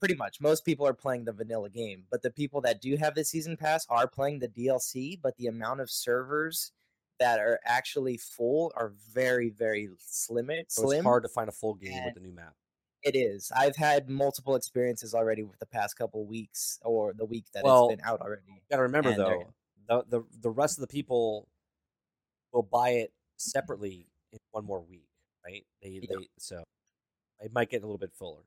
pretty 0.00 0.16
much, 0.16 0.40
most 0.40 0.64
people 0.64 0.86
are 0.86 0.94
playing 0.94 1.24
the 1.24 1.32
vanilla 1.32 1.70
game, 1.70 2.04
but 2.10 2.22
the 2.22 2.30
people 2.30 2.60
that 2.62 2.80
do 2.80 2.96
have 2.96 3.14
the 3.14 3.24
season 3.24 3.56
pass 3.56 3.86
are 3.88 4.08
playing 4.08 4.40
the 4.40 4.48
DLC. 4.48 5.18
But 5.20 5.36
the 5.36 5.46
amount 5.46 5.80
of 5.80 5.90
servers 5.90 6.72
that 7.20 7.38
are 7.38 7.60
actually 7.64 8.16
full 8.16 8.72
are 8.76 8.92
very, 9.12 9.50
very 9.50 9.88
slim. 9.98 10.50
Eh, 10.50 10.62
so 10.68 10.82
slim. 10.82 10.98
it's 10.98 11.04
hard 11.04 11.22
to 11.22 11.28
find 11.28 11.48
a 11.48 11.52
full 11.52 11.74
game 11.74 11.92
with 11.92 12.16
and 12.16 12.16
the 12.16 12.20
new 12.20 12.34
map. 12.34 12.54
It 13.02 13.16
is. 13.16 13.52
I've 13.54 13.76
had 13.76 14.08
multiple 14.08 14.56
experiences 14.56 15.14
already 15.14 15.42
with 15.42 15.58
the 15.58 15.66
past 15.66 15.96
couple 15.96 16.24
weeks 16.24 16.78
or 16.82 17.12
the 17.12 17.26
week 17.26 17.44
that 17.52 17.62
Well, 17.62 17.90
it's 17.90 17.96
been 17.96 18.08
out 18.08 18.20
already. 18.20 18.42
You 18.48 18.60
gotta 18.70 18.82
remember 18.82 19.10
and 19.10 19.18
though, 19.18 19.54
the, 19.88 20.04
the 20.08 20.24
the 20.40 20.50
rest 20.50 20.78
of 20.78 20.80
the 20.80 20.86
people 20.86 21.48
will 22.52 22.62
buy 22.62 22.90
it 22.90 23.12
separately 23.36 24.06
in 24.32 24.38
one 24.52 24.64
more 24.64 24.80
week, 24.80 25.08
right? 25.44 25.64
They 25.82 26.00
Yeah. 26.02 26.16
they 26.18 26.28
so 26.38 26.64
it 27.40 27.52
might 27.52 27.68
get 27.68 27.82
a 27.82 27.86
little 27.86 27.98
bit 27.98 28.14
fuller. 28.14 28.42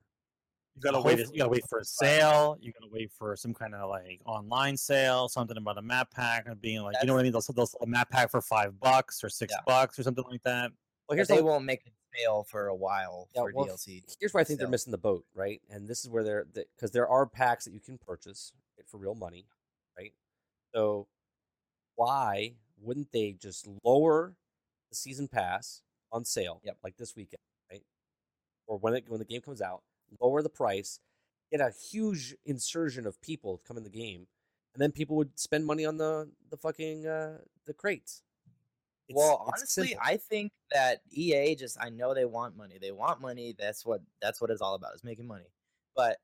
You 0.78 0.82
gotta 0.92 1.00
wait. 1.02 1.18
hopefully 1.18 1.36
You 1.36 1.38
gotta 1.42 1.50
wait 1.50 1.64
for 1.68 1.78
a 1.80 1.84
sale. 1.84 2.56
You 2.60 2.72
gotta 2.72 2.90
wait 2.90 3.10
for 3.10 3.34
some 3.34 3.52
kind 3.52 3.74
of 3.74 3.90
like 3.90 4.20
online 4.24 4.76
sale, 4.76 5.28
something 5.28 5.56
about 5.56 5.76
a 5.76 5.82
map 5.82 6.10
pack, 6.12 6.46
and 6.46 6.60
being 6.60 6.82
like, 6.82 6.96
you 7.00 7.06
know 7.08 7.14
what 7.14 7.20
I 7.20 7.22
mean? 7.24 7.32
They'll, 7.32 7.42
they'll 7.54 7.66
sell 7.66 7.80
a 7.82 7.86
map 7.86 8.10
pack 8.10 8.30
for 8.30 8.40
five 8.40 8.78
bucks 8.78 9.24
or 9.24 9.28
six 9.28 9.52
Yeah. 9.52 9.60
bucks 9.66 9.98
or 9.98 10.04
something 10.04 10.24
like 10.30 10.42
that. 10.44 10.70
Well, 10.70 10.76
But 11.08 11.16
here's 11.16 11.28
they 11.28 11.38
the, 11.38 11.44
won't 11.44 11.64
make 11.64 11.84
it 11.84 11.92
fail 12.16 12.44
for 12.44 12.68
a 12.68 12.74
while 12.76 13.28
Yeah, 13.34 13.42
for 13.42 13.52
well, 13.52 13.66
DLC. 13.66 14.04
here's 14.20 14.32
where 14.32 14.40
I 14.40 14.44
think 14.44 14.60
they're 14.60 14.68
missing 14.68 14.92
the 14.92 14.98
boat, 14.98 15.24
right? 15.34 15.60
And 15.68 15.88
this 15.88 16.04
is 16.04 16.10
where 16.10 16.22
they're 16.22 16.44
because 16.44 16.92
there 16.92 17.08
are 17.08 17.26
packs 17.26 17.64
that 17.64 17.72
you 17.72 17.80
can 17.80 17.98
purchase 17.98 18.52
eh, 18.78 18.82
for 18.86 18.98
real 18.98 19.16
money, 19.16 19.46
right? 19.98 20.12
So 20.74 21.08
why 21.96 22.54
wouldn't 22.80 23.10
they 23.10 23.32
just 23.32 23.66
lower 23.82 24.36
the 24.90 24.94
season 24.96 25.26
pass 25.26 25.82
on 26.12 26.24
sale, 26.24 26.60
Yep. 26.64 26.78
like 26.84 26.96
this 26.96 27.16
weekend, 27.16 27.40
right? 27.70 27.82
Or 28.68 28.78
when 28.78 28.94
it 28.94 29.08
when 29.08 29.18
the 29.18 29.24
game 29.24 29.40
comes 29.40 29.60
out, 29.60 29.82
lower 30.20 30.42
the 30.42 30.48
price, 30.48 31.00
get 31.50 31.60
a 31.60 31.70
huge 31.90 32.34
insurgent 32.46 33.06
of 33.06 33.20
people 33.22 33.58
to 33.58 33.64
come 33.64 33.76
in 33.76 33.84
the 33.84 33.90
game, 33.90 34.26
and 34.74 34.82
then 34.82 34.92
people 34.92 35.16
would 35.16 35.38
spend 35.38 35.64
money 35.66 35.84
on 35.84 35.96
the 35.96 36.30
the 36.50 36.56
fucking 36.56 37.06
uh, 37.06 37.38
the 37.66 37.74
crates. 37.74 38.22
It's- 39.08 39.16
well, 39.16 39.46
it's 39.48 39.60
honestly, 39.62 39.88
simple. 39.88 40.04
I 40.06 40.16
think 40.18 40.52
that 40.70 41.00
EA 41.10 41.54
just 41.54 41.78
I 41.80 41.88
know 41.88 42.12
they 42.12 42.26
want 42.26 42.56
money. 42.56 42.76
They 42.80 42.92
want 42.92 43.20
money. 43.22 43.54
That's 43.58 43.86
what 43.86 44.02
that's 44.20 44.40
what 44.40 44.50
it's 44.50 44.60
all 44.60 44.74
about 44.74 44.94
is 44.94 45.02
making 45.02 45.26
money. 45.26 45.46
But 45.96 46.18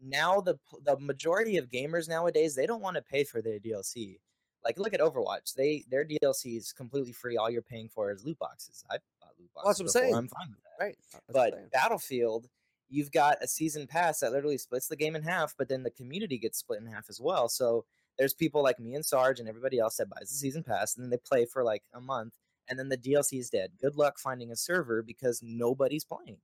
now 0.00 0.40
the 0.40 0.58
the 0.84 0.98
majority 0.98 1.58
of 1.58 1.68
gamers 1.68 2.08
nowadays 2.08 2.54
they 2.54 2.66
don't 2.66 2.80
want 2.80 2.96
to 2.96 3.02
pay 3.02 3.24
for 3.24 3.42
their 3.42 3.58
DLC. 3.60 4.18
Like 4.64 4.78
look 4.78 4.94
at 4.94 5.00
Overwatch. 5.00 5.52
They 5.54 5.84
their 5.90 6.04
DLC 6.06 6.56
is 6.56 6.72
completely 6.72 7.12
free. 7.12 7.36
All 7.36 7.50
you're 7.50 7.60
paying 7.62 7.88
for 7.90 8.10
is 8.10 8.24
loot 8.24 8.38
boxes. 8.38 8.82
I 8.90 8.96
bought 9.20 9.32
loot 9.38 9.50
Well, 9.54 9.64
that's 9.66 9.80
boxes. 9.82 9.94
what 9.94 10.02
I'm 10.02 10.04
saying. 10.08 10.14
I'm 10.16 10.28
fine 10.28 10.48
with 10.50 10.58
that. 10.62 10.84
right? 10.84 10.96
That's 11.12 11.22
But. 11.34 11.70
Battlefield, 11.72 12.48
you've 12.92 13.10
got 13.10 13.38
a 13.42 13.48
season 13.48 13.86
pass 13.86 14.20
that 14.20 14.32
literally 14.32 14.58
splits 14.58 14.86
the 14.86 14.96
game 14.96 15.16
in 15.16 15.22
half, 15.22 15.54
but 15.56 15.68
then 15.68 15.82
the 15.82 15.90
community 15.90 16.36
gets 16.38 16.58
split 16.58 16.80
in 16.80 16.86
half 16.86 17.06
as 17.08 17.20
well. 17.20 17.48
So 17.48 17.86
there's 18.18 18.34
people 18.34 18.62
like 18.62 18.78
me 18.78 18.94
and 18.94 19.04
Sarge 19.04 19.40
and 19.40 19.48
everybody 19.48 19.78
else 19.78 19.96
that 19.96 20.10
buys 20.10 20.28
the 20.28 20.36
season 20.36 20.62
pass, 20.62 20.94
and 20.94 21.02
then 21.02 21.10
they 21.10 21.16
play 21.16 21.46
for 21.46 21.64
like 21.64 21.82
a 21.94 22.00
month, 22.00 22.34
and 22.68 22.78
then 22.78 22.90
the 22.90 22.98
DLC 22.98 23.38
is 23.38 23.48
dead. 23.48 23.72
Good 23.80 23.96
luck 23.96 24.18
finding 24.18 24.52
a 24.52 24.56
server 24.56 25.02
because 25.02 25.40
nobody's 25.42 26.04
playing. 26.04 26.36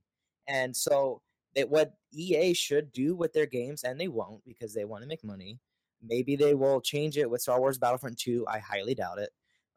And 0.46 0.74
so 0.74 1.20
that 1.54 1.68
what 1.68 1.92
EA 2.12 2.54
should 2.54 2.92
do 2.92 3.14
with 3.14 3.34
their 3.34 3.46
games, 3.46 3.84
and 3.84 4.00
they 4.00 4.08
won't 4.08 4.42
because 4.46 4.72
they 4.72 4.86
want 4.86 5.02
to 5.02 5.08
make 5.08 5.22
money. 5.22 5.58
Maybe 6.02 6.34
they 6.34 6.54
will 6.54 6.80
change 6.80 7.18
it 7.18 7.28
with 7.28 7.42
Star 7.42 7.60
Wars 7.60 7.76
Battlefront 7.76 8.18
2. 8.18 8.46
I 8.48 8.58
highly 8.60 8.94
doubt 8.94 9.18
it. 9.18 9.30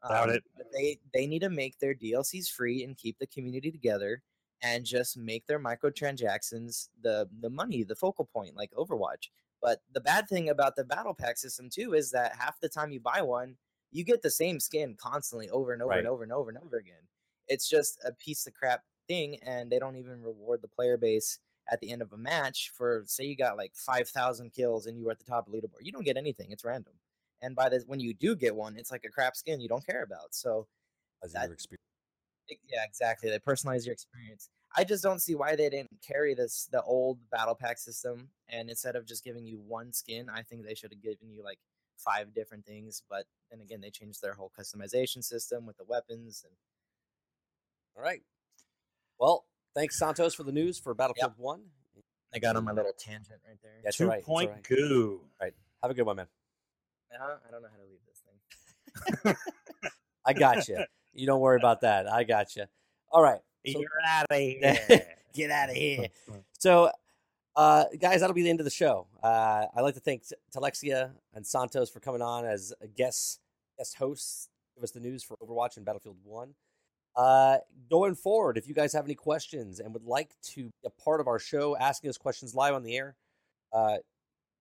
Doubt 0.08 0.30
Um, 0.30 0.36
it. 0.36 0.44
But 0.56 0.66
they 0.72 0.98
they 1.12 1.26
need 1.26 1.40
to 1.40 1.50
make 1.50 1.78
their 1.78 1.94
DLCs 1.94 2.48
free 2.48 2.82
and 2.82 2.96
keep 2.96 3.18
the 3.18 3.26
community 3.26 3.70
together 3.70 4.22
and 4.62 4.84
just 4.84 5.16
make 5.16 5.46
their 5.46 5.58
microtransactions 5.60 6.88
the 7.02 7.28
the 7.40 7.50
money, 7.50 7.82
the 7.84 7.96
focal 7.96 8.24
point, 8.24 8.56
like 8.56 8.70
Overwatch. 8.72 9.28
But 9.60 9.80
the 9.92 10.00
bad 10.00 10.28
thing 10.28 10.48
about 10.48 10.74
the 10.76 10.84
battle 10.84 11.14
pack 11.14 11.38
system 11.38 11.68
too 11.70 11.94
is 11.94 12.10
that 12.10 12.34
half 12.36 12.60
the 12.60 12.68
time 12.68 12.90
you 12.92 13.00
buy 13.00 13.22
one, 13.22 13.56
you 13.92 14.04
get 14.04 14.22
the 14.22 14.30
same 14.30 14.58
skin 14.60 14.96
constantly 14.98 15.48
over 15.50 15.72
and 15.72 15.82
over 15.82 15.90
Right. 15.90 15.98
and 16.00 16.08
over 16.08 16.22
and 16.24 16.32
over 16.32 16.50
and 16.50 16.58
over 16.58 16.76
again. 16.78 17.06
It's 17.48 17.68
just 17.68 17.98
a 18.04 18.12
piece 18.12 18.46
of 18.46 18.54
crap 18.54 18.82
thing, 19.08 19.36
and 19.42 19.70
they 19.70 19.78
don't 19.78 19.96
even 19.96 20.22
reward 20.22 20.62
the 20.62 20.68
player 20.68 20.96
base 20.96 21.38
at 21.70 21.80
the 21.80 21.90
end 21.90 22.02
of 22.02 22.12
a 22.12 22.16
match 22.16 22.70
for 22.74 23.04
say 23.06 23.24
you 23.24 23.36
got 23.36 23.56
like 23.56 23.74
five 23.76 24.08
thousand 24.08 24.52
kills 24.52 24.86
and 24.86 24.98
you 24.98 25.04
were 25.04 25.12
at 25.12 25.18
the 25.18 25.24
top 25.24 25.46
of 25.46 25.52
the 25.52 25.58
leaderboard. 25.60 25.82
You 25.84 25.92
don't 25.92 26.04
get 26.04 26.16
anything; 26.16 26.50
it's 26.50 26.64
random. 26.64 26.94
And 27.40 27.54
by 27.56 27.68
the 27.68 27.80
when 27.86 28.00
you 28.00 28.14
do 28.14 28.34
get 28.36 28.54
one, 28.54 28.76
it's 28.76 28.90
like 28.92 29.04
a 29.04 29.10
crap 29.10 29.36
skin 29.36 29.60
you 29.60 29.68
don't 29.68 29.84
care 29.86 30.02
about. 30.02 30.34
So 30.34 30.66
As 31.22 31.32
that- 31.32 31.44
your 31.46 31.54
experience. 31.54 31.82
Yeah, 32.68 32.84
exactly. 32.84 33.30
They 33.30 33.38
personalize 33.38 33.84
your 33.84 33.92
experience. 33.92 34.50
I 34.76 34.84
just 34.84 35.02
don't 35.02 35.20
see 35.20 35.34
why 35.34 35.54
they 35.54 35.68
didn't 35.68 35.90
carry 36.06 36.34
this 36.34 36.68
the 36.72 36.82
old 36.82 37.18
battle 37.30 37.54
pack 37.54 37.78
system 37.78 38.28
and 38.48 38.70
instead 38.70 38.96
of 38.96 39.06
just 39.06 39.24
giving 39.24 39.46
you 39.46 39.58
one 39.58 39.92
skin, 39.92 40.28
I 40.28 40.42
think 40.42 40.64
they 40.64 40.74
should 40.74 40.92
have 40.92 41.02
given 41.02 41.30
you 41.30 41.42
like 41.44 41.58
five 41.98 42.34
different 42.34 42.64
things. 42.64 43.02
But 43.08 43.26
then 43.50 43.60
again, 43.60 43.80
they 43.80 43.90
changed 43.90 44.22
their 44.22 44.34
whole 44.34 44.50
customization 44.58 45.22
system 45.22 45.66
with 45.66 45.76
the 45.76 45.84
weapons 45.84 46.44
and 46.46 46.54
All 47.96 48.02
right. 48.02 48.22
Well, 49.18 49.44
thanks 49.74 49.98
Santos 49.98 50.34
for 50.34 50.42
the 50.42 50.52
news 50.52 50.78
for 50.78 50.94
Battlefield 50.94 51.34
One. 51.36 51.62
I 52.34 52.38
got 52.38 52.56
on 52.56 52.64
my 52.64 52.72
little 52.72 52.92
tangent 52.98 53.40
right 53.46 53.58
there. 53.62 53.72
That's 53.84 53.98
Two 53.98 54.04
all 54.04 54.10
right. 54.10 54.16
that's 54.16 54.26
point 54.26 54.50
right. 54.50 54.62
goo. 54.62 55.20
Have 55.82 55.90
a 55.90 55.94
good 55.94 56.04
one, 56.06 56.16
man. 56.16 56.26
Uh-huh, 57.14 57.34
I 57.46 57.50
don't 57.50 57.62
know 57.62 57.68
how 57.68 57.76
to 57.76 57.88
leave 57.90 58.00
this 58.06 58.22
thing. 59.24 59.34
I 60.24 60.32
got 60.32 60.68
you. 60.68 60.78
You 61.14 61.26
don't 61.26 61.40
worry 61.40 61.56
about 61.58 61.80
that. 61.82 62.10
I 62.10 62.24
got 62.24 62.56
you. 62.56 62.64
All 63.10 63.22
right. 63.22 63.40
So- 63.66 63.78
You're 63.80 63.88
out 64.08 64.26
of 64.30 64.36
here. 64.38 65.06
Get 65.34 65.50
out 65.50 65.70
of 65.70 65.76
here. 65.76 66.08
So, 66.58 66.90
uh, 67.56 67.84
guys, 68.00 68.20
that'll 68.20 68.34
be 68.34 68.42
the 68.44 68.50
end 68.50 68.60
of 68.60 68.64
the 68.64 68.70
show. 68.70 69.08
Uh, 69.20 69.66
I'd 69.74 69.80
like 69.80 69.94
to 69.94 70.00
thank 70.00 70.22
Telexia 70.56 71.10
and 71.34 71.44
Santos 71.44 71.90
for 71.90 71.98
coming 71.98 72.22
on 72.22 72.44
as 72.44 72.72
a 72.80 72.86
guest 72.86 73.40
guest 73.76 73.96
hosts. 73.96 74.48
Give 74.76 74.84
us 74.84 74.92
the 74.92 75.00
news 75.00 75.24
for 75.24 75.36
Overwatch 75.38 75.76
and 75.76 75.84
Battlefield 75.84 76.16
One. 76.22 76.54
Uh, 77.16 77.58
going 77.90 78.14
forward, 78.14 78.56
if 78.56 78.68
you 78.68 78.74
guys 78.74 78.92
have 78.92 79.04
any 79.06 79.14
questions 79.16 79.80
and 79.80 79.92
would 79.92 80.04
like 80.04 80.30
to 80.42 80.66
be 80.66 80.70
a 80.86 80.90
part 80.90 81.20
of 81.20 81.26
our 81.26 81.38
show, 81.40 81.76
asking 81.76 82.08
us 82.10 82.16
questions 82.16 82.54
live 82.54 82.74
on 82.74 82.84
the 82.84 82.96
air, 82.96 83.16
uh, 83.72 83.96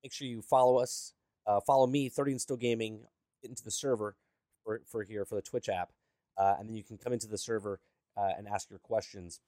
make 0.04 0.12
sure 0.12 0.28
you 0.28 0.42
follow 0.42 0.78
us. 0.78 1.14
Uh, 1.46 1.60
follow 1.62 1.86
me, 1.86 2.10
Thirty 2.10 2.32
and 2.32 2.42
Still 2.42 2.58
Gaming, 2.58 3.02
get 3.44 3.50
into 3.52 3.64
the 3.64 3.70
server 3.72 4.16
for, 4.64 4.82
for 4.88 5.04
here 5.04 5.24
for 5.24 5.36
the 5.36 5.42
Twitch 5.44 5.70
app, 5.70 5.92
uh, 6.42 6.56
and 6.60 6.68
then 6.68 6.76
you 6.76 6.84
can 6.84 6.98
come 6.98 7.14
into 7.14 7.28
the 7.28 7.38
server 7.38 7.80
uh, 8.18 8.32
and 8.36 8.48
ask 8.48 8.70
your 8.70 8.80
questions. 8.80 9.40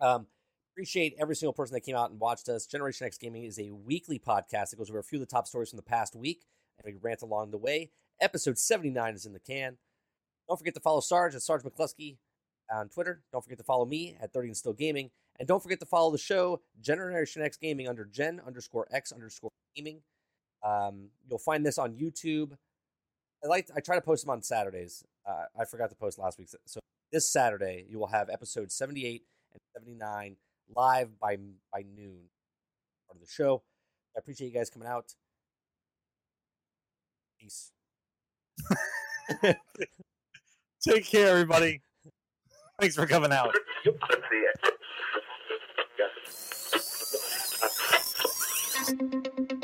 Um, 0.00 0.26
appreciate 0.72 1.14
every 1.20 1.36
single 1.36 1.52
person 1.52 1.74
that 1.74 1.82
came 1.82 1.96
out 1.96 2.10
and 2.10 2.18
watched 2.18 2.48
us. 2.48 2.66
Generation 2.66 3.06
X 3.06 3.18
Gaming 3.18 3.44
is 3.44 3.58
a 3.58 3.70
weekly 3.70 4.18
podcast 4.18 4.70
that 4.70 4.78
goes 4.78 4.88
over 4.88 4.98
a 4.98 5.04
few 5.04 5.18
of 5.18 5.20
the 5.20 5.32
top 5.32 5.46
stories 5.46 5.68
from 5.68 5.76
the 5.76 5.82
past 5.82 6.16
week, 6.16 6.46
and 6.78 6.92
we 6.92 6.98
rant 7.00 7.20
along 7.22 7.50
the 7.50 7.58
way. 7.58 7.90
Episode 8.20 8.58
79 8.58 9.14
is 9.14 9.26
in 9.26 9.34
the 9.34 9.38
can. 9.38 9.76
Don't 10.48 10.56
forget 10.56 10.74
to 10.74 10.80
follow 10.80 11.00
Sarge 11.00 11.34
at 11.34 11.42
Sarge 11.42 11.62
McCluskey 11.62 12.16
on 12.72 12.88
Twitter. 12.88 13.22
Don't 13.30 13.42
forget 13.42 13.58
to 13.58 13.64
follow 13.64 13.84
me 13.84 14.16
at 14.20 14.32
30 14.32 14.48
and 14.48 14.56
Still 14.56 14.72
Gaming. 14.72 15.10
And 15.38 15.46
don't 15.46 15.62
forget 15.62 15.80
to 15.80 15.86
follow 15.86 16.10
the 16.10 16.18
show, 16.18 16.60
Generation 16.80 17.42
X 17.42 17.56
Gaming, 17.56 17.88
under 17.88 18.04
Gen 18.04 18.40
underscore 18.46 18.86
X 18.90 19.12
underscore 19.12 19.50
Gaming. 19.76 20.00
Um, 20.62 21.08
you'll 21.28 21.38
find 21.38 21.66
this 21.66 21.76
on 21.76 21.94
YouTube. 21.94 22.52
I 23.44 23.48
like 23.48 23.68
I 23.76 23.80
try 23.80 23.96
to 23.96 24.00
post 24.00 24.24
them 24.24 24.30
on 24.30 24.42
Saturdays. 24.42 25.04
Uh, 25.26 25.44
I 25.58 25.64
forgot 25.64 25.90
to 25.90 25.96
post 25.96 26.18
last 26.18 26.38
week. 26.38 26.48
So 26.66 26.80
this 27.12 27.30
Saturday, 27.30 27.86
you 27.88 27.98
will 27.98 28.08
have 28.08 28.28
episode 28.28 28.70
78 28.70 29.22
and 29.52 29.60
79 29.74 30.36
live 30.74 31.18
by 31.20 31.36
by 31.72 31.84
noon 31.96 32.28
part 33.06 33.16
of 33.16 33.20
the 33.20 33.30
show. 33.30 33.62
I 34.16 34.18
appreciate 34.18 34.48
you 34.48 34.54
guys 34.54 34.70
coming 34.70 34.88
out. 34.88 35.14
Peace. 37.40 37.72
Take 40.88 41.06
care, 41.06 41.28
everybody. 41.28 41.80
Thanks 42.80 42.94
for 42.96 43.06
coming 43.06 43.32
out. 43.32 43.54
They're 43.84 43.94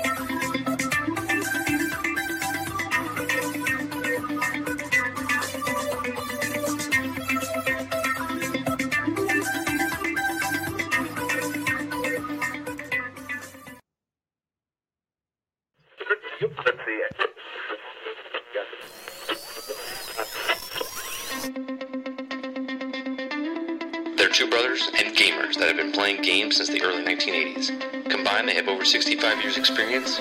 Over 28.81 28.87
65 28.87 29.43
years' 29.43 29.57
experience. 29.59 30.17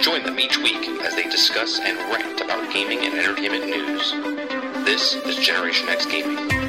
Join 0.00 0.22
them 0.22 0.40
each 0.40 0.56
week 0.56 0.88
as 1.02 1.14
they 1.14 1.24
discuss 1.24 1.78
and 1.80 1.98
rant 2.10 2.40
about 2.40 2.72
gaming 2.72 3.00
and 3.00 3.14
entertainment 3.14 3.66
news. 3.66 4.12
This 4.86 5.16
is 5.16 5.36
Generation 5.36 5.86
X 5.90 6.06
Gaming. 6.06 6.59